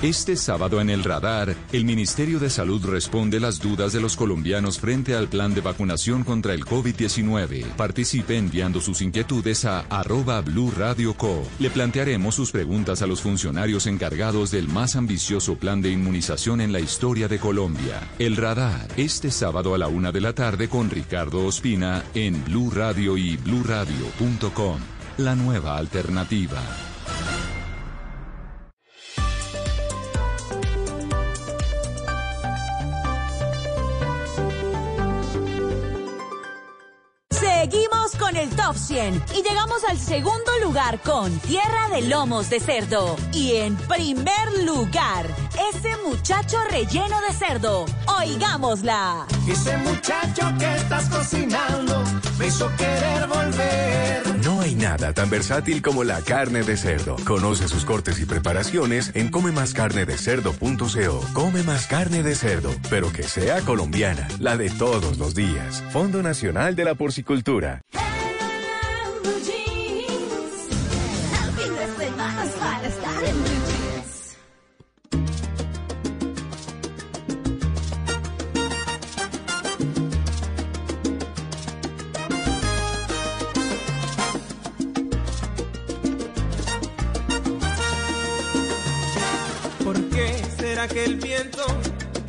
Este 0.00 0.36
sábado 0.36 0.80
en 0.80 0.88
el 0.88 1.04
radar, 1.04 1.54
el 1.70 1.84
Ministerio 1.84 2.38
de 2.38 2.48
Salud 2.48 2.82
responde 2.86 3.38
las 3.38 3.60
dudas 3.60 3.92
de 3.92 4.00
los 4.00 4.16
colombianos 4.16 4.78
frente 4.78 5.14
al 5.14 5.28
plan 5.28 5.52
de 5.54 5.60
vacunación 5.60 6.24
contra 6.24 6.54
el 6.54 6.64
COVID-19. 6.64 7.76
Participe 7.76 8.38
enviando 8.38 8.80
sus 8.80 9.02
inquietudes 9.02 9.66
a 9.66 9.80
arroba 9.90 10.40
Blue 10.40 10.72
Radio 10.74 11.12
Co. 11.12 11.42
Le 11.58 11.68
plantearemos 11.68 12.34
sus 12.34 12.50
preguntas 12.52 13.02
a 13.02 13.06
los 13.06 13.20
funcionarios 13.20 13.86
encargados 13.86 14.50
del 14.50 14.66
más 14.66 14.96
ambicioso 14.96 15.56
plan 15.56 15.82
de 15.82 15.90
inmunización 15.90 16.62
en 16.62 16.72
la 16.72 16.80
historia 16.80 17.28
de 17.28 17.38
Colombia. 17.38 18.00
El 18.18 18.36
radar, 18.36 18.88
este 18.96 19.30
sábado 19.30 19.74
a 19.74 19.78
la 19.78 19.88
una 19.88 20.10
de 20.10 20.22
la 20.22 20.32
tarde 20.32 20.68
con 20.68 20.88
Ricardo 20.88 21.44
Ospina 21.44 22.02
en 22.14 22.42
Blue 22.44 22.70
Radio 22.70 23.18
y 23.18 23.36
bluradio.com. 23.36 24.78
La 25.18 25.34
nueva 25.36 25.76
alternativa. 25.76 26.93
Seguimos 38.14 38.18
con 38.18 38.36
el 38.36 38.48
Top 38.50 38.76
100 38.76 39.22
y 39.36 39.42
llegamos 39.42 39.84
al 39.84 39.98
segundo 39.98 40.50
lugar 40.62 41.00
con 41.00 41.38
Tierra 41.40 41.88
de 41.90 42.02
Lomos 42.02 42.50
de 42.50 42.60
Cerdo. 42.60 43.16
Y 43.32 43.56
en 43.56 43.76
primer 43.76 44.64
lugar, 44.64 45.26
ese 45.72 45.96
muchacho 46.04 46.58
relleno 46.70 47.20
de 47.20 47.32
cerdo. 47.32 47.86
Oigámosla. 48.18 49.26
Ese 49.48 49.76
muchacho 49.78 50.52
que 50.58 50.76
estás 50.76 51.08
cocinando 51.08 52.02
me 52.38 52.46
hizo 52.48 52.70
querer 52.76 53.26
volver. 53.26 54.22
No 54.44 54.60
hay 54.60 54.74
nada 54.74 55.12
tan 55.12 55.30
versátil 55.30 55.80
como 55.80 56.04
la 56.04 56.20
carne 56.20 56.62
de 56.62 56.76
cerdo. 56.76 57.16
Conoce 57.24 57.68
sus 57.68 57.84
cortes 57.84 58.20
y 58.20 58.26
preparaciones 58.26 59.12
en 59.14 59.30
comemascarnedecerdo.co. 59.30 61.26
Come 61.32 61.62
más 61.62 61.86
carne 61.86 62.22
de 62.22 62.34
cerdo, 62.34 62.74
pero 62.90 63.12
que 63.12 63.22
sea 63.22 63.60
colombiana, 63.62 64.28
la 64.38 64.56
de 64.56 64.70
todos 64.70 65.18
los 65.18 65.34
días. 65.34 65.82
Fondo 65.92 66.22
Nacional 66.22 66.76
de 66.76 66.84
la 66.84 66.94
Porcicultura. 66.94 67.80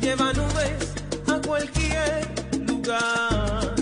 Lleva 0.00 0.32
nubes 0.32 0.94
a 1.28 1.40
cualquier 1.46 2.28
lugar? 2.66 3.74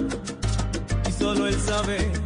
Y 1.08 1.12
solo 1.12 1.46
él 1.46 1.58
sabe 1.60 2.23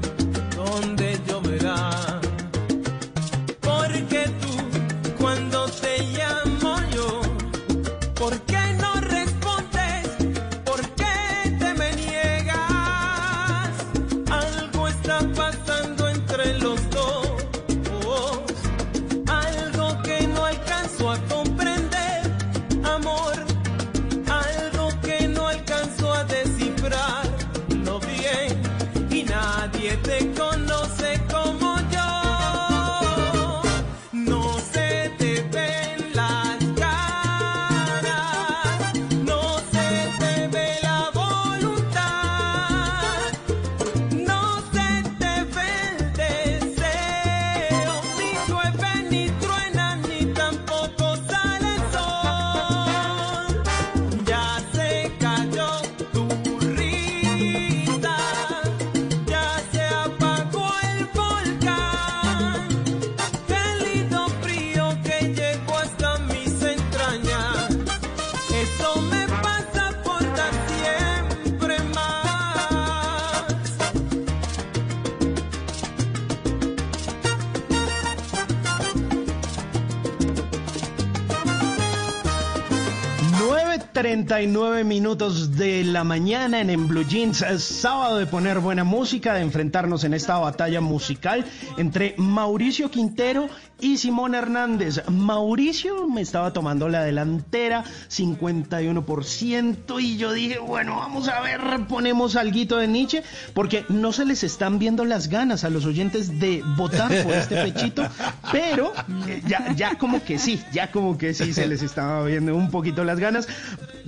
39 84.38 84.84
minutos 84.84 85.56
de 85.56 85.82
la 85.82 86.04
mañana 86.04 86.60
en, 86.60 86.70
en 86.70 86.86
Blue 86.86 87.04
Jeans, 87.04 87.42
es 87.42 87.64
sábado 87.64 88.18
de 88.18 88.26
poner 88.26 88.60
buena 88.60 88.84
música, 88.84 89.34
de 89.34 89.40
enfrentarnos 89.40 90.04
en 90.04 90.14
esta 90.14 90.38
batalla 90.38 90.80
musical 90.80 91.44
entre 91.76 92.14
Mauricio 92.18 92.88
Quintero 92.88 93.48
y 93.80 93.98
Simón 93.98 94.36
Hernández. 94.36 95.02
Mauricio 95.08 96.08
me 96.08 96.20
estaba 96.20 96.52
tomando 96.52 96.88
la 96.88 97.02
delantera, 97.02 97.82
51%, 98.08 100.00
y 100.00 100.16
yo 100.16 100.32
dije, 100.32 100.58
bueno, 100.58 100.96
vamos 100.96 101.28
a 101.28 101.40
ver, 101.40 101.60
ponemos 101.88 102.36
alguito 102.36 102.78
de 102.78 102.86
Nietzsche, 102.88 103.24
porque 103.54 103.84
no 103.88 104.12
se 104.12 104.24
les 104.24 104.44
están 104.44 104.78
viendo 104.78 105.04
las 105.04 105.28
ganas 105.28 105.64
a 105.64 105.70
los 105.70 105.84
oyentes 105.84 106.38
de 106.38 106.62
votar 106.76 107.08
por 107.24 107.34
este 107.34 107.56
pechito, 107.62 108.02
pero 108.52 108.92
eh, 109.26 109.42
ya, 109.46 109.72
ya 109.74 109.98
como 109.98 110.22
que 110.22 110.38
sí, 110.38 110.60
ya 110.72 110.92
como 110.92 111.18
que 111.18 111.34
sí 111.34 111.52
se 111.52 111.66
les 111.66 111.82
estaba 111.82 112.24
viendo 112.24 112.54
un 112.54 112.70
poquito 112.70 113.02
las 113.04 113.18
ganas. 113.18 113.48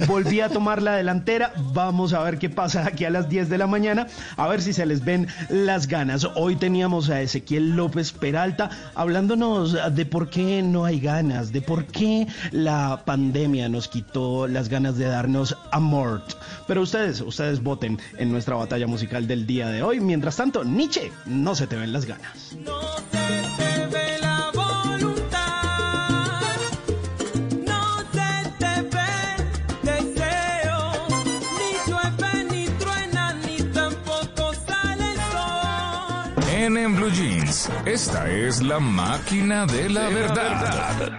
Volví 0.06 0.40
a 0.40 0.48
tomar 0.48 0.82
la 0.82 0.94
delantera, 0.96 1.52
vamos 1.72 2.12
a 2.12 2.22
ver 2.22 2.38
qué 2.38 2.48
pasa 2.48 2.86
aquí 2.86 3.04
a 3.04 3.10
las 3.10 3.28
10 3.28 3.48
de 3.48 3.58
la 3.58 3.66
mañana, 3.66 4.06
a 4.36 4.48
ver 4.48 4.62
si 4.62 4.72
se 4.72 4.86
les 4.86 5.04
ven 5.04 5.28
las 5.48 5.86
ganas. 5.86 6.26
Hoy 6.34 6.56
teníamos 6.56 7.10
a 7.10 7.20
Ezequiel 7.20 7.76
López 7.76 8.12
Peralta 8.12 8.70
hablándonos 8.94 9.76
de 9.94 10.06
por 10.06 10.30
qué 10.30 10.62
no 10.62 10.84
hay 10.84 11.00
ganas, 11.00 11.52
de 11.52 11.62
por 11.62 11.86
qué 11.86 12.26
la 12.50 13.02
pandemia 13.04 13.68
nos 13.68 13.88
quitó 13.88 14.46
las 14.46 14.68
ganas 14.68 14.96
de 14.96 15.06
darnos 15.06 15.56
amor. 15.70 16.22
Pero 16.66 16.82
ustedes, 16.82 17.20
ustedes 17.20 17.62
voten 17.62 17.98
en 18.18 18.30
nuestra 18.30 18.56
batalla 18.56 18.86
musical 18.86 19.26
del 19.26 19.46
día 19.46 19.68
de 19.68 19.82
hoy. 19.82 20.00
Mientras 20.00 20.36
tanto, 20.36 20.64
Nietzsche, 20.64 21.12
no 21.26 21.54
se 21.54 21.66
te 21.66 21.76
ven 21.76 21.92
las 21.92 22.06
ganas. 22.06 22.56
No 22.64 23.49
En, 36.60 36.76
en 36.76 36.94
Blue 36.94 37.10
Jeans, 37.10 37.70
esta 37.86 38.30
es 38.30 38.62
la 38.62 38.78
máquina 38.78 39.64
de 39.64 39.88
la 39.88 40.10
verdad. 40.10 41.18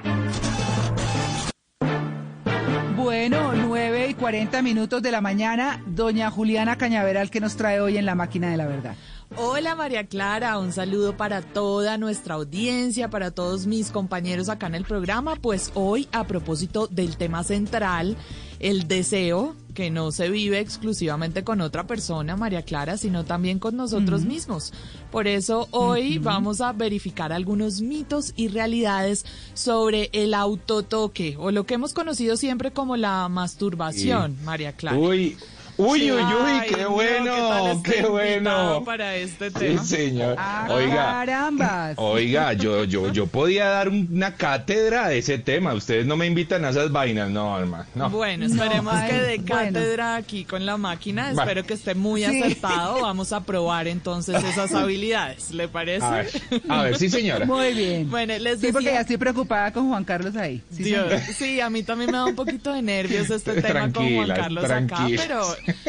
Bueno, 2.95 3.51
9 3.53 4.09
y 4.09 4.13
40 4.13 4.61
minutos 4.61 5.01
de 5.01 5.09
la 5.09 5.19
mañana, 5.19 5.81
doña 5.87 6.29
Juliana 6.29 6.77
Cañaveral, 6.77 7.31
que 7.31 7.39
nos 7.39 7.55
trae 7.55 7.81
hoy 7.81 7.97
en 7.97 8.05
la 8.05 8.13
máquina 8.13 8.51
de 8.51 8.57
la 8.57 8.67
verdad? 8.67 8.95
Hola 9.35 9.73
María 9.73 10.05
Clara, 10.05 10.59
un 10.59 10.73
saludo 10.73 11.17
para 11.17 11.41
toda 11.41 11.97
nuestra 11.97 12.35
audiencia, 12.35 13.09
para 13.09 13.31
todos 13.31 13.65
mis 13.65 13.89
compañeros 13.89 14.47
acá 14.47 14.67
en 14.67 14.75
el 14.75 14.83
programa. 14.83 15.37
Pues 15.37 15.71
hoy 15.73 16.07
a 16.11 16.25
propósito 16.25 16.85
del 16.85 17.17
tema 17.17 17.43
central, 17.43 18.15
el 18.59 18.87
deseo, 18.87 19.55
que 19.71 19.89
no 19.89 20.11
se 20.11 20.29
vive 20.29 20.59
exclusivamente 20.59 21.43
con 21.43 21.61
otra 21.61 21.87
persona, 21.87 22.35
María 22.35 22.63
Clara, 22.63 22.97
sino 22.97 23.25
también 23.25 23.59
con 23.59 23.75
nosotros 23.75 24.25
mismos. 24.25 24.73
Por 25.11 25.27
eso 25.27 25.67
hoy 25.71 26.17
vamos 26.17 26.61
a 26.61 26.73
verificar 26.73 27.33
algunos 27.33 27.81
mitos 27.81 28.33
y 28.35 28.47
realidades 28.47 29.25
sobre 29.53 30.09
el 30.13 30.33
autotoque 30.33 31.35
o 31.37 31.51
lo 31.51 31.65
que 31.65 31.75
hemos 31.75 31.93
conocido 31.93 32.37
siempre 32.37 32.71
como 32.71 32.97
la 32.97 33.27
masturbación, 33.29 34.37
María 34.43 34.73
Clara. 34.73 34.97
Uy, 34.97 35.37
uy, 35.85 35.99
Sí. 36.01 36.11
uy, 36.11 36.21
uy, 36.21 36.51
Ay, 36.51 36.69
qué 36.69 36.81
no, 36.83 36.89
bueno, 36.91 37.81
¿qué 37.83 38.01
bueno. 38.03 38.83
para 38.85 39.15
este 39.15 39.49
Sí, 39.49 39.55
tema? 39.57 39.83
señor. 39.83 40.35
Ah, 40.37 40.67
Oiga, 40.71 40.95
Carambas. 40.95 41.93
oiga, 41.97 42.53
yo, 42.53 42.83
yo, 42.85 43.11
yo 43.11 43.27
podía 43.27 43.65
dar 43.65 43.89
una 43.89 44.35
cátedra 44.35 45.07
de 45.09 45.17
ese 45.19 45.37
tema. 45.37 45.73
Ustedes 45.73 46.05
no 46.05 46.15
me 46.17 46.25
invitan 46.27 46.65
a 46.65 46.69
esas 46.69 46.91
vainas, 46.91 47.29
no, 47.29 47.57
hermano. 47.59 47.85
No. 47.95 48.09
Bueno, 48.09 48.45
esperemos 48.45 48.93
que 49.03 49.13
de 49.13 49.37
bueno. 49.37 49.55
cátedra 49.55 50.15
aquí 50.15 50.45
con 50.45 50.65
la 50.65 50.77
máquina. 50.77 51.33
Vale. 51.33 51.41
Espero 51.51 51.63
que 51.65 51.73
esté 51.73 51.95
muy 51.95 52.23
Sí. 52.23 52.41
acertado. 52.41 53.01
Vamos 53.01 53.33
a 53.33 53.41
probar 53.43 53.87
entonces 53.87 54.43
esas 54.43 54.73
habilidades. 54.75 55.51
¿Le 55.51 55.67
parece? 55.67 56.05
A 56.05 56.11
ver, 56.11 56.29
a 56.69 56.83
ver, 56.83 56.97
sí, 56.97 57.09
señora. 57.09 57.45
Muy 57.45 57.73
bien. 57.73 58.09
Bueno, 58.09 58.37
les 58.39 58.59
Sí, 58.59 58.67
porque 58.71 58.85
decía- 58.87 58.93
ya 58.99 59.01
estoy 59.01 59.17
preocupada 59.17 59.71
con 59.73 59.89
Juan 59.89 60.03
Carlos 60.03 60.35
ahí. 60.35 60.61
Sí, 60.71 60.83
Dios, 60.83 61.11
sí, 61.37 61.59
a 61.59 61.69
mí 61.69 61.83
también 61.83 62.11
me 62.11 62.17
da 62.17 62.25
un 62.25 62.35
poquito 62.35 62.73
de 62.73 62.81
nervios 62.81 63.29
este 63.29 63.53
tema 63.61 63.91
con 63.91 64.13
Juan 64.13 64.27
Tranquilas, 64.27 64.37
Carlos 64.39 64.63
acá, 64.71 65.07
pero 65.17 65.41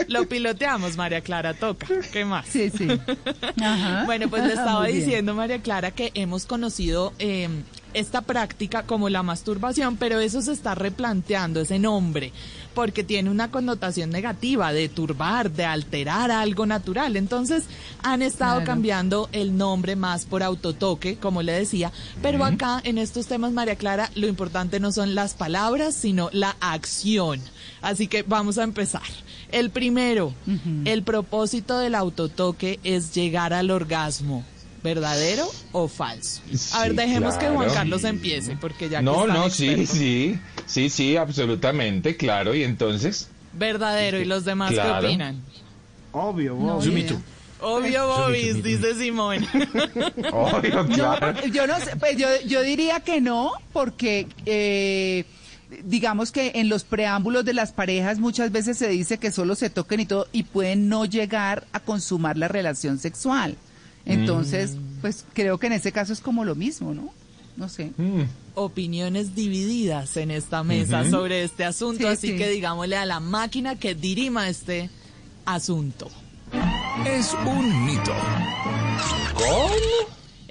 lo 0.09 0.27
piloteamos, 0.29 0.97
María 0.97 1.21
Clara, 1.21 1.55
toca. 1.55 1.87
¿Qué 2.13 2.25
más? 2.25 2.47
Sí, 2.47 2.71
sí. 2.71 2.89
Ajá. 3.63 4.05
Bueno, 4.07 4.29
pues 4.29 4.45
le 4.45 4.55
estaba 4.55 4.81
Muy 4.83 4.93
bien. 4.93 5.05
diciendo, 5.05 5.35
María 5.35 5.61
Clara, 5.61 5.91
que 5.91 6.11
hemos 6.15 6.47
conocido 6.47 7.13
eh, 7.19 7.49
esta 7.95 8.23
práctica 8.23 8.85
como 8.85 9.09
la 9.09 9.23
masturbación, 9.23 9.97
pero 9.97 10.21
eso 10.21 10.41
se 10.43 10.53
está 10.53 10.75
replanteando, 10.75 11.61
ese 11.61 11.79
nombre, 11.79 12.33
porque 12.75 13.05
tiene 13.05 13.29
una 13.31 13.51
connotación 13.51 14.09
negativa 14.11 14.73
de 14.73 14.89
turbar, 14.89 15.51
de 15.51 15.67
alterar 15.67 16.31
algo 16.31 16.65
natural. 16.65 17.17
Entonces 17.17 17.65
han 18.03 18.23
estado 18.23 18.53
Claro. 18.61 18.67
cambiando 18.67 19.29
el 19.33 19.57
nombre 19.59 19.95
más 19.97 20.25
por 20.25 20.43
autotoque, 20.43 21.17
como 21.17 21.43
le 21.43 21.53
decía, 21.53 21.93
pero 22.23 22.45
acá 22.45 22.81
en 22.85 22.97
estos 22.99 23.27
temas, 23.27 23.53
María 23.53 23.77
Clara, 23.77 24.11
lo 24.15 24.27
importante 24.27 24.81
no 24.81 24.91
son 24.91 25.15
las 25.15 25.35
palabras, 25.35 25.95
sino 25.95 26.31
la 26.33 26.57
acción. 26.61 27.41
Así 27.83 28.07
que 28.07 28.23
vamos 28.23 28.59
a 28.59 28.63
empezar. 28.63 29.03
El 29.51 29.71
primero, 29.71 30.33
el 30.87 31.03
propósito 31.03 31.79
del 31.79 31.95
autotoque 31.95 32.79
es 32.85 33.13
llegar 33.15 33.53
al 33.53 33.71
orgasmo. 33.71 34.45
¿Verdadero 34.83 35.49
o 35.71 35.87
falso? 35.87 36.41
A 36.73 36.83
ver, 36.83 36.95
dejemos 36.95 37.37
que 37.37 37.49
Juan. 37.49 37.69
Carlos 37.73 38.03
empiece, 38.03 38.57
porque 38.61 38.89
ya 38.89 38.99
que 38.99 39.05
No, 39.05 39.27
no, 39.29 39.49
sí, 39.49 39.87
sí, 39.87 40.39
sí, 40.67 40.91
sí, 40.91 41.17
absolutamente, 41.17 42.17
claro. 42.17 42.53
Y 42.55 42.65
entonces, 42.65 43.29
Verdadero, 43.53 44.19
¿y 44.21 44.25
los 44.25 44.45
demás 44.45 44.73
Claro. 44.73 45.01
qué 45.03 45.07
opinan? 45.09 45.41
Obvio, 46.13 46.57
No, 46.57 46.79
obvio. 46.79 48.07
Bobis, 48.09 48.63
dice 48.63 48.95
Simón. 48.97 49.47
obvio, 50.33 50.89
Yo, 50.89 50.95
claro. 50.95 51.47
yo 51.47 51.67
no 51.69 51.79
sé, 51.79 51.95
pues 51.97 52.17
yo, 52.17 52.27
yo 52.47 52.63
diría 52.63 53.01
que 53.01 53.21
no, 53.21 53.53
porque 53.73 54.27
eh, 54.47 55.25
digamos 55.85 56.33
que 56.33 56.53
en 56.57 56.69
los 56.69 56.85
preámbulos 56.85 57.45
de 57.45 57.55
las 57.55 57.73
parejas 57.73 58.19
muchas 58.19 58.53
veces 58.53 58.79
se 58.79 58.89
dice 58.89 59.19
que 59.19 59.31
solo 59.33 59.55
se 59.55 59.71
toquen 59.71 60.01
y 60.01 60.07
todo 60.07 60.27
y 60.33 60.43
pueden 60.45 60.89
no 60.89 61.05
llegar 61.05 61.67
a 61.73 61.81
consumar 61.81 62.37
la 62.39 62.49
relación 62.49 62.99
sexual. 62.99 63.57
Entonces, 64.05 64.77
pues 65.01 65.25
creo 65.33 65.59
que 65.59 65.69
en 65.69 65.75
ese 65.75 65.93
caso 65.93 66.13
es 66.13 66.21
como 66.21 66.45
lo 66.45 66.55
mismo, 66.55 66.93
¿no? 66.95 67.13
No 67.57 67.69
sé. 67.69 67.93
Opiniones 68.55 69.35
divididas 69.35 70.17
en 70.17 70.31
esta 70.31 70.65
mesa 70.65 71.09
sobre 71.09 71.45
este 71.45 71.65
asunto, 71.65 72.01
Sí, 72.03 72.07
así 72.07 72.29
sí. 72.29 72.37
que 72.37 72.49
digámosle 72.49 72.97
a 72.97 73.05
la 73.07 73.21
máquina 73.21 73.77
que 73.77 73.95
dirima 73.95 74.49
este 74.49 74.91
asunto. 75.45 76.11
Es 77.07 77.35
un 77.47 77.85
mito. 77.87 78.13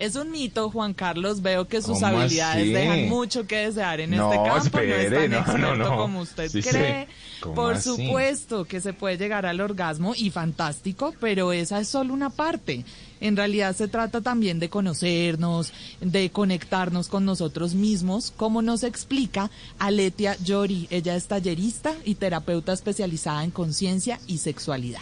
Es 0.02 0.16
un 0.16 0.32
mito, 0.32 0.70
Juan 0.72 0.94
Carlos. 0.96 1.42
Veo 1.44 1.68
que 1.68 1.82
sus 1.82 2.00
¿Cómo 2.00 2.08
habilidades 2.08 2.64
así? 2.64 2.74
dejan 2.74 3.08
mucho 3.10 3.46
que 3.46 3.58
desear 3.58 4.00
en 4.00 4.10
No, 4.12 4.32
este 4.34 4.44
campo. 4.50 4.66
espere, 4.66 5.10
no 5.10 5.16
es 5.16 5.22
tan 5.22 5.32
no, 5.32 5.38
experto 5.38 5.76
no, 5.76 5.90
no. 5.90 5.98
como 5.98 6.20
usted 6.22 6.50
Sí, 6.50 6.62
cree. 6.64 7.08
¿Cómo 7.40 7.54
Por 7.56 7.74
así? 7.76 7.84
supuesto 7.90 8.66
que 8.66 8.82
se 8.82 8.94
puede 8.94 9.18
llegar 9.18 9.46
al 9.46 9.62
orgasmo 9.62 10.14
y 10.16 10.30
fantástico, 10.32 11.14
pero 11.20 11.54
esa 11.54 11.80
es 11.80 11.88
solo 11.88 12.14
una 12.14 12.30
parte. 12.32 12.84
En 13.20 13.38
realidad 13.38 13.76
se 13.76 13.88
trata 13.88 14.22
también 14.22 14.60
de 14.60 14.70
conocernos, 14.70 15.72
de 16.00 16.32
conectarnos 16.32 17.08
con 17.08 17.24
nosotros 17.26 17.76
mismos, 17.76 18.34
como 18.36 18.64
nos 18.64 18.84
explica 18.84 19.52
Aletia 19.78 20.36
Yori. 20.44 20.88
Ella 20.90 21.16
es 21.16 21.28
tallerista 21.28 21.94
y 22.06 22.16
terapeuta 22.16 22.74
especializada 22.74 23.44
en 23.44 23.52
conciencia 23.52 24.20
y 24.26 24.40
sexualidad. 24.40 25.02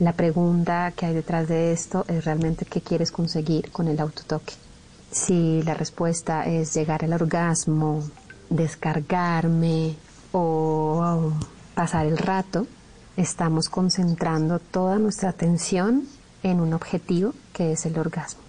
La 0.00 0.12
pregunta 0.12 0.92
que 0.94 1.06
hay 1.06 1.14
detrás 1.14 1.48
de 1.48 1.72
esto 1.72 2.04
es 2.06 2.24
realmente 2.24 2.64
qué 2.64 2.80
quieres 2.80 3.10
conseguir 3.10 3.72
con 3.72 3.88
el 3.88 3.98
autotoque. 3.98 4.54
Si 5.10 5.60
la 5.64 5.74
respuesta 5.74 6.46
es 6.46 6.72
llegar 6.74 7.04
al 7.04 7.14
orgasmo, 7.14 8.04
descargarme 8.48 9.96
o 10.30 11.32
pasar 11.74 12.06
el 12.06 12.16
rato, 12.16 12.68
estamos 13.16 13.68
concentrando 13.68 14.60
toda 14.60 15.00
nuestra 15.00 15.30
atención 15.30 16.04
en 16.44 16.60
un 16.60 16.74
objetivo 16.74 17.34
que 17.52 17.72
es 17.72 17.84
el 17.84 17.98
orgasmo. 17.98 18.42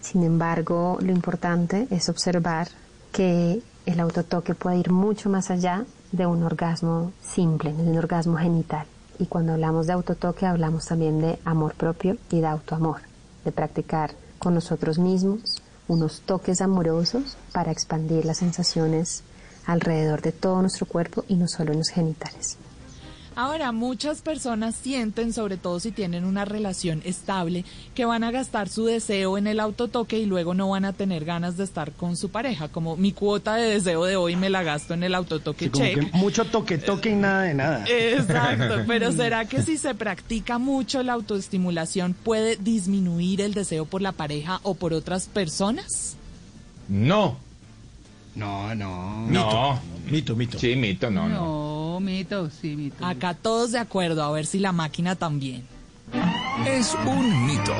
Sin 0.00 0.22
embargo, 0.22 0.96
lo 1.02 1.12
importante 1.12 1.88
es 1.90 2.08
observar 2.08 2.68
que 3.12 3.60
el 3.84 4.00
autotoque 4.00 4.54
puede 4.54 4.78
ir 4.78 4.90
mucho 4.90 5.28
más 5.28 5.50
allá 5.50 5.84
de 6.12 6.24
un 6.24 6.42
orgasmo 6.42 7.12
simple, 7.20 7.74
de 7.74 7.82
un 7.82 7.98
orgasmo 7.98 8.38
genital. 8.38 8.86
Y 9.18 9.26
cuando 9.26 9.52
hablamos 9.52 9.86
de 9.86 9.94
autotoque 9.94 10.46
hablamos 10.46 10.86
también 10.86 11.20
de 11.20 11.38
amor 11.44 11.74
propio 11.74 12.16
y 12.30 12.40
de 12.40 12.46
autoamor, 12.46 13.00
de 13.44 13.52
practicar 13.52 14.12
con 14.38 14.54
nosotros 14.54 14.98
mismos 14.98 15.62
unos 15.88 16.20
toques 16.20 16.60
amorosos 16.60 17.36
para 17.52 17.70
expandir 17.70 18.24
las 18.24 18.38
sensaciones 18.38 19.22
alrededor 19.66 20.22
de 20.22 20.32
todo 20.32 20.60
nuestro 20.60 20.86
cuerpo 20.86 21.24
y 21.28 21.36
no 21.36 21.48
solo 21.48 21.72
en 21.72 21.78
los 21.78 21.88
genitales. 21.88 22.58
Ahora, 23.36 23.70
muchas 23.70 24.22
personas 24.22 24.74
sienten, 24.74 25.34
sobre 25.34 25.58
todo 25.58 25.78
si 25.78 25.92
tienen 25.92 26.24
una 26.24 26.46
relación 26.46 27.02
estable, 27.04 27.66
que 27.94 28.06
van 28.06 28.24
a 28.24 28.30
gastar 28.30 28.70
su 28.70 28.86
deseo 28.86 29.36
en 29.36 29.46
el 29.46 29.60
autotoque 29.60 30.18
y 30.18 30.24
luego 30.24 30.54
no 30.54 30.70
van 30.70 30.86
a 30.86 30.94
tener 30.94 31.26
ganas 31.26 31.58
de 31.58 31.64
estar 31.64 31.92
con 31.92 32.16
su 32.16 32.30
pareja. 32.30 32.68
Como 32.68 32.96
mi 32.96 33.12
cuota 33.12 33.56
de 33.56 33.68
deseo 33.68 34.04
de 34.06 34.16
hoy 34.16 34.36
me 34.36 34.48
la 34.48 34.62
gasto 34.62 34.94
en 34.94 35.02
el 35.02 35.14
autotoque 35.14 35.66
Sí, 35.66 35.70
como 35.70 35.84
check. 35.84 36.10
que 36.12 36.16
mucho 36.16 36.44
toque, 36.46 36.78
toque 36.78 37.10
y 37.10 37.14
nada 37.14 37.42
de 37.42 37.52
nada. 37.54 37.84
Exacto, 37.86 38.82
pero 38.86 39.12
¿será 39.12 39.44
que 39.44 39.60
si 39.62 39.76
se 39.76 39.94
practica 39.94 40.58
mucho 40.58 41.02
la 41.02 41.12
autoestimulación 41.12 42.14
puede 42.14 42.56
disminuir 42.56 43.42
el 43.42 43.52
deseo 43.52 43.84
por 43.84 44.00
la 44.00 44.12
pareja 44.12 44.60
o 44.62 44.72
por 44.74 44.94
otras 44.94 45.26
personas? 45.26 46.16
No. 46.88 47.36
No, 48.34 48.74
no. 48.74 49.26
No. 49.28 49.80
Mito, 50.10 50.34
mito. 50.36 50.58
Sí, 50.58 50.74
mito, 50.76 51.10
no, 51.10 51.28
no. 51.28 51.34
No, 51.34 51.85
mito, 52.00 52.50
sí, 52.50 52.76
mito. 52.76 53.04
Acá 53.04 53.34
todos 53.34 53.72
de 53.72 53.78
acuerdo, 53.78 54.22
a 54.22 54.30
ver 54.30 54.46
si 54.46 54.58
la 54.58 54.72
máquina 54.72 55.16
también. 55.16 55.64
Es 56.66 56.96
un 57.06 57.46
mito. 57.46 57.72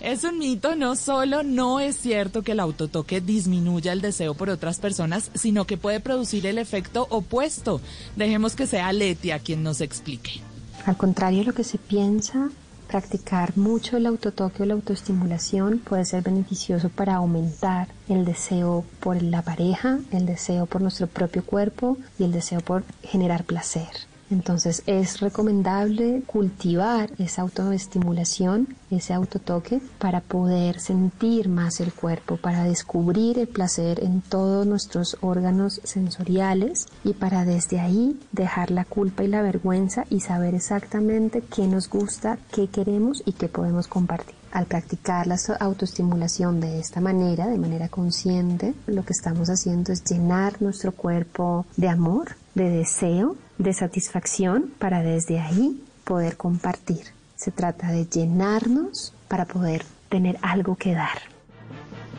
Es 0.00 0.22
un 0.22 0.38
mito, 0.38 0.76
no 0.76 0.94
solo 0.94 1.42
no 1.42 1.80
es 1.80 1.96
cierto 1.96 2.42
que 2.42 2.52
el 2.52 2.60
autotoque 2.60 3.20
disminuya 3.20 3.92
el 3.92 4.00
deseo 4.00 4.34
por 4.34 4.50
otras 4.50 4.78
personas, 4.78 5.32
sino 5.34 5.64
que 5.66 5.76
puede 5.76 5.98
producir 5.98 6.46
el 6.46 6.58
efecto 6.58 7.08
opuesto. 7.10 7.80
Dejemos 8.14 8.54
que 8.54 8.68
sea 8.68 8.92
Letia 8.92 9.40
quien 9.40 9.64
nos 9.64 9.80
explique. 9.80 10.40
Al 10.84 10.96
contrario 10.96 11.40
de 11.40 11.46
lo 11.46 11.54
que 11.54 11.64
se 11.64 11.78
piensa, 11.78 12.50
practicar 12.86 13.56
mucho 13.56 13.96
el 13.96 14.06
autotoque 14.06 14.62
o 14.62 14.66
la 14.66 14.74
autoestimulación 14.74 15.78
puede 15.78 16.04
ser 16.04 16.22
beneficioso 16.22 16.88
para 16.88 17.16
aumentar 17.16 17.88
el 18.08 18.24
deseo 18.24 18.84
por 19.00 19.22
la 19.22 19.42
pareja, 19.42 19.98
el 20.12 20.26
deseo 20.26 20.66
por 20.66 20.82
nuestro 20.82 21.06
propio 21.06 21.44
cuerpo 21.44 21.98
y 22.18 22.24
el 22.24 22.32
deseo 22.32 22.60
por 22.60 22.84
generar 23.02 23.44
placer. 23.44 23.88
Entonces 24.30 24.82
es 24.86 25.20
recomendable 25.20 26.22
cultivar 26.26 27.10
esa 27.18 27.42
autoestimulación, 27.42 28.68
ese 28.90 29.14
autotoque, 29.14 29.80
para 29.98 30.20
poder 30.20 30.80
sentir 30.80 31.48
más 31.48 31.80
el 31.80 31.92
cuerpo, 31.92 32.36
para 32.36 32.64
descubrir 32.64 33.38
el 33.38 33.46
placer 33.46 34.02
en 34.02 34.22
todos 34.22 34.66
nuestros 34.66 35.16
órganos 35.20 35.80
sensoriales 35.84 36.88
y 37.04 37.12
para 37.12 37.44
desde 37.44 37.78
ahí 37.78 38.18
dejar 38.32 38.70
la 38.70 38.84
culpa 38.84 39.22
y 39.22 39.28
la 39.28 39.42
vergüenza 39.42 40.04
y 40.10 40.20
saber 40.20 40.54
exactamente 40.54 41.42
qué 41.42 41.66
nos 41.66 41.88
gusta, 41.88 42.38
qué 42.52 42.66
queremos 42.68 43.22
y 43.26 43.32
qué 43.32 43.48
podemos 43.48 43.86
compartir. 43.86 44.34
Al 44.52 44.66
practicar 44.66 45.26
la 45.26 45.36
autoestimulación 45.60 46.60
de 46.60 46.80
esta 46.80 47.00
manera, 47.00 47.46
de 47.46 47.58
manera 47.58 47.88
consciente, 47.88 48.74
lo 48.86 49.04
que 49.04 49.12
estamos 49.12 49.50
haciendo 49.50 49.92
es 49.92 50.02
llenar 50.04 50.62
nuestro 50.62 50.92
cuerpo 50.92 51.66
de 51.76 51.88
amor, 51.88 52.36
de 52.56 52.70
deseo, 52.70 53.36
de 53.58 53.72
satisfacción 53.74 54.72
para 54.78 55.02
desde 55.02 55.38
ahí 55.38 55.80
poder 56.04 56.36
compartir. 56.36 57.04
Se 57.36 57.52
trata 57.52 57.92
de 57.92 58.06
llenarnos 58.06 59.12
para 59.28 59.44
poder 59.44 59.84
tener 60.08 60.38
algo 60.40 60.74
que 60.74 60.94
dar. 60.94 61.18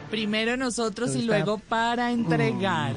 Primero 0.10 0.56
nosotros 0.58 1.16
y 1.16 1.22
luego 1.24 1.58
para 1.58 2.12
entregar. 2.12 2.96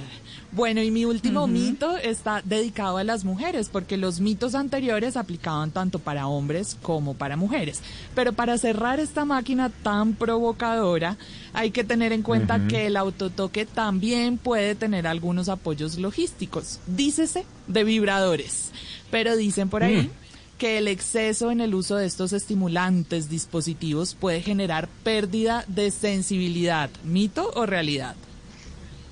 Bueno, 0.53 0.83
y 0.83 0.91
mi 0.91 1.05
último 1.05 1.47
mito 1.47 1.97
está 1.97 2.43
dedicado 2.45 2.99
a 2.99 3.05
las 3.05 3.25
mujeres, 3.25 3.69
porque 3.69 3.97
los 3.97 4.19
mitos 4.19 4.57
anteriores 4.57 5.17
aplicaban 5.17 5.71
tanto 5.71 6.01
para 6.01 6.27
hombres 6.27 6.77
como 6.83 7.15
para 7.15 7.37
mujeres. 7.37 7.81
Pero 8.17 8.33
para 8.33 8.59
cerrar 8.59 8.99
esta 8.99 9.25
máquina 9.25 9.71
tan 9.71 10.15
provocadora, 10.15 11.17
hay 11.53 11.71
que 11.71 11.85
tener 11.85 12.13
en 12.13 12.23
cuenta 12.23 12.67
que 12.67 12.87
el 12.87 12.97
autotoque 12.97 13.65
también 13.65 14.39
puede 14.39 14.75
tener 14.75 15.07
algunos 15.07 15.49
apoyos 15.49 15.99
logísticos. 15.99 16.81
Dícese 16.89 17.45
de 17.69 17.85
vibradores. 17.85 18.73
Pero 19.11 19.37
dicen 19.37 19.69
por 19.69 19.83
ahí 19.85 20.03
Mm. 20.03 20.20
Que 20.61 20.77
el 20.77 20.89
exceso 20.89 21.51
en 21.51 21.63
el 21.63 21.75
uso 21.75 21.97
de 21.97 22.05
estos 22.07 22.35
estimulantes 22.35 23.31
dispositivos 23.31 24.15
puede 24.15 24.43
generar 24.43 24.89
pérdida 25.03 25.65
de 25.69 25.91
sensibilidad. 25.91 26.91
¿Mito 27.03 27.51
o 27.55 27.65
realidad? 27.65 28.15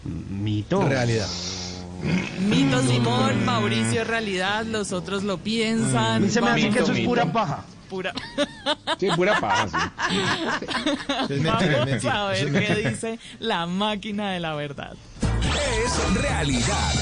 Mito. 0.05 0.87
Realidad. 0.87 1.27
Mito 2.47 2.83
Simón, 2.83 3.47
Mauricio 3.47 4.05
realidad, 4.05 4.67
los 4.67 4.93
otros 4.93 5.23
lo 5.25 5.39
piensan. 5.39 6.23
Mí 6.23 6.29
se 6.29 6.43
me 6.43 6.51
hace 6.51 6.69
que 6.69 6.81
eso 6.81 6.93
es 6.93 7.01
pura 7.07 7.33
paja. 7.33 7.65
Pura. 7.89 8.13
Sí, 9.01 9.09
pura 9.17 9.41
paja, 9.41 9.91
Es 11.31 11.41
mentira, 11.41 11.63
es 11.63 11.73
Vamos 11.73 11.87
mentira. 11.87 12.27
a 12.27 12.29
ver 12.29 12.53
qué 12.53 12.89
dice 12.91 13.19
la 13.39 13.67
máquina 13.67 14.33
de 14.33 14.41
la 14.41 14.55
verdad. 14.55 14.93
Es 15.83 16.15
realidad. 16.21 16.93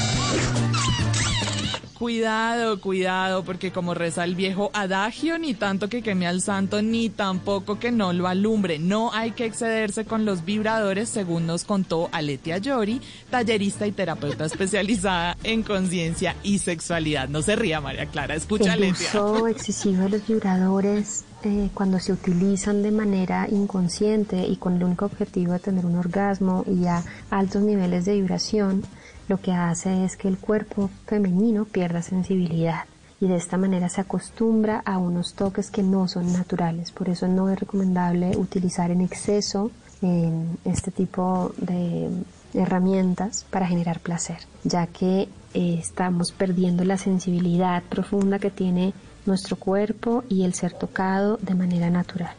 Cuidado, 1.99 2.79
cuidado, 2.79 3.43
porque 3.43 3.73
como 3.73 3.95
reza 3.95 4.23
el 4.25 4.35
viejo 4.35 4.71
adagio, 4.75 5.39
ni 5.39 5.55
tanto 5.55 5.89
que 5.89 6.03
queme 6.03 6.27
al 6.27 6.43
santo, 6.43 6.83
ni 6.83 7.09
tampoco 7.09 7.79
que 7.79 7.91
no 7.91 8.13
lo 8.13 8.29
alumbre. 8.29 8.79
No 8.79 9.15
hay 9.15 9.31
que 9.31 9.47
excederse 9.47 10.05
con 10.05 10.27
los 10.27 10.45
vibradores, 10.45 11.09
según 11.09 11.47
nos 11.47 11.65
contó 11.65 12.11
Aletia 12.13 12.59
Yori, 12.59 13.01
tallerista 13.31 13.87
y 13.87 13.93
terapeuta 13.93 14.45
especializada 14.47 15.39
en 15.43 15.63
conciencia 15.63 16.37
y 16.43 16.59
sexualidad. 16.59 17.31
No 17.31 17.41
se 17.41 17.57
ría, 17.57 17.81
María 17.81 18.05
Clara, 18.05 18.35
escucha 18.35 18.75
el 18.75 18.83
Aletia. 18.83 19.09
uso 19.09 19.49
excesivo 19.49 20.03
de 20.03 20.11
los 20.11 20.27
vibradores 20.27 21.25
eh, 21.45 21.71
cuando 21.73 21.99
se 21.99 22.13
utilizan 22.13 22.83
de 22.83 22.91
manera 22.91 23.49
inconsciente 23.51 24.47
y 24.47 24.57
con 24.57 24.77
el 24.77 24.85
único 24.85 25.07
objetivo 25.07 25.55
de 25.55 25.61
tener 25.61 25.87
un 25.87 25.97
orgasmo 25.97 26.63
y 26.67 26.87
a 26.87 27.03
altos 27.31 27.63
niveles 27.63 28.05
de 28.05 28.15
vibración, 28.15 28.83
lo 29.29 29.41
que 29.41 29.53
hace 29.53 30.05
es 30.05 30.17
que 30.17 30.29
el 30.29 30.39
cuerpo 30.39 30.91
femenino 31.07 31.65
pierda 31.65 32.03
sensibilidad 32.03 32.85
y 33.21 33.29
de 33.29 33.37
esta 33.37 33.57
manera 33.57 33.89
se 33.89 34.01
acostumbra 34.01 34.83
a 34.85 34.99
unos 34.99 35.35
toques 35.35 35.71
que 35.71 35.83
no 35.83 36.07
son 36.07 36.33
naturales. 36.33 36.93
Por 36.93 37.09
eso 37.09 37.27
no 37.27 37.49
es 37.49 37.59
recomendable 37.59 38.37
utilizar 38.37 38.91
en 38.91 39.01
exceso 39.01 39.71
en 40.03 40.59
este 40.65 40.91
tipo 40.91 41.53
de 41.57 42.11
herramientas 42.55 43.47
para 43.51 43.67
generar 43.67 44.01
placer, 44.01 44.39
ya 44.65 44.87
que 44.87 45.29
eh, 45.55 45.79
estamos 45.81 46.33
perdiendo 46.33 46.85
la 46.85 46.99
sensibilidad 46.99 47.83
profunda 47.83 48.39
que 48.39 48.51
tiene 48.51 48.93
nuestro 49.25 49.57
cuerpo 49.57 50.23
y 50.29 50.45
el 50.45 50.55
ser 50.55 50.73
tocado 50.73 51.39
de 51.41 51.55
manera 51.55 51.91
natural. 51.91 52.35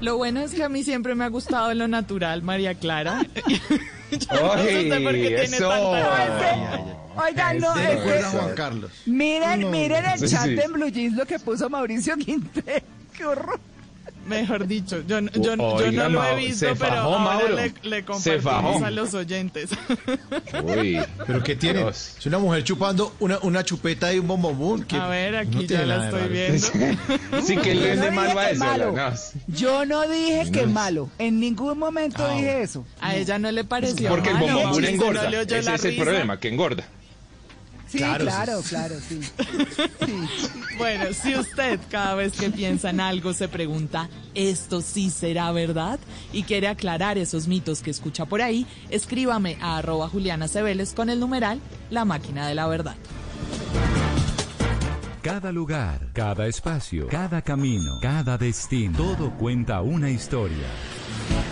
Lo 0.00 0.16
bueno 0.16 0.40
es 0.40 0.54
que 0.54 0.64
a 0.64 0.68
mí 0.68 0.82
siempre 0.82 1.14
me 1.14 1.24
ha 1.24 1.28
gustado 1.28 1.72
lo 1.74 1.86
natural, 1.86 2.42
María 2.42 2.74
Clara. 2.74 3.20
Yo 4.32 4.56
no 4.56 4.62
sé 4.62 5.00
por 5.02 5.12
qué 5.12 5.28
tiene 5.28 5.42
eso. 5.44 5.68
tanta- 5.68 6.96
Oigan, 7.16 7.58
no, 7.58 7.74
¿Te 7.74 7.92
es 7.92 8.00
que- 8.00 8.22
Juan 8.38 8.54
Carlos? 8.54 8.90
Miren, 9.06 9.70
miren 9.70 10.04
el 10.06 10.28
chat 10.28 10.46
de 10.46 10.66
Blue 10.68 10.88
Jeans 10.88 11.16
lo 11.16 11.26
que 11.26 11.38
puso 11.38 11.68
Mauricio 11.68 12.16
Quintero. 12.16 12.86
Qué 13.16 13.24
horror. 13.26 13.60
Mejor 14.26 14.66
dicho, 14.66 15.02
yo, 15.08 15.20
no- 15.20 15.30
yo, 15.32 15.56
yo 15.56 15.62
Oiga, 15.64 16.02
no 16.04 16.08
lo 16.10 16.24
he 16.24 16.36
visto, 16.36 16.58
se 16.58 16.66
pero 16.76 16.78
fajó, 16.94 17.08
ahora 17.16 17.18
Mauro. 17.24 17.56
le, 17.56 17.74
le 17.82 17.96
Se 17.96 18.04
compartimos 18.04 18.42
fajó. 18.44 18.84
a 18.84 18.90
los 18.90 19.14
oyentes. 19.14 19.70
Uy. 20.62 21.00
¿Pero 21.26 21.42
qué 21.42 21.56
tiene? 21.56 21.80
Dios. 21.80 22.14
Es 22.18 22.26
una 22.26 22.38
mujer 22.38 22.62
chupando 22.64 23.14
una, 23.20 23.38
una 23.42 23.64
chupeta 23.64 24.12
y 24.12 24.18
un 24.18 24.28
bombombón. 24.28 24.84
que 24.84 24.96
A 24.96 25.06
ver, 25.08 25.36
aquí 25.36 25.56
no 25.56 25.62
ya 25.62 25.86
la 25.86 26.04
estoy 26.08 26.28
viendo. 26.28 26.66
Sí, 27.42 27.56
que 27.56 27.74
le 27.74 27.96
de 27.96 28.10
malo 28.10 28.38
a 28.38 28.50
eso. 28.50 28.64
malo. 28.64 28.92
no. 28.92 29.12
Yo 29.48 29.84
no 29.86 30.06
dije 30.08 30.50
que 30.52 30.66
malo. 30.66 31.08
En 31.18 31.40
ningún 31.40 31.78
momento 31.78 32.24
Ah, 32.24 32.34
dije 32.34 32.62
eso. 32.62 32.84
A 33.00 33.16
ella 33.16 33.38
no 33.38 33.50
le 33.50 33.64
pareció 33.64 34.08
Porque 34.10 34.28
el 34.30 34.34
malo, 34.34 34.46
no 34.80 34.86
engorda. 34.86 35.28
Ese 35.42 35.58
es 35.74 35.84
el 35.84 35.90
risa. 35.92 36.02
problema, 36.04 36.38
que 36.38 36.48
engorda. 36.48 36.84
Sí, 37.90 37.98
Claro, 37.98 38.24
claro, 38.24 38.62
sí. 38.62 38.68
claro, 38.68 38.94
sí. 39.08 39.20
Bueno, 40.78 41.12
si 41.12 41.34
usted 41.34 41.80
cada 41.90 42.14
vez 42.14 42.32
que 42.34 42.48
piensa 42.50 42.90
en 42.90 43.00
algo 43.00 43.32
se 43.32 43.48
pregunta, 43.48 44.08
¿esto 44.34 44.80
sí 44.80 45.10
será 45.10 45.50
verdad? 45.50 45.98
Y 46.32 46.44
quiere 46.44 46.68
aclarar 46.68 47.18
esos 47.18 47.48
mitos 47.48 47.82
que 47.82 47.90
escucha 47.90 48.26
por 48.26 48.42
ahí, 48.42 48.64
escríbame 48.90 49.58
a 49.60 49.78
arroba 49.78 50.08
Juliana 50.08 50.46
Cebeles 50.46 50.92
con 50.94 51.10
el 51.10 51.18
numeral 51.18 51.60
La 51.90 52.04
Máquina 52.04 52.46
de 52.46 52.54
la 52.54 52.68
Verdad. 52.68 52.94
Cada 55.22 55.50
lugar, 55.52 56.08
cada 56.14 56.46
espacio, 56.46 57.08
cada 57.08 57.42
camino, 57.42 57.98
cada 58.00 58.38
destino, 58.38 58.96
todo 58.96 59.36
cuenta 59.36 59.82
una 59.82 60.10
historia. 60.10 60.66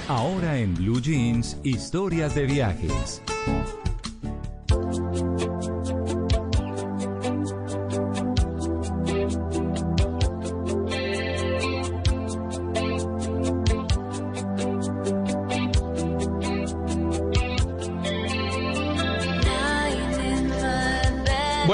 Ahora 0.09 0.59
en 0.59 0.75
Blue 0.75 1.03
Jeans, 1.03 1.59
historias 1.65 2.35
de 2.35 2.47
viajes. 2.47 3.21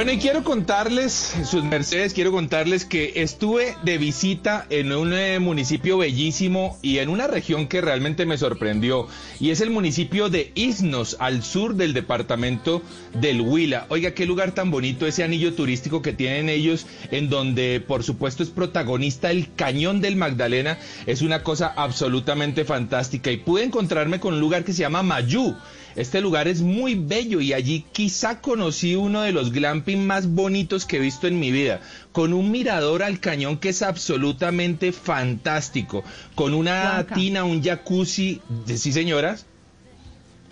Bueno, 0.04 0.18
y 0.18 0.20
quiero 0.20 0.44
contarles, 0.44 1.34
sus 1.46 1.64
mercedes, 1.64 2.12
quiero 2.12 2.30
contarles 2.30 2.84
que 2.84 3.22
estuve 3.22 3.74
de 3.84 3.96
visita 3.96 4.66
en 4.68 4.92
un 4.92 5.14
eh, 5.14 5.38
municipio 5.38 5.96
bellísimo 5.96 6.76
y 6.82 6.98
en 6.98 7.08
una 7.08 7.26
región 7.26 7.68
que 7.68 7.80
realmente 7.80 8.26
me 8.26 8.36
sorprendió, 8.36 9.08
y 9.40 9.50
es 9.50 9.60
el 9.60 9.70
municipio 9.70 10.28
de 10.28 10.52
Isnos, 10.54 11.16
al 11.18 11.42
sur 11.42 11.74
del 11.74 11.92
departamento 11.92 12.82
del 13.14 13.40
Huila. 13.40 13.86
Oiga, 13.88 14.12
qué 14.12 14.26
lugar 14.26 14.52
tan 14.52 14.70
bonito 14.70 15.06
ese 15.06 15.24
anillo 15.24 15.54
turístico 15.54 16.02
que 16.02 16.12
tienen 16.12 16.48
ellos, 16.48 16.86
en 17.10 17.28
donde 17.28 17.82
por 17.86 18.02
supuesto 18.02 18.42
es 18.42 18.50
protagonista 18.50 19.30
el 19.30 19.52
cañón 19.54 20.00
del 20.00 20.16
Magdalena, 20.16 20.78
es 21.06 21.22
una 21.22 21.42
cosa 21.42 21.72
absolutamente 21.76 22.64
fantástica. 22.64 23.30
Y 23.30 23.38
pude 23.38 23.64
encontrarme 23.64 24.20
con 24.20 24.34
un 24.34 24.40
lugar 24.40 24.64
que 24.64 24.72
se 24.72 24.80
llama 24.80 25.02
Mayú. 25.02 25.54
Este 25.96 26.20
lugar 26.20 26.48
es 26.48 26.60
muy 26.60 26.96
bello 26.96 27.40
y 27.40 27.52
allí 27.52 27.84
quizá 27.92 28.40
conocí 28.40 28.96
uno 28.96 29.22
de 29.22 29.30
los 29.30 29.52
glamping 29.52 30.04
más 30.04 30.26
bonitos 30.26 30.86
que 30.86 30.96
he 30.96 31.00
visto 31.00 31.28
en 31.28 31.38
mi 31.38 31.52
vida, 31.52 31.80
con 32.14 32.32
un 32.32 32.52
mirador 32.52 33.02
al 33.02 33.18
cañón 33.18 33.58
que 33.58 33.70
es 33.70 33.82
absolutamente 33.82 34.92
fantástico, 34.92 36.04
con 36.36 36.54
una 36.54 37.04
tina, 37.12 37.42
un 37.42 37.60
jacuzzi, 37.60 38.40
¿sí 38.66 38.92
señoras? 38.92 39.46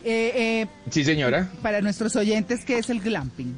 Eh, 0.04 0.32
eh, 0.34 0.66
Sí 0.90 1.04
señora. 1.04 1.48
para 1.62 1.80
nuestros 1.80 2.16
oyentes, 2.16 2.64
¿qué 2.64 2.78
es 2.78 2.90
el 2.90 2.98
glamping? 2.98 3.54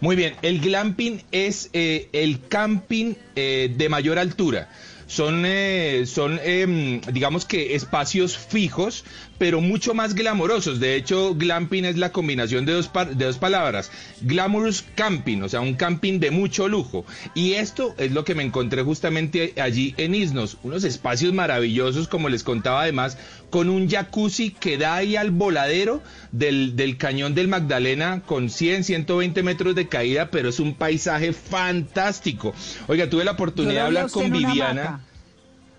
Muy 0.00 0.14
bien, 0.14 0.34
el 0.42 0.60
glamping 0.60 1.24
es 1.32 1.70
eh, 1.72 2.08
el 2.12 2.40
camping 2.46 3.14
eh, 3.34 3.74
de 3.76 3.88
mayor 3.88 4.20
altura. 4.20 4.68
Son, 5.08 5.42
eh, 5.44 6.04
son 6.06 6.38
em, 6.44 7.00
digamos 7.12 7.46
que 7.46 7.74
espacios 7.74 8.38
fijos, 8.38 9.04
pero 9.40 9.62
mucho 9.62 9.94
más 9.94 10.14
glamorosos. 10.14 10.80
De 10.80 10.96
hecho, 10.96 11.34
glamping 11.34 11.86
es 11.86 11.96
la 11.96 12.12
combinación 12.12 12.66
de 12.66 12.74
dos, 12.74 12.90
de 12.92 13.24
dos 13.24 13.38
palabras. 13.38 13.90
Glamorous 14.20 14.84
camping, 14.94 15.40
o 15.40 15.48
sea, 15.48 15.62
un 15.62 15.76
camping 15.76 16.20
de 16.20 16.30
mucho 16.30 16.68
lujo. 16.68 17.06
Y 17.34 17.54
esto 17.54 17.94
es 17.96 18.12
lo 18.12 18.22
que 18.22 18.34
me 18.34 18.42
encontré 18.42 18.82
justamente 18.82 19.54
allí 19.58 19.94
en 19.96 20.14
Isnos. 20.14 20.58
Unos 20.62 20.84
espacios 20.84 21.32
maravillosos, 21.32 22.06
como 22.06 22.28
les 22.28 22.44
contaba 22.44 22.82
además, 22.82 23.16
con 23.48 23.70
un 23.70 23.88
jacuzzi 23.88 24.50
que 24.50 24.76
da 24.76 24.96
ahí 24.96 25.16
al 25.16 25.30
voladero 25.30 26.02
del, 26.32 26.76
del 26.76 26.98
cañón 26.98 27.34
del 27.34 27.48
Magdalena 27.48 28.20
con 28.26 28.50
100, 28.50 28.84
120 28.84 29.42
metros 29.42 29.74
de 29.74 29.88
caída, 29.88 30.30
pero 30.30 30.50
es 30.50 30.60
un 30.60 30.74
paisaje 30.74 31.32
fantástico. 31.32 32.52
Oiga, 32.88 33.08
tuve 33.08 33.24
la 33.24 33.32
oportunidad 33.32 33.72
de 33.72 33.80
hablar 33.86 34.10
con 34.10 34.30
Viviana. 34.30 35.00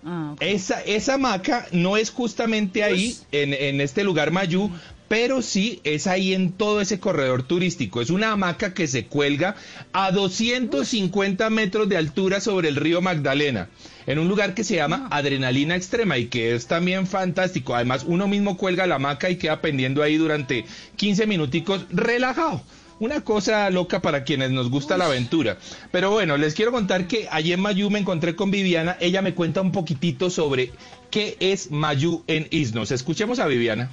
Ah. 0.04 0.34
Esa, 0.40 0.80
esa 0.82 1.14
hamaca 1.14 1.66
no 1.72 1.96
es 1.96 2.10
justamente 2.10 2.82
ahí, 2.82 3.16
en, 3.30 3.54
en 3.54 3.80
este 3.80 4.04
lugar 4.04 4.30
Mayú, 4.30 4.70
pero 5.12 5.42
sí 5.42 5.78
es 5.84 6.06
ahí 6.06 6.32
en 6.32 6.52
todo 6.52 6.80
ese 6.80 6.98
corredor 6.98 7.42
turístico. 7.42 8.00
Es 8.00 8.08
una 8.08 8.32
hamaca 8.32 8.72
que 8.72 8.86
se 8.86 9.04
cuelga 9.04 9.56
a 9.92 10.10
250 10.10 11.50
metros 11.50 11.86
de 11.90 11.98
altura 11.98 12.40
sobre 12.40 12.68
el 12.68 12.76
río 12.76 13.02
Magdalena, 13.02 13.68
en 14.06 14.18
un 14.18 14.26
lugar 14.26 14.54
que 14.54 14.64
se 14.64 14.76
llama 14.76 15.08
Adrenalina 15.10 15.76
Extrema 15.76 16.16
y 16.16 16.28
que 16.28 16.54
es 16.54 16.66
también 16.66 17.06
fantástico. 17.06 17.74
Además, 17.74 18.04
uno 18.08 18.26
mismo 18.26 18.56
cuelga 18.56 18.86
la 18.86 18.94
hamaca 18.94 19.28
y 19.28 19.36
queda 19.36 19.60
pendiendo 19.60 20.02
ahí 20.02 20.16
durante 20.16 20.64
15 20.96 21.26
minuticos 21.26 21.84
relajado. 21.90 22.62
Una 23.02 23.22
cosa 23.22 23.68
loca 23.70 24.00
para 24.00 24.22
quienes 24.22 24.52
nos 24.52 24.70
gusta 24.70 24.96
la 24.96 25.06
aventura. 25.06 25.56
Pero 25.90 26.12
bueno, 26.12 26.36
les 26.36 26.54
quiero 26.54 26.70
contar 26.70 27.08
que 27.08 27.26
allí 27.32 27.52
en 27.52 27.58
Mayú 27.58 27.90
me 27.90 27.98
encontré 27.98 28.36
con 28.36 28.52
Viviana. 28.52 28.96
Ella 29.00 29.22
me 29.22 29.34
cuenta 29.34 29.60
un 29.60 29.72
poquitito 29.72 30.30
sobre 30.30 30.70
qué 31.10 31.36
es 31.40 31.72
Mayú 31.72 32.22
en 32.28 32.46
Isnos. 32.52 32.92
Escuchemos 32.92 33.40
a 33.40 33.48
Viviana. 33.48 33.90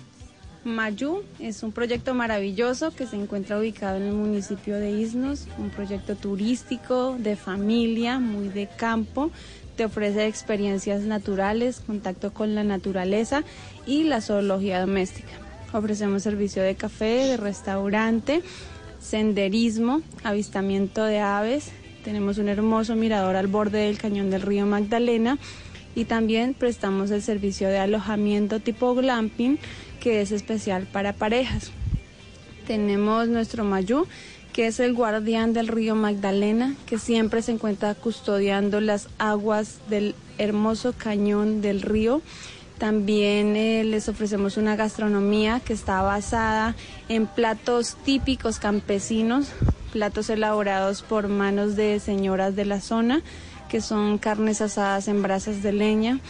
Mayú 0.63 1.23
es 1.39 1.63
un 1.63 1.71
proyecto 1.71 2.13
maravilloso 2.13 2.91
que 2.91 3.07
se 3.07 3.15
encuentra 3.15 3.57
ubicado 3.57 3.97
en 3.97 4.03
el 4.03 4.13
municipio 4.13 4.75
de 4.75 4.91
Isnos, 4.91 5.47
un 5.57 5.71
proyecto 5.71 6.15
turístico, 6.15 7.15
de 7.17 7.35
familia, 7.35 8.19
muy 8.19 8.49
de 8.49 8.69
campo. 8.77 9.31
Te 9.75 9.85
ofrece 9.85 10.27
experiencias 10.27 11.01
naturales, 11.01 11.81
contacto 11.83 12.31
con 12.31 12.53
la 12.53 12.63
naturaleza 12.63 13.43
y 13.87 14.03
la 14.03 14.21
zoología 14.21 14.79
doméstica. 14.79 15.31
Ofrecemos 15.73 16.21
servicio 16.21 16.61
de 16.61 16.75
café, 16.75 17.25
de 17.25 17.37
restaurante, 17.37 18.43
senderismo, 18.99 20.01
avistamiento 20.23 21.03
de 21.03 21.19
aves. 21.19 21.71
Tenemos 22.03 22.37
un 22.37 22.49
hermoso 22.49 22.95
mirador 22.95 23.35
al 23.35 23.47
borde 23.47 23.79
del 23.79 23.97
cañón 23.97 24.29
del 24.29 24.41
río 24.41 24.65
Magdalena 24.65 25.37
y 25.95 26.05
también 26.05 26.53
prestamos 26.53 27.11
el 27.11 27.21
servicio 27.21 27.67
de 27.67 27.77
alojamiento 27.77 28.59
tipo 28.59 28.95
glamping 28.95 29.59
que 29.99 30.21
es 30.21 30.31
especial 30.31 30.87
para 30.91 31.13
parejas. 31.13 31.71
Tenemos 32.67 33.27
nuestro 33.27 33.63
Mayú, 33.63 34.05
que 34.53 34.67
es 34.67 34.79
el 34.79 34.93
guardián 34.93 35.53
del 35.53 35.67
río 35.67 35.95
Magdalena, 35.95 36.75
que 36.85 36.99
siempre 36.99 37.41
se 37.41 37.51
encuentra 37.51 37.95
custodiando 37.95 38.79
las 38.81 39.09
aguas 39.17 39.79
del 39.89 40.15
hermoso 40.37 40.93
cañón 40.93 41.61
del 41.61 41.81
río. 41.81 42.21
También 42.79 43.57
eh, 43.57 43.83
les 43.83 44.07
ofrecemos 44.07 44.55
una 44.55 44.77
gastronomía 44.77 45.59
que 45.59 45.73
está 45.73 46.01
basada 46.01 46.75
en 47.09 47.27
platos 47.27 47.97
típicos 48.05 48.57
campesinos, 48.57 49.49
platos 49.91 50.29
elaborados 50.29 51.01
por 51.01 51.27
manos 51.27 51.75
de 51.75 51.99
señoras 51.99 52.55
de 52.55 52.63
la 52.63 52.79
zona, 52.79 53.21
que 53.67 53.81
son 53.81 54.17
carnes 54.17 54.61
asadas 54.61 55.09
en 55.09 55.21
brasas 55.21 55.61
de 55.61 55.73
leña, 55.73 56.21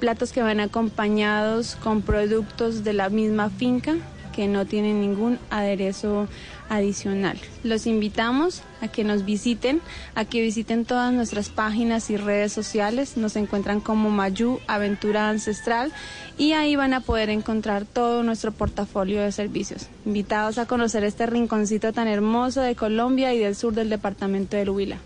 platos 0.00 0.32
que 0.32 0.40
van 0.40 0.60
acompañados 0.60 1.76
con 1.76 2.00
productos 2.00 2.84
de 2.84 2.94
la 2.94 3.10
misma 3.10 3.50
finca 3.50 3.96
que 4.38 4.46
no 4.46 4.66
tienen 4.66 5.00
ningún 5.00 5.36
aderezo 5.50 6.28
adicional. 6.68 7.36
Los 7.64 7.88
invitamos 7.88 8.62
a 8.80 8.86
que 8.86 9.02
nos 9.02 9.24
visiten, 9.24 9.80
a 10.14 10.24
que 10.24 10.40
visiten 10.40 10.84
todas 10.84 11.12
nuestras 11.12 11.48
páginas 11.48 12.08
y 12.08 12.16
redes 12.16 12.52
sociales. 12.52 13.16
Nos 13.16 13.34
encuentran 13.34 13.80
como 13.80 14.10
Mayú 14.10 14.60
Aventura 14.68 15.28
Ancestral 15.28 15.90
y 16.38 16.52
ahí 16.52 16.76
van 16.76 16.94
a 16.94 17.00
poder 17.00 17.30
encontrar 17.30 17.84
todo 17.84 18.22
nuestro 18.22 18.52
portafolio 18.52 19.22
de 19.22 19.32
servicios. 19.32 19.88
Invitados 20.06 20.58
a 20.58 20.66
conocer 20.66 21.02
este 21.02 21.26
rinconcito 21.26 21.92
tan 21.92 22.06
hermoso 22.06 22.60
de 22.60 22.76
Colombia 22.76 23.34
y 23.34 23.40
del 23.40 23.56
sur 23.56 23.74
del 23.74 23.90
departamento 23.90 24.56
del 24.56 24.70
Huila. 24.70 24.98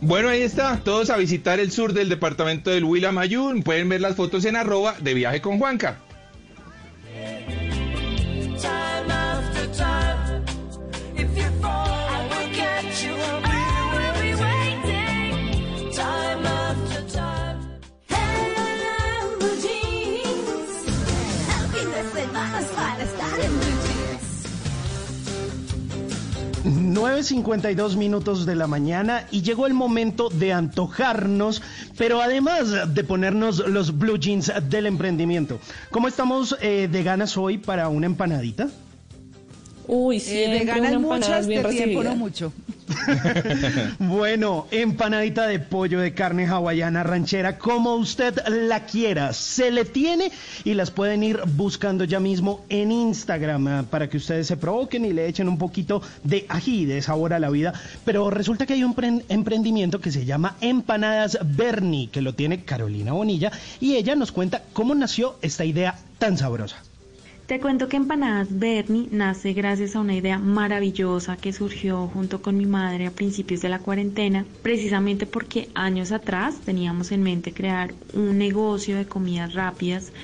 Bueno, 0.00 0.28
ahí 0.28 0.42
está. 0.42 0.78
Todos 0.84 1.10
a 1.10 1.16
visitar 1.16 1.58
el 1.58 1.72
sur 1.72 1.94
del 1.94 2.08
departamento 2.08 2.70
del 2.70 2.84
Huila 2.84 3.10
Mayú. 3.10 3.60
Pueden 3.64 3.88
ver 3.88 4.00
las 4.00 4.14
fotos 4.14 4.44
en 4.44 4.54
arroba 4.54 4.94
de 5.00 5.14
viaje 5.14 5.40
con 5.40 5.58
Juanca. 5.58 5.98
Time 8.62 8.91
9.52 26.94 27.96
minutos 27.96 28.44
de 28.44 28.54
la 28.54 28.66
mañana 28.66 29.26
y 29.30 29.42
llegó 29.42 29.66
el 29.66 29.72
momento 29.72 30.28
de 30.28 30.52
antojarnos, 30.52 31.62
pero 31.96 32.20
además 32.20 32.94
de 32.94 33.04
ponernos 33.04 33.66
los 33.66 33.96
blue 33.98 34.18
jeans 34.18 34.52
del 34.68 34.86
emprendimiento. 34.86 35.58
¿Cómo 35.90 36.08
estamos 36.08 36.56
eh, 36.60 36.88
de 36.90 37.02
ganas 37.02 37.36
hoy 37.38 37.56
para 37.56 37.88
una 37.88 38.06
empanadita? 38.06 38.68
Uy, 39.88 40.16
Eh, 40.16 40.20
siempre 40.20 40.58
de 40.60 40.64
ganas 40.64 41.00
muchas, 41.00 41.46
de 41.46 41.62
tiempo 41.64 42.02
no 42.04 42.16
mucho. 42.16 42.52
Bueno, 43.98 44.66
empanadita 44.70 45.46
de 45.46 45.58
pollo 45.58 46.00
de 46.00 46.14
carne 46.14 46.46
hawaiana 46.46 47.02
ranchera, 47.02 47.58
como 47.58 47.94
usted 47.96 48.34
la 48.48 48.84
quiera, 48.84 49.32
se 49.32 49.70
le 49.70 49.84
tiene 49.84 50.30
y 50.64 50.74
las 50.74 50.90
pueden 50.90 51.22
ir 51.22 51.40
buscando 51.56 52.04
ya 52.04 52.20
mismo 52.20 52.64
en 52.68 52.92
Instagram 52.92 53.66
ah, 53.68 53.84
para 53.90 54.08
que 54.08 54.16
ustedes 54.18 54.46
se 54.46 54.56
provoquen 54.56 55.04
y 55.04 55.12
le 55.12 55.26
echen 55.26 55.48
un 55.48 55.58
poquito 55.58 56.02
de 56.24 56.46
ají, 56.48 56.84
de 56.84 57.00
sabor 57.02 57.32
a 57.32 57.38
la 57.38 57.50
vida. 57.50 57.72
Pero 58.04 58.30
resulta 58.30 58.66
que 58.66 58.74
hay 58.74 58.84
un 58.84 58.94
pren- 58.94 59.24
emprendimiento 59.28 60.00
que 60.00 60.12
se 60.12 60.24
llama 60.24 60.56
Empanadas 60.60 61.38
Bernie, 61.44 62.08
que 62.10 62.20
lo 62.22 62.34
tiene 62.34 62.64
Carolina 62.64 63.12
Bonilla 63.12 63.50
y 63.80 63.96
ella 63.96 64.14
nos 64.16 64.32
cuenta 64.32 64.62
cómo 64.72 64.94
nació 64.94 65.36
esta 65.42 65.64
idea 65.64 65.98
tan 66.18 66.38
sabrosa. 66.38 66.76
Te 67.52 67.60
cuento 67.60 67.86
que 67.86 67.98
Empanadas 67.98 68.58
Bernie 68.58 69.08
nace 69.10 69.52
gracias 69.52 69.94
a 69.94 70.00
una 70.00 70.14
idea 70.16 70.38
maravillosa 70.38 71.36
que 71.36 71.52
surgió 71.52 72.08
junto 72.08 72.40
con 72.40 72.56
mi 72.56 72.64
madre 72.64 73.06
a 73.06 73.10
principios 73.10 73.60
de 73.60 73.68
la 73.68 73.78
cuarentena, 73.78 74.46
precisamente 74.62 75.26
porque 75.26 75.68
años 75.74 76.12
atrás 76.12 76.62
teníamos 76.64 77.12
en 77.12 77.22
mente 77.22 77.52
crear 77.52 77.92
un 78.14 78.38
negocio 78.38 78.96
de 78.96 79.04
comidas 79.04 79.52
rápidas, 79.52 80.14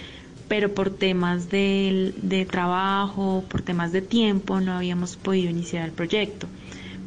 pero 0.48 0.73
por 0.73 0.89
temas 0.89 1.50
del- 1.50 2.15
de, 2.23 2.47
trabajo, 2.47 3.44
por 3.47 3.60
temas 3.60 3.92
de 3.92 4.00
tiempo, 4.00 4.62
no 4.62 4.73
habíamos 4.73 5.18
podido 5.18 5.50
iniciar 5.50 5.84
el 5.84 5.92
proyecto. 5.92 6.47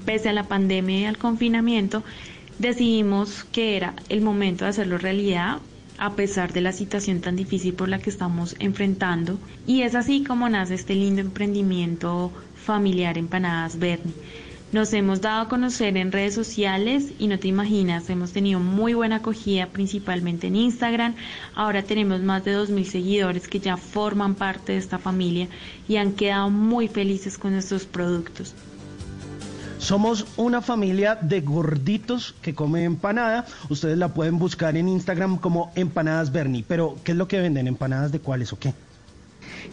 Pese 0.05 0.29
a 0.29 0.33
la 0.33 0.47
pandemia 0.47 0.99
y 0.99 1.05
al 1.05 1.17
confinamiento, 1.17 2.03
decidimos 2.59 3.43
que 3.45 3.75
era 3.75 3.95
el 4.07 4.21
momento 4.21 4.65
de 4.65 4.69
hacerlo 4.69 4.99
realidad 4.99 5.57
a 6.01 6.15
pesar 6.15 6.51
de 6.51 6.61
la 6.61 6.71
situación 6.71 7.21
tan 7.21 7.35
difícil 7.35 7.75
por 7.75 7.87
la 7.87 7.99
que 7.99 8.09
estamos 8.09 8.55
enfrentando. 8.57 9.37
Y 9.67 9.83
es 9.83 9.93
así 9.93 10.23
como 10.23 10.49
nace 10.49 10.73
este 10.73 10.95
lindo 10.95 11.21
emprendimiento 11.21 12.31
familiar 12.55 13.19
Empanadas 13.19 13.77
Bernie. 13.77 14.15
Nos 14.71 14.93
hemos 14.93 15.21
dado 15.21 15.41
a 15.41 15.47
conocer 15.47 15.95
en 15.97 16.11
redes 16.11 16.33
sociales 16.33 17.11
y 17.19 17.27
no 17.27 17.37
te 17.37 17.49
imaginas, 17.49 18.09
hemos 18.09 18.31
tenido 18.31 18.59
muy 18.59 18.95
buena 18.95 19.17
acogida 19.17 19.67
principalmente 19.67 20.47
en 20.47 20.55
Instagram. 20.55 21.13
Ahora 21.53 21.83
tenemos 21.83 22.21
más 22.21 22.43
de 22.45 22.57
2.000 22.57 22.83
seguidores 22.85 23.47
que 23.47 23.59
ya 23.59 23.77
forman 23.77 24.33
parte 24.33 24.71
de 24.71 24.79
esta 24.79 24.97
familia 24.97 25.49
y 25.87 25.97
han 25.97 26.13
quedado 26.13 26.49
muy 26.49 26.87
felices 26.87 27.37
con 27.37 27.51
nuestros 27.51 27.85
productos. 27.85 28.55
Somos 29.81 30.27
una 30.37 30.61
familia 30.61 31.15
de 31.15 31.41
gorditos 31.41 32.35
que 32.43 32.53
come 32.53 32.83
empanada. 32.83 33.47
Ustedes 33.67 33.97
la 33.97 34.13
pueden 34.13 34.37
buscar 34.37 34.77
en 34.77 34.87
Instagram 34.87 35.39
como 35.39 35.71
Empanadas 35.73 36.31
Bernie. 36.31 36.63
Pero, 36.67 36.97
¿qué 37.03 37.13
es 37.13 37.17
lo 37.17 37.27
que 37.27 37.41
venden? 37.41 37.67
¿Empanadas 37.67 38.11
de 38.11 38.19
cuáles 38.19 38.53
o 38.53 38.59
qué? 38.59 38.75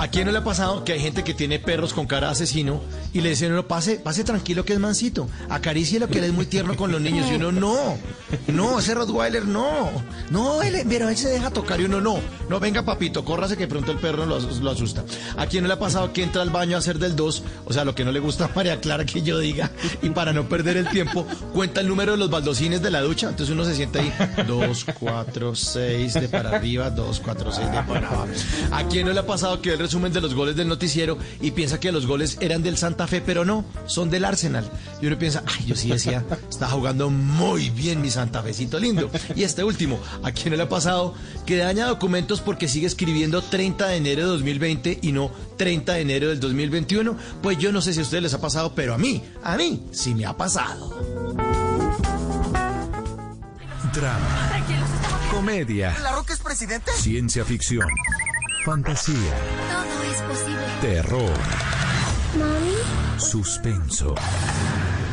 ¿A 0.00 0.08
quién 0.08 0.24
no 0.24 0.32
le 0.32 0.38
ha 0.38 0.44
pasado 0.44 0.82
que 0.82 0.92
hay 0.94 1.00
gente 1.00 1.24
que 1.24 1.34
tiene 1.34 1.58
perros 1.58 1.92
con 1.92 2.06
cara 2.06 2.28
de 2.28 2.32
asesino 2.32 2.80
y 3.12 3.20
le 3.20 3.28
dicen, 3.28 3.54
no, 3.54 3.68
pase, 3.68 3.96
pase 3.96 4.24
tranquilo 4.24 4.64
que 4.64 4.72
es 4.72 4.78
mansito, 4.78 5.28
acaricie 5.50 6.00
lo 6.00 6.08
que 6.08 6.20
él 6.20 6.24
es 6.24 6.32
muy 6.32 6.46
tierno 6.46 6.74
con 6.74 6.90
los 6.90 7.02
niños? 7.02 7.30
Y 7.30 7.34
uno, 7.34 7.52
no, 7.52 7.98
no, 8.46 8.78
ese 8.78 8.94
Rottweiler 8.94 9.44
no, 9.44 9.90
no, 10.30 10.62
él, 10.62 10.86
pero 10.88 11.10
él 11.10 11.18
se 11.18 11.28
deja 11.28 11.50
tocar 11.50 11.82
y 11.82 11.84
uno, 11.84 12.00
no, 12.00 12.18
no, 12.48 12.58
venga 12.58 12.82
papito, 12.82 13.26
córrase 13.26 13.58
que 13.58 13.68
pronto 13.68 13.92
el 13.92 13.98
perro 13.98 14.24
lo, 14.24 14.38
lo 14.40 14.70
asusta. 14.70 15.04
¿A 15.36 15.44
quién 15.44 15.64
no 15.64 15.68
le 15.68 15.74
ha 15.74 15.78
pasado 15.78 16.14
que 16.14 16.22
entra 16.22 16.40
al 16.40 16.48
baño 16.48 16.76
a 16.76 16.78
hacer 16.78 16.98
del 16.98 17.14
2? 17.14 17.42
O 17.66 17.72
sea, 17.74 17.84
lo 17.84 17.94
que 17.94 18.02
no 18.02 18.10
le 18.10 18.20
gusta 18.20 18.46
a 18.46 18.50
María 18.54 18.80
Clara 18.80 19.04
que 19.04 19.20
yo 19.20 19.38
diga, 19.38 19.70
y 20.00 20.08
para 20.08 20.32
no 20.32 20.48
perder 20.48 20.78
el 20.78 20.88
tiempo, 20.88 21.26
cuenta 21.52 21.82
el 21.82 21.88
número 21.88 22.12
de 22.12 22.18
los 22.18 22.30
baldocines 22.30 22.80
de 22.80 22.90
la 22.90 23.02
ducha, 23.02 23.28
entonces 23.28 23.52
uno 23.52 23.66
se 23.66 23.74
sienta 23.74 23.98
ahí, 23.98 24.10
2, 24.46 24.86
4, 24.98 25.54
6 25.54 26.14
de 26.14 26.28
para 26.30 26.56
arriba, 26.56 26.88
2, 26.88 27.20
4, 27.22 27.52
6 27.52 27.70
de 27.70 27.82
para 27.82 28.08
abajo. 28.08 28.28
¿A 28.72 28.84
quién 28.84 29.06
no 29.06 29.12
le 29.12 29.20
ha 29.20 29.26
pasado 29.26 29.60
que 29.60 29.74
el 29.74 29.89
resumen 29.90 30.12
de 30.12 30.20
los 30.20 30.34
goles 30.34 30.54
del 30.54 30.68
noticiero 30.68 31.18
y 31.40 31.50
piensa 31.50 31.80
que 31.80 31.90
los 31.90 32.06
goles 32.06 32.38
eran 32.40 32.62
del 32.62 32.76
Santa 32.76 33.08
Fe, 33.08 33.20
pero 33.20 33.44
no, 33.44 33.64
son 33.86 34.08
del 34.08 34.24
Arsenal? 34.24 34.70
Y 35.02 35.08
uno 35.08 35.18
piensa, 35.18 35.42
ay, 35.44 35.66
yo 35.66 35.74
sí 35.74 35.88
decía, 35.88 36.24
está 36.48 36.68
jugando 36.68 37.10
muy 37.10 37.70
bien 37.70 38.00
mi 38.00 38.08
Santa 38.08 38.40
Fecito 38.40 38.78
lindo. 38.78 39.10
Y 39.34 39.42
este 39.42 39.64
último, 39.64 39.98
¿a 40.22 40.30
quién 40.30 40.50
no 40.50 40.56
le 40.58 40.62
ha 40.62 40.68
pasado 40.68 41.14
que 41.44 41.56
daña 41.56 41.86
documentos 41.86 42.40
porque 42.40 42.68
sigue 42.68 42.86
escribiendo 42.86 43.42
30 43.42 43.88
de 43.88 43.96
enero 43.96 44.22
de 44.22 44.28
2020 44.28 45.00
y 45.02 45.10
no 45.10 45.32
30 45.56 45.94
de 45.94 46.00
enero 46.02 46.28
del 46.28 46.38
2021? 46.38 47.16
Pues 47.42 47.58
yo 47.58 47.72
no 47.72 47.82
sé 47.82 47.92
si 47.92 47.98
a 47.98 48.02
ustedes 48.02 48.22
les 48.22 48.34
ha 48.34 48.40
pasado, 48.40 48.72
pero 48.76 48.94
a 48.94 48.98
mí, 48.98 49.24
a 49.42 49.56
mí 49.56 49.86
sí 49.90 50.14
me 50.14 50.24
ha 50.24 50.36
pasado. 50.36 51.00
Drama, 53.92 54.64
comedia, 55.32 55.98
¿La 56.00 56.12
Roca 56.12 56.32
es 56.32 56.38
presidente? 56.38 56.92
ciencia 56.96 57.44
ficción, 57.44 57.88
fantasía, 58.64 59.16
Todo 59.70 60.02
es 60.12 60.20
posible. 60.22 60.62
terror, 60.80 61.30
¿Mami? 62.38 62.74
suspenso, 63.18 64.14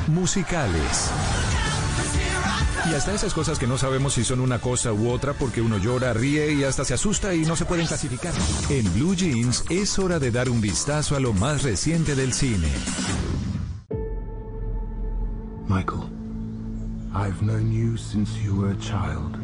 musicales. 0.08 1.09
Y 2.90 2.93
hasta 2.93 3.14
esas 3.14 3.34
cosas 3.34 3.59
que 3.59 3.67
no 3.67 3.77
sabemos 3.77 4.14
si 4.14 4.24
son 4.24 4.40
una 4.40 4.59
cosa 4.59 4.93
u 4.93 5.09
otra 5.09 5.34
porque 5.34 5.61
uno 5.61 5.77
llora, 5.77 6.14
ríe 6.14 6.53
y 6.53 6.64
hasta 6.64 6.85
se 6.85 6.93
asusta 6.93 7.34
y 7.34 7.42
no 7.42 7.56
se 7.58 7.66
pueden 7.66 7.85
clasificar. 7.85 8.34
En 8.69 8.93
Blue 8.93 9.14
Jeans 9.14 9.66
es 9.69 10.00
hora 10.00 10.19
de 10.19 10.32
dar 10.32 10.50
un 10.50 10.61
vistazo 10.61 11.16
a 11.17 11.19
lo 11.19 11.34
más 11.34 11.64
reciente 11.64 12.16
del 12.16 12.32
cine. 12.34 12.69
Michael, 15.67 16.03
I've 17.14 17.42
known 17.42 17.74
you 17.74 17.98
since 17.98 18.32
you 18.42 18.56
were 18.56 18.72
a 18.72 18.77
child. 18.77 19.35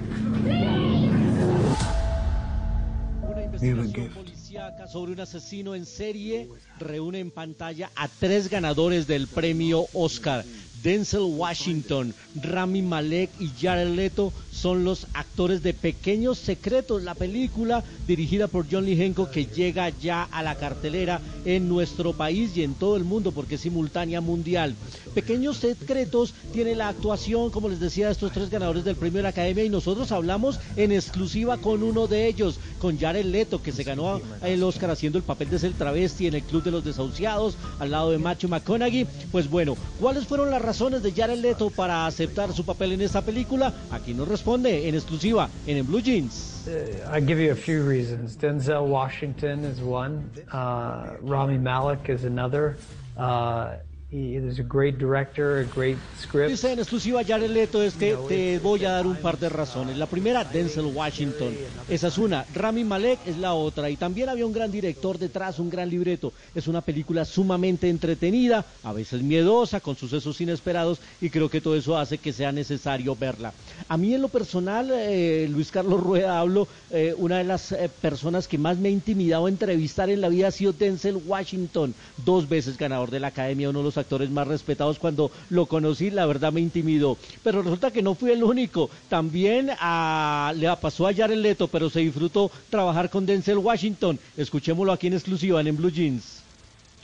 Policíaca 4.14 4.88
sobre 4.88 5.14
un 5.14 5.22
asesino 5.22 5.74
en 5.74 5.86
serie 5.86 6.50
reúne 6.80 7.20
en 7.20 7.32
pantalla 7.32 7.90
a 7.96 8.10
tres 8.10 8.50
ganadores 8.50 9.08
del 9.08 9.28
premio 9.28 9.86
Oscar. 9.94 10.44
Denzel 10.84 11.22
Washington, 11.22 12.14
Rami 12.36 12.82
Malek 12.82 13.30
y 13.40 13.50
Jared 13.58 13.96
Leto 13.96 14.34
son 14.54 14.84
los 14.84 15.08
actores 15.14 15.64
de 15.64 15.74
Pequeños 15.74 16.38
Secretos, 16.38 17.04
la 17.04 17.16
película 17.16 17.84
dirigida 18.08 18.48
por 18.48 18.66
John 18.70 18.86
Lee 18.86 19.14
que 19.32 19.46
llega 19.48 19.90
ya 19.90 20.24
a 20.24 20.44
la 20.44 20.56
cartelera 20.56 21.20
en 21.46 21.68
nuestro 21.68 22.14
país 22.14 22.56
y 22.56 22.64
en 22.64 22.76
todo 22.76 22.96
el 22.96 23.04
mundo 23.04 23.32
porque 23.32 23.56
es 23.56 23.62
simultánea 23.62 24.22
mundial. 24.22 24.76
Pequeños 25.14 25.58
Secretos 25.58 26.34
tiene 26.54 26.76
la 26.76 26.90
actuación, 26.90 27.50
como 27.50 27.70
les 27.70 27.80
decía, 27.80 28.08
de 28.08 28.14
estos 28.14 28.32
tres 28.32 28.50
ganadores 28.50 28.84
del 28.84 28.96
premio 28.96 29.18
de 29.18 29.24
la 29.24 29.30
Academia 29.30 29.64
y 29.64 29.70
nosotros 29.70 30.12
hablamos 30.12 30.60
en 30.76 30.92
exclusiva 30.92 31.58
con 31.58 31.84
uno 31.84 32.08
de 32.08 32.28
ellos, 32.28 32.60
con 32.80 32.98
Jared 32.98 33.26
Leto, 33.26 33.62
que 33.62 33.72
se 33.72 33.84
ganó 33.84 34.22
el 34.42 34.64
Oscar 34.64 34.92
haciendo 34.92 35.18
el 35.18 35.24
papel 35.24 35.50
de 35.50 35.60
ser 35.60 35.74
travesti 35.74 36.28
en 36.28 36.36
el 36.36 36.44
Club 36.44 36.64
de 36.64 36.72
los 36.72 36.84
Desahuciados, 36.84 37.56
al 37.80 37.92
lado 37.92 38.12
de 38.12 38.18
Matthew 38.18 38.50
McConaughey. 38.50 39.08
Pues 39.32 39.50
bueno, 39.50 39.76
¿cuáles 40.00 40.26
fueron 40.26 40.50
las 40.50 40.62
razones 40.62 41.04
de 41.04 41.12
Jared 41.12 41.40
Leto 41.40 41.70
para 41.70 42.06
aceptar 42.06 42.54
su 42.54 42.66
papel 42.66 42.94
en 42.94 43.02
esta 43.02 43.22
película? 43.22 43.74
Aquí 43.92 44.14
nos 44.14 44.28
en 44.46 44.96
exclusiva 44.96 45.50
en 45.68 45.78
el 45.78 45.84
Blue 45.84 46.02
Jeans. 46.02 46.68
Uh, 46.68 47.10
I'll 47.12 47.22
give 47.22 47.40
you 47.40 47.52
a 47.52 47.56
few 47.56 47.84
reasons. 47.84 48.38
Denzel 48.38 48.86
Washington 48.86 49.64
is 49.66 49.80
one. 49.82 50.30
Uh, 50.52 51.16
Rami 51.22 51.58
Malek 51.58 52.10
is 52.10 52.24
another. 52.24 52.78
Uh, 53.18 53.76
he 54.14 54.36
is 54.36 54.60
a 54.60 54.64
great 54.64 55.00
director, 55.00 55.60
a 55.60 55.64
great 55.64 55.98
script. 56.20 56.52
Dice 56.52 56.72
en 56.72 56.80
exclusiva 56.80 57.24
Jared 57.24 57.50
Leto 57.50 57.82
es 57.82 57.96
que 57.96 58.16
te 58.28 58.60
voy 58.60 58.86
a 58.86 58.92
dar 58.92 59.08
un 59.08 59.16
par 59.16 59.40
de 59.40 59.50
razones. 59.50 59.98
La 59.98 60.06
primera, 60.06 60.44
Denzel 60.44 60.86
Washington. 60.86 61.56
Esa 61.90 62.08
es 62.10 62.18
una. 62.20 62.46
Rami 62.54 62.84
Malek 62.84 63.20
es 63.26 63.38
la 63.40 63.56
otra. 63.56 63.90
Y 63.90 63.98
también 63.98 64.30
había 64.30 64.46
un 64.46 64.54
gran 64.54 64.72
director 64.72 65.18
detrás, 65.18 65.58
un 65.58 65.72
gran 65.72 65.90
libreto. 65.90 66.32
Es 66.54 66.68
una 66.68 66.82
película 66.82 67.26
sumamente 67.26 67.90
entretenida, 67.90 68.64
a 68.84 68.94
veces 68.94 69.24
miedosa, 69.24 69.80
con 69.80 69.96
sucesos 69.96 70.40
inesperados. 70.42 71.00
Y 71.20 71.32
creo 71.32 71.50
que 71.50 71.62
todo 71.62 71.76
eso 71.76 71.98
hace 71.98 72.20
que 72.20 72.34
sea 72.34 72.52
necesario 72.52 73.16
verla. 73.16 73.52
A 73.88 73.98
mí 73.98 74.14
en 74.14 74.22
lo 74.22 74.28
personal, 74.28 74.92
eh, 74.92 75.48
Luis 75.50 75.72
Carlos 75.72 76.02
Rueda, 76.02 76.40
hablo, 76.40 76.68
eh, 76.92 77.16
una 77.18 77.40
de 77.40 77.46
las 77.46 77.72
eh, 77.72 77.90
personas 78.02 78.48
que 78.48 78.60
más 78.60 78.78
me 78.78 78.90
ha 78.90 78.92
intimidado 78.92 79.48
entrevistar 79.48 80.12
en 80.12 80.22
la 80.22 80.30
vida 80.30 80.50
ha 80.50 80.52
sido 80.52 80.72
Denzel 80.72 81.20
Washington, 81.26 81.96
dos 82.24 82.48
veces 82.48 82.78
ganador 82.78 83.10
de 83.10 83.20
la 83.20 83.28
Academia, 83.28 83.70
uno 83.70 83.80
de 83.80 83.86
los 83.86 83.98
actores 84.04 84.30
más 84.30 84.48
respetados. 84.48 85.00
Cuando 85.00 85.32
lo 85.50 85.66
conocí, 85.66 86.10
la 86.10 86.26
verdad 86.26 86.54
me 86.54 86.62
intimidó. 86.62 87.18
Pero 87.44 87.62
resulta 87.62 87.92
que 87.92 88.02
no 88.02 88.16
fui 88.16 88.32
el 88.32 88.44
único. 88.44 88.90
También 89.10 89.72
a, 89.80 90.54
le 90.56 90.74
pasó 90.78 91.08
a 91.08 91.14
Jared 91.14 91.38
Leto, 91.38 91.68
pero 91.68 91.90
se 91.90 92.02
disfrutó 92.02 92.52
trabajar 92.70 93.10
con 93.10 93.26
Denzel 93.26 93.58
Washington. 93.58 94.20
Escuchémoslo 94.38 94.92
aquí 94.92 95.08
en 95.08 95.14
exclusiva 95.14 95.62
en 95.62 95.76
Blue 95.76 95.92
Jeans. 95.92 96.42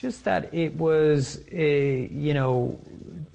Just 0.02 0.24
that 0.24 0.54
it 0.54 0.74
was, 0.78 1.42
a, 1.52 2.08
you 2.10 2.34
know, 2.34 2.80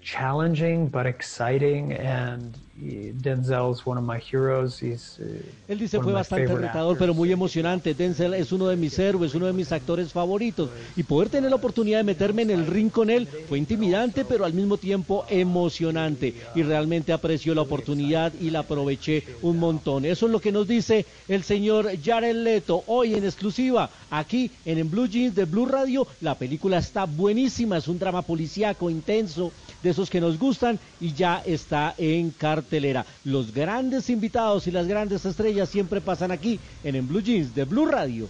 challenging 0.01 0.89
but 0.89 1.05
exciting 1.07 1.93
and 1.93 2.57
Denzel's 2.77 3.86
one 3.86 3.99
of 3.99 4.05
my 4.05 4.19
heroes. 4.19 4.83
He's, 4.83 5.20
Él 5.69 5.78
dice 5.78 6.01
fue 6.01 6.12
bastante 6.12 6.55
retador, 6.55 6.99
pero 6.99 7.15
muy 7.15 7.31
emocionante. 7.31 7.94
Denzel 7.94 8.35
es 8.35 8.51
uno 8.51 8.67
de 8.67 8.77
mis 8.77 8.99
héroes, 8.99 9.35
uno 9.35 9.47
de 9.47 9.53
mis 9.53 9.70
actores 9.70 10.12
favoritos. 10.12 10.70
Y 10.97 11.05
poder 11.05 11.28
tener 11.28 11.51
la 11.51 11.57
oportunidad 11.57 11.99
de 11.99 12.05
meterme 12.05 12.43
en 12.43 12.51
el 12.51 12.67
ring 12.67 12.91
con 12.91 13.11
él 13.11 13.28
fue 13.49 13.59
intimidante, 13.59 14.25
pero 14.25 14.44
al 14.44 14.55
mismo 14.55 14.77
tiempo 14.77 15.25
emocionante. 15.28 16.35
Y 16.57 16.62
realmente 16.62 17.12
aprecio 17.12 17.55
la 17.55 17.62
oportunidad 17.62 18.33
y 18.41 18.51
la 18.51 18.61
aproveché 18.61 19.23
un 19.43 19.59
montón. 19.59 20.05
Eso 20.05 20.27
es 20.27 20.33
lo 20.33 20.41
que 20.41 20.51
nos 20.51 20.67
dice 20.67 21.07
el 21.28 21.44
señor 21.44 21.91
Jared 22.03 22.36
Leto 22.36 22.83
hoy 22.89 23.15
en 23.15 23.25
exclusiva 23.25 23.89
aquí 24.11 24.51
en, 24.65 24.78
en 24.78 24.91
Blue 24.91 25.07
Jeans 25.07 25.36
de 25.36 25.44
Blue 25.44 25.67
Radio. 25.67 26.09
La 26.20 26.35
película 26.35 26.78
está 26.78 27.05
buenísima, 27.05 27.77
es 27.77 27.86
un 27.86 28.01
drama 28.01 28.23
policíaco 28.23 28.91
intenso 28.91 29.53
de 29.83 29.91
esos 29.91 30.11
que 30.11 30.20
nos 30.20 30.39
gustan 30.39 30.78
y 31.01 31.12
ya 31.12 31.43
está 31.44 31.94
en 31.99 32.31
cartelera. 32.65 33.05
Los 33.25 33.52
grandes 33.52 34.10
invitados 34.10 34.67
y 34.67 34.70
las 34.70 34.86
grandes 34.86 35.25
estrellas 35.25 35.68
siempre 35.68 36.01
pasan 36.01 36.31
aquí 36.31 36.59
en 36.83 36.97
En 36.97 37.07
Blue 37.07 37.20
Jeans 37.20 37.55
de 37.55 37.65
Blue 37.65 37.86
Radio. 37.86 38.28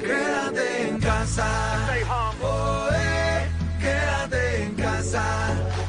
Quédate 0.00 0.88
en 0.88 0.98
casa. 0.98 1.46
Oh, 2.42 2.88
eh, 2.92 3.46
quédate 3.80 4.62
en 4.64 4.74
casa. 4.74 5.24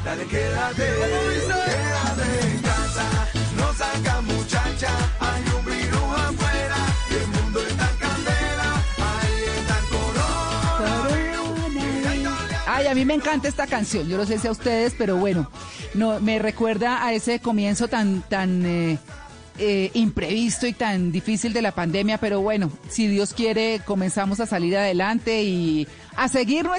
Dale, 0.04 0.24
quédate. 0.26 0.84
Quédate 0.84 2.48
en 2.48 2.58
casa. 2.62 3.28
No 3.56 3.72
saca 3.74 4.20
muchacha. 4.22 4.90
Hay 5.20 5.45
Ay, 12.76 12.88
a 12.88 12.94
mí 12.94 13.06
me 13.06 13.14
encanta 13.14 13.48
esta 13.48 13.66
canción. 13.66 14.06
Yo 14.06 14.18
no 14.18 14.26
sé 14.26 14.38
si 14.38 14.46
a 14.48 14.50
ustedes, 14.50 14.94
pero 14.98 15.16
bueno, 15.16 15.50
no 15.94 16.20
me 16.20 16.38
recuerda 16.38 17.06
a 17.06 17.14
ese 17.14 17.40
comienzo 17.40 17.88
tan 17.88 18.20
tan 18.20 18.66
eh, 18.66 18.98
eh, 19.58 19.90
imprevisto 19.94 20.66
y 20.66 20.74
tan 20.74 21.10
difícil 21.10 21.54
de 21.54 21.62
la 21.62 21.72
pandemia. 21.72 22.18
Pero 22.18 22.42
bueno, 22.42 22.70
si 22.90 23.08
Dios 23.08 23.32
quiere, 23.32 23.80
comenzamos 23.82 24.40
a 24.40 24.46
salir 24.46 24.76
adelante 24.76 25.42
y 25.42 25.88
a 26.16 26.28
seguir 26.28 26.66
nuestra 26.66 26.74